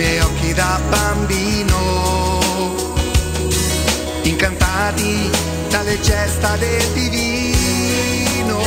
Miei 0.00 0.18
occhi 0.20 0.54
da 0.54 0.80
bambino, 0.88 1.76
incantati 4.22 5.30
dalle 5.68 6.00
gesta 6.00 6.56
del 6.56 6.86
divino. 6.94 8.58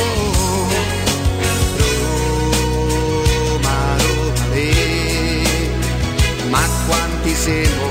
Roma, 3.48 3.96
Roma, 3.98 4.46
le, 4.52 5.70
ma 6.50 6.62
quanti 6.86 7.34
siamo 7.34 7.88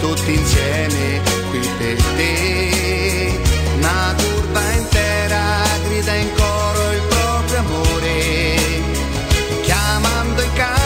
tutti 0.00 0.34
insieme 0.34 1.22
qui 1.48 1.60
per 1.78 2.02
te. 2.16 3.40
Una 3.76 4.14
curva 4.18 4.72
intera 4.72 5.62
grida 5.88 6.12
in 6.12 6.28
coro 6.34 6.92
il 6.92 7.02
proprio 7.08 7.58
amore, 7.58 8.26
chiamando 9.62 10.42
in 10.42 10.52
campo 10.52 10.85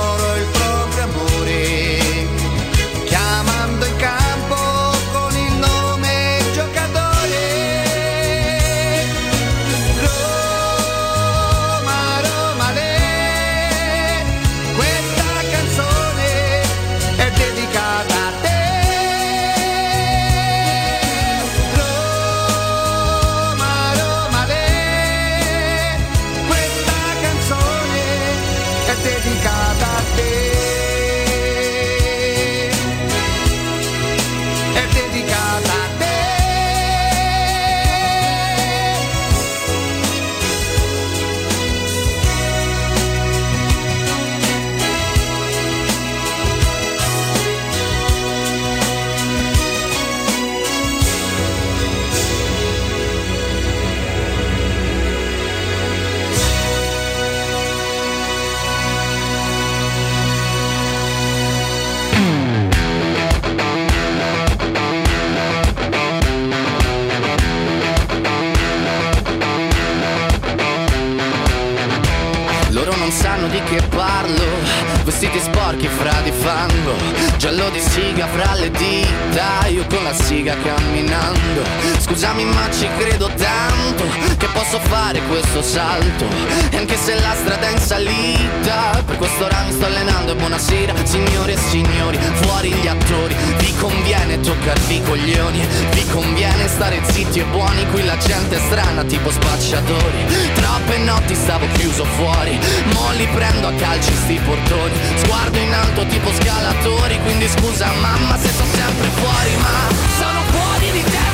Vestiti 75.21 75.39
sporchi 75.39 75.87
fra 75.87 76.19
di 76.21 76.31
fango 76.31 76.95
Giallo 77.37 77.69
di 77.69 77.79
siga 77.79 78.25
fra 78.25 78.55
le 78.55 78.71
dita 78.71 79.67
Io 79.67 79.85
con 79.85 80.01
la 80.01 80.15
siga 80.15 80.55
camminando. 80.63 81.61
Scusami 81.99 82.43
ma 82.45 82.67
ci 82.71 82.89
credo 82.97 83.27
tanto 83.27 84.03
Che 84.35 84.47
posso 84.47 84.79
fare 84.91 85.21
questo 85.27 85.61
salto. 85.61 86.25
E 86.69 86.75
anche 86.75 86.97
se 86.97 87.17
la 87.17 87.33
strada 87.33 87.67
è 87.67 87.71
in 87.71 87.79
salita 87.79 89.01
Per 89.05 89.15
questo 89.17 89.45
ora 89.45 89.63
mi 89.65 89.71
sto 89.71 89.85
allenando 89.85 90.33
E 90.33 90.35
buonasera 90.35 90.93
signore 91.03 91.53
e 91.53 91.57
signori 91.57 92.19
Fuori 92.41 92.71
gli 92.73 92.87
attori. 92.87 93.35
Vi 93.57 93.73
conviene 93.77 94.39
toccarvi 94.41 94.95
i 94.95 95.01
coglioni 95.03 95.67
Vi 95.91 96.05
conviene 96.07 96.67
stare 96.67 96.99
zitti 97.09 97.39
e 97.39 97.45
buoni 97.45 97.85
Qui 97.91 98.03
la 98.03 98.17
gente 98.17 98.57
è 98.57 98.59
strana 98.59 99.03
tipo 99.03 99.31
spacciatori. 99.31 100.25
Troppe 100.55 100.97
notti 100.97 101.35
stavo 101.35 101.65
chiuso 101.73 102.03
fuori 102.03 102.59
Mo 102.93 103.11
li 103.15 103.27
prendo 103.27 103.67
a 103.67 103.73
calci 103.73 104.13
sti 104.13 104.39
portoni. 104.45 104.93
Sguardo 105.23 105.57
in 105.57 105.73
alto 105.73 106.05
tipo 106.05 106.29
scalatori 106.33 107.19
Quindi 107.23 107.47
scusa 107.47 107.91
mamma 108.01 108.37
se 108.37 108.49
sto 108.49 108.63
sempre 108.73 109.07
fuori 109.07 109.55
Ma 109.55 109.95
sono 110.17 110.41
fuori 110.51 110.91
di 110.91 111.03
testa 111.03 111.30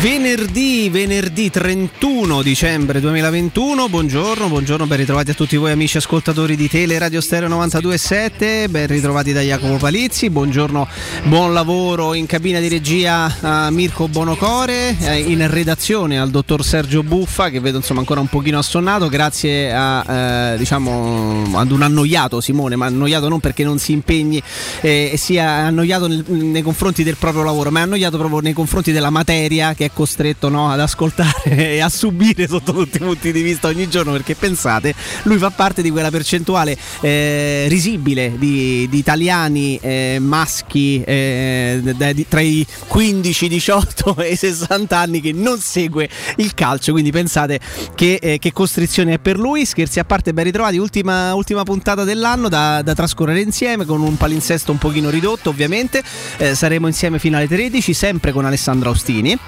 Venerdì 0.00 0.88
venerdì 0.90 1.50
31 1.50 2.42
dicembre 2.42 3.00
2021. 3.00 3.88
Buongiorno, 3.88 4.46
buongiorno, 4.46 4.86
ben 4.86 4.98
ritrovati 4.98 5.32
a 5.32 5.34
tutti 5.34 5.56
voi 5.56 5.72
amici 5.72 5.96
ascoltatori 5.96 6.54
di 6.54 6.68
Tele 6.68 6.96
Radio 7.00 7.20
Stereo 7.20 7.48
92.7, 7.48 8.70
ben 8.70 8.86
ritrovati 8.86 9.32
da 9.32 9.40
Jacopo 9.40 9.74
Palizzi, 9.74 10.30
buongiorno, 10.30 10.86
buon 11.24 11.52
lavoro 11.52 12.14
in 12.14 12.26
cabina 12.26 12.60
di 12.60 12.68
regia 12.68 13.38
a 13.40 13.70
Mirko 13.72 14.06
Bonocore, 14.06 14.96
eh, 15.00 15.18
in 15.18 15.44
redazione 15.50 16.16
al 16.20 16.30
dottor 16.30 16.64
Sergio 16.64 17.02
Buffa 17.02 17.50
che 17.50 17.58
vedo 17.58 17.78
insomma 17.78 17.98
ancora 17.98 18.20
un 18.20 18.28
pochino 18.28 18.58
assonnato, 18.58 19.08
grazie 19.08 19.72
a 19.74 20.52
eh, 20.52 20.58
diciamo 20.58 21.50
ad 21.54 21.72
un 21.72 21.82
annoiato 21.82 22.40
Simone, 22.40 22.76
ma 22.76 22.86
annoiato 22.86 23.28
non 23.28 23.40
perché 23.40 23.64
non 23.64 23.80
si 23.80 23.90
impegni 23.90 24.40
eh, 24.80 25.10
e 25.12 25.16
sia 25.16 25.48
annoiato 25.48 26.06
nel, 26.06 26.24
nei 26.28 26.62
confronti 26.62 27.02
del 27.02 27.16
proprio 27.16 27.42
lavoro, 27.42 27.72
ma 27.72 27.80
è 27.80 27.82
annoiato 27.82 28.16
proprio 28.16 28.38
nei 28.38 28.52
confronti 28.52 28.92
della 28.92 29.10
materia 29.10 29.74
che 29.74 29.86
è 29.86 29.87
costretto 29.92 30.48
no, 30.48 30.70
ad 30.70 30.80
ascoltare 30.80 31.42
e 31.74 31.80
a 31.80 31.88
subire 31.88 32.46
sotto 32.46 32.72
tutti 32.72 32.96
i 32.96 33.00
punti 33.00 33.32
di 33.32 33.42
vista 33.42 33.68
ogni 33.68 33.88
giorno 33.88 34.12
perché 34.12 34.34
pensate, 34.34 34.94
lui 35.22 35.38
fa 35.38 35.50
parte 35.50 35.82
di 35.82 35.90
quella 35.90 36.10
percentuale 36.10 36.76
eh, 37.00 37.66
risibile 37.68 38.34
di, 38.36 38.86
di 38.88 38.98
italiani 38.98 39.78
eh, 39.80 40.18
maschi 40.20 41.02
eh, 41.02 41.80
di, 41.82 42.28
tra 42.28 42.40
i 42.40 42.66
15, 42.86 43.48
18 43.48 44.16
e 44.22 44.32
i 44.32 44.36
60 44.36 44.96
anni 44.96 45.20
che 45.20 45.32
non 45.32 45.58
segue 45.58 46.08
il 46.36 46.54
calcio, 46.54 46.92
quindi 46.92 47.10
pensate 47.10 47.60
che, 47.94 48.18
eh, 48.20 48.38
che 48.38 48.52
costrizione 48.52 49.14
è 49.14 49.18
per 49.18 49.38
lui, 49.38 49.64
scherzi 49.64 49.98
a 49.98 50.04
parte 50.04 50.32
ben 50.32 50.44
ritrovati, 50.44 50.78
ultima, 50.78 51.34
ultima 51.34 51.62
puntata 51.62 52.04
dell'anno 52.04 52.48
da, 52.48 52.82
da, 52.82 52.94
trascorrere 52.94 53.40
insieme 53.40 53.84
con 53.84 54.00
un 54.00 54.16
palinsesto 54.16 54.72
un 54.72 54.78
pochino 54.78 55.10
ridotto 55.10 55.50
ovviamente, 55.50 56.02
eh, 56.38 56.54
saremo 56.54 56.86
insieme 56.86 57.18
fino 57.18 57.36
alle 57.36 57.48
13 57.48 57.92
sempre 57.92 58.32
con 58.32 58.44
Alessandro 58.44 58.90
Austini 58.90 59.38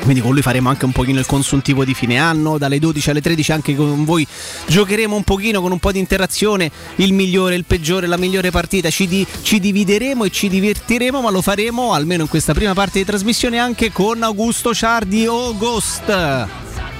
quindi 0.00 0.20
con 0.20 0.32
lui 0.32 0.42
faremo 0.42 0.68
anche 0.68 0.84
un 0.84 0.92
pochino 0.92 1.18
il 1.18 1.26
consuntivo 1.26 1.84
di 1.84 1.94
fine 1.94 2.18
anno 2.18 2.58
dalle 2.58 2.78
12 2.78 3.10
alle 3.10 3.20
13 3.20 3.52
anche 3.52 3.74
con 3.74 4.04
voi 4.04 4.26
giocheremo 4.66 5.14
un 5.14 5.24
pochino 5.24 5.60
con 5.60 5.72
un 5.72 5.78
po' 5.78 5.92
di 5.92 5.98
interazione 5.98 6.70
il 6.96 7.12
migliore, 7.12 7.54
il 7.54 7.64
peggiore, 7.64 8.06
la 8.06 8.16
migliore 8.16 8.50
partita 8.50 8.90
ci, 8.90 9.06
di, 9.06 9.26
ci 9.42 9.60
divideremo 9.60 10.24
e 10.24 10.30
ci 10.30 10.48
divertiremo 10.48 11.20
ma 11.20 11.30
lo 11.30 11.42
faremo 11.42 11.92
almeno 11.92 12.22
in 12.22 12.28
questa 12.28 12.54
prima 12.54 12.74
parte 12.74 12.98
di 12.98 13.04
trasmissione 13.04 13.58
anche 13.58 13.92
con 13.92 14.22
Augusto 14.22 14.74
Ciardi 14.74 15.24
Ghost 15.24 16.48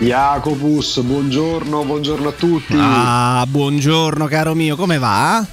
Jacopus, 0.01 1.03
buongiorno, 1.03 1.85
buongiorno 1.85 2.29
a 2.29 2.33
tutti. 2.33 2.75
Ah, 2.75 3.45
buongiorno 3.47 4.27
caro 4.29 4.55
mio, 4.55 4.75
come 4.75 4.97
va? 4.97 5.47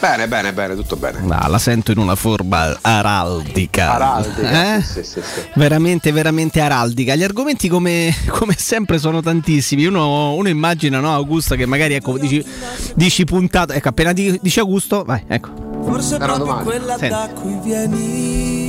Bene, 0.00 0.28
bene, 0.28 0.52
bene, 0.52 0.74
tutto 0.74 0.96
bene. 0.96 1.20
Ah, 1.30 1.48
la 1.48 1.58
sento 1.58 1.90
in 1.92 1.98
una 1.98 2.14
forma 2.14 2.76
araldica. 2.80 3.94
Araldica, 3.94 4.76
eh? 4.76 4.82
sì, 4.82 5.02
sì, 5.02 5.20
sì, 5.22 5.40
Veramente, 5.54 6.12
veramente 6.12 6.60
araldica. 6.60 7.14
Gli 7.14 7.22
argomenti, 7.22 7.68
come, 7.68 8.14
come 8.28 8.54
sempre, 8.58 8.98
sono 8.98 9.22
tantissimi. 9.22 9.86
Uno, 9.86 10.34
uno, 10.34 10.48
immagina, 10.48 11.00
no, 11.00 11.14
Augusto, 11.14 11.54
che 11.54 11.64
magari 11.64 11.94
ecco, 11.94 12.18
dici, 12.18 12.44
dici 12.94 13.24
puntata. 13.24 13.72
Ecco, 13.72 13.88
appena 13.88 14.12
dici 14.12 14.58
Augusto, 14.58 15.04
vai, 15.04 15.24
ecco. 15.26 15.72
Forse 15.84 16.16
proprio 16.18 16.56
quella 16.56 16.96
Senti. 16.96 17.08
da 17.08 17.30
cui 17.34 17.58
vieni 17.62 18.63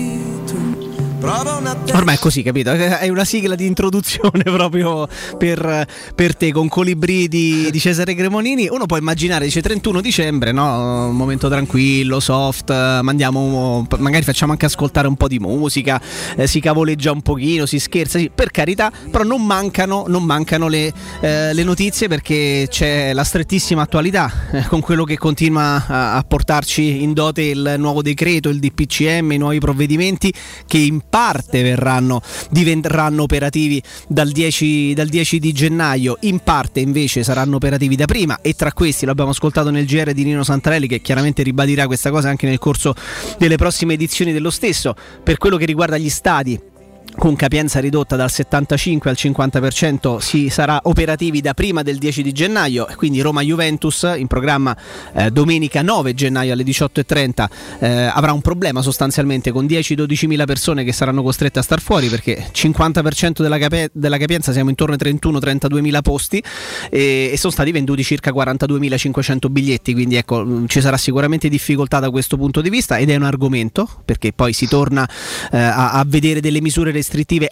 Ormai 1.93 2.15
è 2.15 2.19
così, 2.19 2.43
capito? 2.43 2.71
È 2.71 3.07
una 3.09 3.23
sigla 3.25 3.55
di 3.55 3.65
introduzione 3.65 4.43
proprio 4.43 5.07
per, 5.37 5.87
per 6.13 6.35
te 6.35 6.51
con 6.51 6.67
Colibri 6.67 7.27
di, 7.27 7.69
di, 7.71 7.79
Cesare 7.79 8.13
Cremonini. 8.15 8.67
Uno 8.69 8.85
può 8.85 8.97
immaginare, 8.97 9.45
dice 9.45 9.61
31 9.61 10.01
dicembre, 10.01 10.51
no? 10.51 11.07
Un 11.07 11.15
momento 11.15 11.47
tranquillo, 11.47 12.19
soft, 12.19 12.71
mandiamo, 13.01 13.87
magari 13.97 14.23
facciamo 14.23 14.51
anche 14.51 14.65
ascoltare 14.65 15.07
un 15.07 15.15
po' 15.15 15.27
di 15.27 15.39
musica, 15.39 16.01
eh, 16.35 16.47
si 16.47 16.59
cavoleggia 16.59 17.11
un 17.11 17.21
pochino, 17.21 17.65
si 17.65 17.79
scherza, 17.79 18.19
sì, 18.19 18.29
per 18.33 18.51
carità, 18.51 18.91
però 19.09 19.23
non 19.23 19.45
mancano, 19.45 20.05
non 20.07 20.23
mancano 20.23 20.67
le, 20.67 20.91
eh, 21.21 21.53
le, 21.53 21.63
notizie 21.63 22.07
perché 22.07 22.67
c'è 22.69 23.13
la 23.13 23.23
strettissima 23.23 23.81
attualità 23.81 24.31
eh, 24.51 24.65
con 24.67 24.81
quello 24.81 25.03
che 25.03 25.17
continua 25.17 25.85
a, 25.87 26.15
a 26.15 26.23
portarci 26.23 27.01
in 27.01 27.13
dote 27.13 27.41
il 27.41 27.75
nuovo 27.77 28.01
decreto, 28.01 28.49
il 28.49 28.59
DPCM, 28.59 29.31
i 29.31 29.37
nuovi 29.37 29.59
provvedimenti 29.59 30.33
che 30.67 30.77
in 30.77 31.01
parte 31.15 31.63
verranno, 31.63 32.21
diventeranno 32.49 33.23
operativi 33.23 33.81
dal 34.05 34.31
10, 34.31 34.93
dal 34.93 35.07
10 35.07 35.39
di 35.39 35.53
gennaio, 35.53 36.17
in 36.21 36.39
parte 36.39 36.81
invece 36.81 37.23
saranno 37.23 37.55
operativi 37.55 37.95
da 37.95 38.03
prima 38.03 38.39
e 38.41 38.53
tra 38.53 38.73
questi 38.73 39.05
l'abbiamo 39.05 39.29
ascoltato 39.29 39.69
nel 39.69 39.85
GR 39.85 40.11
di 40.11 40.25
Nino 40.25 40.43
Santarelli 40.43 40.87
che 40.87 40.99
chiaramente 40.99 41.41
ribadirà 41.41 41.85
questa 41.85 42.09
cosa 42.09 42.27
anche 42.27 42.47
nel 42.47 42.57
corso 42.57 42.93
delle 43.37 43.55
prossime 43.55 43.93
edizioni 43.93 44.33
dello 44.33 44.49
stesso. 44.49 44.93
Per 45.23 45.37
quello 45.37 45.55
che 45.55 45.63
riguarda 45.63 45.97
gli 45.97 46.09
stadi 46.09 46.59
con 47.17 47.35
capienza 47.35 47.79
ridotta 47.79 48.15
dal 48.15 48.29
75 48.29 49.09
al 49.09 49.15
50% 49.17 50.17
si 50.17 50.49
sarà 50.49 50.79
operativi 50.83 51.41
da 51.41 51.53
prima 51.53 51.81
del 51.81 51.97
10 51.97 52.21
di 52.21 52.31
gennaio, 52.31 52.87
quindi 52.97 53.21
Roma-Juventus 53.21 54.13
in 54.17 54.27
programma 54.27 54.75
eh, 55.13 55.31
domenica 55.31 55.81
9 55.81 56.13
gennaio 56.13 56.53
alle 56.53 56.63
18.30 56.63 57.45
eh, 57.79 57.87
avrà 58.05 58.33
un 58.33 58.41
problema 58.41 58.81
sostanzialmente 58.81 59.51
con 59.51 59.65
10-12 59.65 60.27
mila 60.27 60.45
persone 60.45 60.83
che 60.83 60.91
saranno 60.91 61.23
costrette 61.23 61.59
a 61.59 61.61
star 61.61 61.79
fuori 61.79 62.09
perché 62.09 62.47
50% 62.51 63.41
della, 63.41 63.57
cape- 63.57 63.89
della 63.93 64.17
capienza 64.17 64.51
siamo 64.51 64.69
intorno 64.69 64.95
ai 64.99 65.13
31-32 65.13 65.79
mila 65.79 66.01
posti 66.01 66.43
e-, 66.89 67.31
e 67.31 67.37
sono 67.37 67.53
stati 67.53 67.71
venduti 67.71 68.03
circa 68.03 68.31
42.500 68.31 69.49
biglietti, 69.49 69.93
quindi 69.93 70.15
ecco 70.15 70.43
mm, 70.43 70.65
ci 70.67 70.81
sarà 70.81 70.97
sicuramente 70.97 71.49
difficoltà 71.49 71.99
da 71.99 72.09
questo 72.09 72.37
punto 72.37 72.61
di 72.61 72.69
vista 72.69 72.97
ed 72.97 73.09
è 73.09 73.15
un 73.15 73.23
argomento 73.23 73.87
perché 74.03 74.33
poi 74.33 74.53
si 74.53 74.67
torna 74.67 75.07
eh, 75.51 75.57
a-, 75.57 75.91
a 75.91 76.03
vedere 76.05 76.39
delle 76.39 76.61
misure 76.61 76.91
restrittive 76.91 77.03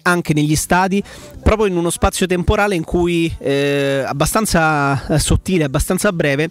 anche 0.01 0.33
negli 0.33 0.55
stadi, 0.55 1.03
proprio 1.41 1.67
in 1.67 1.77
uno 1.77 1.89
spazio 1.89 2.25
temporale 2.25 2.75
in 2.75 2.83
cui 2.83 3.33
eh, 3.39 4.03
abbastanza 4.05 5.07
eh, 5.07 5.19
sottile, 5.19 5.63
abbastanza 5.63 6.11
breve 6.11 6.49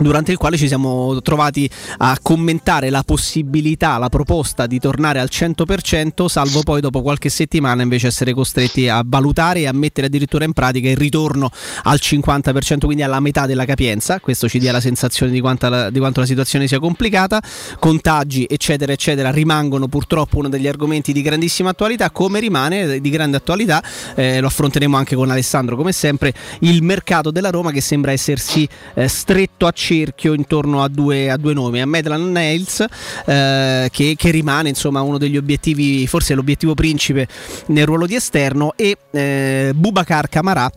durante 0.00 0.32
il 0.32 0.38
quale 0.38 0.56
ci 0.56 0.66
siamo 0.66 1.20
trovati 1.22 1.68
a 1.98 2.18
commentare 2.20 2.90
la 2.90 3.02
possibilità, 3.02 3.98
la 3.98 4.08
proposta 4.08 4.66
di 4.66 4.78
tornare 4.78 5.20
al 5.20 5.28
100%, 5.30 6.26
salvo 6.26 6.62
poi 6.62 6.80
dopo 6.80 7.02
qualche 7.02 7.28
settimana 7.28 7.82
invece 7.82 8.06
essere 8.06 8.32
costretti 8.32 8.88
a 8.88 9.02
valutare 9.04 9.60
e 9.60 9.66
a 9.66 9.72
mettere 9.72 10.06
addirittura 10.06 10.44
in 10.44 10.52
pratica 10.52 10.88
il 10.88 10.96
ritorno 10.96 11.50
al 11.84 11.98
50%, 12.00 12.84
quindi 12.84 13.02
alla 13.02 13.20
metà 13.20 13.46
della 13.46 13.64
capienza. 13.64 14.20
Questo 14.20 14.48
ci 14.48 14.58
dia 14.58 14.72
la 14.72 14.80
sensazione 14.80 15.32
di, 15.32 15.40
la, 15.40 15.90
di 15.90 15.98
quanto 15.98 16.20
la 16.20 16.26
situazione 16.26 16.66
sia 16.66 16.78
complicata. 16.78 17.42
Contagi, 17.78 18.46
eccetera, 18.48 18.92
eccetera, 18.92 19.30
rimangono 19.30 19.88
purtroppo 19.88 20.38
uno 20.38 20.48
degli 20.48 20.66
argomenti 20.66 21.12
di 21.12 21.22
grandissima 21.22 21.70
attualità, 21.70 22.10
come 22.10 22.40
rimane 22.40 23.00
di 23.00 23.10
grande 23.10 23.36
attualità, 23.36 23.82
eh, 24.14 24.40
lo 24.40 24.46
affronteremo 24.46 24.96
anche 24.96 25.14
con 25.14 25.30
Alessandro, 25.30 25.76
come 25.76 25.92
sempre, 25.92 26.32
il 26.60 26.82
mercato 26.82 27.30
della 27.30 27.50
Roma 27.50 27.70
che 27.70 27.80
sembra 27.80 28.12
essersi 28.12 28.68
eh, 28.94 29.08
stretto 29.08 29.66
a 29.66 29.72
cerchio 29.90 30.34
intorno 30.34 30.84
a 30.84 30.88
due, 30.88 31.30
a 31.30 31.36
due 31.36 31.52
nomi, 31.52 31.80
a 31.80 31.86
Medland 31.86 32.30
Nails 32.30 32.84
eh, 33.26 33.88
che, 33.90 34.14
che, 34.16 34.30
rimane 34.30 34.68
insomma 34.68 35.00
uno 35.00 35.18
degli 35.18 35.36
obiettivi, 35.36 36.06
forse 36.06 36.34
l'obiettivo 36.34 36.74
principe 36.74 37.26
nel 37.66 37.86
ruolo 37.86 38.06
di 38.06 38.14
esterno 38.14 38.74
e 38.76 38.96
eh, 39.10 39.72
Bubacar 39.74 40.28
Camarà 40.28 40.70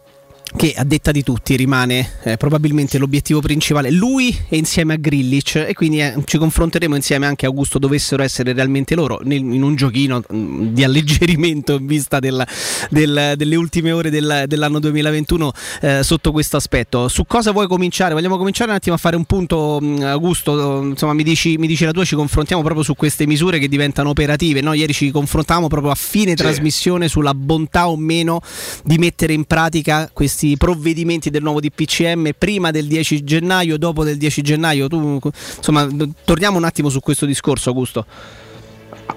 che 0.55 0.73
a 0.75 0.83
detta 0.83 1.11
di 1.11 1.23
tutti 1.23 1.55
rimane 1.55 2.11
eh, 2.23 2.37
probabilmente 2.37 2.97
l'obiettivo 2.97 3.41
principale 3.41 3.89
lui 3.91 4.35
e 4.49 4.57
insieme 4.57 4.93
a 4.93 4.97
Grillic 4.97 5.55
e 5.55 5.73
quindi 5.73 5.99
eh, 5.99 6.15
ci 6.25 6.37
confronteremo 6.37 6.95
insieme 6.95 7.25
anche 7.25 7.45
a 7.45 7.49
Augusto 7.49 7.79
dovessero 7.79 8.23
essere 8.23 8.53
realmente 8.53 8.95
loro 8.95 9.19
nel, 9.23 9.39
in 9.39 9.63
un 9.63 9.75
giochino 9.75 10.21
mh, 10.27 10.35
mm, 10.35 10.67
di 10.67 10.83
alleggerimento 10.83 11.75
in 11.75 11.85
vista 11.87 12.19
del, 12.19 12.45
del, 12.89 13.33
delle 13.35 13.55
ultime 13.55 13.91
ore 13.91 14.09
del, 14.09 14.43
dell'anno 14.47 14.79
2021 14.79 15.51
eh, 15.81 16.03
sotto 16.03 16.31
questo 16.31 16.57
aspetto 16.57 17.07
su 17.07 17.25
cosa 17.25 17.51
vuoi 17.51 17.67
cominciare? 17.67 18.13
vogliamo 18.13 18.37
cominciare 18.37 18.69
un 18.69 18.77
attimo 18.77 18.95
a 18.95 18.99
fare 18.99 19.15
un 19.15 19.25
punto 19.25 19.79
mh, 19.81 19.85
mm, 19.85 20.01
Augusto 20.03 20.81
insomma 20.83 21.13
mi 21.13 21.23
dici, 21.23 21.57
mi 21.57 21.67
dici, 21.67 21.83
la 21.83 21.91
tua 21.91 22.05
ci 22.05 22.15
confrontiamo 22.15 22.61
proprio 22.61 22.83
su 22.83 22.95
queste 22.95 23.25
misure 23.25 23.59
che 23.59 23.67
diventano 23.67 24.09
operative 24.09 24.61
no? 24.61 24.73
ieri 24.73 24.93
ci 24.93 25.09
confrontavamo 25.09 25.67
proprio 25.67 25.91
a 25.91 25.95
fine 25.95 26.31
sì. 26.31 26.35
trasmissione 26.35 27.07
sulla 27.07 27.33
bontà 27.33 27.89
o 27.89 27.97
meno 27.97 28.39
di 28.83 28.97
mettere 28.97 29.33
in 29.33 29.45
pratica 29.45 30.09
questi 30.13 30.42
questi 30.43 30.57
provvedimenti 30.57 31.29
del 31.29 31.41
nuovo 31.41 31.61
DPCM 31.61 32.31
prima 32.37 32.71
del 32.71 32.85
10 32.87 33.23
gennaio, 33.23 33.77
dopo 33.77 34.03
del 34.03 34.17
10 34.17 34.41
gennaio? 34.41 34.87
Tu, 34.87 35.19
insomma, 35.57 35.87
torniamo 36.25 36.57
un 36.57 36.65
attimo 36.65 36.89
su 36.89 36.99
questo 36.99 37.25
discorso, 37.25 37.69
Augusto. 37.69 38.05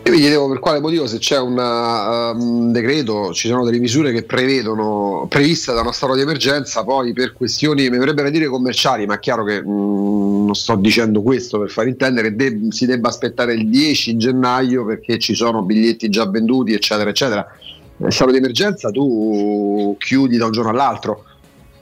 Io 0.04 0.12
vi 0.12 0.18
chiedevo 0.20 0.48
per 0.48 0.60
quale 0.60 0.80
motivo 0.80 1.06
se 1.06 1.18
c'è 1.18 1.38
una, 1.38 2.30
uh, 2.30 2.36
un 2.36 2.72
decreto, 2.72 3.32
ci 3.32 3.48
sono 3.48 3.64
delle 3.64 3.78
misure 3.78 4.12
che 4.12 4.22
prevedono, 4.22 5.26
previste 5.28 5.72
da 5.72 5.80
uno 5.80 5.92
stato 5.92 6.14
di 6.14 6.20
emergenza, 6.20 6.84
poi 6.84 7.12
per 7.12 7.32
questioni, 7.32 7.88
mi 7.90 7.98
verrebbe 7.98 8.22
da 8.22 8.30
dire 8.30 8.46
commerciali, 8.46 9.04
ma 9.04 9.14
è 9.14 9.18
chiaro 9.18 9.44
che 9.44 9.60
mh, 9.60 9.68
mm, 9.68 10.44
non 10.46 10.54
sto 10.54 10.76
dicendo 10.76 11.22
questo 11.22 11.58
per 11.58 11.70
far 11.70 11.88
intendere, 11.88 12.34
de- 12.34 12.68
si 12.70 12.86
debba 12.86 13.08
aspettare 13.08 13.54
il 13.54 13.68
10 13.68 14.16
gennaio 14.16 14.84
perché 14.84 15.18
ci 15.18 15.34
sono 15.34 15.62
biglietti 15.62 16.08
già 16.08 16.28
venduti, 16.28 16.72
eccetera, 16.72 17.10
eccetera 17.10 17.46
nel 17.98 18.12
stato 18.12 18.30
di 18.30 18.38
emergenza 18.38 18.90
tu 18.90 19.96
chiudi 19.98 20.36
da 20.36 20.46
un 20.46 20.52
giorno 20.52 20.70
all'altro. 20.70 21.24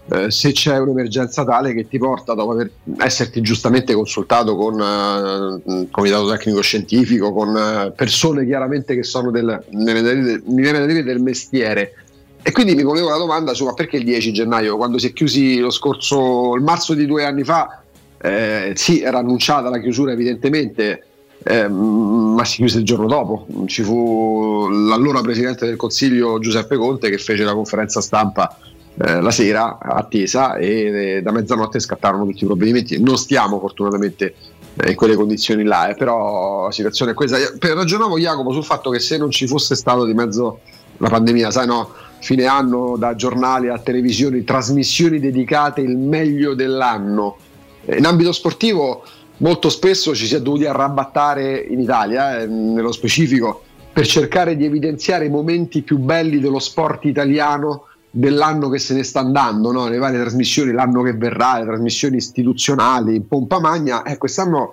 Eh, 0.07 0.31
se 0.31 0.53
c'è 0.53 0.79
un'emergenza 0.79 1.45
tale 1.45 1.73
che 1.73 1.89
ti 1.89 1.97
porta 1.97 2.35
dopo 2.35 2.53
aver, 2.53 2.71
esserti 2.99 3.41
giustamente 3.41 3.95
consultato 3.95 4.55
con 4.55 4.75
un 4.75 5.91
comitato 5.91 6.29
tecnico 6.29 6.61
scientifico, 6.61 7.33
con 7.33 7.49
uh, 7.49 7.95
persone 7.95 8.45
chiaramente 8.45 8.95
che 8.95 9.03
sono 9.03 9.31
del, 9.31 9.65
da 9.67 10.87
dire 10.87 11.03
del 11.03 11.21
mestiere, 11.23 11.95
E 12.43 12.53
quindi 12.53 12.75
mi 12.75 12.83
ponevo 12.83 13.09
la 13.09 13.17
domanda 13.17 13.55
su 13.55 13.65
ma 13.65 13.73
perché 13.73 13.97
il 13.97 14.05
10 14.05 14.33
gennaio, 14.35 14.77
quando 14.77 14.99
si 14.99 15.07
è 15.07 15.13
chiusi 15.15 15.59
lo 15.59 15.71
scorso, 15.71 16.55
il 16.55 16.63
marzo 16.63 16.93
di 16.93 17.07
due 17.07 17.25
anni 17.25 17.43
fa, 17.43 17.83
eh, 18.21 18.73
sì, 18.75 19.01
era 19.01 19.21
annunciata 19.21 19.71
la 19.71 19.81
chiusura 19.81 20.13
evidentemente, 20.13 21.03
eh, 21.45 21.69
ma 21.69 22.45
si 22.45 22.57
chiuse 22.57 22.79
il 22.79 22.85
giorno 22.85 23.07
dopo. 23.07 23.47
Ci 23.67 23.83
fu 23.83 24.69
l'allora 24.69 25.21
presidente 25.21 25.67
del 25.67 25.77
Consiglio 25.77 26.39
Giuseppe 26.39 26.77
Conte 26.77 27.11
che 27.11 27.19
fece 27.19 27.45
la 27.45 27.55
conferenza 27.55 28.01
stampa 28.01 28.57
eh, 28.97 29.21
la 29.21 29.33
sera 29.33 29.79
attesa 29.81 30.55
e 30.55 31.17
eh, 31.17 31.23
da 31.23 31.33
mezzanotte 31.33 31.81
scattarono 31.81 32.27
tutti 32.27 32.45
i 32.45 32.47
provvedimenti. 32.47 33.01
Non 33.01 33.19
stiamo 33.19 33.59
fortunatamente 33.59 34.35
eh, 34.77 34.91
in 34.91 34.97
quelle 34.97 35.17
condizioni 35.17 35.65
là, 35.65 35.89
eh, 35.89 35.95
però 35.95 36.67
la 36.67 36.73
situazione 36.73 37.11
è 37.11 37.15
questa. 37.15 37.37
Ragionavo 37.59 38.19
Jacopo 38.19 38.53
sul 38.53 38.65
fatto 38.65 38.91
che 38.91 39.01
se 39.01 39.19
non 39.19 39.31
ci 39.31 39.47
fosse 39.49 39.75
stato 39.75 40.05
di 40.05 40.15
mezzo 40.15 40.61
la 40.99 41.09
pandemia, 41.09 41.51
sai 41.51 41.67
no, 41.67 41.91
fine 42.21 42.47
anno 42.47 42.97
da 42.97 43.17
giornali 43.17 43.69
a 43.69 43.79
televisioni, 43.79 44.45
trasmissioni 44.45 45.19
dedicate 45.19 45.81
il 45.81 45.97
meglio 45.97 46.55
dell'anno. 46.55 47.37
In 47.87 48.07
ambito 48.07 48.33
sportivo 48.33 49.05
molto 49.39 49.69
spesso 49.69 50.15
ci 50.15 50.27
si 50.27 50.35
è 50.35 50.41
dovuti 50.41 50.67
arrabattare 50.67 51.59
in 51.59 51.81
Italia, 51.81 52.41
eh, 52.41 52.47
nello 52.47 52.93
specifico, 52.93 53.63
per 53.93 54.07
cercare 54.07 54.57
di 54.57 54.65
evidenziare 54.65 55.27
i 55.27 55.31
momenti 55.31 55.83
più 55.83 55.99
belli 55.99 56.41
dello 56.41 56.59
sport 56.59 57.05
italiano 57.05 57.87
dell'anno 58.11 58.69
che 58.69 58.79
se 58.79 58.95
ne 58.95 59.03
sta 59.03 59.21
andando, 59.21 59.73
no? 59.73 59.89
le 59.89 59.99
varie 59.99 60.21
trasmissioni, 60.21 60.73
l'anno 60.73 61.03
che 61.03 61.15
verrà, 61.15 61.59
le 61.59 61.65
trasmissioni 61.65 62.17
istituzionali 62.17 63.17
in 63.17 63.27
pompa 63.27 63.59
magna. 63.59 64.03
Eh, 64.03 64.19
quest'anno 64.19 64.73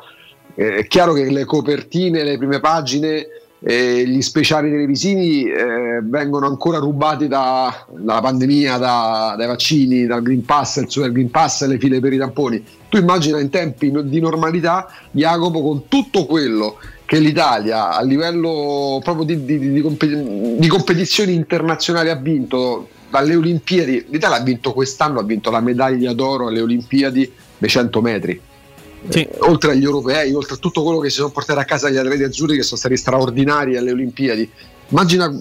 eh, 0.55 0.75
è 0.75 0.87
chiaro 0.87 1.13
che 1.13 1.29
le 1.29 1.45
copertine, 1.45 2.23
le 2.23 2.37
prime 2.37 2.59
pagine 2.59 3.25
e 3.63 4.07
gli 4.07 4.21
speciali 4.23 4.71
televisivi 4.71 5.43
eh, 5.43 5.99
vengono 6.01 6.47
ancora 6.47 6.79
rubati 6.79 7.27
da, 7.27 7.85
dalla 7.95 8.19
pandemia, 8.19 8.77
da, 8.77 9.35
dai 9.37 9.45
vaccini, 9.45 10.07
dal 10.07 10.23
Green 10.23 10.43
Pass, 10.43 10.77
il 10.77 10.89
Super 10.89 11.11
Green 11.11 11.29
Pass 11.29 11.67
le 11.67 11.77
file 11.77 11.99
per 11.99 12.11
i 12.11 12.17
tamponi. 12.17 12.63
Tu 12.89 12.97
immagina 12.97 13.39
in 13.39 13.49
tempi 13.49 13.91
di 14.05 14.19
normalità 14.19 14.87
Jacopo 15.11 15.61
con 15.61 15.87
tutto 15.87 16.25
quello 16.25 16.77
che 17.05 17.19
l'Italia 17.19 17.91
a 17.91 18.01
livello 18.01 18.99
proprio 19.03 19.25
di, 19.25 19.45
di, 19.45 19.59
di, 19.59 20.57
di 20.57 20.67
competizioni 20.67 21.33
internazionali 21.33 22.09
ha 22.09 22.15
vinto 22.15 22.87
dalle 23.11 23.35
Olimpiadi, 23.35 24.05
l'Italia 24.09 24.37
ha 24.37 24.43
vinto 24.43 24.73
quest'anno, 24.73 25.19
ha 25.19 25.23
vinto 25.23 25.51
la 25.51 25.59
medaglia 25.59 26.13
d'oro 26.13 26.47
alle 26.47 26.61
Olimpiadi 26.61 27.31
dei 27.59 27.69
100 27.69 28.01
metri 28.01 28.41
sì. 29.09 29.23
eh, 29.23 29.37
oltre 29.39 29.71
agli 29.71 29.83
europei, 29.83 30.33
oltre 30.33 30.55
a 30.55 30.57
tutto 30.57 30.83
quello 30.83 30.99
che 30.99 31.09
si 31.09 31.17
sono 31.17 31.29
portati 31.29 31.59
a 31.59 31.65
casa 31.65 31.89
gli 31.89 31.97
atleti 31.97 32.23
azzurri 32.23 32.55
che 32.55 32.63
sono 32.63 32.79
stati 32.79 32.97
straordinari 32.97 33.77
alle 33.77 33.91
Olimpiadi. 33.91 34.49
Immagina, 34.89 35.33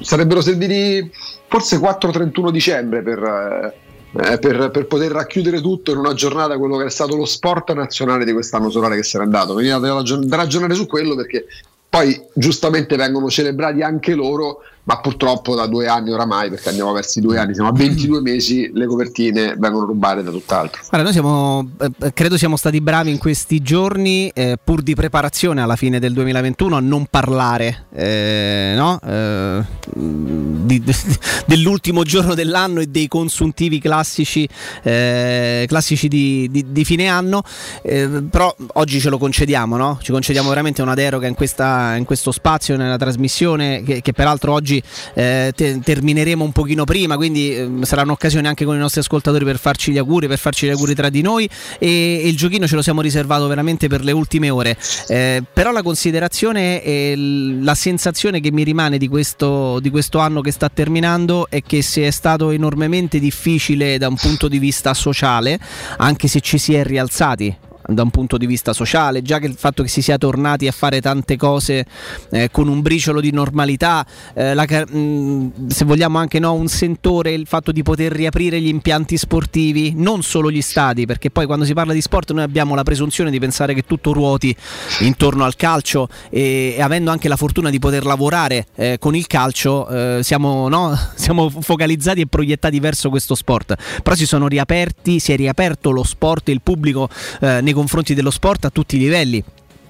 sarebbero 0.00 0.40
serviti 0.40 1.10
forse 1.46 1.78
4-31 1.78 2.50
dicembre 2.50 3.02
per, 3.02 3.74
eh, 4.12 4.38
per, 4.38 4.70
per, 4.70 4.86
poter 4.86 5.12
racchiudere 5.12 5.60
tutto 5.60 5.90
in 5.90 5.98
una 5.98 6.14
giornata 6.14 6.56
quello 6.56 6.78
che 6.78 6.86
è 6.86 6.90
stato 6.90 7.14
lo 7.14 7.26
sport 7.26 7.72
nazionale 7.74 8.24
di 8.24 8.32
quest'anno 8.32 8.70
solare 8.70 8.96
che 8.96 9.02
se 9.02 9.18
n'è 9.18 9.24
andato. 9.24 9.54
Veniva 9.54 9.78
da 9.78 10.36
ragionare 10.36 10.74
su 10.74 10.86
quello 10.86 11.14
perché 11.14 11.46
poi 11.88 12.18
giustamente 12.32 12.96
vengono 12.96 13.28
celebrati 13.28 13.82
anche 13.82 14.14
loro 14.14 14.60
ma 14.84 15.00
purtroppo 15.00 15.54
da 15.54 15.66
due 15.66 15.86
anni 15.86 16.10
oramai, 16.10 16.50
perché 16.50 16.70
andiamo 16.70 16.92
verso 16.92 17.20
i 17.20 17.22
due 17.22 17.38
anni, 17.38 17.54
siamo 17.54 17.68
a 17.68 17.72
22 17.72 18.20
mesi, 18.20 18.70
le 18.74 18.86
copertine 18.86 19.54
vengono 19.56 19.84
rubate 19.84 20.22
da 20.22 20.30
tutt'altro. 20.30 20.80
Allora, 20.90 21.02
noi 21.04 21.12
siamo, 21.12 21.70
eh, 21.80 22.12
credo 22.12 22.36
siamo 22.36 22.56
stati 22.56 22.80
bravi 22.80 23.10
in 23.10 23.18
questi 23.18 23.60
giorni, 23.62 24.28
eh, 24.34 24.58
pur 24.62 24.82
di 24.82 24.94
preparazione 24.94 25.60
alla 25.62 25.76
fine 25.76 26.00
del 26.00 26.12
2021, 26.12 26.76
a 26.76 26.80
non 26.80 27.06
parlare 27.08 27.86
eh, 27.94 28.72
no? 28.76 28.98
Eh, 29.04 29.64
di, 29.94 30.80
di, 30.80 30.94
dell'ultimo 31.46 32.02
giorno 32.02 32.34
dell'anno 32.34 32.80
e 32.80 32.86
dei 32.86 33.06
consuntivi 33.06 33.78
classici, 33.78 34.48
eh, 34.82 35.64
classici 35.68 36.08
di, 36.08 36.48
di, 36.50 36.84
fine 36.84 37.06
anno, 37.06 37.42
eh, 37.82 38.08
però 38.28 38.54
oggi 38.74 38.98
ce 38.98 39.10
lo 39.10 39.18
concediamo, 39.18 39.76
no? 39.76 39.98
ci 40.02 40.10
concediamo 40.10 40.48
veramente 40.48 40.82
una 40.82 40.94
deroga 40.94 41.28
in, 41.28 41.34
questa, 41.34 41.94
in 41.94 42.04
questo 42.04 42.32
spazio, 42.32 42.76
nella 42.76 42.96
trasmissione, 42.96 43.84
che, 43.84 44.02
che 44.02 44.12
peraltro 44.12 44.52
oggi 44.52 44.71
oggi 44.72 44.82
eh, 45.14 45.52
te- 45.54 45.80
termineremo 45.80 46.42
un 46.42 46.52
pochino 46.52 46.84
prima, 46.84 47.16
quindi 47.16 47.54
eh, 47.54 47.70
sarà 47.82 48.02
un'occasione 48.02 48.48
anche 48.48 48.64
con 48.64 48.76
i 48.76 48.78
nostri 48.78 49.00
ascoltatori 49.00 49.44
per 49.44 49.58
farci 49.58 49.92
gli 49.92 49.98
auguri, 49.98 50.28
per 50.28 50.38
farci 50.38 50.66
gli 50.66 50.70
auguri 50.70 50.94
tra 50.94 51.10
di 51.10 51.20
noi 51.20 51.48
e, 51.78 52.20
e 52.22 52.28
il 52.28 52.36
giochino 52.36 52.66
ce 52.66 52.76
lo 52.76 52.82
siamo 52.82 53.00
riservato 53.02 53.46
veramente 53.46 53.88
per 53.88 54.02
le 54.02 54.12
ultime 54.12 54.48
ore. 54.50 54.76
Eh, 55.08 55.42
però 55.52 55.72
la 55.72 55.82
considerazione 55.82 56.82
e 56.82 57.14
la 57.60 57.74
sensazione 57.74 58.40
che 58.40 58.50
mi 58.50 58.62
rimane 58.62 58.98
di 58.98 59.08
questo, 59.08 59.80
di 59.80 59.90
questo 59.90 60.18
anno 60.18 60.40
che 60.40 60.52
sta 60.52 60.70
terminando 60.72 61.48
è 61.48 61.62
che 61.62 61.82
se 61.82 62.06
è 62.06 62.10
stato 62.10 62.50
enormemente 62.50 63.18
difficile 63.18 63.98
da 63.98 64.08
un 64.08 64.16
punto 64.16 64.48
di 64.48 64.58
vista 64.58 64.94
sociale, 64.94 65.58
anche 65.98 66.28
se 66.28 66.40
ci 66.40 66.58
si 66.58 66.74
è 66.74 66.84
rialzati 66.84 67.70
da 67.86 68.02
un 68.02 68.10
punto 68.10 68.36
di 68.36 68.46
vista 68.46 68.72
sociale, 68.72 69.22
già 69.22 69.38
che 69.38 69.46
il 69.46 69.54
fatto 69.56 69.82
che 69.82 69.88
si 69.88 70.02
sia 70.02 70.18
tornati 70.18 70.68
a 70.68 70.72
fare 70.72 71.00
tante 71.00 71.36
cose 71.36 71.86
eh, 72.30 72.50
con 72.50 72.68
un 72.68 72.80
briciolo 72.80 73.20
di 73.20 73.30
normalità, 73.32 74.06
eh, 74.34 74.54
la, 74.54 74.64
mh, 74.64 74.96
mm, 74.96 75.48
se 75.68 75.84
vogliamo 75.84 76.18
anche 76.18 76.38
no, 76.38 76.52
un 76.54 76.68
sentore, 76.68 77.32
il 77.32 77.46
fatto 77.46 77.72
di 77.72 77.82
poter 77.82 78.12
riaprire 78.12 78.60
gli 78.60 78.68
impianti 78.68 79.16
sportivi, 79.16 79.92
non 79.96 80.22
solo 80.22 80.50
gli 80.50 80.62
stadi, 80.62 81.06
perché 81.06 81.30
poi 81.30 81.46
quando 81.46 81.64
si 81.64 81.74
parla 81.74 81.92
di 81.92 82.00
sport 82.00 82.32
noi 82.32 82.44
abbiamo 82.44 82.74
la 82.74 82.82
presunzione 82.82 83.30
di 83.30 83.38
pensare 83.38 83.74
che 83.74 83.82
tutto 83.82 84.12
ruoti 84.12 84.54
intorno 85.00 85.44
al 85.44 85.56
calcio 85.56 86.08
e, 86.30 86.74
e 86.76 86.82
avendo 86.82 87.10
anche 87.10 87.28
la 87.28 87.36
fortuna 87.36 87.70
di 87.70 87.78
poter 87.78 88.04
lavorare 88.04 88.66
eh, 88.74 88.98
con 88.98 89.14
il 89.14 89.26
calcio 89.26 89.88
eh, 89.88 90.20
siamo, 90.22 90.68
no, 90.68 90.98
siamo 91.14 91.50
focalizzati 91.50 92.20
e 92.20 92.26
proiettati 92.26 92.80
verso 92.80 93.10
questo 93.10 93.34
sport, 93.34 93.74
però 94.02 94.14
si 94.14 94.26
sono 94.26 94.48
riaperti, 94.48 95.18
si 95.18 95.32
è 95.32 95.36
riaperto 95.36 95.90
lo 95.90 96.02
sport 96.02 96.48
il 96.48 96.60
pubblico 96.62 97.08
eh, 97.40 97.60
nei 97.72 97.74
confronti 97.74 98.14
dello 98.14 98.30
sport 98.30 98.66
a 98.66 98.70
tutti 98.70 98.96
i 98.96 98.98
livelli 98.98 99.42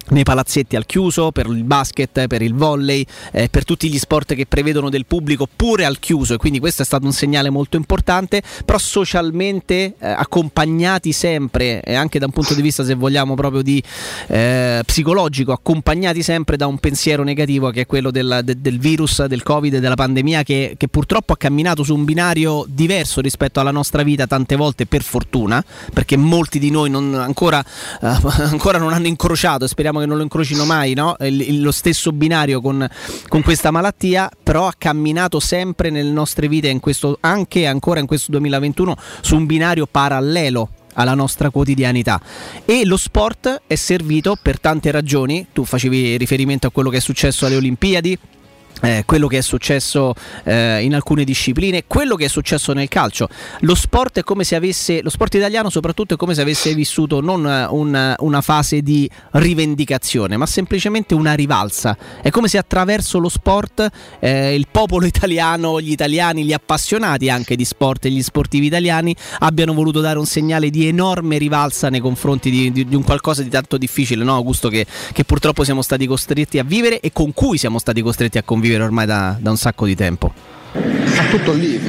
nei 0.09 0.23
palazzetti 0.23 0.75
al 0.75 0.85
chiuso, 0.85 1.31
per 1.31 1.47
il 1.47 1.63
basket, 1.63 2.27
per 2.27 2.41
il 2.41 2.53
volley, 2.53 3.05
eh, 3.31 3.49
per 3.49 3.63
tutti 3.65 3.89
gli 3.89 3.97
sport 3.97 4.35
che 4.35 4.45
prevedono 4.45 4.89
del 4.89 5.05
pubblico 5.05 5.47
pure 5.53 5.85
al 5.85 5.99
chiuso. 5.99 6.35
E 6.35 6.37
quindi 6.37 6.59
questo 6.59 6.81
è 6.81 6.85
stato 6.85 7.05
un 7.05 7.13
segnale 7.13 7.49
molto 7.49 7.77
importante, 7.77 8.41
però 8.65 8.77
socialmente 8.77 9.95
eh, 9.97 10.07
accompagnati 10.07 11.11
sempre 11.11 11.81
e 11.81 11.93
anche 11.95 12.19
da 12.19 12.25
un 12.25 12.31
punto 12.31 12.53
di 12.53 12.61
vista 12.61 12.83
se 12.83 12.93
vogliamo 12.95 13.35
proprio 13.35 13.61
di 13.61 13.81
eh, 14.27 14.81
psicologico, 14.85 15.51
accompagnati 15.51 16.21
sempre 16.21 16.57
da 16.57 16.67
un 16.67 16.77
pensiero 16.77 17.23
negativo 17.23 17.69
che 17.69 17.81
è 17.81 17.85
quello 17.85 18.11
del, 18.11 18.41
de, 18.43 18.59
del 18.59 18.79
virus, 18.79 19.25
del 19.25 19.43
covid, 19.43 19.77
della 19.77 19.95
pandemia 19.95 20.43
che, 20.43 20.75
che, 20.77 20.87
purtroppo 20.87 21.33
ha 21.33 21.37
camminato 21.37 21.83
su 21.83 21.93
un 21.93 22.05
binario 22.05 22.65
diverso 22.67 23.21
rispetto 23.21 23.59
alla 23.59 23.71
nostra 23.71 24.03
vita 24.03 24.27
tante 24.27 24.55
volte 24.55 24.85
per 24.85 25.03
fortuna, 25.03 25.63
perché 25.93 26.17
molti 26.17 26.59
di 26.59 26.69
noi 26.69 26.89
non, 26.89 27.13
ancora, 27.15 27.63
eh, 27.63 28.07
ancora 28.43 28.77
non 28.77 28.93
hanno 28.93 29.07
incrociato 29.07 29.65
e 29.65 29.67
speriamo 29.67 29.92
speriamo 29.93 29.99
che 29.99 30.05
non 30.05 30.17
lo 30.17 30.23
incrocino 30.23 30.65
mai, 30.65 30.93
no? 30.93 31.15
il, 31.19 31.61
lo 31.61 31.71
stesso 31.71 32.11
binario 32.11 32.61
con, 32.61 32.87
con, 33.27 33.41
questa 33.41 33.71
malattia, 33.71 34.29
però 34.41 34.67
ha 34.67 34.73
camminato 34.77 35.39
sempre 35.39 35.89
nelle 35.89 36.09
nostre 36.09 36.47
vite, 36.47 36.77
questo, 36.79 37.17
anche 37.21 37.67
ancora 37.67 37.99
in 37.99 38.07
questo 38.07 38.31
2021, 38.31 38.95
su 39.21 39.35
un 39.35 39.45
binario 39.45 39.85
parallelo 39.85 40.69
alla 40.95 41.15
nostra 41.15 41.49
quotidianità 41.49 42.21
e 42.65 42.85
lo 42.85 42.97
sport 42.97 43.63
è 43.65 43.73
servito 43.73 44.37
per 44.39 44.59
tante 44.59 44.91
ragioni 44.91 45.47
tu 45.51 45.65
facevi 45.65 46.17
riferimento 46.17 46.67
a 46.67 46.69
quello 46.69 46.91
che 46.91 46.97
è 46.97 46.99
successo 46.99 47.47
alle 47.47 47.55
Olimpiadi 47.55 48.15
eh, 48.81 49.03
quello 49.05 49.27
che 49.27 49.37
è 49.37 49.41
successo 49.41 50.13
eh, 50.43 50.83
in 50.83 50.93
alcune 50.93 51.23
discipline, 51.23 51.85
quello 51.87 52.15
che 52.15 52.25
è 52.25 52.27
successo 52.27 52.73
nel 52.73 52.87
calcio. 52.87 53.29
Lo 53.61 53.75
sport 53.75 54.19
è 54.19 54.23
come 54.23 54.43
se 54.43 54.55
avesse, 54.55 55.01
lo 55.01 55.09
sport 55.09 55.35
italiano 55.35 55.69
soprattutto 55.69 56.15
è 56.15 56.17
come 56.17 56.33
se 56.33 56.41
avesse 56.41 56.73
vissuto 56.73 57.21
non 57.21 57.45
un, 57.45 58.15
una 58.19 58.41
fase 58.41 58.81
di 58.81 59.09
rivendicazione, 59.31 60.37
ma 60.37 60.45
semplicemente 60.45 61.13
una 61.13 61.33
rivalsa. 61.33 61.97
È 62.21 62.29
come 62.29 62.47
se 62.47 62.57
attraverso 62.57 63.19
lo 63.19 63.29
sport 63.29 63.87
eh, 64.19 64.53
il 64.53 64.67
popolo 64.69 65.05
italiano, 65.05 65.79
gli 65.79 65.91
italiani, 65.91 66.43
gli 66.43 66.53
appassionati 66.53 67.29
anche 67.29 67.55
di 67.55 67.65
sport 67.65 68.05
e 68.05 68.09
gli 68.09 68.21
sportivi 68.21 68.65
italiani 68.65 69.15
abbiano 69.39 69.73
voluto 69.73 70.01
dare 70.01 70.19
un 70.19 70.25
segnale 70.25 70.69
di 70.69 70.87
enorme 70.87 71.37
rivalsa 71.37 71.89
nei 71.89 71.99
confronti 71.99 72.49
di, 72.49 72.71
di, 72.71 72.85
di 72.85 72.95
un 72.95 73.03
qualcosa 73.03 73.43
di 73.43 73.49
tanto 73.49 73.77
difficile, 73.77 74.23
no 74.23 74.35
Augusto, 74.35 74.69
che, 74.69 74.85
che 75.13 75.23
purtroppo 75.23 75.63
siamo 75.63 75.81
stati 75.81 76.05
costretti 76.05 76.59
a 76.59 76.63
vivere 76.63 76.99
e 76.99 77.11
con 77.11 77.33
cui 77.33 77.57
siamo 77.57 77.79
stati 77.79 78.01
costretti 78.01 78.37
a 78.37 78.43
convivere 78.43 78.62
vivere 78.63 78.83
ormai 78.83 79.05
da, 79.05 79.35
da 79.39 79.49
un 79.49 79.57
sacco 79.57 79.85
di 79.85 79.95
tempo. 79.95 80.33
Sta 80.71 81.25
tutto 81.29 81.51
lì. 81.51 81.79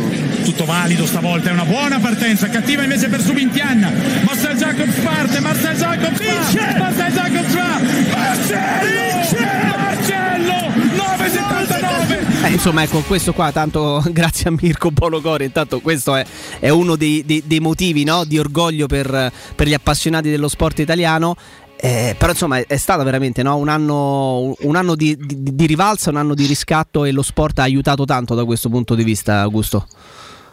Tutto 0.42 0.64
valido 0.66 1.06
stavolta, 1.06 1.48
è 1.48 1.52
una 1.52 1.64
buona 1.64 1.98
partenza, 1.98 2.48
cattiva 2.48 2.82
invece 2.82 3.08
per 3.08 3.22
Subintian. 3.22 3.78
Marcel 4.24 4.56
Jacobs 4.56 4.96
parte, 4.98 5.40
Marcel 5.40 5.76
Jacobs 5.76 6.22
va, 6.22 6.78
Marcel 6.78 7.12
Jacobs 7.12 7.54
va, 7.54 7.80
Marcello! 8.10 9.76
Marcello! 9.78 10.52
9,79! 10.96 12.44
Eh, 12.44 12.50
insomma, 12.50 12.82
ecco, 12.82 13.00
questo 13.00 13.32
qua, 13.32 13.52
tanto 13.52 14.04
grazie 14.12 14.50
a 14.50 14.52
Mirko 14.60 14.90
Bologori, 14.90 15.46
intanto 15.46 15.80
questo 15.80 16.14
è, 16.14 16.26
è 16.58 16.68
uno 16.68 16.96
dei, 16.96 17.22
dei, 17.24 17.42
dei 17.46 17.60
motivi 17.60 18.04
no, 18.04 18.24
di 18.24 18.38
orgoglio 18.38 18.86
per, 18.86 19.32
per, 19.54 19.66
gli 19.66 19.72
appassionati 19.74 20.28
dello 20.28 20.48
sport 20.48 20.80
italiano 20.80 21.36
Eh, 21.76 22.14
però 22.18 22.30
insomma 22.30 22.58
è, 22.66 22.76
stato 22.76 23.02
veramente 23.02 23.42
no? 23.42 23.56
un 23.56 23.68
anno, 23.68 24.54
un 24.60 24.76
anno 24.76 24.94
di, 24.94 25.16
di, 25.16 25.54
di, 25.54 25.66
rivalsa, 25.66 26.10
un 26.10 26.16
anno 26.16 26.34
di 26.34 26.46
riscatto 26.46 27.04
e 27.04 27.12
lo 27.12 27.22
sport 27.22 27.58
ha 27.58 27.62
aiutato 27.62 28.04
tanto 28.04 28.34
da 28.34 28.44
questo 28.44 28.68
punto 28.68 28.94
di 28.94 29.04
vista, 29.04 29.40
Augusto. 29.40 29.86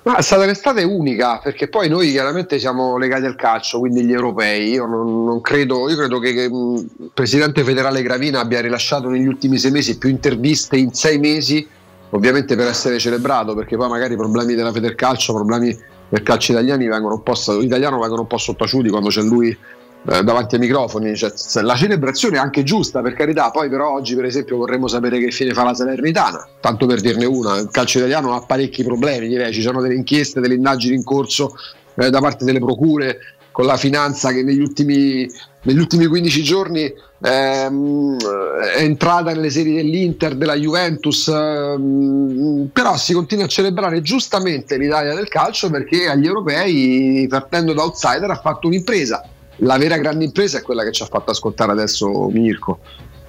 Ma 0.03 0.17
è 0.17 0.21
stata 0.23 0.43
un'estate 0.43 0.83
unica 0.83 1.37
perché 1.37 1.67
poi 1.67 1.87
noi 1.87 2.09
chiaramente 2.09 2.57
siamo 2.57 2.97
legati 2.97 3.25
al 3.25 3.35
calcio, 3.35 3.77
quindi 3.77 4.03
gli 4.03 4.11
europei. 4.11 4.71
Io 4.71 4.87
non, 4.87 5.23
non 5.23 5.41
credo, 5.41 5.87
io 5.89 5.95
credo 5.95 6.17
che, 6.17 6.33
che 6.33 6.43
il 6.43 7.11
presidente 7.13 7.63
federale 7.63 8.01
Gravina 8.01 8.39
abbia 8.39 8.61
rilasciato 8.61 9.09
negli 9.09 9.27
ultimi 9.27 9.59
sei 9.59 9.69
mesi 9.69 9.99
più 9.99 10.09
interviste 10.09 10.75
in 10.75 10.91
sei 10.91 11.19
mesi, 11.19 11.67
ovviamente 12.09 12.55
per 12.55 12.65
essere 12.65 12.97
celebrato, 12.97 13.53
perché 13.53 13.77
poi 13.77 13.89
magari 13.89 14.13
i 14.13 14.17
problemi 14.17 14.55
della 14.55 14.71
Federcalcio, 14.71 15.33
problemi 15.33 15.77
del 16.09 16.23
calcio 16.23 16.51
italiano 16.53 16.89
vengono 16.89 18.21
un 18.21 18.27
po' 18.27 18.37
sottaciuti 18.37 18.89
quando 18.89 19.09
c'è 19.09 19.21
lui 19.21 19.55
eh, 20.07 20.23
davanti 20.23 20.55
ai 20.55 20.61
microfoni. 20.61 21.15
Cioè, 21.15 21.31
la 21.61 21.75
celebrazione 21.75 22.37
è 22.37 22.39
anche 22.39 22.63
giusta, 22.63 23.01
per 23.01 23.13
carità. 23.13 23.51
Poi, 23.51 23.69
però, 23.69 23.93
oggi, 23.93 24.15
per 24.15 24.25
esempio, 24.25 24.57
vorremmo 24.57 24.87
sapere 24.87 25.19
che 25.19 25.31
fine 25.31 25.53
fa 25.53 25.63
la 25.63 25.73
Salernitana. 25.73 26.47
Tanto 26.59 26.85
per 26.85 27.01
dirne 27.01 27.25
una, 27.25 27.57
il 27.57 27.69
calcio 27.71 27.99
italiano 27.99 28.33
ha 28.33 28.41
parecchi 28.41 28.83
problemi. 28.83 29.27
Direi 29.27 29.53
ci 29.53 29.61
sono 29.61 29.81
delle 29.81 29.95
inchieste, 29.95 30.39
delle 30.39 30.55
indagini 30.55 30.95
in 30.95 31.03
corso 31.03 31.55
eh, 31.95 32.09
da 32.09 32.19
parte 32.19 32.45
delle 32.45 32.59
procure 32.59 33.19
con 33.51 33.65
la 33.65 33.75
finanza 33.75 34.31
che 34.31 34.43
negli 34.43 34.61
ultimi, 34.61 35.29
negli 35.63 35.77
ultimi 35.77 36.05
15 36.05 36.41
giorni 36.41 36.91
ehm, 37.21 38.17
è 38.17 38.81
entrata 38.81 39.33
nelle 39.33 39.49
serie 39.49 39.75
dell'Inter, 39.75 40.35
della 40.35 40.55
Juventus, 40.55 41.27
ehm, 41.27 42.69
però 42.71 42.95
si 42.95 43.13
continua 43.13 43.45
a 43.45 43.49
celebrare 43.49 44.01
giustamente 44.01 44.77
l'Italia 44.77 45.13
del 45.13 45.27
calcio 45.27 45.69
perché 45.69 46.07
agli 46.07 46.25
europei, 46.25 47.27
partendo 47.29 47.73
da 47.73 47.83
outsider, 47.83 48.31
ha 48.31 48.39
fatto 48.39 48.67
un'impresa 48.67 49.21
la 49.57 49.77
vera 49.77 49.97
grande 49.97 50.25
impresa 50.25 50.57
è 50.57 50.61
quella 50.61 50.83
che 50.83 50.91
ci 50.91 51.03
ha 51.03 51.07
fatto 51.07 51.31
ascoltare 51.31 51.71
adesso 51.71 52.09
Mirko. 52.29 52.79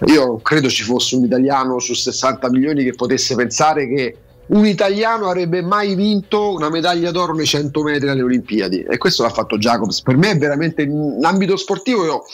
Io 0.06 0.38
credo 0.38 0.68
ci 0.68 0.82
fosse 0.82 1.16
un 1.16 1.24
italiano 1.24 1.78
su 1.78 1.94
60 1.94 2.50
milioni 2.50 2.82
che 2.82 2.94
potesse 2.94 3.34
pensare 3.34 3.86
che 3.86 4.16
un 4.46 4.66
italiano 4.66 5.28
avrebbe 5.28 5.62
mai 5.62 5.94
vinto 5.94 6.52
una 6.52 6.68
medaglia 6.68 7.10
d'oro 7.10 7.32
nei 7.32 7.46
100 7.46 7.82
metri 7.82 8.08
alle 8.08 8.22
Olimpiadi 8.22 8.82
e 8.82 8.98
questo 8.98 9.22
l'ha 9.22 9.30
fatto 9.30 9.56
Jacobs. 9.58 10.02
Per 10.02 10.16
me 10.16 10.32
è 10.32 10.38
veramente 10.38 10.82
in 10.82 11.20
ambito 11.22 11.56
sportivo, 11.56 12.04
io, 12.04 12.24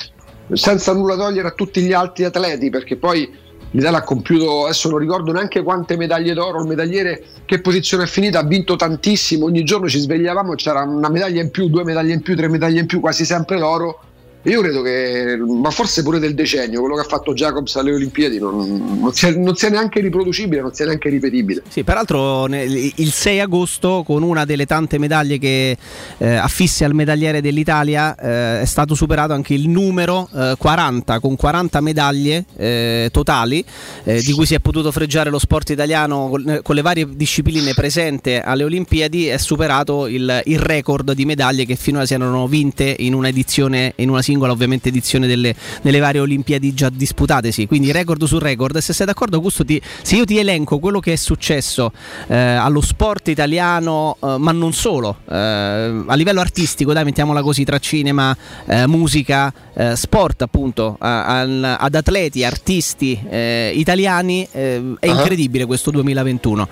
senza 0.53 0.93
nulla 0.95 1.17
togliere 1.17 1.49
a 1.49 1.53
tutti 1.53 1.83
gli 1.83 1.93
altri 1.93 2.25
atleti, 2.25 2.71
perché 2.71 2.97
poi 2.97 3.31
l'Italia 3.73 3.99
ha 3.99 4.03
compiuto, 4.03 4.65
adesso 4.65 4.89
non 4.89 4.99
ricordo 4.99 5.33
neanche 5.33 5.63
quante 5.63 5.97
medaglie 5.97 6.35
d'oro, 6.35 6.61
il 6.61 6.67
medagliere 6.67 7.25
che 7.45 7.61
posizione 7.61 8.05
è 8.05 8.07
finita, 8.07 8.39
ha 8.39 8.45
vinto 8.45 8.77
tantissimo, 8.77 9.47
ogni 9.47 9.65
giorno 9.65 9.89
ci 9.89 9.99
svegliavamo, 9.99 10.55
c'era 10.55 10.83
una 10.83 11.09
medaglia 11.09 11.43
in 11.43 11.51
più, 11.51 11.69
due 11.69 11.85
medaglie 11.85 12.15
in 12.15 12.23
più, 12.23 12.37
tre 12.37 12.49
medaglie 12.49 12.81
in 12.81 12.87
più, 12.87 13.01
quasi 13.01 13.25
sempre 13.25 13.59
l'oro 13.59 14.01
io 14.43 14.61
credo 14.61 14.83
che, 14.83 15.37
ma 15.37 15.71
forse 15.71 16.03
pure 16.03 16.21
del 16.21 16.35
decennio, 16.35 16.81
quello 16.81 16.95
che 16.95 17.01
ha 17.01 17.09
fatto 17.09 17.35
Jacobs 17.35 17.75
alle 17.77 17.93
Olimpiadi 17.93 18.39
non, 18.39 18.99
non, 19.01 19.13
sia, 19.13 19.37
non 19.37 19.57
sia, 19.57 19.69
neanche 19.69 20.01
riproducibile, 20.01 20.61
non 20.61 20.73
sia 20.73 20.87
neanche 20.87 21.09
ripetibile. 21.09 21.63
Sì, 21.69 21.83
peraltro 21.83 22.47
il 22.47 23.11
6 23.11 23.41
agosto, 23.41 24.05
con 24.07 24.23
una 24.23 24.45
delle 24.45 24.65
tante 24.65 24.99
medaglie 24.99 25.39
che 25.39 25.77
eh, 26.19 26.35
affisse 26.35 26.85
al 26.85 26.95
medagliere 26.95 27.41
dell'Italia, 27.41 28.15
eh, 28.15 28.61
è 28.61 28.65
stato 28.65 28.95
superato 28.95 29.33
anche 29.33 29.55
il 29.55 29.69
numero 29.69 30.29
eh, 30.33 30.55
40, 30.57 31.19
con 31.19 31.35
40 31.35 31.81
medaglie 31.81 32.45
eh, 32.57 33.09
totali, 33.11 33.65
eh, 34.05 34.23
di 34.23 34.33
cui 34.33 34.47
si 34.47 34.55
è 34.55 34.61
potuto 34.61 34.93
freggiare 34.93 35.31
lo 35.31 35.41
sport 35.41 35.71
italiano 35.71 36.29
con, 36.29 36.49
eh, 36.49 36.63
con, 36.63 36.77
le 36.77 36.83
varie 36.83 37.09
discipline 37.11 37.75
presenti 37.75 38.35
alle 38.43 38.63
Olimpiadi, 38.63 39.27
è 39.27 39.37
superato 39.37 40.07
il, 40.07 40.43
il 40.45 40.59
record 40.61 41.13
di 41.13 41.25
medaglie 41.25 41.67
che 41.67 41.75
finora 41.75 42.07
si 42.07 42.15
erano 42.15 42.47
vinte 42.47 42.95
in 43.01 43.15
una 43.15 43.29
edizione, 43.29 43.93
in 43.97 44.09
una 44.11 44.23
singola 44.29 44.53
ovviamente 44.53 44.91
edizione 44.91 45.27
delle, 45.27 45.55
delle 45.81 46.01
varie 46.01 46.21
Olimpiadi 46.21 46.75
già 46.75 46.91
disputatesi, 46.91 47.67
quindi 47.67 47.91
record 47.93 48.23
su 48.25 48.39
record. 48.39 48.77
Se 48.79 48.93
sei 48.93 49.07
d'accordo 49.07 49.37
Augusto, 49.37 49.65
ti, 49.65 49.81
se 50.03 50.17
io 50.17 50.25
ti 50.27 50.37
elenco 50.37 50.79
quello 50.79 51.01
che 51.01 51.15
è 51.15 51.17
successo 51.17 51.93
eh, 52.27 52.37
allo 52.37 52.83
sport 52.83 53.29
italiano, 53.29 54.19
eh, 54.23 54.37
ma 54.39 54.53
non 54.53 54.75
solo, 54.75 55.21
eh, 55.31 55.35
a 55.35 56.15
livello 56.15 56.41
artistico, 56.41 56.93
dai, 56.93 57.05
mettiamola 57.05 57.41
così, 57.41 57.65
tra 57.65 57.79
cinema, 57.79 58.37
eh, 58.67 58.87
musica, 58.87 59.51
eh, 59.75 59.97
sport 59.97 60.43
appunto, 60.43 60.97
a, 60.99 61.41
a, 61.41 61.77
ad 61.79 61.95
atleti, 61.95 62.45
artisti 62.45 63.19
eh, 63.31 63.73
italiani, 63.75 64.47
è 64.51 64.77
uh-huh. 64.77 64.97
incredibile 65.01 65.65
questo 65.65 65.91
2021. 65.91 66.69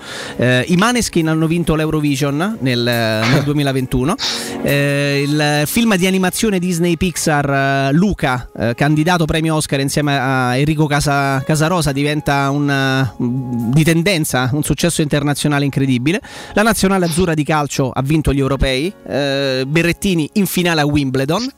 I 0.67 0.75
Maneskin 0.77 1.27
hanno 1.27 1.47
vinto 1.47 1.73
l'Eurovision 1.73 2.57
nel, 2.59 2.79
nel 2.83 3.41
2021, 3.43 4.15
il 4.63 5.63
film 5.65 5.95
di 5.95 6.05
animazione 6.05 6.59
Disney 6.59 6.97
Pixar 6.97 7.46
eh, 7.49 7.91
Luca, 7.93 8.49
eh, 8.57 8.73
candidato 8.75 9.25
premio 9.25 9.55
Oscar 9.55 9.79
insieme 9.79 10.17
a 10.17 10.57
Enrico 10.57 10.85
Casa, 10.87 11.41
Casarosa, 11.41 11.91
diventa 11.91 12.49
un, 12.49 13.13
uh, 13.17 13.71
di 13.71 13.83
tendenza 13.83 14.49
un 14.53 14.63
successo 14.63 15.01
internazionale 15.01 15.65
incredibile. 15.65 16.21
La 16.53 16.63
nazionale 16.63 17.05
azzurra 17.05 17.33
di 17.33 17.43
calcio 17.43 17.91
ha 17.91 18.01
vinto 18.01 18.33
gli 18.33 18.39
europei, 18.39 18.91
eh, 19.07 19.63
Berrettini 19.67 20.29
in 20.33 20.45
finale 20.45 20.81
a 20.81 20.85
Wimbledon. 20.85 21.49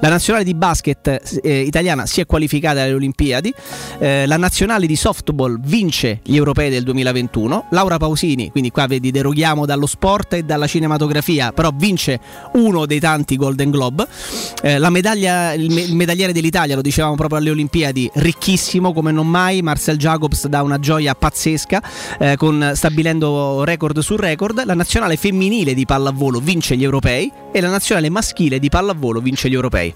La 0.00 0.08
nazionale 0.08 0.44
di 0.44 0.54
basket 0.54 1.40
eh, 1.42 1.60
italiana 1.60 2.06
si 2.06 2.20
è 2.20 2.26
qualificata 2.26 2.82
alle 2.82 2.94
Olimpiadi, 2.94 3.52
eh, 3.98 4.26
la 4.26 4.38
nazionale 4.38 4.86
di 4.86 4.96
softball 4.96 5.60
vince 5.60 6.20
gli 6.24 6.36
europei 6.36 6.70
del 6.70 6.84
2021, 6.84 7.66
Laura 7.70 7.98
Pausini, 7.98 8.50
quindi 8.50 8.70
qua 8.70 8.86
vedi 8.86 9.10
deroghiamo 9.10 9.66
dallo 9.66 9.86
sport 9.86 10.34
e 10.34 10.42
dalla 10.42 10.66
cinematografia, 10.66 11.52
però 11.52 11.70
vince 11.74 12.18
uno 12.54 12.86
dei 12.86 12.98
tanti 12.98 13.36
Golden 13.36 13.70
Globe, 13.70 14.06
eh, 14.62 14.78
medaglia, 14.88 15.52
il, 15.52 15.70
me- 15.70 15.82
il, 15.82 15.94
medagliere 15.94 16.32
dell'Italia, 16.32 16.74
lo 16.74 16.82
dicevamo 16.82 17.14
proprio 17.14 17.38
alle 17.38 17.50
Olimpiadi, 17.50 18.10
ricchissimo 18.14 18.92
come 18.94 19.12
non 19.12 19.26
mai, 19.26 19.60
Marcel 19.60 19.98
Jacobs 19.98 20.46
dà 20.46 20.62
una 20.62 20.78
gioia 20.78 21.14
pazzesca, 21.14 21.82
eh, 22.18 22.36
con, 22.36 22.72
stabilendo 22.74 23.64
record 23.64 23.98
su 23.98 24.16
record, 24.16 24.64
la 24.64 24.74
nazionale 24.74 25.16
femminile 25.16 25.74
di 25.74 25.84
pallavolo 25.84 26.40
vince 26.40 26.76
gli 26.76 26.84
europei 26.84 27.30
e 27.52 27.60
la 27.60 27.68
nazionale 27.68 28.08
maschile 28.08 28.58
di 28.58 28.68
pallavolo 28.68 29.20
vince 29.20 29.48
gli 29.48 29.49
europei. 29.54 29.94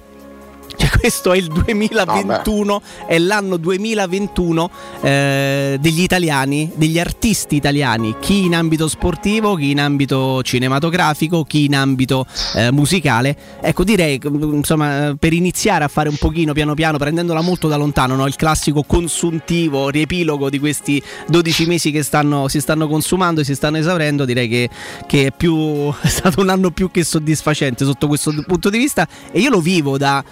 Cioè, 0.77 0.91
questo 0.99 1.33
è 1.33 1.37
il 1.37 1.47
2021, 1.47 2.75
oh, 2.75 2.83
è 3.07 3.19
l'anno 3.19 3.57
2021 3.57 4.71
eh, 5.03 5.79
degli 5.81 6.01
italiani, 6.01 6.71
degli 6.75 6.99
artisti 6.99 7.57
italiani, 7.57 8.17
chi 8.21 8.45
in 8.45 8.55
ambito 8.55 8.89
sportivo, 8.89 9.55
chi 9.55 9.71
in 9.71 9.81
ambito 9.81 10.43
cinematografico, 10.43 11.45
chi 11.45 11.67
in 11.67 11.77
ambito 11.77 12.27
eh, 12.55 12.73
musicale. 12.73 13.37
Ecco, 13.61 13.85
direi, 13.85 14.21
insomma, 14.23 15.15
per 15.19 15.33
iniziare 15.33 15.85
a 15.85 15.89
fare 15.89 16.09
un 16.09 16.17
pochino 16.17 16.53
piano 16.53 16.75
piano, 16.75 16.99
prendendola 16.99 17.41
molto 17.41 17.69
da 17.69 17.77
lontano, 17.77 18.17
no? 18.17 18.27
il 18.27 18.37
classico 18.37 18.83
consuntivo, 18.83 19.91
riepilogo 19.91 20.51
di 20.51 20.59
questi 20.59 21.03
12 21.29 21.67
mesi 21.67 21.91
che 21.91 22.03
stanno, 22.03 22.49
si 22.49 22.61
stanno 22.61 22.89
consumando 22.89 23.41
e 23.43 23.45
si 23.45 23.55
stanno 23.55 23.77
esaurendo, 23.77 24.25
direi 24.25 24.49
che, 24.49 24.69
che 25.07 25.27
è, 25.27 25.33
più, 25.33 25.93
è 26.01 26.09
stato 26.09 26.41
un 26.41 26.49
anno 26.49 26.71
più 26.71 26.91
che 26.91 27.05
soddisfacente 27.05 27.85
sotto 27.85 28.07
questo 28.09 28.33
punto 28.47 28.71
di 28.71 28.79
vista 28.79 29.07
e 29.31 29.41
io 29.41 29.51
lo 29.51 29.61
vivo 29.61 29.99
da 29.99 30.25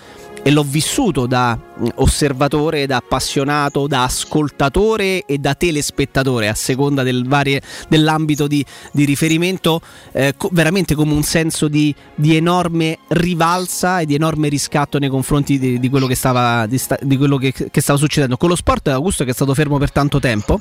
e 0.42 0.50
l'ho 0.50 0.64
vissuto 0.64 1.26
da 1.26 1.56
mm, 1.56 1.86
osservatore, 1.96 2.86
da 2.86 2.96
appassionato, 2.96 3.86
da 3.86 4.04
ascoltatore 4.04 5.24
e 5.24 5.38
da 5.38 5.54
telespettatore 5.54 6.48
a 6.48 6.54
seconda 6.54 7.02
del 7.02 7.26
varie, 7.26 7.62
dell'ambito 7.88 8.46
di, 8.46 8.64
di 8.92 9.04
riferimento, 9.04 9.80
eh, 10.12 10.34
co- 10.36 10.50
veramente 10.52 10.94
come 10.94 11.12
un 11.12 11.22
senso 11.22 11.68
di, 11.68 11.94
di, 12.14 12.36
enorme 12.36 12.98
rivalsa 13.08 14.00
e 14.00 14.06
di 14.06 14.14
enorme 14.14 14.48
riscatto 14.48 14.98
nei 14.98 15.08
confronti 15.08 15.58
di, 15.58 15.78
di 15.78 15.88
quello, 15.88 16.06
che 16.06 16.16
stava, 16.16 16.66
sta, 16.74 16.98
quello 16.98 17.36
che, 17.36 17.52
che 17.52 17.80
stava, 17.80 17.98
succedendo. 17.98 18.36
Con 18.36 18.48
lo 18.48 18.56
sport 18.56 18.88
Augusto 18.88 19.24
che 19.24 19.30
è 19.30 19.34
stato 19.34 19.54
fermo 19.54 19.78
per 19.78 19.92
tanto 19.92 20.18
tempo 20.18 20.60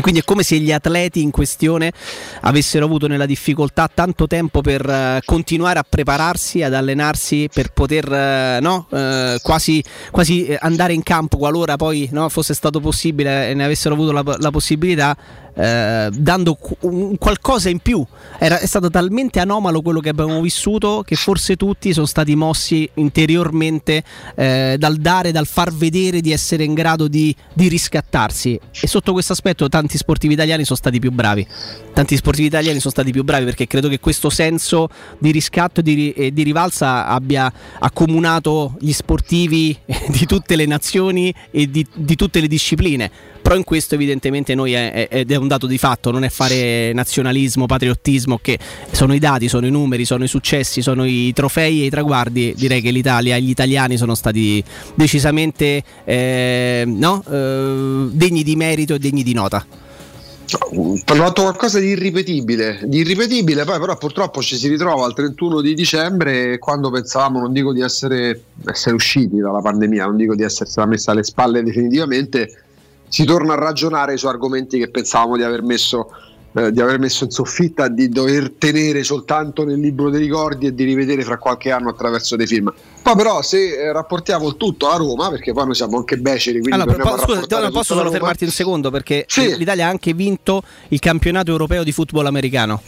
quindi 0.00 0.20
è 0.20 0.24
come 0.24 0.42
se 0.42 0.58
gli 0.58 0.72
atleti 0.72 1.22
in 1.22 1.30
questione 1.30 1.92
avessero 2.40 2.84
avuto 2.84 3.06
nella 3.06 3.26
difficoltà 3.26 3.88
tanto 3.92 4.26
tempo 4.26 4.60
per 4.60 4.84
uh, 4.86 5.24
continuare 5.24 5.78
a 5.78 5.84
prepararsi, 5.88 6.62
ad 6.62 6.74
allenarsi, 6.74 7.48
per 7.52 7.72
poter 7.72 8.06
uh, 8.08 8.62
no, 8.62 8.86
uh, 8.90 8.96
eh, 9.04 9.38
quasi, 9.42 9.82
quasi, 10.10 10.46
eh, 10.46 10.58
andare 10.60 10.92
in 10.92 11.02
campo 11.02 11.36
qualora 11.36 11.76
poi 11.76 12.08
no, 12.12 12.28
fosse 12.28 12.54
stato 12.54 12.80
possibile 12.80 13.50
e 13.50 13.54
ne 13.54 13.64
avessero 13.64 13.94
avuto 13.94 14.12
la, 14.12 14.22
la 14.38 14.50
possibilità 14.50 15.16
eh, 15.54 16.10
dando 16.12 16.58
un 16.80 17.16
qualcosa 17.18 17.68
in 17.68 17.78
più. 17.78 18.04
Era, 18.38 18.58
è 18.58 18.66
stato 18.66 18.90
talmente 18.90 19.40
anomalo 19.40 19.82
quello 19.82 20.00
che 20.00 20.08
abbiamo 20.08 20.40
vissuto 20.40 21.02
che 21.06 21.14
forse 21.14 21.56
tutti 21.56 21.92
sono 21.92 22.06
stati 22.06 22.34
mossi 22.34 22.88
interiormente 22.94 24.02
eh, 24.34 24.76
dal 24.78 24.96
dare, 24.96 25.32
dal 25.32 25.46
far 25.46 25.72
vedere 25.72 26.20
di 26.20 26.32
essere 26.32 26.64
in 26.64 26.74
grado 26.74 27.08
di, 27.08 27.34
di 27.52 27.68
riscattarsi. 27.68 28.58
E 28.80 28.86
sotto 28.86 29.12
questo 29.12 29.32
aspetto 29.32 29.68
tanti 29.68 29.96
sportivi 29.96 30.34
italiani 30.34 30.64
sono 30.64 30.78
stati 30.78 30.98
più 30.98 31.12
bravi. 31.12 31.46
Tanti 31.92 32.16
sportivi 32.16 32.48
italiani 32.48 32.78
sono 32.80 32.90
stati 32.90 33.12
più 33.12 33.22
bravi 33.22 33.44
perché 33.44 33.66
credo 33.66 33.88
che 33.88 34.00
questo 34.00 34.30
senso 34.30 34.88
di 35.18 35.30
riscatto 35.30 35.80
e 35.80 35.82
di, 35.82 36.12
e 36.12 36.32
di 36.32 36.42
rivalsa 36.42 37.06
abbia 37.06 37.52
accomunato 37.78 38.74
gli 38.80 38.92
sportivi 38.92 39.76
di 40.08 40.26
tutte 40.26 40.56
le 40.56 40.66
nazioni 40.66 41.32
e 41.50 41.70
di, 41.70 41.86
di 41.94 42.16
tutte 42.16 42.40
le 42.40 42.48
discipline 42.48 43.32
però 43.44 43.56
in 43.56 43.64
questo 43.64 43.94
evidentemente 43.94 44.54
noi 44.54 44.72
è, 44.72 45.06
è, 45.06 45.26
è, 45.26 45.34
un 45.34 45.48
dato 45.48 45.66
di 45.66 45.76
fatto, 45.76 46.10
non 46.10 46.24
è 46.24 46.30
fare 46.30 46.94
nazionalismo, 46.94 47.66
patriottismo, 47.66 48.38
che 48.40 48.58
sono 48.90 49.12
i 49.12 49.18
dati, 49.18 49.48
sono 49.48 49.66
i 49.66 49.70
numeri, 49.70 50.06
sono 50.06 50.24
i 50.24 50.28
successi, 50.28 50.80
sono 50.80 51.04
i 51.04 51.30
trofei 51.34 51.82
e 51.82 51.84
i 51.84 51.90
traguardi, 51.90 52.54
direi 52.56 52.80
che 52.80 52.90
l'Italia 52.90 53.36
e 53.36 53.42
gli 53.42 53.50
italiani 53.50 53.98
sono 53.98 54.14
stati 54.14 54.64
decisamente 54.94 55.82
eh, 56.04 56.84
no? 56.86 57.22
eh, 57.30 58.06
degni 58.12 58.42
di 58.44 58.56
merito 58.56 58.94
e 58.94 58.98
degni 58.98 59.22
di 59.22 59.34
nota. 59.34 59.66
Ho 60.76 60.96
fatto 61.04 61.42
qualcosa 61.42 61.78
di 61.80 61.88
irripetibile, 61.88 62.80
di 62.84 63.00
irripetibile, 63.00 63.64
poi 63.64 63.78
però 63.78 63.94
purtroppo 63.98 64.40
ci 64.40 64.56
si 64.56 64.68
ritrova 64.68 65.04
al 65.04 65.12
31 65.12 65.60
di 65.60 65.74
dicembre 65.74 66.58
quando 66.58 66.90
pensavamo, 66.90 67.40
non 67.40 67.52
dico 67.52 67.74
di 67.74 67.82
essere, 67.82 68.40
essere 68.64 68.94
usciti 68.94 69.36
dalla 69.36 69.60
pandemia, 69.60 70.06
non 70.06 70.16
dico 70.16 70.34
di 70.34 70.44
essersela 70.44 70.86
messa 70.86 71.10
alle 71.10 71.24
spalle 71.24 71.62
definitivamente, 71.62 72.63
si 73.14 73.24
torna 73.24 73.52
a 73.52 73.56
ragionare 73.56 74.16
su 74.16 74.26
argomenti 74.26 74.76
che 74.76 74.90
pensavamo 74.90 75.36
di 75.36 75.44
aver 75.44 75.62
messo 75.62 76.10
eh, 76.56 76.72
di 76.72 76.80
aver 76.80 76.98
messo 76.98 77.22
in 77.22 77.30
soffitta, 77.30 77.86
di 77.86 78.08
dover 78.08 78.50
tenere 78.58 79.04
soltanto 79.04 79.64
nel 79.64 79.78
libro 79.78 80.10
dei 80.10 80.20
ricordi 80.20 80.66
e 80.66 80.74
di 80.74 80.82
rivedere 80.82 81.22
fra 81.22 81.38
qualche 81.38 81.70
anno 81.70 81.90
attraverso 81.90 82.34
dei 82.34 82.48
film. 82.48 82.72
Poi 83.02 83.14
però 83.14 83.40
se 83.42 83.76
eh, 83.76 83.92
rapportiamo 83.92 84.48
il 84.48 84.56
tutto 84.56 84.88
a 84.88 84.96
Roma, 84.96 85.30
perché 85.30 85.52
poi 85.52 85.66
noi 85.66 85.74
siamo 85.76 85.96
anche 85.98 86.16
beceri, 86.16 86.58
quindi 86.60 86.80
allora, 86.80 86.96
po- 87.04 87.18
scusa, 87.18 87.70
posso 87.70 87.94
solo 87.94 88.10
fermarti 88.10 88.44
un 88.44 88.50
secondo 88.50 88.90
perché 88.90 89.26
sì. 89.28 89.56
l'Italia 89.56 89.86
ha 89.86 89.90
anche 89.90 90.12
vinto 90.12 90.62
il 90.88 90.98
campionato 90.98 91.52
europeo 91.52 91.84
di 91.84 91.92
football 91.92 92.26
americano. 92.26 92.82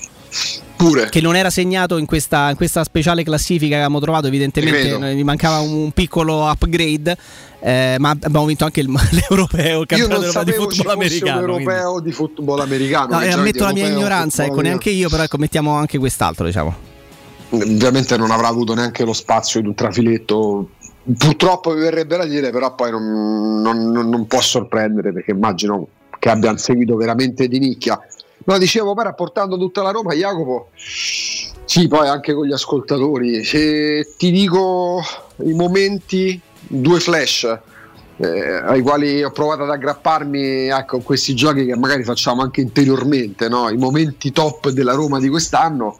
Pure. 0.77 1.09
Che 1.09 1.21
non 1.21 1.37
era 1.37 1.49
segnato 1.49 1.97
in 1.97 2.05
questa, 2.05 2.51
in 2.51 2.57
questa 2.57 2.85
speciale 2.85 3.25
classifica 3.25 3.71
che 3.71 3.75
avevamo 3.77 3.99
trovato, 4.01 4.27
evidentemente 4.27 5.15
gli 5.15 5.25
mancava 5.25 5.59
un 5.61 5.91
piccolo 5.93 6.49
upgrade. 6.49 7.17
Eh, 7.61 7.97
ma 7.99 8.11
abbiamo 8.11 8.45
vinto 8.45 8.65
anche 8.65 8.81
il, 8.81 8.89
l'europeo, 9.11 9.81
il 9.81 9.87
campionato 9.87 10.45
di 10.45 10.53
football 10.53 10.93
americano. 10.93 11.41
L'europeo 11.41 11.93
quindi. 11.93 12.11
di 12.11 12.15
football 12.15 12.61
americano. 12.61 13.19
No, 13.19 13.27
ammetto 13.27 13.65
la 13.65 13.73
mia 13.73 13.89
ignoranza, 13.89 14.45
ecco, 14.45 14.61
neanche 14.61 14.91
io, 14.91 15.09
però 15.09 15.23
ecco, 15.23 15.39
mettiamo 15.39 15.75
anche 15.75 15.99
quest'altro, 15.99 16.45
diciamo. 16.45 16.75
Ovviamente 17.51 18.17
non 18.17 18.31
avrà 18.31 18.49
avuto 18.49 18.75
neanche 18.75 19.05
lo 19.05 19.15
spazio 19.15 19.61
di 19.61 19.69
un 19.69 19.75
trafiletto. 19.75 20.71
Purtroppo 21.17 21.73
mi 21.73 21.81
verrebbe 21.81 22.17
da 22.17 22.25
dire, 22.25 22.51
però 22.51 22.75
poi 22.75 22.91
non, 22.91 23.63
non, 23.63 23.91
non 23.91 24.27
può 24.27 24.41
sorprendere 24.41 25.13
perché 25.13 25.31
immagino 25.31 25.87
che 26.19 26.29
abbia 26.29 26.51
un 26.51 26.59
seguito 26.59 26.97
veramente 26.97 27.49
di 27.49 27.59
nicchia. 27.59 27.99
No, 28.47 28.59
dicevo, 28.59 28.95
poi 28.95 29.05
rapportando 29.05 29.59
tutta 29.59 29.83
la 29.83 29.91
Roma, 29.91 30.15
Jacopo, 30.15 30.69
sì, 30.75 31.89
poi 31.89 32.07
anche 32.07 32.33
con 32.33 32.47
gli 32.47 32.53
ascoltatori, 32.53 33.43
se 33.43 34.15
ti 34.17 34.31
dico 34.31 35.03
i 35.43 35.53
momenti, 35.53 36.41
due 36.61 37.01
flash 37.01 37.59
eh, 38.19 38.53
ai 38.65 38.81
quali 38.83 39.23
ho 39.23 39.31
provato 39.31 39.65
ad 39.65 39.71
aggrapparmi 39.71 40.69
ecco, 40.69 41.01
questi 41.01 41.35
giochi 41.35 41.67
che 41.67 41.77
magari 41.77 42.05
facciamo 42.05 42.43
anche 42.43 42.61
interiormente, 42.61 43.49
no? 43.49 43.69
i 43.69 43.77
momenti 43.77 44.31
top 44.31 44.69
della 44.71 44.95
Roma 44.95 45.19
di 45.19 45.29
quest'anno. 45.29 45.99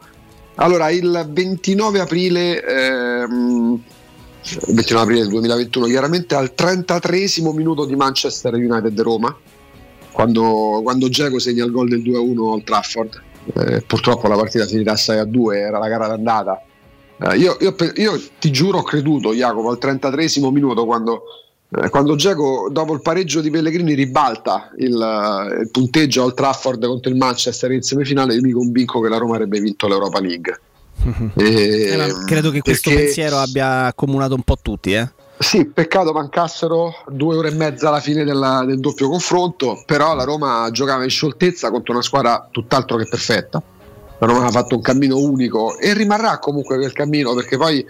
Allora, 0.55 0.89
il 0.89 1.27
29 1.29 1.99
aprile, 1.99 2.63
ehm, 2.63 3.79
29 4.67 5.03
aprile 5.03 5.27
2021, 5.27 5.85
chiaramente 5.87 6.33
al 6.33 6.55
33 6.55 7.25
minuto 7.53 7.85
di 7.85 7.95
Manchester 7.95 8.53
United 8.53 8.99
Roma 9.01 9.37
quando, 10.17 10.79
quando 10.81 11.09
Geco 11.09 11.37
segna 11.37 11.63
il 11.63 11.69
gol 11.69 11.89
del 11.89 12.01
2-1 12.01 12.53
al 12.53 12.63
Trafford. 12.63 13.21
Eh, 13.53 13.81
purtroppo 13.81 14.27
la 14.27 14.35
partita 14.35 14.65
finirà 14.65 14.93
6-2, 14.93 15.53
era 15.53 15.77
la 15.77 15.87
gara 15.87 16.07
d'andata. 16.07 16.59
Eh, 17.21 17.37
io, 17.37 17.55
io, 17.59 17.75
io, 17.93 18.19
ti 18.39 18.49
giuro, 18.49 18.79
ho 18.79 18.81
creduto, 18.81 19.35
Jacopo, 19.35 19.69
al 19.69 19.77
33 19.77 20.27
minuto 20.51 20.85
quando, 20.87 21.21
eh, 21.69 21.89
quando 21.89 22.15
Geco, 22.15 22.67
dopo 22.71 22.95
il 22.95 23.01
pareggio 23.03 23.41
di 23.41 23.51
Pellegrini, 23.51 23.93
ribalta 23.93 24.71
il, 24.77 25.57
il 25.61 25.69
punteggio 25.69 26.23
al 26.23 26.33
Trafford 26.33 26.83
contro 26.87 27.11
il 27.11 27.17
Manchester 27.17 27.71
in 27.73 27.83
semifinale. 27.83 28.33
Io 28.33 28.41
mi 28.41 28.51
convinco 28.53 28.99
che 28.99 29.09
la 29.09 29.17
Roma 29.17 29.35
avrebbe 29.35 29.59
vinto 29.59 29.87
l'Europa 29.87 30.19
League. 30.19 30.59
E, 31.35 31.43
eh, 31.93 32.25
credo 32.25 32.49
che 32.49 32.61
questo 32.61 32.89
perché... 32.89 33.05
pensiero 33.05 33.37
abbia 33.37 33.85
accomunato 33.85 34.33
un 34.33 34.41
po' 34.41 34.57
tutti, 34.59 34.93
eh? 34.93 35.07
Sì, 35.39 35.65
peccato 35.65 36.13
mancassero 36.13 37.03
due 37.09 37.37
ore 37.37 37.49
e 37.49 37.53
mezza 37.53 37.89
alla 37.89 37.99
fine 37.99 38.23
della, 38.23 38.63
del 38.65 38.79
doppio 38.79 39.07
confronto, 39.07 39.83
però 39.85 40.15
la 40.15 40.23
Roma 40.23 40.67
giocava 40.71 41.03
in 41.03 41.11
scioltezza 41.11 41.69
contro 41.69 41.93
una 41.93 42.01
squadra 42.01 42.47
tutt'altro 42.51 42.97
che 42.97 43.07
perfetta. 43.07 43.61
La 44.17 44.25
Roma 44.25 44.47
ha 44.47 44.51
fatto 44.51 44.75
un 44.75 44.81
cammino 44.81 45.17
unico 45.17 45.77
e 45.77 45.93
rimarrà 45.93 46.39
comunque 46.39 46.77
quel 46.77 46.91
cammino 46.91 47.35
perché 47.35 47.55
poi 47.55 47.85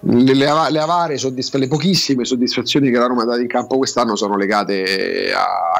le, 0.00 0.34
le, 0.34 0.70
le 0.70 0.78
avare, 0.78 1.16
soddisf- 1.16 1.54
le 1.54 1.66
pochissime 1.66 2.26
soddisfazioni 2.26 2.90
che 2.90 2.98
la 2.98 3.06
Roma 3.06 3.22
ha 3.22 3.26
dato 3.26 3.40
in 3.40 3.46
campo 3.46 3.78
quest'anno 3.78 4.14
sono 4.14 4.36
legate 4.36 5.32
a, 5.32 5.72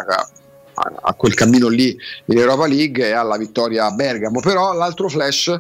a, 0.75 0.93
a 1.03 1.15
quel 1.15 1.35
cammino 1.35 1.69
lì 1.69 1.95
in 2.27 2.39
Europa 2.39 2.67
League 2.67 3.07
e 3.07 3.13
alla 3.13 3.37
vittoria 3.37 3.85
a 3.85 3.91
Bergamo. 3.91 4.41
Però 4.41 4.73
l'altro 4.73 5.11
flash, 5.11 5.55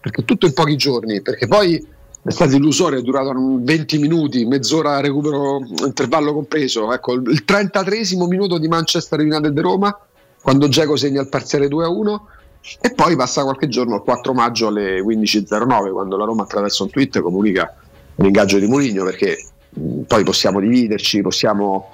perché 0.00 0.24
tutto 0.24 0.46
in 0.46 0.52
pochi 0.52 0.74
giorni, 0.74 1.22
perché 1.22 1.46
poi 1.46 1.94
è 2.26 2.32
stato 2.32 2.56
illusorio, 2.56 2.98
è 2.98 3.02
durato 3.02 3.32
20 3.36 3.98
minuti, 3.98 4.44
mezz'ora 4.46 4.98
recupero 5.00 5.60
intervallo 5.84 6.34
compreso. 6.34 6.92
Ecco, 6.92 7.12
il 7.12 7.44
33 7.44 8.00
minuto 8.28 8.58
di 8.58 8.66
Manchester 8.66 9.20
United 9.20 9.50
di 9.50 9.60
Roma, 9.60 9.96
quando 10.42 10.66
Geco 10.66 10.96
segna 10.96 11.20
il 11.20 11.28
parziale 11.28 11.68
2-1 11.68 12.18
e 12.80 12.92
poi 12.94 13.14
passa 13.14 13.44
qualche 13.44 13.68
giorno, 13.68 13.94
il 13.94 14.02
4 14.02 14.32
maggio 14.34 14.66
alle 14.66 15.00
15.09, 15.02 15.92
quando 15.92 16.16
la 16.16 16.24
Roma 16.24 16.42
attraverso 16.42 16.82
un 16.82 16.90
tweet 16.90 17.20
comunica 17.20 17.72
l'ingaggio 18.16 18.58
di 18.58 18.66
Mourinho, 18.66 19.04
perché 19.04 19.46
poi 20.08 20.24
possiamo 20.24 20.58
dividerci, 20.58 21.20
possiamo, 21.20 21.90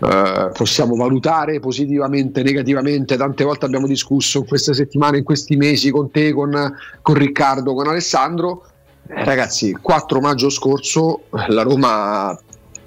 eh, 0.00 0.50
possiamo 0.52 0.96
valutare 0.96 1.60
positivamente, 1.60 2.42
negativamente, 2.42 3.16
tante 3.16 3.44
volte 3.44 3.66
abbiamo 3.66 3.86
discusso 3.86 4.38
in 4.38 4.46
queste 4.46 4.74
settimane, 4.74 5.18
in 5.18 5.24
questi 5.24 5.54
mesi 5.54 5.92
con 5.92 6.10
te, 6.10 6.32
con, 6.32 6.74
con 7.02 7.14
Riccardo, 7.14 7.72
con 7.72 7.86
Alessandro 7.86 8.64
ragazzi, 9.08 9.68
il 9.68 9.80
4 9.80 10.20
maggio 10.20 10.50
scorso 10.50 11.22
la 11.48 11.62
Roma, 11.62 12.38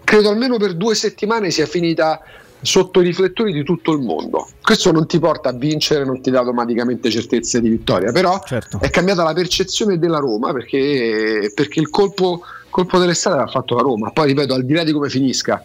credo 0.03 0.29
almeno 0.29 0.57
per 0.57 0.75
due 0.75 0.95
settimane, 0.95 1.51
sia 1.51 1.65
finita 1.65 2.21
sotto 2.61 2.99
i 3.01 3.03
riflettori 3.03 3.53
di 3.53 3.63
tutto 3.63 3.93
il 3.93 4.01
mondo. 4.01 4.47
Questo 4.61 4.91
non 4.91 5.07
ti 5.07 5.19
porta 5.19 5.49
a 5.49 5.53
vincere, 5.53 6.05
non 6.05 6.21
ti 6.21 6.29
dà 6.29 6.39
automaticamente 6.39 7.09
certezze 7.09 7.61
di 7.61 7.69
vittoria, 7.69 8.11
però 8.11 8.41
certo. 8.45 8.79
è 8.81 8.89
cambiata 8.89 9.23
la 9.23 9.33
percezione 9.33 9.97
della 9.97 10.19
Roma 10.19 10.51
perché, 10.51 11.51
perché 11.53 11.79
il 11.79 11.89
colpo, 11.89 12.41
colpo 12.69 12.97
dell'estate 12.97 13.37
l'ha 13.37 13.47
fatto 13.47 13.75
la 13.75 13.81
Roma. 13.81 14.11
Poi 14.11 14.27
ripeto, 14.27 14.53
al 14.53 14.65
di 14.65 14.73
là 14.73 14.83
di 14.83 14.91
come 14.91 15.09
finisca, 15.09 15.63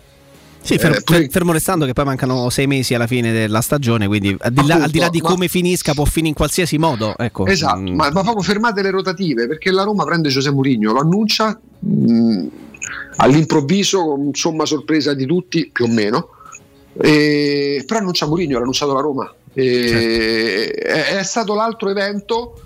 sì, 0.65 0.79
fermo, 0.79 0.97
eh, 0.97 1.03
pure... 1.03 1.29
fermo, 1.29 1.53
restando 1.53 1.85
che 1.85 1.93
poi 1.93 2.05
mancano 2.07 2.49
sei 2.49 2.67
mesi 2.67 2.95
alla 2.95 3.07
fine 3.07 3.33
della 3.33 3.61
stagione, 3.61 4.07
quindi 4.07 4.35
al 4.39 4.51
di 4.51 4.57
là, 4.57 4.63
Appunto, 4.63 4.85
al 4.85 4.91
di, 4.91 4.99
là 4.99 5.09
di 5.11 5.21
ma... 5.21 5.29
come 5.29 5.49
finisca 5.49 5.93
può 5.93 6.05
finire 6.05 6.29
in 6.29 6.35
qualsiasi 6.35 6.79
modo. 6.79 7.15
Ecco. 7.19 7.47
Esatto, 7.47 7.81
mm. 7.81 7.95
ma, 7.95 8.11
ma, 8.11 8.23
proprio 8.23 8.43
fermate 8.43 8.81
le 8.81 8.91
rotative 8.91 9.47
perché 9.47 9.71
la 9.71 9.83
Roma 9.83 10.05
prende 10.05 10.31
Giuseppe 10.31 10.55
Mourinho, 10.55 10.93
lo 10.93 11.01
annuncia 11.01 11.61
mh, 11.79 12.13
mm, 12.13 12.47
all'improvviso 13.17 14.05
con 14.05 14.31
somma 14.33 14.65
sorpresa 14.65 15.13
di 15.13 15.27
tutti, 15.27 15.69
più 15.71 15.85
o 15.85 15.89
meno, 15.89 16.31
e... 16.99 17.85
però 17.87 18.01
annuncia 18.01 18.27
Mourinho, 18.27 18.55
l'ha 18.55 18.61
annunciato 18.61 18.95
la 18.95 19.01
Roma. 19.01 19.35
E... 19.53 19.89
Certo. 19.89 20.89
È, 20.89 21.19
è 21.19 21.23
stato 21.23 21.55
l'altro 21.55 21.91
evento 21.91 22.64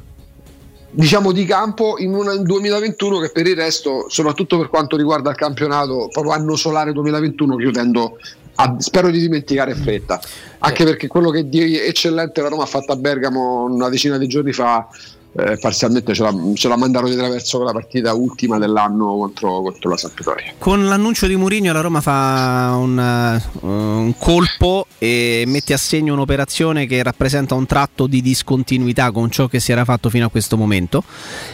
diciamo 0.91 1.33
di 1.33 1.45
campo 1.45 1.99
in 1.99 2.15
un 2.15 2.43
2021 2.43 3.21
che 3.21 3.31
per 3.31 3.47
il 3.47 3.57
resto, 3.57 4.07
soprattutto 4.09 4.59
per 4.59 4.69
quanto 4.69 4.97
riguarda 4.97 5.31
il 5.31 5.37
campionato, 5.37 6.09
proprio 6.11 6.33
anno 6.33 6.57
solare 6.57 6.93
2021, 6.93 7.57
chiudendo 7.57 8.19
a, 8.57 8.75
spero 8.79 9.11
di 9.11 9.21
dimenticare 9.21 9.75
fretta, 9.75 10.21
anche 10.59 10.85
perché 10.85 11.07
quello 11.07 11.31
che 11.31 11.49
di 11.49 11.79
eccellente 11.79 12.41
la 12.41 12.49
Roma 12.49 12.65
ha 12.65 12.67
fatto 12.67 12.93
a 12.93 12.97
Bergamo 12.97 13.65
una 13.65 13.89
decina 13.89 14.19
di 14.19 14.27
giorni 14.27 14.53
fa 14.53 14.89
eh, 15.33 15.59
parzialmente 15.59 16.15
ce 16.15 16.23
la, 16.23 16.35
ce 16.55 16.69
la 16.69 16.77
mandarono 16.77 17.11
di 17.11 17.17
traverso 17.17 17.59
con 17.59 17.67
la 17.67 17.73
partita 17.73 18.15
ultima 18.15 18.59
dell'anno 18.59 19.17
contro, 19.17 19.61
contro 19.61 19.91
la 19.91 19.97
Sampdoria. 19.97 20.55
Con 20.59 20.87
l'annuncio 20.87 21.27
di 21.27 21.37
Mourinho 21.37 21.73
la 21.73 21.81
Roma 21.81 22.01
fa 22.01 22.75
un, 22.77 23.41
uh, 23.61 23.67
un, 23.67 24.15
colpo 24.19 24.87
e 24.99 25.45
mette 25.47 25.75
a 25.75 25.77
segno 25.77 26.15
un'operazione 26.15 26.87
che 26.87 27.03
rappresenta 27.03 27.55
un 27.55 27.67
tratto 27.67 28.07
di 28.07 28.23
discontinuità 28.23 29.11
con 29.11 29.31
ciò 29.31 29.47
che 29.47 29.61
si 29.61 29.71
era 29.71 29.85
fatto 29.85 30.09
fino 30.11 30.27
a 30.27 30.31
questo 30.31 30.57
momento, 30.57 31.05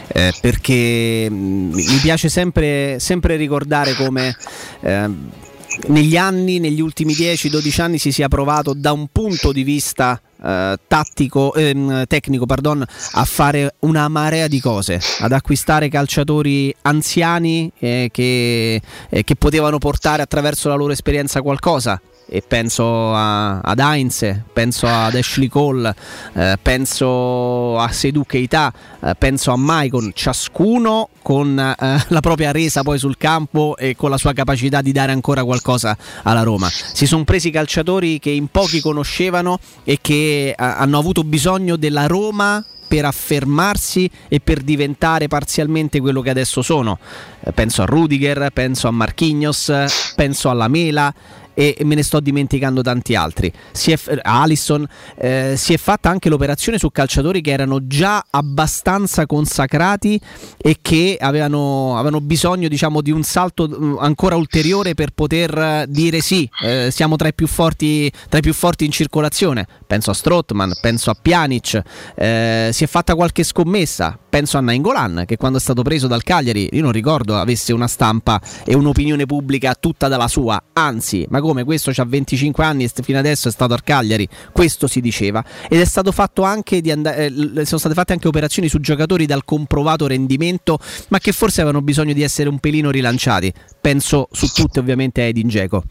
eh, 0.07 0.33
perché 0.39 1.27
mm, 1.29 1.73
mi 1.73 1.99
piace 2.01 2.29
sempre, 2.29 2.97
sempre 2.99 3.35
ricordare 3.35 3.93
come... 3.93 4.35
Eh, 4.81 5.43
negli 5.87 6.15
anni, 6.15 6.59
negli 6.59 6.79
ultimi 6.79 7.11
10-12 7.13 7.81
anni 7.81 7.97
si 7.97 8.13
sia 8.13 8.29
provato 8.29 8.73
da 8.73 8.93
un 8.93 9.07
punto 9.11 9.51
di 9.51 9.63
vista 9.63 10.21
eh, 10.45 10.77
tattico, 10.87 11.53
ehm, 11.53 12.05
tecnico 12.05 12.45
pardon, 12.45 12.85
a 13.13 13.25
fare 13.25 13.75
una 13.79 14.07
marea 14.07 14.47
di 14.47 14.59
cose, 14.59 14.99
ad 15.19 15.31
acquistare 15.31 15.89
calciatori 15.89 16.73
anziani 16.83 17.71
eh, 17.79 18.09
che, 18.11 18.81
eh, 19.09 19.23
che 19.23 19.35
potevano 19.35 19.77
portare 19.77 20.21
attraverso 20.21 20.69
la 20.69 20.75
loro 20.75 20.91
esperienza 20.91 21.41
qualcosa 21.41 21.99
e 22.27 22.41
penso 22.41 23.13
a, 23.13 23.59
ad 23.59 23.79
Heinz, 23.79 24.25
penso 24.51 24.87
ad 24.87 25.15
Ashley 25.15 25.47
Cole, 25.47 25.93
eh, 26.33 26.57
penso 26.61 27.77
a 27.77 27.91
Sedu 27.91 28.23
Keita, 28.25 28.73
eh, 29.03 29.15
penso 29.15 29.51
a 29.51 29.55
Maicon, 29.55 30.11
ciascuno 30.13 31.09
con 31.21 31.57
eh, 31.57 32.05
la 32.07 32.19
propria 32.21 32.51
resa 32.51 32.81
poi 32.83 32.97
sul 32.97 33.17
campo 33.17 33.77
e 33.77 33.95
con 33.95 34.09
la 34.09 34.17
sua 34.17 34.33
capacità 34.33 34.81
di 34.81 34.91
dare 34.91 35.11
ancora 35.11 35.43
qualcosa 35.43 35.97
alla 36.23 36.43
Roma. 36.43 36.67
Si 36.69 37.05
sono 37.05 37.23
presi 37.23 37.51
calciatori 37.51 38.19
che 38.19 38.31
in 38.31 38.47
pochi 38.47 38.81
conoscevano 38.81 39.59
e 39.83 39.99
che 40.01 40.49
eh, 40.49 40.55
hanno 40.57 40.97
avuto 40.97 41.23
bisogno 41.23 41.75
della 41.75 42.07
Roma 42.07 42.63
per 42.87 43.05
affermarsi 43.05 44.09
e 44.27 44.39
per 44.39 44.61
diventare 44.61 45.27
parzialmente 45.27 45.99
quello 45.99 46.21
che 46.21 46.29
adesso 46.29 46.61
sono. 46.61 46.99
Eh, 47.39 47.51
penso 47.51 47.81
a 47.81 47.85
Rudiger, 47.85 48.49
penso 48.53 48.87
a 48.87 48.91
Marquinhos, 48.91 49.71
penso 50.15 50.49
alla 50.49 50.67
Mela 50.67 51.13
e 51.55 51.77
me 51.83 51.95
ne 51.95 52.03
sto 52.03 52.19
dimenticando 52.19 52.81
tanti 52.81 53.15
altri. 53.15 53.51
Si 53.71 53.91
è, 53.91 53.97
Allison, 54.21 54.85
eh, 55.17 55.55
si 55.57 55.73
è 55.73 55.77
fatta 55.77 56.09
anche 56.09 56.29
l'operazione 56.29 56.77
su 56.77 56.91
calciatori 56.91 57.41
che 57.41 57.51
erano 57.51 57.87
già 57.87 58.23
abbastanza 58.29 59.25
consacrati 59.25 60.19
e 60.57 60.77
che 60.81 61.17
avevano, 61.19 61.95
avevano 61.95 62.21
bisogno 62.21 62.67
diciamo, 62.67 63.01
di 63.01 63.11
un 63.11 63.23
salto 63.23 63.67
mm, 63.67 63.97
ancora 63.99 64.35
ulteriore 64.35 64.93
per 64.93 65.11
poter 65.11 65.85
dire 65.87 66.19
sì, 66.19 66.47
eh, 66.61 66.89
siamo 66.91 67.15
tra 67.15 67.29
i, 67.29 67.33
più 67.33 67.47
forti, 67.47 68.11
tra 68.29 68.39
i 68.39 68.41
più 68.41 68.53
forti 68.53 68.85
in 68.85 68.91
circolazione. 68.91 69.65
Penso 69.87 70.11
a 70.11 70.13
Strottman, 70.13 70.73
penso 70.81 71.09
a 71.09 71.15
Pjanic, 71.19 71.81
eh, 72.15 72.69
si 72.73 72.83
è 72.83 72.87
fatta 72.87 73.15
qualche 73.15 73.43
scommessa, 73.43 74.19
penso 74.29 74.57
a 74.57 74.61
Nainggolan 74.61 75.23
che 75.25 75.37
quando 75.37 75.57
è 75.57 75.61
stato 75.61 75.81
preso 75.81 76.07
dal 76.07 76.23
Cagliari, 76.23 76.67
io 76.73 76.81
non 76.81 76.91
ricordo 76.91 77.37
avesse 77.37 77.71
una 77.71 77.87
stampa 77.87 78.41
e 78.65 78.75
un'opinione 78.75 79.25
pubblica 79.25 79.75
tutta 79.75 80.07
dalla 80.07 80.27
sua, 80.27 80.61
anzi, 80.73 81.25
ma 81.29 81.39
come 81.45 81.63
questo 81.63 81.91
ha 81.95 82.05
25 82.05 82.63
anni 82.63 82.83
e 82.83 82.91
fino 83.01 83.17
adesso 83.17 83.47
è 83.47 83.51
stato 83.51 83.73
al 83.73 83.83
Cagliari, 83.83 84.27
questo 84.51 84.87
si 84.87 85.01
diceva 85.01 85.43
ed 85.69 85.79
è 85.79 85.85
stato 85.85 86.11
fatto 86.11 86.43
anche 86.43 86.81
di 86.81 86.91
and- 86.91 87.05
eh, 87.05 87.65
sono 87.65 87.79
state 87.79 87.93
fatte 87.93 88.13
anche 88.13 88.27
operazioni 88.27 88.67
su 88.67 88.79
giocatori 88.79 89.25
dal 89.25 89.45
comprovato 89.45 90.07
rendimento, 90.07 90.79
ma 91.09 91.19
che 91.19 91.31
forse 91.31 91.61
avevano 91.61 91.83
bisogno 91.83 92.13
di 92.13 92.23
essere 92.23 92.49
un 92.49 92.59
pelino 92.59 92.89
rilanciati. 92.91 93.51
Penso 93.79 94.27
su 94.31 94.47
tutte 94.47 94.79
ovviamente 94.79 95.21
a 95.21 95.25
Edin 95.25 95.47
Dzeko. 95.47 95.83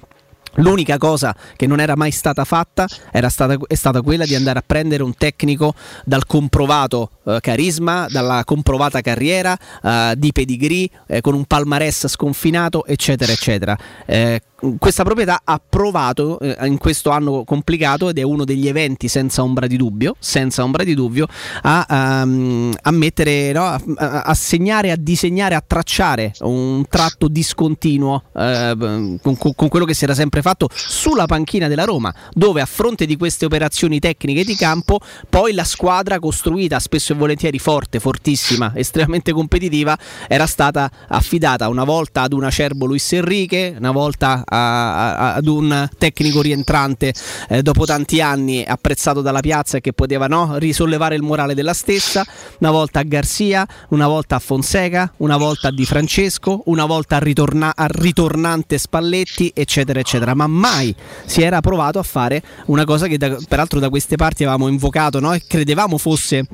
L'unica 0.57 0.99
cosa 0.99 1.35
che 1.57 1.67
non 1.67 1.81
era 1.81 1.97
mai 1.97 2.11
stata 2.11 2.45
fatta 2.45 2.87
stata, 3.29 3.57
è 3.67 3.75
stata 3.75 4.03
quella 4.03 4.25
di 4.25 4.35
andare 4.35 4.61
a 4.61 4.63
prendere 4.65 5.03
un 5.03 5.15
tecnico 5.15 5.75
dal 6.05 6.27
comprovato 6.27 7.11
eh, 7.25 7.39
carisma, 7.41 8.07
dalla 8.09 8.45
comprovata 8.45 9.01
carriera, 9.01 9.59
eh, 9.83 10.15
di 10.17 10.33
pedigree, 10.33 10.89
eh, 11.07 11.21
con 11.21 11.35
un 11.35 11.45
palmarès 11.45 12.07
sconfinato, 12.07 12.87
eccetera, 12.87 13.33
eccetera. 13.33 13.77
Questa 14.79 15.05
proprietà 15.05 15.43
ha 15.45 15.61
provato 15.67 16.39
eh, 16.41 16.67
in 16.67 16.79
questo 16.79 17.11
anno 17.11 17.45
complicato 17.45 18.09
ed 18.09 18.19
è 18.19 18.23
uno 18.23 18.45
degli 18.45 18.67
eventi 18.67 19.09
senza 19.09 19.43
ombra 19.43 19.67
di 19.67 19.77
dubbio, 19.77 20.17
senza 20.19 20.63
ombra 20.63 20.85
di 20.85 20.95
dubbio 20.95 21.27
a, 21.63 22.23
um, 22.25 22.73
a 22.81 22.91
mettere, 22.91 23.53
no, 23.53 23.65
a, 23.65 24.23
a, 24.23 24.35
segnare, 24.35 24.91
a 24.91 24.97
disegnare, 24.97 25.55
a 25.55 25.63
tracciare 25.67 26.33
un 26.41 26.85
tratto 26.89 27.29
discontinuo 27.29 28.23
eh, 28.35 29.19
con, 29.21 29.37
con, 29.37 29.69
quello 29.69 29.85
che 29.85 29.95
si 29.95 30.05
era 30.05 30.15
sempre 30.15 30.41
fatto 30.41 30.69
sulla 30.73 31.27
panchina 31.27 31.69
della 31.69 31.85
Roma, 31.85 32.15
dove 32.33 32.61
a 32.61 32.67
fronte 32.67 33.05
di 33.07 33.17
queste 33.17 33.45
operazioni 33.45 33.99
tecniche 33.99 34.45
di 34.45 34.55
campo, 34.55 34.99
poi 35.29 35.53
la 35.53 35.65
squadra 35.65 36.19
costruita 36.19 36.79
spesso 36.79 37.13
e 37.13 37.17
volentieri 37.17 37.59
forte, 37.59 38.01
fortissima, 38.01 38.73
estremamente 38.77 39.33
competitiva, 39.33 39.97
era 40.27 40.47
stata 40.47 40.91
affidata 41.09 41.69
una 41.69 41.85
volta 41.85 42.23
ad 42.23 42.33
un 42.33 42.45
acerbo 42.45 42.87
Luis 42.87 43.13
Enrique, 43.13 43.75
una 43.79 43.91
volta 43.91 44.43
a, 44.45 44.54
a, 44.55 45.35
ad 45.35 45.47
un 45.47 45.89
tecnico 45.99 46.41
rientrante 46.41 47.13
eh, 47.49 47.63
dopo 47.63 47.85
tanti 47.85 48.21
anni 48.21 48.65
apprezzato 48.65 49.21
dalla 49.21 49.41
piazza 49.41 49.79
e 49.79 49.81
che 49.81 49.93
poteva 49.93 50.27
no, 50.27 50.57
risollevare 50.59 51.15
il 51.15 51.23
morale 51.23 51.55
della 51.55 51.75
stessa, 51.75 52.25
una 52.59 52.71
volta 52.71 53.01
a 53.01 53.03
Garzia, 53.03 53.67
una 53.91 54.07
volta 54.07 54.37
a 54.37 54.39
Fonseca, 54.39 55.13
una 55.19 55.37
volta 55.37 55.69
a 55.69 55.71
Di 55.71 55.85
Francesco, 55.85 56.63
una 56.67 56.85
volta 56.85 57.17
a, 57.17 57.19
ritorna- 57.19 57.75
a 57.75 57.87
ritornante 57.89 58.79
Spalletti, 58.79 59.51
eccetera, 59.55 60.01
eccetera. 60.01 60.35
Ma 60.35 60.47
mai 60.47 60.95
si 61.27 61.43
era 61.43 61.61
provato 61.61 61.99
a 61.99 62.03
fare 62.03 62.43
una 62.67 62.85
cosa 62.85 63.07
che 63.07 63.19
da, 63.19 63.37
peraltro 63.49 63.81
da 63.81 63.89
queste 63.89 64.17
parti 64.17 64.45
avevamo 64.45 64.69
invocato 64.69 65.21
no? 65.21 65.33
e 65.33 65.43
credevamo 65.47 65.99
fosse 65.99 66.47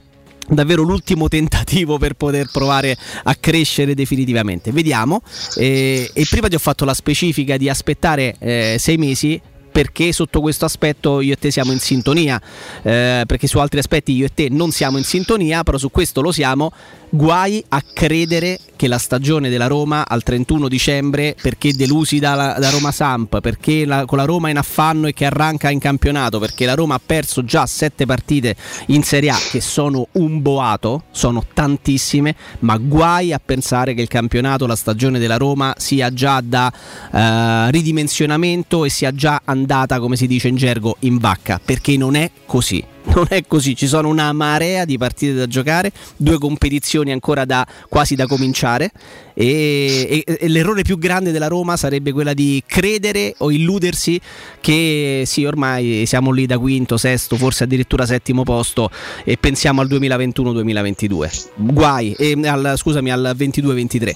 davvero 0.51 0.83
l'ultimo 0.83 1.29
tentativo 1.29 1.99
per 1.99 2.15
poter 2.15 2.49
provare 2.51 2.97
a 3.25 3.35
crescere 3.35 3.95
definitivamente. 3.95 4.73
Vediamo. 4.73 5.23
Eh, 5.57 6.11
e 6.13 6.27
prima 6.29 6.49
ti 6.49 6.55
ho 6.55 6.59
fatto 6.61 6.85
la 6.85 6.95
specifica 6.95 7.57
di 7.57 7.69
aspettare 7.69 8.37
eh, 8.39 8.77
sei 8.79 8.97
mesi 8.97 9.41
perché 9.71 10.13
sotto 10.13 10.41
questo 10.41 10.65
aspetto 10.65 11.21
io 11.21 11.33
e 11.33 11.39
te 11.39 11.51
siamo 11.51 11.73
in 11.73 11.79
sintonia, 11.79 12.41
eh, 12.83 13.23
perché 13.27 13.47
su 13.47 13.59
altri 13.59 13.79
aspetti 13.79 14.13
io 14.13 14.27
e 14.27 14.31
te 14.35 14.49
non 14.51 14.73
siamo 14.73 14.99
in 14.99 15.05
sintonia, 15.05 15.63
però 15.63 15.79
su 15.79 15.91
questo 15.91 16.21
lo 16.21 16.33
siamo 16.33 16.73
guai 17.11 17.63
a 17.69 17.83
credere 17.93 18.59
che 18.77 18.89
la 18.89 18.99
stagione 18.99 19.51
della 19.51 19.67
Roma 19.67 20.09
al 20.09 20.23
31 20.23 20.67
dicembre, 20.67 21.37
perché 21.41 21.73
delusi 21.73 22.19
da, 22.19 22.57
da 22.59 22.71
Roma 22.71 22.93
Samp, 22.93 23.41
perché 23.41 23.85
la, 23.85 24.07
con 24.07 24.17
la 24.17 24.25
Roma 24.25 24.49
in 24.49 24.57
affanno 24.57 25.07
e 25.07 25.13
che 25.13 25.27
arranca 25.27 25.69
in 25.69 25.79
campionato, 25.79 26.39
perché 26.39 26.65
la 26.65 26.75
Roma 26.75 26.95
ha 26.95 27.01
perso 27.05 27.45
già 27.45 27.67
sette 27.67 28.07
partite 28.07 28.57
in 28.87 29.03
Serie 29.03 29.31
A 29.31 29.39
che 29.51 29.61
sono 29.61 30.07
un 30.13 30.41
boato, 30.41 31.05
sono 31.11 31.45
tantissime, 31.53 32.35
ma 32.61 32.79
guai 32.79 33.35
a 33.35 33.41
pensare 33.45 33.93
che 33.93 34.01
il 34.01 34.09
campionato, 34.09 34.67
la 34.67 34.77
stagione 34.77 35.19
della 35.19 35.37
Roma 35.37 35.75
sia 35.77 36.11
già 36.13 36.41
da 36.43 36.73
uh, 36.73 37.71
ridimensionamento 37.71 38.87
e 38.87 38.89
sia 38.89 39.13
già 39.13 39.43
andata, 39.45 40.01
come 40.01 40.17
si 40.17 40.27
dice 40.27 40.49
in 40.49 40.57
gergo, 40.57 40.97
in 41.01 41.19
vacca, 41.19 41.61
perché 41.63 41.99
non 41.99 42.15
è 42.15 42.31
così 42.47 42.83
non 43.05 43.27
è 43.29 43.43
così, 43.47 43.75
ci 43.75 43.87
sono 43.87 44.09
una 44.09 44.33
marea 44.33 44.85
di 44.85 44.99
partite 44.99 45.35
da 45.35 45.47
giocare, 45.47 45.93
due 46.17 46.39
competizioni 46.39 47.13
ancora 47.13 47.45
da, 47.45 47.67
quasi 47.89 48.15
da 48.15 48.27
cominciare 48.27 48.91
e, 49.35 50.23
e, 50.27 50.39
e, 50.39 50.49
l'errore 50.49 50.83
più 50.83 50.99
grande 50.99 51.33
della 51.33 51.49
Roma 51.49 51.77
sarebbe 51.77 52.13
quella 52.13 52.35
di 52.35 52.63
credere 52.67 53.35
o 53.39 53.51
illudersi 53.51 54.21
che 54.61 55.23
sì, 55.27 55.45
ormai 55.45 56.05
siamo 56.07 56.31
lì 56.31 56.47
da 56.47 56.59
quinto, 56.59 56.97
sesto, 56.97 57.37
forse 57.37 57.65
addirittura 57.65 58.05
settimo 58.07 58.43
posto 58.43 58.91
e 59.25 59.37
pensiamo 59.37 59.81
al 59.81 59.89
2021-2022. 59.89 61.45
Guai, 61.57 62.13
e, 62.13 62.39
al, 62.45 62.75
scusami, 62.77 63.11
al 63.11 63.35
22-23. 63.37 64.15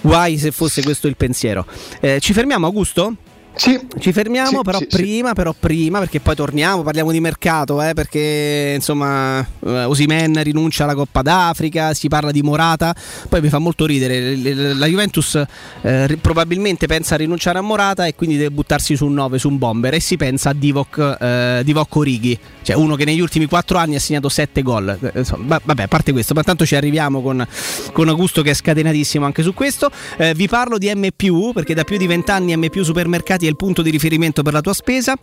Guai 0.00 0.38
se 0.38 0.50
fosse 0.52 0.82
questo 0.82 1.06
il 1.06 1.16
pensiero. 1.16 1.66
Eh, 2.00 2.18
ci 2.20 2.32
fermiamo, 2.32 2.66
Augusto? 2.66 3.16
Sì. 3.54 3.80
Ci 3.98 4.12
fermiamo 4.12 4.48
sì, 4.48 4.62
però, 4.64 4.78
sì, 4.78 4.86
prima, 4.86 5.32
però 5.34 5.54
prima, 5.58 5.98
perché 5.98 6.18
poi 6.20 6.34
torniamo, 6.34 6.82
parliamo 6.82 7.12
di 7.12 7.20
mercato, 7.20 7.82
eh, 7.82 7.92
perché 7.94 8.72
insomma 8.74 9.38
uh, 9.38 9.68
Osimen 9.86 10.42
rinuncia 10.42 10.84
alla 10.84 10.94
Coppa 10.94 11.22
d'Africa, 11.22 11.94
si 11.94 12.08
parla 12.08 12.30
di 12.30 12.42
Morata, 12.42 12.94
poi 13.28 13.40
mi 13.40 13.48
fa 13.48 13.58
molto 13.58 13.86
ridere, 13.86 14.74
la 14.74 14.86
Juventus 14.86 15.40
eh, 15.82 16.18
probabilmente 16.20 16.86
pensa 16.86 17.14
a 17.14 17.18
rinunciare 17.18 17.58
a 17.58 17.62
Morata 17.62 18.06
e 18.06 18.14
quindi 18.14 18.36
deve 18.36 18.50
buttarsi 18.50 18.96
su 18.96 19.06
un 19.06 19.14
9, 19.14 19.38
su 19.38 19.48
un 19.48 19.58
bomber 19.58 19.94
e 19.94 20.00
si 20.00 20.16
pensa 20.16 20.50
a 20.50 20.52
Divock, 20.54 21.18
eh, 21.20 21.60
Divock 21.62 21.94
Orighi, 21.94 22.38
cioè 22.62 22.74
uno 22.74 22.96
che 22.96 23.04
negli 23.04 23.20
ultimi 23.20 23.46
4 23.46 23.78
anni 23.78 23.94
ha 23.94 24.00
segnato 24.00 24.28
7 24.28 24.62
gol. 24.62 24.98
Eh, 25.00 25.18
insomma, 25.18 25.60
vabbè, 25.62 25.82
a 25.82 25.88
parte 25.88 26.12
questo, 26.12 26.34
ma 26.34 26.42
tanto 26.42 26.64
ci 26.64 26.74
arriviamo 26.74 27.20
con, 27.22 27.46
con 27.92 28.08
Augusto 28.08 28.42
che 28.42 28.50
è 28.50 28.54
scatenatissimo 28.54 29.24
anche 29.24 29.42
su 29.42 29.54
questo. 29.54 29.90
Eh, 30.16 30.34
vi 30.34 30.48
parlo 30.48 30.78
di 30.78 30.90
M, 30.92 31.06
perché 31.52 31.74
da 31.74 31.84
più 31.84 31.98
di 31.98 32.06
20 32.06 32.30
anni 32.30 32.56
M 32.56 32.66
Supermercati 32.82 33.41
è 33.46 33.48
il 33.48 33.56
punto 33.56 33.82
di 33.82 33.90
riferimento 33.90 34.42
per 34.42 34.52
la 34.52 34.60
tua 34.60 34.74
spesa. 34.74 35.14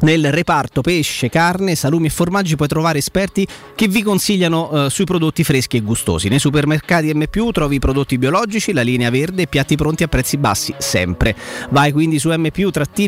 Nel 0.00 0.32
reparto 0.32 0.80
pesce, 0.80 1.28
carne, 1.28 1.76
salumi 1.76 2.06
e 2.06 2.10
formaggi 2.10 2.56
puoi 2.56 2.66
trovare 2.68 2.98
esperti 2.98 3.46
che 3.74 3.86
vi 3.86 4.02
consigliano 4.02 4.86
eh, 4.86 4.90
sui 4.90 5.04
prodotti 5.04 5.44
freschi 5.44 5.76
e 5.76 5.80
gustosi. 5.80 6.28
Nei 6.28 6.40
supermercati 6.40 7.14
M 7.14 7.24
trovi 7.52 7.78
prodotti 7.78 8.18
biologici, 8.18 8.72
la 8.72 8.82
linea 8.82 9.10
verde 9.10 9.42
e 9.42 9.46
piatti 9.46 9.76
pronti 9.76 10.02
a 10.02 10.08
prezzi 10.08 10.36
bassi 10.36 10.74
sempre. 10.78 11.36
Vai 11.70 11.92
quindi 11.92 12.18
su 12.18 12.30
M 12.30 12.48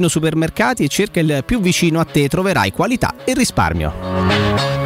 supermercati 0.08 0.84
e 0.84 0.88
cerca 0.88 1.18
il 1.18 1.42
più 1.44 1.60
vicino 1.60 1.98
a 1.98 2.04
te, 2.04 2.28
troverai 2.28 2.70
qualità 2.70 3.16
e 3.24 3.34
risparmio. 3.34 4.85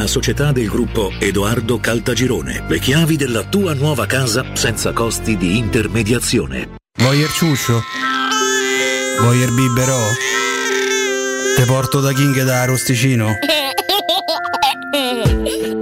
una 0.01 0.09
società 0.09 0.51
del 0.51 0.67
gruppo 0.67 1.11
Edoardo 1.19 1.79
Caltagirone. 1.79 2.63
Le 2.67 2.79
chiavi 2.79 3.17
della 3.17 3.43
tua 3.43 3.75
nuova 3.75 4.07
casa 4.07 4.43
senza 4.53 4.93
costi 4.93 5.37
di 5.37 5.59
intermediazione. 5.59 6.69
Voyer 6.97 7.29
ciuscio? 7.29 7.83
Voyer 9.19 9.51
biberò? 9.51 9.99
Te 11.55 11.65
porto 11.65 11.99
da 11.99 12.13
King 12.13 12.41
da 12.41 12.65
Rosticino? 12.65 13.33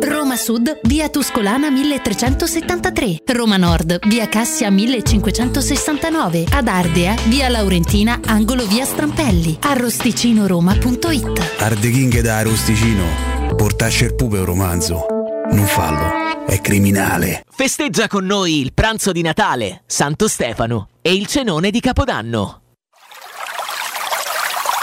Roma 0.02 0.36
Sud, 0.36 0.80
via 0.84 1.08
Tuscolana 1.08 1.70
1373. 1.70 3.22
Roma 3.28 3.56
Nord, 3.56 4.06
via 4.06 4.28
Cassia 4.28 4.70
1569. 4.70 6.44
Ad 6.52 6.68
Ardea, 6.68 7.16
via 7.28 7.48
Laurentina, 7.48 8.20
angolo 8.26 8.68
via 8.68 8.84
Strampelli. 8.84 9.60
Arrosticinoroma.it 9.62 11.54
Arde 11.60 11.90
King 11.90 12.20
da 12.20 12.42
Rosticino. 12.42 13.39
Portasce 13.60 14.06
il 14.06 14.16
un 14.16 14.46
romanzo. 14.46 15.06
Non 15.52 15.66
fallo, 15.66 16.46
è 16.46 16.62
criminale. 16.62 17.44
Festeggia 17.52 18.08
con 18.08 18.26
noi 18.26 18.62
il 18.62 18.72
pranzo 18.74 19.12
di 19.12 19.22
Natale, 19.22 19.84
Santo 19.86 20.30
Stefano 20.30 20.88
e 21.02 21.14
il 21.14 21.28
cenone 21.28 21.70
di 21.70 21.82
Capodanno. 21.82 22.62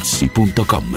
materassi.com 0.00 0.96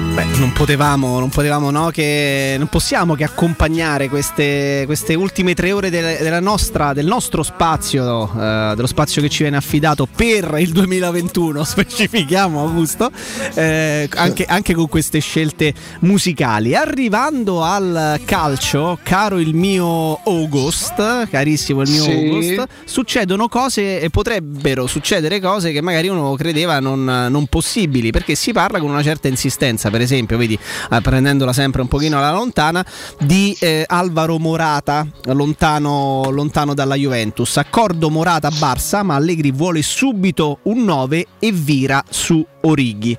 Beh, 0.13 0.25
non 0.39 0.51
potevamo, 0.51 1.19
non 1.19 1.29
potevamo, 1.29 1.71
no, 1.71 1.89
che 1.89 2.55
non 2.57 2.67
possiamo 2.67 3.15
che 3.15 3.23
accompagnare 3.23 4.09
queste, 4.09 4.83
queste 4.85 5.13
ultime 5.13 5.53
tre 5.53 5.71
ore 5.71 5.89
del, 5.89 6.17
della 6.19 6.41
nostra, 6.41 6.91
del 6.91 7.05
nostro 7.05 7.43
spazio, 7.43 8.29
eh, 8.29 8.73
dello 8.75 8.87
spazio 8.87 9.21
che 9.21 9.29
ci 9.29 9.43
viene 9.43 9.55
affidato 9.55 10.05
per 10.13 10.57
il 10.59 10.73
2021, 10.73 11.63
specifichiamo 11.63 12.59
Augusto, 12.59 13.09
eh, 13.53 14.09
anche, 14.13 14.43
anche 14.43 14.73
con 14.73 14.89
queste 14.89 15.19
scelte 15.19 15.73
musicali. 15.99 16.75
Arrivando 16.75 17.63
al 17.63 18.19
calcio, 18.25 18.99
caro 19.01 19.39
il 19.39 19.53
mio 19.55 20.19
August, 20.25 21.29
carissimo 21.29 21.83
il 21.83 21.89
mio 21.89 22.03
Sì. 22.03 22.11
August, 22.11 22.67
succedono 22.83 23.47
cose 23.47 24.01
e 24.01 24.09
potrebbero 24.09 24.87
succedere 24.87 25.39
cose 25.39 25.71
che 25.71 25.79
magari 25.79 26.09
uno 26.09 26.35
credeva 26.35 26.81
non, 26.81 27.05
non 27.05 27.47
possibili, 27.47 28.11
perché 28.11 28.35
si 28.35 28.51
parla 28.51 28.79
con 28.79 28.89
una 28.89 29.03
certa 29.03 29.29
insistenza, 29.29 29.89
per 29.89 29.99
esempio, 30.01 30.37
vedi, 30.37 30.57
eh, 30.91 31.01
prendendola 31.01 31.53
sempre 31.53 31.81
un 31.81 31.87
pochino 31.87 32.17
alla 32.17 32.31
lontana, 32.31 32.85
di 33.19 33.55
eh, 33.59 33.83
Alvaro 33.87 34.37
Morata, 34.39 35.05
lontano, 35.25 36.29
lontano 36.31 36.73
dalla 36.73 36.95
Juventus. 36.95 37.57
Accordo 37.57 38.09
Morata-Barça, 38.09 39.03
ma 39.03 39.15
Allegri 39.15 39.51
vuole 39.51 39.81
subito 39.81 40.59
un 40.63 40.83
9 40.83 41.25
e 41.39 41.51
vira 41.51 42.03
su 42.09 42.45
Orighi. 42.61 43.17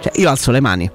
Cioè, 0.00 0.12
io 0.16 0.28
alzo 0.28 0.50
le 0.50 0.60
mani. 0.60 0.90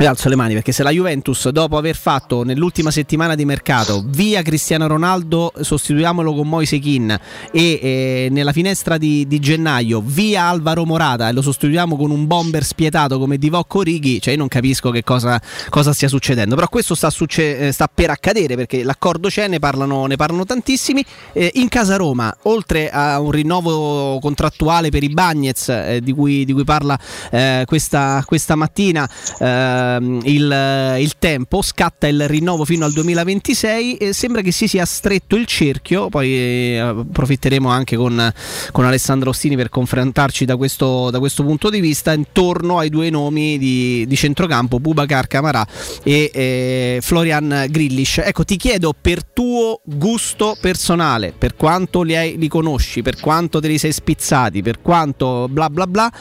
Io 0.00 0.08
alzo 0.08 0.30
le 0.30 0.34
mani 0.34 0.54
perché 0.54 0.72
se 0.72 0.82
la 0.82 0.88
Juventus, 0.88 1.50
dopo 1.50 1.76
aver 1.76 1.94
fatto 1.94 2.42
nell'ultima 2.42 2.90
settimana 2.90 3.34
di 3.34 3.44
mercato 3.44 4.02
via 4.06 4.40
Cristiano 4.40 4.86
Ronaldo, 4.86 5.52
sostituiamolo 5.60 6.32
con 6.32 6.48
Moise 6.48 6.78
Kin 6.78 7.10
e 7.52 7.60
eh, 7.82 8.28
nella 8.30 8.52
finestra 8.52 8.96
di, 8.96 9.26
di, 9.26 9.38
gennaio 9.40 10.00
via 10.02 10.44
Alvaro 10.44 10.86
Morata 10.86 11.28
e 11.28 11.32
lo 11.32 11.42
sostituiamo 11.42 11.98
con 11.98 12.10
un 12.10 12.26
bomber 12.26 12.64
spietato 12.64 13.18
come 13.18 13.36
Divock 13.36 13.74
Orighi, 13.74 14.22
cioè 14.22 14.32
io 14.32 14.38
non 14.38 14.48
capisco 14.48 14.90
che 14.90 15.04
cosa, 15.04 15.38
cosa 15.68 15.92
stia 15.92 16.08
succedendo. 16.08 16.54
Però 16.54 16.68
questo 16.68 16.94
sta, 16.94 17.10
succe- 17.10 17.70
sta, 17.70 17.86
per 17.92 18.08
accadere 18.08 18.56
perché 18.56 18.82
l'accordo 18.82 19.28
c'è, 19.28 19.48
ne 19.48 19.58
parlano, 19.58 20.06
ne 20.06 20.16
parlano 20.16 20.46
tantissimi. 20.46 21.04
Eh, 21.34 21.50
in 21.56 21.68
casa 21.68 21.96
Roma, 21.96 22.34
oltre 22.44 22.88
a 22.88 23.20
un 23.20 23.32
rinnovo 23.32 24.18
contrattuale 24.18 24.88
per 24.88 25.02
i 25.02 25.10
Bagnets 25.10 25.68
eh, 25.68 26.00
di, 26.02 26.12
cui, 26.12 26.46
di, 26.46 26.54
cui, 26.54 26.64
parla 26.64 26.98
eh, 27.30 27.64
questa, 27.66 28.22
questa 28.24 28.54
mattina, 28.54 29.06
eh, 29.38 29.88
il, 29.98 30.96
il, 30.98 31.12
tempo, 31.18 31.62
scatta 31.62 32.06
il 32.06 32.28
rinnovo 32.28 32.64
fino 32.64 32.84
al 32.84 32.92
2026 32.92 33.96
e 33.96 34.12
sembra 34.12 34.42
che 34.42 34.52
si 34.52 34.68
sia 34.68 34.84
stretto 34.84 35.36
il 35.36 35.46
cerchio, 35.46 36.08
poi 36.08 36.32
eh, 36.32 36.78
approfitteremo 36.78 37.68
anche 37.68 37.96
con, 37.96 38.32
con, 38.72 38.84
Alessandro 38.84 39.30
Ostini 39.30 39.56
per 39.56 39.68
confrontarci 39.68 40.44
da 40.44 40.56
questo, 40.56 41.10
da 41.10 41.18
questo, 41.18 41.44
punto 41.44 41.70
di 41.70 41.80
vista 41.80 42.12
intorno 42.12 42.78
ai 42.78 42.88
due 42.88 43.10
nomi 43.10 43.58
di, 43.58 44.04
di 44.06 44.16
centrocampo, 44.16 44.78
Bubacar 44.78 45.26
Camarà 45.26 45.66
e 46.02 46.30
eh, 46.32 46.98
Florian 47.00 47.66
Grillish. 47.68 48.18
Ecco, 48.18 48.44
ti 48.44 48.56
chiedo 48.56 48.94
per 48.98 49.24
tuo 49.24 49.80
gusto 49.84 50.56
personale, 50.60 51.32
per 51.36 51.56
quanto 51.56 52.02
li, 52.02 52.16
hai, 52.16 52.36
li 52.38 52.48
conosci, 52.48 53.02
per 53.02 53.18
quanto 53.20 53.60
te 53.60 53.68
li 53.68 53.78
sei 53.78 53.92
spizzati, 53.92 54.62
per 54.62 54.80
quanto 54.80 55.48
bla 55.48 55.70
bla 55.70 55.86
bla, 55.86 56.12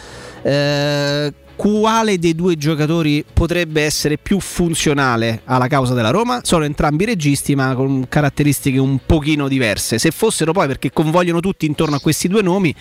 eh, 0.42 1.34
quale 1.60 2.18
dei 2.20 2.36
due 2.36 2.56
giocatori 2.56 3.26
potrebbe 3.34 3.82
essere 3.82 4.18
più 4.18 4.40
funzionale 4.40 5.42
alla 5.44 5.68
causa 5.68 5.94
della 5.94 6.10
Roma? 6.10 6.40
Sono 6.42 6.64
entrambi 6.64 7.04
registi 7.04 7.54
ma 7.54 7.76
con 7.76 8.06
caratteristiche 8.08 8.80
un 8.80 9.00
pochino 9.06 9.50
diverse. 9.50 10.00
Se 10.00 10.12
fossero 10.12 10.54
poi 10.54 10.68
perché 10.68 10.90
convogliono 10.94 11.42
tutti 11.42 11.66
intorno 11.66 11.98
a 11.98 12.00
questi 12.00 12.30
due 12.30 12.42
nomi, 12.42 12.74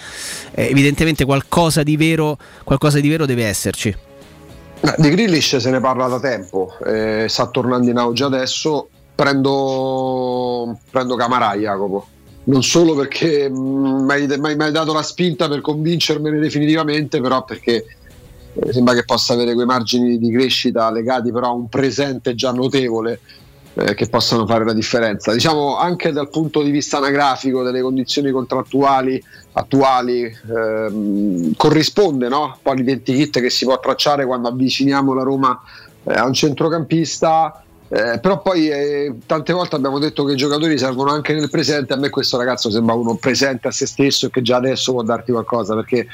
eh, 0.52 0.68
evidentemente 0.68 1.24
qualcosa 1.24 1.82
di, 1.82 1.96
vero, 1.96 2.38
qualcosa 2.62 3.00
di 3.00 3.08
vero 3.08 3.26
deve 3.26 3.46
esserci. 3.46 3.96
Di 4.96 5.10
Grillish 5.10 5.56
se 5.56 5.70
ne 5.70 5.80
parla 5.80 6.06
da 6.06 6.20
tempo, 6.20 6.72
eh, 6.86 7.26
sta 7.28 7.48
tornando 7.48 7.90
in 7.90 7.96
auge 7.96 8.22
adesso. 8.22 8.90
Prendo, 9.12 10.78
prendo 10.88 11.16
Camarà, 11.16 11.56
Jacopo. 11.56 12.06
Non 12.44 12.62
solo 12.62 12.94
perché 12.94 13.50
mm, 13.50 14.06
mi 14.06 14.62
hai 14.62 14.70
dato 14.70 14.92
la 14.92 15.02
spinta 15.02 15.48
per 15.48 15.62
convincermene 15.62 16.38
definitivamente, 16.38 17.20
però 17.20 17.42
perché 17.42 17.84
eh, 18.60 18.72
sembra 18.72 18.94
che 18.94 19.04
possa 19.04 19.34
avere 19.34 19.54
quei 19.54 19.66
margini 19.66 20.18
di 20.18 20.30
crescita 20.30 20.90
legati 20.90 21.30
però 21.30 21.48
a 21.48 21.52
un 21.52 21.68
presente 21.68 22.34
già 22.34 22.52
notevole 22.52 23.20
eh, 23.74 23.94
che 23.94 24.08
possano 24.08 24.46
fare 24.46 24.64
la 24.64 24.72
differenza. 24.72 25.32
Diciamo 25.32 25.76
anche 25.76 26.10
dal 26.10 26.28
punto 26.30 26.62
di 26.62 26.70
vista 26.70 26.96
anagrafico 26.96 27.62
delle 27.62 27.80
condizioni 27.80 28.30
contrattuali 28.30 29.22
attuali 29.52 30.24
ehm, 30.24 31.54
corrisponde 31.56 32.28
no? 32.28 32.58
poi 32.62 32.76
l'identikit 32.76 33.40
che 33.40 33.50
si 33.50 33.64
può 33.64 33.78
tracciare 33.78 34.24
quando 34.24 34.48
avviciniamo 34.48 35.14
la 35.14 35.22
Roma 35.22 35.60
eh, 36.04 36.14
a 36.14 36.26
un 36.26 36.32
centrocampista. 36.32 37.62
Eh, 37.90 38.18
però 38.20 38.42
poi 38.42 38.68
eh, 38.68 39.14
tante 39.24 39.52
volte 39.52 39.76
abbiamo 39.76 39.98
detto 39.98 40.24
che 40.24 40.32
i 40.32 40.36
giocatori 40.36 40.76
servono 40.76 41.12
anche 41.12 41.32
nel 41.32 41.48
presente. 41.48 41.92
A 41.92 41.96
me 41.96 42.10
questo 42.10 42.36
ragazzo 42.36 42.70
sembra 42.70 42.94
uno 42.94 43.14
presente 43.14 43.68
a 43.68 43.70
se 43.70 43.86
stesso 43.86 44.26
e 44.26 44.30
che 44.30 44.42
già 44.42 44.56
adesso 44.56 44.92
può 44.92 45.02
darti 45.02 45.30
qualcosa 45.30 45.74
perché 45.74 46.06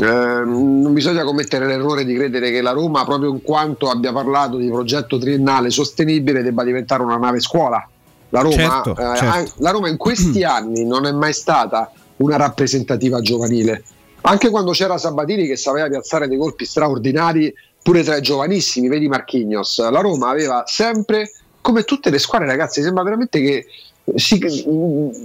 eh, 0.00 0.44
non 0.44 0.92
bisogna 0.92 1.24
commettere 1.24 1.66
l'errore 1.66 2.04
di 2.04 2.14
credere 2.14 2.50
che 2.50 2.62
la 2.62 2.70
Roma, 2.70 3.04
proprio 3.04 3.30
in 3.30 3.42
quanto 3.42 3.90
abbia 3.90 4.12
parlato 4.12 4.56
di 4.56 4.68
progetto 4.68 5.18
triennale 5.18 5.70
sostenibile, 5.70 6.42
debba 6.42 6.62
diventare 6.62 7.02
una 7.02 7.16
nave 7.16 7.40
scuola. 7.40 7.86
La 8.30 8.40
Roma, 8.40 8.54
certo, 8.54 8.90
eh, 8.96 9.16
certo. 9.16 9.52
la 9.56 9.70
Roma 9.70 9.88
in 9.88 9.96
questi 9.96 10.44
anni 10.44 10.84
non 10.84 11.04
è 11.06 11.12
mai 11.12 11.32
stata 11.32 11.90
una 12.18 12.36
rappresentativa 12.36 13.20
giovanile. 13.20 13.82
Anche 14.22 14.50
quando 14.50 14.72
c'era 14.72 14.98
Sabatini 14.98 15.46
che 15.46 15.56
sapeva 15.56 15.88
piazzare 15.88 16.28
dei 16.28 16.38
colpi 16.38 16.64
straordinari 16.64 17.52
pure 17.82 18.02
tra 18.02 18.16
i 18.16 18.20
giovanissimi, 18.20 18.88
vedi 18.88 19.08
Marchignos, 19.08 19.88
la 19.90 20.00
Roma 20.00 20.28
aveva 20.28 20.64
sempre, 20.66 21.30
come 21.60 21.84
tutte 21.84 22.10
le 22.10 22.18
squadre 22.18 22.46
ragazzi, 22.46 22.82
sembra 22.82 23.02
veramente 23.02 23.40
che 23.40 23.66
si, 24.14 24.40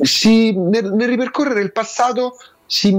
si, 0.01 0.53
nel, 0.53 0.93
nel 0.93 1.07
ripercorrere 1.07 1.61
il 1.61 1.71
passato 1.71 2.37
si, 2.73 2.91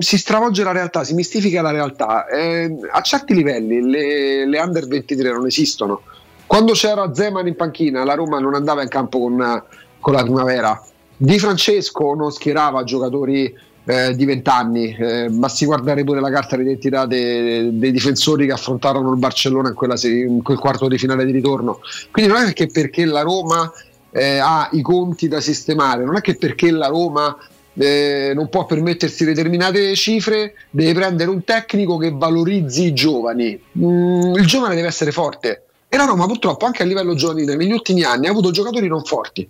si, 0.00 0.18
stravolge 0.18 0.62
la 0.62 0.72
realtà, 0.72 1.02
si 1.02 1.14
mistifica 1.14 1.62
la 1.62 1.70
realtà. 1.70 2.26
Eh, 2.26 2.76
a 2.90 3.00
certi 3.00 3.34
livelli 3.34 3.80
le, 3.80 4.46
le, 4.46 4.60
under 4.60 4.86
23 4.86 5.32
non 5.32 5.46
esistono. 5.46 6.02
Quando 6.46 6.72
c'era 6.74 7.14
Zeman 7.14 7.46
in 7.46 7.56
panchina, 7.56 8.04
la 8.04 8.12
Roma 8.12 8.38
non 8.38 8.52
andava 8.52 8.82
in 8.82 8.88
campo 8.88 9.18
con, 9.18 9.62
con 9.98 10.12
la 10.12 10.22
primavera. 10.22 10.82
Di 11.16 11.38
Francesco 11.38 12.12
non 12.12 12.30
schierava 12.30 12.84
giocatori 12.84 13.50
eh, 13.86 14.14
di 14.14 14.26
20 14.26 14.50
anni, 14.50 14.94
eh, 14.94 15.28
basti 15.30 15.64
guardare 15.64 16.04
pure 16.04 16.20
la 16.20 16.30
carta 16.30 16.56
d'identità 16.56 17.06
dei, 17.06 17.78
dei 17.78 17.92
difensori 17.92 18.44
che 18.44 18.52
affrontarono 18.52 19.10
il 19.10 19.18
Barcellona 19.18 19.70
in, 19.70 19.74
quella, 19.74 19.94
in, 20.02 20.42
quel 20.42 20.58
quarto 20.58 20.86
di 20.86 20.98
finale 20.98 21.24
di 21.24 21.32
ritorno. 21.32 21.80
Quindi 22.10 22.30
non 22.30 22.42
è 22.42 22.52
che 22.52 22.66
perché 22.66 23.06
la 23.06 23.22
Roma 23.22 23.72
eh, 24.10 24.36
ha 24.36 24.68
i 24.72 24.82
conti 24.82 25.28
da 25.28 25.40
sistemare, 25.40 26.04
non 26.04 26.16
è 26.16 26.20
che 26.20 26.36
perché 26.36 26.70
la 26.70 26.88
Roma 26.88 27.34
eh, 27.78 28.32
non 28.34 28.48
può 28.48 28.66
permettersi 28.66 29.24
determinate 29.24 29.94
cifre, 29.94 30.54
deve 30.70 30.92
prendere 30.94 31.30
un 31.30 31.44
tecnico 31.44 31.96
che 31.96 32.10
valorizzi 32.12 32.86
i 32.86 32.92
giovani. 32.92 33.60
Mm, 33.78 34.34
il 34.34 34.46
giovane 34.46 34.74
deve 34.74 34.88
essere 34.88 35.12
forte. 35.12 35.62
E 35.88 35.96
la 35.96 36.04
Roma 36.04 36.26
purtroppo 36.26 36.66
anche 36.66 36.82
a 36.82 36.86
livello 36.86 37.14
giovanile 37.14 37.56
negli 37.56 37.72
ultimi 37.72 38.02
anni 38.02 38.26
ha 38.26 38.30
avuto 38.30 38.50
giocatori 38.50 38.88
non 38.88 39.04
forti. 39.04 39.48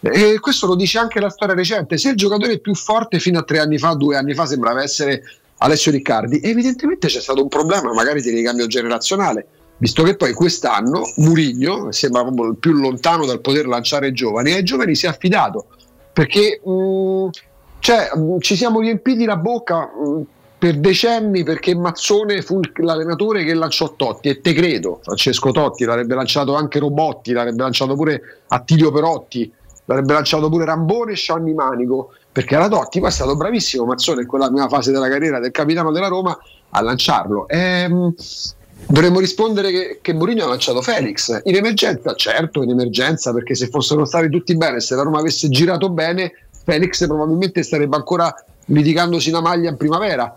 E 0.00 0.38
questo 0.38 0.66
lo 0.66 0.76
dice 0.76 0.98
anche 0.98 1.18
la 1.18 1.30
storia 1.30 1.54
recente. 1.54 1.96
Se 1.96 2.10
il 2.10 2.16
giocatore 2.16 2.58
più 2.58 2.74
forte 2.74 3.18
fino 3.18 3.40
a 3.40 3.42
tre 3.42 3.58
anni 3.58 3.78
fa, 3.78 3.94
due 3.94 4.16
anni 4.16 4.34
fa, 4.34 4.46
sembrava 4.46 4.82
essere 4.82 5.22
Alessio 5.58 5.90
Riccardi, 5.90 6.40
evidentemente 6.40 7.08
c'è 7.08 7.20
stato 7.20 7.42
un 7.42 7.48
problema 7.48 7.92
magari 7.92 8.22
di 8.22 8.30
ricambio 8.30 8.68
generazionale, 8.68 9.46
visto 9.78 10.04
che 10.04 10.14
poi 10.14 10.32
quest'anno 10.32 11.02
Murigno 11.16 11.90
sembra 11.90 12.22
proprio 12.22 12.50
il 12.50 12.56
più 12.58 12.72
lontano 12.74 13.26
dal 13.26 13.40
poter 13.40 13.66
lanciare 13.66 14.08
i 14.08 14.12
giovani 14.12 14.50
e 14.50 14.56
ai 14.56 14.62
giovani 14.62 14.94
si 14.94 15.06
è 15.06 15.08
affidato 15.08 15.66
perché 16.18 16.60
mh, 16.64 16.70
mm, 16.72 17.28
cioè, 17.78 18.10
mh, 18.12 18.20
mm, 18.20 18.38
ci 18.40 18.56
siamo 18.56 18.80
riempiti 18.80 19.24
la 19.24 19.36
bocca 19.36 19.88
mh, 19.88 20.08
mm, 20.08 20.22
per 20.58 20.78
decenni 20.78 21.44
perché 21.44 21.76
Mazzone 21.76 22.42
fu 22.42 22.58
l'allenatore 22.78 23.44
che 23.44 23.54
lanciò 23.54 23.94
Totti 23.94 24.28
e 24.28 24.40
te 24.40 24.52
credo, 24.52 24.98
Francesco 25.00 25.52
Totti 25.52 25.84
l'avrebbe 25.84 26.16
lanciato 26.16 26.56
anche 26.56 26.80
Robotti, 26.80 27.30
l'avrebbe 27.30 27.62
lanciato 27.62 27.94
pure 27.94 28.20
Attilio 28.48 28.90
Perotti, 28.90 29.52
l'avrebbe 29.84 30.12
lanciato 30.12 30.48
pure 30.48 30.64
Rambone 30.64 31.12
e 31.12 31.14
Scianni 31.14 31.54
Manico 31.54 32.10
perché 32.32 32.56
era 32.56 32.66
Totti, 32.66 32.98
poi 32.98 33.10
è 33.10 33.12
stato 33.12 33.36
bravissimo 33.36 33.84
Mazzone 33.84 34.22
in 34.22 34.26
quella 34.26 34.48
prima 34.48 34.66
fase 34.66 34.90
della 34.90 35.08
carriera 35.08 35.38
del 35.38 35.52
capitano 35.52 35.92
della 35.92 36.08
Roma 36.08 36.36
a 36.70 36.82
lanciarlo. 36.82 37.46
Ehm, 37.46 38.12
Dovremmo 38.90 39.20
rispondere 39.20 39.70
che, 39.70 39.98
che 40.00 40.14
Mourinho 40.14 40.44
ha 40.44 40.48
lanciato 40.48 40.80
Felix 40.80 41.42
in 41.44 41.54
emergenza, 41.54 42.14
certo 42.14 42.62
in 42.62 42.70
emergenza 42.70 43.34
perché 43.34 43.54
se 43.54 43.68
fossero 43.68 44.06
stati 44.06 44.30
tutti 44.30 44.56
bene, 44.56 44.80
se 44.80 44.94
la 44.94 45.02
Roma 45.02 45.18
avesse 45.18 45.50
girato 45.50 45.90
bene, 45.90 46.32
Felix 46.64 47.06
probabilmente 47.06 47.62
starebbe 47.62 47.96
ancora 47.96 48.34
litigandosi 48.64 49.30
la 49.30 49.42
maglia 49.42 49.68
in 49.68 49.76
primavera. 49.76 50.34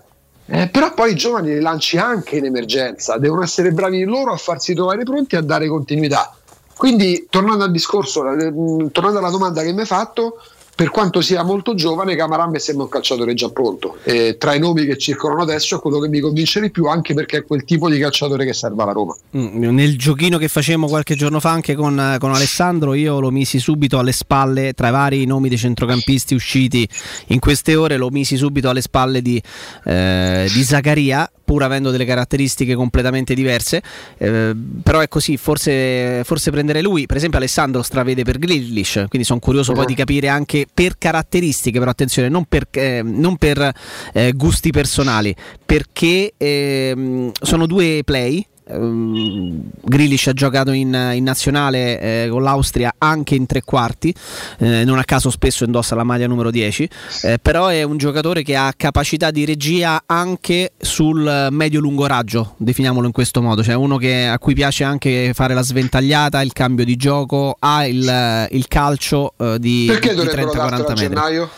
Eh, 0.48 0.68
però 0.68 0.94
poi 0.94 1.12
i 1.12 1.16
giovani 1.16 1.54
li 1.54 1.62
lanci 1.62 1.98
anche 1.98 2.36
in 2.36 2.46
emergenza, 2.46 3.18
devono 3.18 3.42
essere 3.42 3.72
bravi 3.72 4.04
loro 4.04 4.34
a 4.34 4.38
farsi 4.38 4.74
trovare 4.74 5.04
pronti 5.04 5.36
e 5.36 5.38
a 5.38 5.42
dare 5.42 5.70
continuità. 5.70 6.36
Quindi 6.76 7.28
tornando 7.30 7.64
al 7.64 7.72
discorso, 7.72 8.30
eh, 8.34 8.52
tornando 8.92 9.20
alla 9.20 9.30
domanda 9.30 9.62
che 9.62 9.72
mi 9.72 9.80
hai 9.80 9.86
fatto, 9.86 10.42
per 10.82 10.90
quanto 10.90 11.22
sia 11.22 11.44
molto 11.44 11.76
giovane, 11.76 12.16
Camarà 12.16 12.48
mi 12.48 12.60
sembra 12.60 12.86
un 12.86 12.90
calciatore 12.90 13.36
già 13.36 13.50
pronto. 13.50 13.98
E 14.02 14.38
tra 14.40 14.56
i 14.56 14.60
nomi 14.60 14.84
che 14.86 14.98
circolano 14.98 15.44
adesso 15.44 15.76
è 15.76 15.80
quello 15.80 16.00
che 16.00 16.08
mi 16.08 16.20
convince 16.20 16.60
di 16.60 16.72
più, 16.72 16.88
anche 16.88 17.14
perché 17.14 17.38
è 17.38 17.46
quel 17.46 17.64
tipo 17.66 17.88
di 17.88 18.00
calciatore 18.00 18.46
che 18.46 18.54
serve 18.54 18.82
alla 18.82 18.92
Roma. 18.92 19.16
Mm, 19.38 19.76
nel 19.76 19.96
giochino 19.96 20.40
che 20.40 20.48
facevamo 20.48 20.88
qualche 20.88 21.14
giorno 21.14 21.40
fa 21.40 21.52
anche 21.52 21.76
con, 21.76 22.18
con, 22.20 22.34
Alessandro, 22.34 22.96
io 22.96 23.20
lo 23.20 23.30
misi 23.30 23.60
subito 23.60 24.00
alle 24.00 24.12
spalle, 24.12 24.74
tra 24.74 24.88
i 24.88 24.92
vari 24.92 25.24
nomi 25.26 25.50
dei 25.50 25.60
centrocampisti 25.60 26.34
usciti 26.34 26.90
in 27.28 27.38
queste 27.38 27.76
ore, 27.76 27.98
lo 27.98 28.10
misi 28.10 28.36
subito 28.36 28.68
alle 28.68 28.82
spalle 28.82 29.22
di, 29.22 29.40
eh, 29.86 30.50
di 30.52 30.64
Zaccaria 30.64 31.30
pur 31.52 31.64
avendo 31.64 31.92
delle 31.92 32.06
caratteristiche 32.06 32.76
completamente 32.76 33.34
diverse. 33.34 33.84
Eh, 34.18 34.56
però 34.82 35.02
è 35.02 35.10
così, 35.10 35.36
forse, 35.36 36.24
forse 36.24 36.50
prendere 36.50 36.82
lui. 36.82 37.06
Per 37.06 37.18
esempio, 37.18 37.40
Alessandro 37.40 37.82
stravede 37.82 38.24
per 38.24 38.40
Grealish, 38.40 39.06
quindi 39.10 39.28
sono 39.28 39.42
curioso 39.42 39.74
poi 39.74 39.86
di 39.86 39.94
capire 39.94 40.30
anche 40.30 40.66
per 40.74 40.98
caratteristiche, 40.98 41.80
però 41.80 41.92
attenzione, 41.92 42.30
non 42.30 42.46
per, 42.46 42.68
eh, 42.72 43.02
non 43.04 43.38
per 43.38 43.72
eh, 44.14 44.34
gusti 44.34 44.72
personali, 44.72 45.36
perché 45.66 46.34
ehm, 46.38 47.32
sono 47.42 47.66
due 47.66 48.02
play. 48.04 48.46
Um, 48.74 49.62
Grealish 49.84 50.28
ha 50.28 50.34
giocato 50.34 50.72
in, 50.72 51.12
in 51.14 51.24
nazionale 51.24 52.00
eh, 52.00 52.28
con 52.30 52.44
l'Austria 52.44 52.94
anche 52.98 53.36
in 53.36 53.46
tre 53.46 53.62
quarti, 53.62 54.14
eh, 54.60 54.84
non 54.84 55.00
a 55.00 55.04
caso 55.04 55.30
spesso 55.30 55.64
indossa 55.64 55.96
la 55.96 56.04
maglia 56.04 56.28
numero 56.28 56.52
10, 56.52 56.90
eh, 57.24 57.40
però 57.42 57.68
è 57.68 57.84
un 57.84 57.98
giocatore 57.98 58.44
che 58.44 58.56
ha 58.56 58.74
capacità 58.76 59.32
di 59.32 59.46
regia 59.46 60.04
anche 60.06 60.74
sul 60.78 61.48
medio-lungo 61.52 62.06
raggio, 62.08 62.56
definiamolo 62.58 63.06
in 63.08 63.14
questo 63.14 63.42
modo, 63.42 63.64
cioè 63.64 63.76
uno 63.76 63.98
che, 63.98 64.28
a 64.28 64.40
cui 64.40 64.54
piace 64.54 64.84
anche 64.84 65.32
fare 65.34 65.54
la 65.54 65.64
sventagliata, 65.64 66.42
il 66.42 66.54
cambio 66.54 66.86
di 66.86 66.96
gioco, 66.96 67.56
ha 67.60 67.86
il, 67.86 68.48
il 68.52 68.68
calcio 68.68 69.34
eh, 69.38 69.58
di, 69.60 69.86
Perché 69.88 70.10
di 70.10 70.16
dovrebbero 70.16 70.52
30-40 70.52 70.54
dartelo 70.54 70.88
a 70.88 70.90
metri. 70.90 71.08
gennaio? 71.08 71.50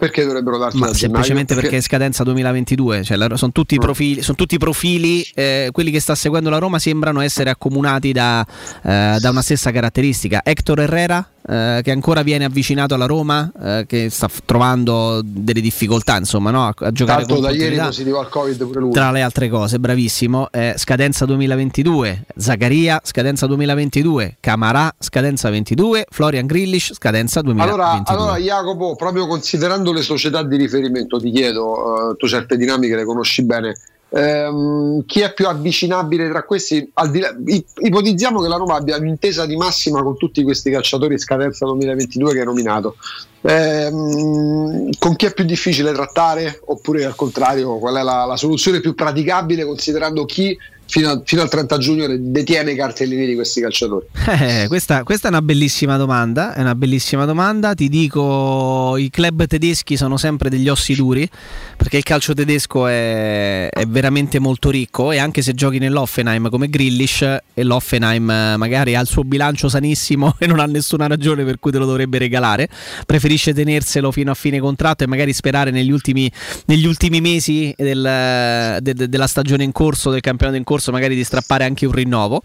Perché 0.00 0.24
dovrebbero 0.24 0.56
darti 0.56 0.78
Ma 0.78 0.94
semplicemente 0.94 1.48
gennaio? 1.52 1.60
perché 1.68 1.76
è 1.76 1.80
scadenza 1.86 2.24
2022, 2.24 3.04
cioè 3.04 3.18
la- 3.18 3.36
sono 3.36 3.52
tutti 3.52 3.74
i 3.74 3.78
profili, 3.78 4.22
sono 4.22 4.36
tutti 4.36 4.56
profili 4.56 5.22
eh, 5.34 5.68
quelli 5.72 5.90
che 5.90 6.00
sta 6.00 6.14
seguendo 6.14 6.48
la 6.48 6.56
Roma 6.56 6.78
sembrano 6.78 7.20
essere 7.20 7.50
accomunati 7.50 8.10
da, 8.12 8.44
eh, 8.82 9.16
da 9.20 9.28
una 9.30 9.42
stessa 9.42 9.70
caratteristica. 9.70 10.40
Hector 10.42 10.80
Herrera, 10.80 11.28
eh, 11.50 11.80
che 11.82 11.90
ancora 11.90 12.22
viene 12.22 12.44
avvicinato 12.44 12.94
alla 12.94 13.06
Roma, 13.06 13.50
eh, 13.60 13.84
che 13.88 14.08
sta 14.08 14.28
f- 14.28 14.42
trovando 14.44 15.20
delle 15.24 15.60
difficoltà 15.60 16.16
insomma, 16.16 16.52
no? 16.52 16.66
a, 16.66 16.74
a 16.76 16.92
giocare 16.92 17.24
Tanto 17.24 17.34
con 17.34 17.42
da 17.42 17.50
ieri 17.50 17.76
positivo 17.76 18.20
al 18.20 18.28
Covid 18.28 18.64
pure 18.64 18.80
lui. 18.80 18.92
Tra 18.92 19.10
le 19.10 19.20
altre 19.20 19.48
cose, 19.48 19.80
bravissimo. 19.80 20.48
Eh, 20.52 20.74
scadenza 20.76 21.24
2022, 21.24 22.26
Zaccaria, 22.36 23.00
scadenza 23.02 23.46
2022, 23.46 24.36
Camarà, 24.38 24.94
scadenza 24.96 25.50
22, 25.50 26.06
Florian 26.08 26.46
Grillish, 26.46 26.94
scadenza 26.94 27.40
2022. 27.40 27.84
Allora, 27.84 28.04
allora 28.06 28.38
Jacopo, 28.38 28.94
proprio 28.94 29.26
considerando 29.26 29.92
le 29.92 30.02
società 30.02 30.44
di 30.44 30.56
riferimento, 30.56 31.18
ti 31.18 31.32
chiedo, 31.32 32.12
eh, 32.12 32.16
tu 32.16 32.28
certe 32.28 32.56
dinamiche 32.56 32.94
le 32.94 33.04
conosci 33.04 33.42
bene, 33.42 33.74
ehm, 34.10 35.04
chi 35.06 35.20
è 35.20 35.32
più 35.32 35.46
avvicinabile 35.46 36.28
tra 36.28 36.42
questi? 36.42 36.90
Là- 36.94 37.36
ipotizziamo 37.78 38.40
che 38.40 38.48
la 38.48 38.56
Roma 38.56 38.76
abbia 38.76 38.96
un'intesa 38.96 39.46
di 39.46 39.56
massima 39.56 40.02
con 40.02 40.16
tutti 40.16 40.42
questi 40.42 40.70
calciatori 40.70 41.18
scadenza 41.18 41.66
2022 41.66 42.32
che 42.32 42.38
hai 42.40 42.44
nominato. 42.44 42.96
Ehm, 43.42 44.90
con 44.98 45.16
chi 45.16 45.26
è 45.26 45.32
più 45.32 45.44
difficile 45.44 45.92
trattare? 45.92 46.60
Oppure 46.66 47.04
al 47.04 47.14
contrario, 47.14 47.78
qual 47.78 47.96
è 47.96 48.02
la, 48.02 48.24
la 48.24 48.36
soluzione 48.36 48.80
più 48.80 48.94
praticabile 48.94 49.64
considerando 49.64 50.24
chi 50.24 50.56
fino, 50.90 51.08
a- 51.10 51.22
fino 51.24 51.40
al 51.42 51.48
30 51.48 51.78
giugno 51.78 52.06
detiene 52.18 52.72
i 52.72 52.76
cartellini 52.76 53.26
di 53.26 53.34
questi 53.34 53.60
calciatori? 53.60 54.06
Eh, 54.28 54.64
questa, 54.68 55.02
questa 55.04 55.28
è 55.28 55.30
una 55.30 55.40
bellissima 55.42 55.96
domanda. 55.96 56.52
È 56.54 56.60
una 56.60 56.74
bellissima 56.74 57.24
domanda. 57.24 57.74
Ti 57.74 57.88
dico: 57.88 58.96
i 58.96 59.08
club 59.10 59.46
tedeschi 59.46 59.96
sono 59.96 60.16
sempre 60.16 60.50
degli 60.50 60.68
ossi 60.68 60.94
duri 60.94 61.28
perché 61.76 61.96
il 61.98 62.02
calcio 62.02 62.34
tedesco 62.34 62.86
è, 62.86 63.68
è 63.70 63.86
veramente 63.86 64.38
molto 64.38 64.70
ricco. 64.70 65.12
E 65.12 65.18
anche 65.18 65.42
se 65.42 65.54
giochi 65.54 65.78
nell'Offenheim 65.78 66.48
come 66.50 66.68
Grillish, 66.68 67.22
e 67.22 67.62
l'Offenheim 67.62 68.28
eh, 68.30 68.56
magari 68.56 68.94
ha 68.96 69.00
il 69.00 69.06
suo 69.06 69.22
bilancio 69.24 69.68
sanissimo 69.68 70.34
e 70.40 70.46
non 70.46 70.58
ha 70.60 70.66
nessuna 70.66 71.06
ragione 71.06 71.44
per 71.44 71.58
cui 71.58 71.70
te 71.70 71.78
lo 71.78 71.86
dovrebbe 71.86 72.18
regalare, 72.18 72.68
preferisce 73.06 73.54
tenerselo 73.54 74.10
fino 74.10 74.30
a 74.30 74.34
fine 74.34 74.58
contratto 74.58 75.04
e 75.04 75.06
magari 75.06 75.32
sperare 75.32 75.70
negli 75.70 75.90
ultimi, 75.92 76.30
negli 76.66 76.86
ultimi 76.86 77.20
mesi 77.20 77.72
del- 77.76 78.78
de- 78.80 78.94
de- 78.94 79.08
della 79.08 79.26
stagione 79.26 79.62
in 79.64 79.72
corso, 79.72 80.10
del 80.10 80.20
campionato 80.20 80.56
in 80.58 80.64
corso, 80.64 80.78
magari 80.88 81.14
di 81.14 81.24
strappare 81.24 81.64
anche 81.64 81.86
un 81.86 81.92
rinnovo. 81.92 82.42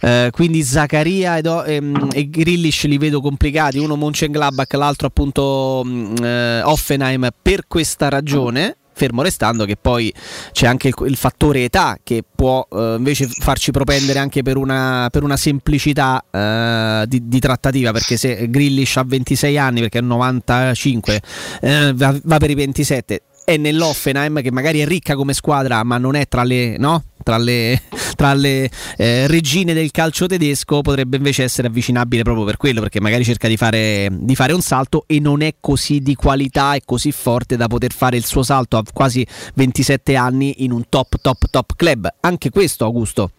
Eh, 0.00 0.28
quindi 0.32 0.62
Zaccaria 0.62 1.40
O- 1.44 1.64
ehm, 1.64 2.08
e 2.12 2.28
Grillish 2.28 2.84
li 2.84 2.98
vedo 2.98 3.20
complicati, 3.20 3.78
uno 3.78 3.96
Mönchengladbach, 3.96 4.72
l'altro 4.74 5.08
appunto 5.08 5.82
mh, 5.84 6.22
eh, 6.22 6.62
Offenheim 6.62 7.28
per 7.40 7.66
questa 7.66 8.08
ragione. 8.08 8.76
Fermo 8.98 9.22
restando 9.22 9.64
che 9.64 9.76
poi 9.80 10.12
c'è 10.50 10.66
anche 10.66 10.88
il, 10.88 10.94
il 11.06 11.14
fattore 11.14 11.62
età 11.62 11.98
che 12.02 12.24
può 12.34 12.66
eh, 12.68 12.96
invece 12.98 13.28
farci 13.28 13.70
propendere 13.70 14.18
anche 14.18 14.42
per 14.42 14.56
una, 14.56 15.06
per 15.12 15.22
una 15.22 15.36
semplicità 15.36 16.24
eh, 16.28 17.04
di, 17.06 17.28
di 17.28 17.38
trattativa 17.38 17.92
perché 17.92 18.16
se 18.16 18.50
Grillish 18.50 18.96
ha 18.96 19.04
26 19.04 19.56
anni 19.56 19.80
perché 19.82 19.98
è 19.98 20.02
95 20.02 21.22
eh, 21.60 21.92
va, 21.94 22.18
va 22.24 22.38
per 22.38 22.50
i 22.50 22.54
27 22.54 23.22
è 23.48 23.56
nell'Offenheim 23.56 24.42
che 24.42 24.52
magari 24.52 24.80
è 24.80 24.86
ricca 24.86 25.14
come 25.14 25.32
squadra 25.32 25.82
ma 25.82 25.96
non 25.96 26.14
è 26.16 26.28
tra 26.28 26.42
le, 26.42 26.76
no? 26.76 27.02
tra 27.22 27.38
le, 27.38 27.80
tra 28.14 28.34
le 28.34 28.68
eh, 28.98 29.26
regine 29.26 29.72
del 29.72 29.90
calcio 29.90 30.26
tedesco 30.26 30.82
potrebbe 30.82 31.16
invece 31.16 31.44
essere 31.44 31.68
avvicinabile 31.68 32.24
proprio 32.24 32.44
per 32.44 32.58
quello 32.58 32.82
perché 32.82 33.00
magari 33.00 33.24
cerca 33.24 33.48
di 33.48 33.56
fare, 33.56 34.10
di 34.12 34.34
fare 34.34 34.52
un 34.52 34.60
salto 34.60 35.04
e 35.06 35.18
non 35.18 35.40
è 35.40 35.54
così 35.60 36.00
di 36.00 36.14
qualità 36.14 36.74
e 36.74 36.82
così 36.84 37.10
forte 37.10 37.56
da 37.56 37.68
poter 37.68 37.94
fare 37.94 38.18
il 38.18 38.26
suo 38.26 38.42
salto 38.42 38.76
a 38.76 38.82
quasi 38.92 39.26
27 39.54 40.14
anni 40.14 40.62
in 40.62 40.70
un 40.70 40.82
top 40.86 41.18
top 41.18 41.48
top 41.48 41.72
club 41.74 42.06
anche 42.20 42.50
questo 42.50 42.84
Augusto 42.84 43.30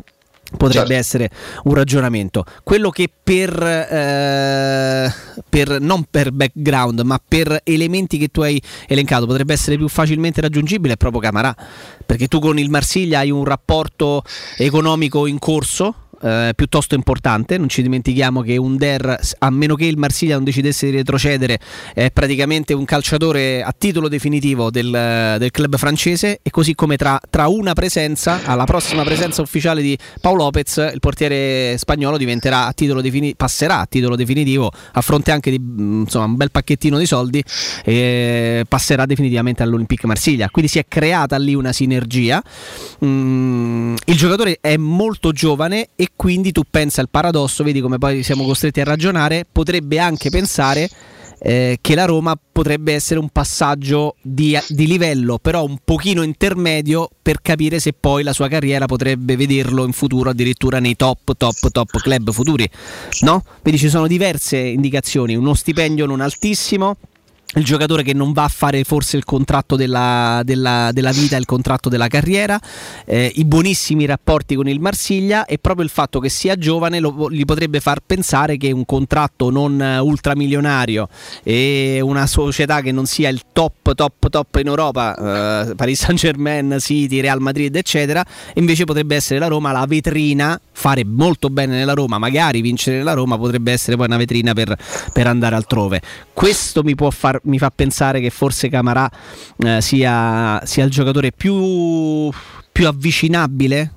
potrebbe 0.57 0.95
essere 0.95 1.29
un 1.63 1.73
ragionamento. 1.73 2.43
Quello 2.63 2.89
che 2.89 3.09
per, 3.23 3.61
eh, 3.61 5.13
per- 5.47 5.79
non 5.79 6.05
per 6.09 6.31
background, 6.31 7.01
ma 7.01 7.19
per 7.25 7.61
elementi 7.63 8.17
che 8.17 8.29
tu 8.29 8.41
hai 8.41 8.61
elencato 8.87 9.25
potrebbe 9.25 9.53
essere 9.53 9.77
più 9.77 9.87
facilmente 9.87 10.41
raggiungibile 10.41 10.93
è 10.93 10.97
proprio 10.97 11.21
Camarà, 11.21 11.55
perché 12.05 12.27
tu 12.27 12.39
con 12.39 12.57
il 12.57 12.69
Marsiglia 12.69 13.19
hai 13.19 13.31
un 13.31 13.43
rapporto 13.43 14.23
economico 14.57 15.27
in 15.27 15.39
corso. 15.39 15.95
Eh, 16.21 16.53
piuttosto 16.55 16.95
importante, 16.95 17.57
non 17.57 17.69
ci 17.69 17.81
dimentichiamo 17.81 18.41
che 18.41 18.57
un 18.57 18.77
Der, 18.77 19.19
a 19.39 19.49
meno 19.49 19.75
che 19.75 19.85
il 19.85 19.97
Marsiglia 19.97 20.35
non 20.35 20.43
decidesse 20.43 20.89
di 20.89 20.97
retrocedere, 20.97 21.59
è 21.93 22.11
praticamente 22.11 22.73
un 22.73 22.85
calciatore 22.85 23.61
a 23.61 23.73
titolo 23.77 24.07
definitivo 24.07 24.69
del, 24.69 25.35
del 25.37 25.51
club 25.51 25.77
francese 25.77 26.39
e 26.41 26.49
così 26.49 26.75
come 26.75 26.97
tra, 26.97 27.19
tra 27.29 27.47
una 27.47 27.73
presenza, 27.73 28.41
alla 28.45 28.65
prossima 28.65 29.03
presenza 29.03 29.41
ufficiale 29.41 29.81
di 29.81 29.97
Paolo 30.21 30.43
Lopez, 30.43 30.89
il 30.93 30.99
portiere 30.99 31.77
spagnolo 31.77 32.15
a 32.15 33.01
defini- 33.01 33.35
passerà 33.35 33.79
a 33.79 33.85
titolo 33.85 34.15
definitivo 34.15 34.71
a 34.93 35.01
fronte 35.01 35.31
anche 35.31 35.51
di 35.51 35.59
mm, 35.59 36.01
insomma, 36.01 36.25
un 36.25 36.35
bel 36.35 36.51
pacchettino 36.51 36.97
di 36.97 37.05
soldi 37.05 37.43
e 37.83 38.65
passerà 38.67 39.05
definitivamente 39.05 39.63
all'Olympique 39.63 40.07
Marsiglia. 40.07 40.49
Quindi 40.49 40.71
si 40.71 40.79
è 40.79 40.85
creata 40.87 41.37
lì 41.37 41.53
una 41.53 41.71
sinergia. 41.71 42.41
Mm, 43.03 43.95
il 44.05 44.15
giocatore 44.15 44.57
è 44.61 44.77
molto 44.77 45.31
giovane 45.31 45.89
e 45.95 46.08
quindi 46.15 46.51
tu 46.51 46.63
pensi 46.69 46.99
al 46.99 47.09
paradosso, 47.09 47.63
vedi 47.63 47.81
come 47.81 47.97
poi 47.97 48.23
siamo 48.23 48.43
costretti 48.43 48.81
a 48.81 48.83
ragionare, 48.83 49.45
potrebbe 49.49 49.99
anche 49.99 50.29
pensare 50.29 50.89
eh, 51.41 51.77
che 51.81 51.95
la 51.95 52.05
Roma 52.05 52.37
potrebbe 52.51 52.93
essere 52.93 53.19
un 53.19 53.29
passaggio 53.29 54.15
di, 54.21 54.57
di 54.67 54.87
livello, 54.87 55.39
però 55.39 55.63
un 55.63 55.77
pochino 55.83 56.21
intermedio 56.21 57.09
per 57.21 57.41
capire 57.41 57.79
se 57.79 57.93
poi 57.93 58.23
la 58.23 58.33
sua 58.33 58.47
carriera 58.47 58.85
potrebbe 58.85 59.35
vederlo 59.35 59.85
in 59.85 59.93
futuro 59.93 60.29
addirittura 60.29 60.79
nei 60.79 60.95
top, 60.95 61.35
top, 61.37 61.69
top 61.71 61.97
club 62.01 62.31
futuri. 62.31 62.69
No? 63.21 63.43
Vedi, 63.63 63.77
ci 63.77 63.89
sono 63.89 64.07
diverse 64.07 64.57
indicazioni, 64.57 65.35
uno 65.35 65.53
stipendio 65.53 66.05
non 66.05 66.21
altissimo. 66.21 66.97
Il 67.55 67.65
giocatore 67.65 68.03
che 68.03 68.13
non 68.13 68.31
va 68.31 68.43
a 68.43 68.47
fare 68.47 68.83
forse 68.83 69.17
il 69.17 69.23
contratto 69.23 69.75
della, 69.75 70.41
della- 70.45 70.91
della 70.93 71.09
vita, 71.09 71.35
il 71.35 71.45
contratto 71.45 71.89
della 71.89 72.07
carriera, 72.07 72.59
eh, 73.05 73.31
i 73.37 73.43
buonissimi 73.43 74.05
rapporti 74.05 74.53
con 74.53 74.67
il 74.67 74.79
Marsiglia 74.79 75.45
e 75.45 75.57
proprio 75.57 75.83
il 75.83 75.89
fatto 75.89 76.19
che 76.19 76.29
sia 76.29 76.55
giovane 76.57 76.99
lo- 76.99 77.27
gli 77.31 77.45
potrebbe 77.45 77.79
far 77.79 78.01
pensare 78.05 78.55
che 78.57 78.71
un 78.71 78.85
contratto 78.85 79.49
non 79.49 79.81
ultramilionario 79.99 81.09
e 81.43 81.99
una 82.03 82.27
società 82.27 82.81
che 82.81 82.91
non 82.91 83.07
sia 83.07 83.29
il 83.29 83.41
top 83.51 83.95
top 83.95 84.29
top 84.29 84.55
in 84.61 84.67
Europa, 84.67 85.69
eh, 85.69 85.75
Paris 85.75 86.01
Saint 86.01 86.19
Germain, 86.19 86.77
City, 86.79 87.19
Real 87.19 87.41
Madrid 87.41 87.75
eccetera, 87.75 88.23
invece 88.53 88.83
potrebbe 88.83 89.15
essere 89.15 89.39
la 89.39 89.47
Roma 89.47 89.71
la 89.71 89.85
vetrina, 89.87 90.59
fare 90.71 91.03
molto 91.03 91.49
bene 91.49 91.77
nella 91.77 91.93
Roma, 91.93 92.19
magari 92.19 92.61
vincere 92.61 92.97
nella 92.97 93.13
Roma 93.13 93.39
potrebbe 93.39 93.71
essere 93.71 93.97
poi 93.97 94.05
una 94.05 94.17
vetrina 94.17 94.53
per, 94.53 94.77
per 95.11 95.25
andare 95.25 95.55
altrove. 95.55 95.99
Questo 96.31 96.83
mi, 96.83 96.95
può 96.95 97.09
far, 97.09 97.38
mi 97.43 97.57
fa 97.57 97.71
pensare 97.73 98.19
che 98.19 98.29
forse 98.29 98.69
Camarà 98.69 99.09
eh, 99.57 99.81
sia, 99.81 100.61
sia 100.65 100.83
il 100.83 100.91
giocatore 100.91 101.31
più, 101.31 102.29
più 102.71 102.87
avvicinabile. 102.87 103.93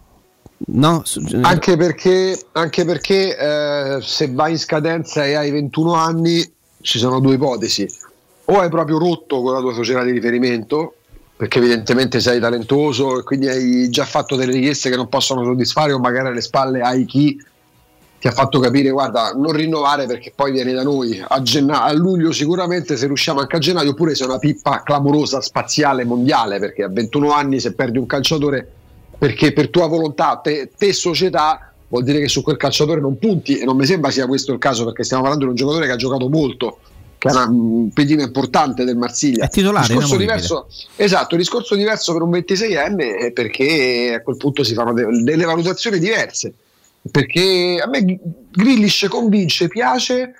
No? 0.64 1.02
Anche 1.40 1.76
perché, 1.76 2.38
anche 2.52 2.84
perché 2.84 3.36
eh, 3.36 3.98
se 4.00 4.30
vai 4.32 4.52
in 4.52 4.58
scadenza 4.58 5.24
e 5.24 5.34
hai 5.34 5.50
21 5.50 5.94
anni 5.94 6.52
ci 6.80 6.98
sono 6.98 7.20
due 7.20 7.34
ipotesi. 7.34 7.88
O 8.46 8.60
hai 8.60 8.68
proprio 8.68 8.98
rotto 8.98 9.42
con 9.42 9.52
la 9.52 9.60
tua 9.60 9.72
società 9.72 10.02
di 10.02 10.10
riferimento, 10.10 10.94
perché 11.36 11.58
evidentemente 11.58 12.20
sei 12.20 12.38
talentuoso 12.38 13.18
e 13.18 13.22
quindi 13.22 13.48
hai 13.48 13.88
già 13.90 14.04
fatto 14.04 14.36
delle 14.36 14.52
richieste 14.52 14.90
che 14.90 14.96
non 14.96 15.08
possono 15.08 15.42
soddisfare, 15.42 15.92
o 15.92 15.98
magari 15.98 16.28
alle 16.28 16.40
spalle 16.40 16.80
hai 16.80 17.04
chi 17.04 17.40
ti 18.22 18.28
ha 18.28 18.30
fatto 18.30 18.60
capire 18.60 18.90
guarda 18.90 19.32
non 19.32 19.50
rinnovare 19.50 20.06
perché 20.06 20.32
poi 20.32 20.52
vieni 20.52 20.72
da 20.72 20.84
noi. 20.84 21.20
A, 21.26 21.42
genna- 21.42 21.82
a 21.82 21.92
luglio 21.92 22.30
sicuramente 22.30 22.96
se 22.96 23.06
riusciamo 23.08 23.40
anche 23.40 23.56
a 23.56 23.58
gennaio 23.58 23.90
oppure 23.90 24.14
sei 24.14 24.28
una 24.28 24.38
pippa 24.38 24.82
clamorosa 24.84 25.40
spaziale 25.40 26.04
mondiale 26.04 26.60
perché 26.60 26.84
a 26.84 26.88
21 26.88 27.32
anni 27.32 27.58
se 27.58 27.74
perdi 27.74 27.98
un 27.98 28.06
calciatore 28.06 28.64
perché 29.18 29.52
per 29.52 29.70
tua 29.70 29.88
volontà 29.88 30.38
te, 30.40 30.70
te 30.78 30.92
società 30.92 31.72
vuol 31.88 32.04
dire 32.04 32.20
che 32.20 32.28
su 32.28 32.42
quel 32.42 32.56
calciatore 32.56 33.00
non 33.00 33.18
punti 33.18 33.58
e 33.58 33.64
non 33.64 33.76
mi 33.76 33.86
sembra 33.86 34.12
sia 34.12 34.28
questo 34.28 34.52
il 34.52 34.60
caso 34.60 34.84
perché 34.84 35.02
stiamo 35.02 35.22
parlando 35.24 35.46
di 35.46 35.50
un 35.50 35.56
giocatore 35.56 35.86
che 35.86 35.92
ha 35.92 35.96
giocato 35.96 36.28
molto 36.28 36.78
che 37.18 37.26
è 37.28 37.32
una- 37.32 37.48
un 37.48 37.90
pedina 37.92 38.22
importante 38.22 38.84
del 38.84 38.96
Marsiglia. 38.96 39.46
È 39.46 39.48
titolare, 39.48 39.88
discorso 39.88 40.16
diverso, 40.16 40.68
esatto, 40.94 41.34
il 41.34 41.40
discorso 41.40 41.74
diverso 41.74 42.12
per 42.12 42.22
un 42.22 42.30
26enne 42.30 43.16
è 43.16 43.32
perché 43.32 44.14
a 44.16 44.22
quel 44.22 44.36
punto 44.36 44.62
si 44.62 44.74
fanno 44.74 44.92
de- 44.92 45.22
delle 45.24 45.44
valutazioni 45.44 45.98
diverse 45.98 46.52
perché 47.10 47.80
a 47.82 47.88
me 47.88 48.18
Grillish 48.50 49.06
convince, 49.08 49.68
piace, 49.68 50.34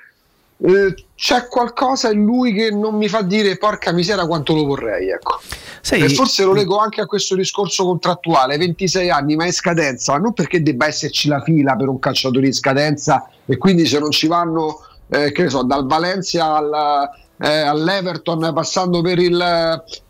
eh, 0.65 0.95
c'è 1.17 1.47
qualcosa 1.49 2.11
in 2.11 2.25
lui 2.25 2.53
che 2.53 2.71
non 2.71 2.95
mi 2.97 3.09
fa 3.09 3.23
dire 3.23 3.57
porca 3.57 3.93
misera 3.93 4.27
quanto 4.27 4.55
lo 4.55 4.65
vorrei, 4.65 5.09
ecco. 5.11 5.41
Sei- 5.81 6.03
E 6.03 6.09
forse 6.11 6.45
lo 6.45 6.53
leggo 6.53 6.79
anche 6.79 7.01
a 7.01 7.07
questo 7.07 7.35
discorso 7.35 7.85
contrattuale, 7.85 8.57
26 8.57 9.11
anni 9.11 9.35
ma 9.35 9.45
è 9.45 9.53
scadenza, 9.53 10.13
ma 10.13 10.19
non 10.19 10.33
perché 10.33 10.63
debba 10.63 10.87
esserci 10.87 11.27
la 11.29 11.43
fila 11.43 11.75
per 11.75 11.89
un 11.89 11.99
calciatore 11.99 12.47
in 12.47 12.53
scadenza 12.53 13.29
e 13.47 13.57
quindi 13.57 13.87
se 13.87 13.99
non 13.99 14.11
ci 14.13 14.29
vanno, 14.29 14.79
eh, 15.11 15.33
che 15.33 15.43
ne 15.43 15.49
so, 15.51 15.65
dal 15.65 15.87
Valencia 15.87 16.55
al, 16.55 17.11
eh, 17.41 17.49
all'Everton 17.49 18.53
passando 18.55 19.01
per 19.01 19.19
il, 19.19 19.41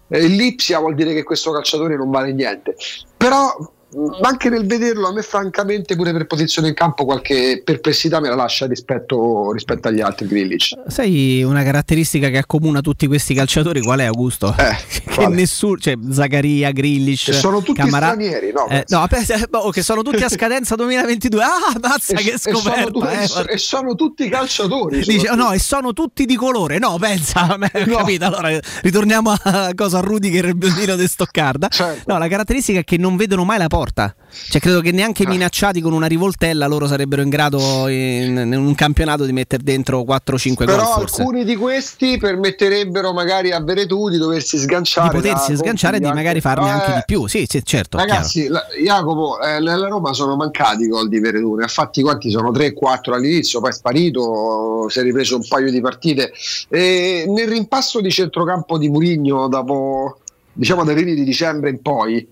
eh, 0.09 0.18
il 0.18 0.34
Lipsia 0.34 0.78
vuol 0.80 0.94
dire 0.94 1.14
che 1.14 1.22
questo 1.22 1.50
calciatore 1.50 1.96
non 1.96 2.11
vale 2.11 2.34
niente. 2.34 2.76
Però 3.16 3.57
mh, 3.93 4.18
anche 4.22 4.49
nel 4.49 4.66
vederlo 4.66 5.09
a 5.09 5.12
me 5.12 5.22
francamente 5.22 5.97
pure 5.97 6.12
per 6.12 6.26
posizione 6.26 6.68
in 6.68 6.74
campo 6.74 7.05
qualche 7.05 7.61
perplessità 7.64 8.20
me 8.20 8.28
la 8.28 8.34
lascia 8.34 8.66
rispetto, 8.66 9.53
rispetto 9.53 9.88
agli 9.88 10.01
altri 10.01 10.26
Grillic. 10.26 10.74
Sai 10.86 11.43
una 11.43 11.62
caratteristica 11.62 12.28
che 12.28 12.38
accomuna 12.38 12.80
tutti 12.80 13.07
questi 13.07 13.34
calciatori 13.34 13.80
qual 13.80 14.01
è 14.01 14.05
Augusto? 14.05 14.55
che 14.57 15.03
quale? 15.14 15.34
nessuno, 15.34 15.76
cioè 15.78 15.95
Zaccaria, 16.11 16.70
Grillish, 16.72 17.24
Che 17.26 17.32
sono 17.32 17.59
tutti 17.62 17.80
Camara- 17.80 18.07
stranieri, 18.12 18.53
no? 18.53 18.68
Eh, 18.68 18.84
no, 18.88 19.03
aspetta, 19.03 19.59
oh, 19.59 19.70
che 19.70 19.82
sono 19.82 20.03
tutti 20.03 20.22
a 20.22 20.28
scadenza 20.28 20.74
2022. 20.74 21.43
Ah, 21.43 21.49
mazza 21.80 22.14
E- 22.16 22.22
che 22.22 22.32
e 22.32 22.38
sono 22.38 22.59
scoperta! 22.59 22.90
tu- 22.90 23.03
eh, 23.05 23.22
e 23.22 23.26
so- 23.26 23.47
e 23.49 23.59
sono 23.59 23.95
tutti 23.95 24.28
calciatori. 24.28 24.99
Dice, 24.99 25.11
soprattutto. 25.12 25.43
oh, 25.43 25.47
no, 25.47 25.53
e 25.53 25.59
sono 25.59 25.93
tutti 25.93 26.24
di 26.24 26.36
colore. 26.36 26.78
No, 26.78 26.97
pensa, 26.99 27.55
ho 27.57 27.84
capito. 27.97 28.24
Allora 28.24 28.59
ritorniamo 28.82 29.34
a 29.43 29.70
cosa 29.74 29.99
a 29.99 30.01
Rudiger 30.01 30.47
il 30.47 30.57
biondino 30.57 30.97
di 30.97 31.07
Stoccarda. 31.07 31.68
Certo. 31.68 32.12
No, 32.12 32.18
la 32.18 32.28
caratteristica 32.28 32.78
è 32.80 32.84
che 32.84 32.97
non 32.97 33.16
vedono 33.16 33.45
mai 33.45 33.59
la 33.59 33.66
porta. 33.68 33.81
Cioè, 33.90 34.60
credo 34.60 34.80
che 34.80 34.88
Ah. 34.90 34.92
neanche 34.92 35.26
minacciati 35.26 35.80
con 35.80 35.92
una 35.92 36.06
rivoltella 36.06 36.66
loro 36.66 36.86
sarebbero 36.86 37.22
in 37.22 37.28
grado 37.28 37.88
in, 37.88 38.36
in 38.36 38.54
un 38.54 38.74
campionato 38.74 39.24
di 39.24 39.32
mettere 39.32 39.62
dentro 39.62 40.02
4-5 40.04 40.64
gol. 40.64 40.74
Però 40.76 40.94
alcuni 40.94 41.44
di 41.44 41.56
questi 41.56 42.16
permetterebbero 42.18 43.12
magari 43.12 43.52
a 43.52 43.60
Veretù 43.62 44.08
di 44.08 44.16
doversi 44.18 44.58
sganciare. 44.58 45.08
Di 45.10 45.14
potersi 45.16 45.56
sganciare 45.56 45.96
e 45.96 46.00
di 46.00 46.06
magari 46.12 46.40
farne 46.40 46.66
Eh, 46.68 46.70
anche 46.70 46.92
di 46.94 47.02
più. 47.06 47.26
Sì, 47.26 47.44
sì, 47.48 47.62
certo. 47.64 47.96
Ragazzi, 47.98 48.48
la- 48.48 48.64
Jacopo, 48.82 49.40
eh, 49.40 49.60
nella 49.60 49.88
Roma 49.88 50.12
sono 50.12 50.36
mancati 50.36 50.84
i 50.84 50.88
gol 50.88 51.08
di 51.08 51.18
Veretù, 51.20 51.54
ne 51.54 51.64
ha 51.64 51.68
fatti 51.68 52.02
quanti 52.02 52.30
sono? 52.30 52.50
3-4 52.52 53.14
all'inizio, 53.14 53.60
poi 53.60 53.70
è 53.70 53.72
sparito, 53.72 54.86
si 54.88 54.98
è 54.98 55.02
ripreso 55.02 55.36
un 55.36 55.46
paio 55.46 55.70
di 55.70 55.80
partite. 55.80 56.32
E 56.68 57.24
nel 57.28 57.48
rimpasso 57.48 58.00
di 58.00 58.10
centrocampo 58.10 58.78
di 58.78 58.88
Murigno, 58.88 59.48
dopo 59.48 60.18
diciamo 60.52 60.84
dai 60.84 60.94
primi 60.94 61.14
di 61.14 61.24
dicembre 61.24 61.70
in 61.70 61.80
poi, 61.80 62.26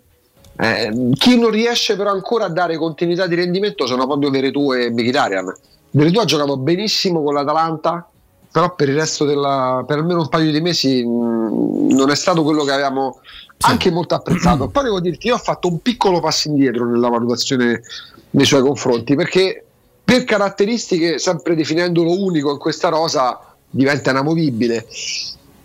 eh, 0.61 1.11
chi 1.15 1.39
non 1.39 1.51
riesce 1.51 1.97
però 1.97 2.11
ancora 2.11 2.45
a 2.45 2.49
dare 2.51 2.77
continuità 2.77 3.27
di 3.27 3.35
rendimento 3.35 3.87
sono 3.87 4.07
proprio 4.07 4.31
Veretù 4.31 4.73
e 4.73 4.91
Mkhitaryan. 4.91 5.55
Veretù 5.93 6.19
ha 6.19 6.25
giocato 6.25 6.57
benissimo 6.57 7.23
con 7.23 7.35
l'Atalanta, 7.35 8.09
però 8.51 8.75
per 8.75 8.89
il 8.89 8.97
resto 8.97 9.25
della 9.25 9.85
per 9.87 9.99
almeno 9.99 10.21
un 10.21 10.29
paio 10.29 10.51
di 10.53 10.61
mesi 10.61 11.05
mh, 11.05 11.95
non 11.95 12.11
è 12.11 12.17
stato 12.17 12.43
quello 12.43 12.65
che 12.65 12.73
avevamo 12.73 13.21
anche 13.61 13.91
molto 13.91 14.15
apprezzato. 14.15 14.69
Poi 14.69 14.85
devo 14.85 15.01
dirti, 15.01 15.29
io 15.29 15.35
ho 15.35 15.39
fatto 15.39 15.69
un 15.69 15.81
piccolo 15.81 16.21
passo 16.21 16.49
indietro 16.49 16.85
nella 16.87 17.09
valutazione 17.09 17.83
nei 18.31 18.45
suoi 18.45 18.63
confronti, 18.63 19.15
perché 19.15 19.65
per 20.05 20.25
caratteristiche, 20.25 21.19
sempre 21.19 21.55
definendolo 21.55 22.21
unico 22.21 22.51
in 22.51 22.59
questa 22.59 22.89
rosa, 22.89 23.39
diventa 23.69 24.11
inamovibile. 24.11 24.87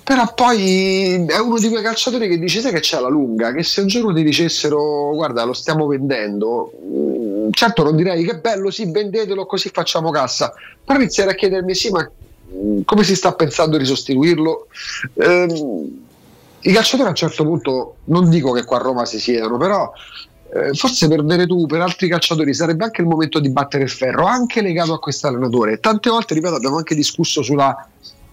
Però 0.05 0.33
poi 0.35 1.25
è 1.25 1.39
uno 1.39 1.57
di 1.57 1.67
quei 1.67 1.81
calciatori 1.81 2.27
che 2.27 2.37
dice: 2.37 2.61
Sai 2.61 2.71
che 2.71 2.79
c'è 2.79 2.97
alla 2.97 3.07
lunga? 3.07 3.51
Che 3.51 3.63
se 3.63 3.81
un 3.81 3.87
giorno 3.87 4.13
ti 4.13 4.21
dicessero 4.21 5.09
guarda, 5.15 5.43
lo 5.45 5.53
stiamo 5.53 5.87
vendendo, 5.87 6.71
mm, 6.79 7.49
certo 7.49 7.81
non 7.81 7.95
direi 7.95 8.23
che 8.23 8.37
bello, 8.37 8.69
sì, 8.69 8.91
vendetelo 8.91 9.47
così 9.47 9.69
facciamo 9.69 10.11
cassa. 10.11 10.53
Però 10.83 10.99
inizierei 10.99 11.33
a 11.33 11.35
chiedermi: 11.35 11.73
sì, 11.73 11.89
ma 11.89 12.07
mm, 12.53 12.81
come 12.85 13.03
si 13.03 13.15
sta 13.15 13.33
pensando 13.33 13.77
di 13.77 13.85
sostituirlo? 13.85 14.67
Ehm, 15.15 16.05
I 16.59 16.71
calciatori 16.71 17.07
a 17.07 17.09
un 17.09 17.15
certo 17.15 17.43
punto, 17.43 17.95
non 18.03 18.29
dico 18.29 18.51
che 18.51 18.63
qua 18.63 18.77
a 18.77 18.81
Roma 18.81 19.05
si 19.05 19.19
siedano, 19.19 19.57
però 19.57 19.91
eh, 20.53 20.71
forse 20.75 21.07
per 21.07 21.25
Veretù, 21.25 21.65
per 21.65 21.81
altri 21.81 22.07
calciatori 22.07 22.53
sarebbe 22.53 22.83
anche 22.83 23.01
il 23.01 23.07
momento 23.07 23.39
di 23.39 23.49
battere 23.49 23.85
il 23.85 23.89
ferro, 23.89 24.27
anche 24.27 24.61
legato 24.61 24.93
a 24.93 24.99
questo 24.99 25.25
allenatore. 25.25 25.79
Tante 25.79 26.11
volte, 26.11 26.35
ripeto, 26.35 26.53
abbiamo 26.53 26.77
anche 26.77 26.93
discusso 26.93 27.41
sulla 27.41 27.89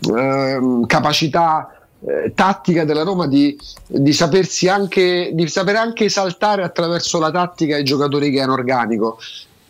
ehm, 0.09 0.87
capacità 0.87 1.83
eh, 2.05 2.33
tattica 2.35 2.85
della 2.85 3.05
Roma 3.05 3.27
di, 3.27 3.57
di 3.87 4.13
sapersi 4.13 4.69
anche 4.69 5.31
di 5.33 5.47
sapere 5.49 5.79
anche 5.79 6.05
esaltare 6.05 6.63
attraverso 6.63 7.19
la 7.19 7.31
tattica 7.31 7.77
i 7.77 7.85
giocatori 7.85 8.31
che 8.31 8.41
hanno 8.41 8.55
organico. 8.55 9.19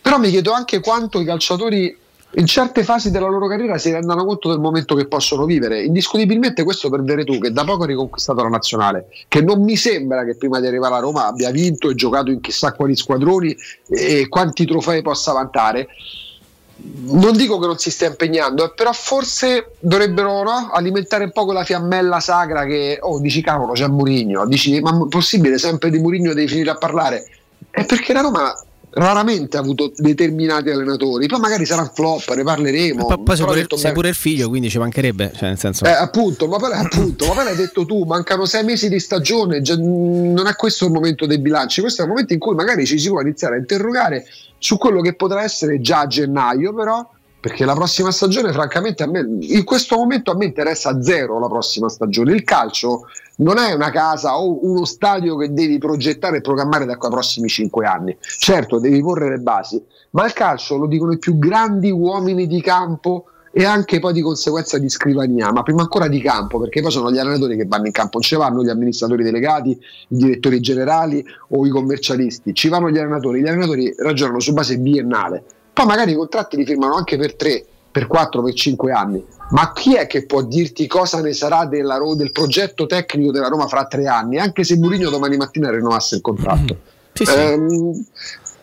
Però 0.00 0.18
mi 0.18 0.30
chiedo 0.30 0.52
anche 0.52 0.80
quanto 0.80 1.20
i 1.20 1.24
calciatori 1.24 1.96
in 2.36 2.46
certe 2.46 2.82
fasi 2.82 3.10
della 3.10 3.28
loro 3.28 3.46
carriera 3.46 3.76
si 3.76 3.90
rendano 3.90 4.24
conto 4.24 4.48
del 4.48 4.58
momento 4.58 4.94
che 4.94 5.06
possono 5.06 5.44
vivere. 5.44 5.82
Indiscutibilmente 5.82 6.64
questo 6.64 6.88
per 6.88 7.02
Veretù, 7.02 7.38
che 7.38 7.52
da 7.52 7.64
poco 7.64 7.82
ha 7.82 7.86
riconquistato 7.86 8.42
la 8.42 8.48
nazionale, 8.48 9.08
che 9.28 9.42
non 9.42 9.62
mi 9.62 9.76
sembra 9.76 10.24
che 10.24 10.36
prima 10.36 10.58
di 10.60 10.66
arrivare 10.66 10.94
a 10.94 11.00
Roma 11.00 11.26
abbia 11.26 11.50
vinto 11.50 11.90
e 11.90 11.94
giocato 11.94 12.30
in 12.30 12.40
chissà 12.40 12.72
quali 12.72 12.96
squadroni 12.96 13.54
e 13.88 14.28
quanti 14.28 14.64
trofei 14.64 15.02
possa 15.02 15.32
vantare. 15.32 15.88
Non 17.04 17.36
dico 17.36 17.58
che 17.58 17.66
non 17.66 17.78
si 17.78 17.90
stia 17.90 18.08
impegnando, 18.08 18.64
eh, 18.64 18.72
però 18.74 18.92
forse 18.92 19.72
dovrebbero 19.78 20.42
no, 20.42 20.70
alimentare 20.72 21.24
un 21.24 21.32
po' 21.32 21.44
quella 21.44 21.64
fiammella 21.64 22.18
sacra 22.20 22.64
che, 22.64 22.98
oh, 23.00 23.20
dici 23.20 23.40
cavolo, 23.40 23.72
c'è 23.72 23.86
Murigno, 23.86 24.46
dici 24.46 24.80
ma 24.80 24.90
è 24.90 25.08
possibile 25.08 25.58
sempre 25.58 25.90
di 25.90 25.98
Murigno 25.98 26.32
devi 26.32 26.48
finire 26.48 26.70
a 26.70 26.76
parlare? 26.76 27.24
È 27.70 27.84
perché 27.84 28.12
la 28.12 28.20
Roma 28.20 28.54
raramente 28.94 29.56
ha 29.56 29.60
avuto 29.60 29.92
determinati 29.96 30.70
allenatori, 30.70 31.26
poi 31.26 31.40
magari 31.40 31.64
sarà 31.64 31.82
un 31.82 31.90
flop, 31.94 32.34
ne 32.34 32.42
parleremo. 32.42 33.06
Poi, 33.06 33.22
poi 33.22 33.36
sei, 33.36 33.46
pure, 33.46 33.60
detto 33.60 33.76
sei 33.76 33.92
pure 33.92 34.08
il 34.08 34.14
figlio, 34.14 34.48
quindi 34.48 34.68
ci 34.68 34.78
mancherebbe. 34.78 35.32
Cioè, 35.34 35.48
nel 35.48 35.58
senso. 35.58 35.84
eh, 35.84 35.90
appunto, 35.90 36.46
ma 36.46 36.58
poi, 36.58 36.72
appunto, 36.72 37.26
ma 37.26 37.34
poi 37.34 37.44
l'hai 37.44 37.56
detto 37.56 37.86
tu, 37.86 38.04
mancano 38.04 38.44
sei 38.44 38.64
mesi 38.64 38.88
di 38.88 38.98
stagione, 38.98 39.62
già- 39.62 39.76
non 39.76 40.46
è 40.46 40.54
questo 40.56 40.86
il 40.86 40.92
momento 40.92 41.26
dei 41.26 41.38
bilanci, 41.38 41.80
questo 41.80 42.02
è 42.02 42.04
il 42.04 42.10
momento 42.10 42.32
in 42.32 42.38
cui 42.38 42.54
magari 42.54 42.84
ci 42.84 42.98
si 42.98 43.08
può 43.08 43.20
iniziare 43.20 43.56
a 43.56 43.58
interrogare 43.58 44.26
su 44.62 44.78
quello 44.78 45.00
che 45.00 45.14
potrà 45.14 45.42
essere 45.42 45.80
già 45.80 46.00
a 46.00 46.06
gennaio, 46.06 46.72
però, 46.72 47.04
perché 47.40 47.64
la 47.64 47.74
prossima 47.74 48.12
stagione, 48.12 48.52
francamente, 48.52 49.02
a 49.02 49.08
me, 49.08 49.26
in 49.40 49.64
questo 49.64 49.96
momento 49.96 50.30
a 50.30 50.36
me 50.36 50.44
interessa 50.44 51.02
zero 51.02 51.40
la 51.40 51.48
prossima 51.48 51.88
stagione. 51.88 52.32
Il 52.32 52.44
calcio 52.44 53.08
non 53.38 53.58
è 53.58 53.72
una 53.72 53.90
casa 53.90 54.38
o 54.38 54.64
uno 54.64 54.84
stadio 54.84 55.36
che 55.36 55.52
devi 55.52 55.78
progettare 55.78 56.36
e 56.36 56.40
programmare 56.42 56.84
da 56.84 56.96
qua 56.96 57.08
ai 57.08 57.14
prossimi 57.14 57.48
cinque 57.48 57.86
anni. 57.86 58.16
Certo, 58.20 58.78
devi 58.78 59.00
porre 59.00 59.30
le 59.30 59.38
basi, 59.38 59.82
ma 60.10 60.24
il 60.26 60.32
calcio 60.32 60.76
lo 60.76 60.86
dicono 60.86 61.10
i 61.10 61.18
più 61.18 61.38
grandi 61.38 61.90
uomini 61.90 62.46
di 62.46 62.62
campo 62.62 63.24
e 63.54 63.64
anche 63.66 63.98
poi 63.98 64.14
di 64.14 64.22
conseguenza 64.22 64.78
di 64.78 64.88
scrivania, 64.88 65.52
ma 65.52 65.62
prima 65.62 65.82
ancora 65.82 66.08
di 66.08 66.20
campo, 66.22 66.58
perché 66.58 66.80
poi 66.80 66.90
sono 66.90 67.12
gli 67.12 67.18
allenatori 67.18 67.56
che 67.56 67.66
vanno 67.66 67.86
in 67.86 67.92
campo, 67.92 68.12
non 68.14 68.22
ci 68.22 68.34
vanno 68.34 68.62
gli 68.62 68.70
amministratori 68.70 69.22
delegati, 69.22 69.70
i 69.70 69.78
direttori 70.08 70.58
generali 70.60 71.24
o 71.48 71.66
i 71.66 71.68
commercialisti, 71.68 72.54
ci 72.54 72.68
vanno 72.68 72.90
gli 72.90 72.98
allenatori, 72.98 73.42
gli 73.42 73.46
allenatori 73.46 73.94
ragionano 73.98 74.40
su 74.40 74.54
base 74.54 74.78
biennale, 74.78 75.44
poi 75.70 75.84
magari 75.84 76.12
i 76.12 76.14
contratti 76.14 76.56
li 76.56 76.64
firmano 76.64 76.94
anche 76.94 77.18
per 77.18 77.34
3, 77.34 77.64
per 77.92 78.06
4, 78.06 78.42
per 78.42 78.54
5 78.54 78.90
anni, 78.90 79.22
ma 79.50 79.70
chi 79.74 79.96
è 79.96 80.06
che 80.06 80.24
può 80.24 80.40
dirti 80.42 80.86
cosa 80.86 81.20
ne 81.20 81.34
sarà 81.34 81.66
della 81.66 82.00
del 82.16 82.32
progetto 82.32 82.86
tecnico 82.86 83.32
della 83.32 83.48
Roma 83.48 83.66
fra 83.66 83.84
tre 83.84 84.06
anni, 84.06 84.38
anche 84.38 84.64
se 84.64 84.78
Mourinho 84.78 85.10
domani 85.10 85.36
mattina 85.36 85.70
rinnovasse 85.70 86.14
il 86.14 86.22
contratto? 86.22 86.76
Ehm, 87.28 88.02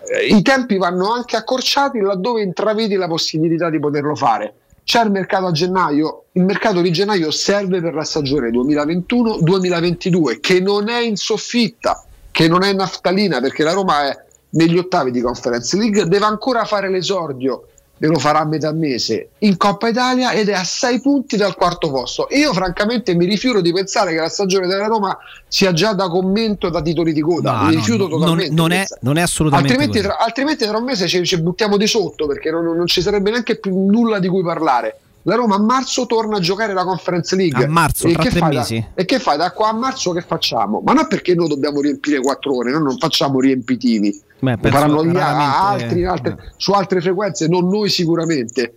eh, 0.10 0.26
I 0.26 0.42
tempi 0.42 0.78
vanno 0.78 1.14
anche 1.14 1.36
accorciati 1.36 2.00
laddove 2.00 2.42
intravedi 2.42 2.96
la 2.96 3.08
possibilità 3.08 3.70
di 3.70 3.80
poterlo 3.80 4.16
fare. 4.16 4.54
C'è 4.90 5.04
il 5.04 5.12
mercato 5.12 5.46
a 5.46 5.52
gennaio, 5.52 6.24
il 6.32 6.44
mercato 6.46 6.82
di 6.82 6.92
gennaio 6.92 7.30
serve 7.30 7.80
per 7.80 7.94
la 7.94 8.04
stagione 8.04 8.50
2021-2022 8.50 10.40
che 10.40 10.62
non 10.62 10.90
è 10.90 11.00
in 11.00 11.16
soffitta, 11.16 12.04
che 12.32 12.48
non 12.48 12.64
è 12.64 12.74
naftalina 12.74 13.40
perché 13.40 13.64
la 13.64 13.74
Roma 13.74 14.10
è 14.10 14.18
negli 14.54 14.80
ottavi 14.80 15.12
di 15.12 15.22
Conference 15.22 15.78
League, 15.78 16.08
deve 16.08 16.26
ancora 16.26 16.66
fare 16.66 16.90
l'esordio 16.90 17.68
e 18.02 18.08
lo 18.08 18.18
farà 18.18 18.40
a 18.40 18.46
metà 18.46 18.72
mese 18.72 19.30
in 19.40 19.58
Coppa 19.58 19.90
Italia 19.90 20.32
ed 20.32 20.48
è 20.50 20.54
a 20.54 20.64
6 20.64 21.02
punti 21.02 21.36
dal 21.36 21.56
quarto 21.56 21.92
posto. 21.92 22.28
Io 22.32 22.54
francamente 22.54 23.14
mi 23.14 23.26
rifiuto 23.26 23.60
di 23.62 23.74
pensare 23.74 24.14
che 24.14 24.20
la 24.20 24.30
stagione 24.30 24.68
della 24.68 24.88
Roma 24.88 25.18
sia 25.48 25.74
già 25.74 25.94
da 25.94 26.08
commento 26.08 26.70
da 26.70 26.82
titoli 26.82 27.12
di 27.12 27.22
coda, 27.22 27.52
No, 27.52 27.58
mi 27.66 27.74
no, 27.74 27.80
rifiuto 27.80 28.08
non- 28.08 28.20
totalmente. 28.20 28.54
non 28.56 28.72
è- 28.72 28.86
non 29.02 29.18
è 29.18 29.22
assolutamente 29.22 29.74
altrimenti 29.74 30.02
tra, 30.02 30.18
altrimenti 30.18 30.66
tra 30.66 30.78
un 30.78 30.84
mese 30.86 31.08
ci, 31.08 31.24
ci 31.26 31.42
buttiamo 31.42 31.76
di 31.78 31.88
sotto 31.88 32.26
perché 32.26 32.50
non, 32.52 32.64
non 32.64 32.88
ci 32.88 33.02
sarebbe 33.02 33.32
neanche 33.32 33.58
più 33.60 33.76
nulla 33.90 34.20
di 34.20 34.28
cui 34.30 34.44
parlare. 34.44 35.00
La 35.24 35.36
Roma 35.36 35.56
a 35.56 35.60
marzo 35.60 36.06
torna 36.06 36.38
a 36.38 36.40
giocare 36.40 36.74
la 36.74 36.84
Conference 36.86 37.36
League. 37.36 37.66
A 37.66 37.68
marzo, 37.68 38.08
E 38.08 38.16
che 38.16 38.30
da- 38.30 38.66
e 38.94 39.06
che 39.06 39.20
fai 39.20 39.38
da 39.38 39.52
qua 39.52 39.70
a 39.70 39.74
marzo? 39.74 40.12
Che 40.12 40.22
facciamo? 40.22 40.82
Ma 40.84 40.94
non 40.94 41.08
perché 41.08 41.36
noi 41.36 41.50
dobbiamo 41.50 41.82
riempire 41.82 42.20
quattro 42.22 42.56
ore, 42.56 42.72
noi 42.72 42.84
non 42.84 42.98
facciamo 42.98 43.40
riempitivi. 43.40 44.18
Beh, 44.40 44.58
Lo 44.62 44.70
faranno 44.70 45.06
gli 45.06 45.18
altri 45.18 46.00
in 46.00 46.08
altre- 46.08 46.54
su 46.56 46.72
altre 46.72 47.02
frequenze, 47.02 47.48
non 47.48 47.68
noi 47.68 47.90
sicuramente. 47.90 48.74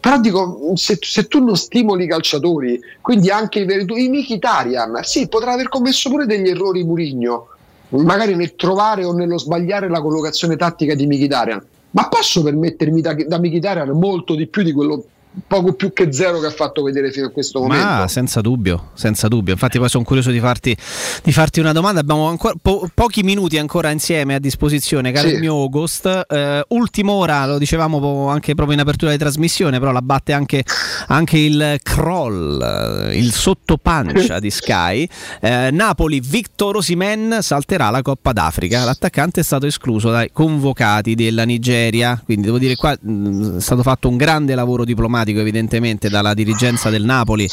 Però 0.00 0.18
dico, 0.18 0.72
se, 0.74 0.98
se 1.00 1.28
tu 1.28 1.44
non 1.44 1.56
stimoli 1.56 2.04
i 2.04 2.08
calciatori, 2.08 2.80
quindi 3.00 3.30
anche 3.30 3.60
i 3.60 3.64
Veretù, 3.66 3.94
i 3.94 4.08
Mkhitaryan, 4.08 4.98
sì, 5.02 5.28
potrà 5.28 5.52
aver 5.52 5.68
commesso 5.68 6.08
pure 6.10 6.26
degli 6.26 6.48
errori 6.48 6.82
Murigno, 6.82 7.48
magari 7.90 8.34
nel 8.34 8.56
trovare 8.56 9.04
o 9.04 9.12
nello 9.12 9.38
sbagliare 9.38 9.88
la 9.88 10.00
collocazione 10.00 10.56
tattica 10.56 10.94
di 10.94 11.06
Mkhitaryan. 11.06 11.64
ma 11.90 12.08
posso 12.08 12.42
permettermi 12.42 13.00
da, 13.02 13.14
da 13.14 13.38
Mkhitaryan 13.38 13.90
molto 13.90 14.34
di 14.34 14.46
più 14.48 14.62
di 14.62 14.72
quello 14.72 15.04
poco 15.46 15.72
più 15.72 15.92
che 15.92 16.12
zero 16.12 16.40
che 16.40 16.46
ha 16.46 16.50
fatto 16.50 16.82
vedere 16.82 17.10
fino 17.10 17.26
a 17.26 17.30
questo 17.30 17.60
momento. 17.60 17.86
Ma 17.86 18.08
senza 18.08 18.40
dubbio, 18.40 18.90
senza 18.94 19.28
dubbio. 19.28 19.52
Infatti, 19.54 19.78
poi 19.78 19.88
sono 19.88 20.04
curioso 20.04 20.30
di 20.30 20.40
farti, 20.40 20.76
di 21.22 21.32
farti 21.32 21.60
una 21.60 21.72
domanda. 21.72 22.00
Abbiamo 22.00 22.28
ancora 22.28 22.54
po- 22.60 22.86
pochi 22.92 23.22
minuti 23.22 23.56
ancora 23.56 23.90
insieme 23.90 24.34
a 24.34 24.38
disposizione, 24.38 25.10
caro 25.10 25.28
Sì. 25.28 25.34
il 25.34 25.40
mio 25.40 25.54
August. 25.54 26.24
Eh, 26.28 26.64
ultima 26.68 27.12
ora, 27.12 27.46
lo 27.46 27.56
dicevamo 27.58 28.28
anche 28.28 28.54
proprio 28.54 28.74
in 28.76 28.82
apertura 28.82 29.10
di 29.10 29.16
trasmissione, 29.18 29.78
però 29.78 29.90
la 29.90 30.02
batte 30.02 30.34
anche, 30.34 30.64
anche 31.08 31.38
il 31.38 31.78
crawl, 31.82 33.10
il 33.14 33.32
sottopancia 33.32 34.38
di 34.38 34.50
Sky. 34.50 35.08
Eh, 35.40 35.70
Napoli, 35.72 36.20
Victor 36.20 36.76
Osimen 36.76 37.38
salterà 37.40 37.88
la 37.88 38.02
Coppa 38.02 38.32
d'Africa. 38.32 38.84
L'attaccante 38.84 39.40
è 39.40 39.44
stato 39.44 39.66
escluso 39.66 40.10
dai 40.10 40.30
convocati 40.30 41.14
della 41.14 41.44
Nigeria. 41.44 42.20
Quindi 42.22 42.44
devo 42.46 42.58
dire 42.58 42.76
qua 42.76 42.94
mh, 43.00 43.56
è 43.56 43.60
stato 43.60 43.82
fatto 43.82 44.08
un 44.10 44.16
grande 44.18 44.54
lavoro 44.54 44.84
diplomatico 44.84 45.20
evidentemente 45.30 46.08
dalla 46.08 46.34
dirigenza 46.34 46.90
del 46.90 47.04
Napoli, 47.04 47.48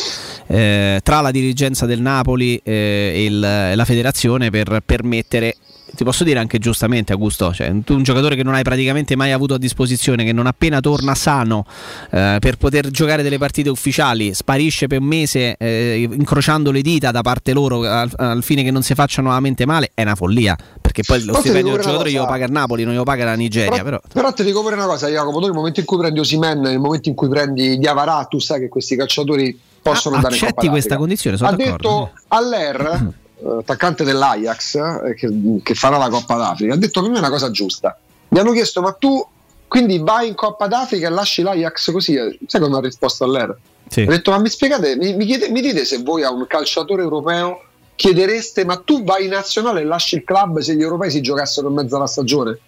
eh, 0.47 0.99
tra 1.03 1.21
la 1.21 1.31
dirigenza 1.31 1.85
del 1.85 2.01
Napoli 2.01 2.59
eh, 2.63 3.13
e 3.15 3.25
il- 3.25 3.39
la 3.39 3.85
federazione 3.85 4.49
per 4.49 4.81
permettere 4.85 5.55
ti 5.95 6.03
posso 6.03 6.23
dire 6.23 6.39
anche 6.39 6.59
giustamente 6.59 7.13
Augusto, 7.13 7.53
cioè, 7.53 7.71
tu 7.83 7.93
un 7.93 8.03
giocatore 8.03 8.35
che 8.35 8.43
non 8.43 8.53
hai 8.53 8.63
praticamente 8.63 9.15
mai 9.15 9.31
avuto 9.31 9.55
a 9.55 9.57
disposizione, 9.57 10.23
che 10.23 10.33
non 10.33 10.47
appena 10.47 10.79
torna 10.79 11.15
sano 11.15 11.65
eh, 12.11 12.37
per 12.39 12.57
poter 12.57 12.89
giocare 12.89 13.23
delle 13.23 13.37
partite 13.37 13.69
ufficiali, 13.69 14.33
sparisce 14.33 14.87
per 14.87 14.99
un 14.99 15.07
mese 15.07 15.55
eh, 15.57 16.07
incrociando 16.11 16.71
le 16.71 16.81
dita 16.81 17.11
da 17.11 17.21
parte 17.21 17.53
loro 17.53 17.81
al, 17.87 18.11
al 18.15 18.43
fine 18.43 18.63
che 18.63 18.71
non 18.71 18.81
si 18.81 18.93
facciano 18.93 19.27
nuovamente 19.27 19.65
male, 19.65 19.91
è 19.93 20.01
una 20.01 20.15
follia, 20.15 20.55
perché 20.81 21.03
poi 21.03 21.19
lo 21.19 21.31
Però 21.31 21.37
ti 21.41 21.47
stipendio 21.47 21.73
del 21.73 21.81
giocatore 21.83 22.11
glielo 22.11 22.25
paga 22.25 22.45
il 22.45 22.51
Napoli, 22.51 22.83
non 22.83 22.93
glielo 22.93 23.03
paga 23.03 23.25
la 23.25 23.35
Nigeria, 23.35 23.83
però... 23.83 23.99
Però 24.11 24.31
ti 24.33 24.43
dico 24.43 24.61
pure 24.61 24.75
una 24.75 24.85
cosa, 24.85 25.07
Jacopo, 25.07 25.39
tu 25.39 25.45
nel 25.45 25.53
momento 25.55 25.79
in 25.79 25.85
cui 25.85 25.97
prendi 25.97 26.19
Osimen, 26.19 26.59
nel 26.59 26.79
momento 26.79 27.09
in 27.09 27.15
cui 27.15 27.27
prendi 27.29 27.77
Diavarà, 27.77 28.25
tu 28.29 28.39
sai 28.39 28.59
che 28.59 28.69
questi 28.69 28.95
calciatori 28.95 29.59
possono 29.81 30.15
Ah, 30.15 30.17
andare 30.17 30.35
in 30.35 30.41
Coppa 30.41 30.53
accetti 30.53 30.69
questa 30.71 30.97
condizione, 30.97 31.37
sono 31.37 31.49
ha 31.49 31.53
d'accordo. 31.55 31.77
detto 31.77 32.11
all'Er, 32.27 33.13
attaccante 33.59 34.03
dell'Ajax, 34.03 34.75
eh, 34.75 35.13
che, 35.15 35.29
che 35.63 35.73
farà 35.75 35.97
la 35.97 36.09
Coppa 36.09 36.35
d'Africa, 36.35 36.73
ha 36.73 36.77
detto 36.77 37.01
che 37.01 37.07
non 37.07 37.15
è 37.15 37.19
una 37.19 37.29
cosa 37.29 37.51
giusta. 37.51 37.97
Gli 38.27 38.37
hanno 38.37 38.51
chiesto, 38.51 38.81
ma 38.81 38.91
tu 38.93 39.25
quindi 39.67 39.99
vai 39.99 40.27
in 40.27 40.35
Coppa 40.35 40.67
d'Africa 40.67 41.07
e 41.07 41.11
lasci 41.11 41.41
l'Ajax 41.41 41.91
così? 41.91 42.15
Sai 42.47 42.61
come 42.61 42.77
ha 42.77 42.81
risposto 42.81 43.23
all'Er? 43.23 43.57
Sì. 43.87 44.01
Ha 44.01 44.05
detto, 44.05 44.31
ma 44.31 44.39
mi 44.39 44.49
spiegate, 44.49 44.95
mi, 44.95 45.15
mi 45.15 45.25
chiede- 45.25 45.49
mi 45.49 45.61
dite 45.61 45.85
se 45.85 46.01
voi 46.01 46.23
a 46.23 46.31
un 46.31 46.45
calciatore 46.47 47.01
europeo 47.01 47.63
chiedereste, 47.95 48.65
ma 48.65 48.77
tu 48.77 49.03
vai 49.03 49.25
in 49.25 49.31
nazionale 49.31 49.81
e 49.81 49.83
lasci 49.83 50.15
il 50.15 50.23
club 50.23 50.59
se 50.59 50.75
gli 50.75 50.81
europei 50.81 51.11
si 51.11 51.21
giocassero 51.21 51.67
in 51.67 51.73
mezzo 51.73 51.95
alla 51.95 52.07
stagione? 52.07 52.59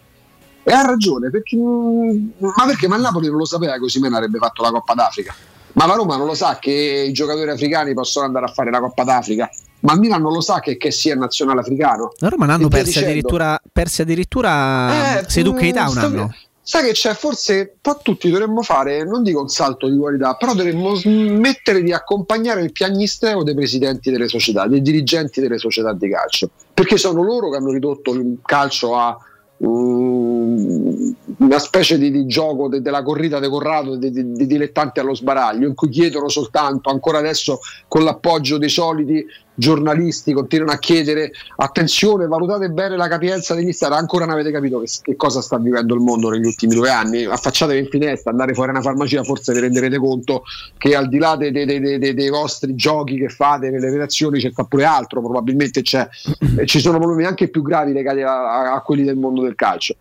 E 0.63 0.73
ha 0.73 0.85
ragione, 0.85 1.31
perché, 1.31 1.55
ma 1.55 2.65
perché? 2.67 2.87
Ma 2.87 2.95
il 2.95 3.01
Napoli 3.01 3.27
non 3.27 3.37
lo 3.37 3.45
sapeva 3.45 3.73
che 3.73 3.83
Osimhen 3.83 4.13
avrebbe 4.13 4.37
fatto 4.37 4.61
la 4.61 4.69
Coppa 4.69 4.93
d'Africa. 4.93 5.33
Ma 5.73 5.85
la 5.85 5.93
Roma 5.93 6.17
non 6.17 6.27
lo 6.27 6.33
sa 6.33 6.59
che 6.59 7.05
i 7.07 7.13
giocatori 7.13 7.49
africani 7.49 7.93
possono 7.93 8.25
andare 8.25 8.45
a 8.45 8.49
fare 8.49 8.69
la 8.69 8.79
Coppa 8.79 9.03
d'Africa. 9.03 9.49
Ma 9.81 9.93
il 9.93 9.99
Milan 9.99 10.21
non 10.21 10.33
lo 10.33 10.41
sa 10.41 10.59
che, 10.59 10.77
che 10.77 10.91
sia 10.91 11.15
nazionale 11.15 11.59
africano. 11.59 12.13
La 12.17 12.29
Roma 12.29 12.45
ne 12.45 12.53
hanno 12.53 12.67
via 12.67 12.77
persi 12.77 12.87
dicendo. 12.87 13.09
addirittura, 13.09 13.61
persi 13.71 14.01
addirittura 14.01 15.19
Eh, 15.19 15.25
Sedu 15.27 15.53
Keita 15.53 15.89
un 15.89 15.97
anno. 15.97 16.33
Sai 16.63 16.85
che 16.85 16.91
c'è? 16.91 17.13
Forse 17.15 17.75
un 17.81 17.97
tutti 18.03 18.29
dovremmo 18.29 18.61
fare, 18.61 19.03
non 19.03 19.23
dico 19.23 19.41
un 19.41 19.49
salto 19.49 19.89
di 19.89 19.97
qualità, 19.97 20.35
però 20.35 20.53
dovremmo 20.53 20.93
smettere 20.93 21.81
di 21.81 21.91
accompagnare 21.91 22.61
il 22.61 22.71
piagnisteo 22.71 23.43
dei 23.43 23.55
presidenti 23.55 24.11
delle 24.11 24.27
società, 24.27 24.67
dei 24.67 24.81
dirigenti 24.81 25.41
delle 25.41 25.57
società 25.57 25.91
di 25.93 26.07
calcio, 26.07 26.51
perché 26.73 26.97
sono 26.97 27.23
loro 27.23 27.49
che 27.49 27.57
hanno 27.57 27.71
ridotto 27.71 28.13
il 28.13 28.37
calcio 28.43 28.95
a 28.95 29.17
mm, 29.65 31.11
una 31.39 31.59
specie 31.59 31.97
di, 31.97 32.11
di 32.11 32.25
gioco 32.27 32.69
de- 32.69 32.81
della 32.81 33.01
corrida 33.01 33.39
di 33.39 33.49
Corrado 33.49 33.95
di, 33.95 34.11
di 34.11 34.45
dilettanti 34.45 34.99
allo 34.99 35.15
sbaraglio, 35.15 35.67
in 35.67 35.73
cui 35.73 35.89
chiedono 35.89 36.29
soltanto, 36.29 36.89
ancora 36.89 37.17
adesso 37.17 37.59
con 37.87 38.03
l'appoggio 38.03 38.59
dei 38.59 38.69
soliti 38.69 39.25
giornalisti, 39.53 40.33
continuano 40.33 40.71
a 40.71 40.77
chiedere 40.77 41.31
attenzione, 41.57 42.27
valutate 42.27 42.69
bene 42.69 42.95
la 42.95 43.07
capienza 43.07 43.53
degli 43.53 43.71
stati, 43.71 43.93
ancora 43.93 44.25
non 44.25 44.33
avete 44.35 44.51
capito 44.51 44.79
che, 44.79 44.87
che 45.01 45.15
cosa 45.15 45.41
sta 45.41 45.57
vivendo 45.57 45.93
il 45.93 46.01
mondo 46.01 46.29
negli 46.29 46.45
ultimi 46.45 46.73
due 46.75 46.89
anni, 46.89 47.25
affacciatevi 47.25 47.79
in 47.79 47.87
finestra, 47.87 48.31
andare 48.31 48.53
fuori 48.53 48.69
a 48.69 48.73
una 48.73 48.81
farmacia, 48.81 49.23
forse 49.23 49.53
vi 49.53 49.59
renderete 49.59 49.97
conto 49.97 50.43
che 50.77 50.95
al 50.95 51.07
di 51.07 51.17
là 51.17 51.35
dei, 51.35 51.51
dei- 51.51 51.65
dei- 51.65 51.99
dei- 51.99 52.13
dei 52.13 52.29
vostri 52.29 52.75
giochi 52.75 53.17
che 53.17 53.29
fate 53.29 53.69
nelle 53.69 53.89
redazioni 53.89 54.39
c'è 54.39 54.51
pure 54.67 54.85
altro, 54.85 55.21
probabilmente 55.21 55.81
c'è, 55.81 56.07
ci 56.65 56.79
sono 56.79 56.97
problemi 56.97 57.25
anche 57.25 57.49
più 57.49 57.61
gravi 57.61 57.91
legati 57.93 58.21
a, 58.21 58.71
a- 58.71 58.73
a 58.73 58.81
quelli 58.81 59.03
del 59.03 59.17
mondo 59.17 59.41
del 59.41 59.55
calcio. 59.55 59.95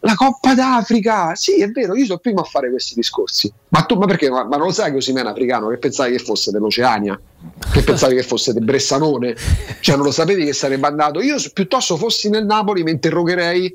La 0.00 0.14
Coppa 0.14 0.54
d'Africa, 0.54 1.34
sì, 1.34 1.60
è 1.60 1.68
vero, 1.70 1.96
io 1.96 2.04
sono 2.04 2.18
primo 2.18 2.40
a 2.40 2.44
fare 2.44 2.70
questi 2.70 2.94
discorsi. 2.94 3.52
Ma 3.70 3.82
tu, 3.82 3.96
ma 3.96 4.06
perché? 4.06 4.30
Ma, 4.30 4.44
ma 4.44 4.56
non 4.56 4.66
lo 4.66 4.72
sai 4.72 4.92
che 4.92 4.98
Osimena 4.98 5.30
è 5.30 5.32
africano? 5.32 5.68
Che 5.68 5.78
pensavi 5.78 6.16
che 6.16 6.22
fosse 6.22 6.52
dell'Oceania? 6.52 7.20
Che 7.72 7.82
pensavi 7.82 8.14
che 8.14 8.22
fosse 8.22 8.52
del 8.52 8.62
Bressanone? 8.62 9.34
Cioè, 9.80 9.96
non 9.96 10.04
lo 10.04 10.12
sapevi 10.12 10.44
che 10.44 10.52
sarebbe 10.52 10.86
andato? 10.86 11.20
Io, 11.20 11.36
piuttosto 11.52 11.96
fossi 11.96 12.28
nel 12.28 12.46
Napoli, 12.46 12.84
mi 12.84 12.92
interrogherei 12.92 13.74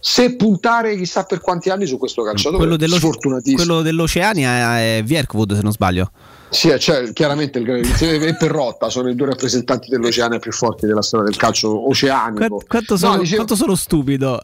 se 0.00 0.36
puntare 0.36 0.96
chissà 0.96 1.24
per 1.24 1.40
quanti 1.40 1.68
anni 1.68 1.84
su 1.86 1.98
questo 1.98 2.22
calciatore. 2.22 2.56
Quello, 2.58 2.76
dello- 2.76 2.96
Sfortunatissimo. 2.96 3.56
quello 3.56 3.82
dell'Oceania 3.82 4.78
è 4.78 5.02
Vierkwood, 5.04 5.54
se 5.54 5.62
non 5.62 5.72
sbaglio. 5.72 6.10
Sì, 6.50 6.76
cioè, 6.78 7.12
chiaramente 7.12 7.58
il 7.58 7.68
insieme 7.84 8.26
e 8.26 8.34
Perrotta 8.36 8.88
sono 8.88 9.08
i 9.10 9.14
due 9.14 9.26
rappresentanti 9.26 9.90
dell'Oceania 9.90 10.38
più 10.38 10.52
forti 10.52 10.86
della 10.86 11.02
storia 11.02 11.26
del 11.26 11.36
calcio 11.36 11.88
oceanico. 11.88 12.46
Quanto, 12.48 12.66
quanto 12.66 12.92
No, 12.94 12.98
sono, 12.98 13.18
dicevo- 13.18 13.36
quanto 13.36 13.54
sono 13.54 13.74
stupido. 13.74 14.40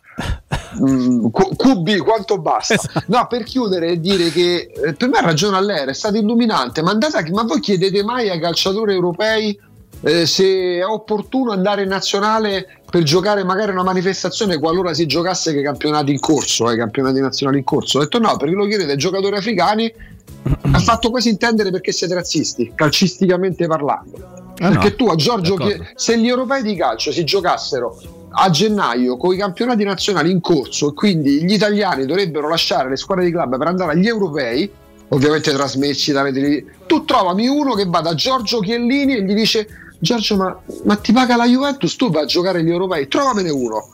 Mm, 0.81 1.27
QB 1.31 1.97
quanto 1.99 2.39
basta 2.39 2.75
Esatto. 2.75 3.03
no 3.07 3.27
per 3.29 3.45
chiudere 3.45 3.91
e 3.91 4.01
dire 4.01 4.31
che 4.31 4.73
eh, 4.85 4.93
per 4.95 5.09
me 5.09 5.19
ha 5.19 5.23
ragione 5.23 5.57
All'era 5.57 5.93
è 5.93 5.95
stato 5.95 6.17
illuminante 6.17 6.83
ma, 6.83 6.91
andate 6.91 7.31
ma 7.31 7.45
voi 7.45 7.61
chiedete 7.61 8.03
mai 8.03 8.29
ai 8.29 8.41
calciatori 8.41 8.93
europei 8.93 9.57
eh, 10.05 10.27
se 10.27 10.77
è 10.77 10.85
opportuno 10.85 11.53
andare 11.53 11.83
in 11.83 11.89
nazionale 11.89 12.81
per 12.91 13.03
giocare 13.03 13.43
magari 13.43 13.73
una 13.73 13.83
manifestazione 13.83 14.59
qualora 14.59 14.93
si 14.93 15.07
giocasse 15.07 15.53
che 15.53 15.61
i 15.61 15.63
campionati 15.63 16.13
in 16.13 16.21
corso 16.21 16.67
ai 16.67 16.77
campionati 16.77 17.21
nazionali 17.21 17.59
in 17.59 17.65
corso. 17.65 17.99
Ho 17.99 18.03
detto 18.03 18.19
no 18.19 18.37
perché 18.37 18.55
lo 18.55 18.67
chiedete 18.67 18.93
ai 18.93 18.99
giocatori 18.99 19.37
africani? 19.37 19.93
Ha 20.73 20.79
fatto 20.79 21.11
quasi 21.11 21.31
intendere 21.31 21.71
perché 21.71 21.91
siete 21.91 22.15
razzisti 22.15 22.73
calcisticamente 22.75 23.67
parlando. 23.67 24.43
Ah, 24.59 24.69
perché 24.69 24.91
no, 24.91 24.95
tu 24.95 25.07
a 25.07 25.17
Giorgio, 25.17 25.57
d'accordo. 25.57 25.87
se 25.95 26.19
gli 26.19 26.29
europei 26.29 26.63
di 26.63 26.77
calcio 26.77 27.11
si 27.11 27.25
giocassero 27.25 27.99
a 28.37 28.51
gennaio 28.51 29.17
con 29.17 29.33
i 29.33 29.39
campionati 29.39 29.85
nazionali 29.85 30.31
in 30.31 30.41
corso 30.41 30.91
e 30.91 30.93
quindi 30.93 31.45
gli 31.45 31.53
italiani 31.53 32.05
dovrebbero 32.05 32.49
lasciare 32.49 32.91
le 32.91 32.97
squadre 32.97 33.25
di 33.25 33.31
club 33.31 33.57
per 33.57 33.67
andare 33.67 33.93
agli 33.93 34.07
europei, 34.07 34.71
ovviamente 35.09 35.51
trasmessi 35.53 36.13
da 36.13 36.23
vedere, 36.23 36.65
tu 36.87 37.05
trovami 37.05 37.49
uno 37.49 37.75
che 37.75 37.87
va 37.87 38.01
da 38.01 38.15
Giorgio 38.15 38.61
Chiellini 38.61 39.17
e 39.17 39.25
gli 39.25 39.35
dice 39.35 39.67
Giorgio 40.05 40.37
ma, 40.37 40.57
ma 40.85 40.97
ti 40.97 41.13
paga 41.13 41.35
la 41.35 41.47
Juventus, 41.47 41.97
tu 41.97 42.11
vai 42.11 42.23
a 42.23 42.27
giocare 42.27 42.59
agli 42.61 42.71
europei, 42.71 43.09
trovamene 43.09 43.51
uno 43.51 43.89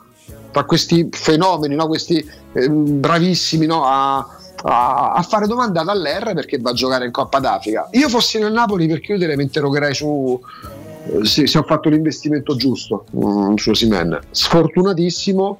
tra 0.51 0.65
questi 0.65 1.07
fenomeni, 1.11 1.75
no? 1.75 1.87
questi 1.87 2.29
ehm, 2.53 2.99
bravissimi 2.99 3.65
no? 3.65 3.85
a, 3.85 4.17
a- 4.63 5.13
a 5.13 5.21
fare 5.23 5.47
domande 5.47 5.79
ad 5.79 5.87
Aller 5.87 6.33
perché 6.33 6.59
va 6.59 6.71
a 6.71 6.73
giocare 6.73 7.05
in 7.05 7.11
Coppa 7.11 7.39
d'Africa. 7.39 7.87
Io 7.91 8.09
fossi 8.09 8.37
nel 8.37 8.51
Napoli 8.51 8.87
per 8.87 8.99
chiudere 8.99 9.35
mi 9.37 9.43
interrogherei 9.43 9.95
su 9.95 10.39
eh, 11.05 11.25
sì, 11.25 11.47
se 11.47 11.57
ho 11.57 11.63
fatto 11.63 11.89
l'investimento 11.89 12.55
giusto 12.55 13.05
mm, 13.15 13.55
su 13.55 13.73
Simen. 13.73 14.19
Sfortunatissimo, 14.29 15.59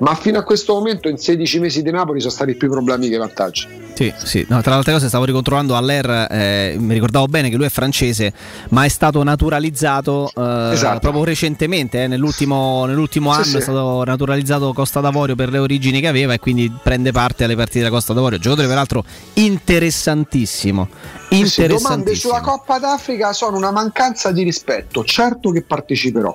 ma 0.00 0.14
fino 0.14 0.38
a 0.38 0.42
questo 0.42 0.74
momento 0.74 1.08
in 1.08 1.16
16 1.18 1.58
mesi 1.60 1.82
di 1.82 1.90
Napoli 1.90 2.20
sono 2.20 2.32
stati 2.32 2.54
più 2.54 2.68
problemi 2.70 3.08
che 3.08 3.16
vantaggi. 3.16 3.66
Sì, 3.94 4.14
sì. 4.16 4.46
No, 4.48 4.60
tra 4.62 4.70
le 4.72 4.76
altre 4.76 4.92
cose 4.92 5.08
stavo 5.08 5.24
ricontrollando 5.24 5.74
Aller, 5.74 6.28
eh, 6.30 6.76
mi 6.78 6.94
ricordavo 6.94 7.26
bene 7.26 7.50
che 7.50 7.56
lui 7.56 7.66
è 7.66 7.68
francese, 7.68 8.32
ma 8.68 8.84
è 8.84 8.88
stato 8.88 9.20
naturalizzato 9.24 10.30
eh, 10.36 10.70
Esatto. 10.72 11.00
proprio 11.00 11.24
recentemente, 11.24 12.04
eh, 12.04 12.06
nell'ultimo, 12.06 12.84
nell'ultimo 12.86 13.32
Sì, 13.32 13.36
anno 13.38 13.46
sì. 13.46 13.56
è 13.56 13.60
stato 13.60 14.04
naturalizzato 14.04 14.72
Costa 14.72 15.00
d'Avorio 15.00 15.34
per 15.34 15.50
le 15.50 15.58
origini 15.58 16.00
che 16.00 16.06
aveva 16.06 16.32
e 16.32 16.38
quindi 16.38 16.72
prende 16.80 17.10
parte 17.10 17.42
alle 17.42 17.56
partite 17.56 17.78
della 17.80 17.90
Costa 17.90 18.12
d'Avorio. 18.12 18.38
Giocatore 18.38 18.68
peraltro 18.68 19.04
interessantissimo. 19.34 20.88
Sì, 20.92 20.96
domande 21.28 21.44
Interessantissimo. 21.44 22.14
sulla 22.34 22.40
Coppa 22.40 22.78
d'Africa 22.78 23.32
sono 23.32 23.56
una 23.56 23.72
mancanza 23.72 24.30
di 24.30 24.44
rispetto. 24.44 25.04
Certo 25.04 25.50
che 25.50 25.62
parteciperò. 25.62 26.32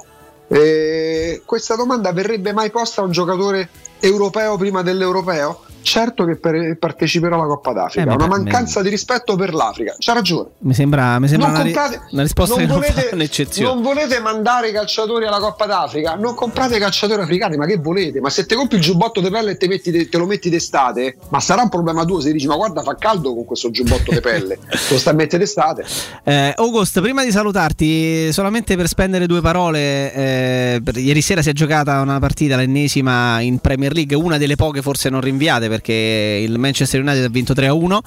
Eh, 0.48 1.42
questa 1.46 1.76
domanda 1.76 2.12
verrebbe 2.12 2.54
mai 2.54 2.70
posta 2.70 3.02
a 3.02 3.06
un 3.06 3.12
giocatore 3.12 3.70
europeo 4.00 4.58
prima 4.58 4.82
dell'europeo? 4.82 5.66
Certo 5.84 6.26
che 6.26 6.38
per- 6.38 6.78
parteciperò 6.80 7.36
alla 7.36 7.46
Coppa 7.48 7.74
d'Africa. 7.74 8.10
Eh, 8.12 8.16
una 8.16 8.28
ma- 8.28 8.38
mancanza 8.38 8.82
di 8.82 8.90
rispetto 8.90 9.36
per 9.36 9.54
l'Africa. 9.54 9.96
C'ha 10.00 10.14
ragione. 10.14 10.50
Mi 10.60 10.74
sembra, 10.74 11.20
mi 11.20 11.28
sembra 11.28 11.48
Non 11.50 11.56
una, 11.58 11.66
ri- 11.66 11.74
comprate- 11.74 12.02
una 12.12 12.22
risposta 12.24 12.56
non 12.56 12.64
che 12.66 12.72
non 12.72 12.80
volete- 12.80 13.10
un'eccezione. 13.14 13.74
Non 13.74 13.84
volete 13.84 14.20
mandare 14.20 14.70
i 14.70 14.72
calciatori 14.72 15.26
alla 15.26 15.40
Coppa 15.40 15.66
d'Africa? 15.66 16.16
Non 16.16 16.34
comprate 16.36 16.80
calciatori 16.80 17.22
africani, 17.22 17.58
ma 17.58 17.66
che 17.66 17.78
volete? 17.78 18.20
Ma 18.20 18.30
se 18.30 18.46
te 18.46 18.56
compri 18.56 18.78
il 18.78 18.82
giubbotto 18.84 19.20
di 19.22 19.30
pelle 19.30 19.52
e 19.52 19.58
te, 19.58 19.68
metti 19.68 20.10
te 20.10 20.18
lo 20.18 20.26
metti 20.26 20.50
d'estate, 20.50 21.18
ma 21.30 21.40
sarà 21.40 21.62
un 21.62 21.70
problema 21.70 22.06
tuo 22.06 22.20
se 22.22 22.32
dici 22.32 22.48
ma 22.48 22.56
guarda 22.56 22.82
fa 22.82 22.96
caldo 22.96 23.34
con 23.34 23.46
questo 23.46 23.70
giubbotto 23.70 24.12
di 24.12 24.20
pelle, 24.22 24.58
lo 24.90 24.98
stai 24.98 25.14
a 25.14 25.16
mettere 25.16 25.40
d'estate. 25.44 25.86
Eh, 26.24 26.54
August, 26.58 27.00
prima 27.02 27.24
di 27.24 27.32
salutarti, 27.32 28.32
solamente 28.32 28.76
per 28.76 28.88
spendere 28.88 29.26
due 29.28 29.42
parole, 29.42 30.14
eh, 30.14 30.82
ieri 30.96 31.22
sera 31.22 31.42
si 31.42 31.50
è 31.50 31.54
giocata 31.54 32.00
una 32.02 32.20
partita, 32.20 32.56
l'ennesima 32.56 33.40
in 33.42 33.60
Premier 33.60 33.94
League, 33.94 34.16
una 34.16 34.38
delle 34.38 34.56
poche 34.56 34.82
forse 34.82 35.10
non 35.10 35.22
rinviate 35.22 35.68
perché 35.74 36.40
il 36.48 36.60
Manchester 36.60 37.02
United 37.02 37.24
ha 37.24 37.30
vinto 37.30 37.54
3-1 37.54 37.98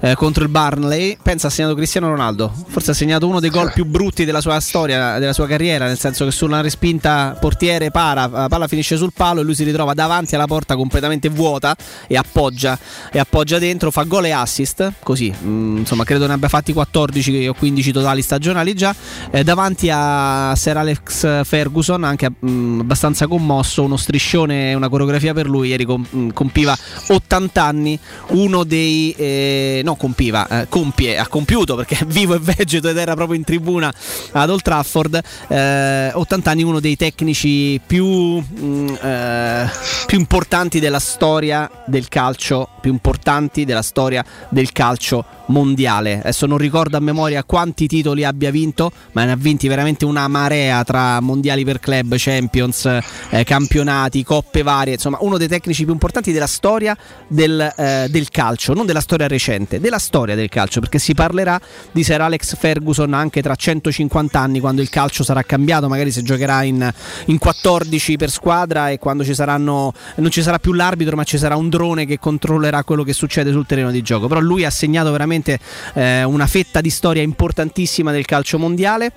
eh, 0.00 0.14
contro 0.14 0.44
il 0.44 0.48
Barnley. 0.48 1.18
Pensa 1.20 1.48
ha 1.48 1.50
segnato 1.50 1.74
Cristiano 1.74 2.08
Ronaldo, 2.08 2.52
forse 2.68 2.92
ha 2.92 2.94
segnato 2.94 3.26
uno 3.26 3.40
dei 3.40 3.50
gol 3.50 3.72
più 3.72 3.84
brutti 3.84 4.24
della 4.24 4.40
sua 4.40 4.60
storia, 4.60 5.18
della 5.18 5.32
sua 5.32 5.48
carriera, 5.48 5.86
nel 5.86 5.98
senso 5.98 6.24
che 6.24 6.30
sulla 6.30 6.60
respinta 6.60 7.36
portiere 7.40 7.90
para, 7.90 8.28
la 8.28 8.46
palla 8.48 8.68
finisce 8.68 8.96
sul 8.96 9.12
palo 9.12 9.40
e 9.40 9.42
lui 9.42 9.56
si 9.56 9.64
ritrova 9.64 9.92
davanti 9.92 10.36
alla 10.36 10.46
porta 10.46 10.76
completamente 10.76 11.28
vuota 11.28 11.76
e 12.06 12.16
appoggia, 12.16 12.78
e 13.10 13.18
appoggia 13.18 13.58
dentro, 13.58 13.90
fa 13.90 14.04
gol 14.04 14.26
e 14.26 14.30
assist, 14.30 14.92
così, 15.02 15.34
mm, 15.36 15.78
insomma 15.78 16.04
credo 16.04 16.28
ne 16.28 16.34
abbia 16.34 16.48
fatti 16.48 16.72
14 16.72 17.48
o 17.48 17.54
15 17.54 17.90
totali 17.90 18.22
stagionali 18.22 18.72
già, 18.74 18.94
eh, 19.32 19.42
davanti 19.42 19.90
a 19.92 20.54
Sir 20.54 20.76
Alex 20.76 21.44
Ferguson, 21.44 22.04
anche 22.04 22.30
mm, 22.30 22.80
abbastanza 22.80 23.26
commosso, 23.26 23.82
uno 23.82 23.96
striscione, 23.96 24.74
una 24.74 24.88
coreografia 24.88 25.34
per 25.34 25.48
lui, 25.48 25.70
ieri 25.70 25.86
mm, 25.86 26.28
compiva 26.30 26.76
80 27.16 27.62
anni, 27.62 27.98
uno 28.28 28.64
dei... 28.64 29.14
eh, 29.16 29.80
no, 29.84 29.96
compiva, 29.96 30.46
eh, 30.48 30.68
compie, 30.68 31.18
ha 31.18 31.26
compiuto 31.26 31.74
perché 31.76 31.98
vivo 32.06 32.34
e 32.34 32.38
vegeto 32.38 32.88
ed 32.88 32.96
era 32.96 33.14
proprio 33.14 33.36
in 33.36 33.44
tribuna 33.44 33.92
ad 34.32 34.50
Old 34.50 34.62
Trafford, 34.62 35.20
eh, 35.48 36.10
80 36.12 36.50
anni, 36.50 36.62
uno 36.62 36.80
dei 36.80 36.96
tecnici 36.96 37.80
più, 37.84 38.06
mm, 38.06 38.88
eh, 39.00 39.70
più 40.06 40.18
importanti 40.18 40.80
della 40.80 40.98
storia 40.98 41.70
del 41.86 42.08
calcio, 42.08 42.68
più 42.80 42.92
importanti 42.92 43.64
della 43.64 43.82
storia 43.82 44.24
del 44.48 44.72
calcio 44.72 45.24
mondiale. 45.46 46.18
Adesso 46.18 46.46
non 46.46 46.58
ricordo 46.58 46.96
a 46.96 47.00
memoria 47.00 47.44
quanti 47.44 47.86
titoli 47.86 48.24
abbia 48.24 48.50
vinto, 48.50 48.90
ma 49.12 49.24
ne 49.24 49.32
ha 49.32 49.36
vinti 49.36 49.68
veramente 49.68 50.04
una 50.04 50.26
marea 50.28 50.82
tra 50.84 51.20
mondiali 51.20 51.64
per 51.64 51.80
club, 51.80 52.14
Champions, 52.16 52.86
eh, 53.30 53.44
campionati, 53.44 54.24
coppe 54.24 54.62
varie, 54.62 54.94
insomma 54.94 55.18
uno 55.20 55.36
dei 55.36 55.48
tecnici 55.48 55.84
più 55.84 55.92
importanti 55.92 56.32
della 56.32 56.46
storia 56.46 56.96
del, 57.28 57.72
eh, 57.76 58.06
del 58.08 58.28
calcio, 58.28 58.72
non 58.72 58.86
della 58.86 59.00
storia 59.00 59.26
recente, 59.26 59.80
della 59.80 59.98
storia 59.98 60.34
del 60.34 60.48
calcio, 60.48 60.80
perché 60.80 60.98
si 60.98 61.14
parlerà 61.14 61.60
di 61.90 62.04
Sir 62.04 62.20
Alex 62.20 62.56
Ferguson 62.56 63.14
anche 63.14 63.42
tra 63.42 63.54
150 63.54 64.38
anni 64.38 64.60
quando 64.60 64.82
il 64.82 64.88
calcio 64.88 65.24
sarà 65.24 65.42
cambiato, 65.42 65.88
magari 65.88 66.10
si 66.10 66.22
giocherà 66.22 66.62
in, 66.62 66.92
in 67.26 67.38
14 67.38 68.16
per 68.16 68.30
squadra 68.30 68.90
e 68.90 68.98
quando 68.98 69.24
ci 69.24 69.34
saranno 69.34 69.92
non 70.16 70.30
ci 70.30 70.42
sarà 70.42 70.58
più 70.58 70.72
l'arbitro, 70.72 71.16
ma 71.16 71.24
ci 71.24 71.38
sarà 71.38 71.56
un 71.56 71.68
drone 71.68 72.06
che 72.06 72.18
controllerà 72.18 72.84
quello 72.84 73.02
che 73.02 73.12
succede 73.12 73.50
sul 73.50 73.66
terreno 73.66 73.90
di 73.90 74.02
gioco. 74.02 74.28
Però 74.28 74.40
lui 74.40 74.64
ha 74.64 74.70
segnato 74.70 75.10
veramente 75.10 75.58
eh, 75.94 76.24
una 76.24 76.46
fetta 76.46 76.80
di 76.80 76.90
storia 76.90 77.22
importantissima 77.22 78.12
del 78.12 78.24
calcio 78.24 78.58
mondiale. 78.58 79.12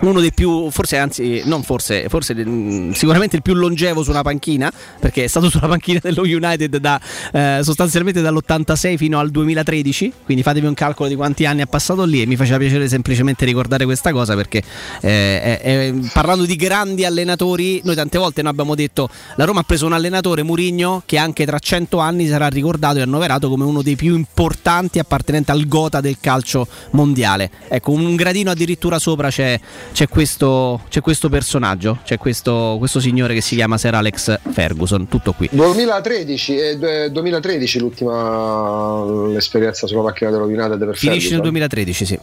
Uno 0.00 0.20
dei 0.20 0.32
più, 0.32 0.70
forse 0.70 0.98
anzi, 0.98 1.42
non 1.44 1.62
forse, 1.62 2.08
forse 2.08 2.34
mm, 2.34 2.92
sicuramente 2.92 3.36
il 3.36 3.42
più 3.42 3.54
longevo 3.54 4.02
su 4.02 4.10
una 4.10 4.22
panchina, 4.22 4.70
perché 5.00 5.24
è 5.24 5.26
stato 5.26 5.48
sulla 5.50 5.68
panchina 5.68 6.00
dello 6.02 6.22
United 6.22 6.76
da, 6.76 7.00
eh, 7.32 7.60
sostanzialmente 7.62 8.20
dall'86 8.20 8.96
fino 8.96 9.18
al 9.18 9.30
2013, 9.30 10.12
quindi 10.24 10.42
fatevi 10.42 10.66
un 10.66 10.74
calcolo 10.74 11.08
di 11.08 11.14
quanti 11.14 11.46
anni 11.46 11.62
ha 11.62 11.66
passato 11.66 12.04
lì 12.04 12.22
e 12.22 12.26
mi 12.26 12.36
faceva 12.36 12.58
piacere 12.58 12.88
semplicemente 12.88 13.44
ricordare 13.44 13.84
questa 13.84 14.12
cosa 14.12 14.34
perché 14.34 14.62
eh, 15.00 15.60
è- 15.60 15.94
parlando 16.12 16.44
di 16.44 16.56
grandi 16.56 17.04
allenatori, 17.04 17.80
noi 17.84 17.94
tante 17.94 18.18
volte 18.18 18.42
noi 18.42 18.52
abbiamo 18.52 18.74
detto 18.74 19.08
la 19.36 19.44
Roma 19.44 19.60
ha 19.60 19.64
preso 19.64 19.86
un 19.86 19.92
allenatore, 19.92 20.42
Murigno, 20.42 21.02
che 21.06 21.18
anche 21.18 21.44
tra 21.46 21.58
100 21.58 21.98
anni 21.98 22.26
sarà 22.26 22.48
ricordato 22.48 22.98
e 22.98 23.02
annoverato 23.02 23.48
come 23.48 23.64
uno 23.64 23.82
dei 23.82 23.96
più 23.96 24.14
importanti 24.14 24.98
appartenenti 24.98 25.50
al 25.50 25.66
gota 25.66 26.00
del 26.00 26.18
calcio 26.20 26.66
mondiale. 26.90 27.50
Ecco, 27.68 27.92
un 27.92 28.14
gradino 28.14 28.50
addirittura 28.50 28.98
sopra 28.98 29.28
c'è, 29.28 29.58
c'è 29.92 30.08
questo, 30.08 30.82
c'è 30.88 31.00
questo 31.00 31.28
personaggio, 31.28 31.98
c'è 32.04 32.18
questo, 32.18 32.76
questo 32.78 33.00
signore 33.00 33.34
che 33.34 33.40
si 33.40 33.54
chiama 33.54 33.78
Sir 33.78 33.94
Alex 33.94 34.38
Ferguson, 34.52 35.08
tutto 35.08 35.32
qui. 35.32 35.48
2013, 35.52 36.56
eh, 36.58 37.10
2013 37.10 37.78
l'ultima 37.78 39.04
l'esperienza 39.32 39.86
sulla 39.86 40.02
macchina 40.02 40.30
dello 40.30 40.44
United 40.44 40.78
per 40.78 40.96
Finisce 40.96 41.08
nel 41.10 41.40
Ferguson. 41.40 41.40
2013, 41.42 42.04
sì. 42.04 42.18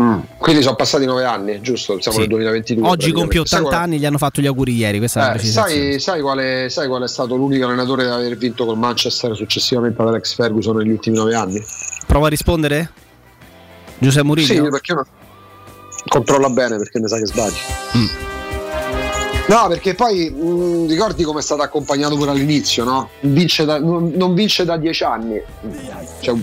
Mm. 0.00 0.18
Quindi 0.38 0.62
sono 0.62 0.76
passati 0.76 1.04
nove 1.04 1.24
anni, 1.24 1.60
giusto? 1.60 2.00
Siamo 2.00 2.16
Sì. 2.16 2.22
nel 2.22 2.30
2022. 2.30 2.88
Oggi 2.88 3.12
compie 3.12 3.40
praticamente. 3.42 3.48
Sai 3.48 3.58
80 3.60 3.68
qual- 3.76 3.82
anni, 3.82 3.98
gli 3.98 4.06
hanno 4.06 4.16
fatto 4.18 4.40
gli 4.40 4.46
auguri 4.46 4.74
ieri, 4.74 4.96
questa 4.98 5.34
Eh, 5.34 5.38
sai, 5.40 6.00
sai, 6.00 6.20
qual 6.22 6.38
è, 6.38 6.66
sai 6.70 6.88
qual 6.88 7.02
è 7.02 7.08
stato 7.08 7.36
l'unico 7.36 7.66
allenatore 7.66 8.06
ad 8.06 8.12
aver 8.12 8.34
vinto 8.38 8.64
col 8.64 8.78
Manchester 8.78 9.36
successivamente 9.36 10.00
ad 10.00 10.08
Alex 10.08 10.34
Ferguson 10.34 10.76
negli 10.78 10.90
ultimi 10.90 11.16
nove 11.16 11.34
anni? 11.34 11.62
Prova 12.06 12.28
a 12.28 12.30
rispondere? 12.30 12.90
Giuseppe 13.98 14.24
Mourinho? 14.24 14.46
Sì, 14.46 14.60
perché 14.70 14.94
no? 14.94 15.04
Controlla 16.08 16.48
bene 16.50 16.76
perché 16.76 16.98
mi 17.00 17.08
sa 17.08 17.16
che 17.18 17.26
sbagli. 17.26 17.54
Mm. 17.96 18.06
No, 19.48 19.66
perché 19.68 19.94
poi 19.94 20.30
mh, 20.30 20.86
ricordi 20.86 21.24
come 21.24 21.40
è 21.40 21.42
stato 21.42 21.62
accompagnato 21.62 22.16
pure 22.16 22.30
all'inizio, 22.30 22.84
no? 22.84 23.10
Vince 23.20 23.64
da- 23.64 23.80
non, 23.80 24.12
non 24.14 24.32
vince 24.34 24.64
da 24.64 24.76
dieci 24.76 25.02
anni. 25.02 25.42
Cioè, 26.20 26.36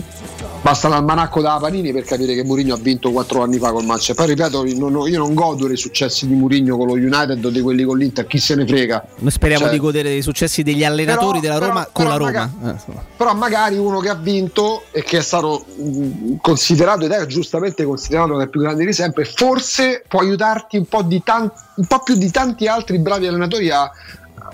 basta 0.60 0.88
l'almanacco 0.88 1.40
da 1.40 1.58
Panini 1.60 1.92
per 1.92 2.04
capire 2.04 2.34
che 2.34 2.44
Mourinho 2.44 2.74
ha 2.74 2.78
vinto 2.78 3.10
quattro 3.10 3.42
anni 3.42 3.58
fa 3.58 3.70
col 3.72 3.84
Manchester. 3.84 4.14
Poi 4.16 4.26
ripeto, 4.26 4.64
io 4.66 5.18
non 5.18 5.34
godo 5.34 5.66
dei 5.66 5.76
successi 5.76 6.26
di 6.26 6.34
Mourinho 6.34 6.76
con 6.76 6.86
lo 6.88 6.92
United 6.94 7.44
o 7.44 7.50
di 7.50 7.60
quelli 7.60 7.84
con 7.84 7.96
l'Inter, 7.98 8.26
chi 8.26 8.38
se 8.38 8.54
ne 8.54 8.66
frega. 8.66 9.06
Noi 9.18 9.30
speriamo 9.30 9.64
Cioè, 9.64 9.72
di 9.72 9.78
godere 9.78 10.08
dei 10.08 10.22
successi 10.22 10.62
degli 10.62 10.84
allenatori 10.84 11.40
Però- 11.40 11.54
della 11.54 11.66
Roma 11.66 11.80
però- 11.80 11.90
con 11.92 12.04
però 12.04 12.08
la 12.08 12.16
Roma. 12.16 12.52
magari- 12.60 12.78
Eh, 12.88 13.02
però 13.16 13.34
magari 13.34 13.76
uno 13.78 13.98
che 14.00 14.08
ha 14.08 14.14
vinto 14.14 14.82
e 14.90 15.02
che 15.02 15.18
è 15.18 15.22
stato 15.22 15.64
mh, 15.76 16.36
considerato 16.40 17.04
ed 17.04 17.12
è 17.12 17.26
giustamente 17.26 17.84
considerato 17.84 18.40
i 18.40 18.48
più 18.48 18.60
grandi 18.60 18.84
di 18.84 18.92
sempre, 18.92 19.24
forse 19.24 20.02
può 20.08 20.20
aiutarti 20.20 20.76
un 20.76 20.86
po', 20.86 21.02
di 21.02 21.22
tan- 21.24 21.50
un 21.76 21.86
po' 21.86 22.00
più 22.02 22.14
di 22.16 22.30
tanti 22.30 22.66
altri 22.66 22.98
bravi 22.98 23.26
allenatori 23.26 23.70
a, 23.70 23.90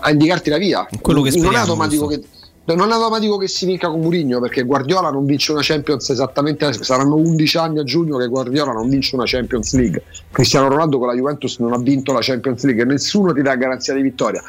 a 0.01 0.11
indicarti 0.11 0.51
la 0.51 0.59
via. 0.59 0.87
Quello 1.01 1.23
che 1.23 1.31
non, 1.31 1.39
è 1.39 1.41
speriamo, 1.43 1.65
automatico 1.65 2.07
giusto. 2.09 2.21
che, 2.21 2.29
non 2.73 2.91
automatico 2.91 3.37
che 3.37 3.47
si 3.47 3.67
vinca 3.67 3.89
con 3.89 4.01
Mourinho 4.01 4.41
perché 4.41 4.62
Guardiola 4.62 5.11
non 5.11 5.27
vince 5.27 5.53
una 5.53 5.61
Champions 5.62 6.09
esattamente 6.09 6.73
saranno 6.73 7.17
11 7.17 7.57
anni 7.59 7.79
a 7.79 7.85
giugno 7.85 8.17
che 8.17 8.27
Guardiola 8.27 8.73
non 8.73 8.89
vince 8.89 9.15
una 9.15 9.25
Champions 9.27 9.75
League 9.75 10.03
Cristiano 10.31 10.69
Ronaldo 10.69 10.99
con 10.99 11.09
la 11.09 11.15
Juventus 11.15 11.59
non 11.59 11.75
ha 11.75 11.79
vinto 11.79 12.12
la 12.12 12.21
Champions 12.23 12.65
League 12.65 12.83
e 12.83 12.87
nessuno 12.87 13.35
ti 13.35 13.43
dà 13.43 13.55
garanzia 13.57 13.93
di 13.93 14.01
vittoria 14.01 14.43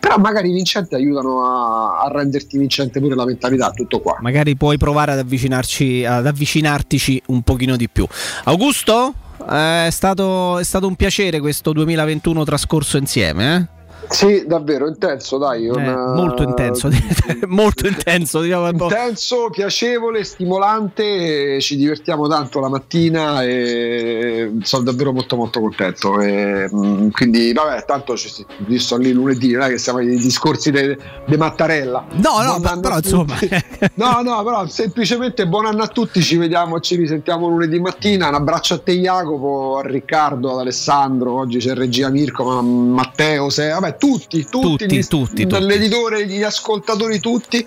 però 0.00 0.16
magari 0.16 0.48
i 0.48 0.52
vincenti 0.52 0.94
aiutano 0.94 1.44
a, 1.44 2.00
a 2.00 2.10
renderti 2.10 2.58
vincente 2.58 2.98
pure 2.98 3.14
la 3.14 3.24
mentalità 3.24 3.70
tutto 3.70 4.00
qua 4.00 4.16
Magari 4.20 4.56
puoi 4.56 4.76
provare 4.76 5.12
ad 5.12 5.18
avvicinarci, 5.18 6.04
ad 6.04 6.26
avvicinartici 6.26 7.22
un 7.26 7.42
pochino 7.42 7.76
di 7.76 7.88
più. 7.88 8.06
Augusto, 8.44 9.14
eh, 9.48 9.86
è 9.86 9.90
stato, 9.90 10.58
è 10.58 10.64
stato 10.64 10.86
un 10.86 10.96
piacere 10.96 11.40
questo 11.40 11.72
2021 11.72 12.44
trascorso 12.44 12.96
insieme. 12.96 13.56
Eh? 13.56 13.79
Sì, 14.08 14.44
davvero 14.46 14.88
intenso, 14.88 15.38
dai. 15.38 15.66
Eh, 15.66 15.70
un- 15.70 16.12
molto 16.14 16.42
intenso, 16.42 16.88
molto 17.46 17.86
intenso. 17.86 18.40
Diciamo. 18.40 18.68
Intenso, 18.70 19.48
piacevole, 19.50 20.24
stimolante, 20.24 21.60
ci 21.60 21.76
divertiamo 21.76 22.26
tanto 22.28 22.60
la 22.60 22.68
mattina 22.68 23.42
e 23.42 24.52
sono 24.62 24.82
davvero 24.84 25.12
molto 25.12 25.36
molto 25.36 25.60
contento. 25.60 26.20
E, 26.20 26.68
mm, 26.72 27.10
quindi 27.10 27.52
vabbè, 27.52 27.84
tanto 27.84 28.16
ci 28.16 28.44
io 28.66 28.78
sto 28.78 28.96
lì 28.96 29.12
lunedì, 29.12 29.52
non 29.52 29.62
è 29.62 29.68
che 29.68 29.78
siamo 29.78 29.98
ai 29.98 30.16
discorsi 30.16 30.70
di 30.70 31.36
Mattarella. 31.36 32.06
No, 32.12 32.42
no, 32.42 32.58
Buon 32.60 32.80
però 32.80 32.94
a 32.94 32.98
insomma. 32.98 33.38
no, 33.94 34.20
no, 34.22 34.42
però 34.44 34.66
semplicemente 34.66 35.46
buon 35.46 35.66
anno 35.66 35.82
a 35.82 35.88
tutti, 35.88 36.22
ci 36.22 36.36
vediamo, 36.36 36.80
ci 36.80 36.96
risentiamo 36.96 37.48
lunedì 37.48 37.78
mattina. 37.80 38.28
Un 38.28 38.34
abbraccio 38.34 38.74
a 38.74 38.78
te 38.78 38.92
Jacopo, 38.98 39.78
a 39.78 39.86
Riccardo, 39.86 40.52
ad 40.52 40.58
Alessandro, 40.60 41.32
oggi 41.38 41.58
c'è 41.58 41.74
regia 41.74 42.08
Mirko, 42.08 42.44
ma 42.44 42.60
Matteo, 42.60 43.48
se, 43.50 43.68
vabbè, 43.68 43.89
tutti, 43.96 44.46
tutti, 44.48 44.60
Tutti, 44.60 44.86
gli- 44.86 45.06
tutti, 45.06 45.46
dall'editore, 45.46 46.26
gli 46.26 46.42
ascoltatori 46.42 47.18
tutti. 47.20 47.64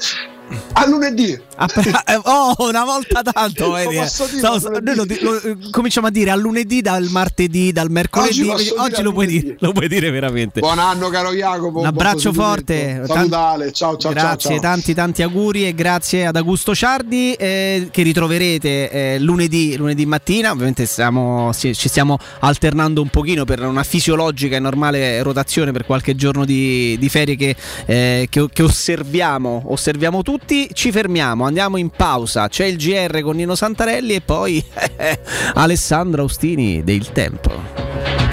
A 0.73 0.87
lunedì. 0.87 1.39
Ah, 1.55 1.67
eh, 2.07 2.19
oh, 2.23 2.55
una 2.67 2.83
volta 2.83 3.21
tanto, 3.21 3.71
vedi, 3.71 3.95
eh. 3.97 4.05
Stavo- 4.07 4.79
noi 4.81 4.95
lo, 4.95 5.05
lo- 5.21 5.41
eh, 5.41 5.57
cominciamo 5.71 6.07
a 6.07 6.09
dire 6.09 6.31
al 6.31 6.39
lunedì, 6.39 6.81
dal 6.81 7.05
martedì, 7.09 7.71
dal 7.71 7.89
mercoledì. 7.89 8.41
Oggi 8.49 8.73
Oggi, 8.75 9.01
lo, 9.01 9.11
puoi 9.13 9.27
dire, 9.27 9.55
lo 9.59 9.71
puoi 9.71 9.87
dire 9.87 10.09
veramente. 10.09 10.59
Buon 10.59 10.79
anno 10.79 11.09
caro 11.09 11.31
Jacopo. 11.33 11.79
Un 11.79 11.85
abbraccio 11.85 12.33
forte. 12.33 13.03
Salutale, 13.05 13.71
ciao 13.71 13.97
ciao 13.97 14.11
grazie, 14.11 14.51
ciao. 14.51 14.59
tanti 14.59 14.93
tanti 14.93 15.21
auguri 15.21 15.65
e 15.67 15.73
grazie 15.73 16.25
ad 16.25 16.35
Augusto 16.35 16.75
Ciardi 16.75 17.33
eh, 17.33 17.87
che 17.91 18.01
ritroverete 18.01 18.89
eh, 18.89 19.19
lunedì, 19.19 19.75
lunedì 19.77 20.05
mattina. 20.05 20.51
Ovviamente 20.51 20.85
stiamo- 20.85 21.51
ci 21.53 21.73
stiamo 21.73 22.17
alternando 22.39 23.01
un 23.01 23.09
pochino 23.09 23.45
per 23.45 23.61
una 23.63 23.83
fisiologica 23.83 24.55
e 24.55 24.59
normale 24.59 25.21
rotazione 25.23 25.71
per 25.71 25.85
qualche 25.85 26.15
giorno 26.15 26.45
di, 26.45 26.97
di 26.99 27.09
ferie 27.09 27.35
che, 27.35 27.55
eh, 27.85 28.27
che- 28.29 28.49
che 28.51 28.63
osserviamo, 28.63 29.63
osserviamo 29.67 30.21
tutti. 30.21 30.32
Tutti 30.39 30.67
ci 30.73 30.91
fermiamo, 30.91 31.45
andiamo 31.45 31.77
in 31.77 31.91
pausa. 31.91 32.47
C'è 32.47 32.65
il 32.65 32.77
GR 32.77 33.21
con 33.21 33.35
Nino 33.35 33.53
Santarelli 33.53 34.15
e 34.15 34.21
poi 34.21 34.63
Alessandro 35.53 36.23
Austini 36.23 36.83
del 36.83 37.11
Tempo. 37.11 38.32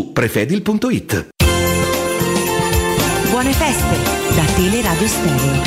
prefedil.it. 0.05 1.29
Buone 3.29 3.53
feste 3.53 3.97
da 4.35 4.43
Teleradio 4.53 5.07
Stereo. 5.07 5.61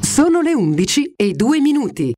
Sono 0.00 0.40
le 0.40 0.54
11 0.54 1.12
e 1.16 1.32
2 1.32 1.60
minuti. 1.60 2.12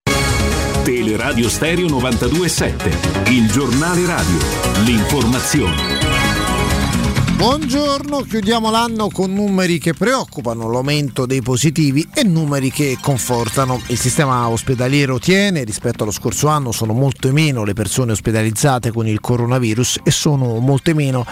Teleradio 0.84 1.48
Stereo 1.48 1.86
92.7, 1.86 3.30
il 3.30 3.50
giornale 3.50 4.06
radio, 4.06 4.38
l'informazione. 4.84 6.27
Buongiorno, 7.38 8.22
chiudiamo 8.22 8.68
l'anno 8.68 9.10
con 9.10 9.32
numeri 9.32 9.78
che 9.78 9.94
preoccupano, 9.94 10.68
l'aumento 10.68 11.24
dei 11.24 11.40
positivi 11.40 12.04
e 12.12 12.24
numeri 12.24 12.72
che 12.72 12.98
confortano. 13.00 13.80
Il 13.86 13.96
sistema 13.96 14.48
ospedaliero 14.48 15.20
tiene, 15.20 15.62
rispetto 15.62 16.02
allo 16.02 16.10
scorso 16.10 16.48
anno 16.48 16.72
sono 16.72 16.94
molte 16.94 17.30
meno 17.30 17.62
le 17.62 17.74
persone 17.74 18.10
ospedalizzate 18.10 18.90
con 18.90 19.06
il 19.06 19.20
coronavirus 19.20 20.00
e 20.02 20.10
sono 20.10 20.58
molte 20.58 20.94
meno 20.94 21.24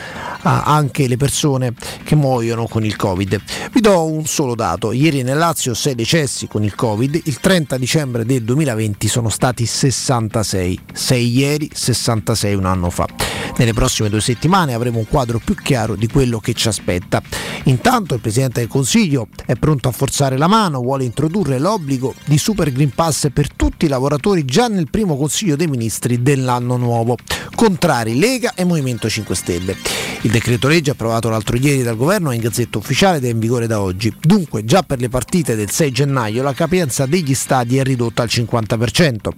ah, 0.43 0.63
anche 0.63 1.09
le 1.09 1.17
persone 1.17 1.75
che 2.05 2.15
muoiono 2.15 2.69
con 2.69 2.85
il 2.85 2.95
Covid. 2.95 3.43
Vi 3.73 3.81
do 3.81 4.05
un 4.05 4.27
solo 4.27 4.55
dato, 4.55 4.93
ieri 4.93 5.25
nel 5.25 5.39
Lazio 5.39 5.75
6 5.75 5.97
decessi 5.97 6.47
con 6.47 6.63
il 6.63 6.77
Covid, 6.77 7.21
il 7.25 7.41
30 7.41 7.77
dicembre 7.79 8.25
del 8.25 8.45
2020 8.45 9.09
sono 9.09 9.29
stati 9.29 9.67
66, 9.67 10.81
6 10.93 11.37
ieri, 11.37 11.69
66 11.75 12.55
un 12.55 12.65
anno 12.65 12.91
fa. 12.91 13.09
Nelle 13.57 13.73
prossime 13.73 14.09
due 14.09 14.21
settimane 14.21 14.73
avremo 14.73 14.99
un 14.99 15.09
quadro 15.09 15.41
più 15.43 15.55
chiaro 15.57 15.96
di 15.97 16.07
quello 16.07 16.39
che 16.39 16.55
ci 16.55 16.69
aspetta. 16.69 17.23
Intanto 17.65 18.15
il 18.15 18.21
Presidente 18.21 18.61
del 18.61 18.69
Consiglio 18.69 19.29
è 19.45 19.55
pronto 19.55 19.89
a 19.89 19.93
forzare 19.93 20.37
la 20.37 20.47
mano, 20.47 20.81
vuole 20.81 21.05
introdurre 21.05 21.59
l'obbligo 21.59 22.15
di 22.25 22.39
Super 22.39 22.71
Green 22.73 22.91
Pass 22.95 23.29
per 23.33 23.53
tutti 23.53 23.87
i 23.87 23.89
lavoratori 23.89 24.45
già 24.45 24.69
nel 24.69 24.89
primo 24.91 25.17
Consiglio 25.17 25.57
dei 25.57 25.67
Ministri 25.67 26.23
dell'anno 26.23 26.77
nuovo. 26.77 27.17
Contrari 27.55 28.19
Lega 28.19 28.53
e 28.55 28.65
Movimento 28.65 29.09
5 29.09 29.35
Stelle. 29.35 29.77
Il 30.23 30.31
decreto 30.31 30.69
legge 30.69 30.91
approvato 30.91 31.29
l'altro 31.29 31.57
ieri 31.57 31.83
dal 31.83 31.97
governo 31.97 32.31
è 32.31 32.35
in 32.35 32.41
gazzetta 32.41 32.79
ufficiale 32.79 33.19
ed 33.19 33.25
è 33.25 33.29
in 33.29 33.39
vigore 33.39 33.67
da 33.67 33.81
oggi. 33.81 34.15
Dunque 34.21 34.65
già 34.65 34.83
per 34.83 35.01
le 35.01 35.09
partite 35.09 35.57
del 35.57 35.71
6 35.71 35.91
gennaio 35.91 36.43
la 36.43 36.53
capienza 36.53 37.07
degli 37.07 37.35
stadi 37.35 37.79
è 37.79 37.83
ridotta 37.83 38.23
al 38.23 38.29
50%. 38.31 39.29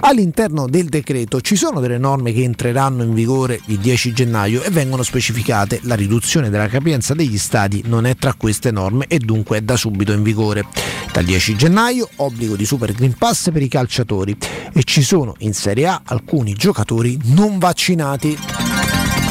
All'interno 0.00 0.66
del 0.66 0.86
decreto 0.86 1.40
ci 1.40 1.56
sono 1.56 1.80
delle 1.80 1.98
norme 1.98 2.32
che 2.32 2.42
entreranno 2.42 3.02
in 3.02 3.14
vigore 3.14 3.60
il 3.66 3.78
10 3.78 4.12
gennaio 4.12 4.62
e 4.62 4.70
vengono 4.70 5.02
specificate. 5.02 5.80
La 5.82 5.94
riduzione 5.94 6.07
della 6.48 6.68
capienza 6.68 7.14
degli 7.14 7.38
stadi 7.38 7.82
non 7.86 8.06
è 8.06 8.16
tra 8.16 8.34
queste 8.34 8.70
norme 8.70 9.06
e 9.08 9.18
dunque 9.18 9.58
è 9.58 9.60
da 9.60 9.76
subito 9.76 10.12
in 10.12 10.22
vigore. 10.22 10.64
Dal 11.12 11.24
10 11.24 11.56
gennaio 11.56 12.08
obbligo 12.16 12.56
di 12.56 12.64
Super 12.64 12.92
Green 12.92 13.14
Pass 13.16 13.50
per 13.52 13.62
i 13.62 13.68
calciatori 13.68 14.36
e 14.72 14.82
ci 14.84 15.02
sono 15.02 15.34
in 15.38 15.52
Serie 15.52 15.86
A 15.86 16.02
alcuni 16.04 16.54
giocatori 16.54 17.18
non 17.24 17.58
vaccinati. 17.58 18.36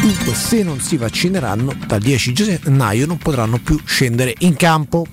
Dunque 0.01 0.33
se 0.35 0.63
non 0.63 0.79
si 0.79 0.97
vaccineranno 0.97 1.73
dal 1.85 1.99
10 1.99 2.33
gennaio 2.33 3.07
non 3.07 3.17
potranno 3.17 3.57
più 3.57 3.79
scendere 3.83 4.35
in 4.39 4.55
campo. 4.55 5.05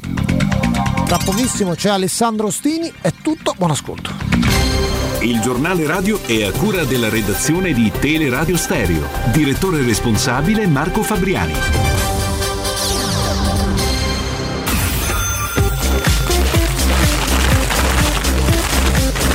Tra 1.06 1.16
pochissimo 1.18 1.74
c'è 1.74 1.88
Alessandro 1.88 2.46
Ostini, 2.46 2.92
è 3.00 3.12
tutto, 3.22 3.54
buon 3.56 3.70
ascolto. 3.70 5.03
Il 5.24 5.40
giornale 5.40 5.86
radio 5.86 6.20
è 6.26 6.42
a 6.42 6.52
cura 6.52 6.84
della 6.84 7.08
redazione 7.08 7.72
di 7.72 7.90
Teleradio 7.90 8.58
Stereo. 8.58 9.08
Direttore 9.32 9.82
responsabile 9.82 10.66
Marco 10.66 11.02
Fabriani. 11.02 11.54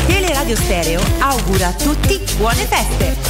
Teleradio 0.06 0.56
Stereo 0.56 1.02
augura 1.22 1.70
a 1.70 1.74
tutti 1.74 2.22
buone 2.38 2.68
feste. 2.68 3.30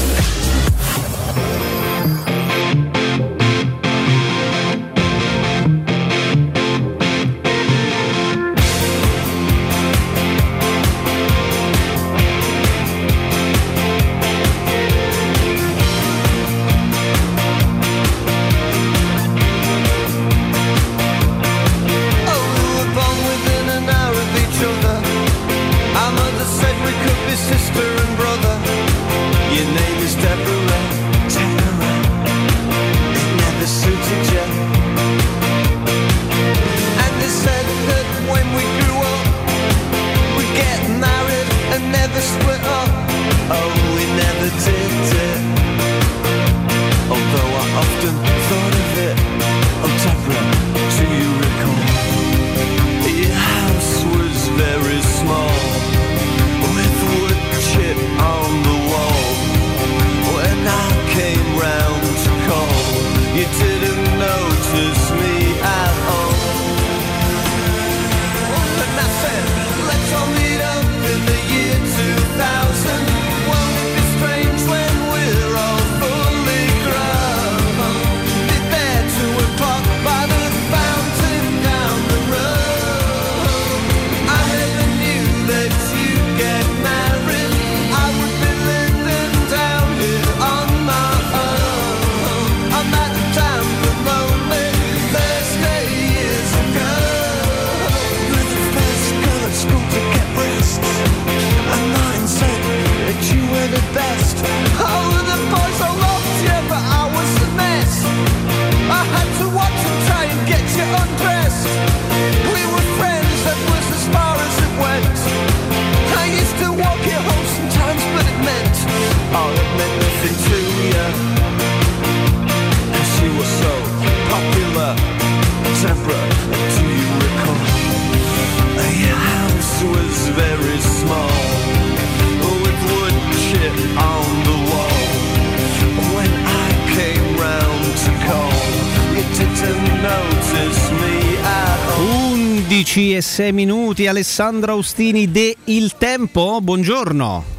11 142.79 143.15
e 143.17 143.21
6 143.21 143.51
minuti, 143.51 144.07
Alessandro 144.07 144.71
Austini 144.71 145.29
de 145.29 145.53
Il 145.65 145.95
Tempo, 145.97 146.61
buongiorno. 146.61 147.58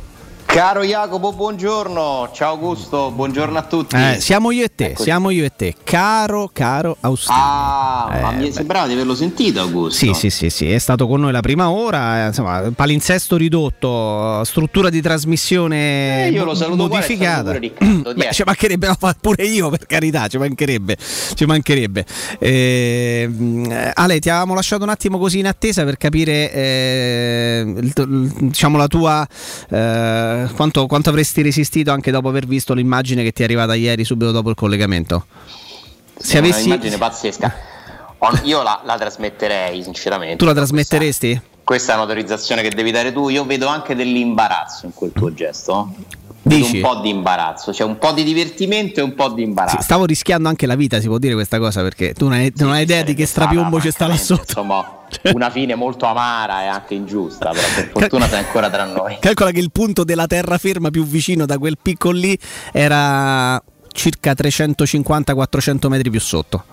Caro 0.53 0.83
Jacopo, 0.83 1.33
buongiorno. 1.33 2.31
Ciao 2.33 2.51
Augusto, 2.51 3.13
buongiorno 3.13 3.57
a 3.57 3.63
tutti. 3.63 3.95
Eh, 3.95 4.17
siamo 4.19 4.51
io 4.51 4.65
e 4.65 4.75
te, 4.75 4.87
Eccoci. 4.87 5.03
siamo 5.05 5.31
io 5.31 5.45
e 5.45 5.53
te, 5.55 5.77
caro, 5.85 6.51
caro 6.53 6.97
Austini. 7.03 7.39
Ah, 7.41 8.09
ma 8.21 8.33
Eh, 8.33 8.35
mi 8.35 8.45
beh. 8.49 8.53
sembrava 8.53 8.89
di 8.89 8.95
averlo 8.95 9.15
sentito 9.15 9.61
Augusto. 9.61 9.97
Sì, 9.97 10.13
sì, 10.13 10.29
sì, 10.29 10.51
sì, 10.51 10.69
è 10.69 10.79
stato 10.79 11.07
con 11.07 11.21
noi 11.21 11.31
la 11.31 11.41
prima 11.41 11.71
ora, 11.71 12.25
eh, 12.25 12.27
insomma, 12.29 12.69
palinsesto 12.75 13.37
ridotto, 13.37 14.43
struttura 14.43 14.91
di 14.91 15.01
trasmissione 15.01 16.27
Eh, 16.27 16.31
io 16.31 16.45
lo 16.45 16.55
saluto 16.55 16.89
modificata. 16.89 17.43
pure 17.53 17.59
Riccardo, 17.61 18.15
Beh, 18.15 18.29
ci 18.33 18.43
mancherebbe 18.45 18.87
ma 18.89 18.97
fa 18.99 19.15
pure 19.21 19.45
io, 19.45 19.71
per 19.71 19.87
carità, 19.87 20.27
ci 20.27 20.37
mancherebbe. 20.37 20.97
Ci 20.99 21.45
mancherebbe. 21.47 22.05
Eh, 22.41 23.31
Ale, 23.95 24.19
ti 24.19 24.29
avevamo 24.29 24.55
lasciato 24.55 24.83
un 24.83 24.89
attimo 24.91 25.17
così 25.17 25.39
in 25.39 25.47
attesa 25.47 25.85
per 25.85 25.97
capire 25.97 26.53
eh, 26.53 27.65
il- 27.67 27.93
il- 27.97 28.33
diciamo 28.49 28.77
la 28.77 28.89
tua 28.89 29.25
eh, 30.45 30.53
quanto, 30.55 30.87
quanto 30.87 31.11
avresti 31.11 31.43
resistito 31.43 31.91
anche 31.91 32.11
dopo 32.11 32.29
aver 32.29 32.47
visto 32.47 32.75
l'immagine 32.75 33.23
che 33.23 33.33
ti 33.33 33.43
è 33.43 33.45
arrivata 33.45 33.75
ieri 33.75 34.05
subito 34.05 34.31
dopo 34.31 34.51
il 34.51 34.57
collegamento. 34.57 35.27
Se 36.17 36.35
È 36.35 36.39
avessi 36.39 36.69
un'immagine 36.69 36.99
pazzesca. 36.99 37.55
Io 38.43 38.63
la, 38.63 38.83
la 38.85 38.99
trasmetterei, 38.99 39.83
sinceramente. 39.83 40.37
tu 40.37 40.45
la 40.45 40.53
trasmetteresti? 40.53 41.41
Questa 41.65 41.93
è 41.93 41.95
un'autorizzazione 41.95 42.63
che 42.63 42.71
devi 42.71 42.91
dare 42.91 43.13
tu. 43.13 43.29
Io 43.29 43.45
vedo 43.45 43.67
anche 43.67 43.95
dell'imbarazzo 43.95 44.87
in 44.87 44.93
quel 44.93 45.13
tuo 45.13 45.33
gesto. 45.33 45.95
Dici? 46.43 46.77
un 46.77 46.83
po' 46.83 47.01
di 47.01 47.11
imbarazzo, 47.11 47.71
c'è 47.71 47.85
un 47.85 47.99
po' 47.99 48.13
di 48.13 48.23
divertimento 48.25 49.01
e 49.01 49.03
un 49.03 49.15
po' 49.15 49.29
di 49.29 49.43
imbarazzo. 49.43 49.77
Sì, 49.77 49.83
stavo 49.83 50.07
rischiando 50.07 50.49
anche 50.49 50.67
la 50.67 50.75
vita, 50.75 50.99
si 51.01 51.07
può 51.07 51.19
dire 51.19 51.35
questa 51.35 51.59
cosa, 51.59 51.83
perché 51.83 52.15
tu 52.15 52.29
non 52.29 52.39
hai, 52.39 52.53
non 52.57 52.73
hai 52.73 52.83
idea 52.83 53.03
di 53.03 53.15
che 53.15 53.27
strapiombo 53.27 53.79
c'è 53.79 53.91
sta 53.91 54.07
là 54.07 54.17
sotto. 54.17 54.43
Insomma, 54.47 55.01
una 55.35 55.51
fine 55.51 55.75
molto 55.75 56.07
amara 56.07 56.63
e 56.63 56.67
anche 56.67 56.95
ingiusta, 56.95 57.51
però 57.51 57.67
per 57.75 57.91
fortuna 57.93 58.27
sei 58.27 58.39
ancora 58.39 58.71
tra 58.71 58.85
noi. 58.85 59.19
Calcola 59.21 59.51
che 59.51 59.61
il 59.61 59.71
punto 59.71 60.03
della 60.03 60.27
terraferma 60.27 60.91
più 60.91 61.05
vicino 61.05 61.45
da 61.45 61.59
quel 61.59 61.77
picco 61.81 62.11
lì 62.11 62.37
era 62.73 63.63
circa 63.93 64.33
350-400 64.33 65.89
metri 65.89 66.11
più 66.11 66.21
sotto. 66.21 66.65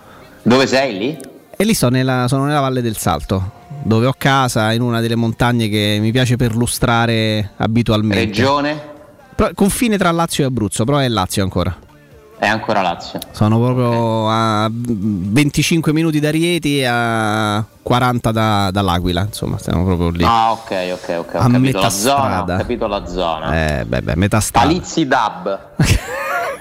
Dove 0.42 0.66
sei 0.66 0.96
lì? 0.96 1.18
E 1.60 1.64
lì 1.64 1.74
sto 1.74 1.90
nella, 1.90 2.26
sono 2.28 2.44
nella 2.44 2.60
Valle 2.60 2.80
del 2.80 2.96
Salto, 2.96 3.50
dove 3.82 4.06
ho 4.06 4.14
casa 4.16 4.72
in 4.72 4.80
una 4.80 5.00
delle 5.00 5.16
montagne 5.16 5.68
che 5.68 5.98
mi 6.00 6.10
piace 6.10 6.36
perlustrare 6.36 7.50
abitualmente. 7.56 8.24
Regione? 8.24 8.96
Però- 9.38 9.52
confine 9.54 9.96
tra 9.96 10.10
Lazio 10.10 10.42
e 10.42 10.46
Abruzzo, 10.48 10.82
però 10.84 10.96
è 10.98 11.06
Lazio 11.08 11.44
ancora. 11.44 11.72
È 12.36 12.46
ancora 12.48 12.82
Lazio. 12.82 13.20
Sono 13.30 13.58
proprio 13.60 14.28
a 14.28 14.68
25 14.68 15.92
minuti 15.92 16.18
da 16.18 16.30
Rieti 16.32 16.80
e 16.80 16.84
a 16.86 17.64
40 17.82 18.32
da- 18.32 18.70
dall'Aquila, 18.72 19.22
insomma, 19.22 19.56
stiamo 19.58 19.84
proprio 19.84 20.10
lì. 20.10 20.24
Ah, 20.24 20.50
ok, 20.50 20.70
ok, 20.92 21.14
ok. 21.18 21.34
Ho 21.34 21.38
A 21.38 21.42
capito 21.42 21.58
metà 21.58 21.80
la 21.82 21.90
zona. 21.90 22.18
strada. 22.24 22.54
Ho 22.54 22.58
capito 22.58 22.86
la 22.88 23.06
zona. 23.06 23.78
Eh, 23.80 23.84
beh, 23.84 24.02
beh, 24.02 24.16
metà 24.16 24.40
strada. 24.40 24.66
Palizzi 24.66 25.06
Dab. 25.06 25.58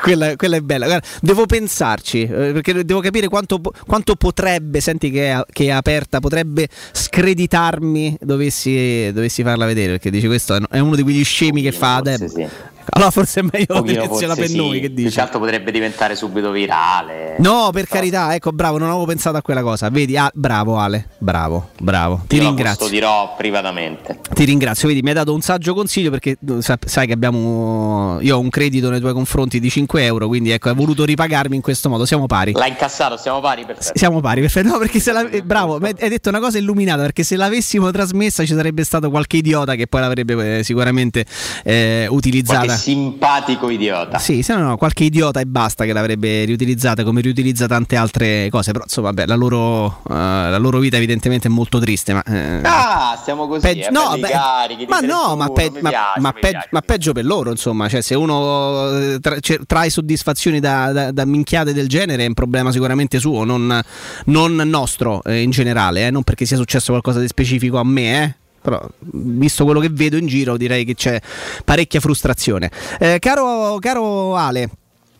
quella, 0.07 0.35
quella 0.35 0.55
è 0.55 0.61
bella. 0.61 0.85
Guarda, 0.85 1.05
devo 1.21 1.45
pensarci 1.45 2.21
eh, 2.21 2.51
perché 2.53 2.85
devo 2.85 2.99
capire 2.99 3.27
quanto, 3.27 3.59
quanto 3.85 4.15
potrebbe, 4.15 4.79
senti 4.79 5.11
che 5.11 5.31
è, 5.31 5.43
che 5.51 5.65
è 5.65 5.69
aperta, 5.69 6.19
potrebbe 6.19 6.67
screditarmi 6.91 8.17
dovessi, 8.21 9.11
dovessi 9.11 9.43
farla 9.43 9.65
vedere. 9.65 9.93
Perché 9.93 10.09
dici 10.09 10.27
questo 10.27 10.57
è, 10.69 10.79
uno 10.79 10.95
di 10.95 11.03
quegli 11.03 11.23
scemi 11.23 11.61
che 11.61 11.71
fa 11.71 11.99
Deb. 12.01 12.49
Allora 12.89 13.11
forse 13.11 13.41
è 13.41 13.43
meglio 13.43 13.83
forse 14.07 14.27
per 14.35 14.47
sì. 14.47 14.55
noi. 14.55 14.79
Che 14.79 14.87
Più 14.87 14.95
dici? 15.03 15.15
che 15.15 15.21
altro 15.21 15.39
potrebbe 15.39 15.71
diventare 15.71 16.15
subito 16.15 16.51
virale. 16.51 17.35
No, 17.39 17.69
per 17.71 17.87
carità, 17.87 18.33
ecco, 18.33 18.51
bravo, 18.51 18.77
non 18.77 18.89
avevo 18.89 19.05
pensato 19.05 19.37
a 19.37 19.41
quella 19.41 19.61
cosa. 19.61 19.89
Vedi, 19.89 20.17
ah, 20.17 20.29
bravo 20.33 20.77
Ale, 20.77 21.09
bravo, 21.17 21.69
bravo. 21.79 22.23
Ti 22.27 22.35
Io 22.35 22.41
lo 22.41 22.47
ringrazio. 22.47 22.77
custodirò 22.77 23.35
privatamente. 23.35 24.19
Ti 24.33 24.43
ringrazio, 24.43 24.87
vedi, 24.87 25.01
mi 25.01 25.09
hai 25.09 25.15
dato 25.15 25.33
un 25.33 25.41
saggio 25.41 25.73
consiglio 25.73 26.09
perché 26.09 26.37
eh, 26.47 26.61
sa- 26.61 26.77
sai 26.83 27.07
che 27.07 27.13
abbiamo. 27.13 28.19
Io 28.21 28.35
ho 28.37 28.39
un 28.39 28.49
credito 28.49 28.89
nei 28.89 28.99
tuoi 28.99 29.13
confronti 29.13 29.59
di 29.59 29.69
5 29.69 30.03
euro, 30.03 30.27
quindi 30.27 30.51
ecco, 30.51 30.69
hai 30.69 30.75
voluto 30.75 31.03
ripagarmi 31.05 31.55
in 31.55 31.61
questo 31.61 31.89
modo. 31.89 32.05
Siamo 32.05 32.25
pari. 32.25 32.53
L'ha 32.53 32.67
incassato, 32.67 33.17
siamo 33.17 33.39
pari 33.39 33.65
perfetto. 33.65 33.97
Siamo 33.97 34.21
pari, 34.21 34.41
perfetto. 34.41 34.69
No, 34.69 34.77
perché 34.77 34.99
se 34.99 35.11
la, 35.11 35.27
bravo, 35.43 35.75
hai 35.75 36.09
detto 36.09 36.29
una 36.29 36.39
cosa 36.39 36.57
illuminata. 36.57 37.01
Perché 37.01 37.23
se 37.23 37.35
l'avessimo 37.35 37.91
trasmessa 37.91 38.45
ci 38.45 38.53
sarebbe 38.53 38.83
stato 38.83 39.09
qualche 39.09 39.37
idiota 39.37 39.75
che 39.75 39.87
poi 39.87 40.01
l'avrebbe 40.01 40.59
eh, 40.59 40.63
sicuramente 40.63 41.25
eh, 41.63 42.07
utilizzata. 42.09 42.76
Simpatico 42.77 43.69
idiota. 43.69 44.17
Sì, 44.19 44.41
se 44.43 44.53
no, 44.55 44.61
no, 44.61 44.77
qualche 44.77 45.03
idiota 45.03 45.39
e 45.39 45.45
basta 45.45 45.85
che 45.85 45.93
l'avrebbe 45.93 46.43
riutilizzata 46.45 47.03
come 47.03 47.21
riutilizza 47.21 47.67
tante 47.67 47.95
altre 47.95 48.47
cose. 48.49 48.71
Però 48.71 48.83
insomma, 48.83 49.07
vabbè, 49.09 49.25
la 49.25 49.35
loro, 49.35 50.01
eh, 50.09 50.13
la 50.13 50.57
loro 50.57 50.79
vita 50.79 50.97
evidentemente 50.97 51.47
è 51.47 51.51
molto 51.51 51.79
triste. 51.79 52.13
Ma, 52.13 52.23
eh, 52.23 52.59
Ah, 52.63 53.17
stiamo 53.19 53.47
così, 53.47 53.61
Peggio- 53.61 53.87
eh, 53.87 53.91
no, 53.91 54.15
beh, 54.19 54.27
carichi, 54.29 54.85
ma 54.87 54.99
no, 54.99 55.35
ma, 55.35 55.45
31, 55.49 55.71
pe- 55.71 55.81
ma- 55.81 55.89
piace, 55.89 56.19
ma 56.19 56.31
pe- 56.33 56.67
ma 56.71 56.81
peggio 56.81 57.11
per 57.13 57.25
loro, 57.25 57.51
insomma, 57.51 57.87
cioè 57.89 58.01
se 58.01 58.15
uno 58.15 58.89
eh, 58.97 59.19
tra- 59.19 59.39
ce- 59.39 59.59
trae 59.65 59.89
soddisfazioni 59.89 60.59
da, 60.59 60.91
da- 60.91 61.11
da 61.11 61.25
minchiate 61.25 61.73
del 61.73 61.87
genere 61.87 62.23
è 62.23 62.27
un 62.27 62.33
problema 62.33 62.71
sicuramente 62.71 63.19
suo, 63.19 63.43
non, 63.43 63.81
non 64.25 64.55
nostro 64.55 65.21
eh, 65.23 65.41
in 65.41 65.49
generale, 65.51 66.07
eh, 66.07 66.11
non 66.11 66.23
perché 66.23 66.45
sia 66.45 66.57
successo 66.57 66.91
qualcosa 66.91 67.19
di 67.19 67.27
specifico 67.27 67.77
a 67.77 67.83
me, 67.83 68.23
eh. 68.23 68.35
Però, 68.67 68.85
visto 68.99 69.63
quello 69.63 69.79
che 69.79 69.87
vedo 69.89 70.17
in 70.17 70.27
giro, 70.27 70.57
direi 70.57 70.83
che 70.83 70.93
c'è 70.93 71.21
parecchia 71.63 72.01
frustrazione. 72.01 72.69
Eh, 72.99 73.17
caro, 73.17 73.77
caro 73.79 74.35
Ale. 74.35 74.69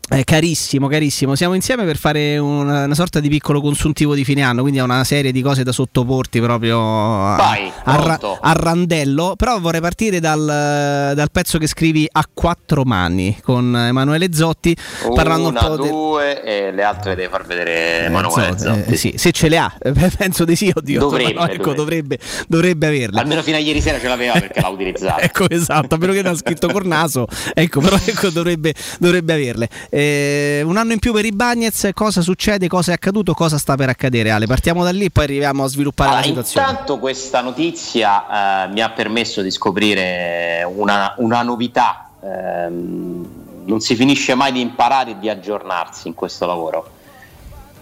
Eh, 0.09 0.23
carissimo, 0.23 0.87
carissimo, 0.87 1.35
siamo 1.35 1.53
insieme 1.53 1.83
per 1.83 1.97
fare 1.97 2.37
una, 2.37 2.85
una 2.85 2.95
sorta 2.95 3.19
di 3.19 3.27
piccolo 3.27 3.59
consuntivo 3.59 4.15
di 4.15 4.23
fine 4.23 4.41
anno, 4.41 4.61
quindi 4.61 4.79
è 4.79 4.83
una 4.83 5.03
serie 5.03 5.33
di 5.33 5.41
cose 5.41 5.63
da 5.63 5.73
sottoporti 5.73 6.39
proprio 6.39 6.79
a, 6.79 7.35
Vai, 7.35 7.71
a 7.83 7.95
ra- 7.97 8.19
a 8.39 8.51
randello, 8.53 9.33
però 9.35 9.59
vorrei 9.59 9.81
partire 9.81 10.21
dal, 10.21 11.11
dal 11.13 11.29
pezzo 11.29 11.57
che 11.57 11.67
scrivi 11.67 12.07
a 12.09 12.25
quattro 12.33 12.83
mani 12.83 13.37
con 13.43 13.75
Emanuele 13.75 14.33
Zotti, 14.33 14.75
parlando 15.13 15.49
Una, 15.49 15.59
un 15.59 15.67
po' 15.75 15.81
del... 15.81 15.91
due 15.91 16.43
e 16.43 16.71
le 16.71 16.83
altre 16.83 17.15
devi 17.15 17.29
far 17.29 17.45
vedere 17.45 18.05
Emanuele 18.05 18.57
Zotti, 18.57 18.63
Zotti. 18.63 18.93
eh, 18.93 18.95
sì, 18.95 19.13
se 19.17 19.31
ce 19.33 19.49
le 19.49 19.57
ha, 19.57 19.73
eh, 19.81 19.91
penso 20.17 20.45
di 20.45 20.55
sì, 20.55 20.71
oddio. 20.73 20.99
Dovrebbe, 20.99 21.33
no, 21.33 21.47
ecco, 21.49 21.73
dovrebbe, 21.73 22.17
dovrebbe 22.47 22.87
averle. 22.87 23.19
Almeno 23.19 23.41
fino 23.41 23.57
a 23.57 23.59
ieri 23.59 23.81
sera 23.81 23.99
ce 23.99 24.07
l'aveva 24.07 24.33
perché 24.33 24.61
l'ha 24.61 24.69
utilizzata. 24.69 25.15
Ecco 25.27 25.49
esatto, 25.49 25.95
a 25.95 25.97
meno 25.97 26.13
che 26.13 26.21
non 26.21 26.31
ha 26.33 26.37
scritto 26.37 26.69
Cornaso, 26.69 27.27
ecco, 27.53 27.81
però 27.81 27.97
ecco, 27.97 28.29
dovrebbe, 28.29 28.73
dovrebbe 28.99 29.33
averle. 29.33 29.69
Eh, 29.97 30.61
un 30.63 30.77
anno 30.77 30.93
in 30.93 30.99
più 30.99 31.11
per 31.11 31.25
i 31.25 31.31
Bagnets, 31.31 31.89
cosa 31.95 32.21
succede, 32.21 32.67
cosa 32.67 32.91
è 32.91 32.93
accaduto, 32.93 33.33
cosa 33.33 33.57
sta 33.57 33.73
per 33.75 33.89
accadere 33.89 34.29
Ale? 34.29 34.45
Partiamo 34.45 34.83
da 34.83 34.91
lì, 34.91 35.09
poi 35.09 35.23
arriviamo 35.23 35.63
a 35.63 35.67
sviluppare 35.67 36.09
Allora, 36.09 36.21
la 36.23 36.27
situazione. 36.27 36.69
intanto 36.69 36.99
questa 36.99 37.41
notizia 37.41 38.65
eh, 38.65 38.67
mi 38.73 38.81
ha 38.81 38.91
permesso 38.91 39.41
di 39.41 39.49
scoprire 39.49 40.63
una, 40.71 41.15
una 41.17 41.41
novità. 41.41 42.09
Ehm, 42.23 43.27
non 43.65 43.79
si 43.79 43.95
finisce 43.95 44.35
mai 44.35 44.51
di 44.51 44.61
imparare 44.61 45.11
e 45.11 45.17
di 45.17 45.29
aggiornarsi 45.29 46.07
in 46.07 46.13
questo 46.13 46.45
lavoro. 46.45 46.89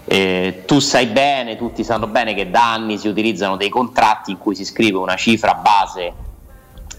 Eh, 0.06 0.64
tu 0.66 0.80
sai 0.80 1.08
bene, 1.08 1.58
tutti 1.58 1.84
sanno 1.84 2.08
bene 2.08 2.34
che 2.34 2.50
da 2.50 2.72
anni 2.72 2.98
si 2.98 3.10
utilizzano 3.10 3.58
dei 3.58 3.70
contratti 3.70 4.32
in 4.32 4.38
cui 4.38 4.56
si 4.56 4.64
scrive 4.64 5.00
una 5.00 5.18
cifra 5.18 5.54
base 5.56 6.14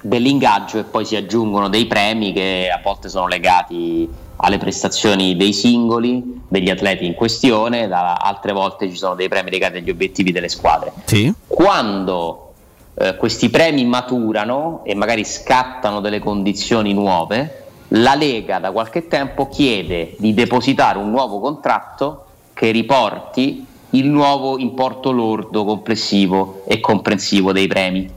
dell'ingaggio 0.03 0.79
e 0.79 0.83
poi 0.85 1.07
si 1.07 1.17
aggiungono 1.17 1.71
dei 1.71 1.87
premi 1.87 2.35
che 2.35 2.69
a 2.71 2.83
volte 2.83 3.09
sono 3.09 3.29
legati 3.29 4.25
alle 4.37 4.59
prestazioni 4.59 5.37
dei 5.37 5.53
singoli, 5.53 6.43
degli 6.49 6.71
atleti 6.71 7.07
in 7.07 7.15
questione, 7.15 7.89
da 7.89 8.15
altre 8.15 8.53
volte 8.53 8.89
ci 8.91 8.97
sono 8.97 9.15
dei 9.15 9.29
premi 9.29 9.51
legati 9.51 9.79
agli 9.79 9.91
obiettivi 9.91 10.33
delle 10.33 10.49
squadre. 10.49 10.93
Sì. 11.05 11.33
Quando 11.47 12.53
eh, 12.95 13.17
questi 13.17 13.51
premi 13.51 13.85
maturano 13.85 14.83
e 14.85 14.95
magari 14.95 15.25
scattano 15.25 16.01
delle 16.01 16.19
condizioni 16.19 16.93
nuove, 16.93 17.65
la 17.89 18.15
Lega 18.15 18.59
da 18.59 18.73
qualche 18.73 19.07
tempo 19.07 19.49
chiede 19.49 20.15
di 20.19 20.35
depositare 20.35 20.99
un 20.99 21.11
nuovo 21.11 21.39
contratto 21.39 22.25
che 22.53 22.71
riporti 22.71 23.65
il 23.91 24.09
nuovo 24.09 24.59
importo 24.59 25.13
lordo 25.13 25.65
complessivo 25.65 26.63
e 26.67 26.81
comprensivo 26.81 27.53
dei 27.53 27.67
premi. 27.67 28.11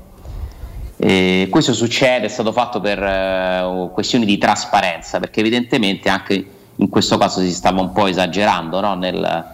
Eh, 1.01 1.47
questo 1.49 1.73
succede, 1.73 2.25
è 2.25 2.29
stato 2.29 2.51
fatto 2.51 2.81
per 2.81 3.01
eh, 3.01 3.89
questioni 3.93 4.25
di 4.25 4.37
trasparenza, 4.37 5.19
perché 5.19 5.39
evidentemente 5.39 6.09
anche 6.09 6.45
in 6.75 6.89
questo 6.89 7.17
caso 7.17 7.39
si 7.39 7.53
stava 7.53 7.79
un 7.79 7.93
po' 7.93 8.07
esagerando 8.07 8.81
no? 8.81 8.95
nel, 8.95 9.45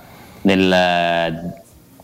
nel, 0.41 0.73
eh, 0.73 1.63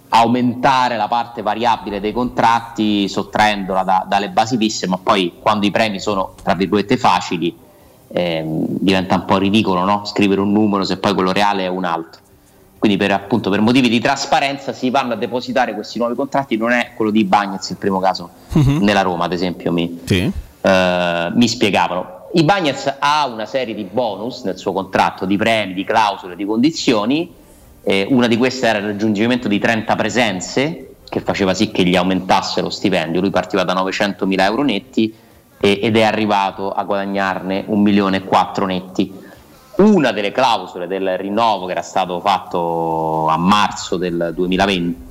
aumentare 0.09 0.95
la 0.95 1.07
parte 1.07 1.41
variabile 1.41 1.99
dei 1.99 2.11
contratti 2.11 3.09
sottraendola 3.09 3.81
da- 3.81 4.05
dalle 4.07 4.30
basi 4.30 4.57
fisse, 4.57 4.88
ma 4.88 4.99
poi 5.01 5.34
quando 5.39 5.65
i 5.65 5.72
premi 5.72 5.99
sono 5.99 6.35
tra 6.43 6.53
virgolette 6.53 6.97
facili 6.97 7.57
ehm, 8.09 8.65
diventa 8.68 9.15
un 9.15 9.26
po' 9.26 9.38
ridicolo 9.38 9.84
no? 9.84 10.05
scrivere 10.05 10.41
un 10.41 10.51
numero 10.51 10.84
se 10.84 10.97
poi 10.97 11.15
quello 11.15 11.31
reale 11.31 11.63
è 11.63 11.68
un 11.68 11.85
altro. 11.85 12.20
Quindi 12.81 12.97
per, 12.97 13.11
appunto, 13.11 13.51
per 13.51 13.61
motivi 13.61 13.89
di 13.89 13.99
trasparenza 13.99 14.73
si 14.73 14.89
vanno 14.89 15.13
a 15.13 15.15
depositare 15.15 15.75
questi 15.75 15.99
nuovi 15.99 16.15
contratti, 16.15 16.57
non 16.57 16.71
è 16.71 16.93
quello 16.95 17.11
di 17.11 17.23
Bagnez 17.25 17.69
il 17.69 17.75
primo 17.77 17.99
caso 17.99 18.31
Mhm. 18.53 18.79
nella 18.81 19.03
Roma 19.03 19.25
ad 19.25 19.33
esempio 19.33 19.71
mi, 19.71 19.99
Sì. 20.03 20.31
eh, 20.61 21.29
mi 21.31 21.47
spiegavano. 21.47 22.29
I 22.33 22.43
Bagnets 22.43 22.91
ha 22.97 23.27
una 23.27 23.45
serie 23.45 23.75
di 23.75 23.83
bonus 23.83 24.41
nel 24.45 24.57
suo 24.57 24.73
contratto, 24.73 25.27
di 25.27 25.37
premi, 25.37 25.75
di 25.75 25.83
clausole, 25.83 26.35
di 26.35 26.43
condizioni. 26.43 27.31
Eh, 27.83 28.07
una 28.09 28.25
di 28.25 28.35
queste 28.37 28.65
era 28.65 28.79
il 28.79 28.85
raggiungimento 28.85 29.47
di 29.47 29.59
30 29.59 29.95
presenze, 29.95 30.95
che 31.07 31.19
faceva 31.19 31.53
sì 31.53 31.69
che 31.69 31.83
gli 31.83 31.95
aumentasse 31.95 32.61
lo 32.61 32.71
stipendio. 32.71 33.21
Lui 33.21 33.29
partiva 33.29 33.63
da 33.63 33.73
900.000 33.73 34.43
euro 34.45 34.63
netti 34.63 35.13
e- 35.59 35.79
ed 35.83 35.95
è 35.97 36.01
arrivato 36.01 36.71
a 36.71 36.83
guadagnarne 36.83 37.65
1 37.67 37.79
milione 37.79 38.17
e 38.17 38.23
4 38.23 38.65
netti. 38.65 39.13
Una 39.81 40.11
delle 40.11 40.31
clausole 40.31 40.87
del 40.87 41.17
rinnovo 41.17 41.65
che 41.65 41.71
era 41.71 41.81
stato 41.81 42.19
fatto 42.19 43.27
a 43.27 43.37
marzo 43.37 43.97
del 43.97 44.31
2020, 44.35 45.09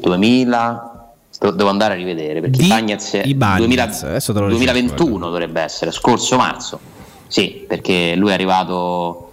2000, 0.00 1.12
sto- 1.30 1.50
devo 1.50 1.68
andare 1.70 1.94
a 1.94 1.96
rivedere 1.96 2.40
perché 2.40 2.66
Bagnets, 2.66 3.22
Bagnets, 3.34 3.56
2000 3.58 3.84
ricerco, 3.84 4.48
2021 4.48 5.30
dovrebbe 5.30 5.60
essere, 5.62 5.90
scorso 5.90 6.36
marzo. 6.36 6.78
Sì, 7.26 7.64
perché 7.66 8.14
lui 8.16 8.30
è 8.30 8.34
arrivato 8.34 9.32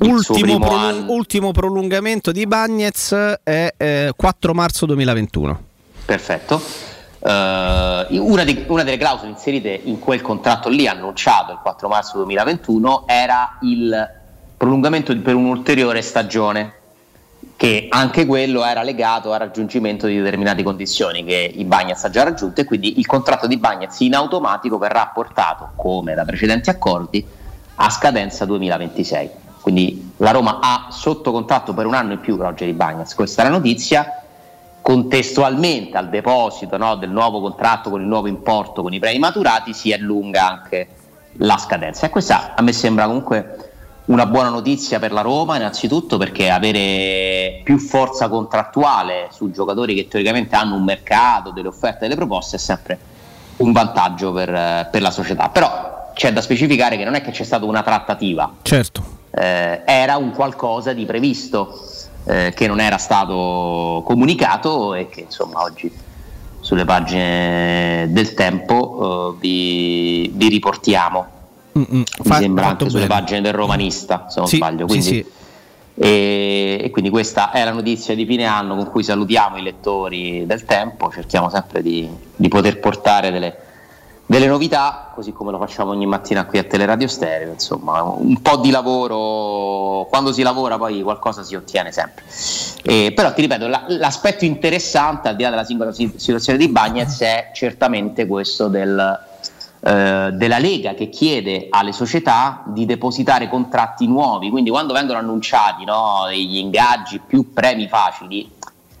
Ultimo, 0.00 0.58
prolung- 0.58 0.74
anno. 0.74 1.12
ultimo 1.12 1.52
prolungamento 1.52 2.32
di 2.32 2.46
Bagnez 2.46 3.12
è 3.42 3.72
eh, 3.76 4.12
4 4.14 4.52
marzo 4.54 4.86
2021. 4.86 5.62
Perfetto. 6.04 6.60
Eh, 7.26 8.18
una, 8.18 8.44
di- 8.44 8.64
una 8.66 8.82
delle 8.82 8.98
clausole 8.98 9.30
inserite 9.30 9.80
in 9.84 9.98
quel 9.98 10.20
contratto 10.20 10.68
lì, 10.68 10.86
annunciato 10.86 11.52
il 11.52 11.58
4 11.62 11.88
marzo 11.88 12.18
2021, 12.18 13.04
era 13.06 13.56
il 13.62 14.10
prolungamento 14.58 15.16
per 15.18 15.34
un'ulteriore 15.34 16.02
stagione, 16.02 16.74
che 17.56 17.86
anche 17.88 18.26
quello 18.26 18.62
era 18.62 18.82
legato 18.82 19.32
al 19.32 19.38
raggiungimento 19.38 20.06
di 20.06 20.18
determinate 20.18 20.62
condizioni 20.62 21.24
che 21.24 21.50
i 21.54 21.64
Bagnets 21.64 22.04
ha 22.04 22.10
già 22.10 22.24
raggiunto 22.24 22.60
e 22.60 22.64
quindi 22.64 22.98
il 22.98 23.06
contratto 23.06 23.46
di 23.46 23.56
Bagnets 23.56 24.00
in 24.00 24.14
automatico 24.14 24.76
verrà 24.76 25.10
portato, 25.14 25.70
come 25.76 26.14
da 26.14 26.26
precedenti 26.26 26.68
accordi, 26.68 27.24
a 27.76 27.88
scadenza 27.88 28.44
2026. 28.44 29.30
Quindi 29.62 30.12
la 30.18 30.30
Roma 30.30 30.58
ha 30.60 30.88
sotto 30.90 31.32
contratto 31.32 31.72
per 31.72 31.86
un 31.86 31.94
anno 31.94 32.12
in 32.12 32.20
più 32.20 32.36
Roger 32.36 32.70
Bagnets, 32.74 33.14
questa 33.14 33.40
è 33.40 33.44
la 33.46 33.50
notizia 33.52 34.23
contestualmente 34.84 35.96
al 35.96 36.10
deposito 36.10 36.76
no, 36.76 36.96
del 36.96 37.08
nuovo 37.08 37.40
contratto 37.40 37.88
con 37.88 38.02
il 38.02 38.06
nuovo 38.06 38.26
importo 38.26 38.82
con 38.82 38.92
i 38.92 38.98
premi 38.98 39.18
maturati 39.18 39.72
si 39.72 39.94
allunga 39.94 40.46
anche 40.46 40.88
la 41.38 41.56
scadenza. 41.56 42.04
E 42.04 42.10
questa 42.10 42.52
a 42.54 42.60
me 42.60 42.74
sembra 42.74 43.06
comunque 43.06 43.70
una 44.06 44.26
buona 44.26 44.50
notizia 44.50 44.98
per 44.98 45.10
la 45.10 45.22
Roma 45.22 45.56
innanzitutto 45.56 46.18
perché 46.18 46.50
avere 46.50 47.62
più 47.64 47.78
forza 47.78 48.28
contrattuale 48.28 49.28
su 49.32 49.50
giocatori 49.50 49.94
che 49.94 50.06
teoricamente 50.06 50.54
hanno 50.54 50.74
un 50.74 50.84
mercato, 50.84 51.50
delle 51.52 51.68
offerte, 51.68 52.00
delle 52.00 52.14
proposte 52.14 52.56
è 52.56 52.58
sempre 52.58 52.98
un 53.56 53.72
vantaggio 53.72 54.34
per, 54.34 54.54
eh, 54.54 54.88
per 54.90 55.00
la 55.00 55.10
società. 55.10 55.48
Però 55.48 56.10
c'è 56.12 56.30
da 56.30 56.42
specificare 56.42 56.98
che 56.98 57.04
non 57.04 57.14
è 57.14 57.22
che 57.22 57.30
c'è 57.30 57.44
stata 57.44 57.64
una 57.64 57.82
trattativa. 57.82 58.52
Certo. 58.60 59.02
eh, 59.30 59.80
era 59.86 60.18
un 60.18 60.30
qualcosa 60.32 60.92
di 60.92 61.06
previsto 61.06 61.80
eh, 62.26 62.52
che 62.54 62.66
non 62.66 62.80
era 62.80 62.98
stato 62.98 64.02
comunicato 64.04 64.94
e 64.94 65.08
che 65.08 65.20
insomma 65.22 65.62
oggi 65.62 65.90
sulle 66.60 66.84
pagine 66.84 68.06
del 68.10 68.32
tempo 68.34 69.32
eh, 69.34 69.38
vi, 69.40 70.30
vi 70.34 70.48
riportiamo. 70.48 71.26
Mi 71.72 72.04
Fa- 72.22 72.38
sembra 72.38 72.68
anche 72.68 72.88
sulle 72.88 73.06
bene. 73.06 73.20
pagine 73.20 73.40
del 73.40 73.52
romanista, 73.52 74.26
se 74.28 74.38
non 74.38 74.48
Sì, 74.48 74.56
sbaglio. 74.56 74.86
sì, 74.86 74.86
Quindi, 74.86 75.06
sì. 75.06 75.26
E, 75.96 76.80
e 76.82 76.90
quindi 76.90 77.10
questa 77.10 77.50
è 77.52 77.62
la 77.64 77.72
notizia 77.72 78.14
di 78.16 78.24
fine 78.26 78.46
anno 78.46 78.74
con 78.76 78.88
cui 78.90 79.04
salutiamo 79.04 79.58
i 79.58 79.62
lettori 79.62 80.44
del 80.46 80.64
tempo, 80.64 81.10
cerchiamo 81.10 81.50
sempre 81.50 81.82
di, 81.82 82.08
di 82.34 82.48
poter 82.48 82.80
portare 82.80 83.30
delle, 83.30 83.56
delle 84.26 84.46
novità, 84.46 85.10
così 85.14 85.32
come 85.32 85.50
lo 85.50 85.58
facciamo 85.58 85.90
ogni 85.90 86.06
mattina 86.06 86.46
qui 86.46 86.58
a 86.58 86.64
Teleradio 86.64 87.06
Stereo, 87.08 87.52
insomma 87.52 88.02
un 88.02 88.40
po' 88.40 88.56
di 88.56 88.70
lavoro, 88.70 90.06
quando 90.08 90.32
si 90.32 90.42
lavora 90.42 90.78
poi 90.78 91.02
qualcosa 91.02 91.42
si 91.42 91.54
ottiene 91.54 91.92
sempre. 91.92 92.24
Eh, 92.82 93.12
però 93.14 93.32
ti 93.34 93.42
ripeto, 93.42 93.66
la- 93.66 93.84
l'aspetto 93.88 94.44
interessante 94.44 95.28
al 95.28 95.36
di 95.36 95.42
là 95.42 95.50
della 95.50 95.64
singola 95.64 95.92
si- 95.92 96.14
situazione 96.16 96.58
di 96.58 96.68
Bagnez 96.68 97.20
è 97.20 97.50
certamente 97.52 98.26
questo 98.26 98.68
del, 98.68 99.20
eh, 99.86 100.30
della 100.32 100.58
Lega 100.58 100.94
che 100.94 101.10
chiede 101.10 101.66
alle 101.68 101.92
società 101.92 102.62
di 102.64 102.86
depositare 102.86 103.50
contratti 103.50 104.06
nuovi, 104.06 104.48
quindi 104.48 104.70
quando 104.70 104.94
vengono 104.94 105.18
annunciati 105.18 105.84
no, 105.84 106.24
degli 106.28 106.56
ingaggi 106.56 107.20
più 107.24 107.52
premi 107.52 107.86
facili, 107.88 108.50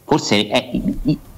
forse 0.04 0.48
è- 0.48 0.70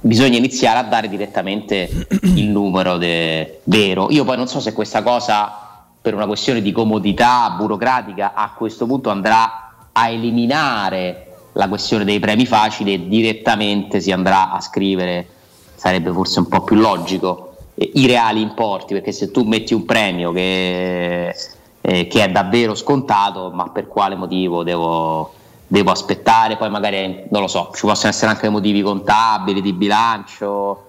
bisogna 0.01 0.37
iniziare 0.37 0.79
a 0.79 0.83
dare 0.83 1.07
direttamente 1.09 2.07
il 2.21 2.47
numero 2.51 2.97
de- 2.97 3.61
vero. 3.63 4.07
Io 4.11 4.23
poi 4.23 4.37
non 4.37 4.47
so 4.47 4.59
se 4.59 4.73
questa 4.73 5.01
cosa, 5.01 5.85
per 6.01 6.13
una 6.13 6.27
questione 6.27 6.61
di 6.61 6.71
comodità 6.71 7.49
burocratica, 7.57 8.33
a 8.33 8.51
questo 8.55 8.85
punto 8.85 9.09
andrà 9.09 9.89
a 9.91 10.09
eliminare 10.09 11.23
la 11.53 11.67
questione 11.67 12.05
dei 12.05 12.19
premi 12.19 12.45
facili 12.45 12.93
e 12.93 13.07
direttamente 13.07 13.99
si 13.99 14.11
andrà 14.11 14.51
a 14.51 14.61
scrivere, 14.61 15.27
sarebbe 15.75 16.11
forse 16.11 16.39
un 16.39 16.47
po' 16.47 16.61
più 16.61 16.75
logico, 16.75 17.55
eh, 17.73 17.91
i 17.95 18.05
reali 18.05 18.41
importi, 18.41 18.93
perché 18.93 19.11
se 19.11 19.31
tu 19.31 19.43
metti 19.43 19.73
un 19.73 19.85
premio 19.85 20.31
che, 20.31 21.35
eh, 21.81 22.07
che 22.07 22.23
è 22.23 22.29
davvero 22.29 22.75
scontato, 22.75 23.49
ma 23.51 23.69
per 23.69 23.87
quale 23.87 24.15
motivo 24.15 24.63
devo, 24.63 25.33
devo 25.67 25.91
aspettare? 25.91 26.57
Poi 26.57 26.69
magari, 26.69 27.25
non 27.29 27.41
lo 27.41 27.47
so, 27.47 27.71
ci 27.75 27.85
possono 27.85 28.09
essere 28.09 28.31
anche 28.31 28.49
motivi 28.49 28.81
contabili, 28.81 29.61
di 29.61 29.73
bilancio, 29.73 30.87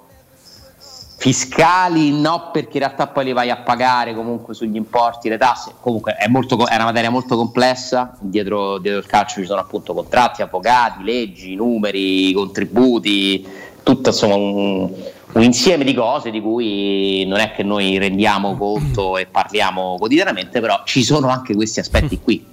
fiscali 1.21 2.13
no 2.13 2.51
perché 2.53 2.75
in 2.75 2.85
realtà 2.85 3.09
poi 3.09 3.25
li 3.25 3.33
vai 3.33 3.51
a 3.51 3.57
pagare 3.57 4.15
comunque 4.15 4.55
sugli 4.55 4.77
importi, 4.77 5.29
le 5.29 5.37
tasse, 5.37 5.73
comunque 5.81 6.15
è, 6.15 6.29
molto, 6.29 6.65
è 6.69 6.77
una 6.77 6.85
materia 6.85 7.11
molto 7.11 7.37
complessa, 7.37 8.17
dietro, 8.21 8.79
dietro 8.79 9.01
il 9.01 9.07
calcio 9.07 9.41
ci 9.41 9.47
sono 9.47 9.61
appunto 9.61 9.95
contratti, 9.95 10.43
avvocati, 10.43 11.03
leggi, 11.03 11.57
numeri, 11.57 12.33
contributi, 12.33 13.45
tutto 13.83 14.11
insomma 14.11 14.37
un, 14.37 14.93
un 15.33 15.43
insieme 15.43 15.83
di 15.83 15.93
cose 15.93 16.31
di 16.31 16.41
cui 16.41 17.25
non 17.27 17.41
è 17.41 17.51
che 17.51 17.65
noi 17.65 17.99
rendiamo 17.99 18.57
conto 18.57 19.17
e 19.19 19.27
parliamo 19.27 19.97
quotidianamente, 19.99 20.61
però 20.61 20.83
ci 20.85 21.03
sono 21.03 21.31
anche 21.31 21.53
questi 21.57 21.81
aspetti 21.81 22.21
qui, 22.23 22.45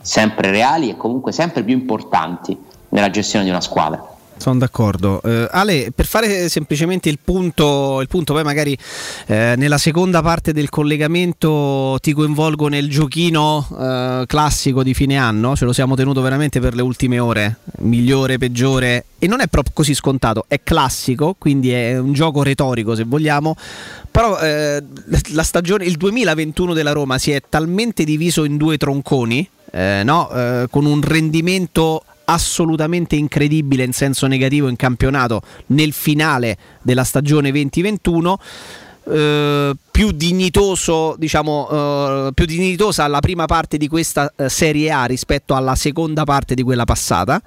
sempre 0.00 0.50
reali 0.50 0.90
e 0.90 0.96
comunque 0.96 1.32
sempre 1.32 1.62
più 1.62 1.74
importanti 1.74 2.56
nella 2.90 3.10
gestione 3.10 3.44
di 3.44 3.50
una 3.50 3.60
squadra. 3.60 4.18
Sono 4.40 4.58
d'accordo. 4.58 5.20
Eh, 5.22 5.46
Ale, 5.50 5.92
per 5.94 6.06
fare 6.06 6.48
semplicemente 6.48 7.10
il 7.10 7.18
punto, 7.22 8.00
il 8.00 8.08
punto 8.08 8.32
poi 8.32 8.42
magari 8.42 8.76
eh, 9.26 9.52
nella 9.58 9.76
seconda 9.76 10.22
parte 10.22 10.54
del 10.54 10.70
collegamento 10.70 11.98
ti 12.00 12.14
coinvolgo 12.14 12.68
nel 12.68 12.88
giochino 12.88 13.68
eh, 13.78 14.24
classico 14.26 14.82
di 14.82 14.94
fine 14.94 15.18
anno, 15.18 15.54
ce 15.56 15.66
lo 15.66 15.74
siamo 15.74 15.94
tenuto 15.94 16.22
veramente 16.22 16.58
per 16.58 16.74
le 16.74 16.80
ultime 16.80 17.18
ore, 17.18 17.58
migliore, 17.80 18.38
peggiore, 18.38 19.04
e 19.18 19.26
non 19.26 19.42
è 19.42 19.46
proprio 19.46 19.74
così 19.74 19.92
scontato, 19.92 20.46
è 20.48 20.62
classico, 20.62 21.36
quindi 21.38 21.72
è 21.72 21.98
un 21.98 22.14
gioco 22.14 22.42
retorico 22.42 22.94
se 22.94 23.04
vogliamo, 23.04 23.54
però 24.10 24.38
eh, 24.40 24.82
la 25.32 25.42
stagione, 25.42 25.84
il 25.84 25.98
2021 25.98 26.72
della 26.72 26.92
Roma 26.92 27.18
si 27.18 27.30
è 27.30 27.42
talmente 27.46 28.04
diviso 28.04 28.44
in 28.44 28.56
due 28.56 28.78
tronconi, 28.78 29.46
eh, 29.70 30.02
no? 30.04 30.30
Eh, 30.30 30.66
con 30.70 30.84
un 30.86 31.00
rendimento 31.02 32.04
assolutamente 32.24 33.16
incredibile 33.16 33.82
in 33.82 33.92
senso 33.92 34.26
negativo 34.26 34.68
in 34.68 34.76
campionato 34.76 35.42
nel 35.66 35.92
finale 35.92 36.56
della 36.82 37.04
stagione 37.04 37.50
2021 37.50 38.38
eh, 39.04 39.74
più 40.00 40.12
dignitoso, 40.12 41.14
diciamo, 41.18 41.68
eh, 41.70 42.30
più 42.32 42.46
dignitosa 42.46 43.06
la 43.06 43.20
prima 43.20 43.44
parte 43.44 43.76
di 43.76 43.86
questa 43.86 44.32
eh, 44.34 44.48
Serie 44.48 44.90
A 44.90 45.04
rispetto 45.04 45.54
alla 45.54 45.74
seconda 45.74 46.24
parte 46.24 46.54
di 46.54 46.62
quella 46.62 46.84
passata. 46.84 47.38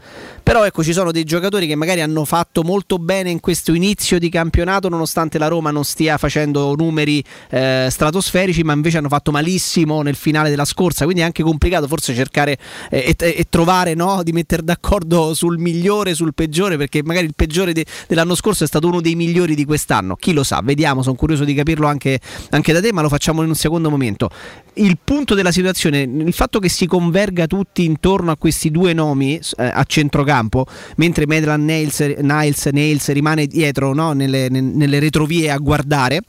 Però 0.43 0.63
ecco, 0.63 0.83
ci 0.83 0.93
sono 0.93 1.11
dei 1.11 1.23
giocatori 1.23 1.65
che 1.65 1.73
magari 1.73 2.01
hanno 2.01 2.25
fatto 2.25 2.61
molto 2.61 2.99
bene 2.99 3.31
in 3.31 3.39
questo 3.39 3.73
inizio 3.73 4.19
di 4.19 4.29
campionato, 4.29 4.87
nonostante 4.87 5.39
la 5.39 5.47
Roma 5.47 5.71
non 5.71 5.83
stia 5.83 6.19
facendo 6.19 6.75
numeri 6.75 7.23
eh, 7.49 7.87
stratosferici, 7.89 8.61
ma 8.61 8.73
invece 8.73 8.99
hanno 8.99 9.07
fatto 9.07 9.31
malissimo 9.31 10.03
nel 10.03 10.15
finale 10.15 10.51
della 10.51 10.65
scorsa. 10.65 11.05
Quindi 11.05 11.23
è 11.23 11.25
anche 11.25 11.41
complicato 11.41 11.87
forse 11.87 12.13
cercare 12.13 12.59
eh, 12.91 13.15
e, 13.17 13.33
e 13.35 13.47
trovare 13.49 13.95
no, 13.95 14.21
di 14.21 14.31
mettere 14.31 14.63
d'accordo 14.63 15.33
sul 15.33 15.57
migliore, 15.57 16.13
sul 16.13 16.35
peggiore, 16.35 16.77
perché 16.77 17.01
magari 17.01 17.25
il 17.25 17.33
peggiore 17.35 17.73
de- 17.73 17.87
dell'anno 18.07 18.35
scorso 18.35 18.63
è 18.63 18.67
stato 18.67 18.85
uno 18.85 19.01
dei 19.01 19.15
migliori 19.15 19.55
di 19.55 19.65
quest'anno. 19.65 20.15
Chi 20.15 20.33
lo 20.33 20.43
sa, 20.43 20.61
vediamo, 20.63 21.01
sono 21.01 21.15
curioso 21.15 21.45
di 21.45 21.55
capirlo 21.55 21.87
anche, 21.87 22.19
anche 22.49 22.73
da 22.73 22.81
te, 22.81 22.91
ma 22.93 23.01
lo 23.01 23.09
facciamo 23.09 23.41
in 23.41 23.49
un 23.49 23.55
secondo 23.55 23.89
momento. 23.89 24.29
Il 24.75 24.97
punto 25.03 25.35
della 25.35 25.51
situazione, 25.51 26.01
il 26.01 26.33
fatto 26.33 26.59
che 26.59 26.69
si 26.69 26.85
converga 26.85 27.47
tutti 27.47 27.85
intorno 27.85 28.31
a 28.31 28.37
questi 28.37 28.71
due 28.71 28.93
nomi 28.93 29.35
eh, 29.35 29.63
a 29.65 29.83
centrocampo, 29.83 30.65
mentre 30.97 31.27
Medlan 31.27 31.63
Nails, 31.63 31.99
Niles, 31.99 32.65
Nails 32.65 33.11
rimane 33.11 33.47
dietro 33.47 33.93
no, 33.93 34.13
nelle, 34.13 34.49
nelle 34.49 34.99
retrovie 34.99 35.51
a 35.51 35.57
guardare. 35.57 36.21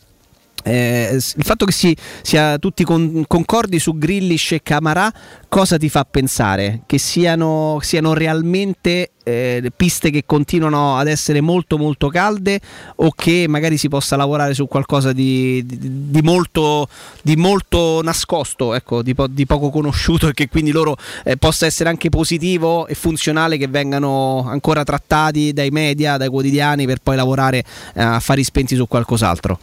Eh, 0.67 1.11
il 1.13 1.45
fatto 1.45 1.67
che 1.67 1.73
si 1.73 1.95
sia 2.23 2.59
tutti 2.59 2.85
con- 2.85 3.25
concordi 3.27 3.79
su 3.79 3.99
Grillish 3.99 4.53
e 4.53 4.63
Camarà 4.63 5.13
cosa 5.47 5.77
ti 5.77 5.91
fa 5.91 6.07
pensare? 6.11 6.81
Che 6.87 6.97
siano, 6.99 7.79
siano 7.83 8.15
realmente 8.15 9.11
eh, 9.25 9.71
piste 9.77 10.11
che 10.11 10.25
continuano 10.27 10.97
ad 10.97 11.07
essere 11.07 11.41
molto 11.43 11.77
molto 11.77 12.09
calde 12.09 12.61
o 12.97 13.13
che 13.15 13.45
magari 13.47 13.77
si 13.77 13.89
possa 13.89 14.17
lavorare 14.17 14.55
su 14.55 14.67
qualcosa 14.67 15.13
di, 15.13 15.65
di- 15.67 16.11
di 16.11 16.23
molto, 16.23 16.89
di 17.23 17.37
molto 17.37 18.01
nascosto, 18.03 18.73
ecco, 18.75 19.03
di, 19.03 19.15
po- 19.15 19.27
di 19.27 19.45
poco 19.45 19.69
conosciuto 19.69 20.29
e 20.29 20.33
che 20.33 20.49
quindi 20.49 20.71
loro 20.71 20.97
eh, 21.25 21.37
possa 21.37 21.67
essere 21.67 21.91
anche 21.91 22.09
positivo 22.09 22.87
e 22.87 22.95
funzionale 22.95 23.59
che 23.59 23.69
vengano 23.69 24.49
ancora 24.49 24.83
trattati 24.83 25.53
dai 25.53 25.71
media, 25.71 26.17
dai 26.17 26.29
quotidiani 26.29 26.87
per 26.87 26.99
poi 27.03 27.17
lavorare 27.17 27.63
a 27.97 28.19
fari 28.19 28.43
spenti 28.43 28.75
su 28.77 28.89
qualcos'altro. 28.89 29.59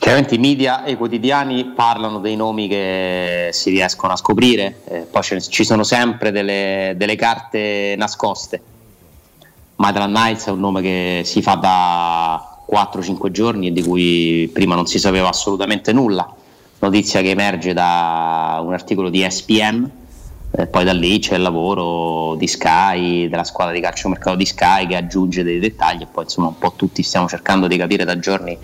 Chiaramente 0.00 0.34
i 0.34 0.38
media 0.38 0.82
e 0.82 0.92
i 0.92 0.96
quotidiani 0.96 1.72
parlano 1.76 2.20
dei 2.20 2.34
nomi 2.34 2.68
che 2.68 3.50
si 3.52 3.68
riescono 3.68 4.14
a 4.14 4.16
scoprire, 4.16 4.80
eh, 4.86 5.00
poi 5.00 5.22
ci 5.22 5.62
sono 5.62 5.84
sempre 5.84 6.32
delle, 6.32 6.94
delle 6.96 7.16
carte 7.16 7.96
nascoste. 7.98 8.62
Maitland 9.76 10.16
Niles 10.16 10.46
è 10.46 10.50
un 10.52 10.60
nome 10.60 10.80
che 10.80 11.20
si 11.26 11.42
fa 11.42 11.56
da 11.56 12.62
4-5 12.66 13.30
giorni 13.30 13.66
e 13.66 13.72
di 13.74 13.82
cui 13.82 14.50
prima 14.50 14.74
non 14.74 14.86
si 14.86 14.98
sapeva 14.98 15.28
assolutamente 15.28 15.92
nulla. 15.92 16.34
Notizia 16.78 17.20
che 17.20 17.28
emerge 17.28 17.74
da 17.74 18.58
un 18.64 18.72
articolo 18.72 19.10
di 19.10 19.22
ESPN, 19.22 19.90
eh, 20.52 20.66
poi 20.66 20.84
da 20.84 20.94
lì 20.94 21.18
c'è 21.18 21.34
il 21.34 21.42
lavoro 21.42 22.36
di 22.36 22.46
Sky, 22.46 23.28
della 23.28 23.44
squadra 23.44 23.74
di 23.74 23.80
calciomercato 23.82 24.36
di 24.36 24.46
Sky 24.46 24.86
che 24.86 24.96
aggiunge 24.96 25.42
dei 25.42 25.58
dettagli 25.58 26.00
e 26.00 26.06
poi 26.06 26.24
insomma 26.24 26.48
un 26.48 26.56
po' 26.56 26.72
tutti 26.74 27.02
stiamo 27.02 27.28
cercando 27.28 27.66
di 27.66 27.76
capire 27.76 28.06
da 28.06 28.18
giorni 28.18 28.56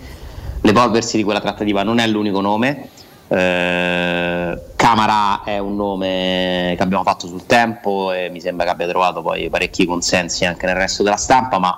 l'evolversi 0.61 1.17
di 1.17 1.23
quella 1.23 1.41
trattativa 1.41 1.83
non 1.83 1.99
è 1.99 2.07
l'unico 2.07 2.41
nome. 2.41 2.89
Eh, 3.29 4.61
Camara 4.75 5.43
è 5.43 5.57
un 5.57 5.75
nome 5.75 6.73
che 6.77 6.83
abbiamo 6.83 7.03
fatto 7.03 7.27
sul 7.27 7.45
tempo 7.45 8.13
e 8.13 8.29
mi 8.29 8.39
sembra 8.39 8.65
che 8.65 8.71
abbia 8.71 8.87
trovato 8.87 9.21
poi 9.21 9.49
parecchi 9.49 9.85
consensi 9.85 10.45
anche 10.45 10.65
nel 10.65 10.75
resto 10.75 11.03
della 11.03 11.17
stampa, 11.17 11.59
ma 11.59 11.77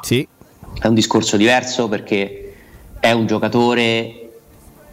è 0.80 0.88
un 0.88 0.93
discorso 0.93 1.38
diverso 1.38 1.88
perché 1.88 2.53
è 2.99 3.11
un 3.11 3.26
giocatore 3.26 4.30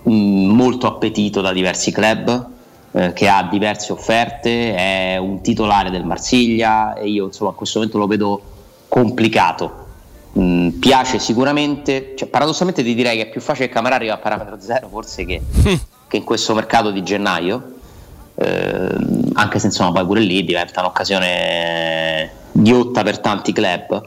mh, 0.03 0.11
molto 0.13 0.87
appetito 0.87 1.41
da 1.41 1.53
diversi 1.53 1.93
club, 1.93 2.47
eh, 2.93 3.13
che 3.13 3.29
ha 3.29 3.43
diverse 3.51 3.93
offerte, 3.93 4.75
è 4.75 5.17
un 5.19 5.43
titolare 5.43 5.91
del 5.91 6.05
Marsiglia 6.05 6.95
e 6.95 7.09
io 7.09 7.27
insomma 7.27 7.51
a 7.51 7.55
questo 7.55 7.79
momento 7.79 7.99
lo 7.99 8.07
vedo 8.07 8.43
complicato. 8.89 9.86
Mm, 10.39 10.69
piace 10.81 11.19
sicuramente, 11.19 12.13
cioè, 12.17 12.29
paradossalmente 12.29 12.83
ti 12.83 12.95
direi 12.95 13.17
che 13.17 13.23
è 13.25 13.29
più 13.31 13.41
facile 13.41 13.69
che 13.69 13.73
Camara 13.73 13.95
arriva 13.95 14.15
a 14.15 14.19
parametro 14.19 14.59
zero 14.61 14.89
forse 14.89 15.25
che, 15.25 15.41
che 16.09 16.17
in 16.17 16.25
questo 16.25 16.53
mercato 16.53 16.91
di 16.91 17.03
gennaio, 17.03 17.75
Ehm, 18.39 19.31
anche 19.33 19.59
se 19.59 19.67
insomma 19.67 19.93
poi 19.93 20.05
pure 20.05 20.21
lì 20.21 20.45
diventa 20.45 20.81
un'occasione 20.81 22.31
ghiotta 22.53 23.03
per 23.03 23.19
tanti 23.19 23.53
club. 23.53 24.03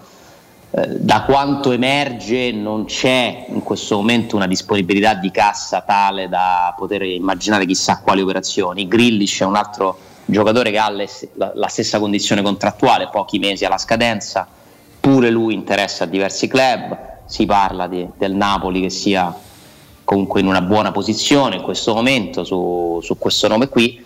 Eh, 0.71 0.87
da 0.99 1.23
quanto 1.23 1.71
emerge 1.71 2.51
non 2.51 2.85
c'è 2.85 3.45
in 3.49 3.63
questo 3.63 3.95
momento 3.95 4.35
una 4.35 4.45
disponibilità 4.45 5.15
di 5.15 5.31
cassa 5.31 5.81
tale 5.81 6.29
da 6.29 6.73
poter 6.77 7.01
immaginare 7.01 7.65
chissà 7.65 8.01
quali 8.01 8.21
operazioni. 8.21 8.87
Grillish 8.87 9.41
è 9.41 9.45
un 9.45 9.55
altro 9.55 9.97
giocatore 10.25 10.69
che 10.69 10.77
ha 10.77 10.91
le- 10.91 11.09
la, 11.33 11.51
la 11.55 11.67
stessa 11.67 11.99
condizione 11.99 12.43
contrattuale, 12.43 13.09
pochi 13.11 13.39
mesi 13.39 13.65
alla 13.65 13.79
scadenza, 13.79 14.47
pure 14.99 15.29
lui 15.29 15.53
interessa 15.53 16.03
a 16.03 16.07
diversi 16.07 16.47
club, 16.47 16.97
si 17.25 17.45
parla 17.45 17.87
di- 17.87 18.07
del 18.17 18.33
Napoli 18.33 18.81
che 18.81 18.89
sia 18.89 19.33
comunque 20.03 20.39
in 20.39 20.47
una 20.47 20.61
buona 20.61 20.91
posizione 20.91 21.57
in 21.57 21.61
questo 21.61 21.93
momento 21.93 22.43
su, 22.43 22.99
su 23.03 23.17
questo 23.17 23.47
nome 23.47 23.69
qui. 23.69 24.03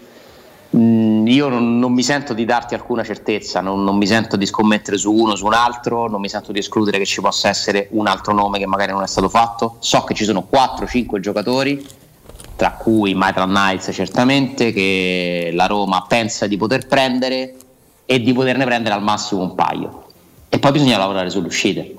Mm, 0.76 1.28
io 1.28 1.48
non, 1.48 1.80
non 1.80 1.94
mi 1.94 2.04
sento 2.04 2.34
di 2.34 2.44
darti 2.46 2.74
alcuna 2.74 3.04
certezza, 3.04 3.62
non, 3.62 3.84
non 3.84 3.96
mi 3.96 4.06
sento 4.06 4.36
di 4.36 4.46
scommettere 4.46 4.98
su 4.98 5.14
uno, 5.14 5.36
su 5.36 5.46
un 5.46 5.54
altro, 5.54 6.10
non 6.10 6.20
mi 6.20 6.28
sento 6.28 6.52
di 6.52 6.60
escludere 6.60 6.98
che 6.98 7.06
ci 7.06 7.22
possa 7.22 7.48
essere 7.48 7.88
un 7.92 8.08
altro 8.08 8.34
nome 8.34 8.60
che 8.60 8.66
magari 8.66 8.92
non 8.92 9.04
è 9.04 9.08
stato 9.08 9.30
fatto. 9.30 9.78
So 9.80 10.04
che 10.04 10.14
ci 10.14 10.26
sono 10.26 10.48
4-5 10.52 11.20
giocatori, 11.20 11.86
tra 12.58 12.72
cui 12.72 13.14
Maitland 13.14 13.56
Niles 13.56 13.90
certamente, 13.94 14.74
che 14.74 15.52
la 15.54 15.68
Roma 15.68 16.04
pensa 16.06 16.48
di 16.48 16.58
poter 16.58 16.88
prendere 16.88 17.56
e 18.06 18.20
di 18.20 18.34
poterne 18.34 18.66
prendere 18.66 18.96
al 18.96 19.04
massimo 19.04 19.42
un 19.42 19.56
paio. 19.56 20.03
E 20.54 20.60
poi 20.60 20.72
bisogna 20.72 21.00
lavorare 21.00 21.32
sulle 21.32 21.48
uscite, 21.48 21.96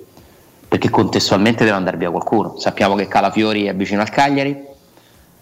perché 0.68 0.88
contestualmente 0.88 1.64
deve 1.64 1.76
andare 1.76 1.96
via 1.96 2.08
qualcuno. 2.12 2.56
Sappiamo 2.56 2.94
che 2.94 3.08
Calafiori 3.08 3.64
è 3.64 3.74
vicino 3.74 4.00
al 4.00 4.10
Cagliari, 4.10 4.64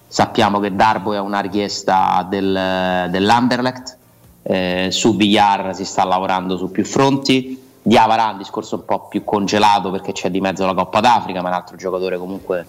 sappiamo 0.08 0.60
che 0.60 0.74
Darbo 0.74 1.12
è 1.12 1.20
una 1.20 1.40
richiesta 1.40 2.26
del, 2.26 3.08
dell'Anderlecht, 3.10 3.98
eh, 4.44 4.88
su 4.90 5.14
Villar 5.14 5.74
si 5.74 5.84
sta 5.84 6.04
lavorando 6.04 6.56
su 6.56 6.70
più 6.70 6.86
fronti, 6.86 7.62
Di 7.82 7.98
Avarà 7.98 8.30
un 8.30 8.38
discorso 8.38 8.76
un 8.76 8.86
po' 8.86 9.08
più 9.08 9.24
congelato 9.24 9.90
perché 9.90 10.12
c'è 10.12 10.30
di 10.30 10.40
mezzo 10.40 10.64
la 10.64 10.72
Coppa 10.72 11.00
d'Africa, 11.00 11.42
ma 11.42 11.48
è 11.48 11.50
un 11.50 11.56
altro 11.58 11.76
giocatore 11.76 12.16
comunque 12.16 12.66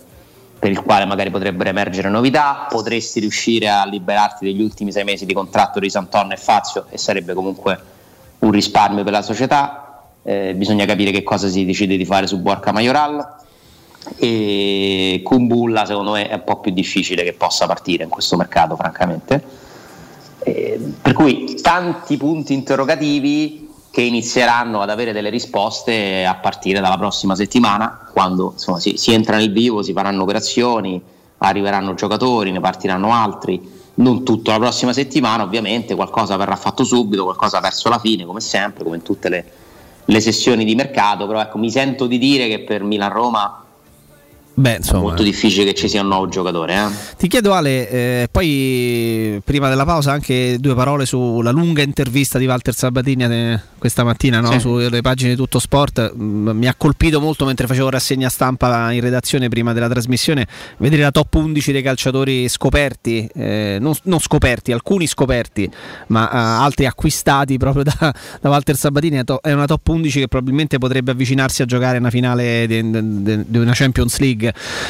per 0.59 0.71
il 0.71 0.81
quale 0.81 1.05
magari 1.05 1.29
potrebbero 1.29 1.69
emergere 1.69 2.09
novità. 2.09 2.67
Potresti 2.67 3.21
riuscire 3.21 3.69
a 3.69 3.85
liberarti 3.85 4.43
degli 4.43 4.61
ultimi 4.61 4.91
sei 4.91 5.05
mesi 5.05 5.25
di 5.25 5.33
contratto 5.33 5.79
di 5.79 5.89
Santonno 5.89 6.33
e 6.33 6.37
Fazio 6.37 6.87
e 6.89 6.97
sarebbe 6.97 7.33
comunque 7.33 7.79
un 8.39 8.51
risparmio 8.51 9.05
per 9.05 9.13
la 9.13 9.21
società. 9.21 9.82
Eh, 10.23 10.53
bisogna 10.55 10.85
capire 10.85 11.11
che 11.11 11.21
cosa 11.21 11.49
si 11.49 11.65
decide 11.65 11.97
di 11.97 12.05
fare 12.05 12.27
su 12.27 12.39
Borca 12.39 12.71
Majoral 12.71 13.41
e 14.17 15.21
Kumbulla 15.23 15.85
secondo 15.85 16.11
me 16.11 16.29
è 16.29 16.33
un 16.33 16.43
po' 16.45 16.59
più 16.59 16.71
difficile 16.71 17.23
che 17.23 17.33
possa 17.33 17.65
partire 17.65 18.03
in 18.03 18.09
questo 18.09 18.37
mercato 18.37 18.75
francamente. 18.75 19.43
Eh, 20.39 20.79
per 21.01 21.13
cui 21.13 21.59
tanti 21.61 22.17
punti 22.17 22.53
interrogativi 22.53 23.69
che 23.91 24.01
inizieranno 24.01 24.81
ad 24.81 24.89
avere 24.89 25.11
delle 25.11 25.29
risposte 25.29 26.25
a 26.25 26.35
partire 26.35 26.79
dalla 26.79 26.97
prossima 26.97 27.35
settimana 27.35 28.09
quando 28.11 28.51
insomma, 28.53 28.79
si, 28.79 28.97
si 28.97 29.13
entra 29.13 29.37
nel 29.37 29.51
vivo, 29.51 29.83
si 29.83 29.93
faranno 29.93 30.23
operazioni 30.23 31.01
arriveranno 31.47 31.93
giocatori, 31.93 32.51
ne 32.51 32.59
partiranno 32.59 33.13
altri. 33.13 33.81
Non 33.95 34.23
tutto 34.23 34.49
la 34.49 34.57
prossima 34.57 34.91
settimana 34.91 35.43
ovviamente 35.43 35.93
qualcosa 35.93 36.35
verrà 36.35 36.55
fatto 36.55 36.83
subito 36.83 37.25
qualcosa 37.25 37.59
verso 37.59 37.89
la 37.89 37.99
fine 37.99 38.25
come 38.25 38.39
sempre 38.39 38.83
come 38.83 38.95
in 38.95 39.03
tutte 39.03 39.29
le, 39.29 39.51
le 40.05 40.19
sessioni 40.19 40.65
di 40.65 40.75
mercato 40.75 41.27
però 41.27 41.41
ecco 41.41 41.57
mi 41.57 41.71
sento 41.71 42.07
di 42.07 42.17
dire 42.17 42.47
che 42.47 42.59
per 42.59 42.83
Milan-Roma 42.83 43.62
Beh, 44.55 44.73
è 44.73 44.77
insomma, 44.77 45.01
molto 45.01 45.23
difficile 45.23 45.65
che 45.65 45.73
ci 45.73 45.89
sia 45.89 46.01
un 46.01 46.07
nuovo 46.07 46.27
giocatore. 46.27 46.75
Eh? 46.75 46.87
Ti 47.17 47.27
chiedo 47.27 47.53
Ale, 47.53 47.89
eh, 47.89 48.27
poi 48.31 49.41
prima 49.43 49.67
della 49.67 49.85
pausa 49.85 50.11
anche 50.11 50.57
due 50.59 50.75
parole 50.75 51.05
sulla 51.05 51.51
lunga 51.51 51.81
intervista 51.81 52.37
di 52.37 52.45
Walter 52.45 52.75
Sabatini 52.75 53.23
eh, 53.23 53.59
questa 53.79 54.03
mattina 54.03 54.39
no? 54.39 54.51
Sì. 54.51 54.59
sulle 54.59 55.01
pagine 55.01 55.31
di 55.31 55.35
Tutto 55.35 55.59
Sport. 55.59 56.13
Mm, 56.15 56.49
mi 56.51 56.67
ha 56.67 56.75
colpito 56.75 57.19
molto 57.19 57.45
mentre 57.45 57.65
facevo 57.67 57.89
rassegna 57.89 58.29
stampa 58.29 58.91
in 58.91 59.01
redazione 59.01 59.49
prima 59.49 59.73
della 59.73 59.89
trasmissione 59.89 60.47
vedere 60.77 61.01
la 61.01 61.11
top 61.11 61.33
11 61.33 61.71
dei 61.71 61.81
calciatori 61.81 62.47
scoperti, 62.47 63.27
eh, 63.33 63.77
non, 63.79 63.93
non 64.03 64.19
scoperti, 64.19 64.71
alcuni 64.71 65.07
scoperti, 65.07 65.69
ma 66.07 66.31
eh, 66.31 66.37
altri 66.63 66.85
acquistati 66.85 67.57
proprio 67.57 67.83
da, 67.83 68.13
da 68.39 68.49
Walter 68.49 68.75
Sabatini. 68.75 69.21
È 69.41 69.51
una 69.51 69.65
top 69.65 69.87
11 69.87 70.19
che 70.19 70.27
probabilmente 70.27 70.77
potrebbe 70.77 71.11
avvicinarsi 71.11 71.63
a 71.63 71.65
giocare 71.65 71.97
una 71.97 72.11
finale 72.11 72.67
di 72.67 72.79
una 73.57 73.73
Champions 73.73 74.19
League. 74.19 74.42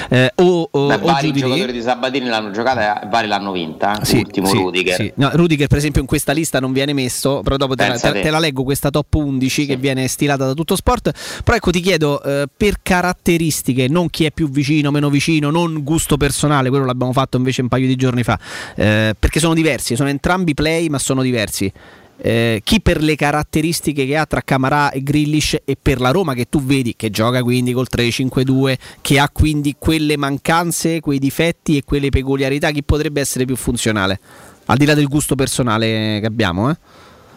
Eh, 0.09 0.31
o, 0.35 0.67
o- 0.71 0.88
Beh, 0.88 0.95
o 0.95 0.99
vari 0.99 1.31
lì. 1.31 1.39
giocatori 1.39 1.71
di 1.71 1.81
Sabatini 1.81 2.27
l'hanno 2.27 2.51
giocata 2.51 3.01
e 3.01 3.07
vari 3.07 3.27
l'hanno 3.27 3.51
vinta. 3.51 3.99
eh. 3.99 4.05
Sì, 4.05 4.15
L'ultimo 4.17 4.47
sì, 4.47 4.57
Rudiger. 4.57 4.95
sì. 4.95 5.11
No, 5.15 5.30
Rudiger, 5.34 5.67
per 5.67 5.77
esempio, 5.77 6.01
in 6.01 6.07
questa 6.07 6.31
lista 6.31 6.59
non 6.59 6.71
viene 6.73 6.93
messo, 6.93 7.41
però 7.43 7.57
dopo 7.57 7.75
te 7.75 7.91
te- 7.99 8.21
te. 8.21 8.30
la 8.30 8.39
leggo 8.39 8.63
questa 8.63 8.89
top 8.89 9.13
11 9.13 9.65
che 9.65 9.75
viene 9.77 10.07
stilata 10.07 10.45
da 10.45 10.53
tutto 10.53 10.75
sport. 10.75 11.11
Però 11.43 11.57
ecco, 11.57 11.71
ti 11.71 11.80
chiedo 11.81 12.21
eh, 12.23 12.47
per 12.55 12.75
caratteristiche, 12.81 13.88
non 13.88 14.09
chi 14.09 14.25
è 14.25 14.31
più 14.31 14.49
vicino, 14.49 14.91
meno 14.91 15.09
vicino, 15.09 15.49
non 15.49 15.84
gusto 15.84 16.17
personale, 16.17 16.69
quello 16.69 16.85
l'abbiamo 16.85 17.13
fatto 17.13 17.38
invece 17.38 17.61
un 17.61 17.67
paio 17.67 17.88
di 17.88 17.95
giorni 17.95 18.23
fa, 18.23 18.39
eh, 18.75 19.15
perché 19.17 19.39
sono 19.39 19.53
diversi, 19.53 19.95
sono 19.95 20.09
entrambi 20.09 20.53
play, 20.53 20.88
ma 20.89 20.99
sono 20.99 21.21
diversi. 21.21 21.71
Eh, 22.18 22.61
chi 22.64 22.80
per 22.80 23.02
le 23.02 23.15
caratteristiche 23.15 24.06
che 24.06 24.15
ha 24.15 24.26
tra 24.26 24.41
Camarà 24.41 24.91
e 24.91 25.02
Grillish 25.02 25.57
e 25.65 25.76
per 25.81 25.99
la 25.99 26.11
Roma 26.11 26.35
che 26.35 26.45
tu 26.48 26.61
vedi 26.61 26.95
che 26.95 27.10
gioca 27.10 27.41
quindi 27.41 27.73
col 27.73 27.88
3-5-2 27.91 28.76
che 29.02 29.19
ha 29.19 29.27
quindi 29.34 29.76
quelle 29.80 30.15
mancanze, 30.15 30.99
quei 30.99 31.18
difetti 31.18 31.76
e 31.76 31.84
quelle 31.84 32.10
peculiarità 32.10 32.69
chi 32.69 32.84
potrebbe 32.84 33.19
essere 33.19 33.45
più 33.45 33.56
funzionale 33.56 34.19
al 34.65 34.77
di 34.77 34.85
là 34.85 34.94
del 34.94 35.07
gusto 35.07 35.34
personale 35.34 36.19
che 36.19 36.26
abbiamo 36.27 36.69
eh? 36.69 36.77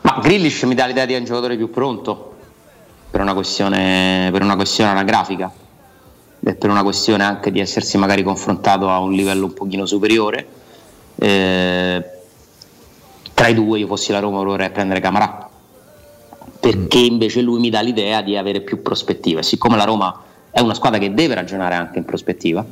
Ma 0.02 0.20
Grillish 0.22 0.62
mi 0.64 0.74
dà 0.74 0.86
l'idea 0.86 1.06
di 1.06 1.14
un 1.14 1.24
giocatore 1.24 1.56
più 1.56 1.70
pronto 1.70 2.36
per 3.10 3.20
una 3.20 3.34
questione, 3.34 4.28
per 4.30 4.42
una 4.42 4.56
questione 4.56 4.90
anagrafica 4.90 5.50
e 6.44 6.54
per 6.54 6.70
una 6.70 6.82
questione 6.82 7.24
anche 7.24 7.50
di 7.50 7.60
essersi 7.60 7.96
magari 7.96 8.22
confrontato 8.22 8.90
a 8.90 8.98
un 8.98 9.12
livello 9.12 9.46
un 9.46 9.54
pochino 9.54 9.86
superiore. 9.86 10.46
Eh, 11.16 12.04
tra 13.36 13.48
i 13.48 13.54
due 13.54 13.80
io 13.80 13.86
fossi 13.86 14.12
la 14.12 14.18
Roma 14.18 14.42
vorrei 14.42 14.70
prendere 14.70 15.00
Camarà 15.00 15.50
perché 16.58 16.98
invece 16.98 17.42
lui 17.42 17.60
mi 17.60 17.68
dà 17.68 17.82
l'idea 17.82 18.22
di 18.22 18.34
avere 18.34 18.62
più 18.62 18.80
prospettive. 18.80 19.42
Siccome 19.42 19.76
la 19.76 19.84
Roma 19.84 20.22
è 20.50 20.60
una 20.60 20.72
squadra 20.72 20.98
che 20.98 21.12
deve 21.12 21.34
ragionare 21.34 21.74
anche 21.74 21.98
in 21.98 22.06
prospettiva, 22.06 22.64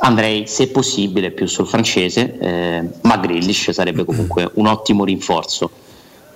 andrei 0.00 0.46
se 0.46 0.68
possibile 0.68 1.30
più 1.30 1.46
sul 1.46 1.66
francese, 1.66 2.38
eh, 2.38 2.88
ma 3.00 3.16
Grealish 3.16 3.70
sarebbe 3.70 4.04
comunque 4.04 4.50
un 4.54 4.66
ottimo 4.66 5.04
rinforzo. 5.04 5.70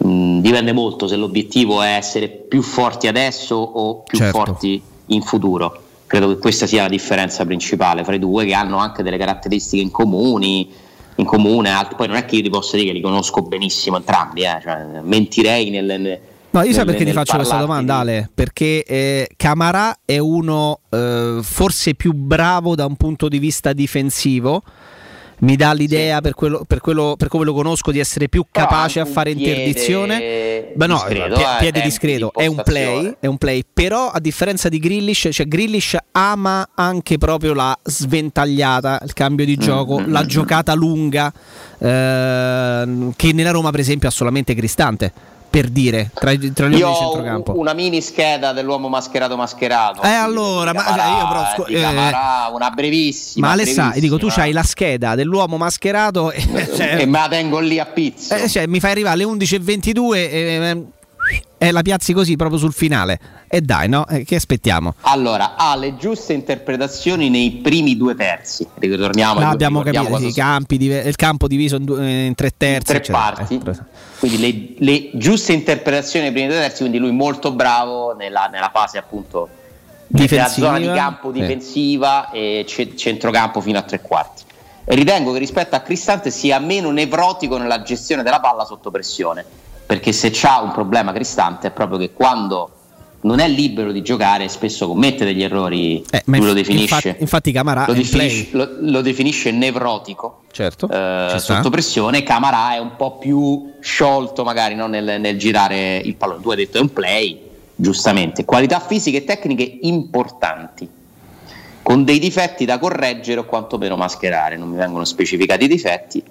Mm, 0.04 0.40
dipende 0.40 0.72
molto 0.72 1.06
se 1.06 1.16
l'obiettivo 1.16 1.82
è 1.82 1.94
essere 1.94 2.28
più 2.28 2.62
forti 2.62 3.06
adesso 3.06 3.54
o 3.54 4.00
più 4.00 4.16
Certo. 4.16 4.38
forti 4.38 4.82
in 5.06 5.22
futuro. 5.22 5.82
Credo 6.06 6.28
che 6.28 6.38
questa 6.38 6.66
sia 6.66 6.82
la 6.82 6.88
differenza 6.88 7.44
principale 7.44 8.02
fra 8.02 8.14
i 8.14 8.18
due, 8.18 8.44
che 8.46 8.54
hanno 8.54 8.78
anche 8.78 9.02
delle 9.02 9.18
caratteristiche 9.18 9.82
in 9.82 9.90
comuni. 9.90 10.72
In 11.16 11.24
comune, 11.24 11.70
poi 11.96 12.08
non 12.08 12.16
è 12.16 12.24
che 12.24 12.36
io 12.36 12.42
ti 12.42 12.50
posso 12.50 12.76
dire 12.76 12.88
che 12.88 12.94
li 12.94 13.00
conosco 13.00 13.42
benissimo 13.42 13.96
entrambi, 13.96 14.42
eh, 14.42 14.58
cioè, 14.62 15.00
mentirei 15.02 15.70
nel, 15.70 15.84
nel- 15.84 16.20
No, 16.50 16.62
io 16.62 16.72
sai 16.72 16.84
perché 16.84 17.04
ti 17.04 17.12
faccio 17.12 17.34
questa 17.34 17.58
domanda, 17.58 17.96
Ale? 17.96 18.30
Perché 18.32 18.84
eh, 18.84 19.28
Camarà 19.36 19.98
è 20.04 20.18
uno 20.18 20.80
eh, 20.88 21.40
forse 21.42 21.94
più 21.94 22.12
bravo 22.12 22.76
da 22.76 22.86
un 22.86 22.94
punto 22.94 23.28
di 23.28 23.38
vista 23.40 23.72
difensivo. 23.72 24.62
Mi 25.44 25.56
dà 25.56 25.72
l'idea, 25.72 26.22
per, 26.22 26.32
quello, 26.32 26.64
per, 26.66 26.80
quello, 26.80 27.16
per 27.18 27.28
come 27.28 27.44
lo 27.44 27.52
conosco, 27.52 27.92
di 27.92 27.98
essere 27.98 28.30
più 28.30 28.46
Però 28.50 28.64
capace 28.66 28.98
a 28.98 29.04
fare 29.04 29.34
piede 29.34 29.50
interdizione. 29.50 30.72
Beh, 30.74 30.86
no, 30.86 30.94
discreto, 30.94 31.34
pie- 31.34 31.44
eh, 31.44 31.56
piede 31.58 31.72
tempi 31.72 31.88
discreto, 31.88 32.32
di 32.34 32.42
è 32.42 32.46
un 32.46 32.62
play, 32.64 33.16
è 33.20 33.26
un 33.26 33.36
play. 33.36 33.62
Però, 33.70 34.08
a 34.08 34.20
differenza 34.20 34.70
di 34.70 34.78
Grillish, 34.78 35.28
cioè 35.30 35.46
Grealish 35.46 35.96
ama 36.12 36.70
anche 36.74 37.18
proprio 37.18 37.52
la 37.52 37.78
sventagliata, 37.82 39.00
il 39.04 39.12
cambio 39.12 39.44
di 39.44 39.56
gioco, 39.56 40.00
mm, 40.00 40.10
la 40.10 40.22
mm, 40.22 40.26
giocata 40.26 40.72
lunga, 40.72 41.30
ehm, 41.78 43.12
che 43.14 43.32
nella 43.34 43.50
Roma, 43.50 43.70
per 43.70 43.80
esempio, 43.80 44.08
ha 44.08 44.12
solamente 44.12 44.54
Cristante. 44.54 45.12
Per 45.54 45.68
dire, 45.68 46.10
tra, 46.12 46.32
tra 46.52 46.66
gli 46.66 46.78
Io 46.78 46.88
uomini 46.88 46.90
di 46.90 46.94
centrocampo. 47.12 47.52
una 47.58 47.72
mini 47.74 48.00
scheda 48.00 48.52
dell'uomo 48.52 48.88
mascherato 48.88 49.36
mascherato. 49.36 50.02
Eh, 50.02 50.08
allora, 50.08 50.72
ma- 50.72 50.82
Camarà, 50.82 51.06
io 51.18 51.28
però, 51.28 51.44
scu- 51.54 51.70
eh, 51.76 51.80
Camarà, 51.80 52.50
una 52.52 52.70
brevissima. 52.70 53.46
Ma 53.46 53.52
Alessà, 53.52 53.92
io 53.94 54.00
dico, 54.00 54.18
tu 54.18 54.26
c'hai 54.30 54.50
la 54.50 54.64
scheda 54.64 55.14
dell'uomo 55.14 55.56
mascherato 55.56 56.32
e, 56.32 56.42
cioè, 56.74 56.96
e 57.02 57.06
me 57.06 57.18
la 57.20 57.28
tengo 57.28 57.60
lì 57.60 57.78
a 57.78 57.86
pizzo. 57.86 58.34
eh, 58.34 58.48
cioè, 58.48 58.66
mi 58.66 58.80
fai 58.80 58.90
arrivare 58.90 59.22
alle 59.22 59.32
11.22 59.32 60.14
e, 60.14 60.84
e, 61.30 61.42
e 61.58 61.70
la 61.70 61.82
piazzi 61.82 62.12
così 62.12 62.36
proprio 62.36 62.58
sul 62.58 62.72
finale. 62.72 63.18
E 63.48 63.60
dai, 63.60 63.88
no? 63.88 64.06
Eh, 64.08 64.24
che 64.24 64.34
aspettiamo? 64.36 64.94
Allora, 65.02 65.54
ha 65.56 65.76
le 65.76 65.96
giuste 65.96 66.32
interpretazioni 66.32 67.30
nei 67.30 67.52
primi 67.62 67.96
due 67.96 68.14
terzi. 68.14 68.66
Ritorniamo 68.74 69.40
ai- 69.40 69.46
abbiamo 69.46 69.82
capito, 69.82 70.18
sì, 70.18 70.32
campi 70.32 70.82
il 70.82 71.16
campo 71.16 71.46
diviso 71.46 71.76
in, 71.76 71.84
due- 71.84 72.26
in 72.26 72.34
tre 72.34 72.50
terzi. 72.56 72.84
tre 72.86 72.96
eccetera. 72.98 73.18
parti. 73.18 73.60
Eh, 73.64 73.78
Quindi 74.18 74.38
le, 74.38 74.84
le 74.84 75.10
giuste 75.14 75.52
interpretazioni 75.52 76.24
nei 76.26 76.32
primi 76.32 76.48
due 76.48 76.58
terzi, 76.58 76.78
quindi 76.80 76.98
lui 76.98 77.12
molto 77.12 77.52
bravo 77.52 78.14
nella, 78.14 78.48
nella 78.50 78.70
fase 78.72 78.98
appunto 78.98 79.48
della 80.06 80.26
Difensiva. 80.26 80.66
zona 80.66 80.78
di 80.78 80.86
campo 80.86 81.30
difensiva 81.30 82.30
e 82.30 82.64
ce- 82.68 82.96
centrocampo 82.96 83.60
fino 83.60 83.78
a 83.78 83.82
tre 83.82 84.00
quarti. 84.00 84.42
E 84.84 84.94
ritengo 84.94 85.32
che 85.32 85.38
rispetto 85.38 85.76
a 85.76 85.80
Cristante 85.80 86.30
sia 86.30 86.58
meno 86.58 86.90
nevrotico 86.90 87.56
nella 87.56 87.82
gestione 87.82 88.22
della 88.22 88.38
palla 88.40 88.64
sotto 88.64 88.90
pressione, 88.90 89.44
perché 89.86 90.12
se 90.12 90.30
c'ha 90.32 90.60
un 90.60 90.72
problema 90.72 91.12
Cristante 91.12 91.68
è 91.68 91.70
proprio 91.70 91.98
che 91.98 92.12
quando 92.12 92.70
non 93.22 93.38
è 93.38 93.48
libero 93.48 93.90
di 93.90 94.02
giocare 94.02 94.48
spesso 94.48 94.86
commette 94.86 95.24
degli 95.24 95.42
errori, 95.42 96.04
Eh, 96.10 96.22
lui 96.26 96.40
lo 96.44 96.52
definisce, 96.52 96.94
infatti, 96.94 97.16
infatti 97.20 97.52
Camarà 97.52 97.84
lo 97.86 97.94
definisce, 97.94 98.48
lo- 98.50 98.68
lo 98.80 99.00
definisce 99.00 99.50
nevrotico 99.50 100.42
Certo. 100.52 100.88
eh, 100.90 101.38
sotto 101.38 101.70
pressione. 101.70 102.22
Camarà 102.22 102.74
è 102.74 102.78
un 102.78 102.96
po' 102.96 103.16
più 103.16 103.72
sciolto, 103.80 104.44
magari 104.44 104.74
no, 104.74 104.86
nel, 104.88 105.20
nel 105.20 105.38
girare 105.38 105.96
il 105.96 106.16
pallone. 106.16 106.42
Tu 106.42 106.50
hai 106.50 106.56
detto 106.56 106.76
è 106.76 106.80
un 106.82 106.92
play, 106.92 107.40
giustamente. 107.74 108.44
Qualità 108.44 108.78
fisiche 108.78 109.16
e 109.18 109.24
tecniche 109.24 109.78
importanti, 109.82 110.86
con 111.82 112.04
dei 112.04 112.18
difetti 112.18 112.66
da 112.66 112.78
correggere 112.78 113.40
o 113.40 113.44
quantomeno 113.44 113.96
mascherare. 113.96 114.58
Non 114.58 114.68
mi 114.68 114.76
vengono 114.76 115.04
specificati 115.06 115.64
i 115.64 115.68
difetti. 115.68 116.22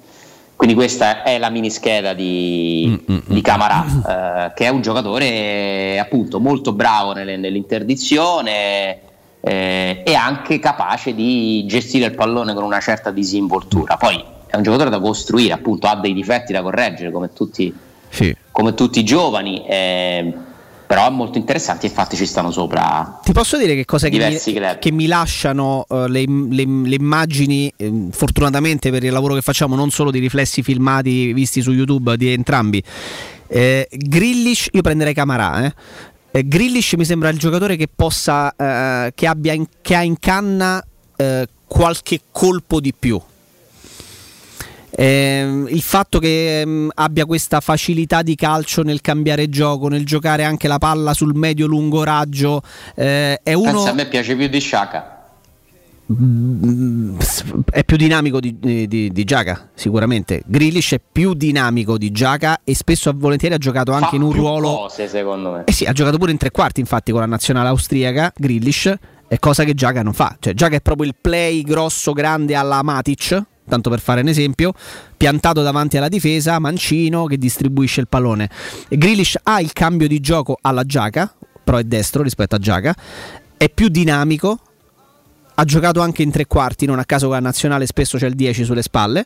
Quindi 0.56 0.76
questa 0.76 1.24
è 1.24 1.38
la 1.40 1.50
mini 1.50 1.70
scheda 1.70 2.14
di, 2.14 3.02
Mm, 3.12 3.18
di 3.26 3.42
Camarà, 3.42 4.48
eh, 4.48 4.54
che 4.56 4.66
è 4.66 4.70
un 4.70 4.82
giocatore 4.82 6.00
appunto 6.00 6.40
molto 6.40 6.72
bravo 6.74 7.14
nelle- 7.14 7.38
nell'interdizione 7.38 9.00
eh, 9.46 10.04
e 10.06 10.14
anche 10.14 10.60
capace 10.60 11.14
di 11.14 11.66
gestire 11.68 12.06
il 12.06 12.16
pallone 12.16 12.54
con 12.54 12.64
una 12.64 12.80
certa 12.80 13.12
disinvoltura. 13.12 13.98
Poi 13.98 14.24
è 14.48 14.56
un 14.56 14.64
giocatore 14.64 14.90
da 14.90 15.00
costruire, 15.02 15.52
appunto 15.54 15.88
ha 15.88 15.96
dei 15.98 16.14
difetti 16.14 16.54
da 16.54 16.62
correggere 16.62 17.12
come 17.12 17.34
tutti, 17.34 17.74
Sì. 18.08 18.34
come 18.52 18.74
tutti 18.74 19.00
i 19.00 19.04
giovani, 19.04 19.66
eh, 19.68 20.34
però 20.94 21.08
è 21.08 21.10
molto 21.10 21.40
interessante, 21.40 21.88
infatti 21.88 22.16
ci 22.16 22.28
stanno 22.28 22.52
sopra 22.52 23.20
Ti 23.24 23.32
posso 23.32 23.58
dire 23.58 23.74
che 23.74 23.84
cosa 23.84 24.10
che 24.10 24.20
mi, 24.20 24.78
che 24.78 24.92
mi 24.92 25.08
lasciano 25.08 25.86
eh, 25.90 26.08
le, 26.08 26.24
le- 26.28 26.66
le 26.68 26.96
immagini, 26.96 27.74
ehm, 27.76 28.12
fortunatamente 28.12 28.92
per 28.92 29.04
il 29.04 29.12
lavoro 29.12 29.34
che 29.34 29.42
facciamo, 29.42 29.74
non 29.74 29.90
solo 29.90 30.12
di 30.12 30.20
riflessi 30.20 30.62
filmati 30.62 31.34
visti 31.34 31.64
su 31.64 31.72
YouTube 31.72 32.16
di 32.16 32.32
entrambi. 32.32 32.84
Eh, 33.48 33.88
Grillish, 33.90 34.68
io 34.72 34.82
prenderei 34.82 35.16
Camarà, 35.16 35.66
eh. 35.66 35.74
Eh, 36.30 36.48
Grealish 36.48 36.94
mi 36.94 37.06
sembra 37.06 37.30
il 37.30 37.40
giocatore 37.40 37.76
che 37.76 37.88
possa, 37.94 38.54
eh, 38.56 39.14
che, 39.16 39.26
abbia 39.26 39.54
in, 39.54 39.66
che 39.82 39.96
ha 39.96 40.04
in 40.04 40.20
canna 40.20 40.84
eh, 41.16 41.48
qualche 41.66 42.20
colpo 42.32 42.80
di 42.80 42.94
più. 42.98 43.20
Ehm, 44.96 45.68
il 45.70 45.82
fatto 45.82 46.20
che 46.20 46.62
ehm, 46.62 46.92
abbia 46.94 47.26
questa 47.26 47.60
facilità 47.60 48.22
di 48.22 48.36
calcio 48.36 48.84
nel 48.84 49.02
cambiare 49.02 49.50
gioco, 49.50 49.88
nel 49.88 50.06
giocare 50.06 50.44
anche 50.44 50.68
la 50.68 50.78
palla 50.78 51.14
sul 51.14 51.34
medio-lungo 51.36 52.04
raggio, 52.04 52.62
eh, 52.96 53.40
è 53.42 53.54
uno. 53.54 53.72
Pensa, 53.72 53.90
a 53.90 53.94
me 53.94 54.08
piace 54.08 54.36
più 54.36 54.48
di 54.48 54.60
Sciacca. 54.60 55.14
Mm, 56.12 57.18
è 57.72 57.84
più 57.86 57.96
dinamico 57.96 58.40
di, 58.40 58.60
di, 58.60 58.88
di, 58.88 59.10
di 59.12 59.24
Giaca, 59.24 59.70
sicuramente. 59.74 60.44
Grealish 60.46 60.94
è 60.94 61.02
più 61.12 61.34
dinamico 61.34 61.98
di 61.98 62.12
Giaca 62.12 62.60
e 62.64 62.76
spesso 62.76 63.10
e 63.10 63.14
volentieri 63.16 63.56
ha 63.56 63.58
giocato 63.58 63.94
anche 63.94 64.10
Fa 64.10 64.16
in 64.18 64.22
un 64.22 64.34
ruolo. 64.34 64.76
cose, 64.76 65.08
secondo 65.08 65.52
me. 65.52 65.64
Eh 65.66 65.72
sì, 65.72 65.86
ha 65.86 65.94
giocato 65.94 66.18
pure 66.18 66.32
in 66.32 66.38
tre 66.38 66.52
quarti, 66.52 66.82
infatti, 66.82 67.12
con 67.12 67.22
la 67.22 67.26
nazionale 67.26 67.70
austriaca. 67.70 68.32
Grealish 68.36 68.94
è 69.28 69.40
cosa 69.40 69.64
che 69.64 69.74
Giaca 69.74 70.04
non 70.04 70.14
fa. 70.14 70.36
Cioè, 70.40 70.54
Giaca 70.54 70.76
è 70.76 70.82
proprio 70.82 71.08
il 71.08 71.16
play 71.20 71.64
grosso, 71.64 72.12
grande 72.12 72.54
alla 72.54 72.84
Matic. 72.84 73.44
Tanto 73.68 73.90
per 73.90 74.00
fare 74.00 74.22
un 74.22 74.28
esempio, 74.28 74.74
piantato 75.16 75.62
davanti 75.62 75.98
alla 75.98 76.10
difesa, 76.10 76.60
mancino 76.60 77.26
che 77.26 77.38
distribuisce 77.38 78.02
il 78.02 78.08
pallone. 78.08 78.50
Grealish 78.90 79.38
ha 79.44 79.62
il 79.62 79.74
cambio 79.74 80.08
di 80.08 80.20
gioco 80.20 80.58
alla 80.62 80.84
Giaca, 80.84 81.34
però 81.64 81.78
è 81.78 81.84
destro 81.84 82.24
rispetto 82.24 82.56
a 82.56 82.60
Giaca, 82.60 82.96
è 83.58 83.70
più 83.70 83.88
dinamico, 83.88 84.60
ha 85.56 85.64
giocato 85.64 86.02
anche 86.02 86.24
in 86.24 86.32
tre 86.32 86.46
quarti, 86.46 86.86
non 86.86 87.00
a 87.00 87.06
caso 87.06 87.28
con 87.28 87.36
la 87.36 87.42
nazionale 87.42 87.86
spesso 87.86 88.18
c'è 88.18 88.28
il 88.28 88.36
10 88.36 88.64
sulle 88.64 88.82
spalle 88.82 89.26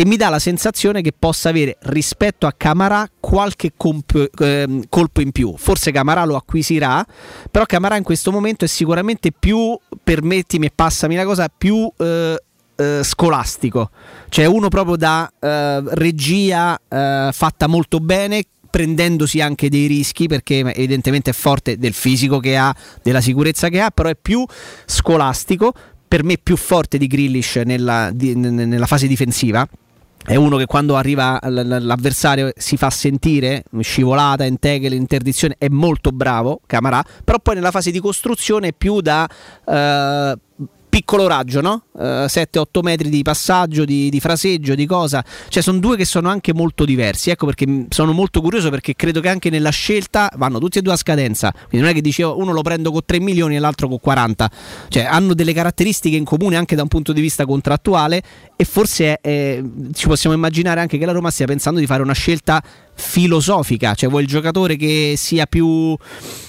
e 0.00 0.06
mi 0.06 0.16
dà 0.16 0.30
la 0.30 0.38
sensazione 0.38 1.02
che 1.02 1.12
possa 1.16 1.50
avere 1.50 1.76
rispetto 1.80 2.46
a 2.46 2.54
Camarà 2.56 3.06
qualche 3.20 3.72
comp- 3.76 4.30
ehm, 4.40 4.84
colpo 4.88 5.20
in 5.20 5.30
più. 5.30 5.54
Forse 5.58 5.90
Camarà 5.90 6.24
lo 6.24 6.36
acquisirà, 6.36 7.04
però 7.50 7.66
Camarà 7.66 7.96
in 7.96 8.02
questo 8.02 8.32
momento 8.32 8.64
è 8.64 8.68
sicuramente 8.68 9.30
più, 9.30 9.78
permettimi 10.02 10.66
e 10.66 10.72
passami 10.74 11.16
la 11.16 11.24
cosa, 11.24 11.50
più 11.54 11.90
eh, 11.98 12.42
eh, 12.80 13.04
scolastico. 13.04 13.90
Cioè 14.28 14.46
uno 14.46 14.68
proprio 14.68 14.96
da 14.96 15.30
eh, 15.38 15.82
regia 15.94 16.80
eh, 16.88 17.28
fatta 17.32 17.66
molto 17.66 17.98
bene 17.98 18.42
prendendosi 18.70 19.40
anche 19.40 19.68
dei 19.68 19.86
rischi 19.86 20.28
perché 20.28 20.60
evidentemente 20.60 21.30
è 21.30 21.32
forte 21.32 21.76
del 21.76 21.92
fisico 21.92 22.38
che 22.38 22.56
ha, 22.56 22.74
della 23.02 23.20
sicurezza 23.20 23.68
che 23.68 23.80
ha, 23.80 23.90
però 23.90 24.08
è 24.08 24.16
più 24.20 24.44
scolastico, 24.86 25.72
per 26.06 26.24
me 26.24 26.38
più 26.42 26.56
forte 26.56 26.96
di 26.96 27.06
Grealish 27.06 27.56
nella, 27.56 28.10
di- 28.12 28.34
nella 28.34 28.86
fase 28.86 29.06
difensiva. 29.06 29.66
È 30.22 30.34
uno 30.34 30.58
che 30.58 30.66
quando 30.66 30.96
arriva 30.96 31.38
l'avversario 31.42 32.52
si 32.54 32.76
fa 32.76 32.90
sentire, 32.90 33.64
scivolata, 33.80 34.44
in 34.44 34.58
tackle, 34.58 34.94
interdizione, 34.94 35.56
è 35.58 35.68
molto 35.68 36.10
bravo, 36.10 36.60
Camarà, 36.66 37.02
però 37.24 37.38
poi 37.38 37.54
nella 37.54 37.70
fase 37.70 37.90
di 37.90 38.00
costruzione 38.00 38.68
è 38.68 38.72
più 38.74 39.00
da 39.00 39.26
eh, 39.66 40.36
piccolo 40.90 41.26
raggio, 41.26 41.62
no? 41.62 41.84
Eh, 41.98 42.26
7-8 42.26 42.82
metri 42.82 43.08
di 43.08 43.22
passaggio, 43.22 43.86
di, 43.86 44.10
di 44.10 44.20
fraseggio, 44.20 44.74
di 44.74 44.84
cosa. 44.84 45.24
Cioè 45.48 45.62
sono 45.62 45.78
due 45.78 45.96
che 45.96 46.04
sono 46.04 46.28
anche 46.28 46.52
molto 46.52 46.84
diversi. 46.84 47.30
Ecco 47.30 47.46
perché 47.46 47.86
sono 47.88 48.12
molto 48.12 48.42
curioso 48.42 48.68
perché 48.68 48.94
credo 48.94 49.20
che 49.20 49.28
anche 49.28 49.48
nella 49.48 49.70
scelta 49.70 50.30
vanno 50.36 50.58
tutti 50.58 50.78
e 50.78 50.82
due 50.82 50.92
a 50.92 50.96
scadenza. 50.96 51.52
Quindi 51.52 51.78
non 51.78 51.88
è 51.88 51.92
che 51.94 52.02
dicevo 52.02 52.36
uno 52.36 52.52
lo 52.52 52.60
prendo 52.60 52.90
con 52.90 53.00
3 53.06 53.20
milioni 53.20 53.56
e 53.56 53.58
l'altro 53.60 53.88
con 53.88 54.00
40. 54.00 54.50
Cioè 54.88 55.04
hanno 55.04 55.32
delle 55.32 55.54
caratteristiche 55.54 56.16
in 56.16 56.24
comune 56.24 56.56
anche 56.56 56.76
da 56.76 56.82
un 56.82 56.88
punto 56.88 57.12
di 57.12 57.20
vista 57.22 57.46
contrattuale 57.46 58.22
e 58.56 58.64
forse 58.64 59.20
eh, 59.22 59.62
ci 59.94 60.06
possiamo 60.06 60.34
immaginare 60.36 60.80
anche 60.80 60.98
che 60.98 61.06
la 61.06 61.12
Roma 61.12 61.30
stia 61.30 61.46
pensando 61.46 61.80
di 61.80 61.86
fare 61.86 62.02
una 62.02 62.12
scelta 62.12 62.62
filosofica, 63.00 63.94
cioè 63.94 64.08
vuoi 64.08 64.22
il 64.22 64.28
giocatore 64.28 64.76
che 64.76 65.14
sia 65.16 65.46
più 65.46 65.96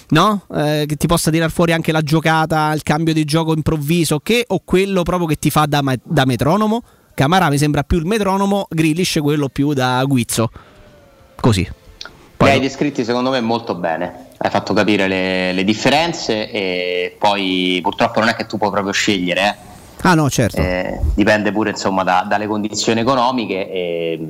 no? 0.09 0.45
Eh, 0.53 0.85
che 0.87 0.95
ti 0.95 1.07
possa 1.07 1.31
tirar 1.31 1.49
fuori 1.51 1.71
anche 1.71 1.91
la 1.91 2.01
giocata, 2.01 2.71
il 2.73 2.83
cambio 2.83 3.13
di 3.13 3.23
gioco 3.23 3.53
improvviso, 3.53 4.19
che 4.19 4.43
o 4.47 4.61
quello 4.63 5.03
proprio 5.03 5.27
che 5.27 5.35
ti 5.35 5.49
fa 5.49 5.65
da, 5.65 5.81
ma- 5.81 5.95
da 6.03 6.25
metronomo. 6.25 6.83
Camarà 7.13 7.49
mi 7.49 7.57
sembra 7.57 7.83
più 7.83 7.97
il 7.97 8.05
metronomo, 8.05 8.67
Grealish 8.69 9.19
quello 9.21 9.49
più 9.49 9.73
da 9.73 10.03
guizzo. 10.05 10.49
Così. 11.39 11.69
Li 12.37 12.49
hai 12.49 12.59
descritti 12.59 13.03
secondo 13.03 13.29
me 13.29 13.39
molto 13.41 13.75
bene. 13.75 14.29
Hai 14.37 14.49
fatto 14.49 14.73
capire 14.73 15.07
le, 15.07 15.53
le 15.53 15.63
differenze 15.63 16.49
e 16.49 17.15
poi 17.19 17.79
purtroppo 17.83 18.19
non 18.19 18.29
è 18.29 18.35
che 18.35 18.47
tu 18.47 18.57
puoi 18.57 18.71
proprio 18.71 18.91
scegliere. 18.91 19.41
eh. 19.41 19.55
Ah 20.01 20.15
no, 20.15 20.29
certo. 20.29 20.59
Eh, 20.59 20.99
dipende 21.13 21.51
pure 21.51 21.69
insomma 21.69 22.03
da- 22.03 22.25
dalle 22.27 22.47
condizioni 22.47 23.01
economiche. 23.01 23.71
E... 23.71 24.27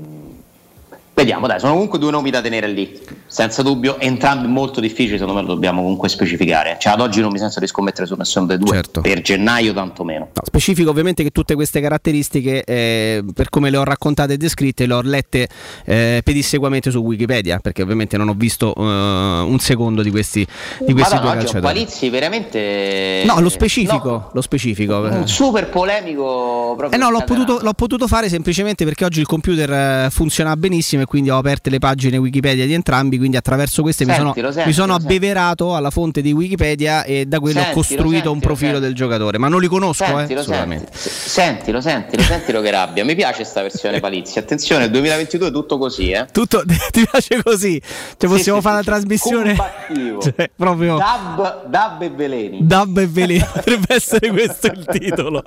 Vediamo, 1.21 1.45
dai, 1.45 1.59
sono 1.59 1.73
comunque 1.73 1.99
due 1.99 2.09
nomi 2.09 2.31
da 2.31 2.41
tenere 2.41 2.67
lì, 2.67 2.99
senza 3.27 3.61
dubbio, 3.61 3.99
entrambi 3.99 4.47
molto 4.47 4.79
difficili, 4.79 5.19
secondo 5.19 5.39
me 5.39 5.45
lo 5.45 5.53
dobbiamo 5.53 5.83
comunque 5.83 6.09
specificare. 6.09 6.77
Cioè, 6.79 6.93
ad 6.93 6.99
oggi 6.99 7.21
non 7.21 7.31
mi 7.31 7.37
sento 7.37 7.59
di 7.59 7.67
scommettere 7.67 8.07
su 8.07 8.15
nessuno 8.15 8.47
dei 8.47 8.57
due, 8.57 8.73
Certo. 8.73 9.01
per 9.01 9.21
gennaio 9.21 9.71
tantomeno. 9.71 10.29
No, 10.33 10.41
specifico 10.43 10.89
ovviamente 10.89 11.21
che 11.21 11.29
tutte 11.29 11.53
queste 11.53 11.79
caratteristiche, 11.79 12.63
eh, 12.63 13.23
per 13.35 13.49
come 13.51 13.69
le 13.69 13.77
ho 13.77 13.83
raccontate 13.83 14.33
e 14.33 14.37
descritte, 14.37 14.87
le 14.87 14.93
ho 14.95 15.01
lette 15.03 15.47
eh, 15.85 16.21
pedissequamente 16.23 16.89
su 16.89 16.97
Wikipedia, 16.97 17.59
perché 17.59 17.83
ovviamente 17.83 18.17
non 18.17 18.27
ho 18.27 18.33
visto 18.35 18.73
eh, 18.75 18.81
un 18.81 19.59
secondo 19.59 20.01
di 20.01 20.09
questi, 20.09 20.39
di 20.79 20.91
questi 20.91 21.13
Madonna, 21.13 21.33
due 21.33 21.43
calciatori. 21.43 21.61
Palizzi 21.61 22.09
veramente... 22.09 23.21
No, 23.27 23.39
lo 23.39 23.49
specifico, 23.49 24.31
lo 24.33 24.41
specifico. 24.41 24.97
Un 25.01 25.27
super 25.27 25.69
polemico 25.69 26.73
proprio. 26.75 26.99
Eh 26.99 27.03
no, 27.03 27.11
l'ho 27.11 27.23
potuto, 27.23 27.59
l'ho 27.61 27.73
potuto 27.73 28.07
fare 28.07 28.27
semplicemente 28.27 28.85
perché 28.85 29.05
oggi 29.05 29.19
il 29.19 29.27
computer 29.27 29.71
eh, 29.71 30.09
funziona 30.09 30.55
benissimo 30.55 31.03
e 31.03 31.09
quindi 31.11 31.29
ho 31.29 31.37
aperte 31.37 31.69
le 31.69 31.79
pagine 31.79 32.15
Wikipedia 32.15 32.65
di 32.65 32.71
entrambi, 32.71 33.17
quindi 33.17 33.35
attraverso 33.35 33.81
queste 33.81 34.05
mi 34.05 34.13
sono, 34.13 34.27
Sentilo, 34.27 34.47
mi 34.47 34.53
sentilo, 34.53 34.73
sono 34.73 34.93
sentilo. 34.93 35.13
abbeverato 35.13 35.75
alla 35.75 35.89
fonte 35.89 36.21
di 36.21 36.31
Wikipedia 36.31 37.03
e 37.03 37.25
da 37.25 37.41
quello 37.41 37.59
ho 37.59 37.63
Sentilo, 37.63 37.81
costruito 37.81 38.31
un 38.31 38.39
sentilo, 38.39 38.39
profilo 38.39 38.79
del 38.79 38.95
giocatore, 38.95 39.37
ma 39.37 39.49
non 39.49 39.59
li 39.59 39.67
conosco, 39.67 40.05
eh, 40.05 40.07
Sentilo, 40.07 40.39
assolutamente. 40.39 40.87
senti- 40.93 41.29
sentilo, 41.29 41.81
sentilo, 41.81 42.23
sentilo 42.23 42.61
che 42.61 42.71
rabbia. 42.71 43.03
Mi 43.03 43.15
piace 43.15 43.43
sta 43.43 43.61
versione 43.61 43.99
Palizzi. 43.99 44.39
Attenzione, 44.39 44.89
2022 44.89 45.49
è 45.49 45.51
tutto 45.51 45.77
così, 45.77 46.11
eh. 46.11 46.27
Tutto 46.31 46.63
ti 46.65 47.05
piace 47.11 47.43
così? 47.43 47.81
Cioè 47.81 48.29
possiamo 48.29 48.59
sì, 48.59 48.63
fare 48.65 48.81
sì, 48.81 48.87
una 48.87 48.97
trasmissione. 48.97 49.55
Cioè, 50.21 50.49
proprio 50.55 50.97
Dab, 50.97 51.67
Dab 51.67 52.01
e 52.03 52.09
Veleni. 52.09 52.59
Dab 52.65 52.97
e 52.99 53.07
veleno 53.07 53.49
potrebbe 53.51 53.95
essere 53.95 54.29
questo 54.29 54.67
il 54.67 54.85
titolo 54.85 55.43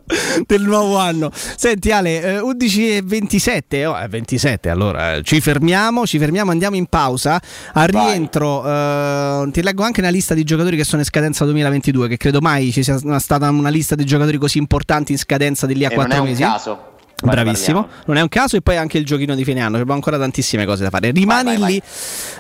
del 0.47 0.61
nuovo 0.61 0.99
anno. 0.99 1.31
Senti 1.33 1.91
Ale, 1.91 2.23
eh, 2.23 2.39
11 2.41 2.97
e 2.97 3.03
27, 3.03 3.87
oh, 3.87 3.97
è 3.97 4.09
27 4.09 4.69
allora 4.69 5.15
eh, 5.15 5.23
ci 5.23 5.41
fermiamo, 5.45 6.07
ci 6.07 6.19
fermiamo, 6.19 6.51
andiamo 6.51 6.77
in 6.77 6.87
pausa. 6.87 7.39
Al 7.75 7.87
rientro 7.89 8.65
eh, 8.67 9.51
ti 9.53 9.63
leggo 9.63 9.83
anche 9.83 10.01
una 10.01 10.09
lista 10.09 10.33
di 10.33 10.43
giocatori 10.43 10.77
che 10.77 10.85
sono 10.85 11.03
in 11.03 11.07
scadenza 11.07 11.45
2022, 11.45 12.09
che 12.09 12.17
credo 12.17 12.41
mai 12.41 12.73
ci 12.73 12.83
sia 12.83 12.99
stata 13.19 13.51
una 13.51 13.69
lista 13.69 13.95
di 13.95 14.05
giocatori 14.05 14.39
così 14.39 14.57
importanti 14.59 15.13
in 15.13 15.19
scadenza 15.19 15.67
di 15.67 15.75
lì 15.75 15.85
a 15.85 15.91
E 15.93 15.97
non 15.97 16.07
4 16.07 16.17
è 16.17 16.21
un 16.21 16.27
mesi. 16.29 16.43
caso. 16.43 16.93
Vai, 17.23 17.37
Bravissimo, 17.37 17.83
parliamo. 17.83 18.03
non 18.07 18.17
è 18.17 18.21
un 18.21 18.29
caso 18.29 18.57
e 18.57 18.61
poi 18.61 18.77
anche 18.77 18.99
il 18.99 19.05
giochino 19.07 19.35
di 19.35 19.45
fine 19.45 19.61
anno, 19.61 19.77
abbiamo 19.77 19.95
ancora 19.95 20.19
tantissime 20.19 20.67
cose 20.67 20.83
da 20.83 20.91
fare. 20.91 21.11
Rimani 21.11 21.57
lì, 21.65 21.81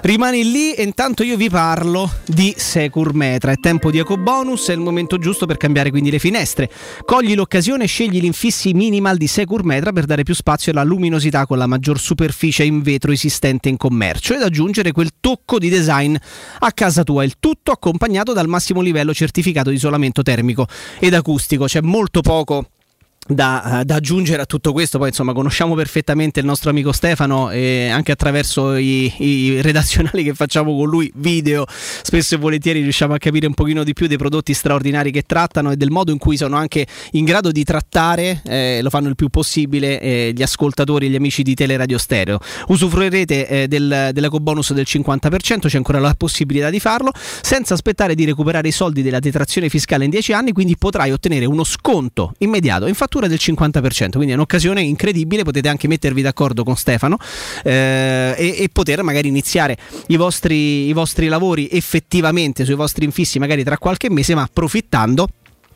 rimani 0.03 0.51
lì 0.51 0.73
e 0.75 0.83
intanto 0.83 1.23
io 1.23 1.37
vi 1.37 1.49
parlo 1.49 2.11
di 2.27 2.55
Secur 2.57 3.15
Metra. 3.15 3.53
È 3.53 3.57
tempo 3.57 3.91
di 3.91 3.99
eco 3.99 4.17
bonus, 4.17 4.69
è 4.69 4.73
il 4.73 4.81
momento 4.81 5.19
giusto 5.19 5.47
per 5.47 5.57
cambiare 5.57 5.91
quindi 5.91 6.11
le 6.11 6.19
finestre. 6.19 6.69
Cogli 7.05 7.35
l'occasione 7.35 7.85
e 7.85 7.87
scegli 7.87 8.21
gli 8.21 8.25
infissi 8.25 8.73
minimal 8.75 9.17
di 9.17 9.27
Secur 9.27 9.65
Metra 9.65 9.93
per 9.93 10.05
dare 10.05 10.23
più 10.23 10.35
spazio 10.35 10.73
alla 10.73 10.83
luminosità 10.83 11.47
con 11.47 11.57
la 11.57 11.67
maggior 11.67 11.99
superficie 11.99 12.65
in 12.65 12.83
vetro 12.83 13.13
esistente 13.13 13.69
in 13.69 13.77
commercio 13.77 14.35
ed 14.35 14.43
aggiungere 14.43 14.93
quel 14.93 15.11
tocco 15.21 15.59
di 15.59 15.69
design 15.69 16.15
a 16.59 16.73
casa 16.73 17.05
tua. 17.05 17.25
Il 17.25 17.37
tutto 17.39 17.71
accompagnato 17.71 18.33
dal 18.33 18.49
massimo 18.49 18.81
livello 18.81 19.15
certificato 19.15 19.71
di 19.71 19.77
isolamento 19.77 20.23
termico 20.23 20.67
ed 20.99 21.15
acustico. 21.15 21.65
C'è 21.65 21.81
molto 21.81 22.21
poco 22.21 22.69
da, 23.27 23.83
da 23.85 23.95
aggiungere 23.95 24.43
a 24.43 24.47
tutto 24.47 24.73
questo, 24.73 24.99
poi 24.99 25.09
insomma 25.09 25.33
conosciamo 25.33 25.75
perfettamente 25.75 26.41
il 26.41 26.47
nostro 26.47 26.71
amico 26.71 26.93
Stefano 26.93 27.51
e 27.51 27.89
anche 27.89 28.13
attraverso 28.13 28.77
i, 28.77 29.13
i 29.19 29.63
redazionali 29.63 30.23
che 30.23 30.35
facciamo 30.35 30.77
con 30.77 30.89
lui, 30.89 31.11
video, 31.17 31.65
spesso 31.69 32.35
e 32.35 32.39
volentieri 32.39 32.83
riusciamo 32.83 33.15
a 33.15 33.19
capire 33.19 33.47
un 33.47 33.55
pochino 33.55 33.83
di 33.83 33.93
più 33.93 34.07
dei 34.07 34.19
prodotti 34.19 34.53
straordinari 34.53 35.11
che 35.11 35.23
trattano 35.23 35.71
e 35.71 35.77
del 35.77 35.91
modo 35.91 36.13
in 36.13 36.19
cui 36.19 36.37
sono 36.37 36.57
anche 36.57 36.87
in 37.13 37.25
grado 37.25 37.51
di 37.51 37.65
trattare, 37.65 38.43
eh, 38.45 38.81
lo 38.83 38.91
fanno 38.91 39.09
il 39.09 39.15
più 39.15 39.29
possibile, 39.29 40.01
eh, 40.01 40.33
gli 40.35 40.43
ascoltatori 40.43 41.07
e 41.07 41.09
gli 41.09 41.17
amici 41.17 41.43
di 41.43 41.55
Teleradio 41.55 41.99
Stereo. 41.99 42.39
Usufruirete 42.69 43.49
eh, 43.49 43.69
del, 43.69 44.11
dell'eco 44.13 44.39
bonus 44.39 44.73
del 44.73 44.87
50%, 44.87 45.69
c'è 45.69 45.77
ancora 45.77 45.99
la 45.99 46.15
possibilità 46.17 46.69
di 46.69 46.81
farlo, 46.81 47.11
senza 47.15 47.75
aspettare 47.75 48.15
di 48.15 48.25
recuperare 48.25 48.69
i 48.69 48.73
soldi 48.73 49.03
della 49.03 49.19
detrazione 49.19 49.69
fiscale 49.69 50.05
in 50.05 50.11
10 50.11 50.33
anni, 50.33 50.53
quindi 50.53 50.77
potrai 50.77 51.11
ottenere 51.11 51.47
uno 51.47 51.65
sconto 51.65 52.35
immediato 52.39 52.87
in 52.87 52.95
fattura 53.15 53.29
del 53.29 53.39
50%, 53.41 54.11
quindi 54.11 54.33
è 54.33 54.35
un'occasione 54.35 54.83
incredibile, 54.83 55.45
potete 55.45 55.69
anche 55.69 55.87
mettervi 55.87 56.23
d'accordo 56.23 56.65
con 56.65 56.77
Stefano 56.77 57.17
eh, 57.63 58.35
e, 58.37 58.57
e 58.59 58.69
poter 58.73 59.03
magari 59.03 59.29
iniziare 59.29 59.77
i 60.09 60.17
vostri, 60.17 60.89
i 60.89 60.93
vostri 60.93 61.29
lavori 61.29 61.69
effettivamente 61.71 62.65
sui 62.65 62.75
vostri 62.75 63.05
infissi 63.05 63.39
magari 63.39 63.63
tra 63.63 63.79
qualche 63.79 64.11
mese, 64.11 64.35
ma 64.35 64.43
approfittando 64.43 65.29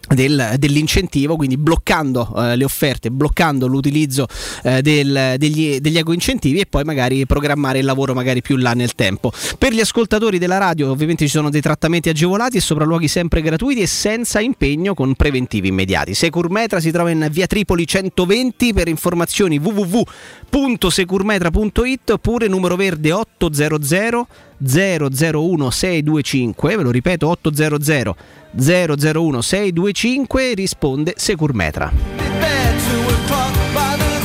del- 0.08 0.54
dell'incentivo, 0.58 1.36
quindi 1.36 1.56
bloccando 1.56 2.34
eh, 2.36 2.56
le 2.56 2.64
offerte, 2.64 3.10
bloccando 3.10 3.66
l'utilizzo 3.66 4.26
eh, 4.62 4.82
del- 4.82 5.34
degli, 5.36 5.78
degli 5.78 5.98
ecoincentivi 5.98 6.60
e 6.60 6.66
poi 6.66 6.84
magari 6.84 7.26
programmare 7.26 7.78
il 7.78 7.84
lavoro 7.84 8.14
magari 8.14 8.42
più 8.42 8.56
là 8.56 8.72
nel 8.72 8.94
tempo. 8.94 9.32
Per 9.58 9.72
gli 9.72 9.80
ascoltatori 9.80 10.38
della 10.38 10.58
radio 10.58 10.90
ovviamente 10.90 11.24
ci 11.24 11.30
sono 11.30 11.50
dei 11.50 11.60
trattamenti 11.60 12.08
agevolati 12.08 12.56
e 12.56 12.60
sopralluoghi 12.60 13.08
sempre 13.08 13.42
gratuiti 13.42 13.80
e 13.82 13.86
senza 13.86 14.40
impegno 14.40 14.94
con 14.94 15.14
preventivi 15.14 15.68
immediati. 15.68 16.14
Securmetra 16.14 16.80
si 16.80 16.90
trova 16.90 17.10
in 17.10 17.28
via 17.30 17.46
Tripoli 17.46 17.86
120 17.86 18.72
per 18.72 18.88
informazioni 18.88 19.58
www.securmetra.it 19.58 22.10
oppure 22.10 22.48
numero 22.48 22.76
verde 22.76 23.12
800 23.12 24.26
001 24.58 25.70
625, 25.70 26.76
ve 26.76 26.82
lo 26.82 26.90
ripeto 26.90 27.28
800 27.28 28.16
001 28.52 29.42
625 29.42 30.54
risponde 30.54 31.12
Securmetra. 31.16 32.27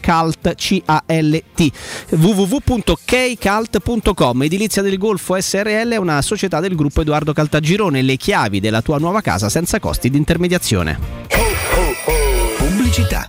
Calt 0.00 0.54
C 0.54 0.80
A 0.84 1.02
L 1.06 1.42
T 1.54 1.70
www.kcalt.com 2.10 4.42
Edilizia 4.42 4.82
del 4.82 4.98
Golfo 4.98 5.40
SRL 5.40 5.90
è 5.90 5.96
una 5.96 6.20
società 6.22 6.60
del 6.60 6.76
gruppo 6.76 7.00
Edoardo 7.00 7.32
Caltagirone, 7.32 8.02
le 8.02 8.16
chiavi 8.16 8.60
della 8.60 8.82
tua 8.82 8.98
nuova 8.98 9.20
casa 9.20 9.48
senza 9.48 9.80
costi 9.80 10.08
di 10.08 10.16
intermediazione. 10.16 10.98
Pubblicità. 12.56 13.28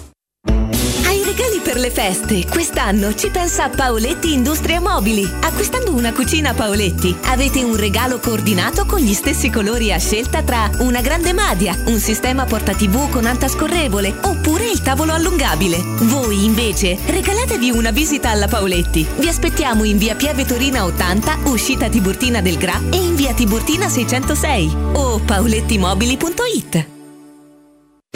Hai 1.11 1.23
regali 1.23 1.59
per 1.61 1.77
le 1.77 1.89
feste? 1.89 2.45
Quest'anno 2.47 3.13
ci 3.15 3.29
pensa 3.29 3.69
Paoletti 3.69 4.33
Industria 4.33 4.79
Mobili. 4.79 5.29
Acquistando 5.41 5.93
una 5.93 6.13
cucina 6.13 6.53
Paoletti 6.53 7.15
avete 7.25 7.63
un 7.63 7.75
regalo 7.75 8.19
coordinato 8.19 8.85
con 8.85 8.99
gli 8.99 9.13
stessi 9.13 9.49
colori 9.49 9.91
a 9.91 9.99
scelta 9.99 10.41
tra 10.41 10.69
una 10.79 11.01
grande 11.01 11.33
madia, 11.33 11.75
un 11.87 11.99
sistema 11.99 12.45
porta 12.45 12.73
TV 12.73 13.09
con 13.09 13.25
anta 13.25 13.47
scorrevole 13.47 14.13
oppure 14.23 14.69
il 14.69 14.81
tavolo 14.81 15.11
allungabile. 15.11 15.77
Voi 16.03 16.45
invece 16.45 16.97
regalatevi 17.05 17.71
una 17.71 17.91
visita 17.91 18.29
alla 18.29 18.47
Paoletti. 18.47 19.05
Vi 19.17 19.27
aspettiamo 19.27 19.83
in 19.83 19.97
via 19.97 20.15
Piave 20.15 20.45
Torina 20.45 20.85
80, 20.85 21.39
uscita 21.45 21.89
Tiburtina 21.89 22.41
del 22.41 22.57
Gra 22.57 22.79
e 22.89 22.95
in 22.95 23.15
via 23.15 23.33
Tiburtina 23.33 23.89
606 23.89 24.75
o 24.93 25.19
paolettimobili.it. 25.19 26.99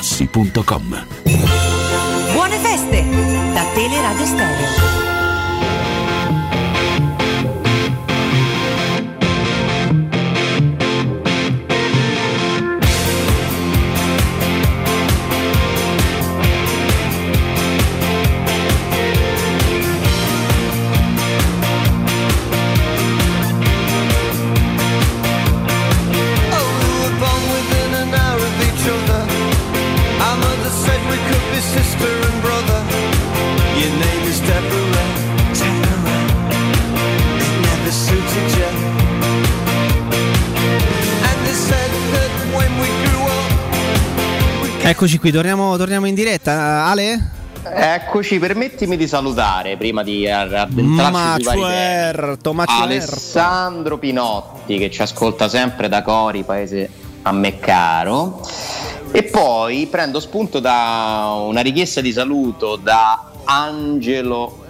artigianamaterassi.com. 0.00 1.04
Buone 2.32 2.58
feste 2.58 3.04
da 3.52 3.64
Teleradio 3.74 4.26
Stereo. 4.26 4.99
Eccoci 44.90 45.18
qui, 45.18 45.30
torniamo, 45.30 45.76
torniamo 45.76 46.06
in 46.06 46.16
diretta. 46.16 46.84
Ale? 46.86 47.30
Eccoci, 47.62 48.40
permettimi 48.40 48.96
di 48.96 49.06
salutare 49.06 49.76
prima 49.76 50.02
di 50.02 50.28
addentrarci 50.28 51.44
sui. 51.44 51.60
Macerto, 51.60 52.52
ma 52.52 52.64
certo. 52.64 52.82
Alessandro 52.82 53.98
Pinotti 53.98 54.78
che 54.78 54.90
ci 54.90 55.00
ascolta 55.00 55.48
sempre 55.48 55.88
da 55.88 56.02
Cori, 56.02 56.42
paese 56.42 56.90
a 57.22 57.30
me 57.30 57.60
caro. 57.60 58.44
E 59.12 59.22
poi 59.22 59.86
prendo 59.86 60.18
spunto 60.18 60.58
da 60.58 61.36
una 61.38 61.60
richiesta 61.60 62.00
di 62.00 62.10
saluto 62.10 62.74
da 62.74 63.30
Angelo 63.44 64.64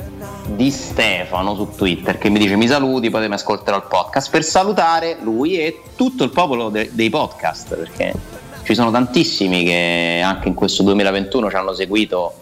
Di 0.48 0.70
Stefano 0.70 1.55
su 1.55 1.70
Twitter 1.74 2.18
che 2.18 2.28
mi 2.28 2.38
dice 2.38 2.56
mi 2.56 2.66
saluti, 2.66 3.09
poi 3.09 3.26
mi 3.26 3.32
ascolterò 3.32 3.74
il 3.74 3.86
podcast 3.88 4.28
per 4.30 4.44
salutare 4.44 5.16
lui 5.22 5.56
e 5.56 5.80
tutto 5.97 6.24
il 6.24 6.30
popolo 6.30 6.68
de- 6.68 6.90
dei 6.92 7.09
podcast 7.09 7.74
perché 7.74 8.39
ci 8.70 8.76
sono 8.76 8.92
tantissimi 8.92 9.64
che 9.64 10.22
anche 10.24 10.47
in 10.47 10.55
questo 10.55 10.84
2021 10.84 11.51
ci 11.51 11.56
hanno 11.56 11.72
seguito 11.72 12.34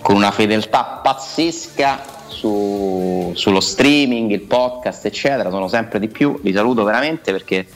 con 0.00 0.16
una 0.16 0.30
fedeltà 0.30 1.00
pazzesca 1.02 2.00
su- 2.28 3.32
sullo 3.34 3.60
streaming, 3.60 4.30
il 4.30 4.40
podcast, 4.40 5.04
eccetera. 5.04 5.50
Sono 5.50 5.68
sempre 5.68 5.98
di 5.98 6.08
più. 6.08 6.38
Li 6.42 6.54
saluto 6.54 6.84
veramente 6.84 7.32
perché 7.32 7.66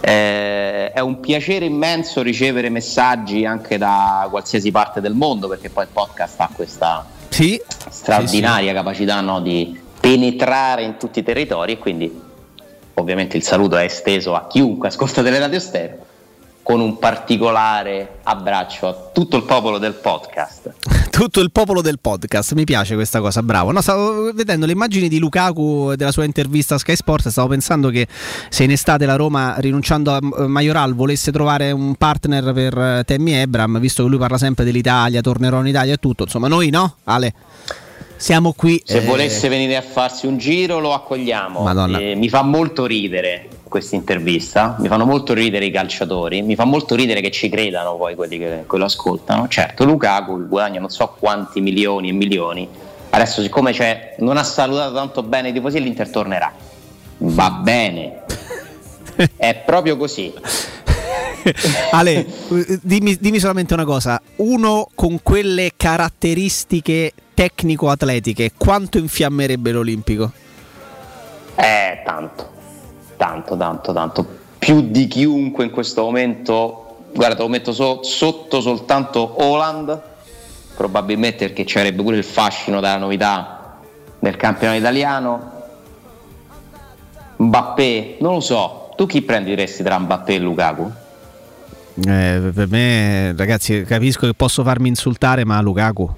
eh, 0.00 0.92
è 0.92 1.00
un 1.00 1.20
piacere 1.20 1.64
immenso 1.64 2.20
ricevere 2.20 2.68
messaggi 2.68 3.46
anche 3.46 3.78
da 3.78 4.26
qualsiasi 4.28 4.70
parte 4.70 5.00
del 5.00 5.14
mondo, 5.14 5.48
perché 5.48 5.70
poi 5.70 5.84
il 5.84 5.90
podcast 5.92 6.40
ha 6.40 6.50
questa 6.54 7.06
Sì. 7.30 7.58
straordinaria 7.88 8.74
capacità 8.74 9.22
no, 9.22 9.40
di 9.40 9.80
penetrare 9.98 10.82
in 10.82 10.98
tutti 10.98 11.20
i 11.20 11.22
territori 11.22 11.72
e 11.72 11.78
quindi 11.78 12.20
ovviamente 12.94 13.38
il 13.38 13.42
saluto 13.42 13.78
è 13.78 13.84
esteso 13.84 14.34
a 14.34 14.46
chiunque 14.46 14.88
ascolta 14.88 15.22
delle 15.22 15.38
radio 15.38 15.58
stereo 15.58 16.12
con 16.64 16.80
un 16.80 16.98
particolare 16.98 18.20
abbraccio 18.22 18.88
a 18.88 19.10
tutto 19.12 19.36
il 19.36 19.42
popolo 19.42 19.76
del 19.76 19.92
podcast. 19.92 20.72
Tutto 21.14 21.38
il 21.38 21.52
popolo 21.52 21.80
del 21.80 22.00
podcast, 22.00 22.54
mi 22.54 22.64
piace 22.64 22.96
questa 22.96 23.20
cosa, 23.20 23.40
bravo. 23.40 23.70
No, 23.70 23.80
stavo 23.80 24.32
vedendo 24.32 24.66
le 24.66 24.72
immagini 24.72 25.08
di 25.08 25.20
Lukaku 25.20 25.94
della 25.94 26.10
sua 26.10 26.24
intervista 26.24 26.74
a 26.74 26.78
Sky 26.78 26.96
Sport, 26.96 27.28
stavo 27.28 27.46
pensando 27.46 27.88
che 27.90 28.08
se 28.48 28.64
in 28.64 28.72
estate 28.72 29.06
la 29.06 29.14
Roma, 29.14 29.54
rinunciando 29.58 30.10
a 30.10 30.16
eh, 30.16 30.46
Majoral, 30.48 30.96
volesse 30.96 31.30
trovare 31.30 31.70
un 31.70 31.94
partner 31.94 32.52
per 32.52 32.76
eh, 32.76 33.04
Tammy 33.04 33.32
Ebram, 33.32 33.78
visto 33.78 34.02
che 34.02 34.08
lui 34.08 34.18
parla 34.18 34.38
sempre 34.38 34.64
dell'Italia, 34.64 35.20
tornerò 35.20 35.60
in 35.60 35.66
Italia 35.66 35.92
e 35.92 35.98
tutto, 35.98 36.24
insomma 36.24 36.48
noi 36.48 36.70
no, 36.70 36.96
Ale? 37.04 37.32
Siamo 38.16 38.52
qui. 38.54 38.82
Se 38.84 38.96
eh, 38.96 39.00
volesse 39.02 39.48
venire 39.48 39.76
a 39.76 39.82
farsi 39.82 40.26
un 40.26 40.38
giro 40.38 40.80
lo 40.80 40.94
accogliamo. 40.94 41.62
Madonna. 41.62 41.98
Eh, 41.98 42.14
mi 42.16 42.28
fa 42.28 42.42
molto 42.42 42.86
ridere 42.86 43.48
questa 43.68 43.96
intervista, 43.96 44.76
mi 44.78 44.88
fanno 44.88 45.04
molto 45.04 45.34
ridere 45.34 45.64
i 45.66 45.70
calciatori, 45.70 46.42
mi 46.42 46.54
fa 46.54 46.64
molto 46.64 46.94
ridere 46.94 47.20
che 47.20 47.30
ci 47.30 47.48
credano 47.48 47.96
poi 47.96 48.14
quelli 48.14 48.38
che, 48.38 48.64
che 48.68 48.76
lo 48.76 48.84
ascoltano. 48.84 49.48
Certo, 49.48 49.84
Lukaku 49.84 50.46
guadagna 50.46 50.80
non 50.80 50.90
so 50.90 51.14
quanti 51.18 51.60
milioni 51.60 52.10
e 52.10 52.12
milioni. 52.12 52.68
Adesso 53.10 53.42
siccome 53.42 53.72
c'è, 53.72 54.16
non 54.18 54.36
ha 54.36 54.42
salutato 54.42 54.94
tanto 54.94 55.22
bene 55.22 55.50
i 55.50 55.52
tifosi 55.52 55.80
l'Inter 55.80 56.10
tornerà. 56.10 56.52
Va 57.18 57.50
bene. 57.50 58.22
È 59.36 59.54
proprio 59.64 59.96
così. 59.96 60.32
Ale, 61.92 62.26
dimmi, 62.80 63.16
dimmi 63.20 63.38
solamente 63.38 63.74
una 63.74 63.84
cosa, 63.84 64.20
uno 64.36 64.88
con 64.94 65.20
quelle 65.22 65.72
caratteristiche 65.76 67.12
tecnico-atletiche, 67.34 68.52
quanto 68.56 68.98
infiammerebbe 68.98 69.72
l'Olimpico? 69.72 70.32
Eh, 71.56 72.02
tanto, 72.04 72.53
tanto, 73.16 73.56
tanto, 73.56 73.92
tanto. 73.92 74.26
Più 74.58 74.90
di 74.90 75.06
chiunque 75.06 75.64
in 75.64 75.70
questo 75.70 76.02
momento, 76.02 76.96
guarda, 77.12 77.42
lo 77.42 77.48
metto 77.48 77.72
so- 77.72 78.02
sotto 78.02 78.60
soltanto 78.60 79.42
Holland, 79.42 80.00
probabilmente 80.76 81.46
perché 81.46 81.64
ci 81.64 81.78
avrebbe 81.78 82.02
pure 82.02 82.16
il 82.16 82.24
fascino 82.24 82.80
della 82.80 82.98
novità 82.98 83.78
del 84.18 84.36
campionato 84.36 84.78
italiano. 84.78 85.52
Mbappé, 87.36 88.16
non 88.20 88.34
lo 88.34 88.40
so, 88.40 88.90
tu 88.96 89.06
chi 89.06 89.22
prenderesti 89.22 89.82
tra 89.82 89.98
Mbappé 89.98 90.34
e 90.34 90.38
Lukaku? 90.38 90.92
Eh, 92.06 92.50
per 92.52 92.68
me, 92.68 93.34
ragazzi, 93.36 93.82
capisco 93.82 94.26
che 94.26 94.34
posso 94.34 94.62
farmi 94.62 94.88
insultare, 94.88 95.44
ma 95.44 95.60
Lukaku. 95.60 96.16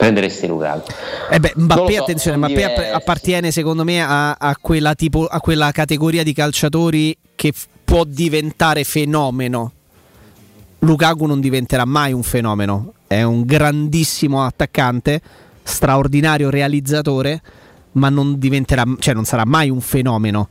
Prenderesti 0.00 0.46
Lukaku. 0.46 0.90
Eh 1.30 1.38
beh, 1.38 1.52
Mbappé, 1.56 1.92
so, 1.92 2.00
attenzione, 2.00 2.36
Mbappé 2.38 2.64
app- 2.64 2.74
diversi. 2.74 2.94
appartiene 2.94 3.50
secondo 3.50 3.84
me 3.84 4.02
a, 4.02 4.32
a 4.32 4.56
quella 4.58 4.94
tipo, 4.94 5.26
a 5.26 5.40
quella 5.40 5.70
categoria 5.72 6.22
di 6.22 6.32
calciatori 6.32 7.14
che 7.34 7.52
f- 7.52 7.66
può 7.84 8.04
diventare 8.04 8.82
fenomeno. 8.84 9.72
Lukaku 10.78 11.26
non 11.26 11.40
diventerà 11.40 11.84
mai 11.84 12.14
un 12.14 12.22
fenomeno, 12.22 12.94
è 13.06 13.22
un 13.22 13.44
grandissimo 13.44 14.42
attaccante, 14.42 15.20
straordinario 15.62 16.48
realizzatore, 16.48 17.42
ma 17.92 18.08
non 18.08 18.38
diventerà, 18.38 18.84
cioè 19.00 19.12
non 19.12 19.24
sarà 19.26 19.44
mai 19.44 19.68
un 19.68 19.82
fenomeno. 19.82 20.48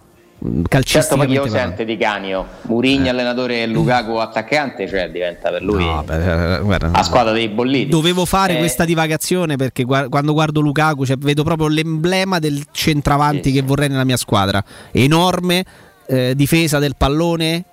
Certo, 0.83 1.17
ma 1.17 1.25
chi 1.25 1.35
lo 1.35 1.47
sente 1.49 1.83
di 1.83 1.97
Canio? 1.97 2.45
Murigno 2.63 3.09
allenatore 3.09 3.63
e 3.63 3.67
Lukaku 3.67 4.11
attaccante, 4.13 4.87
cioè 4.87 5.09
diventa 5.11 5.49
per 5.49 5.61
lui 5.61 5.83
No, 5.83 6.01
beh, 6.03 6.55
eh, 6.55 6.59
guarda, 6.61 6.91
la 6.93 7.03
squadra 7.03 7.33
dei 7.33 7.49
bolliti. 7.49 7.89
Dovevo 7.89 8.23
fare 8.23 8.55
Eh, 8.55 8.57
questa 8.59 8.85
divagazione 8.85 9.57
perché 9.57 9.83
gua- 9.83 10.07
quando 10.07 10.31
guardo 10.31 10.61
Lukaku 10.61 11.05
cioè, 11.05 11.17
vedo 11.17 11.43
proprio 11.43 11.67
l'emblema 11.67 12.39
del 12.39 12.63
centravanti 12.71 13.51
che 13.51 13.61
vorrei 13.61 13.89
nella 13.89 14.05
mia 14.05 14.15
squadra. 14.17 14.63
Enorme 14.91 15.65
eh, 16.07 16.33
difesa 16.35 16.79
del 16.79 16.95
pallone, 16.97 17.55
eh, 17.55 17.63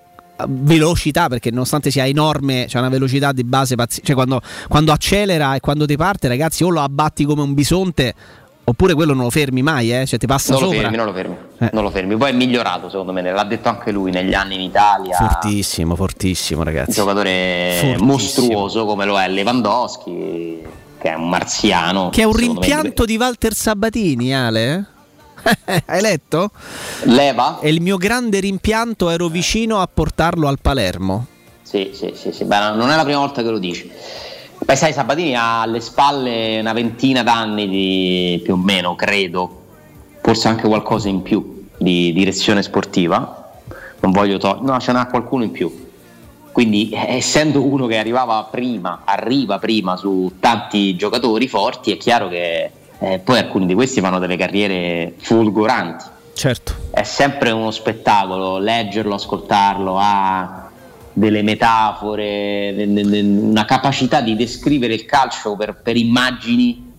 velocità 0.49 1.29
perché 1.29 1.51
nonostante 1.53 1.93
sia 1.93 2.05
enorme 2.07 2.65
c'è 2.67 2.79
una 2.81 2.89
velocità 2.89 3.31
di 3.31 3.45
base 3.45 3.77
pazzesca. 3.77 4.07
Cioè 4.07 4.15
quando, 4.17 4.41
quando 4.69 4.91
accelera 4.91 5.55
e 5.55 5.61
quando 5.61 5.87
ti 5.87 5.97
parte 5.97 6.27
ragazzi 6.27 6.65
o 6.65 6.69
lo 6.71 6.81
abbatti 6.81 7.25
come 7.25 7.43
un 7.43 7.55
bisonte 7.55 8.13
oppure 8.69 8.95
quello 8.95 9.15
non 9.15 9.23
lo 9.25 9.31
fermi 9.31 9.63
mai, 9.63 9.93
eh? 9.97 10.07
cioè 10.07 10.19
ti 10.19 10.27
passa 10.27 10.53
non 10.53 10.61
lo 10.63 10.67
sopra. 10.67 10.81
fermi, 10.83 10.97
non 10.97 11.07
lo 11.07 11.13
fermi, 11.13 11.37
Eh. 11.59 11.71
non 11.73 11.83
lo 11.85 11.91
fermi. 11.91 12.17
Poi 12.17 12.31
è 12.31 12.33
migliorato 12.35 12.91
secondo 12.91 13.13
me, 13.13 13.23
l'ha 13.23 13.45
detto 13.45 13.69
anche 13.69 13.93
lui 13.93 14.11
negli 14.11 14.35
anni 14.35 14.55
in 14.57 14.61
Italia. 14.63 15.17
Fortissimo, 15.17 15.95
fortissimo 15.95 16.61
Un 16.61 16.65
ragazzi. 16.67 16.93
giocatore 16.93 17.77
Fortissimo. 17.81 18.07
mostruoso 18.07 18.85
come 18.85 19.05
lo 19.05 19.19
è 19.21 19.29
Lewandowski, 19.29 20.63
che 20.99 21.09
è 21.11 21.15
un 21.15 21.29
marziano. 21.29 22.11
Che 22.11 22.23
è 22.23 22.25
un 22.25 22.33
secondo 22.35 22.61
me, 22.61 22.67
rimpianto 22.67 23.05
di 23.05 23.17
Walter 23.17 23.55
Sabatini, 23.55 24.35
Ale? 24.35 24.85
Hai 25.87 26.01
letto? 26.01 26.51
Leva? 27.05 27.61
E 27.61 27.69
il 27.69 27.81
mio 27.81 27.97
grande 27.99 28.41
rimpianto 28.41 29.11
ero 29.11 29.29
vicino 29.29 29.79
a 29.81 29.89
portarlo 29.93 30.49
al 30.49 30.59
Palermo. 30.61 31.27
Sì, 31.63 31.91
sì, 31.95 32.13
sì, 32.17 32.33
sì. 32.33 32.45
Beh, 32.45 32.73
non 32.75 32.91
è 32.91 32.97
la 32.97 33.05
prima 33.05 33.19
volta 33.21 33.43
che 33.43 33.49
lo 33.51 33.59
dici. 33.59 33.91
Beh, 34.59 34.77
sai, 34.77 34.93
Sabatini 34.93 35.37
ha 35.37 35.63
alle 35.63 35.81
spalle 35.81 36.59
una 36.61 36.73
ventina 36.73 37.23
d'anni 37.23 37.69
di 37.69 38.41
più 38.43 38.55
o 38.55 38.57
meno, 38.57 38.95
credo, 38.95 39.63
forse 40.21 40.49
anche 40.49 40.67
qualcosa 40.67 41.09
in 41.09 41.23
più 41.23 41.67
di 41.79 42.13
direzione 42.13 42.63
sportiva. 42.63 43.53
Non 44.01 44.13
voglio 44.13 44.39
togliere, 44.39 44.65
no, 44.65 44.81
ce 44.81 44.93
n'ha 44.93 45.07
qualcuno 45.07 45.45
in 45.45 45.53
più. 45.53 45.85
Quindi, 46.53 46.89
eh, 46.89 47.17
essendo 47.17 47.63
uno 47.63 47.87
che 47.87 47.99
arrivava 47.99 48.43
prima, 48.51 49.03
arriva 49.05 49.59
prima 49.59 49.97
su 49.97 50.33
tanti 50.41 50.97
giocatori 50.97 51.49
forti, 51.49 51.93
è 51.93 51.97
chiaro 51.97 52.29
che 52.29 52.71
eh, 52.99 53.19
poi 53.19 53.39
alcuni 53.39 53.67
di 53.67 53.75
questi 53.75 54.01
fanno 54.01 54.19
delle 54.19 54.37
carriere 54.37 55.15
folgoranti. 55.19 56.05
Certo. 56.33 56.75
È 56.91 57.03
sempre 57.03 57.51
uno 57.51 57.71
spettacolo 57.71 58.59
leggerlo, 58.59 59.15
ascoltarlo, 59.15 59.97
ha 59.99 60.66
delle 61.17 61.41
metafore, 61.41 62.75
una 62.77 63.65
capacità 63.65 64.21
di 64.21 64.37
descrivere 64.37 64.93
il 64.93 65.07
calcio 65.07 65.57
per, 65.57 65.81
per 65.83 65.97
immagini 65.97 66.93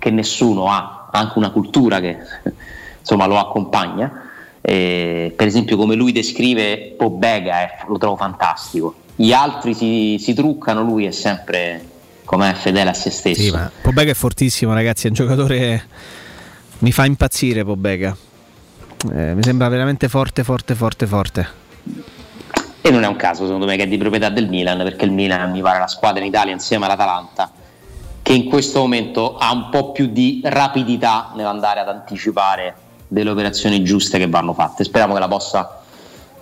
che 0.00 0.10
nessuno 0.10 0.66
ha, 0.66 1.08
anche 1.12 1.38
una 1.38 1.50
cultura 1.50 2.00
che 2.00 2.18
insomma 2.98 3.26
lo 3.26 3.38
accompagna. 3.38 4.30
Eh, 4.60 5.32
per 5.36 5.46
esempio 5.46 5.76
come 5.76 5.94
lui 5.94 6.10
descrive 6.10 6.94
Pobega, 6.96 7.62
eh, 7.62 7.84
lo 7.86 7.98
trovo 7.98 8.16
fantastico. 8.16 8.96
Gli 9.14 9.32
altri 9.32 9.74
si, 9.74 10.16
si 10.18 10.34
truccano, 10.34 10.82
lui 10.82 11.04
è 11.04 11.12
sempre 11.12 11.84
come 12.24 12.52
fedele 12.54 12.90
a 12.90 12.94
se 12.94 13.10
stesso. 13.10 13.42
Sì, 13.42 13.50
ma 13.52 13.70
Pobega 13.80 14.10
è 14.10 14.14
fortissimo, 14.14 14.74
ragazzi. 14.74 15.06
È 15.06 15.08
un 15.10 15.14
giocatore. 15.14 15.86
Mi 16.78 16.90
fa 16.90 17.04
impazzire 17.04 17.62
Pobega. 17.64 18.16
Eh, 19.12 19.34
mi 19.34 19.42
sembra 19.44 19.68
veramente 19.68 20.08
forte, 20.08 20.42
forte, 20.42 20.74
forte, 20.74 21.06
forte. 21.06 21.48
E 22.84 22.90
non 22.90 23.04
è 23.04 23.06
un 23.06 23.16
caso, 23.16 23.44
secondo 23.44 23.64
me, 23.64 23.76
che 23.76 23.84
è 23.84 23.88
di 23.88 23.96
proprietà 23.96 24.28
del 24.28 24.48
Milan, 24.48 24.78
perché 24.78 25.04
il 25.04 25.12
Milan 25.12 25.50
mi 25.52 25.62
pare 25.62 25.78
la 25.78 25.86
squadra 25.86 26.20
in 26.20 26.26
Italia 26.26 26.52
insieme 26.52 26.84
all'Atalanta 26.84 27.50
che 28.22 28.32
in 28.32 28.48
questo 28.48 28.78
momento 28.78 29.36
ha 29.36 29.52
un 29.52 29.68
po' 29.68 29.90
più 29.90 30.06
di 30.06 30.40
rapidità 30.44 31.32
nell'andare 31.34 31.80
ad 31.80 31.88
anticipare 31.88 32.74
delle 33.08 33.30
operazioni 33.30 33.82
giuste 33.82 34.16
che 34.18 34.28
vanno 34.28 34.52
fatte. 34.54 34.84
Speriamo 34.84 35.12
che 35.12 35.20
la 35.20 35.28
possa 35.28 35.81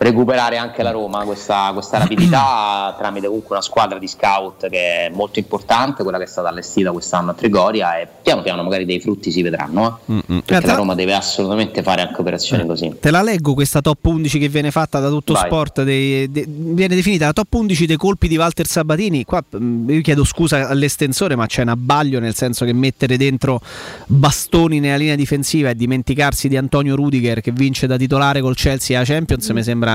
recuperare 0.02 0.56
anche 0.56 0.82
la 0.82 0.92
Roma 0.92 1.24
questa, 1.24 1.70
questa 1.74 1.98
rapidità 1.98 2.94
tramite 2.98 3.26
comunque 3.26 3.54
una 3.56 3.62
squadra 3.62 3.98
di 3.98 4.08
scout 4.08 4.70
che 4.70 5.06
è 5.06 5.10
molto 5.12 5.38
importante, 5.38 6.02
quella 6.02 6.16
che 6.16 6.24
è 6.24 6.26
stata 6.26 6.48
allestita 6.48 6.90
quest'anno 6.90 7.32
a 7.32 7.34
Trigoria 7.34 7.98
e 8.00 8.08
piano 8.22 8.40
piano 8.40 8.62
magari 8.62 8.86
dei 8.86 8.98
frutti 8.98 9.30
si 9.30 9.42
vedranno. 9.42 10.00
eh. 10.06 10.12
Mm-mm. 10.12 10.40
Perché 10.40 10.64
Eh, 10.64 10.66
la 10.68 10.74
Roma 10.76 10.94
deve 10.94 11.12
assolutamente 11.12 11.82
fare 11.82 12.00
anche 12.00 12.18
operazioni 12.18 12.64
così. 12.64 12.96
Te 12.98 13.10
la 13.10 13.20
leggo 13.20 13.52
questa 13.52 13.82
top 13.82 14.02
11 14.06 14.38
che 14.38 14.48
viene 14.48 14.70
fatta 14.70 15.00
da 15.00 15.10
tutto 15.10 15.34
Vai. 15.34 15.42
sport, 15.44 15.82
dei- 15.82 16.30
de- 16.30 16.46
viene 16.48 16.94
definita 16.94 17.26
la 17.26 17.32
top 17.34 17.52
11 17.52 17.84
dei 17.84 17.96
colpi 17.96 18.26
di 18.26 18.38
Walter 18.38 18.66
Sabatini. 18.66 19.24
Qua 19.24 19.44
mm, 19.54 19.90
io 19.90 20.00
chiedo 20.00 20.24
scusa 20.24 20.66
all'estensore, 20.66 21.36
ma 21.36 21.44
c'è 21.44 21.60
un 21.60 21.68
abbaglio 21.68 22.20
nel 22.20 22.34
senso 22.34 22.64
che 22.64 22.72
mettere 22.72 23.18
dentro 23.18 23.60
bastoni 24.06 24.80
nella 24.80 24.96
linea 24.96 25.14
difensiva 25.14 25.68
e 25.68 25.74
dimenticarsi 25.74 26.48
di 26.48 26.56
Antonio 26.56 26.96
Rudiger 26.96 27.42
che 27.42 27.52
vince 27.52 27.86
da 27.86 27.98
titolare 27.98 28.40
col 28.40 28.54
Chelsea 28.56 28.98
a 28.98 29.04
Champions 29.04 29.46
mi 29.50 29.62
sembra 29.62 29.88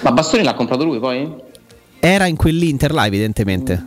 Ma 0.00 0.12
Bastoni 0.12 0.42
l'ha 0.42 0.54
comprato 0.54 0.84
lui 0.84 0.98
poi? 0.98 1.48
era 2.02 2.26
in 2.26 2.36
quell'Inter 2.36 2.92
là 2.92 3.06
evidentemente. 3.06 3.86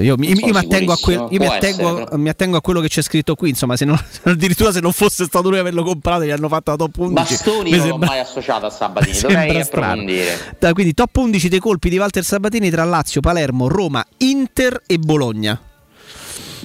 Io, 0.00 0.16
mi, 0.16 0.28
io 0.28 0.34
mi 0.52 0.58
attengo 0.58 0.92
a 0.92 0.96
sicurissimo, 0.96 1.28
io 1.30 1.38
mi 1.38 1.46
attengo- 1.46 2.00
essere, 2.02 2.18
mi 2.18 2.28
attengo 2.28 2.56
a 2.56 2.60
quello 2.60 2.80
che 2.80 2.88
c'è 2.88 3.02
scritto 3.02 3.34
qui. 3.36 3.50
Insomma, 3.50 3.76
se 3.76 3.84
non, 3.84 3.96
addirittura 4.24 4.72
se 4.72 4.80
non 4.80 4.92
fosse 4.92 5.24
stato 5.24 5.48
lui 5.48 5.58
a 5.58 5.60
averlo 5.60 5.84
comprato, 5.84 6.24
gli 6.24 6.30
hanno 6.30 6.48
fatto 6.48 6.72
la 6.72 6.76
top 6.76 6.98
11. 6.98 7.14
Bastoni 7.14 7.70
mi 7.70 7.76
non 7.76 7.78
l'ho 7.78 7.90
sembra- 7.92 8.08
mai 8.08 8.18
associato 8.18 8.66
a 8.66 8.70
Sabatini, 8.70 9.16
dovrei 9.22 9.60
approfondire. 9.60 10.38
Da- 10.58 10.72
quindi 10.72 10.92
top 10.92 11.16
11 11.16 11.48
dei 11.48 11.60
colpi 11.60 11.88
di 11.88 11.98
Walter 11.98 12.24
Sabatini 12.24 12.68
tra 12.68 12.84
Lazio, 12.84 13.20
Palermo, 13.20 13.68
Roma, 13.68 14.04
Inter 14.18 14.82
e 14.86 14.98
Bologna. 14.98 15.58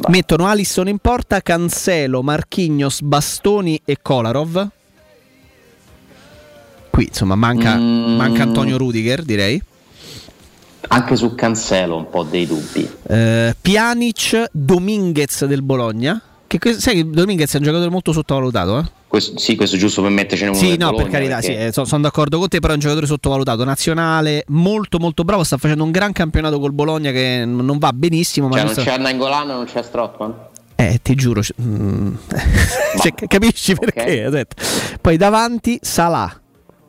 Mettono 0.08 0.48
Alisson 0.48 0.88
in 0.88 0.98
porta, 0.98 1.42
Cancelo, 1.42 2.24
Marchignos, 2.24 3.02
Bastoni 3.02 3.80
e 3.86 3.98
Kolarov. 4.02 4.68
Qui 7.02 7.08
insomma 7.10 7.34
manca, 7.36 7.76
Mm. 7.78 8.16
manca 8.16 8.44
Antonio 8.44 8.78
Rudiger 8.78 9.24
direi. 9.24 9.60
Anche 10.90 11.16
su 11.16 11.34
Cancelo 11.34 11.96
un 11.96 12.10
po' 12.10 12.22
dei 12.24 12.46
dubbi. 12.46 12.88
Eh, 13.08 13.56
Pjanic, 13.60 14.50
Dominguez 14.52 15.46
del 15.46 15.64
Bologna. 15.64 16.22
Che, 16.46 16.60
sai 16.74 16.96
che 16.96 17.10
Dominguez 17.10 17.52
è 17.54 17.58
un 17.58 17.64
giocatore 17.64 17.90
molto 17.90 18.12
sottovalutato, 18.12 18.78
eh? 18.80 18.84
Questo, 19.08 19.40
sì, 19.40 19.56
questo 19.56 19.78
giusto 19.78 20.02
per 20.04 20.12
mettercene 20.12 20.52
uno 20.52 20.60
Sì, 20.60 20.72
no, 20.78 20.88
Bologna, 20.92 21.02
per 21.04 21.12
carità, 21.12 21.36
perché- 21.40 21.52
sì, 21.60 21.66
eh, 21.68 21.72
so- 21.72 21.86
sono 21.86 22.02
d'accordo 22.04 22.38
con 22.40 22.48
te, 22.50 22.60
però 22.60 22.74
è 22.74 22.76
un 22.76 22.82
giocatore 22.82 23.08
sottovalutato, 23.08 23.64
nazionale, 23.64 24.44
molto 24.50 25.00
molto 25.00 25.24
bravo, 25.24 25.44
sta 25.44 25.58
facendo 25.58 25.84
un 25.84 25.92
gran 25.92 26.12
campionato 26.12 26.60
col 26.60 26.74
Bologna 26.74 27.12
che 27.12 27.44
non 27.46 27.78
va 27.78 27.92
benissimo, 27.94 28.48
ma 28.48 28.56
Cioè 28.58 28.66
non 28.66 28.74
questo- 28.74 28.92
c'è 28.92 28.98
Nangolan, 28.98 29.48
non 29.48 29.66
c'è 29.66 29.82
Strottman? 29.82 30.34
Eh, 30.76 31.00
ti 31.02 31.14
giuro, 31.16 31.42
mm, 31.62 32.16
cioè, 33.02 33.14
capisci 33.28 33.76
perché? 33.76 34.24
aspetta. 34.26 34.56
Poi 35.00 35.16
davanti 35.16 35.78
Salah, 35.82 36.41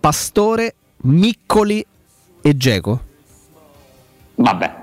Pastore, 0.03 0.75
Miccoli 1.03 1.87
e 2.43 2.57
Geco. 2.57 3.01
Vabbè, 4.35 4.75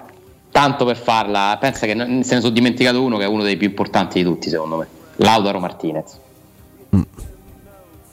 tanto 0.49 0.85
per 0.85 0.95
farla, 0.95 1.57
pensa 1.59 1.85
che 1.85 1.93
se 1.93 2.05
ne 2.05 2.23
sono 2.23 2.51
dimenticato 2.51 3.03
uno 3.03 3.17
che 3.17 3.25
è 3.25 3.27
uno 3.27 3.43
dei 3.43 3.57
più 3.57 3.67
importanti 3.67 4.19
di 4.19 4.23
tutti 4.23 4.47
secondo 4.47 4.77
me, 4.77 4.87
Lautaro 5.17 5.59
Martinez. 5.59 6.17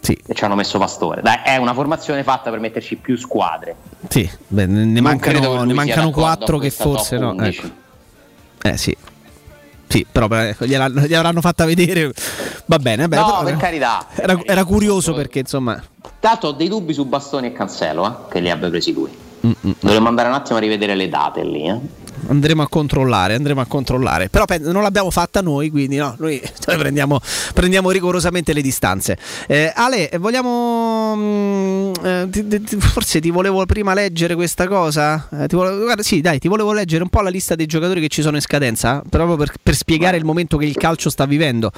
Sì. 0.01 0.19
E 0.27 0.35
ci 0.35 0.45
hanno 0.45 0.57
messo 0.57 0.81
Pastore. 0.81 1.23
Dai, 1.23 1.39
è 1.45 1.57
una 1.59 1.75
formazione 1.75 2.25
fatta 2.25 2.51
per 2.51 2.59
metterci 2.59 2.97
più 2.97 3.17
squadre. 3.17 3.77
Sì, 4.09 4.29
beh, 4.49 4.67
ne, 4.67 5.01
mancano, 5.01 5.63
ne 5.63 5.75
mancano 5.75 6.07
d'accordo 6.07 6.21
quattro 6.21 6.59
con 6.59 6.69
che 6.69 6.75
questa 6.75 6.83
top 6.83 6.93
forse 6.97 7.19
no. 7.19 7.31
11. 7.31 7.59
ecco. 7.61 8.69
Eh 8.69 8.77
sì. 8.77 8.97
Sì, 9.89 10.05
però 10.11 10.27
gliela- 10.59 10.89
gliel'avranno 10.89 11.41
fatta 11.41 11.65
vedere. 11.65 12.13
Va 12.67 12.79
bene, 12.79 13.07
vabbè, 13.07 13.17
no, 13.17 13.27
però- 13.27 13.43
per 13.45 13.57
carità. 13.57 14.07
era, 14.15 14.39
era 14.45 14.65
curioso 14.65 15.15
perché 15.15 15.39
insomma... 15.41 15.81
Tanto 16.19 16.49
ho 16.49 16.53
dei 16.53 16.69
dubbi 16.69 16.93
su 16.93 17.05
Bastoni 17.07 17.49
e 17.49 17.53
Cancelo, 17.53 18.07
eh, 18.07 18.33
che 18.33 18.41
li 18.41 18.51
abbia 18.51 18.69
presi 18.69 18.93
lui. 18.93 19.11
mm, 19.47 19.51
mm, 19.67 19.71
Dovremmo 19.81 20.09
andare 20.09 20.29
un 20.29 20.35
attimo 20.35 20.59
a 20.59 20.61
rivedere 20.61 20.95
le 20.95 21.09
date 21.09 21.45
lì. 21.45 21.69
Eh. 21.69 21.79
Andremo 22.29 22.63
a 22.63 22.69
controllare, 22.69 23.35
andremo 23.35 23.61
a 23.61 23.67
controllare. 23.67 24.29
Però 24.29 24.45
non 24.61 24.83
l'abbiamo 24.83 25.11
fatta 25.11 25.41
noi, 25.41 25.71
quindi 25.71 25.97
no, 25.97 26.15
noi 26.19 26.41
noi 26.67 26.77
prendiamo, 26.79 27.21
prendiamo 27.55 27.91
rigorosamente 27.91 28.53
le 28.53 28.63
distanze. 28.63 29.17
Eh, 29.47 29.73
Ale, 29.75 30.11
vogliamo... 30.19 31.15
mm, 31.17 31.93
eh, 32.03 32.29
ti- 32.31 32.47
ti- 32.47 32.61
ti- 32.63 32.77
forse 32.79 33.21
ti 33.21 33.31
volevo 33.31 33.65
prima 33.67 33.95
leggere 33.95 34.35
questa 34.35 34.67
cosa. 34.67 35.29
Eh, 35.33 35.47
ti 35.47 35.55
volevo- 35.55 35.83
guarda, 35.85 36.03
sì, 36.03 36.21
dai, 36.21 36.39
ti 36.39 36.49
volevo 36.49 36.73
leggere 36.73 37.03
un 37.03 37.09
po' 37.09 37.21
la 37.21 37.31
lista 37.31 37.55
dei 37.55 37.67
giocatori 37.67 38.01
che 38.01 38.09
ci 38.09 38.23
sono 38.23 38.37
in 38.37 38.43
scadenza, 38.43 39.03
proprio 39.09 39.37
per, 39.37 39.53
per 39.63 39.75
spiegare 39.75 40.17
il 40.17 40.25
momento 40.25 40.57
che 40.57 40.67
il 40.67 40.77
calcio 40.77 41.11
sta 41.11 41.27
vivendo, 41.27 41.71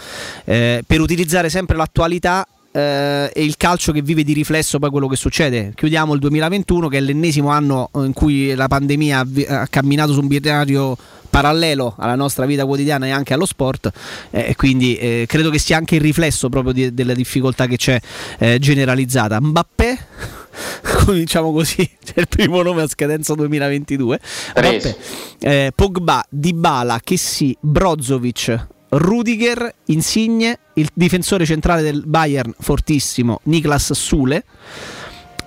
eh, 0.44 0.82
per 0.86 1.00
utilizzare 1.00 1.48
sempre 1.50 1.76
l'attualità 1.76 2.46
eh, 2.78 3.30
e 3.34 3.44
il 3.44 3.56
calcio 3.56 3.90
che 3.90 4.02
vive 4.02 4.22
di 4.22 4.32
riflesso 4.32 4.78
poi 4.78 4.90
quello 4.90 5.08
che 5.08 5.16
succede. 5.16 5.72
Chiudiamo 5.74 6.14
il 6.14 6.20
2021 6.20 6.88
che 6.88 6.98
è 6.98 7.00
l'ennesimo 7.00 7.48
anno 7.48 7.90
in 7.94 8.12
cui 8.12 8.54
la 8.54 8.68
pandemia 8.68 9.26
ha, 9.48 9.66
camminato 9.66 10.12
su 10.12 10.20
un 10.20 10.28
binario 10.28 10.96
parallelo 11.28 11.94
alla 11.98 12.14
nostra 12.14 12.46
vita 12.46 12.64
quotidiana 12.64 13.06
e 13.06 13.10
anche 13.10 13.34
allo 13.34 13.44
sport 13.44 13.90
eh, 14.30 14.46
e 14.48 14.56
quindi 14.56 14.96
eh, 14.96 15.24
credo 15.26 15.50
che 15.50 15.58
sia 15.58 15.76
anche 15.76 15.96
il 15.96 16.00
riflesso 16.00 16.48
proprio 16.48 16.72
di- 16.72 16.94
della 16.94 17.14
difficoltà 17.14 17.66
che 17.66 17.76
c'è 17.76 18.00
eh, 18.38 18.58
generalizzata. 18.58 19.40
Mbappé 19.40 19.98
cominciamo 21.04 21.52
così, 21.52 21.88
c'è 22.04 22.20
il 22.20 22.28
primo 22.28 22.62
nome 22.62 22.82
a 22.82 22.88
scadenza 22.88 23.34
2022. 23.34 24.20
Preso. 24.54 24.88
Mbappé, 24.88 24.96
eh, 25.40 25.72
Pogba, 25.74 26.24
Dybala, 26.28 27.00
Chessy, 27.02 27.56
Brozovic, 27.60 28.66
Rudiger, 28.90 29.74
Insigne, 29.86 30.58
il 30.74 30.88
difensore 30.92 31.44
centrale 31.44 31.82
del 31.82 32.02
Bayern 32.06 32.54
fortissimo 32.58 33.40
Niklas 33.44 33.92
Sule, 33.92 34.44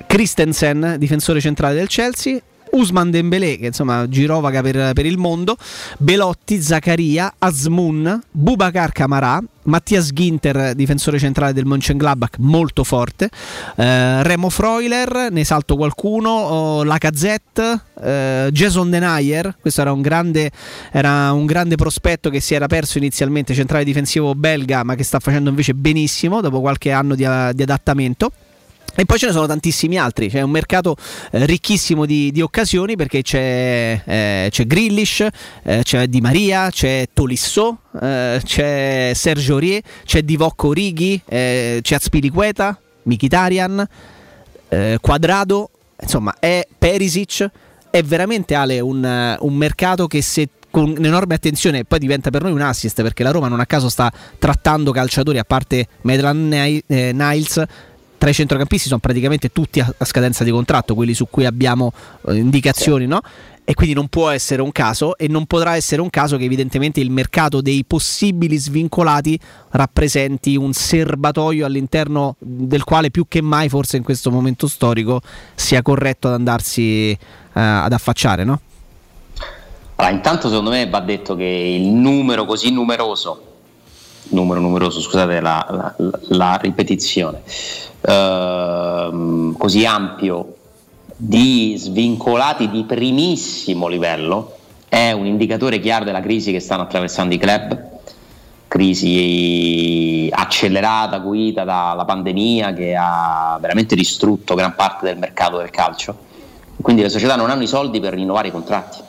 Christensen, 0.06 0.96
difensore 0.98 1.40
centrale 1.40 1.76
del 1.76 1.88
Chelsea, 1.88 2.40
Usman 2.72 3.10
Dembélé 3.12 3.58
che 3.58 3.68
insomma 3.68 4.08
girovaga 4.08 4.62
per, 4.62 4.94
per 4.94 5.06
il 5.06 5.18
mondo, 5.18 5.58
Belotti, 5.98 6.62
Zaccaria, 6.62 7.34
Azmoun, 7.38 8.22
Bubakar 8.32 8.92
Kamara, 8.92 9.42
Mattias 9.64 10.10
Ginter, 10.12 10.74
difensore 10.74 11.20
centrale 11.20 11.54
del 11.54 11.66
Mönchengladbach, 11.66 12.38
molto 12.40 12.84
forte, 12.84 13.30
eh, 13.76 14.24
Remo 14.24 14.50
Freuler, 14.50 15.28
ne 15.32 15.44
salto 15.44 15.76
qualcuno, 15.76 16.30
oh, 16.30 16.84
Lacazette, 16.84 17.82
eh, 18.02 18.50
Jason 18.52 18.90
Denayer, 18.90 19.56
questo 19.60 19.82
era 19.82 19.92
un, 19.92 20.02
grande, 20.02 20.52
era 20.92 21.32
un 21.32 21.46
grande 21.46 21.76
prospetto 21.76 22.30
che 22.30 22.40
si 22.40 22.54
era 22.54 22.68
perso 22.68 22.98
inizialmente, 22.98 23.54
centrale 23.54 23.84
difensivo 23.84 24.34
belga, 24.34 24.84
ma 24.84 24.96
che 24.96 25.04
sta 25.04 25.20
facendo 25.20 25.50
invece 25.50 25.74
benissimo 25.74 26.42
dopo 26.42 26.60
qualche 26.60 26.92
anno 26.92 27.14
di, 27.16 27.28
di 27.54 27.64
adattamento. 27.64 28.32
E 29.02 29.06
poi 29.06 29.18
ce 29.18 29.26
ne 29.26 29.32
sono 29.32 29.48
tantissimi 29.48 29.98
altri, 29.98 30.30
c'è 30.30 30.42
un 30.42 30.52
mercato 30.52 30.96
eh, 31.32 31.48
ricchissimo 31.48 32.06
di, 32.06 32.32
di 32.32 32.40
occasioni 32.40 32.96
perché 32.96 33.24
c'è, 33.24 34.00
eh, 34.06 34.48
c'è 34.52 34.68
Grillish, 34.68 35.28
eh, 35.64 35.82
c'è 35.82 36.06
Di 36.06 36.22
Maria, 36.22 36.70
c'è 36.70 37.08
Tolisso, 37.12 37.80
eh, 38.00 38.40
c'è 38.44 39.12
Sergio 39.16 39.54
Aurier, 39.54 39.82
c'è 40.06 40.22
Divock 40.22 40.64
Orighi, 40.66 41.20
eh, 41.26 41.80
c'è 41.82 41.96
Azpilicueta, 41.96 42.80
Mkhitaryan, 43.02 43.88
eh, 44.70 45.00
Quadrado, 45.02 45.72
insomma 46.00 46.36
è 46.38 46.68
Perisic, 46.78 47.50
è 47.90 48.04
veramente 48.04 48.54
Ale 48.54 48.82
un, 48.82 49.36
un 49.40 49.54
mercato 49.56 50.06
che 50.06 50.22
se 50.22 50.48
con 50.70 50.96
enorme 51.04 51.36
attenzione 51.36 51.84
poi 51.84 52.00
diventa 52.00 52.30
per 52.30 52.44
noi 52.44 52.54
un 52.54 52.62
assist 52.62 53.02
perché 53.02 53.24
la 53.24 53.32
Roma 53.32 53.50
non 53.50 53.60
a 53.60 53.66
caso 53.66 53.90
sta 53.90 54.12
trattando 54.40 54.92
calciatori 54.92 55.38
a 55.38 55.44
parte 55.44 55.88
Medran 56.04 56.54
eh, 56.54 56.84
Niles 56.88 57.66
tra 58.22 58.30
i 58.30 58.34
centrocampisti 58.36 58.88
sono 58.88 59.00
praticamente 59.00 59.52
tutti 59.52 59.80
a, 59.80 59.92
a 59.98 60.06
scadenza 60.06 60.44
di 60.44 60.52
contratto, 60.52 60.94
quelli 60.94 61.16
su 61.16 61.26
cui 61.28 61.44
abbiamo 61.44 61.92
eh, 62.28 62.36
indicazioni, 62.36 63.08
no? 63.08 63.20
E 63.66 63.74
quindi 63.74 63.96
non 63.96 64.10
può 64.10 64.30
essere 64.30 64.62
un 64.62 64.72
caso 64.72 65.18
e 65.18 65.28
non 65.28 65.48
potrà 65.48 65.76
essere 65.76 66.02
un 66.02 66.12
caso 66.12 66.38
che 66.38 66.44
evidentemente 66.44 67.00
il 67.00 67.10
mercato 67.10 67.62
dei 67.62 67.84
possibili 67.84 68.58
svincolati 68.58 69.40
rappresenti 69.72 70.56
un 70.56 70.72
serbatoio 70.72 71.66
all'interno 71.66 72.36
del 72.38 72.84
quale 72.84 73.10
più 73.10 73.26
che 73.28 73.42
mai 73.42 73.70
forse 73.70 73.98
in 73.98 74.04
questo 74.04 74.30
momento 74.30 74.68
storico 74.68 75.20
sia 75.56 75.82
corretto 75.82 76.28
ad 76.28 76.36
andarsi 76.36 77.10
eh, 77.10 77.18
ad 77.54 77.92
affacciare, 77.92 78.44
no? 78.44 78.62
Allora, 79.96 80.14
intanto 80.14 80.48
secondo 80.48 80.70
me 80.70 80.88
va 80.88 81.00
detto 81.00 81.36
che 81.36 81.44
il 81.44 81.88
numero 81.88 82.46
così 82.46 82.72
numeroso, 82.72 83.51
numero 84.30 84.60
numeroso, 84.60 85.02
scusate 85.02 85.40
la, 85.40 85.66
la- 85.70 86.14
la- 86.30 86.56
ripetizione, 86.62 87.42
ehm, 88.02 89.58
così 89.58 89.86
ampio 89.86 90.56
di 91.16 91.76
svincolati 91.78 92.70
di 92.70 92.84
primissimo 92.84 93.88
livello 93.88 94.58
è 94.88 95.12
un 95.12 95.26
indicatore 95.26 95.80
chiaro 95.80 96.04
della 96.04 96.22
crisi 96.22 96.52
che 96.52 96.60
stanno 96.60 96.82
attraversando 96.84 97.34
i 97.34 97.38
club, 97.38 97.90
crisi 98.68 100.30
accelerata, 100.32 101.20
guida 101.20 101.64
dalla 101.64 102.06
pandemia 102.06 102.74
che 102.74 102.96
ha 102.98 103.58
veramente 103.60 103.96
distrutto 103.96 104.56
gran 104.56 104.76
parte 104.76 105.06
del 105.06 105.18
mercato 105.18 105.58
del 105.58 105.70
calcio. 105.70 106.30
Quindi 106.82 107.02
le 107.02 107.10
società 107.10 107.36
non 107.36 107.50
hanno 107.50 107.64
i 107.64 107.68
soldi 107.68 108.00
per 108.00 108.14
rinnovare 108.14 108.48
i 108.48 108.52
contratti 108.52 109.00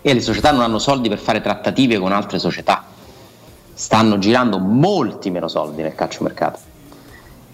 e 0.00 0.14
le 0.14 0.20
società 0.20 0.50
non 0.50 0.62
hanno 0.62 0.78
soldi 0.78 1.08
per 1.08 1.18
fare 1.18 1.40
trattative 1.40 1.98
con 1.98 2.12
altre 2.12 2.38
società. 2.38 2.83
Stanno 3.74 4.18
girando 4.18 4.58
molti 4.58 5.30
meno 5.30 5.48
soldi 5.48 5.82
nel 5.82 5.94
calciomercato. 5.94 6.58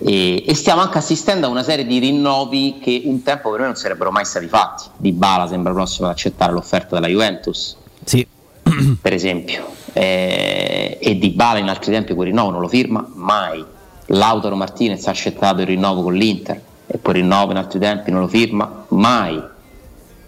E, 0.02 0.44
e 0.46 0.54
stiamo 0.54 0.80
anche 0.80 0.98
assistendo 0.98 1.46
a 1.46 1.50
una 1.50 1.62
serie 1.62 1.86
di 1.86 1.98
rinnovi 1.98 2.78
che 2.80 3.02
un 3.04 3.22
tempo 3.22 3.50
per 3.50 3.60
me 3.60 3.66
non 3.66 3.76
sarebbero 3.76 4.10
mai 4.10 4.24
stati 4.24 4.46
fatti. 4.46 4.84
Di 4.96 5.12
Bala 5.12 5.46
sembra 5.48 5.72
prossimo 5.72 6.06
ad 6.06 6.12
accettare 6.12 6.52
l'offerta 6.52 6.94
della 6.94 7.08
Juventus, 7.08 7.76
Sì. 8.04 8.26
per 9.00 9.12
esempio, 9.12 9.66
Eh, 9.92 10.98
e 11.00 11.18
Di 11.18 11.30
Bala 11.30 11.58
in 11.58 11.68
altri 11.68 11.92
tempi 11.92 12.14
quel 12.14 12.28
rinnovo 12.28 12.50
non 12.50 12.60
lo 12.60 12.68
firma 12.68 13.06
mai. 13.14 13.64
Lautaro 14.06 14.56
Martinez 14.56 15.06
ha 15.06 15.10
accettato 15.10 15.60
il 15.60 15.66
rinnovo 15.66 16.02
con 16.02 16.14
l'Inter 16.14 16.60
e 16.86 16.98
poi 16.98 17.14
rinnovo 17.14 17.50
in 17.52 17.58
altri 17.58 17.78
tempi 17.78 18.10
non 18.10 18.20
lo 18.20 18.28
firma 18.28 18.84
mai. 18.88 19.40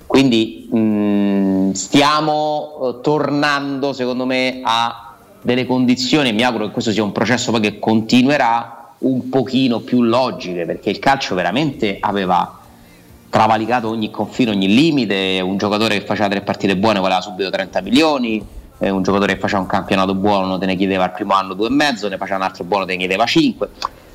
Quindi 0.06 0.68
mh, 0.70 1.72
stiamo 1.72 2.96
eh, 2.98 3.00
tornando, 3.00 3.92
secondo 3.92 4.26
me, 4.26 4.60
a 4.62 5.11
delle 5.42 5.66
condizioni, 5.66 6.32
mi 6.32 6.44
auguro 6.44 6.66
che 6.66 6.72
questo 6.72 6.92
sia 6.92 7.02
un 7.02 7.12
processo 7.12 7.50
poi 7.50 7.60
che 7.60 7.78
continuerà 7.78 8.94
un 8.98 9.28
pochino 9.28 9.80
più 9.80 10.02
logiche, 10.02 10.64
perché 10.64 10.90
il 10.90 10.98
calcio 10.98 11.34
veramente 11.34 11.98
aveva 12.00 12.60
travalicato 13.28 13.88
ogni 13.88 14.10
confine, 14.10 14.50
ogni 14.50 14.68
limite, 14.68 15.40
un 15.40 15.56
giocatore 15.56 15.98
che 15.98 16.04
faceva 16.04 16.28
tre 16.28 16.42
partite 16.42 16.76
buone 16.76 17.00
voleva 17.00 17.20
subito 17.20 17.50
30 17.50 17.80
milioni, 17.80 18.44
eh, 18.78 18.90
un 18.90 19.02
giocatore 19.02 19.34
che 19.34 19.40
faceva 19.40 19.60
un 19.60 19.66
campionato 19.66 20.14
buono 20.14 20.58
te 20.58 20.66
ne 20.66 20.76
chiedeva 20.76 21.04
al 21.04 21.12
primo 21.12 21.34
anno 21.34 21.54
due 21.54 21.68
e 21.68 21.70
mezzo, 21.70 22.08
ne 22.08 22.18
faceva 22.18 22.36
un 22.36 22.42
altro 22.44 22.64
buono 22.64 22.84
te 22.84 22.92
ne 22.92 22.98
chiedeva 22.98 23.24
5, 23.24 23.68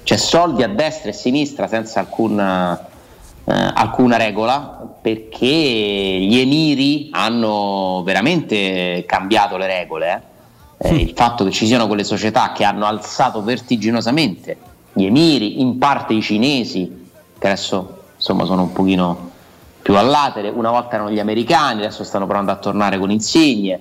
cioè 0.04 0.18
soldi 0.18 0.64
a 0.64 0.70
destra 0.70 1.10
e 1.10 1.14
a 1.14 1.16
sinistra 1.16 1.68
senza 1.68 1.99
alcun, 1.99 2.40
eh, 2.40 3.52
alcuna 3.74 4.18
regola, 4.18 4.88
perché 5.02 5.45
gli 5.45 6.38
emiri 6.38 7.10
hanno 7.12 8.04
veramente 8.06 9.04
cambiato 9.06 9.58
le 9.58 9.68
regole. 9.68 10.14
eh. 10.14 10.36
Eh, 10.80 10.95
il 10.95 11.14
fatto 11.16 11.44
che 11.44 11.52
ci 11.52 11.66
siano 11.66 11.88
quelle 11.88 12.04
società 12.04 12.52
che 12.52 12.64
hanno 12.64 12.86
alzato 12.86 13.41
vertiginosamente 13.41 14.58
gli 14.94 15.06
emiri, 15.06 15.60
in 15.60 15.78
parte 15.78 16.14
i 16.14 16.22
cinesi, 16.22 17.10
che 17.38 17.48
adesso 17.48 18.04
insomma 18.16 18.45
sono 18.45 18.64
un 18.64 18.72
pochino 18.72 19.32
più 19.82 19.95
all'atere, 19.95 20.49
una 20.49 20.70
volta 20.70 20.95
erano 20.95 21.12
gli 21.12 21.20
americani, 21.20 21.82
adesso 21.82 22.04
stanno 22.04 22.26
provando 22.26 22.52
a 22.52 22.58
tornare 22.58 22.98
con 22.99 23.10
insigne, 23.10 23.80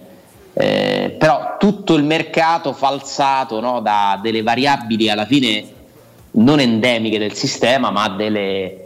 eh, 0.52 1.16
però 1.18 1.56
tutto 1.58 1.94
il 1.94 2.04
mercato 2.04 2.72
falsato 2.72 3.60
no, 3.60 3.80
da 3.80 4.18
delle 4.22 4.42
variabili 4.42 5.10
alla 5.10 5.26
fine 5.26 5.64
non 6.32 6.60
endemiche 6.60 7.18
del 7.18 7.34
sistema, 7.34 7.90
ma 7.90 8.08
delle 8.08 8.82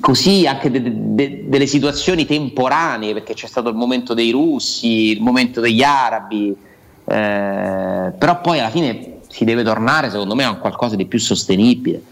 così 0.00 0.46
anche 0.46 0.70
de- 0.70 1.14
de- 1.14 1.44
delle 1.48 1.66
situazioni 1.66 2.26
temporanee, 2.26 3.12
perché 3.12 3.34
c'è 3.34 3.46
stato 3.46 3.68
il 3.68 3.76
momento 3.76 4.14
dei 4.14 4.30
russi, 4.30 5.10
il 5.10 5.20
momento 5.20 5.60
degli 5.60 5.82
arabi, 5.82 6.54
eh, 7.06 8.12
però 8.18 8.40
poi 8.40 8.58
alla 8.58 8.70
fine 8.70 9.18
si 9.28 9.44
deve 9.44 9.62
tornare 9.62 10.10
secondo 10.10 10.34
me 10.34 10.44
a 10.44 10.54
qualcosa 10.56 10.96
di 10.96 11.06
più 11.06 11.18
sostenibile, 11.18 12.02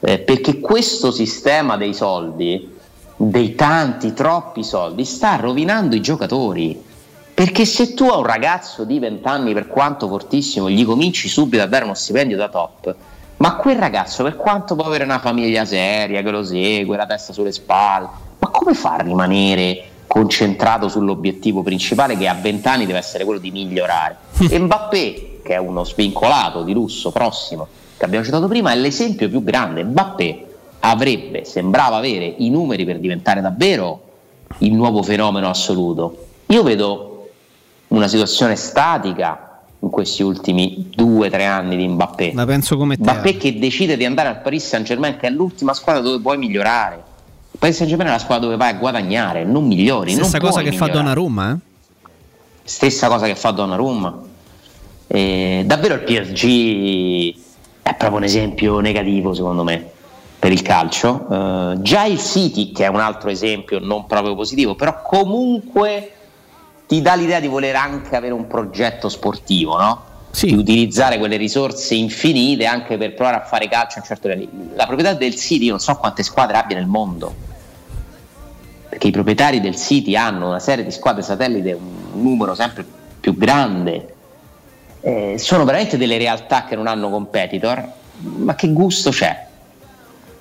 eh, 0.00 0.18
perché 0.18 0.60
questo 0.60 1.10
sistema 1.10 1.76
dei 1.76 1.94
soldi, 1.94 2.70
dei 3.16 3.54
tanti, 3.54 4.12
troppi 4.12 4.62
soldi, 4.62 5.04
sta 5.04 5.36
rovinando 5.36 5.94
i 5.94 6.00
giocatori. 6.00 6.90
Perché 7.34 7.64
se 7.64 7.94
tu 7.94 8.08
a 8.08 8.18
un 8.18 8.24
ragazzo 8.24 8.84
di 8.84 8.98
20 8.98 9.26
anni, 9.26 9.54
per 9.54 9.66
quanto 9.66 10.06
fortissimo, 10.06 10.68
gli 10.68 10.84
cominci 10.84 11.28
subito 11.28 11.62
a 11.62 11.66
dare 11.66 11.84
uno 11.84 11.94
stipendio 11.94 12.36
da 12.36 12.48
top, 12.48 12.94
ma 13.38 13.56
quel 13.56 13.76
ragazzo, 13.76 14.22
per 14.22 14.36
quanto 14.36 14.76
può 14.76 14.84
avere 14.84 15.04
una 15.04 15.18
famiglia 15.18 15.64
seria 15.64 16.22
che 16.22 16.30
lo 16.30 16.44
segue, 16.44 16.96
la 16.96 17.06
testa 17.06 17.32
sulle 17.32 17.50
spalle, 17.50 18.08
ma 18.38 18.48
come 18.48 18.74
fa 18.74 18.96
a 18.96 19.02
rimanere 19.02 19.84
concentrato 20.12 20.88
sull'obiettivo 20.88 21.62
principale 21.62 22.18
che 22.18 22.28
a 22.28 22.34
20 22.34 22.68
anni 22.68 22.84
deve 22.84 22.98
essere 22.98 23.24
quello 23.24 23.40
di 23.40 23.50
migliorare? 23.50 24.16
E 24.46 24.58
Mbappé, 24.58 25.40
che 25.42 25.54
è 25.54 25.56
uno 25.56 25.84
svincolato 25.84 26.62
di 26.64 26.74
lusso 26.74 27.10
prossimo, 27.10 27.66
che 27.96 28.04
abbiamo 28.04 28.22
citato 28.22 28.46
prima, 28.46 28.72
è 28.72 28.76
l'esempio 28.76 29.30
più 29.30 29.42
grande. 29.42 29.82
Mbappé 29.82 30.44
avrebbe, 30.80 31.46
sembrava 31.46 31.96
avere 31.96 32.26
i 32.26 32.50
numeri 32.50 32.84
per 32.84 32.98
diventare 32.98 33.40
davvero 33.40 34.02
il 34.58 34.74
nuovo 34.74 35.02
fenomeno 35.02 35.48
assoluto. 35.48 36.26
Io 36.48 36.62
vedo 36.62 37.30
una 37.88 38.06
situazione 38.06 38.54
statica 38.56 39.62
in 39.78 39.88
questi 39.88 40.22
ultimi 40.22 40.90
due 40.94 41.28
o 41.28 41.30
tre 41.30 41.46
anni 41.46 41.74
di 41.74 41.88
Mbappé. 41.88 42.32
La 42.34 42.44
penso 42.44 42.76
come 42.76 42.96
te. 42.96 43.02
Mbappé 43.02 43.38
che 43.38 43.58
decide 43.58 43.96
di 43.96 44.04
andare 44.04 44.28
al 44.28 44.42
Paris 44.42 44.66
Saint 44.66 44.84
Germain, 44.84 45.16
che 45.16 45.28
è 45.28 45.30
l'ultima 45.30 45.72
squadra 45.72 46.02
dove 46.02 46.20
puoi 46.20 46.36
migliorare. 46.36 47.11
Paris 47.62 47.76
Saint 47.76 47.90
Germain 47.90 48.10
è 48.10 48.14
la 48.14 48.18
squadra 48.18 48.46
dove 48.46 48.56
vai 48.56 48.70
a 48.70 48.74
guadagnare, 48.74 49.44
non 49.44 49.64
migliori. 49.64 50.10
Stessa 50.10 50.38
non 50.38 50.48
cosa 50.48 50.62
che 50.62 50.72
fa 50.72 50.86
migliorare. 50.86 51.14
Donnarumma, 51.14 51.52
eh? 51.52 51.56
Stessa 52.64 53.06
cosa 53.06 53.26
che 53.26 53.36
fa 53.36 53.52
Donnarumma. 53.52 54.20
Eh, 55.06 55.62
davvero 55.64 55.94
il 55.94 56.00
PSG 56.00 57.36
è 57.82 57.94
proprio 57.94 58.18
un 58.18 58.24
esempio 58.24 58.80
negativo 58.80 59.32
secondo 59.32 59.62
me 59.62 59.90
per 60.40 60.50
il 60.50 60.60
calcio. 60.62 61.24
Eh, 61.30 61.82
già 61.82 62.02
il 62.02 62.18
City, 62.18 62.72
che 62.72 62.86
è 62.86 62.88
un 62.88 62.98
altro 62.98 63.30
esempio 63.30 63.78
non 63.78 64.06
proprio 64.06 64.34
positivo, 64.34 64.74
però 64.74 65.00
comunque 65.00 66.14
ti 66.88 67.00
dà 67.00 67.14
l'idea 67.14 67.38
di 67.38 67.46
voler 67.46 67.76
anche 67.76 68.16
avere 68.16 68.32
un 68.32 68.48
progetto 68.48 69.08
sportivo, 69.08 69.78
no? 69.78 70.02
Di 70.36 70.52
utilizzare 70.52 71.16
quelle 71.16 71.36
risorse 71.36 71.94
infinite 71.94 72.66
anche 72.66 72.96
per 72.96 73.14
provare 73.14 73.36
a 73.36 73.44
fare 73.44 73.68
calcio 73.68 73.98
a 73.98 74.00
un 74.00 74.06
certo 74.06 74.26
livello. 74.26 74.74
La 74.74 74.86
proprietà 74.86 75.14
del 75.14 75.36
City, 75.36 75.66
io 75.66 75.70
non 75.70 75.78
so 75.78 75.94
quante 75.94 76.24
squadre 76.24 76.56
abbia 76.56 76.76
nel 76.76 76.86
mondo, 76.86 77.50
perché 78.92 79.06
i 79.08 79.10
proprietari 79.10 79.58
del 79.62 79.74
City 79.74 80.14
hanno 80.16 80.48
una 80.48 80.58
serie 80.58 80.84
di 80.84 80.90
squadre 80.90 81.22
satellite, 81.22 81.72
un 81.72 82.22
numero 82.22 82.54
sempre 82.54 82.84
più 83.18 83.34
grande. 83.34 84.14
Eh, 85.00 85.36
sono 85.38 85.64
veramente 85.64 85.96
delle 85.96 86.18
realtà 86.18 86.66
che 86.68 86.76
non 86.76 86.86
hanno 86.86 87.08
competitor, 87.08 87.82
ma 88.18 88.54
che 88.54 88.70
gusto 88.70 89.08
c'è? 89.08 89.46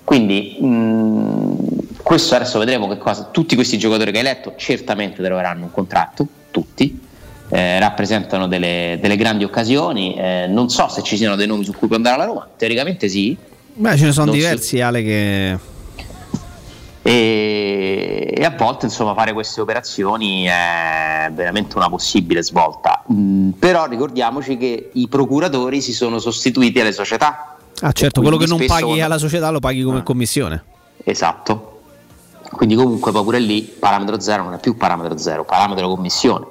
Quindi 0.04 0.58
mh, 0.60 1.56
questo 2.04 2.36
adesso 2.36 2.60
vedremo 2.60 2.90
che 2.90 2.98
cosa. 2.98 3.30
Tutti 3.32 3.56
questi 3.56 3.78
giocatori 3.78 4.12
che 4.12 4.18
hai 4.18 4.24
letto 4.26 4.54
certamente 4.58 5.24
troveranno 5.24 5.64
un 5.64 5.72
contratto, 5.72 6.28
tutti. 6.52 7.00
eh, 7.54 7.80
rappresentano 7.80 8.48
delle, 8.48 8.98
delle 9.02 9.16
grandi 9.16 9.46
occasioni. 9.46 10.14
eh, 10.16 10.46
non 10.50 10.70
so 10.70 10.90
se 10.90 11.04
ci 11.04 11.16
siano 11.16 11.38
dei 11.38 11.48
nomi 11.48 11.64
su 11.64 11.72
cui 11.72 11.88
può 11.88 11.96
andare 11.96 12.18
la 12.18 12.26
Roma. 12.26 12.50
Teoricamente 12.58 13.08
sì. 13.08 13.34
Beh, 13.76 13.96
ce 13.96 14.08
ne 14.08 14.12
sono 14.12 14.26
Non 14.26 14.36
si- 14.36 14.42
diversi, 14.42 14.82
Ale, 14.82 15.02
che... 15.04 15.58
E, 17.04 18.32
e 18.38 18.46
a 18.46 18.52
volte 18.56 18.86
insomma 18.86 19.16
fare 19.16 19.34
queste 19.34 19.60
operazioni 19.60 20.44
è 20.44 21.32
veramente 21.34 21.76
una 21.78 21.90
possibile 21.90 22.44
svolta. 22.44 23.04
Mm, 23.12 23.52
però 23.52 23.86
ricordiamoci 23.88 24.58
che 24.58 24.92
i 24.94 25.08
procuratori 25.08 25.82
si 25.82 25.94
sono 25.94 26.20
sostituiti 26.20 26.80
alle 26.80 26.92
società. 26.92 27.58
Ah, 27.82 27.92
certo, 27.92 28.22
quello 28.22 28.38
che 28.38 28.46
non 28.46 28.64
paghi 28.66 28.84
quando- 28.84 29.04
alla 29.04 29.18
società 29.18 29.50
lo 29.50 29.60
paghi 29.60 29.82
come 29.82 30.04
commissione. 30.04 30.64
Esatto. 31.04 31.70
Quindi 32.52 32.76
comunque 32.76 33.12
poi 33.12 33.24
pure 33.24 33.40
lì 33.40 33.64
parametro 33.64 34.20
zero 34.20 34.44
non 34.44 34.54
è 34.54 34.60
più 34.60 34.78
parametro 34.78 35.18
zero, 35.18 35.44
parametro 35.44 35.88
commissione. 35.88 36.46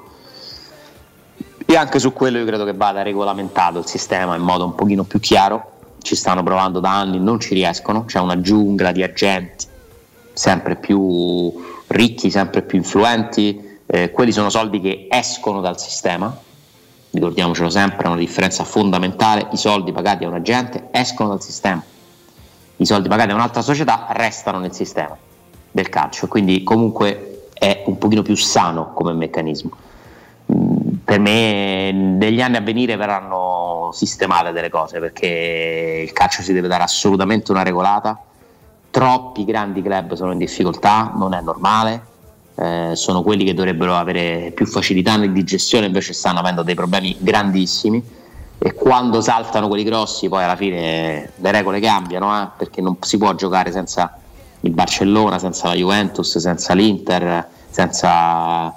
E 1.65 1.77
anche 1.77 2.01
su 2.01 2.13
quello 2.13 2.39
io 2.39 2.45
credo 2.45 2.65
che 2.65 2.73
vada 2.73 3.03
regolamentato 3.03 3.79
il 3.79 3.87
sistema 3.87 4.35
in 4.35 4.43
modo 4.43 4.65
un 4.65 4.75
pochino 4.75 5.05
più 5.05 5.21
chiaro. 5.21 5.73
Ci 6.01 6.17
stanno 6.17 6.43
provando 6.43 6.81
da 6.81 6.91
anni, 6.91 7.21
non 7.21 7.39
ci 7.39 7.55
riescono, 7.55 8.07
c'è 8.07 8.19
una 8.19 8.41
giungla 8.41 8.91
di 8.91 9.05
agenti 9.05 9.69
sempre 10.33 10.77
più 10.77 11.53
ricchi, 11.89 12.31
sempre 12.31 12.63
più 12.63 12.79
influenti. 12.79 13.79
Eh, 13.87 14.11
quelli 14.11 14.33
sono 14.33 14.51
soldi 14.51 14.81
che 14.81 15.09
escono 15.11 15.61
dal 15.61 15.79
sistema, 15.81 16.35
ricordiamocelo 17.11 17.69
sempre, 17.71 18.05
è 18.05 18.09
una 18.09 18.19
differenza 18.19 18.65
fondamentale. 18.65 19.49
I 19.53 19.57
soldi 19.57 19.91
pagati 19.93 20.25
a 20.25 20.29
un 20.29 20.35
agente 20.35 20.89
escono 20.93 21.31
dal 21.31 21.43
sistema, 21.43 21.83
i 22.77 22.87
soldi 22.87 23.09
pagati 23.09 23.33
a 23.33 23.35
un'altra 23.35 23.63
società 23.63 24.07
restano 24.11 24.59
nel 24.59 24.73
sistema 24.73 25.17
del 25.73 25.89
calcio, 25.89 26.29
quindi 26.29 26.63
comunque 26.63 27.47
è 27.53 27.83
un 27.87 27.99
pochino 27.99 28.23
più 28.23 28.37
sano 28.37 28.93
come 28.95 29.13
meccanismo. 29.13 29.71
Mm, 30.53 30.79
Per 31.05 31.19
me 31.19 31.91
negli 31.93 32.41
anni 32.41 32.57
a 32.57 32.61
venire 32.61 32.95
verranno 32.97 33.91
sistemate 33.93 34.53
delle 34.53 34.71
cose 34.71 35.01
perché 35.01 36.05
il 36.07 36.13
calcio 36.13 36.43
si 36.43 36.53
deve 36.53 36.69
dare 36.69 36.85
assolutamente 36.85 37.51
una 37.51 37.63
regolata. 37.65 38.19
Troppi 38.91 39.45
grandi 39.45 39.83
club 39.83 40.15
sono 40.15 40.33
in 40.33 40.39
difficoltà, 40.39 41.13
non 41.15 41.33
è 41.35 41.41
normale. 41.41 42.09
eh, 42.57 42.93
sono 42.95 43.23
quelli 43.23 43.45
che 43.45 43.55
dovrebbero 43.55 43.97
avere 43.97 44.53
più 44.55 44.67
facilità 44.67 45.17
di 45.17 45.45
gestione, 45.45 45.87
invece 45.87 46.13
stanno 46.13 46.41
avendo 46.41 46.63
dei 46.63 46.75
problemi 46.75 47.17
grandissimi. 47.19 48.03
E 48.59 48.75
quando 48.75 49.23
saltano 49.23 49.69
quelli 49.69 49.85
grossi, 49.85 50.29
poi 50.29 50.45
alla 50.45 50.57
fine 50.57 51.33
le 51.35 51.51
regole 51.51 51.81
cambiano, 51.81 52.43
eh, 52.43 52.49
perché 52.59 52.83
non 52.83 52.97
si 53.01 53.17
può 53.17 53.35
giocare 53.35 53.73
senza 53.73 54.19
il 54.61 54.73
Barcellona, 54.73 55.39
senza 55.39 55.69
la 55.69 55.75
Juventus, 55.75 56.37
senza 56.37 56.75
l'Inter, 56.75 57.49
senza 57.71 58.75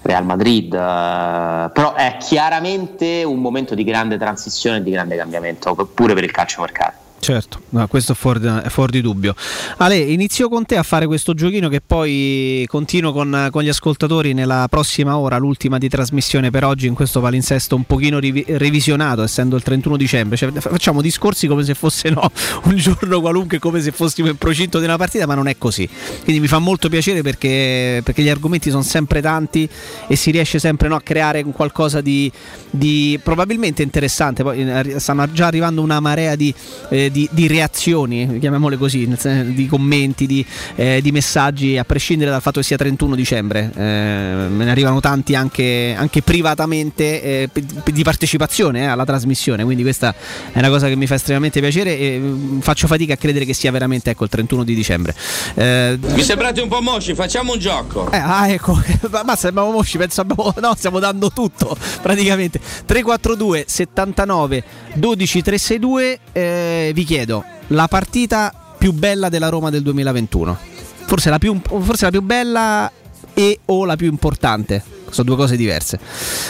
Real 0.00 0.24
Madrid. 0.24 0.72
eh, 0.72 1.70
però 1.74 1.92
è 1.94 2.16
chiaramente 2.18 3.22
un 3.24 3.40
momento 3.40 3.74
di 3.74 3.84
grande 3.84 4.16
transizione 4.16 4.78
e 4.78 4.82
di 4.82 4.90
grande 4.90 5.16
cambiamento, 5.16 5.74
pure 5.74 6.14
per 6.14 6.24
il 6.24 6.30
calciomercato. 6.30 7.08
Certo, 7.20 7.60
no, 7.68 7.86
questo 7.86 8.12
è 8.12 8.14
fuori, 8.14 8.40
è 8.40 8.68
fuori 8.70 8.92
di 8.92 9.02
dubbio. 9.02 9.34
Ale, 9.76 9.98
inizio 9.98 10.48
con 10.48 10.64
te 10.64 10.78
a 10.78 10.82
fare 10.82 11.06
questo 11.06 11.34
giochino 11.34 11.68
che 11.68 11.82
poi 11.82 12.64
continuo 12.66 13.12
con, 13.12 13.48
con 13.50 13.62
gli 13.62 13.68
ascoltatori 13.68 14.32
nella 14.32 14.66
prossima 14.70 15.18
ora, 15.18 15.36
l'ultima 15.36 15.76
di 15.76 15.90
trasmissione 15.90 16.50
per 16.50 16.64
oggi 16.64 16.86
in 16.86 16.94
questo 16.94 17.20
palinsesto 17.20 17.76
un 17.76 17.84
pochino 17.84 18.18
rivi- 18.18 18.44
revisionato, 18.48 19.22
essendo 19.22 19.54
il 19.54 19.62
31 19.62 19.98
dicembre. 19.98 20.38
Cioè, 20.38 20.50
fa- 20.52 20.70
facciamo 20.70 21.02
discorsi 21.02 21.46
come 21.46 21.62
se 21.62 21.74
fosse 21.74 22.08
no, 22.08 22.32
un 22.64 22.76
giorno 22.76 23.20
qualunque, 23.20 23.58
come 23.58 23.82
se 23.82 23.92
fossimo 23.92 24.28
in 24.28 24.38
procinto 24.38 24.78
di 24.78 24.86
una 24.86 24.96
partita, 24.96 25.26
ma 25.26 25.34
non 25.34 25.46
è 25.46 25.58
così. 25.58 25.86
Quindi 26.24 26.40
mi 26.40 26.48
fa 26.48 26.58
molto 26.58 26.88
piacere 26.88 27.20
perché, 27.20 28.00
perché 28.02 28.22
gli 28.22 28.30
argomenti 28.30 28.70
sono 28.70 28.82
sempre 28.82 29.20
tanti 29.20 29.68
e 30.08 30.16
si 30.16 30.30
riesce 30.30 30.58
sempre 30.58 30.88
no, 30.88 30.94
a 30.94 31.02
creare 31.02 31.44
qualcosa 31.44 32.00
di, 32.00 32.32
di 32.70 33.20
probabilmente 33.22 33.82
interessante. 33.82 34.42
Poi 34.42 34.66
eh, 34.66 34.98
stanno 34.98 35.30
già 35.32 35.48
arrivando 35.48 35.82
una 35.82 36.00
marea 36.00 36.34
di... 36.34 36.52
eh, 36.88 37.08
di, 37.10 37.28
di 37.30 37.46
reazioni, 37.46 38.38
chiamiamole 38.38 38.76
così, 38.76 39.08
di 39.52 39.66
commenti, 39.66 40.26
di, 40.26 40.44
eh, 40.76 41.00
di 41.02 41.12
messaggi, 41.12 41.78
a 41.78 41.84
prescindere 41.84 42.30
dal 42.30 42.40
fatto 42.40 42.60
che 42.60 42.66
sia 42.66 42.76
31 42.76 43.14
dicembre. 43.14 43.70
Eh, 43.74 43.80
me 43.82 44.64
ne 44.64 44.70
arrivano 44.70 45.00
tanti 45.00 45.34
anche, 45.34 45.94
anche 45.96 46.22
privatamente 46.22 47.22
eh, 47.22 47.48
di 47.92 48.02
partecipazione 48.02 48.82
eh, 48.82 48.86
alla 48.86 49.04
trasmissione, 49.04 49.64
quindi 49.64 49.82
questa 49.82 50.14
è 50.52 50.58
una 50.58 50.68
cosa 50.68 50.88
che 50.88 50.96
mi 50.96 51.06
fa 51.06 51.14
estremamente 51.14 51.60
piacere 51.60 51.98
e 51.98 52.18
mm, 52.18 52.60
faccio 52.60 52.86
fatica 52.86 53.14
a 53.14 53.16
credere 53.16 53.44
che 53.44 53.54
sia 53.54 53.70
veramente 53.70 54.10
ecco, 54.10 54.24
il 54.24 54.30
31 54.30 54.64
di 54.64 54.74
dicembre. 54.74 55.14
Eh, 55.54 55.98
Mi 56.00 56.22
sembrate 56.22 56.60
un 56.60 56.68
po' 56.68 56.80
mosci, 56.80 57.14
facciamo 57.14 57.52
un 57.52 57.58
gioco. 57.58 58.10
eh, 58.10 58.16
ah, 58.16 58.48
ecco, 58.48 58.80
ma 59.10 59.22
ma 59.24 59.36
sembriamo 59.36 59.70
mosci, 59.70 59.98
penso 59.98 60.20
abbiamo, 60.22 60.52
no, 60.60 60.74
stiamo 60.76 60.98
dando 60.98 61.30
tutto 61.30 61.76
praticamente. 62.02 62.58
342 62.86 63.64
79 63.66 64.64
12 64.94 65.42
362, 65.42 66.18
eh, 66.32 66.90
vi 67.00 67.06
chiedo 67.06 67.42
la 67.68 67.88
partita 67.88 68.52
più 68.76 68.92
bella 68.92 69.30
della 69.30 69.48
Roma 69.48 69.70
del 69.70 69.82
2021. 69.82 70.58
Forse 71.06 71.30
la 71.30 71.38
più, 71.38 71.58
forse 71.80 72.04
la 72.04 72.10
più 72.10 72.20
bella 72.20 72.92
e 73.32 73.60
o 73.64 73.86
la 73.86 73.96
più 73.96 74.08
importante. 74.08 74.84
Sono 75.08 75.28
due 75.28 75.36
cose 75.36 75.56
diverse. 75.56 75.98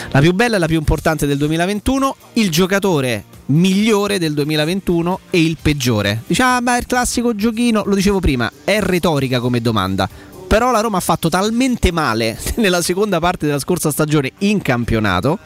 La 0.09 0.19
più 0.19 0.33
bella 0.33 0.57
e 0.57 0.59
la 0.59 0.67
più 0.67 0.77
importante 0.77 1.25
del 1.25 1.37
2021, 1.37 2.15
il 2.33 2.51
giocatore 2.51 3.23
migliore 3.45 4.19
del 4.19 4.33
2021 4.33 5.19
e 5.29 5.41
il 5.41 5.57
peggiore. 5.61 6.23
Diciamo, 6.27 6.57
ah, 6.57 6.61
ma 6.61 6.75
è 6.75 6.79
il 6.79 6.85
classico 6.85 7.33
giochino, 7.33 7.83
lo 7.85 7.95
dicevo 7.95 8.19
prima, 8.19 8.51
è 8.65 8.81
retorica 8.81 9.39
come 9.39 9.61
domanda. 9.61 10.09
Però 10.47 10.69
la 10.71 10.81
Roma 10.81 10.97
ha 10.97 11.01
fatto 11.01 11.29
talmente 11.29 11.93
male 11.93 12.37
nella 12.57 12.81
seconda 12.81 13.19
parte 13.19 13.45
della 13.45 13.59
scorsa 13.59 13.89
stagione 13.89 14.33
in 14.39 14.61
campionato, 14.61 15.39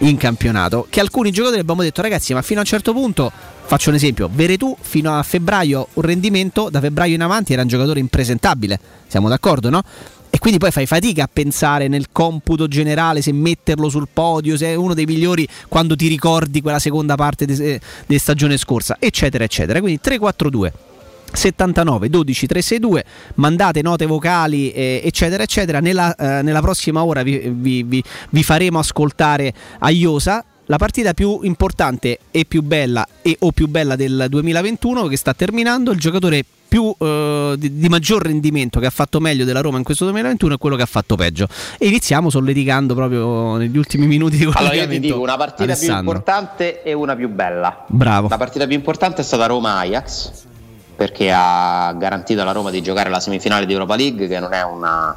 in 0.00 0.18
campionato, 0.18 0.86
che 0.90 1.00
alcuni 1.00 1.30
giocatori 1.30 1.60
abbiamo 1.60 1.80
detto 1.80 2.02
ragazzi, 2.02 2.34
ma 2.34 2.42
fino 2.42 2.58
a 2.58 2.62
un 2.62 2.68
certo 2.68 2.92
punto, 2.92 3.32
faccio 3.66 3.90
un 3.90 3.96
esempio, 3.96 4.30
Veretù 4.32 4.76
fino 4.80 5.16
a 5.16 5.22
febbraio 5.22 5.88
un 5.94 6.02
rendimento, 6.02 6.68
da 6.70 6.80
febbraio 6.80 7.14
in 7.14 7.22
avanti 7.22 7.52
era 7.52 7.62
un 7.62 7.68
giocatore 7.68 8.00
impresentabile, 8.00 8.78
siamo 9.08 9.28
d'accordo, 9.28 9.70
no? 9.70 9.82
E 10.30 10.38
quindi 10.38 10.58
poi 10.58 10.70
fai 10.70 10.86
fatica 10.86 11.24
a 11.24 11.30
pensare 11.32 11.88
nel 11.88 12.06
computo 12.12 12.68
generale 12.68 13.22
se 13.22 13.32
metterlo 13.32 13.88
sul 13.88 14.06
podio, 14.12 14.56
se 14.56 14.66
è 14.66 14.74
uno 14.74 14.92
dei 14.92 15.06
migliori 15.06 15.48
quando 15.68 15.96
ti 15.96 16.08
ricordi 16.08 16.60
quella 16.60 16.78
seconda 16.78 17.14
parte 17.14 17.46
di 17.46 17.54
de 17.54 18.18
stagione 18.18 18.56
scorsa, 18.58 18.96
eccetera, 18.98 19.44
eccetera. 19.44 19.80
Quindi 19.80 20.00
3-4-2. 20.02 20.70
79 21.32 22.08
12 22.08 22.46
362 22.46 23.04
mandate 23.34 23.82
note 23.82 24.06
vocali 24.06 24.70
eh, 24.70 25.00
eccetera 25.04 25.42
eccetera 25.42 25.80
nella, 25.80 26.14
eh, 26.14 26.42
nella 26.42 26.60
prossima 26.60 27.02
ora 27.02 27.24
vi, 27.24 27.50
vi- 27.52 27.82
vi- 27.82 28.02
vi 28.30 28.42
faremo 28.44 28.78
ascoltare 28.78 29.52
a 29.80 29.90
Iosa 29.90 30.44
la 30.66 30.78
partita 30.78 31.14
più 31.14 31.40
importante 31.42 32.18
e 32.30 32.44
più 32.44 32.62
bella 32.62 33.06
e 33.22 33.36
o 33.40 33.52
più 33.52 33.68
bella 33.68 33.94
del 33.96 34.26
2021 34.28 35.06
che 35.06 35.16
sta 35.16 35.32
terminando 35.32 35.92
il 35.92 35.98
giocatore 35.98 36.44
più 36.68 36.92
eh, 36.98 37.54
di, 37.56 37.78
di 37.78 37.88
maggior 37.88 38.22
rendimento 38.22 38.80
che 38.80 38.86
ha 38.86 38.90
fatto 38.90 39.20
meglio 39.20 39.44
della 39.44 39.60
Roma 39.60 39.78
in 39.78 39.84
questo 39.84 40.04
2021 40.04 40.54
è 40.54 40.58
quello 40.58 40.74
che 40.74 40.82
ha 40.82 40.86
fatto 40.86 41.14
peggio 41.14 41.46
e 41.78 41.86
iniziamo 41.86 42.30
solleticando 42.30 42.94
proprio 42.94 43.56
negli 43.56 43.78
ultimi 43.78 44.06
minuti 44.06 44.36
di 44.36 44.50
Allora 44.52 44.74
io 44.74 44.88
ti 44.88 44.98
dico 44.98 45.20
una 45.20 45.36
partita 45.36 45.64
più 45.64 45.72
Alessandro. 45.72 46.00
importante 46.00 46.82
e 46.82 46.92
una 46.92 47.14
più 47.14 47.28
bella. 47.28 47.84
bravo 47.86 48.28
La 48.28 48.36
partita 48.36 48.66
più 48.66 48.74
importante 48.74 49.20
è 49.20 49.24
stata 49.24 49.46
Roma-Ajax 49.46 50.44
perché 50.96 51.30
ha 51.32 51.92
garantito 51.96 52.40
alla 52.40 52.52
Roma 52.52 52.70
di 52.70 52.82
giocare 52.82 53.08
la 53.08 53.20
semifinale 53.20 53.66
di 53.66 53.72
Europa 53.72 53.94
League 53.94 54.26
che 54.26 54.40
non 54.40 54.52
è 54.52 54.62
una, 54.64 55.16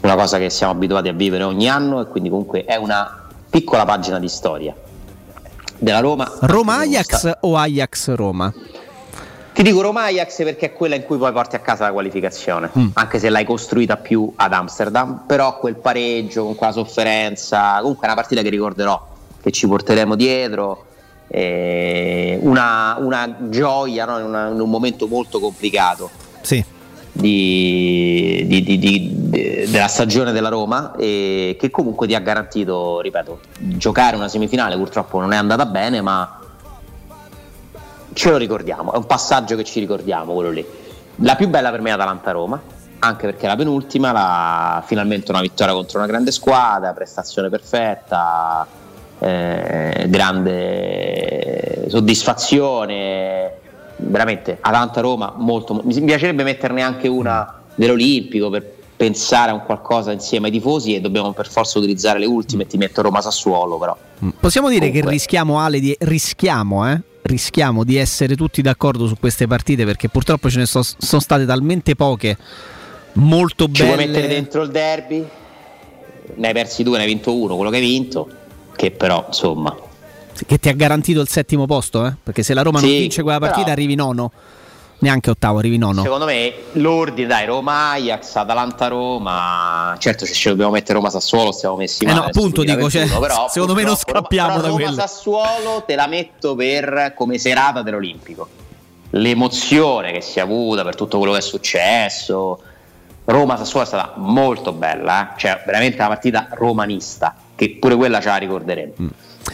una 0.00 0.14
cosa 0.14 0.38
che 0.38 0.48
siamo 0.48 0.72
abituati 0.72 1.08
a 1.08 1.12
vivere 1.12 1.42
ogni 1.42 1.68
anno 1.68 2.00
e 2.00 2.06
quindi 2.06 2.30
comunque 2.30 2.64
è 2.64 2.76
una 2.76 3.17
piccola 3.48 3.84
pagina 3.84 4.18
di 4.18 4.28
storia 4.28 4.74
della 5.78 6.00
Roma. 6.00 6.30
Roma-Ajax 6.40 7.38
o 7.40 7.56
Ajax-Roma? 7.56 8.52
Ti 9.52 9.62
dico 9.62 9.80
Roma-Ajax 9.80 10.36
perché 10.44 10.66
è 10.66 10.72
quella 10.72 10.94
in 10.94 11.02
cui 11.04 11.18
poi 11.18 11.32
porti 11.32 11.56
a 11.56 11.60
casa 11.60 11.84
la 11.84 11.92
qualificazione, 11.92 12.70
Mm. 12.78 12.88
anche 12.94 13.18
se 13.18 13.28
l'hai 13.28 13.44
costruita 13.44 13.96
più 13.96 14.32
ad 14.36 14.52
Amsterdam, 14.52 15.22
però 15.26 15.58
quel 15.58 15.74
pareggio 15.76 16.44
con 16.44 16.54
quella 16.54 16.72
sofferenza, 16.72 17.78
comunque 17.80 18.02
è 18.02 18.10
una 18.10 18.14
partita 18.20 18.42
che 18.42 18.50
ricorderò, 18.50 19.06
che 19.42 19.50
ci 19.50 19.66
porteremo 19.66 20.14
dietro, 20.14 20.84
eh, 21.26 22.38
una, 22.42 22.96
una 23.00 23.36
gioia 23.48 24.04
no? 24.04 24.18
in, 24.18 24.24
una- 24.26 24.48
in 24.48 24.60
un 24.60 24.70
momento 24.70 25.06
molto 25.08 25.38
complicato 25.40 26.08
Sì. 26.40 26.64
Di- 27.18 28.44
di- 28.46 28.62
di- 28.62 28.78
di- 28.78 29.10
de- 29.12 29.66
della 29.68 29.88
stagione 29.88 30.30
della 30.32 30.48
Roma 30.48 30.94
e 30.96 31.56
che 31.58 31.70
comunque 31.70 32.06
ti 32.06 32.14
ha 32.14 32.20
garantito, 32.20 33.00
ripeto, 33.00 33.40
giocare 33.58 34.14
una 34.16 34.28
semifinale 34.28 34.76
purtroppo 34.76 35.18
non 35.18 35.32
è 35.32 35.36
andata 35.36 35.66
bene, 35.66 36.00
ma 36.00 36.38
ce 38.12 38.30
lo 38.30 38.36
ricordiamo, 38.36 38.92
è 38.92 38.96
un 38.96 39.06
passaggio 39.06 39.56
che 39.56 39.64
ci 39.64 39.80
ricordiamo 39.80 40.32
quello 40.32 40.50
lì. 40.50 40.64
La 41.22 41.34
più 41.34 41.48
bella 41.48 41.70
per 41.70 41.80
me 41.80 41.90
è 41.90 41.92
Atalanta-Roma, 41.94 42.60
anche 43.00 43.26
perché 43.26 43.46
la 43.48 43.56
penultima, 43.56 44.12
la- 44.12 44.82
finalmente 44.86 45.32
una 45.32 45.40
vittoria 45.40 45.74
contro 45.74 45.98
una 45.98 46.06
grande 46.06 46.30
squadra, 46.30 46.92
prestazione 46.92 47.48
perfetta, 47.48 48.66
eh, 49.18 50.06
grande 50.08 51.86
soddisfazione, 51.88 53.57
veramente 53.98 54.58
Atalanta-Roma 54.60 55.34
molto, 55.36 55.80
mi 55.84 56.00
piacerebbe 56.02 56.42
metterne 56.44 56.82
anche 56.82 57.08
una 57.08 57.60
dell'Olimpico 57.74 58.50
per 58.50 58.76
pensare 58.96 59.50
a 59.50 59.54
un 59.54 59.62
qualcosa 59.64 60.10
insieme 60.12 60.46
ai 60.46 60.52
tifosi 60.52 60.94
e 60.94 61.00
dobbiamo 61.00 61.32
per 61.32 61.48
forza 61.48 61.78
utilizzare 61.78 62.18
le 62.18 62.26
ultime, 62.26 62.66
ti 62.66 62.76
metto 62.76 63.02
Roma-Sassuolo 63.02 63.78
però. 63.78 63.96
Mm. 64.24 64.28
Possiamo 64.40 64.68
dire 64.68 64.86
che 64.86 64.90
Comunque- 64.90 65.12
rischiamo 65.12 65.60
Ale 65.60 65.80
di 65.80 65.96
rischiamo, 66.00 66.90
eh? 66.90 67.00
Rischiamo 67.22 67.84
di 67.84 67.96
essere 67.96 68.34
tutti 68.36 68.62
d'accordo 68.62 69.06
su 69.06 69.16
queste 69.20 69.46
partite 69.46 69.84
perché 69.84 70.08
purtroppo 70.08 70.48
ce 70.48 70.58
ne 70.58 70.66
so- 70.66 70.82
sono 70.82 71.20
state 71.20 71.44
talmente 71.44 71.94
poche 71.94 72.36
molto 73.14 73.68
Ci 73.70 73.82
belle. 73.82 74.06
mettere 74.06 74.26
dentro 74.28 74.62
il 74.62 74.70
derby? 74.70 75.24
Ne 76.34 76.46
hai 76.46 76.52
persi 76.52 76.82
due, 76.82 76.96
ne 76.96 77.02
hai 77.04 77.08
vinto 77.08 77.34
uno, 77.36 77.54
quello 77.56 77.70
che 77.70 77.76
hai 77.76 77.82
vinto, 77.82 78.28
che 78.74 78.90
però 78.90 79.24
insomma 79.28 79.76
che 80.46 80.58
ti 80.58 80.68
ha 80.68 80.72
garantito 80.74 81.20
il 81.20 81.28
settimo 81.28 81.66
posto, 81.66 82.06
eh? 82.06 82.14
Perché 82.22 82.42
se 82.42 82.54
la 82.54 82.62
Roma 82.62 82.80
non 82.80 82.88
Sì, 82.88 82.98
vince 82.98 83.22
quella 83.22 83.38
partita 83.38 83.60
però- 83.64 83.76
arrivi 83.76 83.94
nono. 83.94 84.32
Neanche 85.00 85.30
ottavo, 85.30 85.58
arrivi 85.58 85.78
nono. 85.78 86.02
Secondo 86.02 86.24
me 86.24 86.52
l'ordine, 86.72 87.28
dai, 87.28 87.46
Roma-Ajax, 87.46 88.34
Atalanta-Roma, 88.34 89.94
certo 89.98 90.26
se 90.26 90.32
ci 90.32 90.48
dobbiamo 90.48 90.72
mettere 90.72 90.94
Roma-Sassuolo 90.94 91.52
stiamo 91.52 91.76
messi 91.76 92.02
Eh 92.02 92.08
male. 92.08 92.18
no, 92.18 92.24
appunto, 92.26 92.62
dico, 92.62 92.90
cioè, 92.90 93.06
2021, 93.06 93.20
però 93.20 93.46
secondo 93.50 93.74
me 93.74 93.82
non 93.84 93.96
scappiamo 93.96 94.48
Roma- 94.56 94.62
da 94.62 94.70
quello. 94.70 94.86
Roma-Sassuolo 94.90 95.84
te 95.86 95.94
la 95.94 96.06
metto 96.08 96.56
per 96.56 97.12
come 97.14 97.38
serata 97.38 97.82
dell'Olimpico. 97.82 98.48
L'emozione 99.10 100.12
che 100.12 100.20
si 100.20 100.38
è 100.38 100.42
avuta 100.42 100.82
per 100.82 100.94
tutto 100.96 101.18
quello 101.18 101.32
che 101.32 101.38
è 101.38 101.42
successo. 101.42 102.60
Roma-Sassuolo 103.24 103.84
è 103.84 103.88
stata 103.88 104.14
molto 104.16 104.72
bella, 104.72 105.34
eh? 105.34 105.38
cioè 105.38 105.62
veramente 105.64 105.96
una 105.98 106.08
partita 106.08 106.48
romanista, 106.52 107.36
che 107.54 107.76
pure 107.78 107.94
quella 107.94 108.20
ce 108.20 108.28
la 108.28 108.36
ricorderemo. 108.36 108.92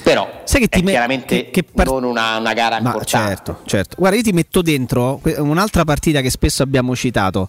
Però 0.02 0.42
Sai 0.44 0.60
che 0.60 0.68
ti 0.68 0.80
è 0.80 0.82
me- 0.82 0.90
chiaramente 0.90 1.50
non 1.84 2.04
una, 2.04 2.36
una 2.38 2.52
gara 2.52 2.80
Ma 2.80 2.88
importante. 2.90 3.34
certo, 3.34 3.60
certo. 3.64 3.96
Guarda, 3.98 4.16
io 4.16 4.22
ti 4.22 4.32
metto 4.32 4.60
dentro 4.62 5.20
un'altra 5.38 5.84
partita 5.84 6.20
che 6.20 6.30
spesso 6.30 6.62
abbiamo 6.62 6.94
citato. 6.96 7.48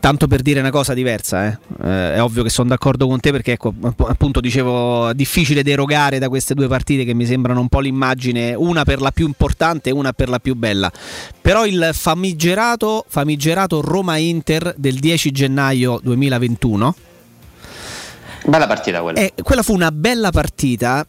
Tanto 0.00 0.28
per 0.28 0.42
dire 0.42 0.60
una 0.60 0.70
cosa 0.70 0.94
diversa, 0.94 1.46
eh. 1.48 1.58
Eh, 1.84 2.14
è 2.14 2.22
ovvio 2.22 2.44
che 2.44 2.50
sono 2.50 2.68
d'accordo 2.68 3.08
con 3.08 3.18
te 3.18 3.32
perché 3.32 3.52
ecco, 3.52 3.74
app- 3.82 4.00
appunto 4.08 4.38
dicevo, 4.38 5.12
difficile 5.12 5.64
derogare 5.64 6.20
da 6.20 6.28
queste 6.28 6.54
due 6.54 6.68
partite 6.68 7.04
che 7.04 7.14
mi 7.14 7.26
sembrano 7.26 7.58
un 7.60 7.68
po' 7.68 7.80
l'immagine, 7.80 8.54
una 8.54 8.84
per 8.84 9.00
la 9.00 9.10
più 9.10 9.26
importante 9.26 9.88
e 9.88 9.92
una 9.92 10.12
per 10.12 10.28
la 10.28 10.38
più 10.38 10.54
bella. 10.54 10.90
Però 11.40 11.66
il 11.66 11.90
famigerato, 11.94 13.04
famigerato 13.08 13.80
Roma-Inter 13.80 14.72
del 14.76 15.00
10 15.00 15.32
gennaio 15.32 15.98
2021 16.02 16.94
Bella 18.46 18.66
partita 18.68 19.02
quella. 19.02 19.18
eh, 19.20 19.32
quella 19.42 19.62
fu 19.62 19.74
una 19.74 19.90
bella 19.90 20.30
partita. 20.30 21.04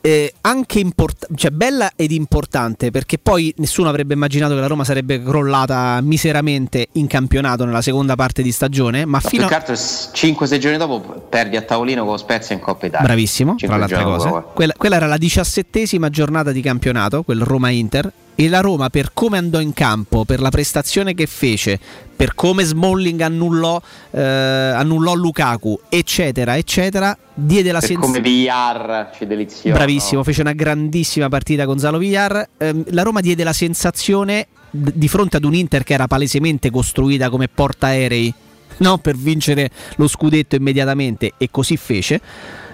Eh, 0.00 0.32
anche 0.42 0.78
import- 0.78 1.28
cioè 1.34 1.50
bella 1.50 1.92
ed 1.96 2.12
importante 2.12 2.90
perché 2.90 3.18
poi 3.18 3.52
nessuno 3.58 3.88
avrebbe 3.88 4.14
immaginato 4.14 4.54
che 4.54 4.60
la 4.60 4.66
Roma 4.66 4.84
sarebbe 4.84 5.22
crollata 5.22 6.00
miseramente 6.02 6.88
in 6.92 7.06
campionato 7.06 7.64
nella 7.64 7.82
seconda 7.82 8.14
parte 8.14 8.42
di 8.42 8.52
stagione 8.52 9.04
ma 9.04 9.20
Ma 9.22 9.28
fino 9.28 9.44
a 9.44 9.48
che 9.48 9.54
altro 9.54 9.74
5-6 9.74 10.58
giorni 10.58 10.78
dopo 10.78 11.00
perdi 11.28 11.56
a 11.56 11.62
tavolino 11.62 12.04
con 12.04 12.18
Spezia 12.18 12.54
in 12.54 12.60
Coppa 12.60 12.86
Italia. 12.86 13.06
Bravissimo, 13.06 13.54
tra 13.56 13.76
le 13.76 13.82
altre 13.82 14.02
cose. 14.02 14.42
Quella, 14.54 14.72
quella 14.76 14.96
era 14.96 15.06
la 15.06 15.16
diciassettesima 15.16 16.08
giornata 16.08 16.52
di 16.52 16.60
campionato, 16.60 17.22
quel 17.22 17.42
Roma-Inter. 17.42 18.12
E 18.34 18.48
la 18.48 18.60
Roma 18.60 18.88
per 18.88 19.10
come 19.12 19.38
andò 19.38 19.60
in 19.60 19.72
campo, 19.72 20.24
per 20.24 20.40
la 20.40 20.48
prestazione 20.48 21.14
che 21.14 21.26
fece, 21.26 21.78
per 22.14 22.34
come 22.34 22.64
Smalling 22.64 23.20
annullò, 23.20 23.80
eh, 24.10 24.20
annullò 24.20 25.14
Lukaku, 25.14 25.78
eccetera, 25.88 26.56
eccetera, 26.56 27.16
diede 27.34 27.72
la 27.72 27.80
sensazione... 27.80 28.20
come 28.20 28.20
VR 28.20 29.10
ci 29.16 29.26
deliziò. 29.26 29.72
Bravissimo, 29.72 30.22
fece 30.22 30.40
una 30.40 30.52
grandissima 30.52 31.28
partita 31.28 31.64
Gonzalo 31.64 31.98
Villar. 31.98 32.48
Ehm, 32.58 32.84
la 32.88 33.02
Roma 33.02 33.20
diede 33.20 33.44
la 33.44 33.52
sensazione 33.52 34.46
d- 34.70 34.92
di 34.94 35.08
fronte 35.08 35.36
ad 35.36 35.44
un 35.44 35.54
Inter 35.54 35.84
che 35.84 35.94
era 35.94 36.06
palesemente 36.06 36.70
costruita 36.70 37.28
come 37.30 37.48
portaerei 37.48 38.32
no? 38.78 38.98
per 38.98 39.16
vincere 39.16 39.70
lo 39.96 40.08
scudetto 40.08 40.56
immediatamente 40.56 41.32
e 41.36 41.48
così 41.50 41.76
fece. 41.76 42.20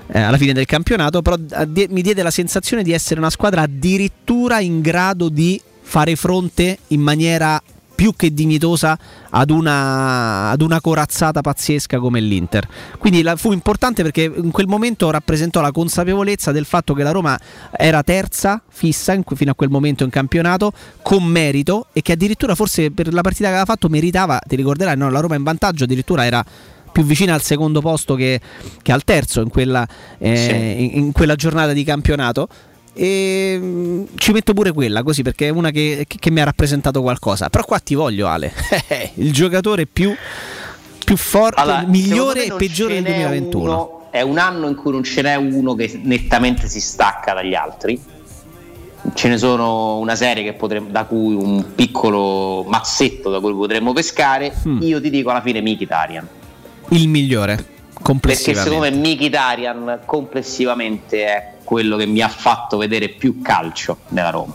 Eh, 0.08 0.20
alla 0.20 0.36
fine 0.36 0.52
del 0.52 0.66
campionato, 0.66 1.22
però 1.22 1.36
eh, 1.36 1.70
die- 1.70 1.88
mi 1.90 2.02
diede 2.02 2.22
la 2.22 2.30
sensazione 2.30 2.82
di 2.82 2.92
essere 2.92 3.20
una 3.20 3.30
squadra 3.30 3.62
addirittura 3.62 4.60
in 4.60 4.80
grado 4.80 5.28
di 5.28 5.60
fare 5.82 6.16
fronte 6.16 6.78
in 6.88 7.00
maniera 7.00 7.62
più 7.96 8.14
che 8.14 8.32
dignitosa 8.32 8.96
ad 9.30 9.50
una, 9.50 10.50
ad 10.50 10.60
una 10.60 10.80
corazzata 10.82 11.40
pazzesca 11.40 11.98
come 11.98 12.20
l'Inter. 12.20 12.68
Quindi 12.98 13.22
la- 13.22 13.36
fu 13.36 13.52
importante 13.52 14.02
perché 14.02 14.30
in 14.36 14.50
quel 14.50 14.66
momento 14.68 15.10
rappresentò 15.10 15.62
la 15.62 15.72
consapevolezza 15.72 16.52
del 16.52 16.66
fatto 16.66 16.92
che 16.92 17.02
la 17.02 17.10
Roma 17.10 17.38
era 17.72 18.02
terza 18.02 18.62
fissa 18.68 19.14
in 19.14 19.22
fino 19.34 19.50
a 19.50 19.54
quel 19.54 19.70
momento 19.70 20.04
in 20.04 20.10
campionato 20.10 20.72
con 21.00 21.24
merito 21.24 21.86
e 21.92 22.02
che 22.02 22.12
addirittura 22.12 22.54
forse 22.54 22.90
per 22.90 23.12
la 23.12 23.22
partita 23.22 23.44
che 23.44 23.54
aveva 23.54 23.64
fatto 23.64 23.88
meritava, 23.88 24.38
ti 24.46 24.56
ricorderai, 24.56 24.96
no? 24.96 25.10
la 25.10 25.20
Roma 25.20 25.34
in 25.34 25.42
vantaggio 25.42 25.84
addirittura 25.84 26.26
era 26.26 26.44
più 26.96 27.04
vicina 27.04 27.34
al 27.34 27.42
secondo 27.42 27.82
posto 27.82 28.14
che, 28.14 28.40
che 28.80 28.90
al 28.90 29.04
terzo 29.04 29.42
in 29.42 29.50
quella, 29.50 29.86
eh, 30.16 30.74
in, 30.78 31.04
in 31.04 31.12
quella 31.12 31.34
giornata 31.34 31.74
di 31.74 31.84
campionato. 31.84 32.48
E 32.94 33.58
mm, 33.60 34.04
ci 34.14 34.32
metto 34.32 34.54
pure 34.54 34.72
quella 34.72 35.02
così 35.02 35.20
perché 35.20 35.48
è 35.48 35.50
una 35.50 35.68
che, 35.70 36.06
che- 36.08 36.30
mi 36.30 36.40
ha 36.40 36.44
rappresentato 36.44 37.02
qualcosa. 37.02 37.50
Però 37.50 37.64
qua 37.64 37.78
ti 37.80 37.94
voglio, 37.94 38.28
Ale. 38.28 38.50
Il 39.16 39.30
giocatore 39.30 39.84
più, 39.84 40.14
più 41.04 41.16
forte, 41.18 41.60
Allora, 41.60 41.84
migliore 41.86 42.46
e 42.46 42.52
peggiore 42.54 42.94
del 42.94 43.02
n'è 43.02 43.18
2021. 43.28 43.62
uno- 43.62 44.08
è 44.10 44.22
un 44.22 44.38
anno 44.38 44.66
in 44.68 44.74
cui 44.74 44.92
non 44.92 45.02
ce 45.04 45.20
n'è 45.20 45.34
uno 45.34 45.74
che 45.74 46.00
nettamente 46.02 46.66
si 46.66 46.80
stacca 46.80 47.34
dagli 47.34 47.52
altri. 47.52 48.00
Ce 49.12 49.28
ne 49.28 49.36
sono 49.36 49.98
una 49.98 50.14
serie 50.14 50.42
che 50.42 50.54
potremmo- 50.54 50.88
da 50.90 51.04
cui 51.04 51.34
un 51.34 51.74
piccolo 51.74 52.64
mazzetto 52.66 53.28
da 53.28 53.38
cui 53.40 53.52
potremmo 53.52 53.92
pescare. 53.92 54.54
Hmm. 54.66 54.80
Io 54.80 54.98
ti 55.02 55.10
dico 55.10 55.28
alla 55.28 55.42
fine 55.42 55.60
Mkhitaryan. 55.60 56.28
Il 56.90 57.08
migliore 57.08 57.54
Perché 57.56 58.02
complessivamente. 58.02 58.70
secondo 58.70 58.96
me 58.96 59.14
Mkhitaryan 59.14 59.98
complessivamente 60.04 61.24
è 61.24 61.52
quello 61.64 61.96
che 61.96 62.06
mi 62.06 62.20
ha 62.20 62.28
fatto 62.28 62.76
vedere 62.76 63.08
più 63.08 63.40
calcio 63.42 63.98
nella 64.08 64.30
Roma. 64.30 64.54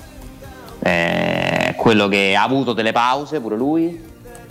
È 0.80 1.74
quello 1.78 2.08
che 2.08 2.36
ha 2.36 2.44
avuto 2.44 2.74
delle 2.74 2.92
pause 2.92 3.40
pure 3.40 3.56
lui, 3.56 4.02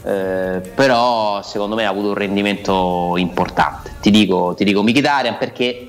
eh, 0.05 0.61
però 0.75 1.43
secondo 1.43 1.75
me 1.75 1.87
ha 1.87 1.91
avuto 1.91 2.09
un 2.09 2.15
rendimento 2.15 3.15
importante. 3.17 3.95
Ti 4.01 4.11
dico, 4.11 4.55
ti 4.55 4.65
dico 4.65 4.83
Mkhitaryan 4.83 5.39
perché 5.39 5.89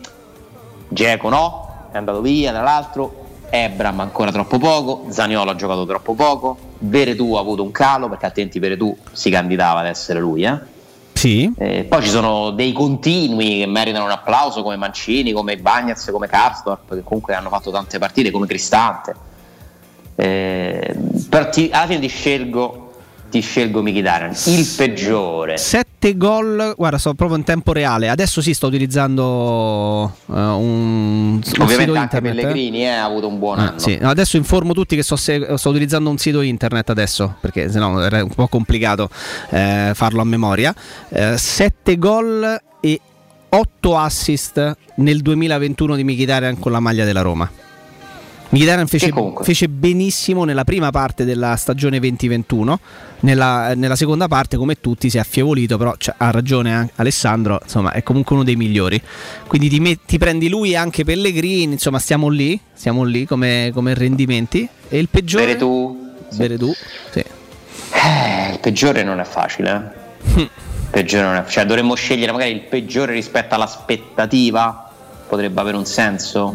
Geco 0.88 1.30
no, 1.30 1.88
è 1.91 1.97
andato 1.97 2.22
via 2.22 2.51
dall'altro, 2.51 3.26
Ebram 3.49 3.99
ancora 3.99 4.31
troppo 4.31 4.57
poco, 4.57 5.05
Zaniolo 5.09 5.51
ha 5.51 5.55
giocato 5.55 5.85
troppo 5.85 6.13
poco, 6.13 6.57
Veretù 6.80 7.34
ha 7.34 7.39
avuto 7.41 7.63
un 7.63 7.72
calo 7.72 8.07
perché 8.09 8.26
altrimenti 8.26 8.59
Veretù 8.59 8.97
si 9.11 9.30
candidava 9.30 9.81
ad 9.81 9.88
essere 9.88 10.19
lui. 10.19 10.43
Eh? 10.43 10.57
Sì. 11.22 11.53
Eh, 11.56 11.84
poi 11.84 12.02
ci 12.02 12.10
sono 12.10 12.49
dei 12.49 12.72
continui 12.72 13.60
che 13.60 13.68
meritano 13.68 14.06
un 14.06 14.10
applauso 14.10 14.64
come 14.64 14.76
Mancini, 14.76 15.34
come 15.34 15.56
Bagnaz, 15.56 16.10
come 16.11 16.26
Karsdorp 16.26 16.95
che 16.95 17.03
comunque 17.03 17.35
hanno 17.35 17.49
fatto 17.49 17.69
tante 17.69 17.99
partite, 17.99 18.31
come 18.31 18.48
Cristante. 18.48 19.14
Eh, 20.15 20.95
però 21.30 21.48
ti- 21.49 21.69
alla 21.72 21.85
fine 21.85 21.99
ti 21.99 22.07
scelgo, 22.07 22.81
ti 23.32 23.40
scelgo 23.41 23.82
Mkhitaryan, 23.82 24.34
il 24.48 24.68
peggiore. 24.78 25.58
7 25.58 26.18
gol, 26.18 26.74
guarda, 26.78 26.98
sto 26.98 27.14
proprio 27.14 27.38
in 27.38 27.44
tempo 27.44 27.72
reale. 27.72 28.10
Adesso 28.10 28.41
sì, 28.41 28.53
sto 28.53 28.68
utilizzando 28.68 30.14
eh, 30.28 30.34
un, 30.34 31.34
un 31.36 31.40
sito 31.44 31.64
Ovviamente 31.64 31.98
anche 31.98 32.18
internet. 32.18 32.34
eh. 32.38 32.41
Pellegrini 32.41 32.84
eh, 32.84 32.88
ha 32.90 33.06
avuto 33.06 33.28
un 33.28 33.40
buon 33.40 33.60
Ah, 33.60 33.68
anno. 33.70 33.80
sì. 33.80 33.98
No, 33.99 34.10
adesso 34.10 34.38
informo 34.38 34.74
tutti 34.74 34.95
che 34.95 35.03
sto, 35.03 35.16
se- 35.16 35.58
sto 35.58 35.70
utilizzando 35.70 36.10
un 36.10 36.18
sito 36.18 36.41
internet 36.41 36.90
adesso 36.90 37.36
perché 37.40 37.72
sennò 37.72 37.99
era 38.02 38.24
un 38.24 38.30
po' 38.30 38.48
complicato 38.48 39.10
eh, 39.49 39.91
farlo 39.95 40.22
a 40.22 40.26
memoria. 40.26 40.76
7 41.36 41.98
gol 41.98 42.60
e 42.82 42.99
8 43.49 43.98
assist 43.98 44.76
nel 44.95 45.22
2021 45.22 45.95
di 45.95 46.03
Mkhitaryan 46.03 46.60
con 46.60 46.72
la 46.72 46.80
maglia 46.80 47.06
della 47.06 47.22
Roma. 47.22 47.49
Mkhitaryan 48.53 48.86
fece, 48.88 49.14
fece 49.44 49.69
benissimo 49.69 50.44
nella 50.44 50.65
prima 50.65 50.91
parte 50.91 51.23
della 51.23 51.56
stagione 51.56 51.99
2021, 51.99 52.80
nella, 53.22 53.73
nella 53.76 53.95
seconda 53.95 54.28
parte 54.28 54.57
come 54.57 54.82
tutti 54.82 55.10
si 55.10 55.15
è 55.15 55.22
affievolito, 55.22 55.78
però 55.78 55.95
ha 56.18 56.32
ragione 56.32 56.90
Alessandro, 56.95 57.61
insomma 57.64 57.94
è 57.94 58.03
comunque 58.03 58.36
uno 58.36 58.44
dei 58.44 58.57
migliori. 58.57 59.02
Quindi 59.48 59.69
ti, 59.69 59.80
met- 59.80 60.02
ti 60.06 60.18
prendi 60.18 60.49
lui 60.49 60.72
e 60.72 60.76
anche 60.76 61.06
Pellegrini, 61.06 61.72
insomma 61.73 61.98
stiamo 61.99 62.28
lì, 62.28 62.60
siamo 62.73 63.03
lì 63.03 63.26
come, 63.26 63.72
come 63.73 63.94
rendimenti. 63.94 64.68
E 64.90 64.98
il 64.99 65.07
peggiore? 65.07 65.45
Veretù. 65.45 66.14
Veretù, 66.34 66.73
sì. 67.11 67.19
Eh, 67.19 68.52
il 68.52 68.60
peggiore 68.60 69.03
non 69.03 69.22
è 69.22 69.26
facile. 69.26 69.94
eh. 70.34 70.40
Il 70.41 70.49
peggiore 70.91 71.23
non 71.23 71.36
è- 71.36 71.45
cioè, 71.48 71.65
dovremmo 71.65 71.95
scegliere 71.95 72.34
magari 72.34 72.52
il 72.52 72.64
peggiore 72.64 73.14
rispetto 73.14 73.56
all'aspettativa. 73.56 74.91
Potrebbe 75.26 75.61
avere 75.61 75.78
un 75.78 75.86
senso. 75.86 76.53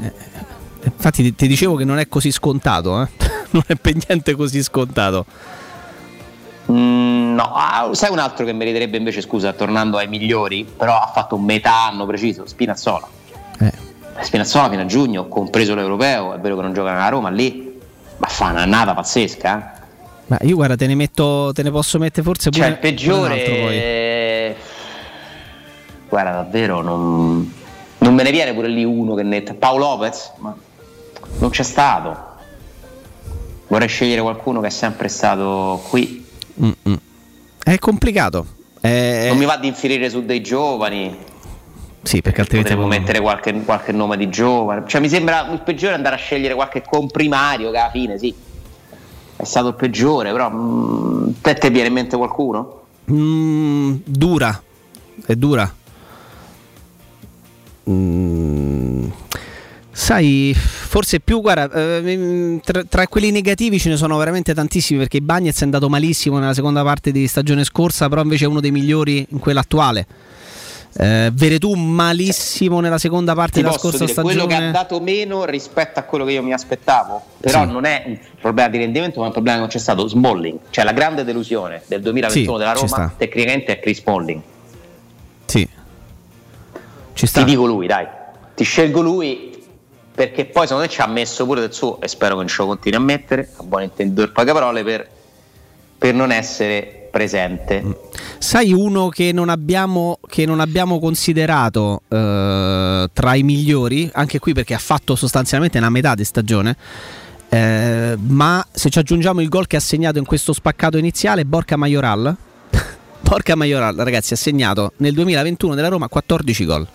Infatti 0.95 1.23
ti, 1.23 1.35
ti 1.35 1.47
dicevo 1.49 1.75
che 1.75 1.85
non 1.85 1.99
è 1.99 2.09
così 2.09 2.31
scontato, 2.31 3.03
eh? 3.03 3.09
non 3.51 3.63
è 3.67 3.75
per 3.75 3.95
niente 4.07 4.35
così 4.35 4.63
scontato. 4.63 5.25
Mm, 6.71 7.35
no, 7.35 7.53
ah, 7.55 7.91
sai 7.93 8.11
un 8.11 8.19
altro 8.19 8.45
che 8.45 8.53
meriterebbe 8.53 8.97
invece 8.97 9.21
scusa, 9.21 9.53
tornando 9.53 9.99
ai 9.99 10.09
migliori, 10.09 10.65
però 10.65 11.01
ha 11.01 11.11
fatto 11.13 11.37
un 11.37 11.45
metà 11.45 11.87
anno 11.87 12.07
preciso, 12.07 12.47
Spinazzola. 12.47 13.07
Eh. 13.61 13.73
Spinazzola 14.21 14.69
fino 14.69 14.83
a 14.83 14.87
giugno, 14.87 15.29
compreso 15.29 15.75
l'europeo, 15.75 16.35
è 16.35 16.39
vero 16.41 16.57
che 16.57 16.63
non 16.63 16.73
gioca 16.73 17.05
a 17.05 17.09
Roma 17.09 17.31
lì, 17.31 17.79
ma 18.17 18.27
fa 18.27 18.51
un'annata 18.51 18.95
pazzesca. 18.95 19.59
eh. 19.59 19.85
Ma 20.27 20.39
io 20.43 20.57
guarda, 20.57 20.75
te 20.75 20.89
ne 20.89 20.97
metto, 20.97 21.53
te 21.55 21.63
ne 21.63 21.71
posso 21.71 21.99
mettere 21.99 22.23
forse 22.25 22.51
pure 22.51 22.63
Cioè 22.63 22.73
il 22.73 22.79
pure 22.79 22.95
poi. 22.95 23.39
peggiore... 23.39 24.57
Guarda, 26.09 26.31
davvero 26.31 26.81
non... 26.83 27.53
non 27.99 28.15
me 28.15 28.23
ne 28.25 28.31
viene 28.33 28.53
pure 28.53 28.67
lì 28.69 28.83
uno 28.85 29.15
che 29.15 29.23
ne... 29.23 29.43
Paolo 29.43 29.85
Lopez, 29.85 30.33
ma 30.39 30.57
non 31.39 31.51
c'è 31.51 31.63
stato. 31.63 32.25
Vorrei 33.69 33.89
scegliere 33.89 34.21
qualcuno 34.23 34.61
che 34.61 34.69
è 34.69 34.71
sempre 34.71 35.09
stato 35.09 35.83
qui. 35.89 36.25
Mm-mm. 36.63 36.97
È 37.63 37.79
complicato. 37.79 38.47
È- 38.81 39.27
Non 39.29 39.39
mi 39.39 39.45
va 39.45 39.57
di 39.57 39.67
infierire 39.67 40.09
su 40.09 40.25
dei 40.25 40.41
giovani. 40.41 41.17
Sì, 42.03 42.23
perché 42.23 42.41
altrimenti 42.43 42.73
Potremmo 42.73 42.89
mettere 42.97 43.21
qualche, 43.21 43.53
qualche 43.65 43.91
nome 43.91 44.17
di 44.17 44.29
giovane. 44.29 44.85
Cioè, 44.87 45.01
mi 45.01 45.09
sembra 45.09 45.49
il 45.51 45.61
peggiore 45.63 45.95
andare 45.95 46.15
a 46.15 46.19
scegliere 46.19 46.55
qualche 46.55 46.83
comprimario 46.83 47.73
che 47.73 47.79
alla 47.79 47.91
fine, 47.91 48.17
sì. 48.19 48.33
È 49.35 49.45
stato 49.45 49.69
il 49.69 49.75
peggiore, 49.75 50.31
però. 50.31 50.49
mm, 50.49 51.31
te 51.43 51.55
te 51.55 51.69
viene 51.71 51.89
in 51.89 51.95
mente 51.95 52.17
qualcuno? 52.17 52.83
Mm, 53.11 53.97
dura, 54.05 54.63
è 55.27 55.35
dura. 55.35 55.75
Mm, 57.91 59.07
sai, 59.99 60.55
forse 60.55 61.21
più, 61.21 61.41
guarda, 61.41 61.71
eh, 61.73 62.61
tra, 62.63 62.85
tra 62.85 63.07
quelli 63.07 63.31
negativi 63.31 63.79
ce 63.79 63.89
ne 63.89 63.97
sono 63.97 64.19
veramente 64.19 64.53
tantissimi 64.53 64.99
perché 64.99 65.23
Bagnez 65.23 65.59
è 65.61 65.65
andato 65.65 65.89
malissimo 65.89 66.39
nella 66.39 66.53
seconda 66.53 66.83
parte 66.83 67.11
di 67.13 67.27
stagione 67.27 67.65
scorsa, 67.65 68.07
però 68.11 68.21
invece 68.21 68.45
è 68.45 68.49
uno 68.49 68.61
dei 68.61 68.71
migliori 68.71 69.27
in 69.31 69.39
quella 69.39 69.61
attuale. 69.61 70.07
Eh, 70.99 71.31
Veretù 71.33 71.73
malissimo 71.75 72.81
nella 72.81 72.99
seconda 72.99 73.35
parte 73.35 73.61
della 73.63 73.73
scorsa 73.73 74.05
dire, 74.05 74.13
quello 74.21 74.41
stagione. 74.45 74.59
che 74.59 74.65
ha 74.67 74.71
dato 74.71 75.01
meno 75.01 75.45
rispetto 75.47 75.99
a 75.99 76.03
quello 76.03 76.25
che 76.27 76.33
io 76.33 76.43
mi 76.43 76.53
aspettavo. 76.53 77.23
Però 77.41 77.65
Sì. 77.65 77.71
non 77.73 77.85
è 77.87 78.03
un 78.07 78.19
problema 78.41 78.69
di 78.69 78.79
rendimento, 78.79 79.19
ma 79.19 79.25
è 79.25 79.27
un 79.29 79.33
problema 79.33 79.57
che 79.57 79.63
non 79.63 79.71
c'è 79.73 79.79
stato. 79.79 80.07
Smalling, 80.09 80.59
cioè 80.71 80.85
la 80.85 80.93
grande 80.93 81.25
delusione 81.25 81.83
del 81.87 82.03
2021 82.03 82.53
Sì, 82.53 82.59
della 82.59 82.73
Roma, 82.73 83.15
tecnicamente 83.17 83.73
è 83.73 83.81
Chris 83.81 84.01
Smalling. 84.03 84.41
Sì. 85.47 85.69
Ci 87.15 87.27
sta. 87.27 87.41
Ti 87.45 87.51
dico 87.51 87.65
lui, 87.67 87.87
dai. 87.87 88.07
Ti 88.55 88.65
scelgo 88.65 89.01
lui 89.01 89.56
perché 90.17 90.47
poi 90.47 90.63
secondo 90.63 90.85
me 90.85 90.89
ci 90.89 91.03
ha 91.03 91.07
messo 91.07 91.45
pure 91.45 91.61
del 91.61 91.75
suo, 91.75 92.01
e 92.01 92.09
spero 92.09 92.33
che 92.33 92.41
non 92.41 92.49
ce 92.49 92.63
lo 92.63 92.69
continui 92.69 92.99
a 92.99 93.03
mettere, 93.03 93.51
a 93.55 93.63
buon 93.63 93.83
intenditore 93.83 94.33
poche 94.33 94.53
parole, 94.53 94.83
per, 94.83 95.07
per 95.99 96.15
non 96.15 96.33
essere 96.33 97.09
presente. 97.11 97.85
Sai 98.39 98.73
uno 98.73 99.11
che 99.11 99.33
non 99.33 99.51
abbiamo, 99.51 100.19
che 100.27 100.47
non 100.47 100.61
abbiamo 100.61 100.99
considerato 100.99 102.01
eh, 102.09 103.11
tra 103.13 103.35
i 103.35 103.43
migliori, 103.43 104.09
anche 104.15 104.39
qui 104.39 104.55
perché 104.55 104.73
ha 104.73 104.79
fatto 104.79 105.17
sostanzialmente 105.17 105.77
una 105.77 105.91
metà 105.91 106.15
di 106.15 106.25
stagione, 106.25 106.77
eh, 107.51 108.17
ma 108.19 108.67
se 108.73 108.89
ci 108.89 108.99
aggiungiamo 108.99 109.43
il 109.43 109.51
gol 109.51 109.67
che 109.67 109.77
ha 109.77 109.81
segnato 109.81 110.17
in 110.17 110.25
questo 110.25 110.55
spaccato 110.55 110.97
iniziale, 110.97 111.45
Borca 111.45 111.77
Majoral, 111.77 112.35
Borca 113.21 113.55
Majoral 113.55 113.97
ragazzi 113.97 114.33
ha 114.33 114.37
segnato 114.37 114.93
nel 114.97 115.13
2021 115.13 115.75
della 115.75 115.89
Roma 115.89 116.09
14 116.09 116.65
gol. 116.65 116.89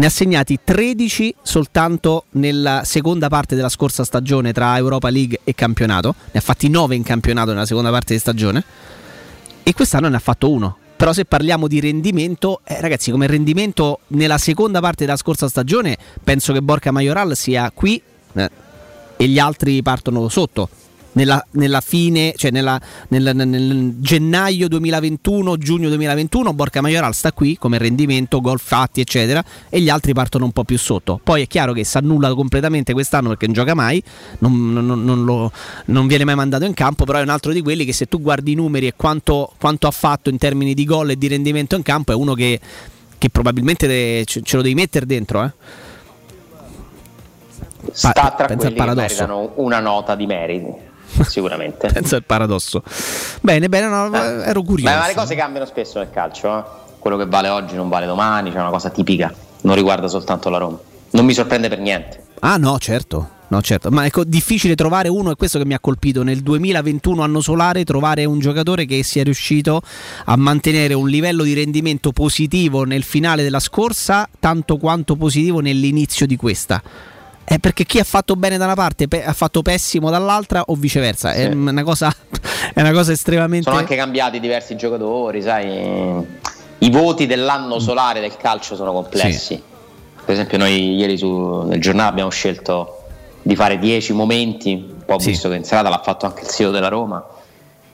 Ne 0.00 0.06
ha 0.06 0.10
segnati 0.10 0.58
13 0.64 1.34
soltanto 1.42 2.24
nella 2.30 2.84
seconda 2.84 3.28
parte 3.28 3.54
della 3.54 3.68
scorsa 3.68 4.02
stagione 4.02 4.50
tra 4.54 4.74
Europa 4.78 5.10
League 5.10 5.40
e 5.44 5.54
campionato, 5.54 6.14
ne 6.30 6.40
ha 6.40 6.42
fatti 6.42 6.70
9 6.70 6.94
in 6.94 7.02
campionato 7.02 7.52
nella 7.52 7.66
seconda 7.66 7.90
parte 7.90 8.14
di 8.14 8.18
stagione 8.18 8.64
e 9.62 9.74
quest'anno 9.74 10.08
ne 10.08 10.16
ha 10.16 10.20
fatto 10.20 10.50
uno. 10.50 10.78
Però 10.96 11.12
se 11.12 11.26
parliamo 11.26 11.68
di 11.68 11.80
rendimento, 11.80 12.60
eh, 12.64 12.80
ragazzi, 12.80 13.10
come 13.10 13.26
rendimento 13.26 14.00
nella 14.08 14.38
seconda 14.38 14.80
parte 14.80 15.04
della 15.04 15.18
scorsa 15.18 15.48
stagione, 15.48 15.98
penso 16.24 16.54
che 16.54 16.62
Borca 16.62 16.90
Majoral 16.92 17.36
sia 17.36 17.70
qui 17.70 18.00
eh, 18.32 18.50
e 19.18 19.28
gli 19.28 19.38
altri 19.38 19.82
partono 19.82 20.28
sotto. 20.28 20.68
Nella, 21.12 21.44
nella 21.52 21.80
fine, 21.80 22.34
cioè 22.36 22.52
nella, 22.52 22.80
nel, 23.08 23.32
nel- 23.34 23.48
nel 23.48 23.94
gennaio 23.98 24.68
2021, 24.68 25.56
giugno 25.56 25.88
2021, 25.88 26.52
Borca 26.54 26.80
Majoral 26.80 27.14
sta 27.14 27.32
qui 27.32 27.56
come 27.58 27.78
rendimento, 27.78 28.40
gol 28.40 28.60
fatti, 28.60 29.00
eccetera, 29.00 29.42
e 29.68 29.80
gli 29.80 29.88
altri 29.88 30.12
partono 30.12 30.44
un 30.44 30.52
po' 30.52 30.62
più 30.62 30.78
sotto. 30.78 31.18
Poi 31.22 31.42
è 31.42 31.46
chiaro 31.48 31.72
che 31.72 31.82
si 31.82 31.96
annulla 31.96 32.32
completamente 32.32 32.92
quest'anno 32.92 33.28
perché 33.30 33.46
non 33.46 33.54
gioca 33.56 33.74
mai, 33.74 34.00
non, 34.38 34.72
non- 34.72 35.04
non 35.04 35.24
lo- 35.24 35.50
non 35.86 36.06
viene 36.06 36.22
mai 36.24 36.36
mandato 36.36 36.64
in 36.64 36.74
campo, 36.74 37.04
però 37.04 37.18
è 37.18 37.22
un 37.22 37.28
altro 37.28 37.52
di 37.52 37.60
quelli 37.60 37.84
che 37.84 37.92
se 37.92 38.06
tu 38.06 38.20
guardi 38.20 38.52
i 38.52 38.54
numeri 38.54 38.86
e 38.86 38.92
quanto, 38.94 39.52
quanto 39.58 39.88
ha 39.88 39.92
fatto 39.92 40.30
in 40.30 40.38
termini 40.38 40.74
di 40.74 40.84
gol 40.84 41.10
e 41.10 41.16
di 41.18 41.26
rendimento 41.26 41.74
in 41.74 41.82
campo, 41.82 42.12
è 42.12 42.14
uno 42.14 42.34
che, 42.34 42.60
che 43.18 43.30
probabilmente 43.30 44.24
ce, 44.26 44.42
ce 44.42 44.56
lo 44.56 44.62
devi 44.62 44.74
mettere 44.76 45.06
dentro. 45.06 45.42
Eh. 45.42 45.50
Sta 47.92 48.12
tra 48.12 48.46
pensa 48.46 48.66
quelli 48.70 48.74
che 48.74 48.94
meritano 48.94 49.52
una 49.56 49.80
nota 49.80 50.14
di 50.14 50.26
meriti, 50.26 50.72
sicuramente. 51.28 51.88
Pensa 51.92 52.16
al 52.16 52.24
paradosso. 52.24 52.82
Bene, 53.40 53.68
bene, 53.68 53.88
no, 53.88 54.14
ero 54.42 54.62
curioso. 54.62 54.94
Ma 54.94 55.06
le 55.06 55.14
cose 55.14 55.34
cambiano 55.34 55.66
spesso 55.66 55.98
nel 55.98 56.10
calcio, 56.10 56.58
eh. 56.58 56.62
quello 56.98 57.16
che 57.16 57.26
vale 57.26 57.48
oggi 57.48 57.74
non 57.74 57.88
vale 57.88 58.06
domani, 58.06 58.50
c'è 58.50 58.60
una 58.60 58.70
cosa 58.70 58.90
tipica, 58.90 59.32
non 59.62 59.74
riguarda 59.74 60.08
soltanto 60.08 60.48
la 60.48 60.58
Roma. 60.58 60.78
Non 61.10 61.24
mi 61.24 61.32
sorprende 61.32 61.68
per 61.68 61.78
niente. 61.78 62.24
Ah 62.40 62.56
no, 62.56 62.78
certo. 62.78 63.38
No, 63.50 63.60
certo. 63.62 63.90
Ma 63.90 64.06
ecco, 64.06 64.22
difficile 64.22 64.76
trovare 64.76 65.08
uno, 65.08 65.32
è 65.32 65.36
questo 65.36 65.58
che 65.58 65.64
mi 65.64 65.74
ha 65.74 65.80
colpito 65.80 66.22
nel 66.22 66.40
2021 66.40 67.20
anno 67.20 67.40
solare, 67.40 67.82
trovare 67.82 68.24
un 68.24 68.38
giocatore 68.38 68.84
che 68.84 69.02
sia 69.02 69.24
riuscito 69.24 69.82
a 70.26 70.36
mantenere 70.36 70.94
un 70.94 71.08
livello 71.08 71.42
di 71.42 71.52
rendimento 71.52 72.12
positivo 72.12 72.84
nel 72.84 73.02
finale 73.02 73.42
della 73.42 73.58
scorsa, 73.58 74.28
tanto 74.38 74.76
quanto 74.76 75.16
positivo 75.16 75.58
nell'inizio 75.58 76.26
di 76.26 76.36
questa. 76.36 76.80
È 77.44 77.58
perché 77.58 77.84
chi 77.84 77.98
ha 77.98 78.04
fatto 78.04 78.36
bene 78.36 78.56
da 78.58 78.64
una 78.64 78.74
parte 78.74 79.08
pe- 79.08 79.24
ha 79.24 79.32
fatto 79.32 79.60
pessimo 79.62 80.08
dall'altra 80.10 80.62
o 80.66 80.74
viceversa. 80.74 81.32
È, 81.32 81.48
Sì. 81.50 81.56
una 81.56 81.82
cosa, 81.82 82.14
è 82.72 82.80
una 82.80 82.92
cosa 82.92 83.10
estremamente... 83.12 83.64
Sono 83.68 83.78
anche 83.80 83.96
cambiati 83.96 84.38
diversi 84.38 84.76
giocatori, 84.76 85.42
sai. 85.42 86.38
I 86.82 86.90
voti 86.90 87.26
dell'anno 87.26 87.78
solare 87.80 88.20
del 88.20 88.36
calcio 88.36 88.76
sono 88.76 88.92
complessi. 88.92 89.60
Per 90.24 90.34
esempio, 90.34 90.58
noi 90.58 90.94
ieri 90.94 91.18
su, 91.18 91.62
nel 91.66 91.80
giornale 91.80 92.08
abbiamo 92.08 92.30
scelto 92.30 93.02
di 93.42 93.56
fare 93.56 93.78
10 93.78 94.12
momenti. 94.12 94.98
Poi 95.04 95.16
ho 95.16 95.18
Sì. 95.18 95.30
visto 95.30 95.48
che 95.48 95.56
in 95.56 95.64
serata 95.64 95.88
l'ha 95.88 96.00
fatto 96.02 96.26
anche 96.26 96.42
il 96.42 96.48
CEO 96.48 96.70
della 96.70 96.88
Roma. 96.88 97.24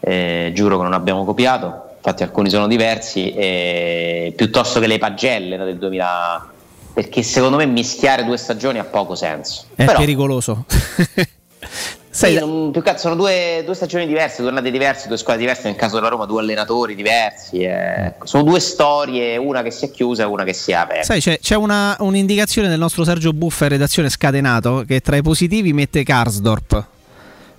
Eh, 0.01 0.51
giuro 0.55 0.77
che 0.77 0.83
non 0.83 0.93
abbiamo 0.93 1.25
copiato. 1.25 1.85
Infatti, 1.97 2.23
alcuni 2.23 2.51
sono 2.51 2.67
diversi. 2.67 3.33
eh, 3.33 4.35
piuttosto 4.37 4.81
che 4.81 4.87
le 4.87 4.99
pagelle 4.99 5.57
no, 5.57 5.65
del 5.65 5.79
2000. 5.79 6.51
Perché 6.97 7.23
secondo 7.23 7.59
me 7.59 7.67
mischiare 7.67 8.25
due 8.25 8.39
stagioni 8.39 8.79
ha 8.79 8.85
poco 8.85 9.15
senso. 9.15 9.65
È 9.75 9.85
Però, 9.85 9.99
pericoloso. 9.99 10.65
sì, 12.09 12.39
non- 12.39 12.71
più 12.71 12.81
altro 12.81 12.97
sono 12.97 13.15
due, 13.17 13.61
due 13.67 13.75
stagioni 13.75 14.07
diverse, 14.07 14.41
due 14.41 14.51
annate 14.51 14.71
diverse, 14.71 15.07
due 15.07 15.19
squadre 15.19 15.43
diverse. 15.43 15.65
Nel 15.65 15.77
caso 15.77 15.97
della 15.97 16.09
Roma, 16.09 16.25
due 16.25 16.41
allenatori 16.41 16.95
diversi. 16.95 17.59
eh. 17.61 18.15
Sono 18.25 18.45
due 18.45 18.61
storie, 18.61 19.37
una 19.37 19.61
che 19.61 19.71
si 19.73 19.85
è 19.85 19.91
chiusa 19.91 20.23
e 20.23 20.25
una 20.25 20.45
che 20.45 20.55
si 20.55 20.71
è 20.71 20.75
aperta. 20.75 21.05
Sai, 21.05 21.21
c'è, 21.21 21.39
c'è 21.39 21.55
una, 21.55 21.95
un'indicazione 22.01 22.69
del 22.69 22.79
nostro 22.79 23.05
Sergio 23.05 23.35
Buffa 23.35 23.65
in 23.65 23.71
redazione 23.73 24.09
scatenato 24.09 24.83
che 24.87 25.01
tra 25.01 25.17
i 25.17 25.23
positivi 25.23 25.75
mette 25.75 26.03
Karsdorp. 26.03 26.87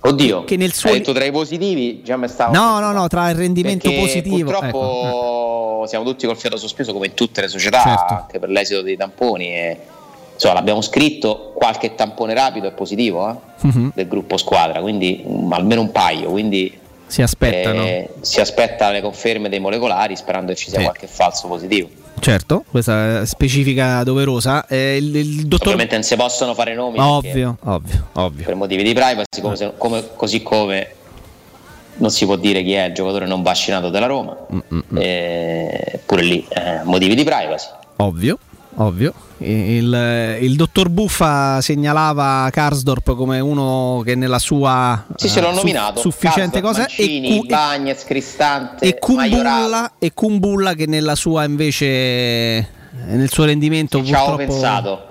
Oddio, 0.00 0.44
che 0.44 0.56
nel 0.56 0.72
suo- 0.72 0.90
hai 0.90 0.98
detto 0.98 1.12
tra 1.12 1.24
i 1.24 1.30
positivi, 1.32 2.02
già 2.02 2.16
mi 2.16 2.28
stavo. 2.28 2.52
No, 2.54 2.78
no, 2.78 2.92
no, 2.92 3.08
tra 3.08 3.28
il 3.30 3.36
rendimento 3.36 3.90
positivo. 3.92 4.50
Purtroppo 4.50 5.84
siamo 5.88 6.04
tutti 6.04 6.26
col 6.26 6.36
fiato 6.36 6.56
sospeso 6.56 6.92
come 6.92 7.06
in 7.06 7.14
tutte 7.14 7.40
le 7.40 7.48
società, 7.48 7.82
Certo. 7.82 8.14
anche 8.14 8.38
per 8.38 8.48
l'esito 8.48 8.82
dei 8.82 8.96
tamponi. 8.96 9.46
E, 9.48 9.78
insomma, 10.34 10.54
l'abbiamo 10.54 10.80
scritto, 10.82 11.52
qualche 11.54 11.94
tampone 11.94 12.32
rapido 12.34 12.68
è 12.68 12.72
positivo 12.72 13.28
eh, 13.30 13.66
Mhm. 13.66 13.92
del 13.94 14.06
gruppo 14.08 14.36
squadra, 14.36 14.80
quindi 14.80 15.24
mm, 15.26 15.52
almeno 15.52 15.80
un 15.80 15.90
paio. 15.90 16.30
Quindi 16.30 16.78
Si 17.08 17.22
aspettano. 17.22 17.82
eh, 17.82 18.08
si 18.20 18.40
aspetta 18.40 18.90
le 18.90 19.00
conferme 19.00 19.48
dei 19.48 19.58
molecolari 19.60 20.14
sperando 20.16 20.52
che 20.52 20.58
ci 20.58 20.68
sia 20.70 20.78
Sì. 20.78 20.84
qualche 20.84 21.06
falso 21.08 21.48
positivo. 21.48 21.88
Certo, 22.20 22.64
questa 22.70 23.24
specifica 23.26 24.02
doverosa. 24.04 24.66
Eh, 24.66 24.96
il, 24.96 25.14
il 25.16 25.46
dottor 25.46 25.68
Ovviamente 25.68 25.94
non 25.94 26.02
si 26.04 26.16
possono 26.16 26.52
fare 26.54 26.74
nomi 26.74 26.98
Ovvio, 27.00 27.56
ovvio, 27.64 28.08
ovvio. 28.14 28.44
per 28.44 28.54
motivi 28.54 28.82
di 28.82 28.92
privacy, 28.92 29.40
come 29.40 29.56
se- 29.56 29.72
come- 29.76 30.04
così 30.16 30.42
come 30.42 30.92
non 31.98 32.10
si 32.10 32.24
può 32.26 32.36
dire 32.36 32.62
chi 32.62 32.74
è 32.74 32.84
il 32.86 32.92
giocatore 32.94 33.26
non 33.26 33.42
vaccinato 33.42 33.88
della 33.88 34.06
Roma, 34.06 34.36
Mm, 34.52 34.96
eh, 34.98 36.00
pure 36.06 36.22
lì 36.22 36.46
eh, 36.48 36.80
motivi 36.84 37.14
di 37.14 37.24
privacy. 37.24 37.68
Ovvio, 37.96 38.38
ovvio. 38.78 39.12
Il, 39.40 40.38
il 40.40 40.56
dottor 40.56 40.88
Buffa 40.88 41.60
segnalava 41.60 42.48
Karsdorp 42.50 43.14
come 43.14 43.38
uno 43.38 44.02
che 44.04 44.16
nella 44.16 44.40
sua 44.40 45.04
Sì, 45.14 45.26
eh, 45.26 45.28
su- 45.28 45.40
nominato. 45.40 46.00
sufficiente 46.00 46.60
Karsdorp, 46.60 46.64
cosa 46.64 46.80
e, 46.80 47.04
Mancini, 47.04 47.38
Cu- 47.38 47.46
Bagnez, 47.46 48.04
Cristante, 48.04 48.84
e. 48.84 48.98
Kumbulla, 48.98 49.92
e 50.00 50.12
Kumbulla 50.12 50.74
che 50.74 50.86
nella 50.86 51.14
sua 51.14 51.44
invece 51.44 51.84
eh, 51.86 52.66
nel 53.10 53.30
suo 53.30 53.44
rendimento 53.44 54.02
Ci 54.02 54.12
avevo 54.12 54.36
pensato. 54.36 55.06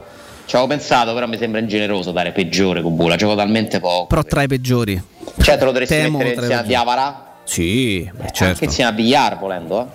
Ci 0.45 0.55
avevo 0.55 0.71
pensato, 0.71 1.13
però 1.13 1.27
mi 1.27 1.37
sembra 1.37 1.59
ingeneroso 1.61 2.11
dare 2.11 2.31
peggiore 2.31 2.81
con 2.81 2.95
Bula, 2.95 3.15
gioco 3.15 3.35
talmente 3.35 3.79
poco. 3.79 4.07
però 4.07 4.23
tra 4.23 4.43
i 4.43 4.47
peggiori. 4.47 5.01
Cioè 5.41 5.57
te 5.57 5.63
lo 5.65 5.71
dovresti 5.71 5.93
Temo 5.95 6.17
mettere 6.17 6.35
insieme 6.35 6.61
a. 6.61 6.63
Diavara, 6.63 7.25
Sì, 7.43 8.09
beh, 8.13 8.19
anche 8.21 8.33
certo. 8.33 8.63
insieme 8.65 8.89
a 8.89 8.93
Villar 8.93 9.37
volendo, 9.39 9.81
eh. 9.81 9.85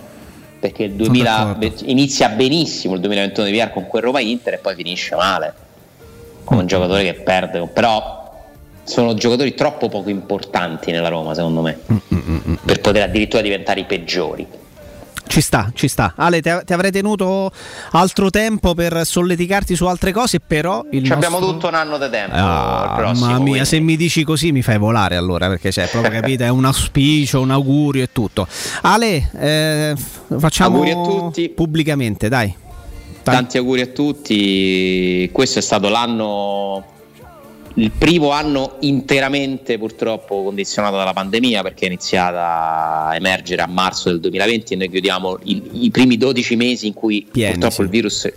Perché 0.62 0.84
il 0.84 0.92
2000 0.92 1.30
d'accordo. 1.30 1.58
be- 1.58 1.90
inizia 1.90 2.28
benissimo 2.28 2.94
il 2.94 3.00
2021 3.00 3.46
di 3.46 3.50
Villar 3.52 3.72
con 3.72 3.88
quel 3.88 4.00
Roma 4.04 4.20
Inter 4.20 4.54
e 4.54 4.58
poi 4.58 4.76
finisce 4.76 5.16
male. 5.16 5.52
Mm. 6.54 6.58
un 6.58 6.66
giocatore 6.66 7.02
che 7.02 7.14
perde, 7.14 7.66
però 7.66 8.30
sono 8.84 9.14
giocatori 9.14 9.54
troppo 9.54 9.88
poco 9.88 10.08
importanti 10.08 10.92
nella 10.92 11.08
Roma, 11.08 11.34
secondo 11.34 11.62
me, 11.62 11.78
Mm, 11.92 12.54
per 12.64 12.80
poter 12.80 13.02
addirittura 13.02 13.42
diventare 13.42 13.80
i 13.80 13.84
peggiori. 13.84 14.46
Ci 15.32 15.40
sta, 15.40 15.70
ci 15.74 15.88
sta. 15.88 16.12
Ale, 16.14 16.42
ti, 16.42 16.50
avrei 16.50 16.90
tenuto 16.90 17.50
altro 17.92 18.28
tempo 18.28 18.74
per 18.74 19.00
solleticarti 19.06 19.74
su 19.74 19.86
altre 19.86 20.12
cose, 20.12 20.40
però 20.40 20.84
il 20.90 21.06
Ci 21.06 21.10
abbiamo 21.12 21.38
nostro- 21.38 21.54
tutto 21.54 21.68
un 21.68 21.74
anno 21.74 21.96
di 21.96 22.10
tempo 22.10 22.34
Ah, 22.36 22.92
prossimo. 22.94 23.26
mamma 23.28 23.38
mia, 23.38 23.48
quindi. 23.52 23.64
se 23.64 23.80
mi 23.80 23.96
dici 23.96 24.24
così 24.24 24.52
mi 24.52 24.60
fai 24.60 24.76
volare 24.76 25.16
allora, 25.16 25.48
perché 25.48 25.70
c'è 25.70 25.88
proprio 25.88 26.12
capito, 26.12 26.42
è 26.44 26.48
un 26.50 26.66
auspicio, 26.66 27.40
un 27.40 27.50
augurio 27.50 28.02
e 28.02 28.10
tutto. 28.12 28.46
Ale, 28.82 29.30
eh, 29.38 29.94
facciamo 30.38 30.82
Auguri 30.82 30.90
a 30.90 30.94
tutti. 31.02 31.48
pubblicamente. 31.48 32.28
Dai. 32.28 32.54
Tanti 33.22 33.56
auguri 33.56 33.80
a 33.80 33.86
tutti. 33.86 35.30
Questo 35.32 35.60
è 35.60 35.62
stato 35.62 35.88
l'anno, 35.88 36.84
il 37.76 37.90
primo 37.90 38.30
anno 38.30 38.76
interamente 38.80 39.78
purtroppo 39.78 40.42
condizionato 40.42 40.96
dalla 40.96 41.12
pandemia 41.12 41.62
perché 41.62 41.84
è 41.84 41.88
iniziata 41.88 43.06
a 43.06 43.16
emergere 43.16 43.62
a 43.62 43.66
marzo 43.66 44.10
del 44.10 44.20
2020 44.20 44.72
e 44.72 44.76
noi 44.76 44.90
chiudiamo 44.90 45.38
i, 45.44 45.84
i 45.84 45.90
primi 45.90 46.16
12 46.16 46.56
mesi 46.56 46.86
in 46.86 46.94
cui 46.94 47.26
Pieni, 47.30 47.52
purtroppo 47.52 47.74
sì. 47.74 47.82
il 47.82 47.88
virus 47.88 48.32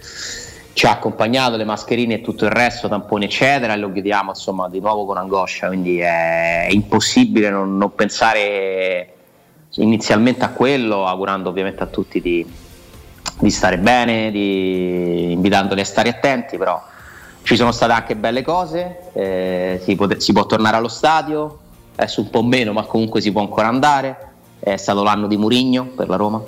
ci 0.73 0.85
ha 0.85 0.91
accompagnato, 0.91 1.55
le 1.55 1.63
mascherine 1.63 2.15
e 2.15 2.21
tutto 2.21 2.43
il 2.43 2.51
resto, 2.51 2.89
tamponi 2.89 3.25
eccetera, 3.25 3.73
e 3.73 3.77
lo 3.77 3.91
chiudiamo 3.91 4.31
insomma 4.31 4.67
di 4.67 4.81
nuovo 4.81 5.05
con 5.05 5.15
angoscia, 5.15 5.67
quindi 5.67 5.99
è, 5.99 6.67
è 6.67 6.71
impossibile 6.71 7.49
non, 7.49 7.77
non 7.77 7.95
pensare 7.95 9.13
inizialmente 9.75 10.43
a 10.43 10.49
quello, 10.49 11.05
augurando 11.05 11.47
ovviamente 11.47 11.81
a 11.81 11.85
tutti 11.85 12.19
di, 12.19 12.45
di 13.39 13.49
stare 13.51 13.77
bene, 13.77 14.31
di, 14.31 15.31
invitandoli 15.31 15.79
a 15.79 15.85
stare 15.85 16.09
attenti, 16.09 16.57
però 16.57 16.81
ci 17.45 17.55
sono 17.55 17.71
state 17.71 17.91
anche 17.91 18.15
belle 18.15 18.41
cose, 18.41 19.01
eh, 19.13 19.79
si, 19.83 19.95
pote- 19.95 20.19
si 20.19 20.33
può 20.33 20.47
tornare 20.47 20.77
allo 20.77 20.87
stadio, 20.87 21.59
adesso 21.95 22.21
un 22.21 22.31
po' 22.31 22.41
meno, 22.41 22.73
ma 22.73 22.83
comunque 22.85 23.21
si 23.21 23.31
può 23.31 23.41
ancora 23.41 23.67
andare, 23.67 24.17
è 24.59 24.75
stato 24.77 25.03
l'anno 25.03 25.27
di 25.27 25.37
Murigno 25.37 25.85
per 25.95 26.09
la 26.09 26.15
Roma, 26.15 26.41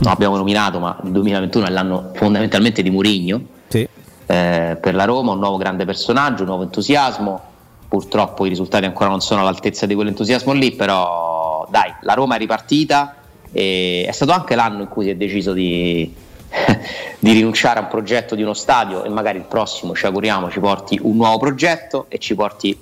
non 0.00 0.10
abbiamo 0.10 0.36
nominato, 0.38 0.78
ma 0.78 0.98
il 1.04 1.10
2021 1.10 1.66
è 1.66 1.70
l'anno 1.70 2.10
fondamentalmente 2.14 2.80
di 2.82 2.88
Murigno 2.88 3.38
Sì. 3.68 3.86
eh, 4.26 4.78
per 4.80 4.94
la 4.94 5.04
Roma, 5.04 5.32
un 5.32 5.40
nuovo 5.40 5.58
grande 5.58 5.84
personaggio, 5.84 6.42
un 6.42 6.48
nuovo 6.48 6.62
entusiasmo. 6.62 7.52
Purtroppo 7.86 8.46
i 8.46 8.48
risultati 8.48 8.86
ancora 8.86 9.10
non 9.10 9.20
sono 9.20 9.42
all'altezza 9.42 9.84
di 9.84 9.94
quell'entusiasmo 9.94 10.52
lì, 10.52 10.72
però 10.72 11.66
dai, 11.70 11.92
la 12.00 12.14
Roma 12.14 12.36
è 12.36 12.38
ripartita 12.38 13.14
e 13.52 14.06
è 14.08 14.10
stato 14.10 14.32
anche 14.32 14.54
l'anno 14.56 14.80
in 14.80 14.88
cui 14.88 15.04
si 15.04 15.10
è 15.10 15.16
deciso 15.16 15.52
di, 15.52 16.12
di 17.18 17.32
rinunciare 17.32 17.78
a 17.78 17.82
un 17.82 17.88
progetto 17.88 18.34
di 18.34 18.42
uno 18.42 18.54
stadio 18.54 19.04
e 19.04 19.08
magari 19.08 19.38
il 19.38 19.44
prossimo, 19.44 19.94
ci 19.94 20.06
auguriamo, 20.06 20.50
ci 20.50 20.60
porti 20.60 20.98
un 21.02 21.16
nuovo 21.16 21.38
progetto 21.38 22.06
e 22.08 22.18
ci 22.18 22.34
porti, 22.34 22.78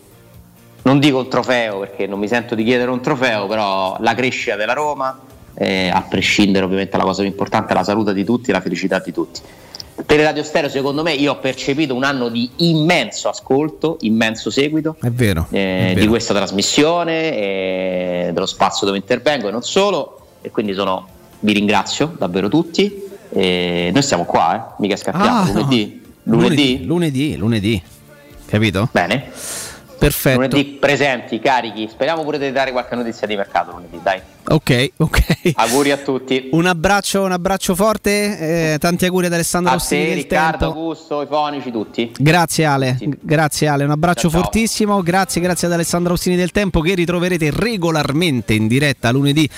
non 0.82 0.98
dico 0.98 1.18
un 1.18 1.28
trofeo 1.28 1.80
perché 1.80 2.06
non 2.06 2.18
mi 2.18 2.28
sento 2.28 2.54
di 2.54 2.64
chiedere 2.64 2.90
un 2.90 3.00
trofeo, 3.00 3.46
però 3.46 3.96
la 4.00 4.14
crescita 4.14 4.56
della 4.56 4.72
Roma, 4.72 5.18
eh, 5.54 5.88
a 5.88 6.02
prescindere 6.02 6.64
ovviamente 6.64 6.92
dalla 6.92 7.04
cosa 7.04 7.22
più 7.22 7.30
importante, 7.30 7.72
la 7.74 7.84
salute 7.84 8.12
di 8.12 8.24
tutti 8.24 8.50
e 8.50 8.52
la 8.52 8.60
felicità 8.60 8.98
di 8.98 9.12
tutti. 9.12 9.40
Teleradio 10.06 10.42
Stereo, 10.42 10.68
secondo 10.70 11.02
me, 11.02 11.12
io 11.12 11.32
ho 11.32 11.38
percepito 11.38 11.94
un 11.94 12.02
anno 12.02 12.28
di 12.28 12.50
immenso 12.56 13.28
ascolto, 13.28 13.98
immenso 14.00 14.50
seguito 14.50 14.96
È 15.00 15.10
vero. 15.10 15.46
eh, 15.50 15.88
è 15.88 15.88
di 15.90 16.00
vero. 16.00 16.10
questa 16.10 16.34
trasmissione, 16.34 17.36
e 17.36 18.30
dello 18.32 18.46
spazio 18.46 18.86
dove 18.86 18.98
intervengo 18.98 19.48
e 19.48 19.50
non 19.52 19.62
solo. 19.62 20.18
E 20.40 20.50
quindi 20.50 20.74
sono, 20.74 21.06
vi 21.40 21.52
ringrazio 21.52 22.14
davvero 22.18 22.48
tutti. 22.48 23.10
E 23.34 23.90
noi 23.92 24.02
stiamo 24.02 24.24
qua, 24.24 24.56
eh? 24.56 24.74
mica 24.78 24.96
scappiamo. 24.96 25.40
Ah, 25.40 25.46
lunedì? 25.46 26.02
no. 26.24 26.36
Lunedì? 26.36 26.84
Lunedì, 26.84 27.36
lunedì. 27.36 27.82
Capito? 28.46 28.88
Bene. 28.92 29.30
Perfetto. 29.98 30.40
Lunedì 30.40 30.64
presenti, 30.64 31.38
carichi. 31.38 31.88
Speriamo 31.88 32.22
pure 32.24 32.38
di 32.38 32.50
dare 32.52 32.72
qualche 32.72 32.94
notizia 32.94 33.26
di 33.26 33.36
mercato 33.36 33.70
lunedì, 33.72 34.00
dai. 34.02 34.20
Ok, 34.44 34.90
ok. 34.96 35.52
Auguri 35.54 35.92
a 35.92 35.96
tutti. 35.98 36.48
Un 36.52 36.66
abbraccio, 36.66 37.22
un 37.22 37.32
abbraccio 37.32 37.74
forte. 37.74 38.72
eh, 38.72 38.78
tanti 38.78 39.04
auguri 39.06 39.26
ad 39.26 39.32
Alessandro 39.32 39.70
A 39.70 39.74
Rossini 39.74 40.06
te, 40.06 40.14
Riccardo, 40.14 40.58
Tempo. 40.58 40.78
Augusto, 40.80 41.22
i 41.22 41.26
fonici, 41.26 41.70
tutti. 41.70 42.10
Grazie 42.18 42.64
Ale, 42.64 42.98
grazie 43.20 43.68
Ale, 43.68 43.84
un 43.84 43.90
abbraccio 43.90 44.22
Ciao, 44.22 44.30
ciao. 44.30 44.40
fortissimo, 44.42 45.00
grazie, 45.02 45.40
grazie 45.40 45.68
ad 45.68 45.72
Alessandro 45.74 46.10
Rossini 46.12 46.34
del 46.36 46.50
Tempo 46.50 46.80
che 46.80 46.94
ritroverete 46.94 47.50
regolarmente 47.52 48.52
in 48.54 48.66
diretta 48.66 49.10
lunedì 49.12 49.48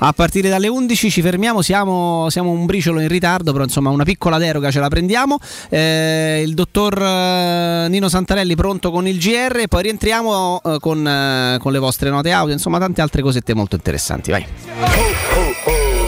a 0.00 0.12
partire 0.12 0.48
dalle 0.50 0.68
11, 0.68 1.10
ci 1.10 1.22
fermiamo, 1.22 1.62
siamo, 1.62 2.28
siamo 2.28 2.50
un 2.50 2.66
briciolo 2.66 3.00
in 3.00 3.08
ritardo, 3.08 3.50
però 3.52 3.64
insomma 3.64 3.90
una 3.90 4.04
piccola 4.04 4.36
deroga 4.38 4.70
ce 4.70 4.80
la 4.80 4.88
prendiamo, 4.88 5.38
Eh, 5.70 6.42
il 6.44 6.54
dottor 6.54 7.00
eh, 7.02 7.86
Nino 7.88 8.08
Santarelli 8.08 8.54
pronto 8.54 8.90
con 8.90 9.06
il 9.08 9.18
GR 9.18 9.58
e 9.60 9.68
poi 9.68 9.82
rientriamo 9.84 10.60
eh, 10.64 10.76
con, 10.80 11.06
eh, 11.06 11.56
con 11.60 11.72
le 11.72 11.78
vostre 11.78 12.10
note 12.10 12.30
audio, 12.30 12.52
insomma 12.52 12.78
tante 12.78 13.00
altre 13.00 13.22
cosette 13.22 13.54
molto 13.54 13.74
interessanti, 13.76 14.30
vai. 14.34 14.46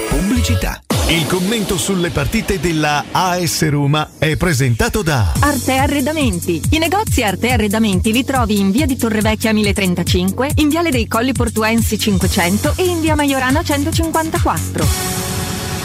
Pubblicità. 0.08 0.80
Il 1.08 1.26
commento 1.26 1.78
sulle 1.78 2.10
partite 2.10 2.58
della 2.58 3.04
AS 3.12 3.68
Roma 3.68 4.10
è 4.18 4.36
presentato 4.36 5.02
da 5.02 5.34
Arte 5.38 5.76
Arredamenti. 5.76 6.60
I 6.70 6.78
negozi 6.78 7.22
Arte 7.22 7.52
Arredamenti 7.52 8.10
li 8.10 8.24
trovi 8.24 8.58
in 8.58 8.72
via 8.72 8.86
di 8.86 8.96
Torrevecchia 8.96 9.52
1035, 9.52 10.50
in 10.56 10.68
viale 10.68 10.90
dei 10.90 11.06
Colli 11.06 11.32
Portuensi 11.32 11.96
500 11.96 12.72
e 12.76 12.84
in 12.84 13.00
via 13.00 13.14
Maiorana 13.14 13.62
154. 13.62 15.25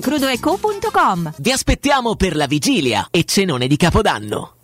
crudoeco.com. 0.00 1.32
Vi 1.38 1.50
aspettiamo 1.50 2.14
per 2.14 2.36
la 2.36 2.46
vigilia 2.46 3.08
e 3.10 3.24
cenone 3.24 3.66
di 3.66 3.76
Capodanno. 3.76 4.63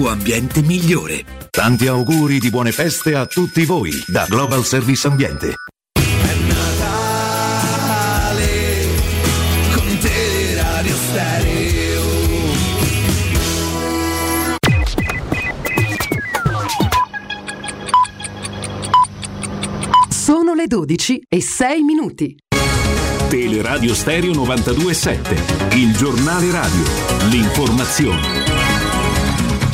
ambiente 0.07 0.61
migliore. 0.61 1.23
Tanti 1.49 1.87
auguri 1.87 2.39
di 2.39 2.49
buone 2.49 2.71
feste 2.71 3.15
a 3.15 3.25
tutti 3.25 3.65
voi 3.65 3.91
da 4.07 4.25
Global 4.27 4.63
Service 4.63 5.07
Ambiente. 5.07 5.55
Natale 6.47 7.69
con 9.73 9.97
Teleradio 9.99 10.95
Stereo. 10.95 12.01
Sono 20.09 20.53
le 20.53 20.67
12 20.67 21.21
e 21.27 21.41
6 21.41 21.81
minuti. 21.83 22.35
Teleradio 23.29 23.93
Stereo 23.93 24.33
927, 24.33 25.75
il 25.77 25.95
giornale 25.95 26.51
radio, 26.51 26.83
l'informazione. 27.29 28.40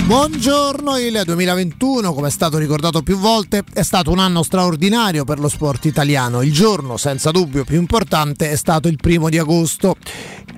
Buongiorno, 0.07 0.97
il 0.99 1.21
2021, 1.25 2.13
come 2.13 2.29
è 2.29 2.31
stato 2.31 2.57
ricordato 2.57 3.01
più 3.01 3.17
volte, 3.17 3.65
è 3.73 3.81
stato 3.81 4.09
un 4.09 4.19
anno 4.19 4.41
straordinario 4.41 5.25
per 5.25 5.37
lo 5.37 5.49
sport 5.49 5.83
italiano. 5.83 6.41
Il 6.43 6.53
giorno, 6.53 6.95
senza 6.95 7.29
dubbio, 7.29 7.65
più 7.65 7.77
importante 7.77 8.49
è 8.49 8.55
stato 8.55 8.87
il 8.87 8.95
primo 8.95 9.27
di 9.27 9.37
agosto. 9.37 9.97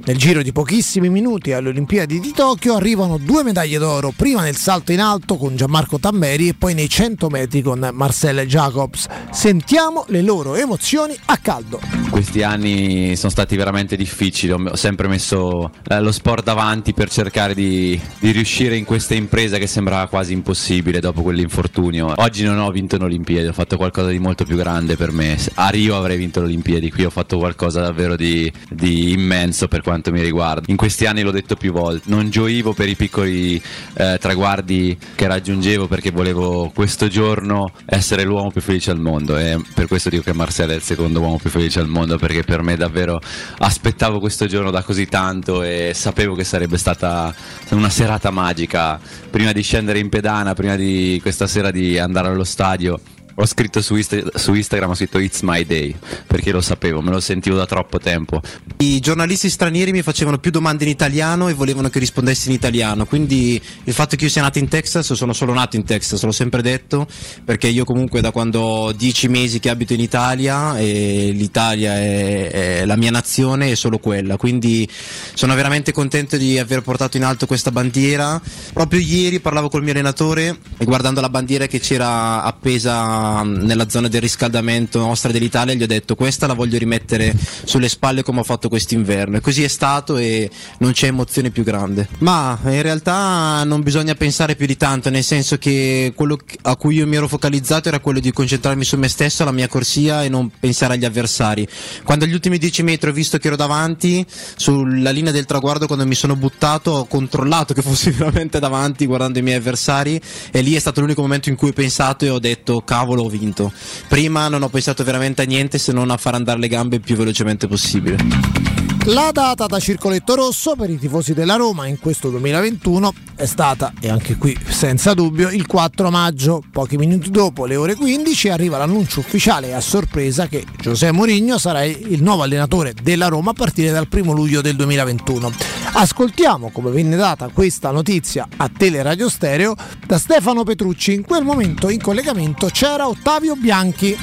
Nel 0.05 0.17
giro 0.17 0.41
di 0.41 0.51
pochissimi 0.51 1.09
minuti 1.09 1.51
alle 1.51 1.69
Olimpiadi 1.69 2.19
di 2.19 2.31
Tokyo 2.31 2.75
arrivano 2.75 3.17
due 3.17 3.43
medaglie 3.43 3.77
d'oro, 3.77 4.11
prima 4.15 4.41
nel 4.41 4.55
salto 4.55 4.91
in 4.91 5.01
alto 5.01 5.35
con 5.35 5.55
Gianmarco 5.55 5.99
Tammeri 5.99 6.47
e 6.47 6.53
poi 6.53 6.73
nei 6.73 6.89
100 6.89 7.29
metri 7.29 7.61
con 7.61 7.89
Marcel 7.93 8.39
Jacobs. 8.47 9.07
Sentiamo 9.31 10.05
le 10.07 10.21
loro 10.21 10.55
emozioni 10.55 11.15
a 11.25 11.37
caldo. 11.37 11.79
Questi 12.09 12.41
anni 12.43 13.15
sono 13.15 13.31
stati 13.31 13.55
veramente 13.55 13.95
difficili, 13.95 14.51
ho 14.51 14.75
sempre 14.75 15.07
messo 15.07 15.71
eh, 15.87 15.99
lo 16.01 16.11
sport 16.11 16.43
davanti 16.43 16.93
per 16.93 17.09
cercare 17.09 17.53
di, 17.53 17.99
di 18.19 18.31
riuscire 18.31 18.75
in 18.75 18.85
questa 18.85 19.13
impresa 19.13 19.57
che 19.57 19.67
sembrava 19.67 20.07
quasi 20.07 20.33
impossibile 20.33 20.99
dopo 20.99 21.21
quell'infortunio. 21.21 22.13
Oggi 22.15 22.43
non 22.43 22.57
ho 22.59 22.71
vinto 22.71 22.95
un'Olimpiade, 22.95 23.49
ho 23.49 23.53
fatto 23.53 23.77
qualcosa 23.77 24.09
di 24.09 24.19
molto 24.19 24.43
più 24.43 24.55
grande 24.55 24.95
per 24.95 25.11
me. 25.11 25.37
A 25.55 25.69
Rio 25.69 25.95
avrei 25.95 26.17
vinto 26.17 26.41
l'Olimpiadi, 26.41 26.89
qui 26.89 27.05
ho 27.05 27.09
fatto 27.09 27.37
qualcosa 27.37 27.81
davvero 27.81 28.15
di, 28.15 28.51
di 28.69 29.11
immenso 29.11 29.67
per 29.67 29.81
quanto 29.89 30.11
mi 30.11 30.21
riguarda. 30.21 30.65
In 30.67 30.75
questi 30.75 31.07
anni 31.07 31.23
l'ho 31.23 31.31
detto 31.31 31.55
più 31.55 31.71
volte, 31.71 32.11
non 32.11 32.29
gioivo 32.29 32.73
per 32.73 32.87
i 32.87 32.95
piccoli 32.95 33.59
eh, 33.95 34.17
traguardi 34.19 34.95
che 35.15 35.25
raggiungevo 35.25 35.87
perché 35.87 36.11
volevo 36.11 36.71
questo 36.75 37.07
giorno 37.07 37.71
essere 37.87 38.23
l'uomo 38.23 38.51
più 38.51 38.61
felice 38.61 38.91
al 38.91 38.99
mondo 38.99 39.35
e 39.35 39.59
per 39.73 39.87
questo 39.87 40.09
dico 40.09 40.21
che 40.21 40.33
Marcel 40.33 40.69
è 40.69 40.75
il 40.75 40.83
secondo 40.83 41.21
uomo 41.21 41.37
più 41.37 41.49
felice 41.49 41.79
al 41.79 41.87
mondo 41.87 42.19
perché 42.19 42.43
per 42.43 42.61
me 42.61 42.75
davvero 42.75 43.19
aspettavo 43.57 44.19
questo 44.19 44.45
giorno 44.45 44.69
da 44.69 44.83
così 44.83 45.07
tanto 45.07 45.63
e 45.63 45.93
sapevo 45.95 46.35
che 46.35 46.43
sarebbe 46.43 46.77
stata 46.77 47.33
una 47.69 47.89
serata 47.89 48.29
magica 48.29 48.99
prima 49.31 49.51
di 49.51 49.63
scendere 49.63 49.97
in 49.97 50.09
pedana, 50.09 50.53
prima 50.53 50.75
di 50.75 51.17
questa 51.19 51.47
sera 51.47 51.71
di 51.71 51.97
andare 51.97 52.27
allo 52.27 52.43
stadio. 52.43 52.99
Ho 53.41 53.45
scritto 53.45 53.81
su, 53.81 53.95
Insta- 53.95 54.37
su 54.37 54.53
Instagram, 54.53 54.89
ho 54.89 54.95
scritto 54.95 55.17
It's 55.17 55.39
my 55.43 55.65
day, 55.65 55.95
perché 56.27 56.51
lo 56.51 56.59
sapevo, 56.59 57.01
me 57.01 57.11
lo 57.11 57.21
sentivo 57.21 57.55
da 57.55 57.65
troppo 57.65 57.97
tempo. 57.97 58.41
I 58.79 58.99
giornalisti 58.99 59.49
stranieri 59.49 59.93
mi 59.93 60.01
facevano 60.01 60.39
più 60.39 60.51
domande 60.51 60.83
in 60.83 60.89
italiano 60.89 61.47
e 61.47 61.53
volevano 61.53 61.87
che 61.87 61.99
rispondessi 61.99 62.49
in 62.49 62.55
italiano, 62.55 63.05
quindi 63.05 63.61
il 63.85 63.93
fatto 63.93 64.17
che 64.17 64.25
io 64.25 64.29
sia 64.29 64.41
nato 64.41 64.59
in 64.59 64.67
Texas, 64.67 65.13
sono 65.13 65.31
solo 65.31 65.53
nato 65.53 65.77
in 65.77 65.85
Texas, 65.85 66.21
l'ho 66.23 66.33
sempre 66.33 66.61
detto, 66.61 67.07
perché 67.45 67.69
io 67.69 67.85
comunque 67.85 68.19
da 68.19 68.31
quando 68.31 68.59
ho 68.59 68.91
dieci 68.91 69.29
mesi 69.29 69.59
che 69.59 69.69
abito 69.69 69.93
in 69.93 70.01
Italia 70.01 70.77
e 70.77 71.31
l'Italia 71.33 71.95
è, 71.95 72.49
è 72.81 72.85
la 72.85 72.97
mia 72.97 73.11
nazione 73.11 73.71
è 73.71 73.75
solo 73.75 73.99
quella, 73.99 74.35
quindi 74.35 74.85
sono 75.33 75.55
veramente 75.55 75.93
contento 75.93 76.35
di 76.35 76.59
aver 76.59 76.81
portato 76.81 77.15
in 77.15 77.23
alto 77.23 77.45
questa 77.45 77.71
bandiera. 77.71 78.41
Proprio 78.73 78.99
ieri 78.99 79.39
parlavo 79.39 79.69
col 79.69 79.83
mio 79.83 79.93
allenatore 79.93 80.57
e 80.77 80.83
guardando 80.83 81.21
la 81.21 81.29
bandiera 81.29 81.67
che 81.67 81.79
c'era 81.79 82.43
appesa 82.43 83.27
nella 83.43 83.89
zona 83.89 84.07
del 84.07 84.21
riscaldamento 84.21 84.99
nostra 84.99 85.31
dell'Italia 85.31 85.73
gli 85.73 85.83
ho 85.83 85.87
detto 85.87 86.15
questa 86.15 86.47
la 86.47 86.53
voglio 86.53 86.77
rimettere 86.77 87.35
sulle 87.63 87.89
spalle 87.89 88.23
come 88.23 88.39
ho 88.39 88.43
fatto 88.43 88.69
quest'inverno 88.69 89.37
e 89.37 89.41
così 89.41 89.63
è 89.63 89.67
stato 89.67 90.17
e 90.17 90.49
non 90.79 90.91
c'è 90.91 91.07
emozione 91.07 91.49
più 91.49 91.63
grande. 91.63 92.07
Ma 92.19 92.57
in 92.63 92.81
realtà 92.81 93.63
non 93.63 93.81
bisogna 93.81 94.15
pensare 94.15 94.55
più 94.55 94.65
di 94.65 94.77
tanto, 94.77 95.09
nel 95.09 95.23
senso 95.23 95.57
che 95.57 96.13
quello 96.15 96.37
a 96.63 96.75
cui 96.75 96.95
io 96.95 97.07
mi 97.07 97.15
ero 97.15 97.27
focalizzato 97.27 97.87
era 97.87 97.99
quello 97.99 98.19
di 98.19 98.31
concentrarmi 98.31 98.83
su 98.83 98.97
me 98.97 99.07
stesso, 99.07 99.43
alla 99.43 99.51
mia 99.51 99.67
corsia 99.67 100.23
e 100.23 100.29
non 100.29 100.51
pensare 100.59 100.93
agli 100.93 101.05
avversari. 101.05 101.67
Quando 102.03 102.25
agli 102.25 102.33
ultimi 102.33 102.57
10 102.57 102.83
metri 102.83 103.09
ho 103.09 103.13
visto 103.13 103.37
che 103.37 103.47
ero 103.47 103.55
davanti, 103.55 104.25
sulla 104.55 105.11
linea 105.11 105.31
del 105.31 105.45
traguardo 105.45 105.87
quando 105.87 106.05
mi 106.05 106.15
sono 106.15 106.35
buttato 106.35 106.91
ho 106.91 107.05
controllato 107.05 107.73
che 107.73 107.81
fossi 107.81 108.11
veramente 108.11 108.59
davanti 108.59 109.05
guardando 109.05 109.39
i 109.39 109.41
miei 109.41 109.57
avversari 109.57 110.19
e 110.51 110.61
lì 110.61 110.75
è 110.75 110.79
stato 110.79 111.01
l'unico 111.01 111.21
momento 111.21 111.49
in 111.49 111.55
cui 111.55 111.69
ho 111.69 111.73
pensato 111.73 112.25
e 112.25 112.29
ho 112.29 112.39
detto 112.39 112.81
cavolo 112.81 113.18
ho 113.23 113.29
vinto. 113.29 113.71
Prima 114.07 114.47
non 114.47 114.63
ho 114.63 114.69
pensato 114.69 115.03
veramente 115.03 115.41
a 115.41 115.45
niente 115.45 115.77
se 115.77 115.91
non 115.91 116.11
a 116.11 116.17
far 116.17 116.35
andare 116.35 116.59
le 116.59 116.67
gambe 116.67 116.95
il 116.97 117.01
più 117.01 117.15
velocemente 117.15 117.67
possibile. 117.67 118.78
La 119.05 119.31
data 119.31 119.65
da 119.65 119.79
circoletto 119.79 120.35
rosso 120.35 120.75
per 120.75 120.89
i 120.89 120.99
tifosi 120.99 121.33
della 121.33 121.55
Roma 121.55 121.87
in 121.87 121.99
questo 121.99 122.29
2021 122.29 123.13
è 123.35 123.45
stata, 123.45 123.93
e 123.99 124.09
anche 124.09 124.35
qui 124.37 124.55
senza 124.67 125.13
dubbio, 125.13 125.49
il 125.49 125.65
4 125.65 126.11
maggio. 126.11 126.61
Pochi 126.71 126.97
minuti 126.97 127.31
dopo, 127.31 127.65
le 127.65 127.75
ore 127.75 127.95
15, 127.95 128.49
arriva 128.49 128.77
l'annuncio 128.77 129.21
ufficiale 129.21 129.73
a 129.73 129.81
sorpresa 129.81 130.47
che 130.47 130.65
José 130.79 131.11
Mourinho 131.11 131.57
sarà 131.57 131.83
il 131.85 132.21
nuovo 132.21 132.43
allenatore 132.43 132.93
della 133.01 133.29
Roma 133.29 133.51
a 133.51 133.53
partire 133.53 133.91
dal 133.91 134.07
1 134.11 134.31
luglio 134.31 134.61
del 134.61 134.75
2021. 134.75 135.51
Ascoltiamo 135.93 136.69
come 136.69 136.91
venne 136.91 137.15
data 137.15 137.47
questa 137.47 137.91
notizia 137.91 138.47
a 138.57 138.69
Teleradio 138.69 139.27
Stereo 139.29 139.75
da 140.05 140.19
Stefano 140.19 140.63
Petrucci. 140.63 141.13
In 141.13 141.23
quel 141.23 141.43
momento 141.43 141.89
in 141.89 142.01
collegamento 142.01 142.67
c'era 142.67 143.07
Ottavio 143.07 143.55
Bianchi. 143.55 144.17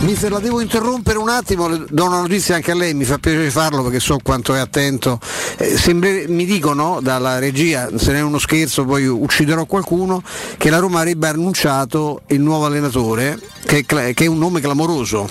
Mister, 0.00 0.30
la 0.30 0.40
devo 0.40 0.60
interrompere 0.60 1.16
un 1.16 1.30
attimo, 1.30 1.68
do 1.68 2.04
una 2.04 2.20
notizia 2.20 2.54
anche 2.54 2.70
a 2.70 2.74
lei, 2.74 2.92
mi 2.92 3.04
fa 3.04 3.16
piacere 3.16 3.50
farlo 3.50 3.82
perché 3.82 3.98
quanto 4.22 4.54
è 4.54 4.58
attento. 4.58 5.18
Eh, 5.58 5.76
sembre- 5.76 6.26
mi 6.28 6.44
dicono 6.44 7.00
dalla 7.00 7.38
regia, 7.38 7.88
se 7.96 8.12
non 8.12 8.16
è 8.16 8.22
uno 8.22 8.38
scherzo 8.38 8.84
poi 8.84 9.06
ucciderò 9.06 9.64
qualcuno, 9.66 10.22
che 10.56 10.70
la 10.70 10.78
Roma 10.78 11.00
avrebbe 11.00 11.28
annunciato 11.28 12.22
il 12.28 12.40
nuovo 12.40 12.66
allenatore, 12.66 13.38
che 13.64 13.84
che 13.84 14.14
è 14.14 14.26
un 14.26 14.38
nome 14.38 14.60
clamoroso, 14.60 15.28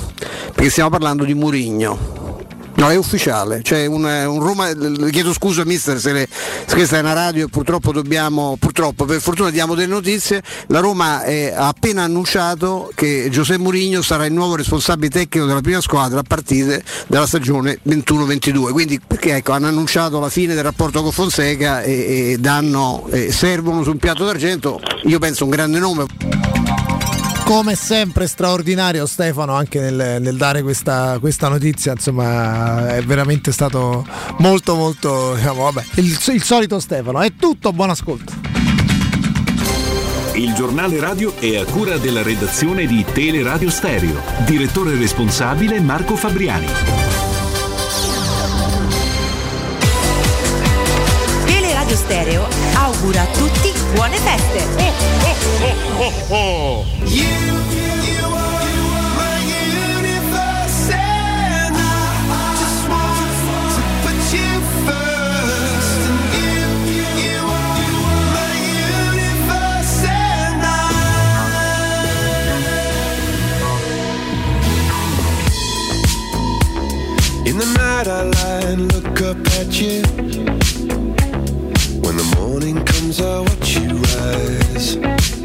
perché 0.53 0.70
stiamo 0.70 0.90
parlando 0.90 1.24
di 1.24 1.34
Murigno. 1.34 2.45
No, 2.77 2.89
è 2.89 2.97
ufficiale, 2.97 3.61
cioè 3.64 3.85
un, 3.85 4.03
un 4.03 4.39
Roma, 4.41 4.69
chiedo 5.10 5.31
scusa 5.31 5.64
mister 5.64 5.97
se, 5.97 6.11
le- 6.11 6.27
se 6.30 6.76
questa 6.76 6.97
è 6.97 6.99
una 6.99 7.14
radio 7.14 7.45
e 7.45 7.49
purtroppo 7.49 7.93
dobbiamo, 7.93 8.57
purtroppo 8.60 9.06
per 9.06 9.22
fortuna 9.22 9.49
diamo 9.49 9.76
delle 9.76 9.88
notizie, 9.93 10.43
la 10.68 10.81
Roma 10.81 11.23
è- 11.23 11.53
ha 11.56 11.69
appena 11.69 12.03
annunciato 12.03 12.91
che 12.93 13.30
Giuseppe 13.31 13.61
Mourinho 13.61 14.02
sarà 14.02 14.26
il 14.26 14.34
nuovo 14.34 14.57
responsabile 14.57 15.10
tecnico 15.10 15.47
della 15.47 15.61
prima 15.61 15.80
squadra 15.80 16.19
a 16.19 16.23
partire 16.27 16.84
dalla 17.07 17.26
stagione 17.26 17.80
21-22, 17.88 18.72
quindi 18.72 18.99
perché 18.99 19.35
ecco, 19.38 19.53
hanno 19.53 19.68
annunciato 19.68 20.19
la 20.19 20.30
fine 20.30 20.53
del 20.53 20.64
rapporto 20.64 21.02
con 21.02 21.14
Fonseca 21.14 21.81
e, 21.81 22.34
e 22.34 22.38
danno, 22.39 23.07
eh, 23.10 23.31
servono 23.31 23.84
su 23.84 23.91
un 23.91 23.97
piatto 23.99 24.26
d'argento, 24.26 24.81
io 25.03 25.18
penso 25.19 25.45
un 25.45 25.49
grande 25.49 25.80
nome. 25.80 26.06
Come 27.46 27.76
sempre 27.76 28.26
straordinario 28.26 29.06
Stefano 29.06 29.54
anche 29.54 29.80
nel, 29.80 30.20
nel 30.20 30.36
dare 30.36 30.64
questa, 30.64 31.20
questa 31.20 31.48
notizia, 31.48 31.92
insomma 31.92 32.96
è 32.96 33.04
veramente 33.04 33.52
stato 33.52 34.04
molto 34.40 34.74
molto, 34.74 35.36
diciamo, 35.36 35.62
vabbè, 35.62 35.84
il, 35.98 36.18
il 36.34 36.44
solito 36.44 36.80
Stefano. 36.80 37.22
È 37.22 37.36
tutto, 37.36 37.72
buon 37.72 37.92
ascolto. 37.92 38.34
Il 40.34 40.54
giornale 40.56 41.00
radio 41.00 41.36
è 41.38 41.58
a 41.58 41.66
cura 41.66 41.98
della 41.98 42.24
redazione 42.24 42.88
di 42.88 43.06
Teleradio 43.14 43.70
Stereo. 43.70 44.20
Direttore 44.44 44.98
responsabile 44.98 45.80
Marco 45.80 46.16
Fabriani. 46.16 46.66
Teleradio 51.46 51.96
Stereo 51.96 52.48
augura 52.74 53.22
a 53.22 53.28
tutti 53.28 53.72
buone 53.94 54.18
feste. 54.18 55.24
You, 55.98 56.04
you, 56.04 56.12
are, 58.26 58.60
my 59.16 59.38
universe, 59.48 60.90
and 60.92 61.74
I, 61.74 62.56
just 62.60 62.84
want 62.92 63.32
to 63.72 63.82
put 64.04 64.20
you 64.36 64.52
first. 64.84 66.00
And 66.04 66.20
you, 66.36 67.00
you 67.24 67.40
are 67.40 68.28
my 68.36 68.54
universe, 69.16 70.04
and 70.04 70.60
I. 70.66 70.84
In 77.46 77.56
the 77.58 77.70
night, 77.78 78.08
I 78.10 78.12
lie 78.24 78.66
and 78.70 78.82
look 78.94 79.22
up 79.22 79.40
at 79.60 79.80
you. 79.80 80.04
When 82.02 82.16
the 82.18 82.28
morning 82.38 82.84
comes, 82.84 83.22
I 83.22 83.40
watch 83.40 83.78
you 83.78 83.96
rise. 83.96 85.45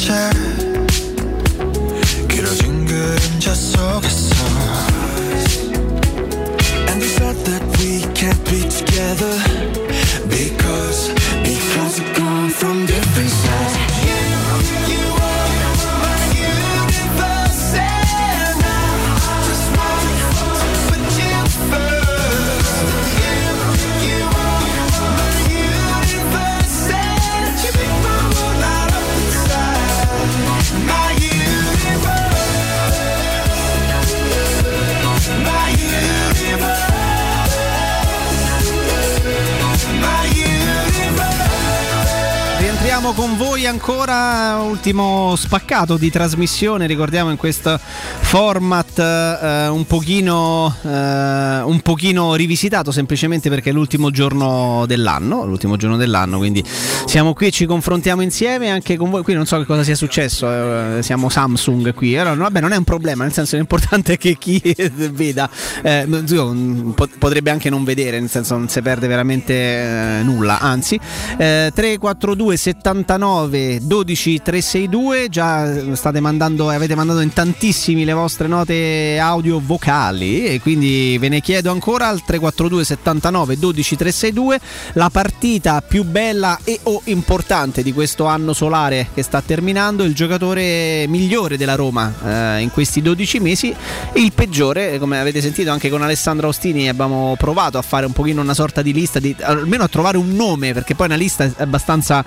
변했었지 0.00 0.10
길어진 2.28 2.86
그림자 2.86 3.54
속에서 3.54 4.34
And 6.88 7.02
we 7.02 7.08
said 7.08 7.36
that 7.44 7.62
we 7.78 8.00
can't 8.14 8.44
be 8.44 8.68
together 8.68 9.69
Rientriamo 43.01 43.13
con 43.13 43.35
voi 43.35 43.65
ancora, 43.65 44.59
ultimo 44.61 45.35
spaccato 45.35 45.97
di 45.97 46.11
trasmissione, 46.11 46.85
ricordiamo 46.85 47.31
in 47.31 47.37
questo 47.37 47.79
format 47.79 48.99
eh, 48.99 49.67
un, 49.69 49.85
pochino, 49.87 50.73
eh, 50.83 50.87
un 50.87 51.79
pochino 51.81 52.35
rivisitato 52.35 52.91
semplicemente 52.91 53.49
perché 53.49 53.71
è 53.71 53.73
l'ultimo 53.73 54.11
giorno 54.11 54.85
dell'anno, 54.85 55.45
l'ultimo 55.45 55.77
giorno 55.77 55.97
dell'anno, 55.97 56.37
quindi 56.37 56.63
siamo 57.05 57.33
qui 57.33 57.47
e 57.47 57.51
ci 57.51 57.65
confrontiamo 57.65 58.21
insieme 58.21 58.69
anche 58.69 58.97
con 58.97 59.09
voi, 59.09 59.23
qui 59.23 59.33
non 59.33 59.47
so 59.47 59.57
che 59.57 59.65
cosa 59.65 59.83
sia 59.83 59.95
successo, 59.95 60.47
eh, 60.97 60.99
siamo 61.01 61.29
Samsung 61.29 61.93
qui, 61.95 62.15
allora, 62.15 62.35
vabbè 62.35 62.59
non 62.59 62.71
è 62.71 62.77
un 62.77 62.83
problema, 62.83 63.23
nel 63.23 63.33
senso 63.33 63.55
l'importante 63.55 64.13
è 64.13 64.17
che 64.17 64.37
chi 64.37 64.61
veda, 65.11 65.49
eh, 65.81 66.07
potrebbe 67.17 67.49
anche 67.49 67.71
non 67.71 67.83
vedere, 67.83 68.19
nel 68.19 68.29
senso 68.29 68.55
non 68.57 68.69
si 68.69 68.79
perde 68.81 69.07
veramente 69.07 69.53
eh, 69.53 70.21
nulla, 70.23 70.59
anzi 70.59 70.99
eh, 71.37 71.71
342 71.73 72.57
79 72.91 73.79
12 73.83 74.41
362 74.41 75.29
già 75.29 75.95
state 75.95 76.19
mandando 76.19 76.69
avete 76.69 76.93
mandato 76.93 77.21
in 77.21 77.31
tantissimi 77.31 78.03
le 78.03 78.11
vostre 78.11 78.47
note 78.47 79.17
audio 79.17 79.61
vocali 79.63 80.45
e 80.45 80.59
quindi 80.59 81.17
ve 81.17 81.29
ne 81.29 81.39
chiedo 81.39 81.71
ancora 81.71 82.07
al 82.07 82.21
342 82.21 82.83
79 82.83 83.57
12 83.57 83.95
362 83.95 84.59
la 84.93 85.09
partita 85.09 85.81
più 85.81 86.03
bella 86.03 86.59
e 86.65 86.81
o 86.83 87.01
importante 87.05 87.81
di 87.81 87.93
questo 87.93 88.25
anno 88.25 88.51
solare 88.51 89.07
che 89.13 89.23
sta 89.23 89.41
terminando 89.41 90.03
il 90.03 90.13
giocatore 90.13 91.05
migliore 91.07 91.55
della 91.55 91.75
Roma 91.75 92.13
eh, 92.57 92.61
in 92.61 92.71
questi 92.71 93.01
12 93.01 93.39
mesi 93.39 93.73
il 94.15 94.33
peggiore 94.33 94.99
come 94.99 95.17
avete 95.17 95.39
sentito 95.39 95.71
anche 95.71 95.89
con 95.89 96.01
Alessandro 96.01 96.49
Ostini 96.49 96.89
abbiamo 96.89 97.35
provato 97.37 97.77
a 97.77 97.81
fare 97.81 98.05
un 98.05 98.11
pochino 98.11 98.41
una 98.41 98.53
sorta 98.53 98.81
di 98.81 98.91
lista 98.91 99.19
di, 99.19 99.33
almeno 99.39 99.83
a 99.83 99.87
trovare 99.87 100.17
un 100.17 100.33
nome 100.33 100.73
perché 100.73 100.93
poi 100.93 101.05
una 101.05 101.15
lista 101.15 101.45
è 101.45 101.51
abbastanza 101.57 102.25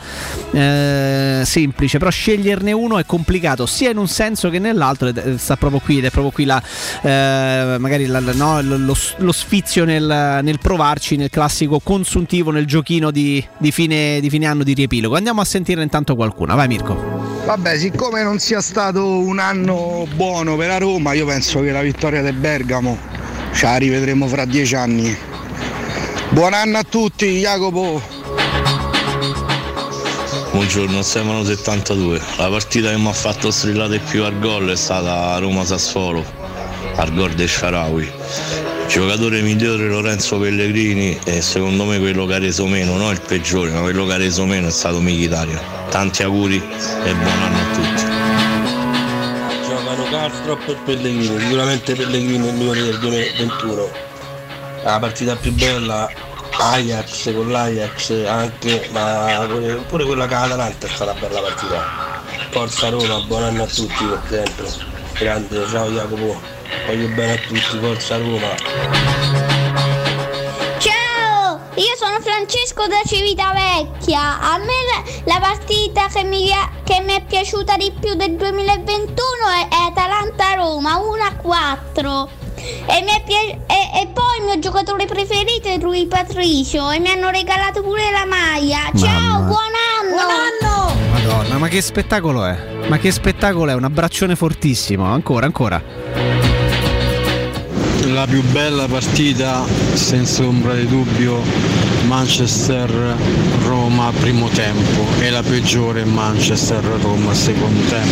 eh, 0.54 1.42
semplice, 1.44 1.98
però 1.98 2.10
sceglierne 2.10 2.72
uno 2.72 2.98
è 2.98 3.04
complicato 3.04 3.66
sia 3.66 3.90
in 3.90 3.96
un 3.98 4.08
senso 4.08 4.50
che 4.50 4.58
nell'altro, 4.58 5.08
ed 5.08 5.36
sta 5.36 5.56
proprio 5.56 5.80
qui, 5.80 5.98
ed 5.98 6.04
è 6.04 6.10
proprio 6.10 6.32
qui 6.32 6.44
la, 6.44 6.62
eh, 7.02 7.76
magari 7.78 8.06
la- 8.06 8.20
no, 8.20 8.62
lo, 8.62 8.76
lo- 8.76 8.96
lo 9.16 9.32
sfizio 9.32 9.84
nel, 9.84 10.40
nel 10.42 10.58
provarci, 10.58 11.16
nel 11.16 11.30
classico 11.30 11.80
consuntivo, 11.80 12.50
nel 12.50 12.66
giochino 12.66 13.10
di, 13.10 13.44
di 13.58 13.72
fine, 13.72 14.20
di 14.20 14.30
fine 14.30 14.46
anno 14.46 14.62
di 14.62 14.74
riepilogo. 14.74 15.16
Andiamo 15.16 15.40
a 15.40 15.44
sentire 15.44 15.82
intanto 15.82 16.14
qualcuna, 16.14 16.54
vai 16.54 16.68
Mirko. 16.68 17.42
Vabbè, 17.44 17.76
siccome 17.76 18.22
non 18.22 18.38
sia 18.38 18.60
stato 18.60 19.18
un 19.18 19.38
anno 19.38 20.06
buono 20.14 20.56
per 20.56 20.68
la 20.68 20.78
Roma, 20.78 21.12
io 21.12 21.26
penso 21.26 21.60
che 21.60 21.72
la 21.72 21.82
vittoria 21.82 22.22
del 22.22 22.34
Bergamo 22.34 22.96
ce 23.52 23.66
la 23.66 23.76
rivedremo 23.76 24.26
fra 24.26 24.44
dieci 24.44 24.74
anni. 24.74 25.14
Buon 26.30 26.54
anno 26.54 26.78
a 26.78 26.82
tutti, 26.82 27.38
Jacopo! 27.40 28.22
Buongiorno, 30.54 31.02
Stefano 31.02 31.42
72. 31.42 32.20
La 32.36 32.48
partita 32.48 32.90
che 32.90 32.96
mi 32.96 33.08
ha 33.08 33.12
fatto 33.12 33.50
strillare 33.50 33.98
più 33.98 34.22
al 34.22 34.38
gol 34.38 34.70
è 34.70 34.76
stata 34.76 35.36
Roma-Sassuolo, 35.38 36.24
al 36.94 37.12
gol 37.12 37.32
del 37.32 37.48
Sharawi. 37.48 38.08
Giocatore 38.86 39.42
migliore 39.42 39.88
Lorenzo 39.88 40.38
Pellegrini 40.38 41.18
e 41.24 41.42
secondo 41.42 41.84
me 41.86 41.98
quello 41.98 42.24
che 42.26 42.34
ha 42.34 42.38
reso 42.38 42.68
meno, 42.68 42.96
non 42.96 43.10
il 43.10 43.20
peggiore, 43.20 43.72
ma 43.72 43.80
quello 43.80 44.06
che 44.06 44.12
ha 44.12 44.16
reso 44.16 44.46
meno 44.46 44.68
è 44.68 44.70
stato 44.70 45.00
Mkhitaryan. 45.00 45.60
Tanti 45.90 46.22
auguri 46.22 46.62
e 47.04 47.14
buon 47.14 47.42
anno 47.42 47.58
a 47.58 47.74
tutti. 47.74 48.04
Giocano 49.66 50.04
Carstrop 50.08 50.68
e 50.68 50.76
Pellegrini, 50.84 51.40
sicuramente 51.40 51.94
Pellegrini 51.96 52.46
è 52.46 52.50
il 52.50 52.54
migliore 52.54 52.80
del 52.80 52.98
2021. 53.00 53.90
La 54.84 54.98
partita 55.00 55.34
più 55.34 55.52
bella 55.52 56.08
Ajax 56.58 57.34
con 57.34 57.50
l'Ajax 57.50 58.24
anche, 58.26 58.88
ma 58.92 59.44
pure, 59.88 60.04
quella 60.04 60.26
con 60.26 60.38
l'Atalanta 60.38 60.86
è 60.86 60.90
stata 60.90 61.10
una 61.10 61.20
bella 61.20 61.40
partita. 61.40 62.22
Forza 62.50 62.88
Roma, 62.88 63.20
buon 63.26 63.42
anno 63.42 63.62
a 63.64 63.66
tutti 63.66 63.94
come 63.96 64.20
sempre. 64.28 64.92
Grande, 65.14 65.66
ciao 65.68 65.88
Jacopo, 65.90 66.40
voglio 66.86 67.08
bene 67.08 67.32
a 67.32 67.36
tutti, 67.36 67.78
forza 67.80 68.16
Roma. 68.18 68.54
Ciao, 70.78 71.60
io 71.74 71.96
sono 71.96 72.20
Francesco 72.20 72.86
da 72.86 73.00
Civitavecchia. 73.04 74.40
A 74.40 74.58
me 74.58 74.66
la, 75.24 75.34
la 75.34 75.40
partita 75.40 76.06
che 76.06 76.22
mi, 76.24 76.50
che 76.84 77.00
mi 77.00 77.14
è 77.14 77.24
piaciuta 77.24 77.76
di 77.76 77.92
più 77.98 78.14
del 78.14 78.36
2021 78.36 79.12
è, 79.60 79.68
è 79.68 79.90
Atalanta-Roma 79.90 81.00
1-4. 81.42 82.43
E, 82.86 83.02
mi 83.02 83.10
è 83.10 83.22
pia- 83.24 83.56
e, 83.66 84.00
e 84.02 84.06
poi 84.12 84.38
il 84.40 84.44
mio 84.46 84.58
giocatore 84.58 85.04
preferito 85.06 85.68
è 85.68 85.78
Rui 85.78 86.06
Patricio 86.06 86.90
e 86.90 86.98
mi 86.98 87.08
hanno 87.10 87.30
regalato 87.30 87.82
pure 87.82 88.10
la 88.10 88.24
maglia. 88.26 88.90
Ciao, 88.96 89.40
Mamma. 89.40 89.46
buon 89.46 89.72
anno! 90.00 90.14
Buon 90.14 90.30
anno! 90.30 91.12
Madonna, 91.12 91.58
ma 91.58 91.68
che 91.68 91.80
spettacolo 91.80 92.44
è? 92.44 92.56
Ma 92.88 92.98
che 92.98 93.10
spettacolo 93.10 93.70
è? 93.70 93.74
Un 93.74 93.84
abbraccione 93.84 94.36
fortissimo. 94.36 95.04
Ancora, 95.04 95.46
ancora. 95.46 95.82
La 98.06 98.26
più 98.26 98.42
bella 98.42 98.86
partita, 98.86 99.64
senza 99.94 100.44
ombra 100.44 100.74
di 100.74 100.86
dubbio, 100.86 101.40
Manchester-Roma 102.14 104.12
primo 104.20 104.48
tempo 104.48 105.04
e 105.20 105.30
la 105.30 105.42
peggiore 105.42 106.04
Manchester-Roma 106.04 107.34
secondo 107.34 107.80
tempo. 107.88 108.08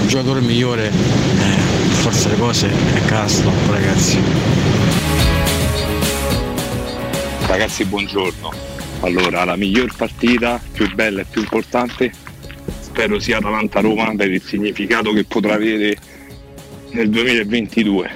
Il 0.00 0.08
giocatore 0.08 0.40
migliore, 0.40 0.86
eh, 0.86 0.92
forse 2.00 2.30
le 2.30 2.38
cose, 2.38 2.70
è 2.70 3.04
Castro, 3.04 3.52
ragazzi. 3.68 4.18
Ragazzi, 7.46 7.84
buongiorno. 7.84 8.50
Allora, 9.00 9.44
la 9.44 9.56
miglior 9.56 9.94
partita, 9.94 10.58
più 10.72 10.90
bella 10.94 11.20
e 11.20 11.26
più 11.28 11.42
importante, 11.42 12.10
spero 12.80 13.18
sia 13.18 13.36
Atalanta-Roma 13.36 14.14
per 14.16 14.30
il 14.30 14.42
significato 14.42 15.12
che 15.12 15.24
potrà 15.24 15.52
avere 15.52 15.98
nel 16.92 17.10
2022. 17.10 18.10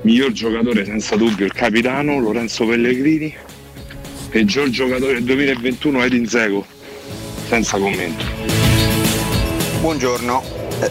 Miglior 0.00 0.32
giocatore 0.32 0.86
senza 0.86 1.14
dubbio 1.16 1.44
il 1.44 1.52
capitano 1.52 2.18
Lorenzo 2.18 2.64
Pellegrini. 2.64 3.50
Peggior 4.32 4.70
giocatore 4.70 5.12
del 5.12 5.24
2021 5.24 6.04
Edin 6.04 6.26
Zego. 6.26 6.64
Senza 7.48 7.76
commento. 7.76 8.24
Buongiorno, 9.82 10.42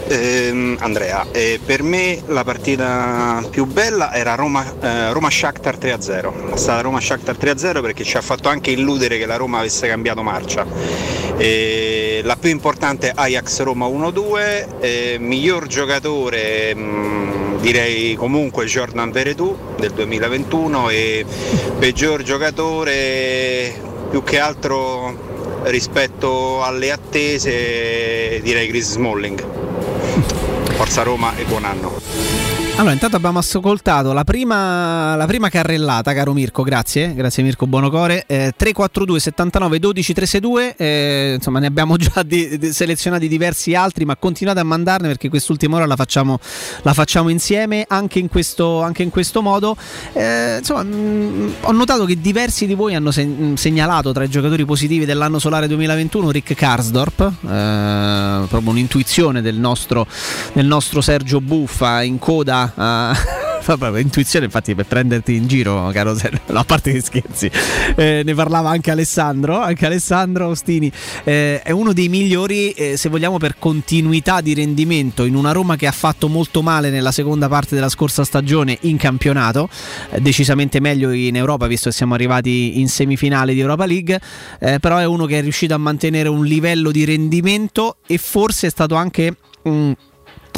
eh, 0.06 0.76
Andrea. 0.78 1.26
Eh, 1.32 1.58
per 1.66 1.82
me 1.82 2.22
la 2.28 2.44
partita 2.44 3.44
più 3.50 3.64
bella 3.64 4.14
era 4.14 4.36
Roma, 4.36 4.64
eh, 4.80 5.12
Roma 5.12 5.28
Shakhtar 5.28 5.76
3-0. 5.76 6.54
È 6.54 6.56
stata 6.56 6.82
Roma 6.82 7.00
Shakhtar 7.00 7.36
3-0 7.36 7.80
perché 7.82 8.04
ci 8.04 8.16
ha 8.16 8.20
fatto 8.20 8.48
anche 8.48 8.70
illudere 8.70 9.18
che 9.18 9.26
la 9.26 9.34
Roma 9.34 9.58
avesse 9.58 9.88
cambiato 9.88 10.22
marcia. 10.22 10.64
La 12.22 12.36
più 12.36 12.50
importante 12.50 13.08
è 13.08 13.12
Ajax 13.12 13.62
Roma 13.62 13.86
1-2. 13.88 14.78
eh, 14.78 15.16
miglior 15.18 15.66
giocatore 15.66 16.72
mh, 16.76 17.41
direi 17.62 18.16
comunque 18.16 18.66
Jordan 18.66 19.12
Veretù 19.12 19.56
del 19.78 19.92
2021 19.92 20.90
e 20.90 21.24
peggior 21.78 22.22
giocatore 22.22 23.72
più 24.10 24.24
che 24.24 24.40
altro 24.40 25.60
rispetto 25.64 26.62
alle 26.64 26.90
attese 26.90 28.40
direi 28.42 28.66
Chris 28.68 28.90
Smalling. 28.90 29.46
Forza 30.72 31.02
Roma 31.02 31.36
e 31.36 31.44
buon 31.44 31.64
anno. 31.64 32.61
Allora, 32.74 32.94
intanto 32.94 33.16
abbiamo 33.16 33.38
ascoltato 33.38 34.12
la 34.12 34.24
prima, 34.24 35.14
la 35.14 35.26
prima 35.26 35.48
carrellata, 35.50 36.12
caro 36.14 36.32
Mirko, 36.32 36.64
grazie, 36.64 37.14
grazie 37.14 37.44
Mirko 37.44 37.68
Buonocore, 37.68 38.24
eh, 38.26 38.52
342 38.56 39.20
79 39.20 39.78
12 39.78 40.12
362, 40.14 40.74
eh, 40.76 41.32
insomma 41.36 41.60
ne 41.60 41.66
abbiamo 41.66 41.96
già 41.96 42.24
di- 42.24 42.58
di- 42.58 42.72
selezionati 42.72 43.28
diversi 43.28 43.74
altri, 43.76 44.04
ma 44.04 44.16
continuate 44.16 44.58
a 44.58 44.64
mandarne 44.64 45.06
perché 45.06 45.28
quest'ultima 45.28 45.76
ora 45.76 45.86
la 45.86 45.94
facciamo, 45.94 46.40
la 46.82 46.92
facciamo 46.92 47.28
insieme 47.28 47.84
anche 47.86 48.18
in 48.18 48.28
questo, 48.28 48.82
anche 48.82 49.04
in 49.04 49.10
questo 49.10 49.42
modo. 49.42 49.76
Eh, 50.14 50.56
insomma, 50.58 50.82
mh, 50.82 51.52
ho 51.60 51.72
notato 51.72 52.04
che 52.04 52.18
diversi 52.20 52.66
di 52.66 52.74
voi 52.74 52.96
hanno 52.96 53.12
se- 53.12 53.24
mh, 53.24 53.54
segnalato 53.54 54.10
tra 54.12 54.24
i 54.24 54.28
giocatori 54.28 54.64
positivi 54.64 55.04
dell'anno 55.04 55.38
solare 55.38 55.68
2021 55.68 56.30
Rick 56.32 56.54
Karsdorp, 56.54 57.20
eh, 57.20 58.46
proprio 58.48 58.70
un'intuizione 58.70 59.40
del 59.40 59.56
nostro, 59.56 60.04
del 60.54 60.66
nostro 60.66 61.00
Sergio 61.00 61.40
Buffa 61.40 62.02
in 62.02 62.18
coda 62.18 62.61
a... 62.74 63.16
Vabbè, 63.64 64.00
intuizione 64.00 64.46
infatti 64.46 64.74
per 64.74 64.86
prenderti 64.86 65.36
in 65.36 65.46
giro, 65.46 65.88
caro 65.92 66.16
Sergio, 66.16 66.40
no, 66.46 66.58
a 66.58 66.64
parte 66.64 66.90
che 66.90 67.00
scherzi, 67.00 67.48
Eh, 67.94 68.22
ne 68.24 68.34
parlava 68.34 68.70
anche 68.70 68.90
Alessandro, 68.90 69.60
anche 69.60 69.86
Alessandro 69.86 70.48
Ostini, 70.48 70.90
Eh, 71.22 71.62
è 71.62 71.70
uno 71.70 71.92
dei 71.92 72.08
migliori 72.08 72.72
eh, 72.72 72.96
se 72.96 73.08
vogliamo 73.08 73.38
per 73.38 73.60
continuità 73.60 74.40
di 74.40 74.52
rendimento 74.54 75.24
in 75.24 75.36
una 75.36 75.52
Roma 75.52 75.76
che 75.76 75.86
ha 75.86 75.92
fatto 75.92 76.26
molto 76.26 76.60
male 76.60 76.90
nella 76.90 77.12
seconda 77.12 77.48
parte 77.48 77.76
della 77.76 77.88
scorsa 77.88 78.24
stagione 78.24 78.78
in 78.80 78.96
campionato, 78.96 79.68
eh, 80.10 80.20
decisamente 80.20 80.80
meglio 80.80 81.12
in 81.12 81.36
Europa 81.36 81.68
visto 81.68 81.88
che 81.88 81.94
siamo 81.94 82.14
arrivati 82.14 82.80
in 82.80 82.88
semifinale 82.88 83.54
di 83.54 83.60
Europa 83.60 83.86
League, 83.86 84.20
eh, 84.58 84.80
però 84.80 84.96
è 84.96 85.04
uno 85.04 85.24
che 85.26 85.38
è 85.38 85.40
riuscito 85.40 85.72
a 85.72 85.78
mantenere 85.78 86.28
un 86.28 86.44
livello 86.44 86.90
di 86.90 87.04
rendimento 87.04 87.98
e 88.08 88.18
forse 88.18 88.66
è 88.66 88.70
stato 88.70 88.96
anche... 88.96 89.36
mm, 89.68 89.92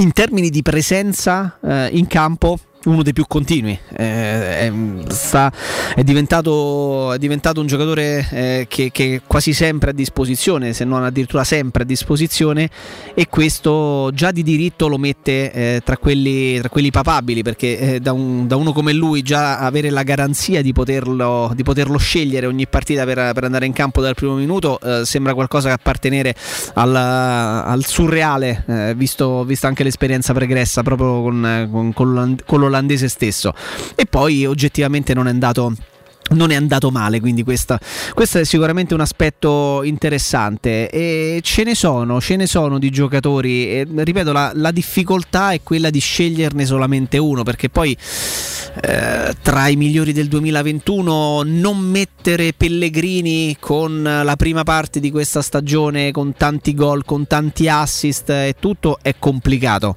in 0.02 0.12
termini 0.12 0.50
di 0.50 0.62
presenza 0.62 1.58
eh, 1.62 1.88
in 1.92 2.06
campo 2.06 2.58
uno 2.84 3.02
dei 3.02 3.12
più 3.12 3.24
continui. 3.26 3.78
Eh, 3.96 4.58
è, 4.68 4.72
sta- 5.08 5.52
è 5.94 6.02
diventato, 6.02 7.12
è 7.12 7.18
diventato 7.18 7.60
un 7.60 7.66
giocatore 7.66 8.26
eh, 8.30 8.66
che, 8.68 8.90
che 8.92 9.22
quasi 9.26 9.52
sempre 9.52 9.90
a 9.90 9.92
disposizione, 9.92 10.72
se 10.72 10.84
non 10.84 11.04
addirittura 11.04 11.44
sempre 11.44 11.82
a 11.82 11.86
disposizione, 11.86 12.68
e 13.14 13.28
questo 13.28 14.10
già 14.12 14.30
di 14.30 14.42
diritto 14.42 14.88
lo 14.88 14.98
mette 14.98 15.52
eh, 15.52 15.80
tra, 15.84 15.96
quelli, 15.96 16.58
tra 16.58 16.68
quelli 16.68 16.90
papabili, 16.90 17.42
perché 17.42 17.78
eh, 17.78 18.00
da, 18.00 18.12
un- 18.12 18.46
da 18.46 18.56
uno 18.56 18.72
come 18.72 18.92
lui 18.92 19.22
già 19.22 19.58
avere 19.58 19.90
la 19.90 20.02
garanzia 20.02 20.62
di 20.62 20.72
poterlo, 20.72 21.52
di 21.54 21.62
poterlo 21.62 21.98
scegliere 21.98 22.46
ogni 22.46 22.66
partita 22.66 23.04
per, 23.04 23.32
per 23.32 23.44
andare 23.44 23.66
in 23.66 23.72
campo 23.72 24.00
dal 24.00 24.14
primo 24.14 24.34
minuto 24.34 24.80
eh, 24.80 25.04
sembra 25.04 25.34
qualcosa 25.34 25.68
che 25.68 25.74
appartenere 25.74 26.34
al, 26.74 26.94
al 26.94 27.84
surreale, 27.84 28.64
eh, 28.66 28.94
visto, 28.96 29.44
vista 29.44 29.66
anche 29.68 29.84
l'esperienza 29.84 30.32
pregressa 30.32 30.82
proprio 30.82 31.22
con, 31.22 31.68
con- 31.70 31.92
con 31.92 32.36
con 32.44 32.60
l'olandese 32.74 33.08
stesso. 33.08 33.54
E 33.94 34.06
poi 34.06 34.44
oggettivamente 34.44 35.14
non 35.14 35.28
è 35.28 35.30
andato. 35.30 35.72
Non 36.34 36.50
è 36.50 36.54
andato 36.54 36.90
male, 36.90 37.20
quindi 37.20 37.42
questa, 37.42 37.78
questo 38.12 38.38
è 38.38 38.44
sicuramente 38.44 38.94
un 38.94 39.00
aspetto 39.00 39.82
interessante. 39.82 40.90
E 40.90 41.40
ce 41.42 41.64
ne 41.64 41.74
sono, 41.74 42.20
ce 42.20 42.36
ne 42.36 42.46
sono 42.46 42.78
di 42.78 42.90
giocatori. 42.90 43.68
E, 43.68 43.86
ripeto, 43.94 44.32
la, 44.32 44.52
la 44.54 44.70
difficoltà 44.70 45.52
è 45.52 45.60
quella 45.62 45.90
di 45.90 46.00
sceglierne 46.00 46.64
solamente 46.64 47.18
uno, 47.18 47.42
perché 47.42 47.68
poi 47.68 47.96
eh, 48.82 49.34
tra 49.40 49.68
i 49.68 49.76
migliori 49.76 50.12
del 50.12 50.26
2021 50.26 51.42
non 51.44 51.78
mettere 51.78 52.52
Pellegrini 52.56 53.56
con 53.60 54.02
la 54.02 54.34
prima 54.36 54.64
parte 54.64 54.98
di 54.98 55.12
questa 55.12 55.42
stagione 55.42 56.10
con 56.10 56.32
tanti 56.34 56.74
gol, 56.74 57.04
con 57.04 57.26
tanti 57.26 57.68
assist 57.68 58.30
e 58.30 58.56
tutto 58.58 58.98
è 59.00 59.14
complicato 59.18 59.94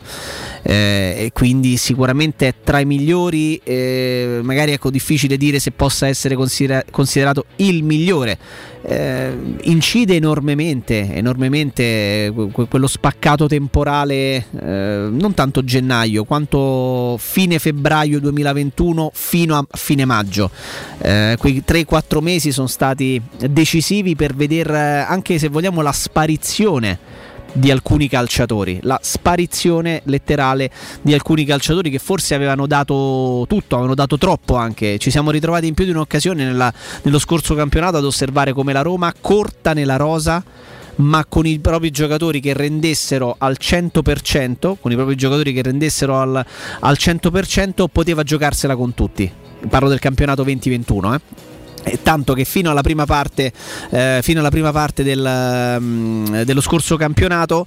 Eh, 0.62 1.16
e 1.18 1.32
quindi 1.34 1.78
sicuramente 1.78 2.48
è 2.50 2.54
tra 2.64 2.80
i 2.80 2.86
migliori 2.86 3.60
eh, 3.64 4.42
magari 4.44 4.74
ecco 4.74 4.92
difficile 4.92 5.38
dire 5.38 5.60
se 5.60 5.72
possa 5.72 6.08
essere 6.08 6.27
considera- 6.36 6.84
considerato 6.92 7.46
il 7.58 7.84
migliore 7.84 8.38
eh, 8.84 9.38
incide 9.64 10.16
enormemente, 10.16 11.14
enormemente 11.14 12.32
que- 12.54 12.68
quello 12.68 12.88
spaccato 12.88 13.46
temporale, 13.48 14.46
eh, 14.62 15.08
non 15.12 15.34
tanto 15.34 15.64
gennaio 15.64 16.24
quanto 16.24 17.18
fine 17.20 17.60
febbraio 17.60 18.20
2021 18.20 19.12
fino 19.14 19.58
a 19.58 19.66
fine 19.72 20.06
maggio. 20.06 20.50
Eh, 21.00 21.36
quei 21.38 21.64
3-4 21.66 22.22
mesi 22.22 22.52
sono 22.52 22.68
stati 22.68 23.22
decisivi 23.50 24.16
per 24.16 24.34
vedere 24.34 25.06
anche 25.08 25.38
se 25.38 25.50
vogliamo 25.50 25.82
la 25.82 25.92
sparizione 25.92 26.98
di 27.58 27.72
alcuni 27.72 28.08
calciatori, 28.08 28.80
la 28.84 29.00
sparizione 29.02 30.02
letterale 30.06 30.70
di 31.02 31.14
alcuni 31.14 31.44
calciatori 31.44 31.90
che 31.90 32.00
forse 32.00 32.36
avevano 32.36 32.68
dato 32.68 33.46
tutto, 33.48 33.76
avevano 33.76 33.96
dato 33.96 34.18
troppo 34.18 34.56
anche. 34.56 34.98
Ci 34.98 35.10
siamo 35.10 35.32
ritrovati 35.32 35.68
in 35.68 35.74
più 35.74 35.86
di 35.86 35.92
un'occasione 35.92 36.46
nella- 36.46 36.74
nello 37.04 37.20
scorso 37.20 37.56
campionato 37.56 37.98
ad 37.98 38.06
osservare 38.06 38.54
come 38.54 38.74
la 38.74 38.82
Roma 38.82 39.14
corta 39.20 39.74
nella 39.74 39.96
rosa 39.96 40.44
ma 40.98 41.26
con 41.26 41.46
i 41.46 41.60
propri 41.60 41.92
giocatori 41.92 42.40
che 42.40 42.54
rendessero 42.54 43.36
al 43.38 43.58
100%, 43.60 44.78
con 44.80 44.92
i 44.92 44.96
propri 44.96 45.16
giocatori 45.16 45.54
che 45.54 45.62
rendessero 45.62 46.20
al, 46.20 46.44
al 46.80 46.98
100% 47.00 47.86
poteva 47.92 48.24
giocarsela 48.24 48.76
con 48.76 48.96
tutti. 48.96 49.32
Parlo 49.70 49.90
del 49.90 50.00
campionato 50.00 50.42
2021, 50.42 51.14
eh. 51.14 51.20
Tanto 52.04 52.34
che 52.34 52.46
fino 52.46 52.70
alla 52.70 52.82
prima 52.82 53.06
parte, 53.06 53.52
eh, 53.92 54.20
alla 54.40 54.50
prima 54.50 54.72
parte 54.72 55.04
del, 55.04 55.78
mm, 55.80 56.42
dello 56.42 56.62
scorso 56.62 56.98
campionato 56.98 57.66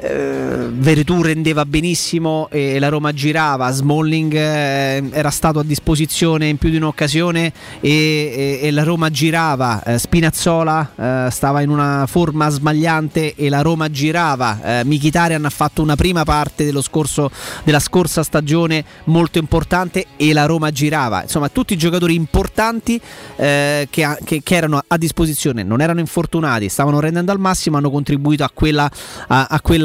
eh, 0.00 0.68
Veretù 0.72 1.20
rendeva 1.22 1.66
benissimo 1.66 2.48
e 2.50 2.78
la 2.78 2.88
Roma 2.88 3.12
girava, 3.12 3.70
Smalling 3.70 4.32
eh, 4.32 5.08
era 5.10 5.30
stato 5.30 5.58
a 5.58 5.64
disposizione 5.64 6.48
in 6.48 6.56
più 6.56 6.70
di 6.70 6.76
un'occasione 6.76 7.52
e, 7.80 8.68
la 8.72 8.82
Roma 8.82 9.10
girava, 9.10 9.82
eh, 9.82 9.98
Spinazzola 9.98 11.26
eh, 11.26 11.30
stava 11.30 11.60
in 11.60 11.68
una 11.68 12.06
forma 12.06 12.48
sbagliante 12.48 13.34
e 13.34 13.48
la 13.48 13.62
Roma 13.62 13.90
girava, 13.90 14.82
Mkhitaryan 14.84 15.44
ha 15.44 15.50
fatto 15.50 15.82
una 15.82 15.96
prima 15.96 16.24
parte 16.24 16.70
scorso, 16.80 17.30
della 17.64 17.80
scorsa 17.80 18.22
stagione 18.22 18.84
molto 19.04 19.38
importante 19.38 20.06
e 20.16 20.32
la 20.32 20.46
Roma 20.46 20.70
girava, 20.70 21.22
insomma 21.22 21.48
tutti 21.48 21.74
i 21.74 21.76
giocatori 21.76 22.14
importanti 22.14 23.00
che, 23.36 24.42
erano 24.44 24.82
a 24.86 24.96
disposizione, 24.96 25.62
non 25.62 25.80
erano 25.80 26.00
infortunati, 26.00 26.68
stavano 26.68 27.00
rendendo 27.00 27.32
al 27.32 27.38
massimo, 27.38 27.76
hanno 27.76 27.90
contribuito 27.90 28.44
a 28.44 28.50
quella, 28.52 28.90
a 29.26 29.60
quella, 29.62 29.79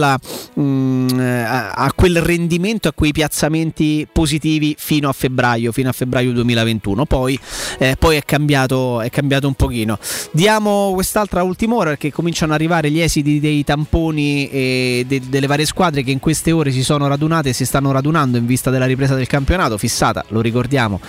mm, 0.59 1.07
a, 1.19 1.71
a 1.71 1.93
quel 1.93 2.21
rendimento, 2.21 2.87
a 2.87 2.93
quei 2.93 3.11
piazzamenti 3.11 4.07
positivi 4.11 4.75
fino 4.77 5.09
a 5.09 5.13
febbraio, 5.13 5.71
fino 5.71 5.89
a 5.89 5.91
febbraio 5.91 6.31
2021. 6.31 7.05
Poi, 7.05 7.39
eh, 7.79 7.95
poi 7.97 8.17
è, 8.17 8.23
cambiato, 8.23 9.01
è 9.01 9.09
cambiato 9.09 9.47
un 9.47 9.53
pochino. 9.53 9.97
Diamo 10.31 10.91
quest'altra 10.93 11.43
ultima 11.43 11.75
ora 11.75 11.89
perché 11.89 12.11
cominciano 12.11 12.53
ad 12.53 12.59
arrivare 12.59 12.89
gli 12.89 12.99
esiti 12.99 13.39
dei 13.39 13.63
tamponi 13.63 14.49
e 14.49 15.05
de- 15.07 15.21
delle 15.27 15.47
varie 15.47 15.65
squadre 15.65 16.03
che 16.03 16.11
in 16.11 16.19
queste 16.19 16.51
ore 16.51 16.71
si 16.71 16.83
sono 16.83 17.07
radunate 17.07 17.49
e 17.49 17.53
si 17.53 17.65
stanno 17.65 17.91
radunando 17.91 18.37
in 18.37 18.45
vista 18.45 18.69
della 18.69 18.85
ripresa 18.85 19.15
del 19.15 19.27
campionato, 19.27 19.77
fissata, 19.77 20.23
lo 20.29 20.41
ricordiamo, 20.41 20.99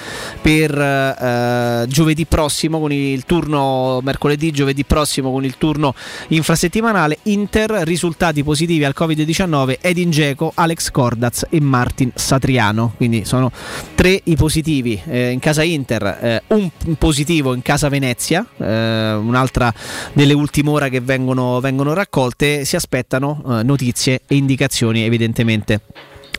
per 0.40 0.76
eh, 0.78 1.84
giovedì 1.88 2.26
prossimo 2.26 2.80
con 2.80 2.92
il 2.92 3.24
turno 3.24 4.00
mercoledì, 4.02 4.50
giovedì 4.50 4.84
prossimo 4.84 5.30
con 5.30 5.44
il 5.44 5.56
turno 5.56 5.94
infrasettimanale. 6.28 7.18
Inter, 7.24 7.70
risultati 7.84 8.42
positivi 8.42 8.75
al 8.84 8.94
Covid-19, 8.96 9.78
Edin 9.80 10.10
Dzeko, 10.10 10.52
Alex 10.54 10.90
Cordaz 10.90 11.46
e 11.48 11.60
Martin 11.60 12.12
Satriano. 12.14 12.92
Quindi 12.96 13.24
sono 13.24 13.50
tre 13.94 14.20
i 14.24 14.36
positivi 14.36 15.00
eh, 15.06 15.30
in 15.30 15.38
casa 15.38 15.62
Inter, 15.62 16.18
eh, 16.20 16.42
un 16.48 16.70
positivo 16.98 17.54
in 17.54 17.62
casa 17.62 17.88
Venezia, 17.88 18.46
eh, 18.56 19.12
un'altra 19.14 19.72
delle 20.12 20.32
ultime 20.32 20.70
ore 20.70 20.90
che 20.90 21.00
vengono, 21.00 21.60
vengono 21.60 21.94
raccolte. 21.94 22.64
Si 22.64 22.76
aspettano 22.76 23.42
eh, 23.46 23.62
notizie 23.62 24.22
e 24.26 24.36
indicazioni 24.36 25.02
evidentemente 25.04 25.80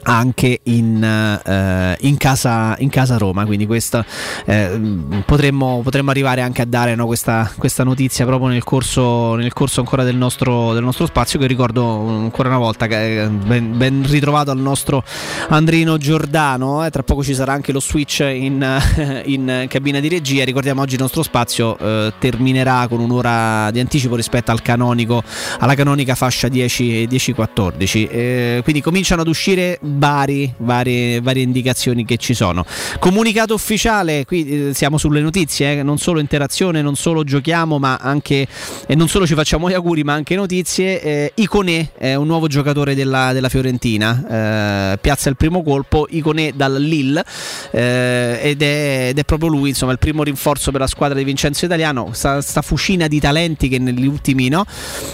anche 0.07 0.61
in, 0.63 1.03
eh, 1.03 1.97
in 2.01 2.17
casa, 2.17 2.75
in 2.79 2.89
casa 2.89 3.17
Roma. 3.17 3.45
Quindi 3.45 3.65
questa, 3.65 4.05
eh, 4.45 4.79
potremmo, 5.25 5.81
potremmo 5.83 6.11
arrivare 6.11 6.41
anche 6.41 6.61
a 6.61 6.65
dare 6.65 6.95
no, 6.95 7.05
questa, 7.05 7.51
questa 7.57 7.83
notizia 7.83 8.25
proprio 8.25 8.49
nel 8.49 8.63
corso, 8.63 9.35
nel 9.35 9.53
corso 9.53 9.81
ancora 9.81 10.03
del 10.03 10.15
nostro, 10.15 10.73
del 10.73 10.83
nostro 10.83 11.05
spazio. 11.05 11.37
Che 11.39 11.47
ricordo 11.47 11.85
ancora 12.07 12.47
una 12.47 12.57
volta 12.57 12.85
eh, 12.85 13.27
ben, 13.29 13.77
ben 13.77 14.05
ritrovato 14.07 14.51
al 14.51 14.59
nostro 14.59 15.03
Andrino 15.49 15.97
Giordano. 15.97 16.85
eh, 16.85 16.89
tra 16.89 17.03
poco 17.03 17.23
ci 17.23 17.33
sarà 17.33 17.51
anche 17.51 17.73
lo 17.73 17.81
switch 17.81 18.19
in, 18.19 18.65
in 19.25 19.65
cabina 19.67 19.99
di 19.99 20.07
regia. 20.07 20.45
Ricordiamo 20.45 20.81
oggi 20.81 20.95
il 20.95 21.01
nostro 21.01 21.21
spazio 21.21 21.77
eh, 21.77 22.13
terminerà 22.17 22.87
con 22.87 23.01
un'ora 23.01 23.69
di 23.71 23.81
anticipo 23.81 24.15
rispetto 24.15 24.51
al 24.51 24.61
canonico, 24.61 25.21
alla 25.59 25.75
canonica 25.75 26.15
fascia 26.15 26.47
10 26.47 27.07
10-14. 27.07 28.07
Eh, 28.09 28.59
quindi 28.63 28.81
cominciano 28.81 29.21
ad 29.21 29.27
uscire 29.27 29.79
vari, 29.97 30.51
varie, 30.57 31.19
varie 31.21 31.43
indicazioni 31.43 32.05
che 32.05 32.17
ci 32.17 32.33
sono. 32.33 32.65
Comunicato 32.99 33.53
ufficiale, 33.53 34.25
qui 34.25 34.69
eh, 34.69 34.73
siamo 34.73 34.97
sulle 34.97 35.21
notizie, 35.21 35.79
eh, 35.79 35.83
non 35.83 35.97
solo 35.97 36.19
interazione, 36.19 36.81
non 36.81 36.95
solo 36.95 37.23
giochiamo, 37.23 37.79
ma 37.79 37.97
anche 37.97 38.47
e 38.85 38.95
non 38.95 39.07
solo 39.07 39.25
ci 39.25 39.33
facciamo 39.33 39.69
gli 39.69 39.73
auguri, 39.73 40.03
ma 40.03 40.13
anche 40.13 40.35
notizie. 40.35 41.01
Eh, 41.01 41.31
Iconè 41.35 41.91
è 41.97 42.15
un 42.15 42.27
nuovo 42.27 42.47
giocatore 42.47 42.95
della, 42.95 43.33
della 43.33 43.49
Fiorentina, 43.49 44.93
eh, 44.93 44.97
piazza 44.99 45.29
il 45.29 45.35
primo 45.35 45.63
colpo, 45.63 46.07
Iconè 46.09 46.53
dal 46.53 46.81
Lille 46.81 47.23
eh, 47.71 48.39
ed, 48.41 48.61
è, 48.61 49.07
ed 49.09 49.17
è 49.17 49.23
proprio 49.23 49.49
lui, 49.49 49.69
insomma, 49.69 49.91
il 49.91 49.99
primo 49.99 50.23
rinforzo 50.23 50.71
per 50.71 50.81
la 50.81 50.87
squadra 50.87 51.17
di 51.17 51.23
Vincenzo 51.23 51.65
Italiano, 51.65 52.09
sta, 52.13 52.41
sta 52.41 52.61
fucina 52.61 53.07
di 53.07 53.19
talenti 53.19 53.67
che 53.67 53.79
negli 53.79 54.05
ultimi, 54.05 54.49
no? 54.49 54.65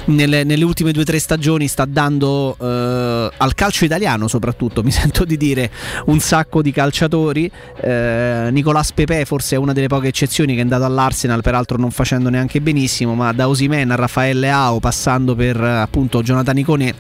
nelle, 0.06 0.44
nelle 0.44 0.64
ultime 0.64 0.92
due 0.92 1.04
o 1.04 1.06
tre 1.06 1.20
stagioni 1.20 1.68
sta 1.68 1.86
dando 1.86 2.56
al 2.64 3.54
calcio 3.56 3.86
italiano 3.86 4.28
soprattutto, 4.28 4.63
mi 4.84 4.92
sento 4.92 5.26
di 5.26 5.38
dire, 5.38 5.70
un 6.06 6.20
sacco 6.20 6.62
di 6.62 6.72
calciatori. 6.72 7.50
Eh, 7.82 8.50
Nicolas 8.52 8.92
Pepe 8.92 9.26
forse 9.26 9.56
è 9.56 9.58
una 9.58 9.74
delle 9.74 9.88
poche 9.88 10.08
eccezioni 10.08 10.54
che 10.54 10.60
è 10.60 10.64
andato 10.64 10.86
all'Arsenal, 10.86 11.42
peraltro 11.42 11.78
non 11.78 11.92
facendo 11.92 12.30
neanche 12.30 12.62
benissimo, 12.62 13.16
ma 13.16 13.32
da 13.34 13.48
Osimen 13.48 13.92
a 13.92 13.96
Raffaele 13.96 14.50
Ao 14.50 14.80
passando 14.80 15.36
per 15.36 15.62
eh, 15.62 15.70
appunto 15.82 16.22
Jonathan 16.22 16.58
Iconè 16.58 16.94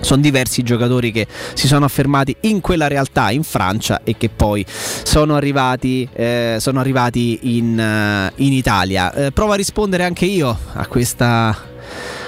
sono 0.00 0.22
diversi 0.22 0.60
i 0.60 0.62
giocatori 0.62 1.12
che 1.12 1.26
si 1.54 1.66
sono 1.66 1.84
affermati 1.84 2.34
in 2.40 2.60
quella 2.60 2.88
realtà 2.88 3.30
in 3.30 3.42
Francia 3.42 4.00
e 4.02 4.16
che 4.16 4.28
poi 4.28 4.64
sono 4.66 5.36
arrivati, 5.36 6.08
eh, 6.12 6.56
sono 6.58 6.80
arrivati 6.80 7.56
in, 7.56 7.78
eh, 7.78 8.32
in 8.36 8.52
Italia. 8.52 9.12
Eh, 9.12 9.32
provo 9.32 9.52
a 9.52 9.56
rispondere 9.56 10.04
anche 10.04 10.24
io 10.24 10.56
a 10.72 10.86
questa, 10.86 11.56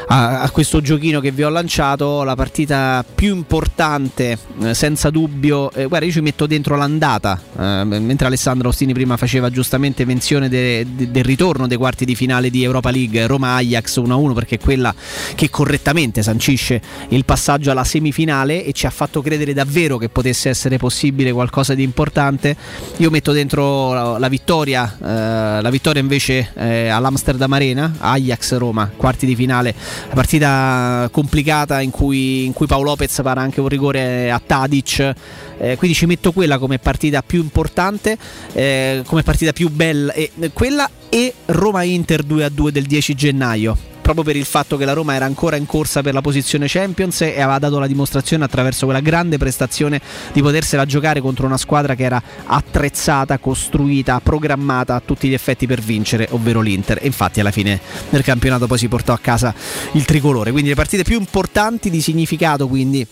a, 0.07 0.43
a 0.43 0.51
questo 0.51 0.81
giochino 0.81 1.21
che 1.21 1.31
vi 1.31 1.43
ho 1.43 1.49
lanciato, 1.49 2.23
la 2.23 2.35
partita 2.35 3.05
più 3.15 3.35
importante, 3.35 4.39
eh, 4.63 4.75
senza 4.75 5.11
dubbio, 5.11 5.71
eh, 5.73 5.87
guarda, 5.87 6.07
io 6.07 6.13
ci 6.13 6.21
metto 6.21 6.47
dentro 6.47 6.77
l'andata, 6.77 7.41
eh, 7.59 7.85
mentre 7.85 8.27
Alessandro 8.27 8.69
Ostini 8.69 8.93
prima 8.93 9.17
faceva 9.17 9.51
giustamente 9.51 10.05
menzione 10.05 10.49
de- 10.49 10.87
de- 10.89 11.11
del 11.11 11.25
ritorno 11.25 11.67
dei 11.67 11.77
quarti 11.77 12.05
di 12.05 12.15
finale 12.15 12.51
di 12.51 12.63
Europa 12.63 12.91
League, 12.91 13.27
Roma-Ajax 13.27 13.97
1-1, 13.97 14.35
perché 14.35 14.57
è 14.57 14.59
quella 14.59 14.95
che 15.35 15.51
correttamente 15.51 16.23
sancisce 16.23 16.81
il 17.09 17.25
passaggio 17.25 17.71
alla 17.71 17.85
semifinale 17.85 18.65
e 18.65 18.73
ci 18.73 18.87
ha 18.87 18.91
fatto 18.91 19.23
credere 19.23 19.53
davvero 19.53 19.99
che 19.99 20.09
potesse 20.09 20.49
essere 20.49 20.79
possibile 20.79 21.33
qualcosa 21.33 21.75
di 21.75 21.83
importante. 21.83 22.57
Io 22.99 23.11
metto 23.11 23.33
dentro 23.33 23.93
la, 23.93 24.19
la 24.19 24.29
vittoria, 24.29 24.97
eh, 25.01 25.63
la 25.63 25.71
vittoria 25.71 26.01
invece 26.01 26.51
eh, 26.55 26.89
all'Amsterdam 26.89 27.53
Arena, 27.53 27.93
Ajax-Roma, 27.99 28.91
quarti 28.97 29.27
di 29.27 29.35
finale, 29.35 29.75
la 30.09 30.15
partita 30.15 31.09
complicata 31.13 31.81
in 31.81 31.91
cui, 31.91 32.45
in 32.45 32.53
cui 32.53 32.67
Paolo 32.67 32.91
Lopez 32.91 33.21
para 33.23 33.41
anche 33.41 33.61
un 33.61 33.69
rigore 33.69 34.31
a 34.31 34.41
Tadic. 34.45 35.15
eh, 35.59 35.77
quindi 35.77 35.97
ci 35.97 36.07
metto 36.07 36.33
quella 36.33 36.59
come 36.59 36.79
partita 36.79 37.23
più 37.23 37.41
importante, 37.41 38.17
eh, 38.53 39.03
come 39.07 39.23
partita 39.23 39.53
più 39.53 39.69
bella, 39.71 40.13
e, 40.13 40.31
quella 40.53 40.89
e 41.09 41.33
Roma-Inter 41.47 42.25
2-2 42.25 42.69
del 42.69 42.85
10 42.85 43.15
gennaio 43.15 43.91
proprio 44.03 44.25
per 44.25 44.37
il 44.37 44.45
fatto 44.45 44.77
che 44.77 44.85
la 44.85 44.93
Roma 44.93 45.15
era 45.15 45.25
ancora 45.25 45.57
in 45.57 45.65
corsa 45.65 46.03
per 46.03 46.13
la 46.13 46.21
posizione 46.21 46.67
Champions 46.69 47.23
e 47.23 47.41
aveva 47.41 47.59
dato 47.59 47.79
la 47.79 47.87
dimostrazione 47.87 48.45
attraverso 48.45 48.85
quella 48.85 49.01
grande 49.01 49.39
prestazione 49.39 50.01
di 50.33 50.43
potersela 50.43 50.85
giocare 50.85 51.21
contro 51.21 51.47
una 51.47 51.57
squadra 51.57 51.95
che 51.95 52.03
era 52.03 52.23
attrezzata, 52.45 53.39
costruita, 53.39 54.21
programmata 54.21 54.97
a 54.97 55.03
tutti 55.05 55.29
gli 55.29 55.35
effetti 55.35 55.67
per 55.67 55.81
vincere, 55.81 56.29
ovvero 56.33 56.61
l'Inter. 56.61 56.99
E 57.01 57.07
infatti 57.07 57.41
alla 57.41 57.53
fine 57.53 57.81
del 58.11 58.23
campionato 58.23 58.67
poi 58.67 58.79
si 58.79 58.89
portò 58.89 59.13
a 59.13 59.19
casa 59.19 59.55
il 59.93 60.05
tricolore. 60.05 60.51
Quindi 60.51 60.71
le 60.71 60.75
partite 60.75 61.05
più 61.05 61.19
importanti 61.19 61.89
di 61.89 62.01
significato, 62.01 62.69
quindi 62.69 63.07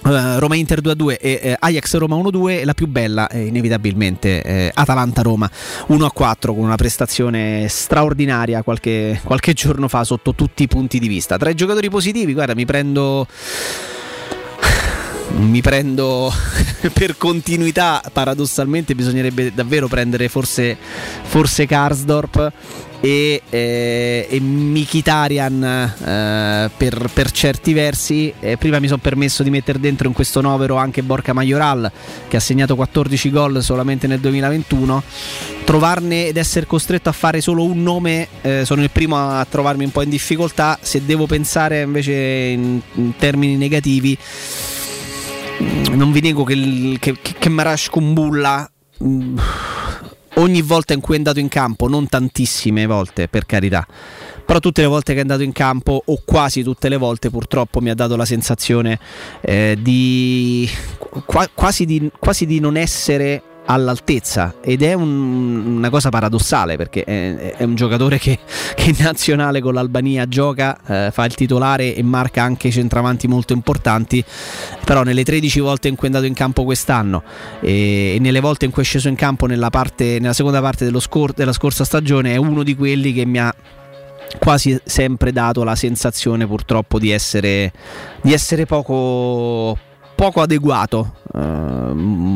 Uh, 0.00 0.38
Roma 0.38 0.54
Inter 0.54 0.80
2-2 0.80 1.16
e 1.20 1.40
eh, 1.42 1.56
Ajax 1.58 1.96
Roma 1.96 2.16
1-2 2.16 2.60
e 2.60 2.64
la 2.64 2.72
più 2.72 2.86
bella 2.86 3.26
è 3.28 3.38
inevitabilmente 3.38 4.42
eh, 4.42 4.70
Atalanta 4.72 5.22
Roma 5.22 5.50
1-4 5.88 6.38
con 6.46 6.58
una 6.58 6.76
prestazione 6.76 7.66
straordinaria 7.68 8.62
qualche, 8.62 9.20
qualche 9.24 9.54
giorno 9.54 9.88
fa 9.88 10.04
sotto 10.04 10.34
tutti 10.34 10.62
i 10.62 10.68
punti 10.68 10.98
di 10.98 11.08
vista. 11.08 11.36
Tra 11.36 11.50
i 11.50 11.54
giocatori 11.54 11.90
positivi, 11.90 12.32
guarda, 12.32 12.54
mi 12.54 12.64
prendo 12.64 13.26
mi 15.30 15.60
prendo 15.60 16.32
per 16.92 17.16
continuità 17.16 18.02
paradossalmente 18.12 18.94
bisognerebbe 18.94 19.52
davvero 19.54 19.86
prendere 19.86 20.28
forse, 20.28 20.76
forse 21.22 21.66
Karsdorp 21.66 22.52
e, 23.00 23.42
eh, 23.48 24.26
e 24.28 24.40
Mkhitaryan 24.40 25.62
eh, 25.62 26.70
per, 26.76 27.10
per 27.12 27.30
certi 27.30 27.72
versi. 27.72 28.32
Eh, 28.40 28.56
prima 28.56 28.78
mi 28.78 28.86
sono 28.86 29.00
permesso 29.00 29.42
di 29.42 29.50
mettere 29.50 29.78
dentro 29.78 30.08
in 30.08 30.14
questo 30.14 30.40
novero 30.40 30.76
anche 30.76 31.02
Borca 31.02 31.32
Majoral 31.32 31.90
che 32.26 32.36
ha 32.36 32.40
segnato 32.40 32.74
14 32.74 33.30
gol 33.30 33.62
solamente 33.62 34.06
nel 34.06 34.20
2021 34.20 35.02
trovarne 35.64 36.28
ed 36.28 36.36
essere 36.36 36.66
costretto 36.66 37.08
a 37.08 37.12
fare 37.12 37.40
solo 37.40 37.62
un 37.62 37.82
nome 37.82 38.28
eh, 38.40 38.64
sono 38.64 38.82
il 38.82 38.90
primo 38.90 39.16
a 39.16 39.46
trovarmi 39.48 39.84
un 39.84 39.90
po' 39.90 40.02
in 40.02 40.10
difficoltà. 40.10 40.78
Se 40.80 41.04
devo 41.04 41.26
pensare 41.26 41.82
invece 41.82 42.12
in, 42.12 42.80
in 42.94 43.16
termini 43.16 43.56
negativi 43.56 44.16
non 45.92 46.12
vi 46.12 46.20
nego 46.20 46.44
che, 46.44 46.96
che, 47.00 47.16
che 47.20 47.48
Marash 47.48 47.88
Kumbulla 47.88 48.70
mm, 49.02 49.38
ogni 50.38 50.62
volta 50.62 50.92
in 50.92 51.00
cui 51.00 51.14
è 51.14 51.16
andato 51.18 51.38
in 51.38 51.48
campo, 51.48 51.88
non 51.88 52.08
tantissime 52.08 52.86
volte 52.86 53.28
per 53.28 53.46
carità, 53.46 53.86
però 54.44 54.58
tutte 54.58 54.80
le 54.80 54.86
volte 54.86 55.12
che 55.12 55.18
è 55.18 55.22
andato 55.22 55.42
in 55.42 55.52
campo 55.52 56.02
o 56.04 56.22
quasi 56.24 56.62
tutte 56.62 56.88
le 56.88 56.96
volte 56.96 57.30
purtroppo 57.30 57.80
mi 57.80 57.90
ha 57.90 57.94
dato 57.94 58.16
la 58.16 58.24
sensazione 58.24 58.98
eh, 59.40 59.76
di 59.80 60.68
qua- 61.24 61.48
quasi, 61.52 61.84
di 61.84 62.10
quasi 62.18 62.46
di 62.46 62.60
non 62.60 62.76
essere 62.76 63.42
all'altezza 63.70 64.54
ed 64.62 64.82
è 64.82 64.94
un- 64.94 65.76
una 65.76 65.90
cosa 65.90 66.08
paradossale 66.08 66.76
perché 66.76 67.04
è, 67.04 67.54
è 67.56 67.64
un 67.64 67.74
giocatore 67.74 68.18
che, 68.18 68.38
che 68.74 68.90
in 68.90 68.96
nazionale 68.98 69.60
con 69.60 69.74
l'Albania 69.74 70.26
gioca, 70.26 70.78
eh, 70.86 71.10
fa 71.12 71.24
il 71.26 71.34
titolare 71.34 71.94
e 71.94 72.02
marca 72.02 72.42
anche 72.42 72.70
centravanti 72.70 73.28
molto 73.28 73.52
importanti, 73.52 74.24
però 74.84 75.02
nelle 75.02 75.22
13 75.22 75.60
volte 75.60 75.88
in 75.88 75.94
cui 75.96 76.04
è 76.04 76.06
andato 76.06 76.26
in 76.26 76.34
campo 76.34 76.64
quest'anno 76.64 77.22
e, 77.60 78.14
e 78.14 78.18
nelle 78.20 78.40
volte 78.40 78.64
in 78.64 78.70
cui 78.70 78.82
è 78.82 78.84
sceso 78.84 79.08
in 79.08 79.14
campo 79.16 79.46
nella, 79.46 79.70
parte- 79.70 80.18
nella 80.18 80.32
seconda 80.32 80.60
parte 80.60 80.90
scor- 81.00 81.34
della 81.34 81.52
scorsa 81.52 81.84
stagione 81.84 82.32
è 82.32 82.36
uno 82.36 82.62
di 82.62 82.74
quelli 82.74 83.12
che 83.12 83.26
mi 83.26 83.38
ha 83.38 83.54
quasi 84.38 84.78
sempre 84.84 85.32
dato 85.32 85.62
la 85.64 85.74
sensazione 85.74 86.46
purtroppo 86.46 86.98
di 86.98 87.10
essere, 87.10 87.72
di 88.22 88.32
essere 88.32 88.66
poco, 88.66 89.76
poco 90.14 90.40
adeguato. 90.40 91.14
Eh, 91.34 91.38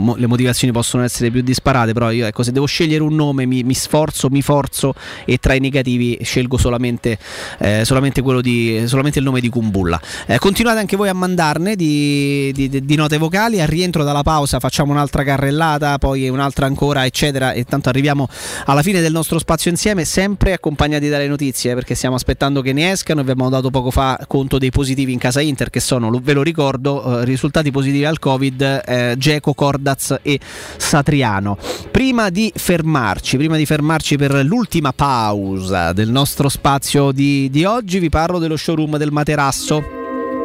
mo- 0.03 0.17
le 0.17 0.27
motivazioni 0.27 0.73
possono 0.73 1.03
essere 1.03 1.31
più 1.31 1.43
disparate, 1.43 1.93
però 1.93 2.11
io 2.11 2.27
ecco, 2.27 2.43
se 2.43 2.53
devo 2.53 2.67
scegliere 2.67 3.03
un 3.03 3.15
nome 3.15 3.47
mi, 3.47 3.63
mi 3.63 3.75
sforzo, 3.75 4.29
mi 4.29 4.43
forzo 4.43 4.95
e 5.25 5.39
tra 5.39 5.55
i 5.55 5.61
negativi 5.61 6.19
scelgo 6.23 6.59
solamente, 6.59 7.19
eh, 7.59 7.85
solamente, 7.85 8.21
quello 8.21 8.41
di, 8.41 8.83
solamente 8.87 9.19
il 9.19 9.25
nome 9.25 9.41
di 9.41 9.49
Kumbulla. 9.49 10.01
Eh, 10.27 10.39
continuate 10.39 10.79
anche 10.79 10.97
voi 10.97 11.09
a 11.09 11.15
mandarne 11.15 11.77
di, 11.77 12.53
di- 12.53 12.85
di- 12.85 12.97
note 12.97 13.17
vocali, 13.17 13.61
al 13.61 13.69
rientro 13.69 14.05
dalla 14.05 14.23
pausa 14.23 14.61
facciamo 14.61 14.93
un'altra 14.93 15.25
carrellata, 15.25 15.99
poi 15.99 16.29
un'altra 16.29 16.67
ancora, 16.67 17.07
eccetera, 17.07 17.53
e 17.53 17.65
tanto 17.65 17.89
arriviamo 17.89 18.29
alla 18.67 18.83
fine 18.83 19.01
del 19.01 19.13
nostro 19.13 19.39
spazio 19.39 19.71
insieme, 19.71 20.05
sempre 20.05 20.53
accompagnati 20.53 21.09
dalle 21.09 21.29
notizie, 21.29 21.71
eh, 21.71 21.75
perché 21.75 21.95
stiamo 21.95 22.17
aspettando 22.17 22.61
che 22.61 22.73
ne 22.73 22.91
escano, 22.91 23.23
vi 23.23 23.31
abbiamo 23.31 23.51
dato 23.51 23.71
poco 23.71 23.91
fa 23.91 24.19
conto 24.27 24.59
dei 24.59 24.71
positivi 24.71 25.13
in 25.13 25.19
casa 25.19 25.41
Inter, 25.41 25.71
che 25.71 25.81
sono, 25.81 26.11
ve 26.23 26.33
lo 26.33 26.43
ricordo, 26.43 27.21
eh, 27.21 27.25
risultati 27.25 27.71
positivi 27.71 28.05
al 28.05 28.19
Covid, 28.19 28.83
eh, 28.85 29.15
Geco, 29.17 29.55
Cordaz 29.93 30.19
e 30.23 30.41
Satriano. 30.77 31.57
Prima 31.91 32.31
di 32.31 32.53
fermarci, 32.55 33.37
prima 33.37 33.57
di 33.57 33.67
fermarci 33.67 34.17
per 34.17 34.45
l'ultima 34.45 34.93
pausa 34.93 35.93
del 35.93 36.11
nostro 36.11 36.49
spazio 36.49 37.13
di, 37.13 37.49
di 37.51 37.65
oggi, 37.65 37.99
vi 37.99 38.09
parlo 38.09 38.39
dello 38.39 38.57
showroom 38.57 38.97
del 38.97 39.13
materasso. 39.13 40.02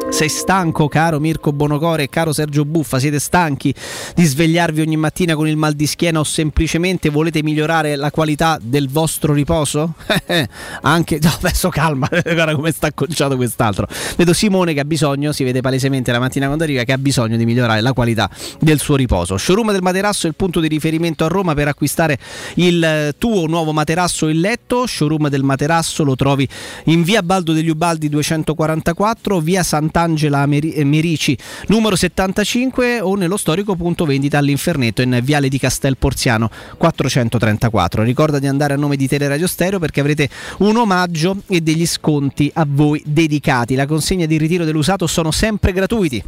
Sei 0.09 0.29
stanco, 0.29 0.87
caro 0.87 1.19
Mirko 1.19 1.51
Bonocore 1.51 2.03
e 2.03 2.09
caro 2.09 2.33
Sergio 2.33 2.65
Buffa? 2.65 2.97
Siete 2.97 3.19
stanchi 3.19 3.73
di 4.15 4.23
svegliarvi 4.23 4.81
ogni 4.81 4.95
mattina 4.95 5.35
con 5.35 5.47
il 5.47 5.57
mal 5.57 5.73
di 5.73 5.85
schiena 5.85 6.19
o 6.19 6.23
semplicemente 6.23 7.09
volete 7.09 7.43
migliorare 7.43 7.95
la 7.95 8.09
qualità 8.09 8.57
del 8.59 8.89
vostro 8.89 9.33
riposo? 9.33 9.93
Anche, 10.81 11.19
no, 11.21 11.29
adesso 11.37 11.69
calma, 11.69 12.07
guarda 12.09 12.55
come 12.55 12.71
sta 12.71 12.87
acconciato 12.87 13.35
quest'altro. 13.35 13.87
Vedo 14.15 14.33
Simone 14.33 14.73
che 14.73 14.79
ha 14.79 14.85
bisogno, 14.85 15.33
si 15.33 15.43
vede 15.43 15.61
palesemente 15.61 16.11
la 16.11 16.19
mattina 16.19 16.45
quando 16.47 16.63
arriva, 16.63 16.83
che 16.83 16.93
ha 16.93 16.97
bisogno 16.97 17.37
di 17.37 17.45
migliorare 17.45 17.81
la 17.81 17.93
qualità 17.93 18.27
del 18.59 18.79
suo 18.79 18.95
riposo. 18.95 19.37
Showroom 19.37 19.71
del 19.71 19.83
materasso 19.83 20.25
è 20.25 20.29
il 20.29 20.35
punto 20.35 20.59
di 20.59 20.67
riferimento 20.67 21.25
a 21.25 21.27
Roma 21.27 21.53
per 21.53 21.67
acquistare 21.67 22.17
il 22.55 22.83
eh, 22.83 23.13
tuo 23.19 23.45
nuovo 23.45 23.71
materasso 23.71 24.29
in 24.29 24.39
letto. 24.39 24.87
Showroom 24.87 25.27
del 25.27 25.43
materasso 25.43 26.03
lo 26.03 26.15
trovi 26.15 26.47
in 26.85 27.03
via 27.03 27.21
Baldo 27.21 27.53
degli 27.53 27.69
Ubaldi 27.69 28.09
244, 28.09 29.39
via 29.41 29.61
Sant'Angela 29.97 30.43
eh, 30.43 30.83
Merici 30.83 31.35
numero 31.67 31.95
75 31.95 33.01
o 33.01 33.15
nello 33.15 33.35
storico 33.35 33.75
punto 33.75 34.05
vendita 34.05 34.37
all'Infernetto 34.37 35.01
in 35.01 35.19
viale 35.23 35.49
di 35.49 35.57
Castel 35.57 35.97
Porziano 35.97 36.49
434. 36.77 38.03
Ricorda 38.03 38.37
di 38.37 38.45
andare 38.45 38.75
a 38.75 38.77
nome 38.77 38.95
di 38.95 39.07
Teleradio 39.07 39.47
Stereo 39.47 39.79
perché 39.79 40.01
avrete 40.01 40.29
un 40.59 40.77
omaggio 40.77 41.41
e 41.47 41.61
degli 41.61 41.87
sconti 41.87 42.51
a 42.53 42.65
voi 42.67 43.01
dedicati. 43.05 43.73
La 43.73 43.87
consegna 43.87 44.27
di 44.27 44.37
ritiro 44.37 44.65
dell'usato 44.65 45.07
sono 45.07 45.31
sempre 45.31 45.73
gratuiti. 45.73 46.23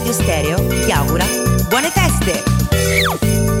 Teleradio 0.00 0.12
Stereo 0.12 0.66
ti 0.84 0.92
augura 0.92 1.26
buone 1.68 1.90
feste! 1.90 3.59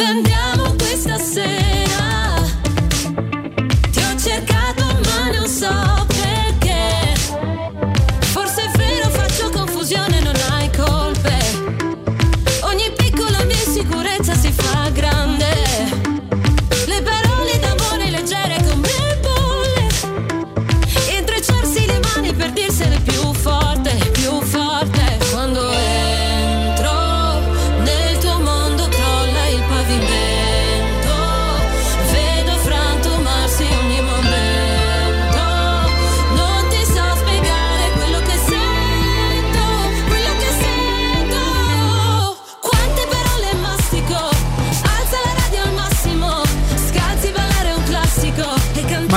Dove 0.00 0.12
andiamo 0.12 0.39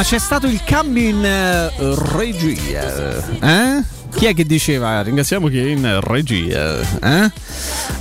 C'è 0.04 0.20
stato 0.20 0.48
il 0.48 0.62
cambio 0.64 1.10
in 1.10 1.26
eh, 1.26 1.72
regia, 2.16 3.26
eh? 3.42 3.84
Chi 4.14 4.26
è 4.28 4.36
che 4.36 4.46
diceva 4.46 5.02
ringraziamo 5.02 5.48
chi 5.48 5.58
è 5.58 5.64
in 5.64 6.00
regia? 6.02 6.82
Eh? 7.02 7.32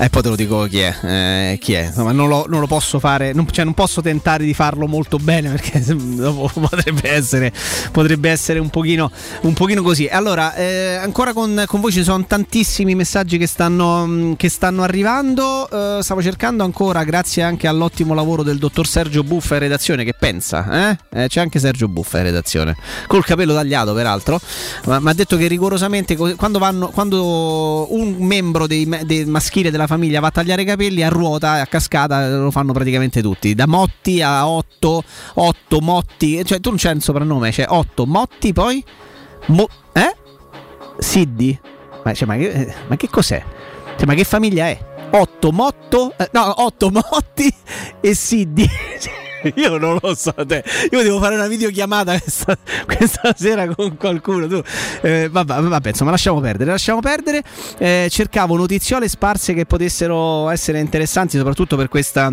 E 0.02 0.10
poi 0.10 0.20
te 0.20 0.28
lo 0.30 0.34
dico 0.34 0.64
chi 0.64 0.80
è. 0.80 0.96
eh, 1.04 1.58
chi 1.60 1.74
è. 1.74 1.84
Insomma, 1.84 2.10
non, 2.10 2.26
lo, 2.26 2.46
non 2.48 2.58
lo 2.58 2.66
posso 2.66 2.98
fare, 2.98 3.32
non, 3.32 3.46
cioè 3.48 3.64
non 3.64 3.72
posso 3.72 4.02
tentare 4.02 4.42
di 4.42 4.52
farlo 4.52 4.88
molto 4.88 5.16
bene 5.18 5.48
perché 5.50 5.80
dopo 5.86 6.50
potrebbe 6.58 7.08
essere, 7.08 7.52
potrebbe 7.92 8.28
essere 8.28 8.58
un, 8.58 8.68
pochino, 8.68 9.12
un 9.42 9.52
pochino 9.52 9.80
così. 9.80 10.08
Allora, 10.08 10.56
eh, 10.56 10.96
ancora 10.96 11.32
con, 11.32 11.62
con 11.68 11.80
voi 11.80 11.92
ci 11.92 12.02
sono 12.02 12.24
tantissimi 12.26 12.96
messaggi 12.96 13.38
che 13.38 13.46
stanno, 13.46 14.04
mh, 14.04 14.34
che 14.34 14.48
stanno 14.48 14.82
arrivando. 14.82 15.70
Eh, 15.70 16.02
stavo 16.02 16.20
cercando 16.20 16.64
ancora, 16.64 17.04
grazie 17.04 17.44
anche 17.44 17.68
all'ottimo 17.68 18.12
lavoro 18.12 18.42
del 18.42 18.58
dottor 18.58 18.88
Sergio 18.88 19.22
Buffa 19.22 19.54
in 19.54 19.60
redazione, 19.60 20.02
che 20.02 20.14
pensa, 20.18 20.90
eh? 20.90 20.98
Eh, 21.12 21.28
c'è 21.28 21.38
anche 21.38 21.60
Sergio 21.60 21.86
Buffa 21.86 22.18
in 22.18 22.24
redazione, 22.24 22.74
col 23.06 23.24
capello 23.24 23.54
tagliato 23.54 23.94
peraltro, 23.94 24.40
ma 24.86 24.96
ha 24.96 25.14
detto 25.14 25.36
che 25.36 25.46
rigorosamente 25.46 26.16
quando, 26.16 26.58
vanno, 26.58 26.88
quando 26.88 27.86
un 27.94 28.16
membro 28.18 28.66
dei, 28.66 28.88
dei 29.04 29.24
maschile 29.26 29.70
della 29.70 29.90
famiglia 29.92 30.20
va 30.20 30.28
a 30.28 30.30
tagliare 30.30 30.62
i 30.62 30.64
capelli 30.64 31.02
a 31.02 31.10
ruota, 31.10 31.60
a 31.60 31.66
cascata, 31.66 32.28
lo 32.36 32.50
fanno 32.50 32.72
praticamente 32.72 33.20
tutti, 33.20 33.54
da 33.54 33.66
Motti 33.66 34.22
a 34.22 34.48
Otto, 34.48 35.04
Otto 35.34 35.80
Motti, 35.80 36.42
cioè 36.44 36.60
tu 36.60 36.70
non 36.70 36.78
c'è 36.78 36.92
un 36.92 37.00
soprannome, 37.00 37.50
c'è 37.50 37.66
Otto 37.68 38.06
Motti 38.06 38.52
poi... 38.52 38.82
Mo- 39.46 39.68
eh? 39.92 40.16
Siddi? 40.98 41.58
Ma, 42.04 42.14
cioè, 42.14 42.26
ma, 42.26 42.36
che, 42.36 42.50
eh, 42.50 42.74
ma 42.86 42.96
che 42.96 43.08
cos'è? 43.08 43.44
Cioè, 43.96 44.06
ma 44.06 44.14
che 44.14 44.24
famiglia 44.24 44.66
è? 44.68 44.78
Otto 45.10 45.52
Motto, 45.52 46.14
eh, 46.16 46.30
no, 46.32 46.62
Otto 46.62 46.90
Motti 46.90 47.52
e 48.00 48.14
Siddi. 48.14 48.68
Io 49.56 49.78
non 49.78 49.98
lo 50.00 50.14
so, 50.14 50.34
te. 50.46 50.64
io 50.90 51.02
devo 51.02 51.18
fare 51.18 51.34
una 51.34 51.46
videochiamata 51.46 52.18
questa, 52.18 52.56
questa 52.86 53.34
sera 53.36 53.72
con 53.74 53.96
qualcuno. 53.96 54.46
Tu, 54.46 54.62
eh, 55.02 55.28
vabbè, 55.30 55.60
vabbè, 55.60 55.88
insomma, 55.88 56.10
lasciamo 56.10 56.40
perdere. 56.40 56.70
Lasciamo 56.70 57.00
perdere. 57.00 57.42
Eh, 57.78 58.08
cercavo 58.10 58.56
notiziole 58.56 59.08
sparse 59.08 59.54
che 59.54 59.66
potessero 59.66 60.48
essere 60.50 60.80
interessanti, 60.80 61.36
soprattutto 61.36 61.76
per 61.76 61.88
questa 61.88 62.32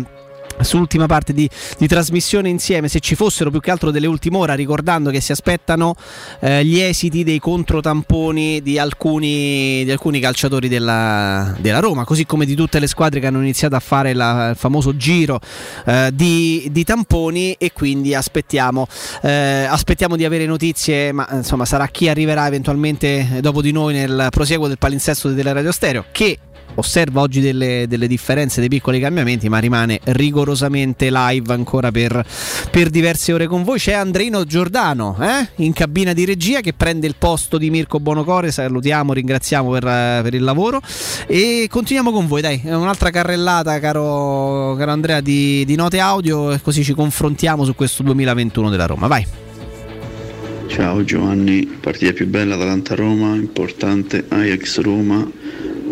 sull'ultima 0.62 1.06
parte 1.06 1.32
di, 1.32 1.48
di 1.78 1.86
trasmissione 1.86 2.48
insieme 2.48 2.88
se 2.88 3.00
ci 3.00 3.14
fossero 3.14 3.50
più 3.50 3.60
che 3.60 3.70
altro 3.70 3.90
delle 3.90 4.06
ultime 4.06 4.36
ore 4.38 4.56
ricordando 4.56 5.10
che 5.10 5.20
si 5.20 5.32
aspettano 5.32 5.94
eh, 6.40 6.64
gli 6.64 6.78
esiti 6.78 7.24
dei 7.24 7.38
controtamponi 7.38 8.62
di 8.62 8.78
alcuni, 8.78 9.84
di 9.84 9.90
alcuni 9.90 10.20
calciatori 10.20 10.68
della, 10.68 11.54
della 11.58 11.78
Roma 11.78 12.04
così 12.04 12.26
come 12.26 12.44
di 12.44 12.54
tutte 12.54 12.78
le 12.78 12.86
squadre 12.86 13.20
che 13.20 13.26
hanno 13.26 13.40
iniziato 13.40 13.76
a 13.76 13.80
fare 13.80 14.12
la- 14.12 14.50
il 14.50 14.56
famoso 14.56 14.96
giro 14.96 15.40
eh, 15.86 16.10
di, 16.12 16.68
di 16.70 16.84
tamponi 16.84 17.54
e 17.58 17.72
quindi 17.72 18.14
aspettiamo, 18.14 18.86
eh, 19.22 19.66
aspettiamo 19.68 20.16
di 20.16 20.24
avere 20.24 20.46
notizie 20.46 21.12
ma 21.12 21.26
insomma 21.32 21.64
sarà 21.64 21.86
chi 21.88 22.08
arriverà 22.08 22.46
eventualmente 22.46 23.38
dopo 23.40 23.62
di 23.62 23.72
noi 23.72 23.94
nel 23.94 24.28
prosieguo 24.30 24.68
del 24.68 24.78
palinsesto 24.78 25.30
della 25.30 25.52
Radio 25.52 25.72
Stereo 25.72 26.04
che 26.12 26.38
osserva 26.74 27.20
oggi 27.20 27.40
delle, 27.40 27.86
delle 27.88 28.06
differenze, 28.06 28.60
dei 28.60 28.68
piccoli 28.68 29.00
cambiamenti, 29.00 29.48
ma 29.48 29.58
rimane 29.58 30.00
rigorosamente 30.04 31.10
live 31.10 31.52
ancora 31.52 31.90
per, 31.90 32.24
per 32.70 32.90
diverse 32.90 33.32
ore 33.32 33.46
con 33.46 33.62
voi. 33.62 33.78
C'è 33.78 33.92
Andreino 33.92 34.44
Giordano 34.44 35.16
eh? 35.20 35.48
in 35.56 35.72
cabina 35.72 36.12
di 36.12 36.24
regia 36.24 36.60
che 36.60 36.72
prende 36.72 37.06
il 37.06 37.14
posto 37.18 37.58
di 37.58 37.70
Mirko 37.70 38.00
Bonocore. 38.00 38.50
Salutiamo, 38.50 39.12
ringraziamo 39.12 39.70
per, 39.70 39.86
eh, 39.86 40.20
per 40.22 40.34
il 40.34 40.42
lavoro 40.42 40.80
e 41.26 41.66
continuiamo 41.68 42.12
con 42.12 42.26
voi. 42.26 42.40
Dai, 42.40 42.60
un'altra 42.64 43.10
carrellata, 43.10 43.78
caro, 43.78 44.74
caro 44.76 44.90
Andrea, 44.90 45.20
di, 45.20 45.64
di 45.64 45.74
note 45.74 45.98
audio, 45.98 46.58
così 46.62 46.84
ci 46.84 46.94
confrontiamo 46.94 47.64
su 47.64 47.74
questo 47.74 48.02
2021 48.02 48.70
della 48.70 48.86
Roma. 48.86 49.06
Vai. 49.06 49.26
Ciao 50.70 51.02
Giovanni, 51.02 51.66
partita 51.66 52.12
più 52.12 52.28
bella 52.28 52.54
Atalanta-Roma, 52.54 53.34
importante 53.34 54.24
Ajax-Roma, 54.28 55.28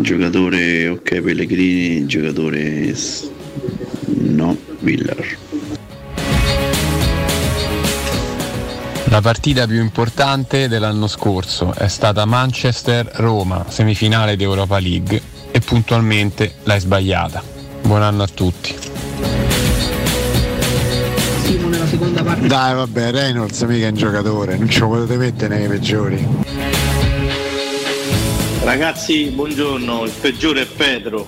giocatore 0.01 0.89
ok 0.89 1.21
Pellegrini, 1.21 2.07
giocatore 2.07 2.95
no 4.07 4.57
Villar. 4.81 5.37
La 9.11 9.21
partita 9.23 9.67
più 9.67 9.81
importante 9.81 10.69
dell'anno 10.69 11.07
scorso 11.07 11.73
è 11.75 11.89
stata 11.89 12.27
Manchester-Roma, 12.27 13.65
semifinale 13.69 14.37
di 14.37 14.43
Europa 14.45 14.79
League 14.79 15.21
e 15.51 15.61
puntualmente 15.61 16.57
l'hai 16.65 16.79
sbagliata. 16.79 17.43
Buon 17.83 18.03
anno 18.03 18.23
a 18.23 18.29
tutti. 18.29 18.75
nella 21.69 21.87
seconda 21.87 22.23
parte. 22.23 22.47
Dai 22.47 22.75
vabbè, 22.75 23.11
Reynolds 23.11 23.63
mica 23.63 23.87
è 23.87 23.91
un 23.91 23.97
giocatore, 23.97 24.57
non 24.57 24.69
ce 24.69 24.81
lo 24.81 24.89
potete 24.89 25.17
mettere 25.17 25.59
nei 25.59 25.69
peggiori. 25.69 26.27
Ragazzi, 28.69 29.31
buongiorno, 29.31 30.05
il 30.05 30.13
peggiore 30.21 30.61
è 30.61 30.67
Pedro, 30.67 31.27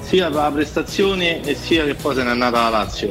sia 0.00 0.30
per 0.30 0.40
la 0.40 0.50
prestazione 0.50 1.42
e 1.42 1.54
sia 1.54 1.84
che 1.84 1.94
poi 1.94 2.14
se 2.14 2.22
n'è 2.22 2.30
andata 2.30 2.62
la 2.62 2.68
Lazio. 2.70 3.08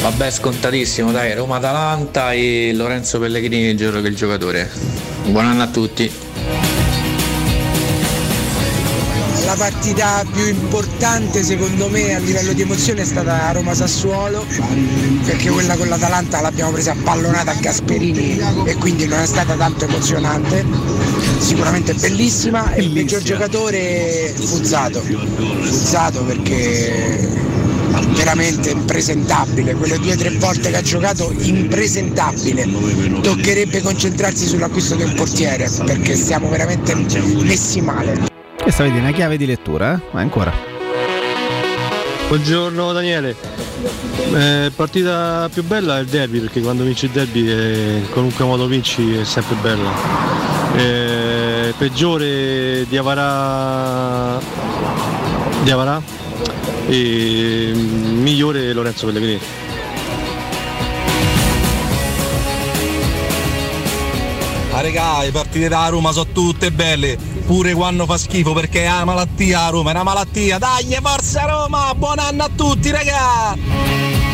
Vabbè, 0.00 0.30
scontatissimo, 0.30 1.12
dai, 1.12 1.34
Roma-Atalanta 1.34 2.32
e 2.32 2.72
Lorenzo 2.74 3.18
Pellegrini 3.18 3.68
il 3.68 3.76
il 4.08 4.16
giocatore. 4.16 4.70
Buon 5.26 5.44
anno 5.44 5.64
a 5.64 5.66
tutti. 5.66 6.10
La 9.46 9.54
partita 9.54 10.24
più 10.28 10.44
importante 10.44 11.44
secondo 11.44 11.88
me 11.88 12.16
a 12.16 12.18
livello 12.18 12.52
di 12.52 12.62
emozione 12.62 13.02
è 13.02 13.04
stata 13.04 13.52
Roma-Sassuolo 13.52 14.44
perché 15.24 15.50
quella 15.50 15.76
con 15.76 15.86
l'Atalanta 15.86 16.40
l'abbiamo 16.40 16.72
presa 16.72 16.96
pallonata 17.00 17.52
a 17.52 17.54
Gasperini 17.54 18.40
e 18.64 18.74
quindi 18.74 19.06
non 19.06 19.20
è 19.20 19.26
stata 19.26 19.54
tanto 19.54 19.84
emozionante. 19.84 20.64
Sicuramente 21.38 21.94
bellissima 21.94 22.72
e 22.72 22.82
il 22.82 22.90
peggior 22.90 23.22
giocatore 23.22 24.34
Fuzzato. 24.36 25.00
Fuzzato 25.00 26.24
perché 26.24 27.30
veramente 28.14 28.70
impresentabile, 28.70 29.74
quelle 29.76 30.00
due 30.00 30.14
o 30.14 30.16
tre 30.16 30.30
volte 30.38 30.70
che 30.70 30.76
ha 30.76 30.82
giocato 30.82 31.32
impresentabile. 31.38 32.68
Toccherebbe 33.22 33.80
concentrarsi 33.80 34.44
sull'acquisto 34.44 34.96
un 34.96 35.14
portiere 35.14 35.70
perché 35.84 36.16
stiamo 36.16 36.48
veramente 36.48 36.96
messi 36.96 37.80
male. 37.80 38.35
Questa 38.66 38.82
vedi 38.82 38.98
una 38.98 39.12
chiave 39.12 39.36
di 39.36 39.46
lettura, 39.46 39.94
eh? 39.94 40.00
Ma 40.10 40.22
ancora. 40.22 40.52
Buongiorno 42.26 42.92
Daniele, 42.92 43.36
Eh, 44.34 44.72
partita 44.74 45.48
più 45.54 45.62
bella 45.62 45.98
è 45.98 46.00
il 46.00 46.08
derby 46.08 46.40
perché 46.40 46.60
quando 46.60 46.82
vinci 46.82 47.04
il 47.04 47.12
derby 47.12 47.48
eh, 47.48 47.98
in 47.98 48.10
qualunque 48.10 48.44
modo 48.44 48.66
vinci 48.66 49.18
è 49.18 49.22
sempre 49.24 49.54
bella. 49.62 49.88
Eh, 50.74 51.74
peggiore 51.78 52.86
di 52.88 52.96
Avarà, 52.96 54.40
di 55.62 55.70
Avarà 55.70 56.02
e 56.88 57.70
mm, 57.72 58.20
migliore 58.20 58.72
Lorenzo 58.72 59.06
Pellegrini. 59.06 59.65
Ah 64.76 64.82
regà, 64.82 65.22
le 65.22 65.30
partite 65.30 65.68
da 65.68 65.88
Roma 65.88 66.12
sono 66.12 66.26
tutte 66.32 66.70
belle, 66.70 67.16
pure 67.46 67.72
quando 67.72 68.04
fa 68.04 68.18
schifo 68.18 68.52
perché 68.52 68.84
è 68.84 68.88
una 68.88 69.06
malattia 69.06 69.62
a 69.62 69.68
Roma, 69.70 69.88
è 69.88 69.94
una 69.94 70.02
malattia. 70.02 70.58
Dai, 70.58 70.94
forza 71.00 71.46
Roma, 71.46 71.94
buon 71.96 72.18
anno 72.18 72.44
a 72.44 72.50
tutti 72.54 72.90
regà! 72.90 74.25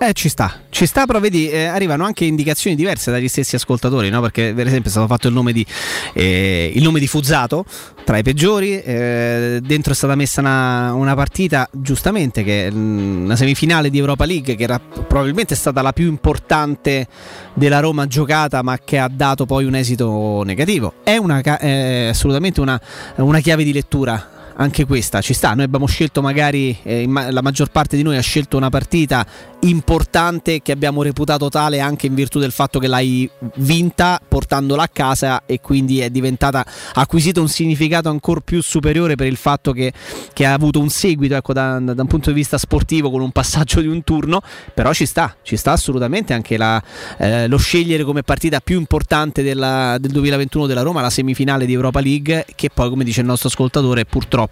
Eh, 0.00 0.12
ci 0.12 0.28
sta, 0.28 0.60
ci 0.70 0.86
sta, 0.86 1.06
però 1.06 1.18
vedi, 1.18 1.50
eh, 1.50 1.64
arrivano 1.64 2.04
anche 2.04 2.24
indicazioni 2.24 2.76
diverse 2.76 3.10
dagli 3.10 3.26
stessi 3.26 3.56
ascoltatori, 3.56 4.10
no? 4.10 4.20
Perché, 4.20 4.52
per 4.54 4.68
esempio, 4.68 4.90
è 4.90 4.92
stato 4.92 5.08
fatto 5.08 5.26
il 5.26 5.34
nome 5.34 5.52
di, 5.52 5.66
eh, 6.12 6.70
il 6.72 6.84
nome 6.84 7.00
di 7.00 7.08
Fuzzato 7.08 7.64
tra 8.04 8.16
i 8.16 8.22
peggiori. 8.22 8.80
eh, 8.80 9.58
dentro 9.60 9.92
è 9.92 9.96
stata 9.96 10.14
messa 10.14 10.40
una, 10.40 10.92
una 10.92 11.16
partita, 11.16 11.68
giustamente, 11.72 12.44
che 12.44 12.68
è 12.68 12.70
una 12.70 13.34
semifinale 13.34 13.90
di 13.90 13.98
Europa 13.98 14.24
League, 14.24 14.54
che 14.54 14.62
era 14.62 14.78
probabilmente 14.78 15.56
stata 15.56 15.82
la 15.82 15.92
più 15.92 16.06
importante 16.06 17.08
della 17.54 17.80
Roma 17.80 18.06
giocata, 18.06 18.62
ma 18.62 18.78
che 18.78 18.98
ha 18.98 19.10
dato 19.12 19.46
poi 19.46 19.64
un 19.64 19.74
esito 19.74 20.42
negativo. 20.44 20.94
È, 21.02 21.16
una, 21.16 21.40
è 21.40 22.06
assolutamente 22.10 22.60
una, 22.60 22.80
una 23.16 23.40
chiave 23.40 23.64
di 23.64 23.72
lettura 23.72 24.36
anche 24.60 24.84
questa 24.84 25.20
ci 25.20 25.34
sta. 25.34 25.54
Noi 25.54 25.64
abbiamo 25.64 25.86
scelto, 25.86 26.20
magari 26.20 26.76
eh, 26.82 27.06
la 27.06 27.42
maggior 27.42 27.70
parte 27.70 27.96
di 27.96 28.02
noi 28.02 28.16
ha 28.16 28.20
scelto 28.20 28.56
una 28.56 28.70
partita 28.70 29.26
importante 29.60 30.62
che 30.62 30.72
abbiamo 30.72 31.02
reputato 31.02 31.48
tale 31.48 31.80
anche 31.80 32.06
in 32.06 32.14
virtù 32.14 32.38
del 32.38 32.52
fatto 32.52 32.78
che 32.78 32.86
l'hai 32.86 33.28
vinta 33.56 34.20
portandola 34.26 34.84
a 34.84 34.88
casa 34.88 35.42
e 35.46 35.60
quindi 35.60 36.00
è 36.00 36.10
diventata 36.10 36.64
acquisito 36.94 37.40
un 37.40 37.48
significato 37.48 38.08
ancora 38.08 38.40
più 38.40 38.62
superiore 38.62 39.16
per 39.16 39.26
il 39.26 39.36
fatto 39.36 39.72
che, 39.72 39.92
che 40.32 40.44
ha 40.44 40.52
avuto 40.52 40.78
un 40.78 40.88
seguito 40.90 41.34
ecco, 41.34 41.52
da, 41.52 41.78
da 41.78 42.02
un 42.02 42.08
punto 42.08 42.30
di 42.30 42.36
vista 42.36 42.58
sportivo 42.58 43.10
con 43.10 43.20
un 43.20 43.30
passaggio 43.30 43.80
di 43.80 43.88
un 43.88 44.02
turno. 44.04 44.40
Però 44.74 44.92
ci 44.92 45.06
sta, 45.06 45.36
ci 45.42 45.56
sta 45.56 45.72
assolutamente 45.72 46.34
anche 46.34 46.56
la, 46.56 46.82
eh, 47.18 47.46
lo 47.46 47.58
scegliere 47.58 48.02
come 48.04 48.22
partita 48.22 48.60
più 48.60 48.78
importante 48.78 49.42
della- 49.42 49.98
del 49.98 50.10
2021 50.10 50.66
della 50.66 50.82
Roma, 50.82 51.00
la 51.00 51.10
semifinale 51.10 51.66
di 51.66 51.72
Europa 51.72 52.00
League, 52.00 52.44
che 52.54 52.70
poi, 52.72 52.88
come 52.88 53.04
dice 53.04 53.20
il 53.20 53.26
nostro 53.26 53.48
ascoltatore, 53.48 54.04
purtroppo 54.04 54.47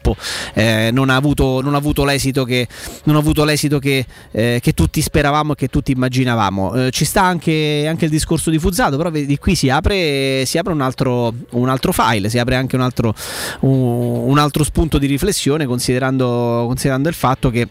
eh, 0.55 0.91
non, 0.93 1.11
ha 1.11 1.17
avuto, 1.17 1.61
non 1.61 1.75
ha 1.75 1.79
avuto 1.79 2.05
l'esito 2.05 2.45
che, 2.45 2.67
avuto 3.05 3.45
l'esito 3.45 3.79
che, 3.79 4.05
eh, 4.33 4.61
che 4.63 4.73
tutti 4.73 4.97
tutti 4.97 5.03
speravamo 5.03 5.53
e 5.53 5.57
che 5.57 5.69
tutti 5.69 5.93
immaginavamo. 5.93 6.87
Eh, 6.87 6.91
ci 6.91 7.05
sta 7.05 7.23
anche, 7.23 7.87
anche 7.89 8.07
il 8.07 8.11
discorso 8.11 8.51
di 8.51 8.59
Fuzzato, 8.59 8.97
però 8.97 9.11
di 9.11 9.39
qui 9.39 9.55
si 9.55 9.69
apre, 9.69 10.45
si 10.47 10.59
apre 10.59 10.73
un, 10.73 10.81
altro, 10.81 11.35
un, 11.51 11.69
altro, 11.69 11.93
file, 11.93 12.31
si 12.31 12.39
apre 12.39 12.55
anche 12.55 12.77
un 12.77 12.83
altro, 12.83 13.15
un, 13.61 14.31
un 14.31 14.39
altro 14.39 14.65
spunto 14.65 14.99
di 14.99 15.07
riflessione 15.07 15.67
considerando, 15.67 16.65
considerando 16.67 17.09
il 17.09 17.15
fatto 17.15 17.51
che 17.51 17.69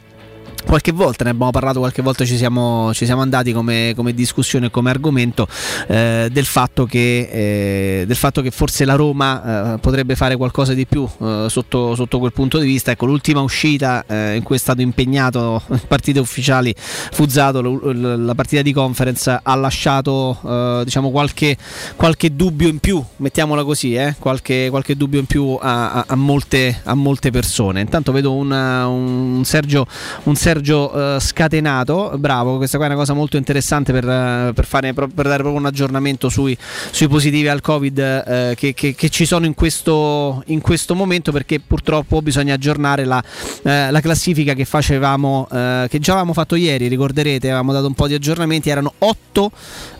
qualche 0.66 0.92
volta, 0.92 1.24
ne 1.24 1.32
abbiamo 1.32 1.51
parlato 1.51 1.80
qualche 1.80 2.01
volta, 2.01 2.25
ci 2.25 2.38
siamo, 2.38 2.93
ci 2.93 3.06
siamo 3.06 3.22
andati 3.22 3.51
come, 3.51 3.93
come 3.95 4.14
discussione, 4.14 4.69
come 4.69 4.90
argomento 4.90 5.48
eh, 5.88 6.30
del, 6.32 6.45
fatto 6.45 6.85
che, 6.85 8.00
eh, 8.01 8.06
del, 8.06 8.16
fatto 8.16 8.42
che, 8.42 8.51
forse 8.51 8.85
la 8.85 8.95
Roma 8.95 9.74
eh, 9.74 9.77
potrebbe 9.80 10.16
fare 10.16 10.35
qualcosa 10.35 10.74
di 10.74 10.85
più 10.85 11.08
eh, 11.22 11.45
sotto, 11.50 11.95
sotto, 11.95 12.19
quel 12.19 12.34
punto 12.34 12.58
di 12.58 12.66
vista. 12.66 12.92
Ecco, 12.92 13.06
l'ultima 13.06 13.42
uscita 13.42 14.03
eh, 14.08 14.35
in 14.35 14.43
cui 14.43 14.56
è 14.56 14.59
stato 14.59 14.82
impegnato 14.82 15.61
in 15.69 15.82
partite 15.88 16.19
ufficiali 16.19 16.74
Fuzzato, 16.75 17.61
la 17.61 18.35
partita 18.35 18.61
di 18.61 18.74
conference, 18.74 19.40
ha 19.42 19.56
lasciato 19.56 20.38
eh, 20.45 20.82
diciamo 20.84 21.11
qualche, 21.11 21.58
qualche, 21.95 22.35
dubbio 22.35 22.67
in 22.67 22.80
più, 22.80 23.03
mettiamola 23.17 23.64
così, 23.64 23.98
qualche, 24.19 24.67
qualche, 24.69 24.95
dubbio 24.95 25.19
in 25.19 25.25
più 25.25 25.58
a, 25.59 25.92
a, 25.92 26.06
a, 26.08 26.16
molte, 26.16 26.82
a, 26.84 26.93
molte, 26.93 27.32
persone. 27.32 27.82
Intanto 27.82 28.11
vedo 28.11 28.34
una, 28.34 28.88
un 28.88 29.43
Sergio, 29.45 29.85
un 30.24 30.35
Sergio 30.46 30.96
uh, 30.96 31.20
Scatenato, 31.20 32.14
bravo, 32.20 32.58
questa 32.58 32.78
qua 32.78 32.86
è 32.86 32.90
una 32.90 33.00
cosa 33.00 33.14
molto 33.14 33.36
interessante 33.36 33.92
per, 33.92 34.04
uh, 34.04 34.54
per, 34.54 34.66
fare, 34.68 34.94
per 34.94 35.10
dare 35.10 35.38
proprio 35.38 35.56
un 35.56 35.66
aggiornamento 35.66 36.30
sui, 36.30 36.56
sui 36.92 37.08
positivi 37.08 37.48
al 37.48 37.62
Covid 37.62 37.98
uh, 37.98 38.54
che, 38.54 38.76
che, 38.76 38.94
che, 38.94 39.10
ci 39.10 39.26
sono 39.26 39.48
in 39.48 39.56
questo, 39.56 40.44
in 40.46 40.62
questo, 40.62 40.94
momento 40.94 41.32
perché 41.32 41.60
purtroppo 41.60 42.22
bisogna 42.22 42.54
aggiornare 42.54 43.06
la, 43.06 43.24
la 43.64 44.00
classifica 44.02 44.54
che 44.54 44.66
facevamo, 44.66 45.48
che 45.50 45.98
già 46.00 46.12
avevamo 46.12 46.34
fatto 46.34 46.54
ieri, 46.54 46.90
ricorderete, 46.90 47.48
avevamo 47.48 47.74
dato 47.74 47.88
un 47.88 47.96
po' 47.96 48.08
di 48.08 48.14
aggiornamenti, 48.14 48.70
erano 48.70 48.94
8 49.00 49.52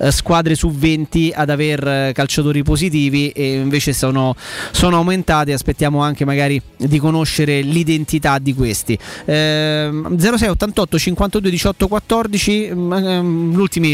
squadre 0.10 0.54
su 0.54 0.70
20 0.70 1.34
ad 1.36 1.50
aver 1.50 2.12
calciatori 2.12 2.62
positivi 2.62 3.30
e 3.30 3.56
invece 3.56 3.94
sono, 3.94 4.36
sono 4.72 4.98
aumentate, 4.98 5.54
aspettiamo 5.54 6.04
anche 6.04 6.24
magari 6.24 6.62
di 6.78 7.00
conoscere 7.00 7.62
l'identità 7.62 8.38
di 8.38 8.54
questi. 8.54 8.98
Eh, 9.26 9.90
06 10.18 10.35
06 10.38 10.50
88 10.50 10.98
52 10.98 11.50
18 11.50 11.88
14 11.88 12.72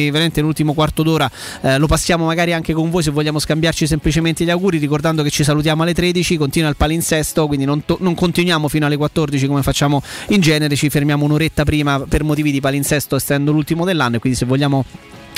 veramente 0.10 0.42
l'ultimo 0.42 0.74
quarto 0.74 1.04
d'ora 1.04 1.30
eh, 1.62 1.78
lo 1.78 1.88
passiamo 1.88 2.26
magari 2.26 2.54
anche 2.54 2.74
con 2.74 2.90
voi 2.90 3.04
se 3.04 3.12
vogliamo 3.12 3.40
scambiarci 3.40 3.88
semplicemente 3.88 4.44
gli 4.44 4.50
auguri 4.50 4.78
ricordando 4.78 5.24
che 5.24 5.30
ci 5.30 5.44
salutiamo 5.44 5.84
alle 5.84 5.94
13 5.94 6.38
continua 6.38 6.70
il 6.70 6.76
palinsesto 6.76 7.48
quindi 7.48 7.66
non, 7.66 7.86
to- 7.86 7.98
non 8.00 8.16
continuiamo 8.16 8.68
fino 8.68 8.86
alle 8.86 8.98
14 8.98 9.48
come 9.48 9.62
facciamo 9.62 10.02
in 10.30 10.42
genere 10.42 10.76
ci 10.76 10.90
fermiamo 10.90 11.26
un'oretta 11.26 11.64
prima 11.64 12.00
per 12.00 12.24
motivi 12.24 12.52
di 12.52 12.60
palinsesto 12.60 13.16
essendo 13.16 13.52
l'ultimo 13.52 13.86
dell'anno 13.86 14.16
e 14.18 14.20
quindi 14.20 14.38
se 14.38 14.46
vogliamo 14.46 14.86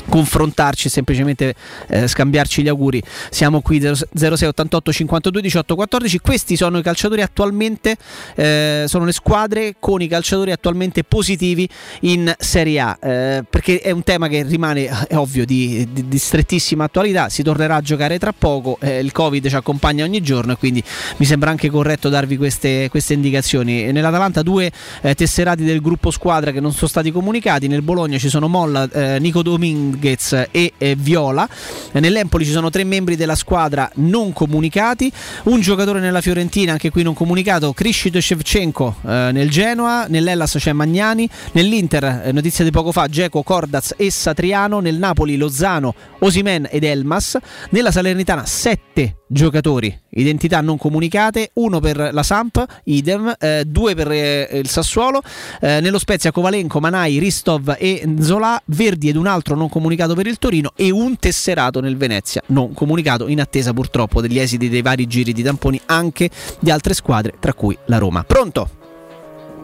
confrontarci 0.07 0.89
semplicemente 0.89 1.55
eh, 1.87 2.07
scambiarci 2.07 2.61
gli 2.61 2.67
auguri. 2.67 3.01
Siamo 3.29 3.61
qui 3.61 3.79
0688 3.79 4.91
52 4.91 5.41
18 5.41 5.75
14 5.75 6.19
questi 6.19 6.55
sono 6.55 6.77
i 6.77 6.83
calciatori 6.83 7.21
attualmente 7.21 7.95
eh, 8.35 8.85
sono 8.87 9.05
le 9.05 9.11
squadre 9.11 9.75
con 9.79 10.01
i 10.01 10.07
calciatori 10.07 10.51
attualmente 10.51 11.03
positivi 11.03 11.67
in 12.01 12.33
Serie 12.37 12.79
A 12.79 12.97
eh, 13.01 13.43
perché 13.49 13.79
è 13.79 13.91
un 13.91 14.03
tema 14.03 14.27
che 14.27 14.43
rimane 14.43 14.85
è 15.07 15.15
ovvio 15.15 15.45
di, 15.45 15.87
di, 15.91 16.07
di, 16.07 16.17
strettissima 16.17 16.85
attualità. 16.85 17.29
Si 17.29 17.43
tornerà 17.43 17.75
a 17.75 17.81
giocare 17.81 18.19
tra 18.19 18.33
poco 18.37 18.77
eh, 18.81 18.99
il 18.99 19.11
covid 19.11 19.47
ci 19.47 19.55
accompagna 19.55 20.03
ogni 20.03 20.21
giorno 20.21 20.53
e 20.53 20.57
quindi 20.57 20.83
mi 21.17 21.25
sembra 21.25 21.49
anche 21.49 21.69
corretto 21.69 22.09
darvi 22.09 22.37
queste, 22.37 22.89
queste 22.89 23.13
indicazioni. 23.13 23.91
nell'Atalanta 23.91 24.41
due 24.41 24.71
eh, 25.01 25.15
tesserati 25.15 25.63
del 25.63 25.81
gruppo 25.81 26.11
squadra 26.11 26.51
che 26.51 26.59
non 26.59 26.71
sono 26.73 26.87
stati 26.87 27.11
comunicati. 27.11 27.67
Nel 27.67 27.81
Bologna 27.81 28.17
ci 28.17 28.29
sono 28.29 28.47
Molla 28.47 28.89
eh, 28.89 29.19
Nico 29.19 29.41
Domingo 29.41 29.92
Rodriguez 29.93 30.47
e 30.51 30.73
eh, 30.77 30.95
Viola. 30.95 31.47
Nell'Empoli 31.93 32.45
ci 32.45 32.51
sono 32.51 32.69
tre 32.69 32.83
membri 32.83 33.15
della 33.15 33.35
squadra 33.35 33.89
non 33.95 34.33
comunicati, 34.33 35.11
un 35.43 35.61
giocatore 35.61 35.99
nella 35.99 36.21
Fiorentina, 36.21 36.71
anche 36.73 36.89
qui 36.89 37.03
non 37.03 37.13
comunicato, 37.13 37.71
Krishito 37.73 38.19
Shevchenko 38.19 38.95
eh, 39.03 39.29
nel 39.31 39.49
Genoa, 39.49 40.07
nell'Ellas 40.07 40.55
c'è 40.57 40.73
Magnani, 40.73 41.29
nell'Inter, 41.53 42.23
eh, 42.25 42.31
notizia 42.31 42.63
di 42.63 42.71
poco 42.71 42.91
fa, 42.91 43.07
Geco, 43.07 43.43
Cordaz 43.43 43.93
e 43.95 44.11
Satriano, 44.11 44.79
nel 44.79 44.97
Napoli 44.97 45.37
Lozano, 45.37 45.93
Osimen 46.19 46.67
ed 46.69 46.83
Elmas, 46.83 47.37
nella 47.69 47.91
Salernitana 47.91 48.45
sette 48.45 49.17
giocatori, 49.27 49.95
identità 50.11 50.61
non 50.61 50.77
comunicate, 50.77 51.51
uno 51.53 51.79
per 51.79 52.09
la 52.11 52.23
Samp, 52.23 52.63
idem, 52.85 53.33
eh, 53.39 53.63
due 53.65 53.95
per 53.95 54.11
eh, 54.11 54.49
il 54.53 54.69
Sassuolo, 54.69 55.21
eh, 55.59 55.79
nello 55.79 55.97
Spezia 55.97 56.31
Kovalenko, 56.31 56.79
Manai, 56.79 57.17
Ristov 57.17 57.75
e 57.77 58.03
Zola, 58.19 58.61
Verdi 58.65 59.09
ed 59.09 59.15
un 59.15 59.27
altro 59.27 59.55
non 59.55 59.69
comunicato 59.69 59.82
per 60.15 60.27
il 60.27 60.37
Torino 60.37 60.71
e 60.75 60.91
un 60.91 61.17
tesserato 61.17 61.79
nel 61.79 61.97
Venezia, 61.97 62.41
non 62.47 62.73
comunicato 62.73 63.27
in 63.27 63.39
attesa 63.39 63.73
purtroppo 63.73 64.21
degli 64.21 64.39
esiti 64.39 64.69
dei 64.69 64.81
vari 64.81 65.07
giri 65.07 65.33
di 65.33 65.43
tamponi 65.43 65.79
anche 65.85 66.29
di 66.59 66.71
altre 66.71 66.93
squadre, 66.93 67.33
tra 67.39 67.53
cui 67.53 67.77
la 67.85 67.97
Roma. 67.97 68.23
Pronto? 68.23 68.69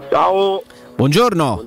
Ciao. 0.10 0.62
Buongiorno. 0.96 1.64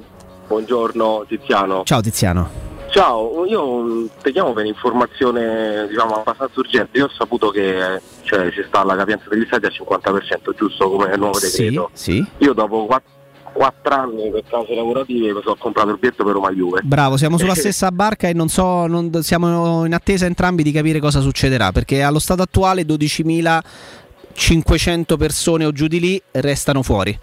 Buongiorno 0.46 1.24
Tiziano. 1.26 1.82
Ciao 1.84 2.00
Tiziano. 2.00 2.70
Ciao, 2.90 3.46
io 3.46 3.80
mm, 3.80 4.06
ti 4.22 4.32
chiamo 4.32 4.52
per 4.52 4.66
informazione 4.66 5.86
diciamo, 5.88 6.16
abbastanza 6.16 6.60
urgente. 6.60 6.98
Io 6.98 7.06
ho 7.06 7.10
saputo 7.16 7.48
che 7.48 8.02
cioè, 8.22 8.50
ci 8.50 8.62
sta 8.66 8.84
la 8.84 8.94
capienza 8.94 9.30
degli 9.30 9.46
stati 9.46 9.64
al 9.64 9.72
50%, 9.72 10.54
giusto 10.54 10.90
come 10.90 11.16
nuovo 11.16 11.38
decreto. 11.38 11.88
Sì, 11.94 12.12
sì. 12.12 12.26
Io 12.44 12.52
dopo 12.52 12.84
4, 12.84 13.10
4 13.52 13.94
anni 13.94 14.30
per 14.30 14.42
cause 14.48 14.74
lavorative 14.74 15.32
mi 15.32 15.40
sono 15.42 15.56
comprato 15.56 15.90
il 15.90 15.98
biglietto 15.98 16.24
per 16.24 16.32
Roma 16.34 16.50
Juve. 16.50 16.80
Bravo, 16.82 17.16
siamo 17.16 17.38
sulla 17.38 17.54
stessa 17.62 17.92
barca 17.92 18.28
e 18.28 18.32
non 18.32 18.48
so, 18.48 18.86
non, 18.86 19.10
siamo 19.22 19.84
in 19.84 19.94
attesa 19.94 20.26
entrambi 20.26 20.62
di 20.62 20.70
capire 20.72 21.00
cosa 21.00 21.20
succederà, 21.20 21.72
perché 21.72 22.02
allo 22.02 22.18
stato 22.18 22.42
attuale 22.42 22.82
12.500 22.82 25.16
persone 25.16 25.64
o 25.64 25.72
giù 25.72 25.86
di 25.86 26.00
lì 26.00 26.22
restano 26.32 26.82
fuori. 26.82 27.18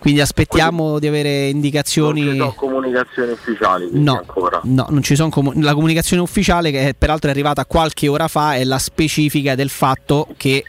Quindi 0.00 0.22
aspettiamo 0.22 0.82
Quindi, 0.82 1.00
di 1.00 1.06
avere 1.08 1.48
indicazioni. 1.48 2.22
Non 2.22 2.32
ci 2.32 2.38
sono 2.38 2.54
comunicazioni 2.54 3.32
ufficiali. 3.32 3.88
No, 3.92 4.16
ancora. 4.16 4.60
no, 4.64 4.86
non 4.88 5.02
ci 5.02 5.14
sono 5.14 5.28
comu- 5.28 5.54
la 5.62 5.74
comunicazione 5.74 6.22
ufficiale, 6.22 6.70
che 6.70 6.88
è, 6.88 6.94
peraltro 6.94 7.28
è 7.28 7.32
arrivata 7.32 7.66
qualche 7.66 8.08
ora 8.08 8.26
fa, 8.26 8.54
è 8.54 8.64
la 8.64 8.78
specifica 8.78 9.54
del 9.54 9.68
fatto 9.68 10.26
che, 10.38 10.64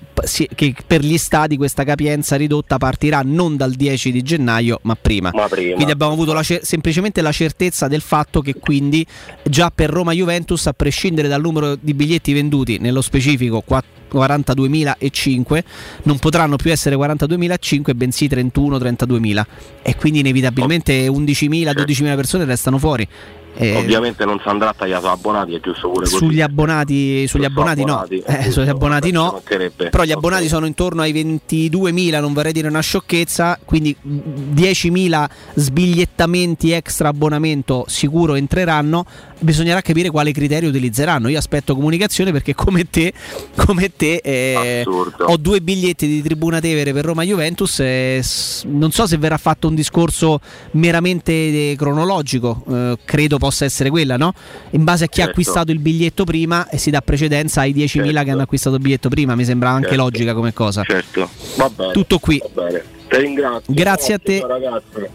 che, 0.53 0.75
per 0.85 0.99
gli 1.01 1.17
stati 1.17 1.55
questa 1.55 1.85
capienza 1.85 2.35
ridotta 2.35 2.77
partirà 2.77 3.21
non 3.23 3.55
dal 3.55 3.71
10 3.71 4.11
di 4.11 4.21
gennaio, 4.21 4.79
ma 4.83 4.97
prima. 4.99 5.29
Ma 5.33 5.47
prima. 5.47 5.75
Quindi 5.75 5.93
abbiamo 5.93 6.11
avuto 6.11 6.33
la, 6.33 6.43
semplicemente 6.43 7.21
la 7.21 7.31
certezza 7.31 7.87
del 7.87 8.01
fatto 8.01 8.41
che 8.41 8.55
quindi 8.55 9.05
già 9.43 9.71
per 9.73 9.89
Roma 9.89 10.11
Juventus, 10.11 10.67
a 10.67 10.73
prescindere 10.73 11.29
dal 11.29 11.39
numero 11.39 11.75
di 11.79 11.93
biglietti 11.93 12.33
venduti, 12.33 12.79
nello 12.79 13.01
specifico 13.01 13.61
4 13.61 14.00
42.005 14.13 15.63
non 16.03 16.19
potranno 16.19 16.55
più 16.55 16.71
essere 16.71 16.95
42.005 16.95 17.95
bensì 17.95 18.27
31-32.000 18.27 19.43
e 19.81 19.95
quindi 19.95 20.19
inevitabilmente 20.19 21.07
11.000-12.000 21.07 21.65
certo. 21.65 22.15
persone 22.15 22.45
restano 22.45 22.77
fuori 22.77 23.07
eh, 23.53 23.75
Ovviamente 23.75 24.23
non 24.23 24.39
si 24.41 24.47
andrà 24.47 24.69
a 24.69 24.73
tagliare 24.73 25.07
abbonati, 25.07 25.53
è 25.53 25.59
giusto 25.59 25.89
pure 25.89 26.05
così. 26.05 26.15
Sugli 26.15 26.41
abbonati, 26.41 27.27
sugli 27.27 27.43
abbonati, 27.43 27.81
abbonati, 27.81 28.23
no, 28.25 28.37
eh, 28.37 28.51
sugli 28.51 28.69
abbonati 28.69 29.11
no. 29.11 29.41
Però 29.43 30.03
gli 30.03 30.11
abbonati 30.11 30.47
sono 30.47 30.65
intorno 30.65 31.01
ai 31.01 31.11
22.000, 31.13 32.21
non 32.21 32.33
vorrei 32.33 32.53
dire 32.53 32.69
una 32.69 32.79
sciocchezza, 32.79 33.59
quindi 33.63 33.95
10.000 34.03 35.29
sbigliettamenti 35.55 36.71
extra 36.71 37.09
abbonamento 37.09 37.83
sicuro 37.87 38.35
entreranno. 38.35 39.05
Bisognerà 39.41 39.81
capire 39.81 40.09
quale 40.09 40.31
criterio 40.31 40.69
utilizzeranno. 40.69 41.27
Io 41.27 41.37
aspetto 41.37 41.75
comunicazione 41.75 42.31
perché 42.31 42.53
come 42.53 42.89
te, 42.89 43.11
come 43.55 43.91
te 43.95 44.21
eh, 44.23 44.83
ho 44.85 45.37
due 45.37 45.61
biglietti 45.61 46.07
di 46.07 46.21
Tribuna 46.21 46.59
Tevere 46.59 46.93
per 46.93 47.05
Roma 47.05 47.23
Juventus. 47.23 47.79
Eh, 47.79 48.23
non 48.65 48.91
so 48.91 49.07
se 49.07 49.17
verrà 49.17 49.37
fatto 49.37 49.67
un 49.67 49.75
discorso 49.75 50.39
meramente 50.71 51.31
eh, 51.31 51.75
cronologico, 51.77 52.63
eh, 52.69 52.97
credo 53.03 53.37
possa 53.37 53.65
essere 53.65 53.89
quella, 53.89 54.17
no? 54.17 54.33
In 54.71 54.83
base 54.83 55.05
a 55.05 55.07
chi 55.07 55.15
certo. 55.15 55.29
ha 55.29 55.31
acquistato 55.31 55.71
il 55.71 55.79
biglietto 55.79 56.23
prima 56.23 56.69
e 56.69 56.77
si 56.77 56.91
dà 56.91 57.01
precedenza 57.01 57.61
ai 57.61 57.73
10.000 57.73 57.87
certo. 57.87 58.23
che 58.23 58.31
hanno 58.31 58.41
acquistato 58.41 58.75
il 58.75 58.81
biglietto 58.81 59.09
prima, 59.09 59.35
mi 59.35 59.45
sembra 59.45 59.69
anche 59.69 59.89
certo. 59.89 60.03
logica 60.03 60.33
come 60.33 60.53
cosa. 60.53 60.83
Certo, 60.83 61.29
va 61.55 61.69
bene. 61.69 61.93
Tutto 61.93 62.19
qui. 62.19 62.41
Ti 63.11 63.17
ringrazio. 63.17 63.73
Grazie 63.73 64.13
a 64.13 64.19
te. 64.19 64.39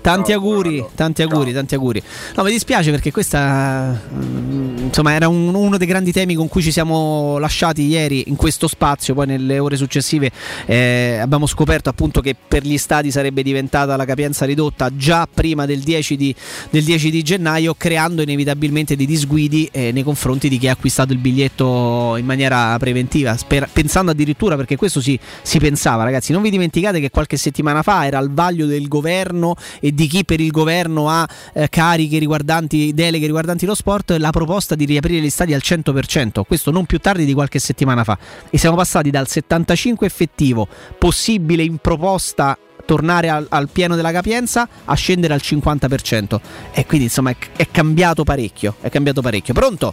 Tanti 0.03 0.33
Ciao, 0.33 0.39
auguri, 0.41 0.85
tanti 0.95 1.23
auguri, 1.23 1.45
Ciao. 1.47 1.55
tanti 1.55 1.75
auguri. 1.75 2.03
No, 2.35 2.43
mi 2.43 2.51
dispiace 2.51 2.91
perché 2.91 3.11
questa 3.11 3.99
mm, 4.13 4.66
insomma 4.87 5.13
era 5.13 5.29
un- 5.29 5.55
uno 5.55 5.77
dei 5.77 5.87
grandi 5.87 6.13
temi 6.13 6.35
con 6.35 6.49
cui 6.49 6.63
ci 6.63 6.71
siamo 6.73 7.39
lasciati 7.39 7.83
ieri 7.87 8.25
in 8.29 8.37
questo 8.37 8.69
spazio, 8.69 9.15
poi 9.15 9.27
nelle 9.27 9.59
ore 9.59 9.77
successive 9.77 10.31
eh, 10.67 11.19
abbiamo 11.21 11.47
scoperto 11.47 11.89
appunto 11.89 12.21
che 12.21 12.35
per 12.47 12.63
gli 12.65 12.79
stadi 12.79 13.11
sarebbe 13.11 13.43
diventata 13.43 13.97
la 13.97 14.05
capienza 14.05 14.45
ridotta 14.45 14.95
già 14.97 15.27
prima 15.33 15.67
del 15.67 15.81
10 15.81 16.17
di, 16.17 16.35
del 16.71 16.85
10 16.85 17.11
di 17.11 17.23
gennaio, 17.23 17.75
creando 17.75 18.23
inevitabilmente 18.23 18.97
dei 18.97 19.07
disguidi 19.07 19.69
eh, 19.73 19.91
nei 19.93 20.03
confronti 20.03 20.49
di 20.49 20.59
chi 20.59 20.69
ha 20.69 20.73
acquistato 20.73 21.13
il 21.13 21.19
biglietto 21.19 22.17
in 22.17 22.25
maniera 22.25 22.77
preventiva, 22.79 23.37
sper- 23.37 23.69
pensando 23.73 24.13
addirittura 24.13 24.57
perché 24.57 24.77
questo 24.77 25.01
si, 25.01 25.19
si 25.43 25.59
pensava 25.59 26.05
ragazzi, 26.05 26.33
non 26.33 26.43
vi 26.43 26.51
dimenticate 26.51 27.01
che 27.01 27.11
qualche 27.11 27.37
settimana 27.37 27.83
fa 27.83 28.07
era 28.07 28.19
al 28.19 28.31
vaglio 28.33 28.67
del 28.67 28.87
governo 28.89 29.57
e 29.81 29.93
di 29.93 30.07
chi 30.07 30.25
per 30.25 30.41
il 30.41 30.51
governo 30.51 31.09
ha 31.09 31.29
eh, 31.55 31.69
cariche 31.69 32.19
riguardanti, 32.19 32.95
deleghe 32.95 33.27
riguardanti 33.27 33.67
lo 33.67 33.75
sport, 33.75 34.13
la 34.19 34.31
proposta 34.31 34.75
di 34.77 34.85
riaprire 34.85 35.21
gli 35.21 35.31
stadi 35.31 35.55
al 35.55 35.61
100%, 35.63 36.43
questo 36.47 36.71
non 36.71 36.87
più 36.87 36.99
tardi 36.99 37.25
di 37.25 37.33
qualche 37.35 37.59
settimana 37.59 38.05
fa. 38.05 38.19
E 38.51 38.59
siamo 38.59 38.77
passati 38.77 39.11
dal 39.11 39.27
75 39.27 40.07
effettivo, 40.07 40.69
possibile 40.99 41.63
in 41.63 41.79
proposta 41.79 42.57
tornare 42.87 43.29
al, 43.29 43.47
al 43.51 43.69
pieno 43.69 43.97
della 43.97 44.13
capienza, 44.13 44.67
a 44.85 44.95
scendere 44.95 45.35
al 45.35 45.41
50%. 45.43 46.39
E 46.73 46.87
quindi 46.87 47.07
insomma 47.07 47.31
è, 47.31 47.37
è 47.57 47.67
cambiato 47.71 48.25
parecchio, 48.25 48.77
è 48.81 48.89
cambiato 48.89 49.21
parecchio. 49.21 49.53
Pronto? 49.53 49.93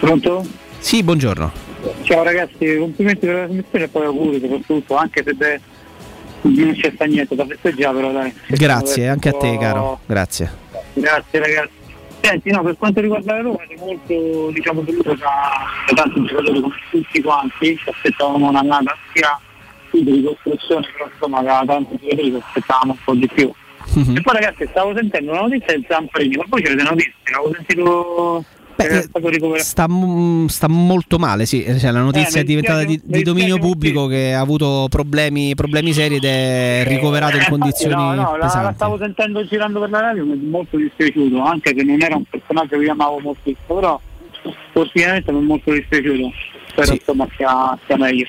Pronto? 0.00 0.46
Sì, 0.78 1.02
buongiorno. 1.02 1.64
Ciao 2.02 2.22
ragazzi, 2.22 2.76
complimenti 2.78 3.26
per 3.26 3.34
la 3.34 3.44
trasmissione 3.44 3.84
e 3.84 3.88
poi 3.88 4.04
auguri 4.04 4.40
soprattutto, 4.40 4.96
anche 4.96 5.22
se 5.24 5.34
beh, 5.34 5.60
non 6.42 6.74
c'è 6.74 6.90
sta 6.94 7.04
niente 7.04 7.34
da 7.34 7.46
festeggiare, 7.46 7.94
però 7.94 8.12
dai. 8.12 8.34
Grazie, 8.48 9.08
anche 9.08 9.28
a 9.28 9.32
te 9.32 9.56
caro. 9.58 10.00
Grazie. 10.04 10.50
Grazie 10.94 11.38
ragazzi. 11.38 11.85
Senti, 12.20 12.50
no, 12.50 12.62
per 12.62 12.76
quanto 12.76 13.00
riguarda 13.00 13.34
la 13.34 13.42
Roma, 13.42 13.62
è 13.62 13.76
molto 13.78 14.50
diciamo 14.50 14.80
deluso 14.80 15.14
da, 15.14 15.64
da 15.86 15.94
tanti 15.94 16.24
giocatori 16.24 16.60
come 16.60 16.74
tutti 16.90 17.22
quanti, 17.22 17.76
ci 17.76 17.88
aspettavamo 17.88 18.48
un'annata 18.48 18.96
sia 19.12 19.38
sì, 19.90 20.02
di 20.02 20.12
ricostruzione, 20.12 20.88
però 20.92 21.08
insomma 21.12 21.42
da 21.42 21.62
tanti 21.66 21.96
giocatori 22.00 22.30
ci 22.30 22.42
aspettavamo 22.44 22.92
un 22.92 22.98
po' 23.04 23.14
di 23.14 23.28
più. 23.28 23.52
Mhm. 23.94 24.16
E 24.16 24.20
poi 24.20 24.34
ragazzi 24.34 24.66
stavo 24.70 24.94
sentendo 24.96 25.30
una 25.30 25.42
notizia 25.42 25.66
del 25.68 25.84
Zamparini, 25.88 26.36
ma 26.36 26.44
poi 26.48 26.62
c'è 26.62 26.74
le 26.74 26.82
notizie, 26.82 27.12
avevo 27.32 27.54
sentito 27.54 28.44
stato 28.76 29.28
ricoverato. 29.28 29.64
Sta, 29.64 29.86
sta 30.48 30.68
molto 30.68 31.18
male, 31.18 31.46
sì. 31.46 31.64
Cioè, 31.64 31.90
la 31.90 32.00
notizia 32.00 32.40
Eh, 32.40 32.42
è 32.42 32.44
diventata 32.44 32.84
di, 32.84 33.00
di 33.02 33.16
mi 33.16 33.22
dominio 33.22 33.58
pubblico 33.58 34.06
che 34.06 34.34
ha 34.34 34.40
avuto 34.40 34.86
problemi, 34.90 35.54
problemi 35.54 35.92
seri 35.92 36.16
ed 36.16 36.24
è 36.24 36.84
ricoverato 36.86 37.36
in 37.36 37.42
Eh, 37.42 37.48
condizioni 37.48 37.94
no, 37.94 38.14
no, 38.14 38.36
la, 38.36 38.46
la 38.62 38.72
stavo 38.74 38.98
sentendo 38.98 39.44
girando 39.46 39.80
per 39.80 39.90
la 39.90 40.00
radio, 40.00 40.24
mi 40.24 40.32
è 40.32 40.36
molto 40.36 40.76
dispiaciuto, 40.76 41.42
anche 41.42 41.74
che 41.74 41.82
non 41.82 42.00
era 42.00 42.16
un 42.16 42.24
personaggio 42.24 42.78
che 42.78 42.84
io 42.84 42.92
amavo 42.92 43.18
moltissimo, 43.18 43.74
però 43.74 44.00
sportivamente 44.68 45.32
mi 45.32 45.38
è 45.38 45.42
molto 45.42 45.72
dispiaciuto. 45.72 46.32
Spero 46.68 46.92
insomma 46.92 47.26
sia, 47.36 47.78
sia 47.86 47.96
meglio. 47.96 48.26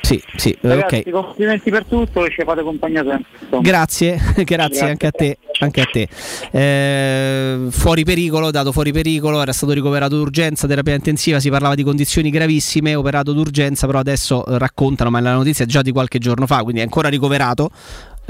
Sì, 0.00 0.22
sì, 0.36 0.50
eh, 0.50 0.58
Ragazzi, 0.60 1.02
ok. 1.06 1.10
complimenti 1.10 1.70
per 1.70 1.84
tutto 1.84 2.24
e 2.24 2.30
ci 2.30 2.42
fate 2.44 2.62
compagnia 2.62 3.02
sempre. 3.04 3.26
insomma. 3.40 3.62
Grazie, 3.68 4.20
grazie 4.44 4.88
anche 4.88 5.06
a 5.06 5.10
te. 5.10 5.38
Anche 5.60 5.80
a 5.80 5.86
te. 5.90 6.08
Eh, 6.52 7.70
fuori 7.70 8.04
pericolo, 8.04 8.50
dato 8.50 8.72
fuori 8.72 8.92
pericolo, 8.92 9.42
era 9.42 9.52
stato 9.52 9.72
ricoverato 9.72 10.16
d'urgenza, 10.16 10.66
terapia 10.66 10.94
intensiva, 10.94 11.40
si 11.40 11.50
parlava 11.50 11.74
di 11.74 11.82
condizioni 11.82 12.30
gravissime, 12.30 12.94
operato 12.94 13.32
d'urgenza, 13.32 13.86
però 13.86 13.98
adesso 13.98 14.44
raccontano, 14.46 15.10
ma 15.10 15.20
la 15.20 15.34
notizia 15.34 15.64
è 15.64 15.68
già 15.68 15.82
di 15.82 15.90
qualche 15.90 16.18
giorno 16.18 16.46
fa, 16.46 16.62
quindi 16.62 16.80
è 16.80 16.84
ancora 16.84 17.08
ricoverato. 17.08 17.70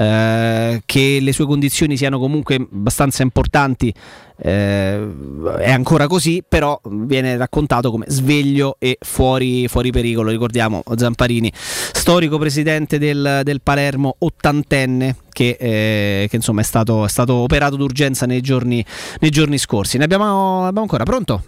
Eh, 0.01 0.81
che 0.85 1.19
le 1.19 1.33
sue 1.33 1.45
condizioni 1.45 1.97
siano 1.97 2.19
comunque 2.19 2.55
abbastanza 2.55 3.21
importanti 3.21 3.93
eh, 4.41 5.11
è 5.57 5.69
ancora 5.69 6.07
così 6.07 6.41
però 6.47 6.79
viene 6.85 7.35
raccontato 7.35 7.91
come 7.91 8.05
sveglio 8.07 8.77
e 8.79 8.97
fuori, 9.01 9.67
fuori 9.67 9.91
pericolo. 9.91 10.29
Ricordiamo 10.29 10.83
Zamparini 10.95 11.51
storico 11.53 12.37
presidente 12.37 12.97
del, 12.97 13.41
del 13.43 13.59
Palermo 13.61 14.15
ottantenne 14.19 15.17
che, 15.33 15.57
eh, 15.59 16.27
che, 16.29 16.35
insomma 16.37 16.61
è 16.61 16.63
stato, 16.63 17.03
è 17.03 17.09
stato 17.09 17.33
operato 17.33 17.75
d'urgenza 17.75 18.25
nei 18.25 18.39
giorni, 18.39 18.83
nei 19.19 19.29
giorni 19.29 19.57
scorsi. 19.57 19.97
Ne 19.97 20.05
abbiamo, 20.05 20.59
abbiamo 20.59 20.81
ancora. 20.81 21.03
Pronto? 21.03 21.43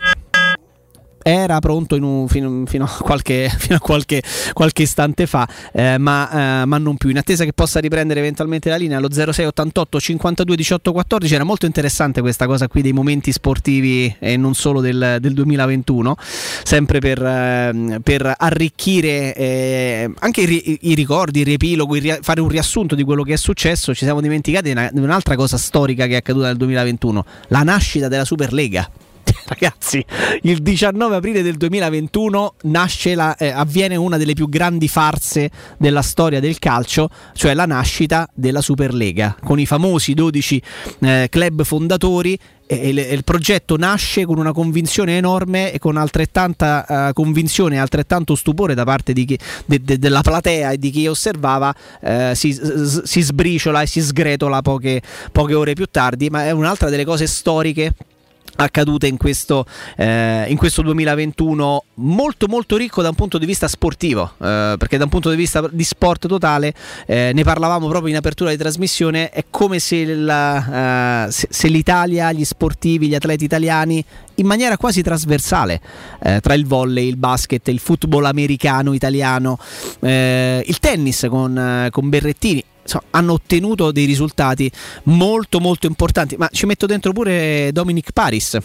Era 1.24 1.60
pronto 1.60 1.96
un- 1.96 2.28
fino, 2.28 2.64
fino 2.66 2.86
a, 2.86 2.98
qualche, 3.02 3.50
fino 3.58 3.76
a 3.76 3.80
qualche, 3.80 4.22
qualche 4.54 4.84
istante 4.84 5.26
fa, 5.28 5.48
eh, 5.74 5.98
ma, 5.98 6.62
eh, 6.62 6.66
ma 6.66 6.78
non 6.78 6.98
più. 6.98 7.10
In 7.10 7.18
attesa 7.18 7.44
che 7.44 7.54
possa 7.54 7.80
riprendere 7.80 8.20
eventualmente 8.20 8.70
la 8.70 8.76
linea 8.76 8.98
allo 8.98 9.10
0688 9.10 10.00
52 10.00 10.56
18 10.56 10.92
14, 10.92 11.34
era 11.36 11.44
molto 11.44 11.66
interessante 11.66 12.22
questa 12.22 12.46
cosa 12.46 12.68
qui 12.68 12.82
dei 12.82 12.94
momenti 12.94 13.32
sportivi 13.32 14.14
e 14.20 14.38
non 14.38 14.54
solo 14.54 14.82
del, 14.82 15.18
del 15.20 15.34
2021, 15.34 16.16
sempre 16.64 17.00
per, 17.00 17.22
ehm, 17.24 18.00
per 18.04 18.34
arricchire 18.38 19.34
eh, 19.36 20.12
anche 20.20 20.42
i, 20.42 20.46
ri- 20.46 20.78
i 20.82 20.94
ricordi, 20.96 21.40
il 21.40 21.46
riepilogo, 21.46 21.96
il 21.96 22.02
ria- 22.02 22.20
fare 22.22 22.42
un 22.42 22.48
riassunto 22.50 22.96
di 22.96 23.04
quello 23.04 23.24
che 23.24 23.34
è 23.34 23.38
successo. 23.38 23.94
Ci 23.94 24.06
siamo 24.06 24.22
dimenticati 24.22 24.66
di 24.66 24.72
una- 24.72 24.90
di 24.92 25.00
un'altra 25.00 25.36
cosa 25.36 25.58
storica 25.58 26.06
che 26.08 26.14
è 26.14 26.18
accaduta 26.18 26.48
nel 26.48 26.58
2021, 26.58 27.26
la 27.48 27.64
nascita 27.64 28.08
della 28.08 28.26
Superlega. 28.26 28.90
Ragazzi, 29.52 30.04
il 30.44 30.62
19 30.62 31.18
aprile 31.18 31.42
del 31.42 31.58
2021 31.58 32.54
nasce 32.64 33.16
la- 33.16 33.36
eh, 33.36 33.50
avviene 33.50 33.98
una 33.98 34.16
delle 34.16 34.34
più 34.34 34.48
grandi 34.48 34.88
farse 34.88 35.52
della 35.78 36.02
storia 36.02 36.40
del 36.40 36.58
calcio, 36.58 37.10
cioè 37.34 37.54
la 37.54 37.66
nascita 37.66 38.30
della 38.34 38.62
Superlega, 38.62 39.36
con 39.44 39.60
i 39.60 39.66
famosi 39.66 40.14
12 40.14 40.62
eh, 41.00 41.28
club 41.30 41.64
fondatori. 41.64 42.40
E 42.72 42.88
il, 42.88 43.00
e 43.00 43.14
il 43.14 43.26
progetto 43.26 43.76
nasce 43.76 44.24
con 44.24 44.38
una 44.38 44.54
convinzione 44.54 45.18
enorme 45.18 45.74
e 45.74 45.80
con 45.80 45.98
altrettanta 45.98 47.10
eh, 47.10 47.14
convinzione 47.14 47.76
e 47.76 47.80
altrettanto 47.80 48.34
stupore 48.34 48.74
da 48.76 48.86
parte 48.86 49.12
chi- 49.12 49.38
de- 49.66 49.82
de- 49.84 50.00
della 50.00 50.22
platea 50.22 50.72
e 50.72 50.78
di 50.78 50.90
chi 50.90 51.06
osservava, 51.06 51.76
eh, 52.02 52.32
si, 52.34 52.58
si 53.04 53.20
sbriciola 53.20 53.82
e 53.82 53.88
si 53.88 54.00
sgretola 54.00 54.62
poche, 54.62 55.02
poche 55.34 55.54
ore 55.54 55.74
più 55.74 55.88
tardi, 55.92 56.30
ma 56.30 56.46
è 56.46 56.52
un'altra 56.52 56.88
delle 56.90 57.04
cose 57.04 57.28
storiche 57.28 57.94
accadute 58.56 59.08
in 59.08 59.18
questo, 59.18 59.66
eh, 59.96 60.46
in 60.48 60.58
questo 60.58 60.82
2021 60.82 61.84
molto 61.96 62.48
molto 62.48 62.78
ricco 62.78 63.02
da 63.02 63.10
un 63.10 63.16
punto 63.16 63.38
di 63.38 63.46
vista 63.46 63.68
sportivo 63.68 64.34
eh, 64.34 64.76
perché 64.78 64.98
da 64.98 65.06
un 65.06 65.10
punto 65.10 65.30
di 65.30 65.36
vista 65.36 65.68
di 65.72 65.84
sport 65.84 66.28
totale 66.28 66.74
eh, 67.06 67.32
ne 67.34 67.44
parlavamo 67.44 67.88
proprio 67.88 68.12
in 68.12 68.18
apertura 68.18 68.50
di 68.50 68.58
trasmissione 68.58 69.30
è 69.30 69.46
come 69.50 69.80
se, 69.80 70.06
la, 70.14 71.26
eh, 71.28 71.32
se- 71.32 71.48
se 71.50 71.68
l'Italia 71.68 72.32
gli 72.32 72.46
sportivi 72.46 73.08
gli 73.08 73.16
atleti 73.16 73.44
italiani 73.44 74.04
in 74.36 74.46
maniera 74.46 74.78
quasi 74.78 75.02
trasversale 75.02 75.80
eh, 76.22 76.40
tra 76.42 76.54
il 76.54 76.66
volley, 76.66 77.08
il 77.08 77.18
basket, 77.18 77.68
il 77.68 77.80
football 77.80 78.26
americano, 78.26 78.94
italiano, 78.94 79.60
eh, 80.00 80.64
il 80.66 80.80
tennis 80.80 81.28
con, 81.30 81.58
eh, 81.58 81.90
con 81.92 82.10
Berrettini 82.10 82.64
insomma, 82.82 83.04
hanno 83.12 83.34
ottenuto 83.34 83.92
dei 83.92 84.06
risultati 84.06 84.72
molto 85.04 85.60
molto 85.60 85.88
importanti. 85.88 86.36
Ma 86.38 86.50
ci 86.52 86.66
metto 86.66 86.86
dentro 86.86 87.12
pure 87.14 87.72
Dominic 87.72 88.12
Paris 88.12 88.58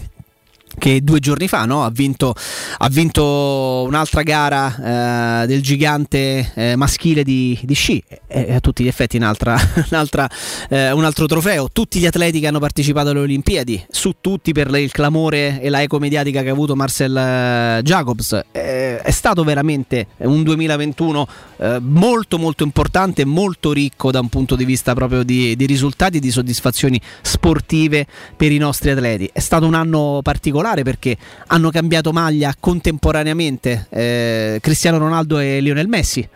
che 0.78 1.02
due 1.02 1.20
giorni 1.20 1.48
fa 1.48 1.64
no? 1.64 1.84
ha, 1.84 1.90
vinto, 1.90 2.34
ha 2.78 2.88
vinto 2.88 3.84
un'altra 3.86 4.22
gara 4.22 5.42
eh, 5.42 5.46
del 5.46 5.62
gigante 5.62 6.52
eh, 6.54 6.76
maschile 6.76 7.22
di, 7.22 7.58
di 7.62 7.74
sci. 7.74 8.02
E 8.26 8.54
a 8.54 8.60
tutti 8.60 8.84
gli 8.84 8.88
effetti 8.88 9.16
un'altra, 9.16 9.56
un'altra, 9.90 10.28
eh, 10.68 10.92
un 10.92 11.04
altro 11.04 11.26
trofeo. 11.26 11.68
Tutti 11.72 11.98
gli 11.98 12.06
atleti 12.06 12.40
che 12.40 12.46
hanno 12.46 12.58
partecipato 12.58 13.10
alle 13.10 13.20
Olimpiadi 13.20 13.86
su 13.88 14.16
tutti 14.20 14.52
per 14.52 14.74
il 14.74 14.92
clamore 14.92 15.60
e 15.60 15.68
la 15.68 15.82
eco 15.82 15.98
mediatica 15.98 16.42
che 16.42 16.48
ha 16.50 16.52
avuto 16.52 16.76
Marcel 16.76 17.16
eh, 17.16 17.82
Jacobs. 17.82 18.40
Eh, 18.52 18.98
è 18.98 19.10
stato 19.10 19.44
veramente 19.44 20.08
un 20.18 20.42
2021 20.42 21.28
eh, 21.58 21.78
molto 21.80 22.38
molto 22.38 22.64
importante 22.64 23.24
molto 23.24 23.72
ricco 23.72 24.10
da 24.10 24.20
un 24.20 24.28
punto 24.28 24.56
di 24.56 24.64
vista 24.64 24.94
proprio 24.94 25.22
di, 25.22 25.56
di 25.56 25.66
risultati 25.66 26.18
e 26.18 26.20
di 26.20 26.30
soddisfazioni 26.30 27.00
sportive 27.22 28.06
per 28.36 28.52
i 28.52 28.58
nostri 28.58 28.90
atleti. 28.90 29.30
È 29.32 29.40
stato 29.40 29.66
un 29.66 29.74
anno 29.74 30.20
particolare 30.22 30.65
perché 30.82 31.16
hanno 31.48 31.70
cambiato 31.70 32.12
maglia 32.12 32.54
contemporaneamente 32.58 33.86
eh, 33.90 34.58
Cristiano 34.60 34.98
Ronaldo 34.98 35.38
e 35.38 35.60
Lionel 35.60 35.88
Messi 35.88 36.28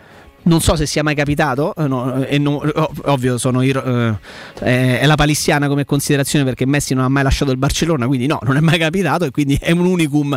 non 0.43 0.61
so 0.61 0.77
se 0.77 0.87
sia 0.87 1.03
mai 1.03 1.15
capitato, 1.15 1.75
eh, 1.75 1.87
no, 1.87 2.25
e 2.25 2.39
no- 2.39 2.57
ov- 2.57 3.01
ovvio 3.07 3.37
iro- 3.63 3.85
eh, 3.85 4.19
è 4.61 4.99
è 5.01 5.07
la 5.07 5.15
palissiana 5.15 5.69
come 5.69 5.85
considerazione 5.85 6.45
perché 6.45 6.67
Messi 6.67 6.95
non 6.95 7.05
ha 7.05 7.09
mai 7.09 7.23
lasciato 7.23 7.51
il 7.51 7.57
Barcellona, 7.57 8.07
quindi 8.07 8.27
no, 8.27 8.39
non 8.43 8.57
è 8.57 8.61
mai 8.61 8.79
capitato 8.79 9.25
e 9.25 9.31
quindi 9.31 9.59
è 9.61 9.71
un 9.71 9.87
unicum. 9.87 10.37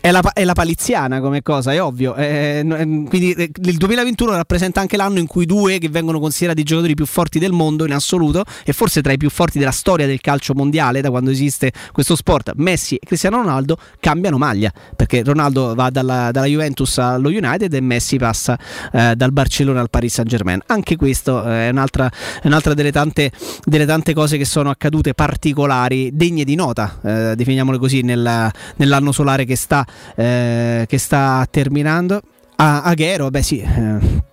È 0.00 0.10
la, 0.10 0.20
è 0.32 0.44
la 0.44 0.52
paliziana 0.52 1.20
come 1.20 1.42
cosa, 1.42 1.72
è 1.72 1.82
ovvio. 1.82 2.14
Eh, 2.14 2.62
no- 2.64 2.76
eh, 2.76 3.04
quindi 3.08 3.32
eh, 3.32 3.50
il 3.62 3.76
2021 3.76 4.32
rappresenta 4.32 4.80
anche 4.80 4.96
l'anno 4.96 5.18
in 5.18 5.26
cui 5.26 5.46
due 5.46 5.78
che 5.78 5.88
vengono 5.88 6.20
considerati 6.20 6.60
i 6.60 6.64
giocatori 6.64 6.94
più 6.94 7.06
forti 7.06 7.38
del 7.38 7.52
mondo 7.52 7.84
in 7.84 7.92
assoluto 7.92 8.44
e 8.64 8.72
forse 8.72 9.02
tra 9.02 9.12
i 9.12 9.16
più 9.16 9.30
forti 9.30 9.58
della 9.58 9.70
storia 9.70 10.06
del 10.06 10.20
calcio 10.20 10.54
mondiale 10.54 11.00
da 11.00 11.10
quando 11.10 11.30
esiste 11.30 11.72
questo 11.92 12.16
sport, 12.16 12.52
Messi 12.56 12.96
e 12.96 13.04
Cristiano 13.04 13.38
Ronaldo 13.38 13.76
cambiano 14.00 14.38
maglia 14.38 14.72
perché 14.96 15.22
Ronaldo 15.22 15.74
va 15.74 15.90
dalla, 15.90 16.30
dalla 16.30 16.46
Juventus 16.46 16.98
allo 16.98 17.28
United 17.28 17.72
e 17.72 17.80
Messi 17.80 18.16
passa 18.16 18.58
eh, 18.92 19.14
dalla 19.16 19.27
dal 19.28 19.32
Barcellona 19.32 19.80
al 19.80 19.90
Paris 19.90 20.14
Saint 20.14 20.28
Germain. 20.28 20.60
Anche 20.66 20.96
questo 20.96 21.44
eh, 21.44 21.66
è 21.66 21.70
un'altra, 21.70 22.10
è 22.42 22.46
un'altra 22.46 22.74
delle, 22.74 22.92
tante, 22.92 23.30
delle, 23.64 23.86
tante, 23.86 24.14
cose 24.14 24.36
che 24.36 24.44
sono 24.44 24.70
accadute 24.70 25.14
particolari, 25.14 26.10
degne 26.12 26.44
di 26.44 26.54
nota, 26.54 26.98
eh, 27.02 27.34
definiamole 27.36 27.78
così, 27.78 28.02
nella, 28.02 28.50
nell'anno 28.76 29.12
solare 29.12 29.44
che 29.44 29.56
sta, 29.56 29.86
eh, 30.14 30.84
che 30.88 30.98
sta 30.98 31.46
terminando. 31.50 32.22
A 32.60 32.82
Aghero, 32.82 33.30
beh 33.30 33.42
sì 33.42 33.60
eh, 33.60 34.27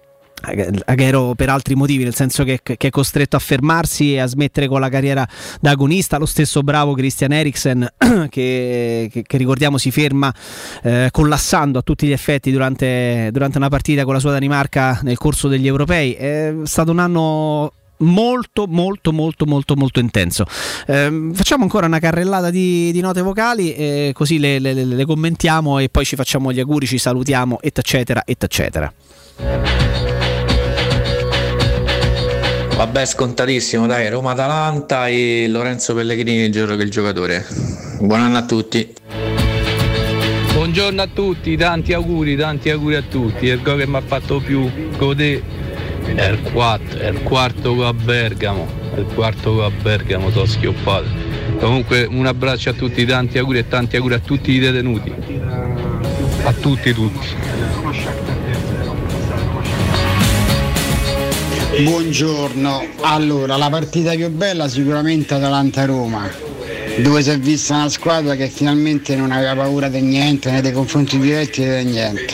Aghero 0.86 1.34
per 1.34 1.50
altri 1.50 1.76
motivi, 1.76 2.04
nel 2.04 2.14
senso 2.14 2.44
che, 2.44 2.60
che, 2.62 2.78
è 2.78 2.90
costretto 2.90 3.36
a 3.36 3.40
fermarsi 3.40 4.14
e 4.14 4.20
a 4.20 4.28
smettere 4.28 4.68
con 4.68 4.80
la 4.80 4.90
carriera 4.90 5.28
da 5.60 5.72
agonista. 5.72 6.18
Lo 6.18 6.26
stesso 6.26 6.62
bravo 6.62 6.94
Christian 6.94 7.32
Eriksen, 7.32 7.94
che, 8.30 9.10
che, 9.12 9.24
che 9.24 9.38
ricordiamo 9.38 9.78
si 9.78 9.92
ferma 9.92 10.34
eh, 10.84 11.10
collassando 11.12 11.80
a 11.80 11.82
tutti 11.82 12.06
gli 12.06 12.12
effetti 12.12 12.52
durante, 12.52 13.30
durante 13.32 13.58
una 13.58 13.70
partita 13.70 14.04
con 14.04 14.14
la 14.14 14.20
sua 14.20 14.32
Danimarca 14.32 15.00
nel 15.04 15.18
corso 15.18 15.48
degli 15.48 15.68
europei. 15.68 16.14
È 16.14 16.54
stato 16.64 16.92
un 16.92 17.00
anno 17.00 17.74
molto 18.00 18.66
molto 18.68 19.14
molto 19.14 19.46
molto 19.46 19.76
molto 19.78 20.02
intenso 20.02 20.46
eh, 20.86 21.30
facciamo 21.32 21.64
ancora 21.64 21.86
una 21.86 22.00
carrellata 22.00 22.50
di, 22.50 22.92
di 22.92 23.00
note 23.00 23.22
vocali 23.22 23.74
eh, 23.74 24.12
così 24.14 24.38
le, 24.38 24.60
le, 24.60 24.74
le, 24.74 25.06
commentiamo 25.06 25.80
e 25.80 25.88
poi 25.88 26.04
ci 26.04 26.18
facciamo 26.18 26.52
gli 26.52 26.60
auguri 26.60 26.88
ci 26.88 26.98
salutiamo 26.98 27.60
eccetera 27.62 28.24
eccetera 28.26 28.92
Vabbè, 32.76 33.06
scontatissimo, 33.06 33.88
dai, 33.88 34.10
Roma-Atalanta 34.10 35.08
e 35.08 35.45
Lorenzo 35.48 35.95
Pellegrini 35.95 36.44
il 36.44 36.78
il 36.82 36.92
giocatore. 36.92 37.45
Buon 38.02 38.20
anno 38.20 38.38
a 38.38 38.44
tutti. 38.44 38.94
Buongiorno 40.52 41.02
a 41.02 41.08
tutti, 41.08 41.56
tanti 41.56 41.94
auguri, 41.94 42.36
tanti 42.36 42.70
auguri 42.70 42.95
a 42.95 43.02
tutti. 43.02 43.45
Il 43.45 43.62
gol 43.62 43.78
che 43.78 43.88
mi 43.88 43.95
ha 43.95 44.02
fatto 44.02 44.42
più 44.42 44.70
godere 44.98 45.42
è 46.16 46.26
il, 46.26 46.42
quarto, 46.52 46.98
è 46.98 47.08
il 47.08 47.24
quarto 47.24 47.88
a 47.88 47.94
Bergamo. 47.94 48.68
È 48.94 49.00
il 49.00 49.08
quarto 49.14 49.64
a 49.64 49.72
Bergamo, 49.72 50.30
t'ho 50.30 50.45
schioppato. 50.45 51.08
Comunque 51.60 52.04
un 52.04 52.26
abbraccio 52.26 52.72
a 52.72 52.74
tutti, 52.74 53.06
tanti 53.06 53.38
auguri 53.38 53.60
e 53.60 53.68
tanti 53.70 53.95
auguri 53.95 54.16
a 54.16 54.20
tutti 54.20 54.52
i 54.52 54.60
detenuti. 54.60 55.14
A 56.44 56.52
tutti 56.52 56.94
tutti. 56.94 58.35
Buongiorno, 61.78 62.88
allora 63.02 63.58
la 63.58 63.70
partita 63.70 64.14
più 64.14 64.30
bella 64.30 64.70
sicuramente 64.70 65.34
Atalanta-Roma, 65.34 66.32
dove 67.00 67.22
si 67.22 67.30
è 67.32 67.38
vista 67.38 67.76
una 67.76 67.90
squadra 67.90 68.36
che 68.36 68.48
finalmente 68.48 69.14
non 69.18 69.32
aveva 69.32 69.56
paura 69.56 69.90
di 69.90 70.00
niente, 70.00 70.52
né 70.52 70.62
dei 70.62 70.72
confronti 70.72 71.20
diretti 71.20 71.64
né 71.66 71.84
di 71.84 71.92
niente. 71.92 72.34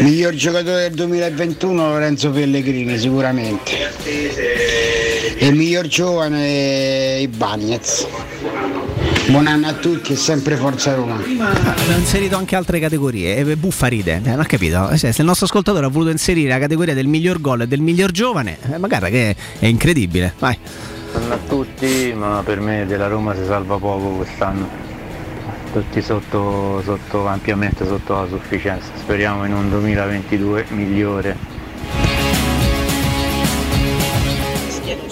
Miglior 0.00 0.34
giocatore 0.34 0.88
del 0.88 0.92
2021 0.92 1.88
Lorenzo 1.90 2.30
Pellegrini 2.30 2.98
sicuramente. 2.98 3.92
E 5.38 5.50
miglior 5.50 5.86
giovane 5.86 7.18
Ibagnez. 7.20 8.06
Buon 9.28 9.46
anno 9.46 9.68
a 9.68 9.72
tutti 9.72 10.12
e 10.12 10.16
sempre 10.16 10.56
Forza 10.56 10.94
Roma. 10.94 11.14
Abbiamo 11.14 11.96
inserito 11.96 12.36
anche 12.36 12.56
altre 12.56 12.80
categorie. 12.80 13.36
E 13.36 13.56
buffa 13.56 13.86
ride, 13.86 14.16
eh, 14.16 14.28
non 14.28 14.40
ha 14.40 14.44
capito. 14.44 14.90
Eh, 14.90 14.96
se 14.98 15.14
il 15.16 15.24
nostro 15.24 15.46
ascoltatore 15.46 15.86
ha 15.86 15.88
voluto 15.88 16.10
inserire 16.10 16.48
la 16.48 16.58
categoria 16.58 16.92
del 16.92 17.06
miglior 17.06 17.40
gol 17.40 17.62
e 17.62 17.66
del 17.68 17.80
miglior 17.80 18.10
giovane, 18.10 18.58
eh, 18.70 18.78
magari 18.78 19.10
che 19.10 19.36
è 19.58 19.66
incredibile. 19.66 20.34
Vai. 20.38 20.58
Buongiorno 21.12 21.34
a 21.34 21.38
tutti, 21.48 22.12
ma 22.14 22.42
per 22.44 22.60
me 22.60 22.84
della 22.84 23.06
Roma 23.06 23.34
si 23.34 23.44
salva 23.46 23.78
poco 23.78 24.08
quest'anno. 24.16 24.68
Tutti 25.72 26.02
sotto, 26.02 26.82
sotto 26.84 27.26
ampiamente 27.26 27.86
sotto 27.86 28.14
la 28.14 28.26
sufficienza. 28.28 28.90
Speriamo 28.98 29.44
in 29.44 29.54
un 29.54 29.70
2022 29.70 30.66
migliore. 30.70 31.36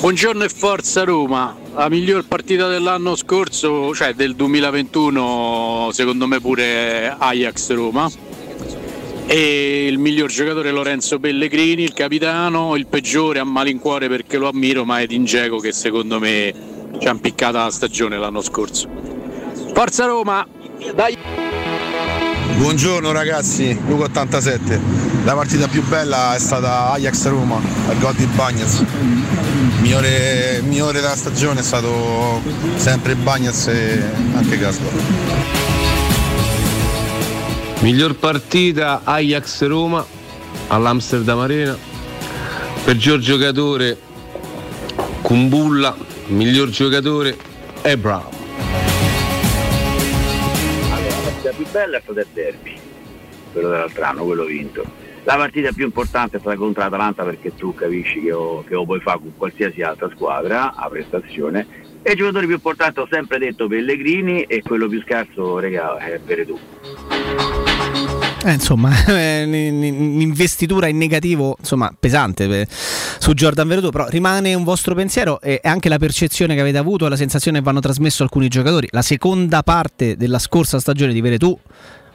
Buongiorno 0.00 0.44
e 0.44 0.48
forza 0.48 1.04
Roma, 1.04 1.54
la 1.74 1.90
miglior 1.90 2.26
partita 2.26 2.66
dell'anno 2.68 3.14
scorso, 3.16 3.94
cioè 3.94 4.14
del 4.14 4.34
2021, 4.34 5.90
secondo 5.92 6.26
me 6.26 6.40
pure 6.40 7.14
Ajax 7.18 7.74
Roma. 7.74 8.10
E 9.26 9.86
il 9.86 9.98
miglior 9.98 10.30
giocatore 10.30 10.70
Lorenzo 10.70 11.18
Pellegrini, 11.18 11.82
il 11.82 11.92
capitano, 11.92 12.76
il 12.76 12.86
peggiore 12.86 13.40
a 13.40 13.44
malincuore 13.44 14.08
perché 14.08 14.38
lo 14.38 14.48
ammiro, 14.48 14.86
ma 14.86 15.00
è 15.00 15.06
Ingego 15.06 15.58
che 15.58 15.72
secondo 15.72 16.18
me 16.18 16.54
ci 16.98 17.06
ha 17.06 17.10
impiccata 17.10 17.64
la 17.64 17.70
stagione 17.70 18.16
l'anno 18.16 18.40
scorso. 18.40 18.88
Forza 19.74 20.06
Roma! 20.06 20.46
Dai! 20.94 21.69
Buongiorno 22.60 23.10
ragazzi, 23.10 23.74
Luca 23.86 24.05
87. 24.05 24.78
La 25.24 25.32
partita 25.32 25.66
più 25.66 25.82
bella 25.82 26.34
è 26.34 26.39
stata 26.39 26.90
Ajax 26.90 27.26
Roma, 27.28 27.58
al 27.89 27.98
gol 27.98 28.12
di 28.14 28.26
Bagnez. 28.26 28.84
Migliore, 29.80 30.60
migliore 30.62 31.00
della 31.00 31.16
stagione 31.16 31.60
è 31.60 31.62
stato 31.62 32.42
sempre 32.76 33.14
Bagnez 33.14 33.66
e 33.68 34.02
anche 34.34 34.58
Gaspar. 34.58 34.92
Miglior 37.80 38.14
partita 38.16 39.00
Ajax 39.05 39.66
Roma 39.66 40.05
all'Amsterdam 40.66 41.39
Arena. 41.39 41.78
Peggior 42.84 43.20
giocatore 43.20 43.98
Kumbulla, 45.22 45.97
miglior 46.26 46.68
giocatore 46.68 47.34
partita 47.80 48.39
più 51.60 51.70
bella 51.70 51.98
è 51.98 52.00
stata 52.02 52.20
il 52.20 52.26
derby, 52.32 52.74
quello 53.52 53.68
dell'altro 53.68 54.05
anno, 54.05 54.24
quello 54.24 54.44
vinto. 54.44 54.82
La 55.24 55.36
partita 55.36 55.70
più 55.72 55.84
importante 55.84 56.39
è 56.39 56.40
stata 56.40 56.56
contro 56.56 56.82
l'Atalanta 56.82 57.22
perché 57.24 57.55
tu 57.55 57.74
capisci 57.74 58.22
che 58.22 58.30
lo, 58.30 58.64
che 58.66 58.72
lo 58.72 58.86
puoi 58.86 59.00
fare 59.00 59.18
con 59.18 59.36
qualsiasi 59.36 59.82
altra 59.82 60.08
squadra 60.14 60.74
a 60.74 60.89
prestazione. 60.89 61.89
E 62.02 62.12
i 62.12 62.16
giocatori 62.16 62.47
più 62.47 62.55
importanti 62.55 63.00
ho 63.00 63.08
sempre 63.10 63.36
detto 63.36 63.68
Pellegrini 63.68 64.44
e 64.44 64.62
quello 64.62 64.89
più 64.89 65.02
scarso, 65.02 65.58
regà, 65.58 65.98
è 65.98 66.18
Veretù. 66.20 66.58
Eh, 68.42 68.52
insomma, 68.52 68.90
un'investitura 69.06 70.86
in 70.86 70.96
negativo 70.96 71.56
insomma, 71.58 71.92
pesante 71.98 72.48
per, 72.48 72.66
su 72.70 73.34
Jordan 73.34 73.68
Veretù, 73.68 73.90
però 73.90 74.06
rimane 74.08 74.54
un 74.54 74.64
vostro 74.64 74.94
pensiero 74.94 75.40
e 75.42 75.60
anche 75.62 75.90
la 75.90 75.98
percezione 75.98 76.54
che 76.54 76.60
avete 76.60 76.78
avuto 76.78 77.06
la 77.08 77.16
sensazione 77.16 77.58
che 77.58 77.64
vanno 77.64 77.80
trasmesso 77.80 78.22
alcuni 78.22 78.48
giocatori. 78.48 78.88
La 78.92 79.02
seconda 79.02 79.62
parte 79.62 80.16
della 80.16 80.38
scorsa 80.38 80.80
stagione 80.80 81.12
di 81.12 81.20
Veretù 81.20 81.58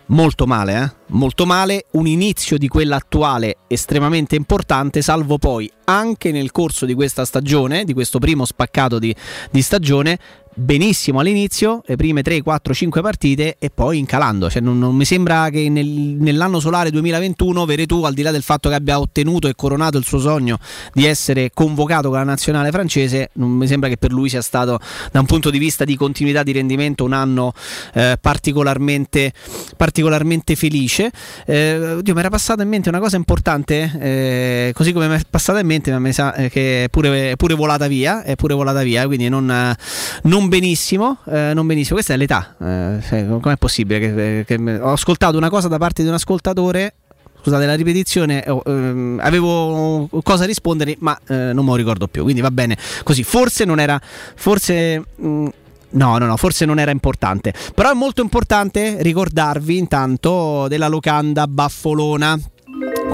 molto 0.08 0.46
male, 0.46 0.82
eh? 0.82 0.92
molto 1.08 1.46
male, 1.46 1.86
un 1.92 2.08
inizio 2.08 2.58
di 2.58 2.68
quella 2.68 2.98
attuale 2.98 3.58
estremamente 3.68 4.36
importante, 4.36 5.02
salvo 5.02 5.38
poi 5.38 5.72
anche 5.86 6.32
nel 6.32 6.52
corso 6.52 6.86
di 6.86 6.94
questa 6.94 7.26
stagione, 7.26 7.86
di 7.86 7.94
questo 7.94 8.20
primo 8.20 8.46
spaccato 8.46 9.00
di, 9.00 9.16
di 9.52 9.62
stagione, 9.62 10.20
benissimo 10.56 11.20
all'inizio, 11.20 11.84
le 11.86 11.96
prime 11.98 12.22
3, 12.22 12.42
4, 12.42 12.74
5 12.74 13.02
partite 13.02 13.58
e 13.60 13.70
poi 13.70 14.00
incalando. 14.00 14.50
Cioè, 14.50 14.62
non, 14.62 14.80
non 14.80 14.96
mi 14.96 15.06
sembra 15.06 15.50
che 15.50 15.70
nel, 15.70 15.86
nell'anno 15.86 16.60
solare 16.60 16.90
2021 16.90 17.66
Veretù, 17.66 18.04
al 18.04 18.14
di 18.14 18.22
là 18.22 18.32
del 18.32 18.42
fatto 18.42 18.70
che 18.70 18.76
abbia 18.76 19.00
ottenuto 19.00 19.48
e 19.48 19.56
coronato 19.56 19.98
il 19.98 20.06
suo 20.06 20.20
sogno 20.20 20.58
di 20.94 21.06
essere 21.06 21.52
convocato 21.54 22.10
con 22.10 22.18
la 22.18 22.24
nazionale 22.24 22.72
francese, 22.72 23.30
non 23.34 23.52
mi 23.52 23.68
sembra 23.68 23.90
che 23.90 23.98
per 23.98 24.12
lui 24.12 24.30
sia 24.30 24.42
stato 24.42 24.80
da 25.12 25.20
un 25.20 25.26
punto 25.26 25.50
di 25.50 25.60
vista 25.60 25.84
di 25.84 25.96
continuità 25.96 26.42
di 26.42 26.54
rendimento 26.54 27.04
un 27.04 27.14
anno 27.14 27.54
eh, 27.94 28.18
particolarmente, 28.20 29.34
particolarmente 29.76 30.56
felice. 30.56 31.12
Eh, 31.46 31.96
oddio, 31.98 32.14
mi 32.14 32.20
era 32.20 32.30
passata 32.30 32.64
in 32.64 32.70
mente 32.70 32.90
una 32.90 33.00
cosa 33.00 33.18
importante, 33.18 33.92
eh, 34.00 34.72
così 34.74 34.94
come 34.94 35.08
mi 35.08 35.16
è 35.16 35.22
passata 35.30 35.60
in 35.60 35.68
mente, 35.68 35.92
ma 35.92 36.00
mi 36.00 36.14
sa 36.14 36.34
eh, 36.34 36.50
che 36.50 36.86
è 36.86 36.90
pure, 36.90 37.32
è 37.32 37.36
pure 37.36 37.54
volata 37.54 37.88
via, 37.88 38.24
è 38.24 38.36
pure 38.36 38.54
volata 38.54 38.82
via, 38.84 39.06
quindi 39.06 39.28
non, 39.28 39.76
non 40.24 40.45
non 40.46 40.50
benissimo, 40.50 41.18
eh, 41.26 41.54
non 41.54 41.66
benissimo. 41.66 41.96
Questa 41.96 42.14
è 42.14 42.18
l'età. 42.18 42.56
Eh, 42.60 43.00
cioè, 43.08 43.28
com'è 43.28 43.58
possibile 43.58 44.00
che, 44.00 44.44
che, 44.46 44.58
che, 44.64 44.80
ho 44.80 44.92
ascoltato 44.92 45.38
una 45.38 45.50
cosa 45.50 45.68
da 45.68 45.78
parte 45.78 46.04
di 46.04 46.08
un 46.08 46.14
ascoltatore? 46.14 46.94
Scusate 47.42 47.66
la 47.66 47.76
ripetizione, 47.76 48.44
ehm, 48.44 49.20
avevo 49.22 50.10
cosa 50.24 50.46
rispondere, 50.46 50.96
ma 51.00 51.18
eh, 51.28 51.54
non 51.54 51.64
me 51.64 51.72
lo 51.72 51.76
ricordo 51.76 52.08
più. 52.08 52.24
Quindi 52.24 52.42
va 52.42 52.52
bene 52.52 52.78
così. 53.04 53.24
Forse 53.24 53.66
non 53.66 53.80
era. 53.80 54.00
Forse. 54.36 55.04
Mh, 55.16 55.28
mm, 55.28 55.48
No, 55.88 56.18
no, 56.18 56.26
no, 56.26 56.36
forse 56.36 56.66
non 56.66 56.78
era 56.78 56.92
importante. 56.92 57.54
Però 57.74 57.90
è 57.90 57.94
molto 57.94 58.22
importante 58.22 58.98
ricordarvi 59.02 59.78
intanto 59.78 60.68
della 60.68 60.90
locanda 60.90 61.48
Baffolona 61.48 62.38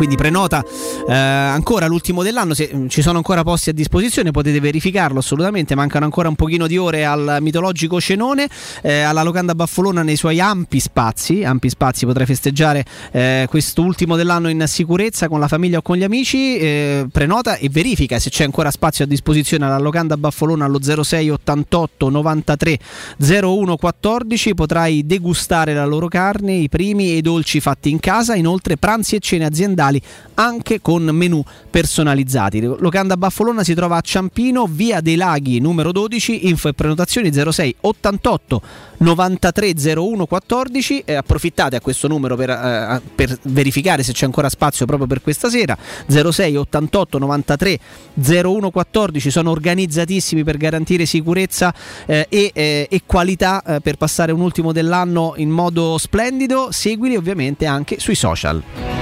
quindi 0.01 0.17
prenota 0.17 0.65
eh, 1.07 1.13
ancora 1.13 1.85
l'ultimo 1.85 2.23
dell'anno, 2.23 2.55
se 2.55 2.71
mm, 2.73 2.87
ci 2.87 3.03
sono 3.03 3.17
ancora 3.17 3.43
posti 3.43 3.69
a 3.69 3.73
disposizione 3.73 4.31
potete 4.31 4.59
verificarlo 4.59 5.19
assolutamente, 5.19 5.75
mancano 5.75 6.05
ancora 6.05 6.27
un 6.27 6.33
pochino 6.33 6.65
di 6.65 6.75
ore 6.75 7.05
al 7.05 7.37
mitologico 7.39 8.01
cenone, 8.01 8.49
eh, 8.81 9.01
alla 9.01 9.21
locanda 9.21 9.53
Baffolona 9.53 10.01
nei 10.01 10.15
suoi 10.15 10.39
ampi 10.39 10.79
spazi, 10.79 11.43
ampi 11.43 11.69
spazi 11.69 12.07
potrai 12.07 12.25
festeggiare 12.25 12.83
eh, 13.11 13.45
quest'ultimo 13.47 14.15
dell'anno 14.15 14.49
in 14.49 14.63
sicurezza 14.65 15.27
con 15.27 15.39
la 15.39 15.47
famiglia 15.47 15.77
o 15.77 15.81
con 15.83 15.97
gli 15.97 16.03
amici, 16.03 16.57
eh, 16.57 17.05
prenota 17.11 17.57
e 17.57 17.69
verifica 17.69 18.17
se 18.17 18.31
c'è 18.31 18.43
ancora 18.43 18.71
spazio 18.71 19.05
a 19.05 19.07
disposizione 19.07 19.65
alla 19.65 19.77
locanda 19.77 20.17
Baffolona 20.17 20.65
allo 20.65 20.81
06 20.81 21.29
88 21.29 22.09
93 22.09 22.79
01 23.19 23.77
14, 23.77 24.55
potrai 24.55 25.05
degustare 25.05 25.75
la 25.75 25.85
loro 25.85 26.07
carne, 26.07 26.53
i 26.53 26.69
primi 26.69 27.11
e 27.11 27.17
i 27.17 27.21
dolci 27.21 27.59
fatti 27.59 27.91
in 27.91 27.99
casa, 27.99 28.33
inoltre 28.33 28.77
pranzi 28.77 29.17
e 29.17 29.19
cene 29.19 29.45
aziendali 29.45 29.89
locali 29.91 30.01
anche 30.35 30.81
con 30.81 31.03
menù 31.03 31.43
personalizzati. 31.69 32.61
Locanda 32.61 33.15
Baffolona 33.15 33.63
si 33.63 33.75
trova 33.75 33.97
a 33.97 34.01
Ciampino, 34.01 34.65
via 34.67 35.01
dei 35.01 35.15
Laghi 35.15 35.59
numero 35.59 35.91
12, 35.91 36.47
info 36.47 36.69
e 36.69 36.73
prenotazioni 36.73 37.31
06 37.31 37.75
88 37.81 38.61
93 38.97 39.73
01 39.95 40.25
14 40.25 41.03
e 41.05 41.13
approfittate 41.13 41.75
a 41.75 41.81
questo 41.81 42.07
numero 42.07 42.35
per, 42.35 42.49
eh, 42.49 43.01
per 43.13 43.37
verificare 43.43 44.03
se 44.03 44.13
c'è 44.13 44.25
ancora 44.25 44.49
spazio 44.49 44.85
proprio 44.85 45.07
per 45.07 45.21
questa 45.21 45.49
sera. 45.49 45.77
06 46.07 46.55
88 46.55 47.19
93 47.19 47.79
01 48.15 48.71
14 48.71 49.29
sono 49.29 49.51
organizzatissimi 49.51 50.43
per 50.43 50.57
garantire 50.57 51.05
sicurezza 51.05 51.73
eh, 52.05 52.25
e, 52.29 52.51
eh, 52.53 52.87
e 52.89 53.01
qualità 53.05 53.61
eh, 53.63 53.79
per 53.81 53.97
passare 53.97 54.31
un 54.31 54.41
ultimo 54.41 54.71
dell'anno 54.71 55.33
in 55.37 55.49
modo 55.49 55.97
splendido. 55.99 56.69
Seguili 56.71 57.15
ovviamente 57.15 57.65
anche 57.67 57.99
sui 57.99 58.15
social 58.15 59.00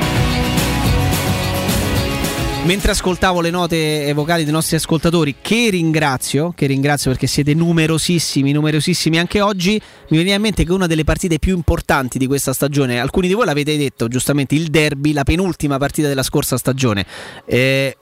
Mentre 2.66 2.92
ascoltavo 2.92 3.42
le 3.42 3.50
note 3.50 4.12
vocali 4.14 4.44
dei 4.44 4.52
nostri 4.52 4.76
ascoltatori, 4.76 5.38
che 5.42 5.70
ringrazio, 5.72 6.52
che 6.56 6.68
ringrazio 6.68 7.10
perché 7.10 7.26
siete 7.26 7.54
numerosissimi, 7.56 8.52
numerosissimi 8.52 9.18
anche 9.18 9.42
oggi, 9.42 9.82
mi 10.10 10.18
veniva 10.18 10.36
in 10.36 10.42
mente 10.42 10.66
che 10.66 10.72
una 10.72 10.86
delle 10.86 11.04
partite 11.04 11.40
più 11.40 11.56
importanti 11.56 12.20
di 12.20 12.28
questa 12.28 12.54
stagione, 12.54 13.00
alcuni 13.00 13.28
di 13.28 13.34
voi 13.34 13.46
l'avete 13.46 13.76
detto 13.76 14.08
giustamente, 14.08 14.56
il 14.56 14.68
derby, 14.68 15.14
la 15.14 15.24
penultima 15.24 15.78
partita 15.78 16.10
della 16.10 16.22
scorsa 16.22 16.58
stagione. 16.58 17.06
Eh, 17.46 17.98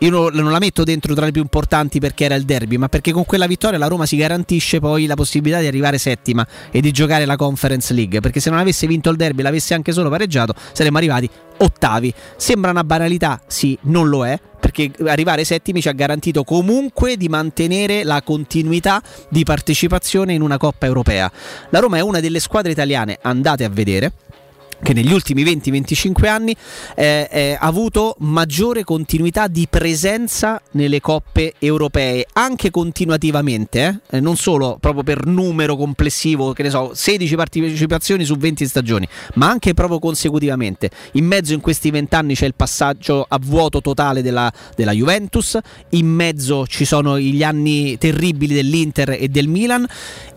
io 0.00 0.10
non, 0.10 0.50
la 0.50 0.58
metto 0.60 0.84
dentro 0.84 1.12
tra 1.12 1.24
le 1.24 1.32
più 1.32 1.42
importanti 1.42 1.98
perché 1.98 2.24
era 2.24 2.36
il 2.36 2.44
derby, 2.44 2.76
ma 2.76 2.88
perché 2.88 3.10
con 3.10 3.24
quella 3.24 3.48
vittoria 3.48 3.78
la 3.78 3.88
Roma 3.88 4.06
si 4.06 4.16
garantisce 4.16 4.78
poi 4.78 5.06
la 5.06 5.16
possibilità 5.16 5.58
di 5.60 5.66
arrivare 5.66 5.98
settima 5.98 6.46
e 6.70 6.80
di 6.80 6.92
giocare 6.92 7.24
la 7.24 7.34
Conference 7.34 7.92
League. 7.92 8.20
Perché 8.20 8.38
se 8.38 8.50
non 8.50 8.60
avesse 8.60 8.86
vinto 8.86 9.10
il 9.10 9.16
derby, 9.16 9.42
l'avesse 9.42 9.74
anche 9.74 9.90
solo 9.92 10.08
pareggiato, 10.08 10.54
saremmo 10.72 10.98
arrivati 10.98 11.28
ottavi. 11.58 12.14
Sembra 12.36 12.70
una 12.70 12.84
banalità, 12.84 13.40
sì, 13.48 13.76
non 13.82 14.08
lo 14.08 14.24
è, 14.24 14.38
perché 14.60 14.92
arrivare 15.06 15.42
settimi 15.42 15.80
ci 15.80 15.88
ha 15.88 15.92
garantito 15.92 16.44
comunque 16.44 17.16
di 17.16 17.28
mantenere 17.28 18.04
la 18.04 18.22
continuità 18.22 19.02
di 19.28 19.42
partecipazione 19.42 20.32
in 20.32 20.42
una 20.42 20.58
Coppa 20.58 20.86
Europea. 20.86 21.30
La 21.70 21.80
Roma 21.80 21.96
è 21.96 22.02
una 22.02 22.20
delle 22.20 22.38
squadre 22.38 22.70
italiane, 22.70 23.18
andate 23.20 23.64
a 23.64 23.68
vedere 23.68 24.12
che 24.82 24.92
negli 24.92 25.12
ultimi 25.12 25.42
20-25 25.44 26.26
anni 26.28 26.54
eh, 26.94 27.28
eh, 27.30 27.56
ha 27.58 27.66
avuto 27.66 28.16
maggiore 28.20 28.84
continuità 28.84 29.48
di 29.48 29.66
presenza 29.68 30.60
nelle 30.72 31.00
coppe 31.00 31.54
europee, 31.58 32.26
anche 32.32 32.70
continuativamente, 32.70 34.00
eh? 34.08 34.20
non 34.20 34.36
solo 34.36 34.78
proprio 34.80 35.02
per 35.02 35.26
numero 35.26 35.76
complessivo, 35.76 36.52
che 36.52 36.62
ne 36.62 36.70
so, 36.70 36.92
16 36.94 37.34
partecipazioni 37.34 38.24
su 38.24 38.36
20 38.36 38.66
stagioni, 38.66 39.08
ma 39.34 39.48
anche 39.48 39.74
proprio 39.74 39.98
consecutivamente. 39.98 40.90
In 41.12 41.26
mezzo 41.26 41.52
in 41.52 41.60
questi 41.60 41.90
20 41.90 42.14
anni 42.14 42.34
c'è 42.34 42.46
il 42.46 42.54
passaggio 42.54 43.26
a 43.28 43.38
vuoto 43.40 43.80
totale 43.80 44.22
della, 44.22 44.50
della 44.76 44.92
Juventus, 44.92 45.58
in 45.90 46.06
mezzo 46.06 46.66
ci 46.66 46.84
sono 46.84 47.18
gli 47.18 47.42
anni 47.42 47.98
terribili 47.98 48.54
dell'Inter 48.54 49.16
e 49.18 49.28
del 49.28 49.48
Milan 49.48 49.86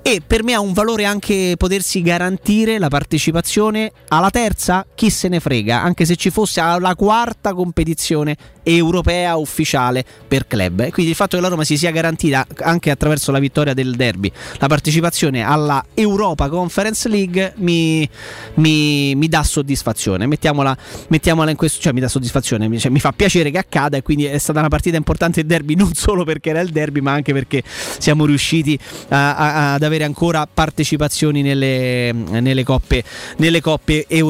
e 0.02 0.22
per 0.26 0.44
me 0.44 0.54
ha 0.54 0.60
un 0.60 0.74
valore 0.74 1.06
anche 1.06 1.54
potersi 1.58 2.02
garantire 2.02 2.80
la 2.80 2.88
partecipazione 2.88 3.92
alla 4.08 4.31
terza, 4.32 4.86
chi 4.96 5.10
se 5.10 5.28
ne 5.28 5.40
frega, 5.40 5.82
anche 5.82 6.06
se 6.06 6.16
ci 6.16 6.30
fosse 6.30 6.62
la 6.62 6.96
quarta 6.96 7.54
competizione 7.54 8.36
europea 8.64 9.36
ufficiale 9.36 10.04
per 10.28 10.48
club. 10.48 10.82
E 10.82 10.92
quindi 10.92 11.12
il 11.12 11.18
fatto 11.18 11.36
che 11.36 11.42
la 11.42 11.50
Roma 11.50 11.64
si 11.64 11.78
sia 11.78 11.92
garantita 11.92 12.46
anche 12.60 12.92
attraverso 12.92 13.32
la 13.32 13.40
vittoria 13.40 13.74
del 13.74 13.96
derby 13.96 14.32
la 14.58 14.68
partecipazione 14.68 15.44
alla 15.44 15.84
Europa 15.94 16.50
Conference 16.50 17.08
League 17.10 17.54
mi, 17.58 18.08
mi, 18.56 19.16
mi 19.16 19.28
dà 19.28 19.44
soddisfazione. 19.44 20.26
Mettiamola, 20.28 20.76
mettiamola, 21.10 21.50
in 21.50 21.58
questo, 21.58 21.82
cioè 21.82 21.94
mi 21.94 22.00
dà 22.00 22.08
soddisfazione, 22.08 22.78
cioè, 22.78 22.92
mi 22.92 23.00
fa 23.00 23.12
piacere 23.12 23.52
che 23.52 23.58
accada 23.58 23.98
e 23.98 24.02
quindi 24.02 24.26
è 24.26 24.38
stata 24.38 24.60
una 24.60 24.70
partita 24.70 24.98
importante 24.98 25.42
il 25.42 25.46
derby 25.46 25.76
non 25.76 25.94
solo 25.94 26.24
perché 26.24 26.50
era 26.50 26.62
il 26.62 26.70
derby 26.70 27.00
ma 27.00 27.12
anche 27.12 27.34
perché 27.34 27.64
siamo 27.66 28.26
riusciti 28.26 28.78
a, 29.10 29.36
a, 29.36 29.74
ad 29.74 29.84
avere 29.84 30.04
ancora 30.04 30.48
partecipazioni 30.52 31.42
nelle, 31.42 32.12
nelle, 32.12 32.64
coppe, 32.64 33.04
nelle 33.38 33.62
coppe 33.62 34.06
europee. 34.08 34.21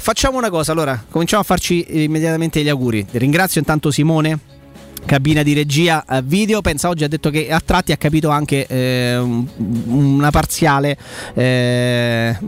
Facciamo 0.00 0.38
una 0.38 0.50
cosa, 0.50 0.72
allora 0.72 1.04
cominciamo 1.08 1.42
a 1.42 1.44
farci 1.44 2.04
immediatamente 2.04 2.62
gli 2.62 2.68
auguri. 2.68 3.06
Ringrazio 3.12 3.60
intanto 3.60 3.90
Simone 3.90 4.54
cabina 5.06 5.42
di 5.42 5.54
regia 5.54 6.04
eh, 6.04 6.20
video. 6.22 6.60
Pensa 6.60 6.88
oggi 6.88 7.04
ha 7.04 7.08
detto 7.08 7.30
che 7.30 7.50
a 7.50 7.62
tratti 7.64 7.92
ha 7.92 7.96
capito 7.96 8.28
anche 8.28 8.66
eh, 8.66 9.16
una 9.16 10.30
parziale, 10.30 10.98
eh, 11.32 12.36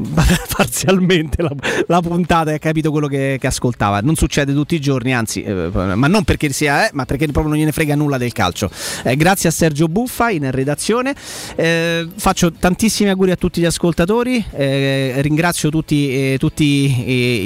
parzialmente 0.55 1.41
la, 1.41 1.53
la, 1.87 2.01
puntata 2.01 2.51
e 2.51 2.55
ha 2.55 2.59
capito 2.59 2.91
quello 2.91 3.07
che, 3.07 3.39
che, 3.41 3.47
ascoltava. 3.47 4.01
Non 4.01 4.17
succede 4.17 4.53
tutti 4.53 4.75
i 4.75 4.81
giorni, 4.81 5.15
anzi, 5.15 5.43
eh, 5.43 5.71
ma 5.73 6.09
non 6.09 6.25
perché 6.25 6.51
sia, 6.51 6.89
eh, 6.89 6.91
ma 6.93 7.07
perché 7.07 7.27
proprio 7.27 7.53
non 7.53 7.57
gliene 7.57 7.73
frega 7.73 7.95
nulla 7.95 8.19
del 8.19 8.33
calcio. 8.33 8.69
Eh, 9.05 9.17
grazie 9.17 9.49
a 9.49 9.53
Sergio 9.53 9.87
Buffa 9.87 10.31
in 10.31 10.51
redazione. 10.51 11.15
faccio 11.15 12.53
tantissimi 12.53 13.09
auguri 13.09 13.31
a 13.31 13.37
tutti 13.37 13.61
gli 13.61 13.67
ascoltatori. 13.67 14.45
ringrazio 14.51 15.71
tutti, 15.71 16.37
tutti 16.39 16.91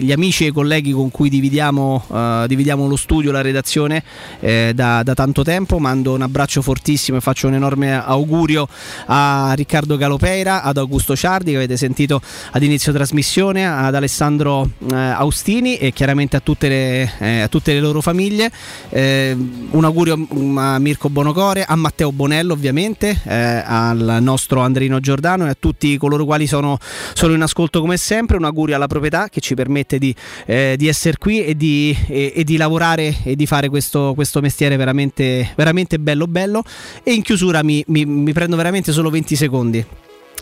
gli 0.03 0.11
amici 0.11 0.45
e 0.45 0.49
i 0.49 0.53
colleghi 0.53 0.93
con 0.93 1.11
cui 1.11 1.29
dividiamo, 1.29 2.45
dividiamo 2.47 2.87
lo 2.87 2.97
studio, 2.97 3.31
la 3.31 3.43
redazione 3.43 4.03
da 4.41 5.02
da, 5.03 5.15
tanto 5.15 5.43
tempo. 5.43 5.79
Mando 5.79 6.15
un 6.15 6.23
abbraccio 6.23 6.63
fortissimo 6.63 7.19
e 7.19 7.21
faccio 7.21 7.47
un 7.47 7.55
enorme 7.55 8.01
augurio 8.01 8.69
a 9.07 9.53
Riccardo 9.55 9.97
Galopeira, 9.97 10.63
ad 10.63 10.77
Augusto 10.77 11.17
Ciardi 11.17 11.51
che 11.51 11.57
avete 11.57 11.77
sentito 11.77 12.21
ad 12.51 12.63
inizio 12.63 12.93
trasmissione, 12.93 13.67
ad 13.67 13.95
Alessandro 13.95 14.71
eh, 14.91 14.95
Austini 14.95 15.77
e 15.77 15.93
chiaramente 15.93 16.37
a 16.37 16.41
tutte 16.41 16.69
le, 16.69 17.13
eh, 17.19 17.41
a 17.41 17.49
tutte 17.49 17.73
le 17.73 17.81
loro 17.81 18.01
famiglie. 18.01 18.51
Eh, 18.91 19.37
un 19.71 19.85
augurio 19.85 20.15
a 20.15 20.79
Mirko 20.79 21.09
Bonocore, 21.09 21.65
a 21.65 21.77
Matteo 21.77 22.13
Bonello 22.13 22.53
ovviamente, 22.53 23.21
eh, 23.25 23.63
al 23.65 24.19
nostro 24.21 24.61
Andrino 24.61 25.01
Giordano 25.01 25.47
e 25.47 25.51
a 25.51 25.57
tutti 25.59 25.97
coloro 25.97 26.25
quali 26.25 26.47
sono, 26.47 26.79
sono, 27.13 27.35
in 27.35 27.43
ascolto 27.43 27.81
come 27.81 27.97
sempre. 27.97 28.37
Un 28.37 28.45
augurio 28.45 28.77
alla 28.77 28.87
proprietà 28.87 29.29
che 29.29 29.41
ci 29.41 29.55
permette 29.55 29.99
di, 29.99 30.15
eh, 30.47 30.75
di 30.77 30.89
essere 30.89 31.17
qui 31.19 31.45
e 31.45 31.57
di, 31.57 31.97
e, 32.09 32.33
e 32.35 32.45
di, 32.45 32.57
lavorare 32.57 33.17
e 33.25 33.37
di 33.37 33.47
fare 33.47 33.69
questo, 33.69 34.13
questo 34.15 34.41
mestiere 34.41 34.77
veramente, 34.83 35.53
veramente 35.57 35.99
bello 36.01 36.27
bello. 36.27 36.65
E 37.05 37.13
in 37.13 37.23
chiusura 37.23 37.63
mi, 37.63 37.85
mi, 37.87 38.05
mi 38.05 38.33
prendo 38.33 38.57
veramente 38.57 38.91
solo 38.91 39.11
20 39.11 39.37
secondi 39.37 39.87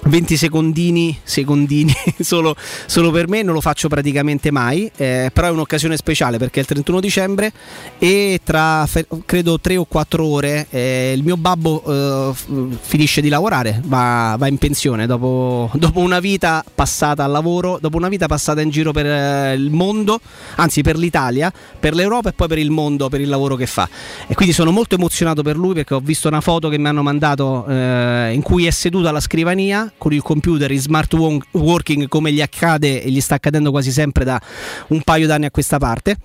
20 0.05 0.37
secondini, 0.37 1.19
secondini 1.23 1.93
solo, 2.20 2.57
solo, 2.87 3.11
per 3.11 3.29
me, 3.29 3.43
non 3.43 3.55
lo 3.55 3.61
faccio 3.61 3.89
praticamente 3.89 4.51
mai, 4.51 4.91
eh, 4.97 5.31
però 5.33 5.49
è 5.49 5.51
un'occasione 5.51 5.97
speciale 5.97 6.39
perché 6.39 6.61
è 6.61 6.62
il 6.62 6.69
31 6.69 7.01
dicembre 7.01 7.53
e 7.99 8.41
tra 8.43 8.89
credo 9.27 9.61
3 9.61 9.77
o 9.77 9.85
4 9.85 10.25
ore 10.25 10.67
eh, 10.70 11.12
il 11.15 11.23
mio 11.23 11.37
babbo 11.37 11.83
eh, 11.87 12.77
finisce 12.81 13.20
di 13.20 13.29
lavorare, 13.29 13.81
va, 13.85 14.37
va 14.39 14.47
in 14.47 14.57
pensione 14.57 15.07
dopo, 15.07 15.70
dopo, 15.75 16.01
una 16.01 16.20
vita 16.20 16.65
passata 16.75 17.25
al 17.25 17.31
lavoro, 17.31 17.79
dopo 17.81 17.97
una 17.97 18.09
vita 18.09 18.27
passata 18.27 18.62
in 18.62 18.70
giro 18.70 18.93
per 18.93 19.07
eh, 19.07 19.55
il 19.55 19.70
mondo, 19.70 20.20
anzi 20.57 20.81
per 20.81 20.97
l'Italia, 20.97 21.53
per 21.79 21.95
l'Europa 21.95 22.31
e 22.31 22.33
poi 22.33 22.49
per 22.49 22.59
il 22.59 22.70
mondo, 22.70 23.09
per 23.09 23.20
il 23.20 23.29
lavoro 23.29 23.55
che 23.57 23.67
fa. 23.67 23.89
E 24.27 24.35
quindi 24.35 24.55
sono 24.55 24.70
molto 24.70 24.95
emozionato 24.95 25.43
per 25.43 25.57
lui 25.57 25.75
perché 25.75 25.95
ho 25.95 26.01
visto 26.01 26.29
una 26.29 26.41
foto 26.41 26.69
che 26.69 26.79
mi 26.79 26.89
hanno 26.89 27.03
mandato 27.03 27.67
eh, 27.69 28.31
in 28.33 28.41
cui 28.43 28.67
è 28.67 28.70
seduto 28.70 29.09
alla 29.09 29.20
scrivania 29.20 29.90
con 29.99 30.12
il 30.12 30.23
computer 30.23 30.70
in 30.70 30.81
smart 30.81 31.12
working 31.52 32.09
come 32.09 32.33
gli 32.33 32.41
accade 32.41 33.02
e 33.02 33.10
gli 33.10 33.20
sta 33.20 33.36
accadendo 33.36 33.70
quasi 33.70 33.91
sempre 33.91 34.25
da 34.25 34.41
un 34.89 35.02
paio 35.02 35.27
d'anni 35.27 35.47
a 35.47 35.51
questa 35.51 35.78
parte 35.78 36.17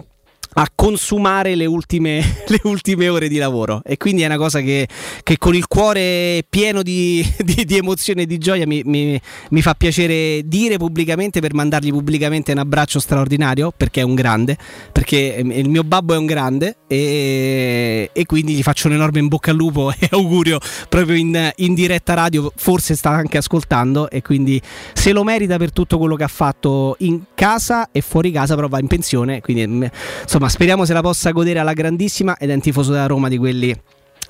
a 0.58 0.69
consumare 0.74 1.56
le 1.56 1.66
ultime, 1.66 2.22
le 2.48 2.59
ultime, 2.64 3.09
ore 3.09 3.27
di 3.27 3.38
lavoro. 3.38 3.82
E 3.84 3.98
quindi 3.98 4.22
è 4.22 4.25
una 4.25 4.38
cosa 4.38 4.61
che, 4.61 4.88
che 5.24 5.38
con 5.38 5.56
il 5.56 5.67
cuore 5.67 6.45
pieno 6.48 6.82
di, 6.82 7.25
di, 7.43 7.66
di 7.66 7.77
emozione 7.77 8.24
e 8.24 8.25
di 8.25 8.38
gioia 8.38 8.66
mi, 8.66 8.82
mi, 8.85 9.19
mi, 9.50 9.61
fa 9.61 9.74
piacere 9.74 10.42
dire 10.45 10.77
pubblicamente 10.77 11.40
per 11.42 11.53
mandargli 11.53 11.90
pubblicamente 11.90 12.51
un 12.51 12.59
abbraccio 12.59 13.00
straordinario 13.00 13.74
perché 13.75 14.01
è 14.01 14.03
un 14.03 14.16
grande, 14.16 14.58
perché 14.92 15.42
il 15.43 15.69
mio 15.69 15.84
babbo 15.84 16.14
è 16.14 16.17
un 16.17 16.25
grande 16.25 16.77
e, 16.88 18.09
e 18.14 18.25
quindi 18.25 18.53
gli 18.53 18.64
faccio 18.64 18.88
un 18.88 18.93
enorme 18.93 19.19
in 19.19 19.27
bocca 19.27 19.51
al 19.51 19.58
lupo 19.58 19.92
e 19.98 20.08
augurio 20.11 20.59
proprio 20.88 21.16
in, 21.16 21.51
in 21.58 21.74
diretta 21.74 22.14
radio, 22.14 22.51
forse 22.56 22.95
sta 22.95 23.09
anche 23.09 23.38
ascoltando 23.38 24.09
e 24.09 24.22
quindi 24.22 24.61
se 24.93 25.11
lo 25.11 25.24
merita 25.24 25.58
per 25.58 25.74
tutto 25.74 25.98
quello 25.98 26.16
che 26.16 26.24
ha 26.24 26.30
fatto 26.30 26.95
in 27.00 27.24
casa 27.34 27.90
e 27.92 28.01
fuori 28.01 28.32
casa 28.32 28.56
però 28.56 28.67
va 28.67 28.80
in 28.80 28.88
pensione, 28.88 29.42
quindi 29.42 29.90
insomma 30.22 30.45
insomma, 30.46 30.50
speriamo 30.50 30.86
se 30.86 30.94
la 30.94 31.02
possa 31.02 31.32
godere 31.32 31.60
alla 31.60 31.74
grandissima 31.74 32.38
ed 32.38 32.50
è 32.50 32.54
un 32.54 32.62
tifoso 32.62 32.92
della 32.92 33.08
Roma 33.08 33.30
di 33.30 33.38
quelli 33.38 33.76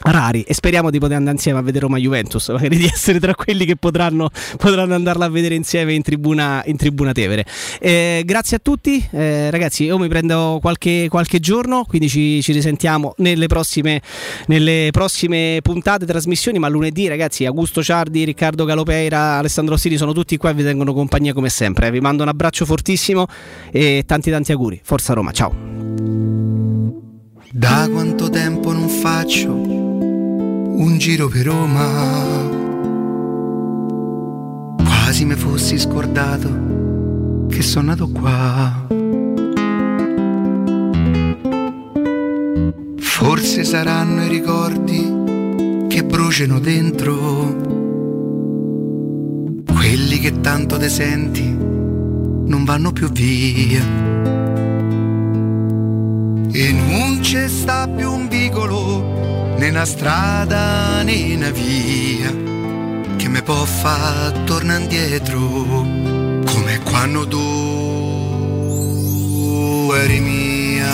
rari. 0.03 0.41
E 0.41 0.53
speriamo 0.53 0.89
di 0.89 0.99
poter 0.99 1.17
andare 1.17 1.35
insieme 1.35 1.59
a 1.59 1.61
vedere 1.61 1.85
Roma 1.85 1.97
Juventus. 1.97 2.49
Magari 2.55 2.77
di 2.77 2.85
essere 2.85 3.19
tra 3.19 3.33
quelli 3.33 3.65
che 3.65 3.75
potranno, 3.75 4.29
potranno 4.57 4.93
andarla 4.93 5.25
a 5.25 5.29
vedere 5.29 5.55
insieme 5.55 5.93
in 5.93 6.01
tribuna, 6.01 6.63
in 6.65 6.77
tribuna 6.77 7.11
Tevere. 7.11 7.45
Eh, 7.79 8.23
grazie 8.25 8.57
a 8.57 8.59
tutti. 8.61 9.05
Eh, 9.11 9.49
ragazzi 9.49 9.85
io 9.85 9.97
mi 9.97 10.07
prendo 10.07 10.59
qualche, 10.61 11.07
qualche 11.09 11.39
giorno 11.39 11.85
quindi 11.85 12.09
ci, 12.09 12.41
ci 12.41 12.51
risentiamo 12.51 13.13
nelle 13.17 13.47
prossime, 13.47 14.01
nelle 14.47 14.89
prossime 14.91 15.59
puntate 15.61 16.05
trasmissioni 16.05 16.59
ma 16.59 16.67
lunedì 16.67 17.07
ragazzi 17.07 17.45
Augusto 17.45 17.81
Ciardi 17.83 18.23
Riccardo 18.23 18.65
Galopeira 18.65 19.37
Alessandro 19.37 19.77
Siri 19.77 19.97
sono 19.97 20.13
tutti 20.13 20.37
qua 20.37 20.49
e 20.49 20.53
vi 20.53 20.63
tengono 20.63 20.93
compagnia 20.93 21.33
come 21.33 21.49
sempre. 21.49 21.91
Vi 21.91 21.99
mando 21.99 22.23
un 22.23 22.29
abbraccio 22.29 22.65
fortissimo 22.65 23.27
e 23.71 24.03
tanti 24.05 24.29
tanti 24.31 24.51
auguri. 24.51 24.79
Forza 24.83 25.13
Roma 25.13 25.31
ciao 25.31 25.74
Da 27.51 27.87
quanto 27.89 28.29
tempo 28.29 28.73
non 28.73 28.87
faccio 28.89 29.53
un 29.53 30.97
giro 30.97 31.27
per 31.27 31.45
Roma? 31.45 32.53
Quasi 34.83 35.25
mi 35.25 35.35
fossi 35.35 35.79
scordato 35.79 37.45
che 37.47 37.61
sono 37.61 37.87
nato 37.87 38.09
qua. 38.09 38.87
Forse 42.97 43.63
saranno 43.63 44.23
i 44.23 44.27
ricordi 44.27 45.87
che 45.87 46.03
bruciano 46.03 46.59
dentro, 46.59 47.55
quelli 49.73 50.19
che 50.19 50.41
tanto 50.41 50.77
te 50.77 50.89
senti 50.89 51.43
non 51.49 52.63
vanno 52.65 52.91
più 52.91 53.09
via. 53.09 54.34
E 56.51 56.71
non 56.71 57.19
c'è 57.21 57.47
sta 57.47 57.87
più 57.87 58.11
un 58.11 58.27
vicolo, 58.27 59.53
né 59.57 59.69
una 59.69 59.85
strada 59.85 61.01
né 61.03 61.35
una 61.35 61.49
via, 61.49 62.31
che 63.17 63.27
mi 63.27 63.41
può 63.41 63.65
far 63.65 64.31
tornare 64.45 64.81
indietro, 64.81 65.39
come 66.45 66.79
quando 66.83 67.27
tu 67.27 67.43
eri 69.93 70.19
mia. 70.19 70.93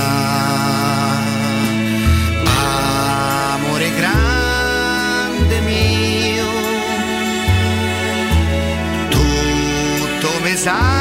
Amore 3.53 3.91
grande 3.95 5.59
mio, 5.61 6.45
tutto 9.09 10.29
mi 10.43 10.55
sa 10.55 11.00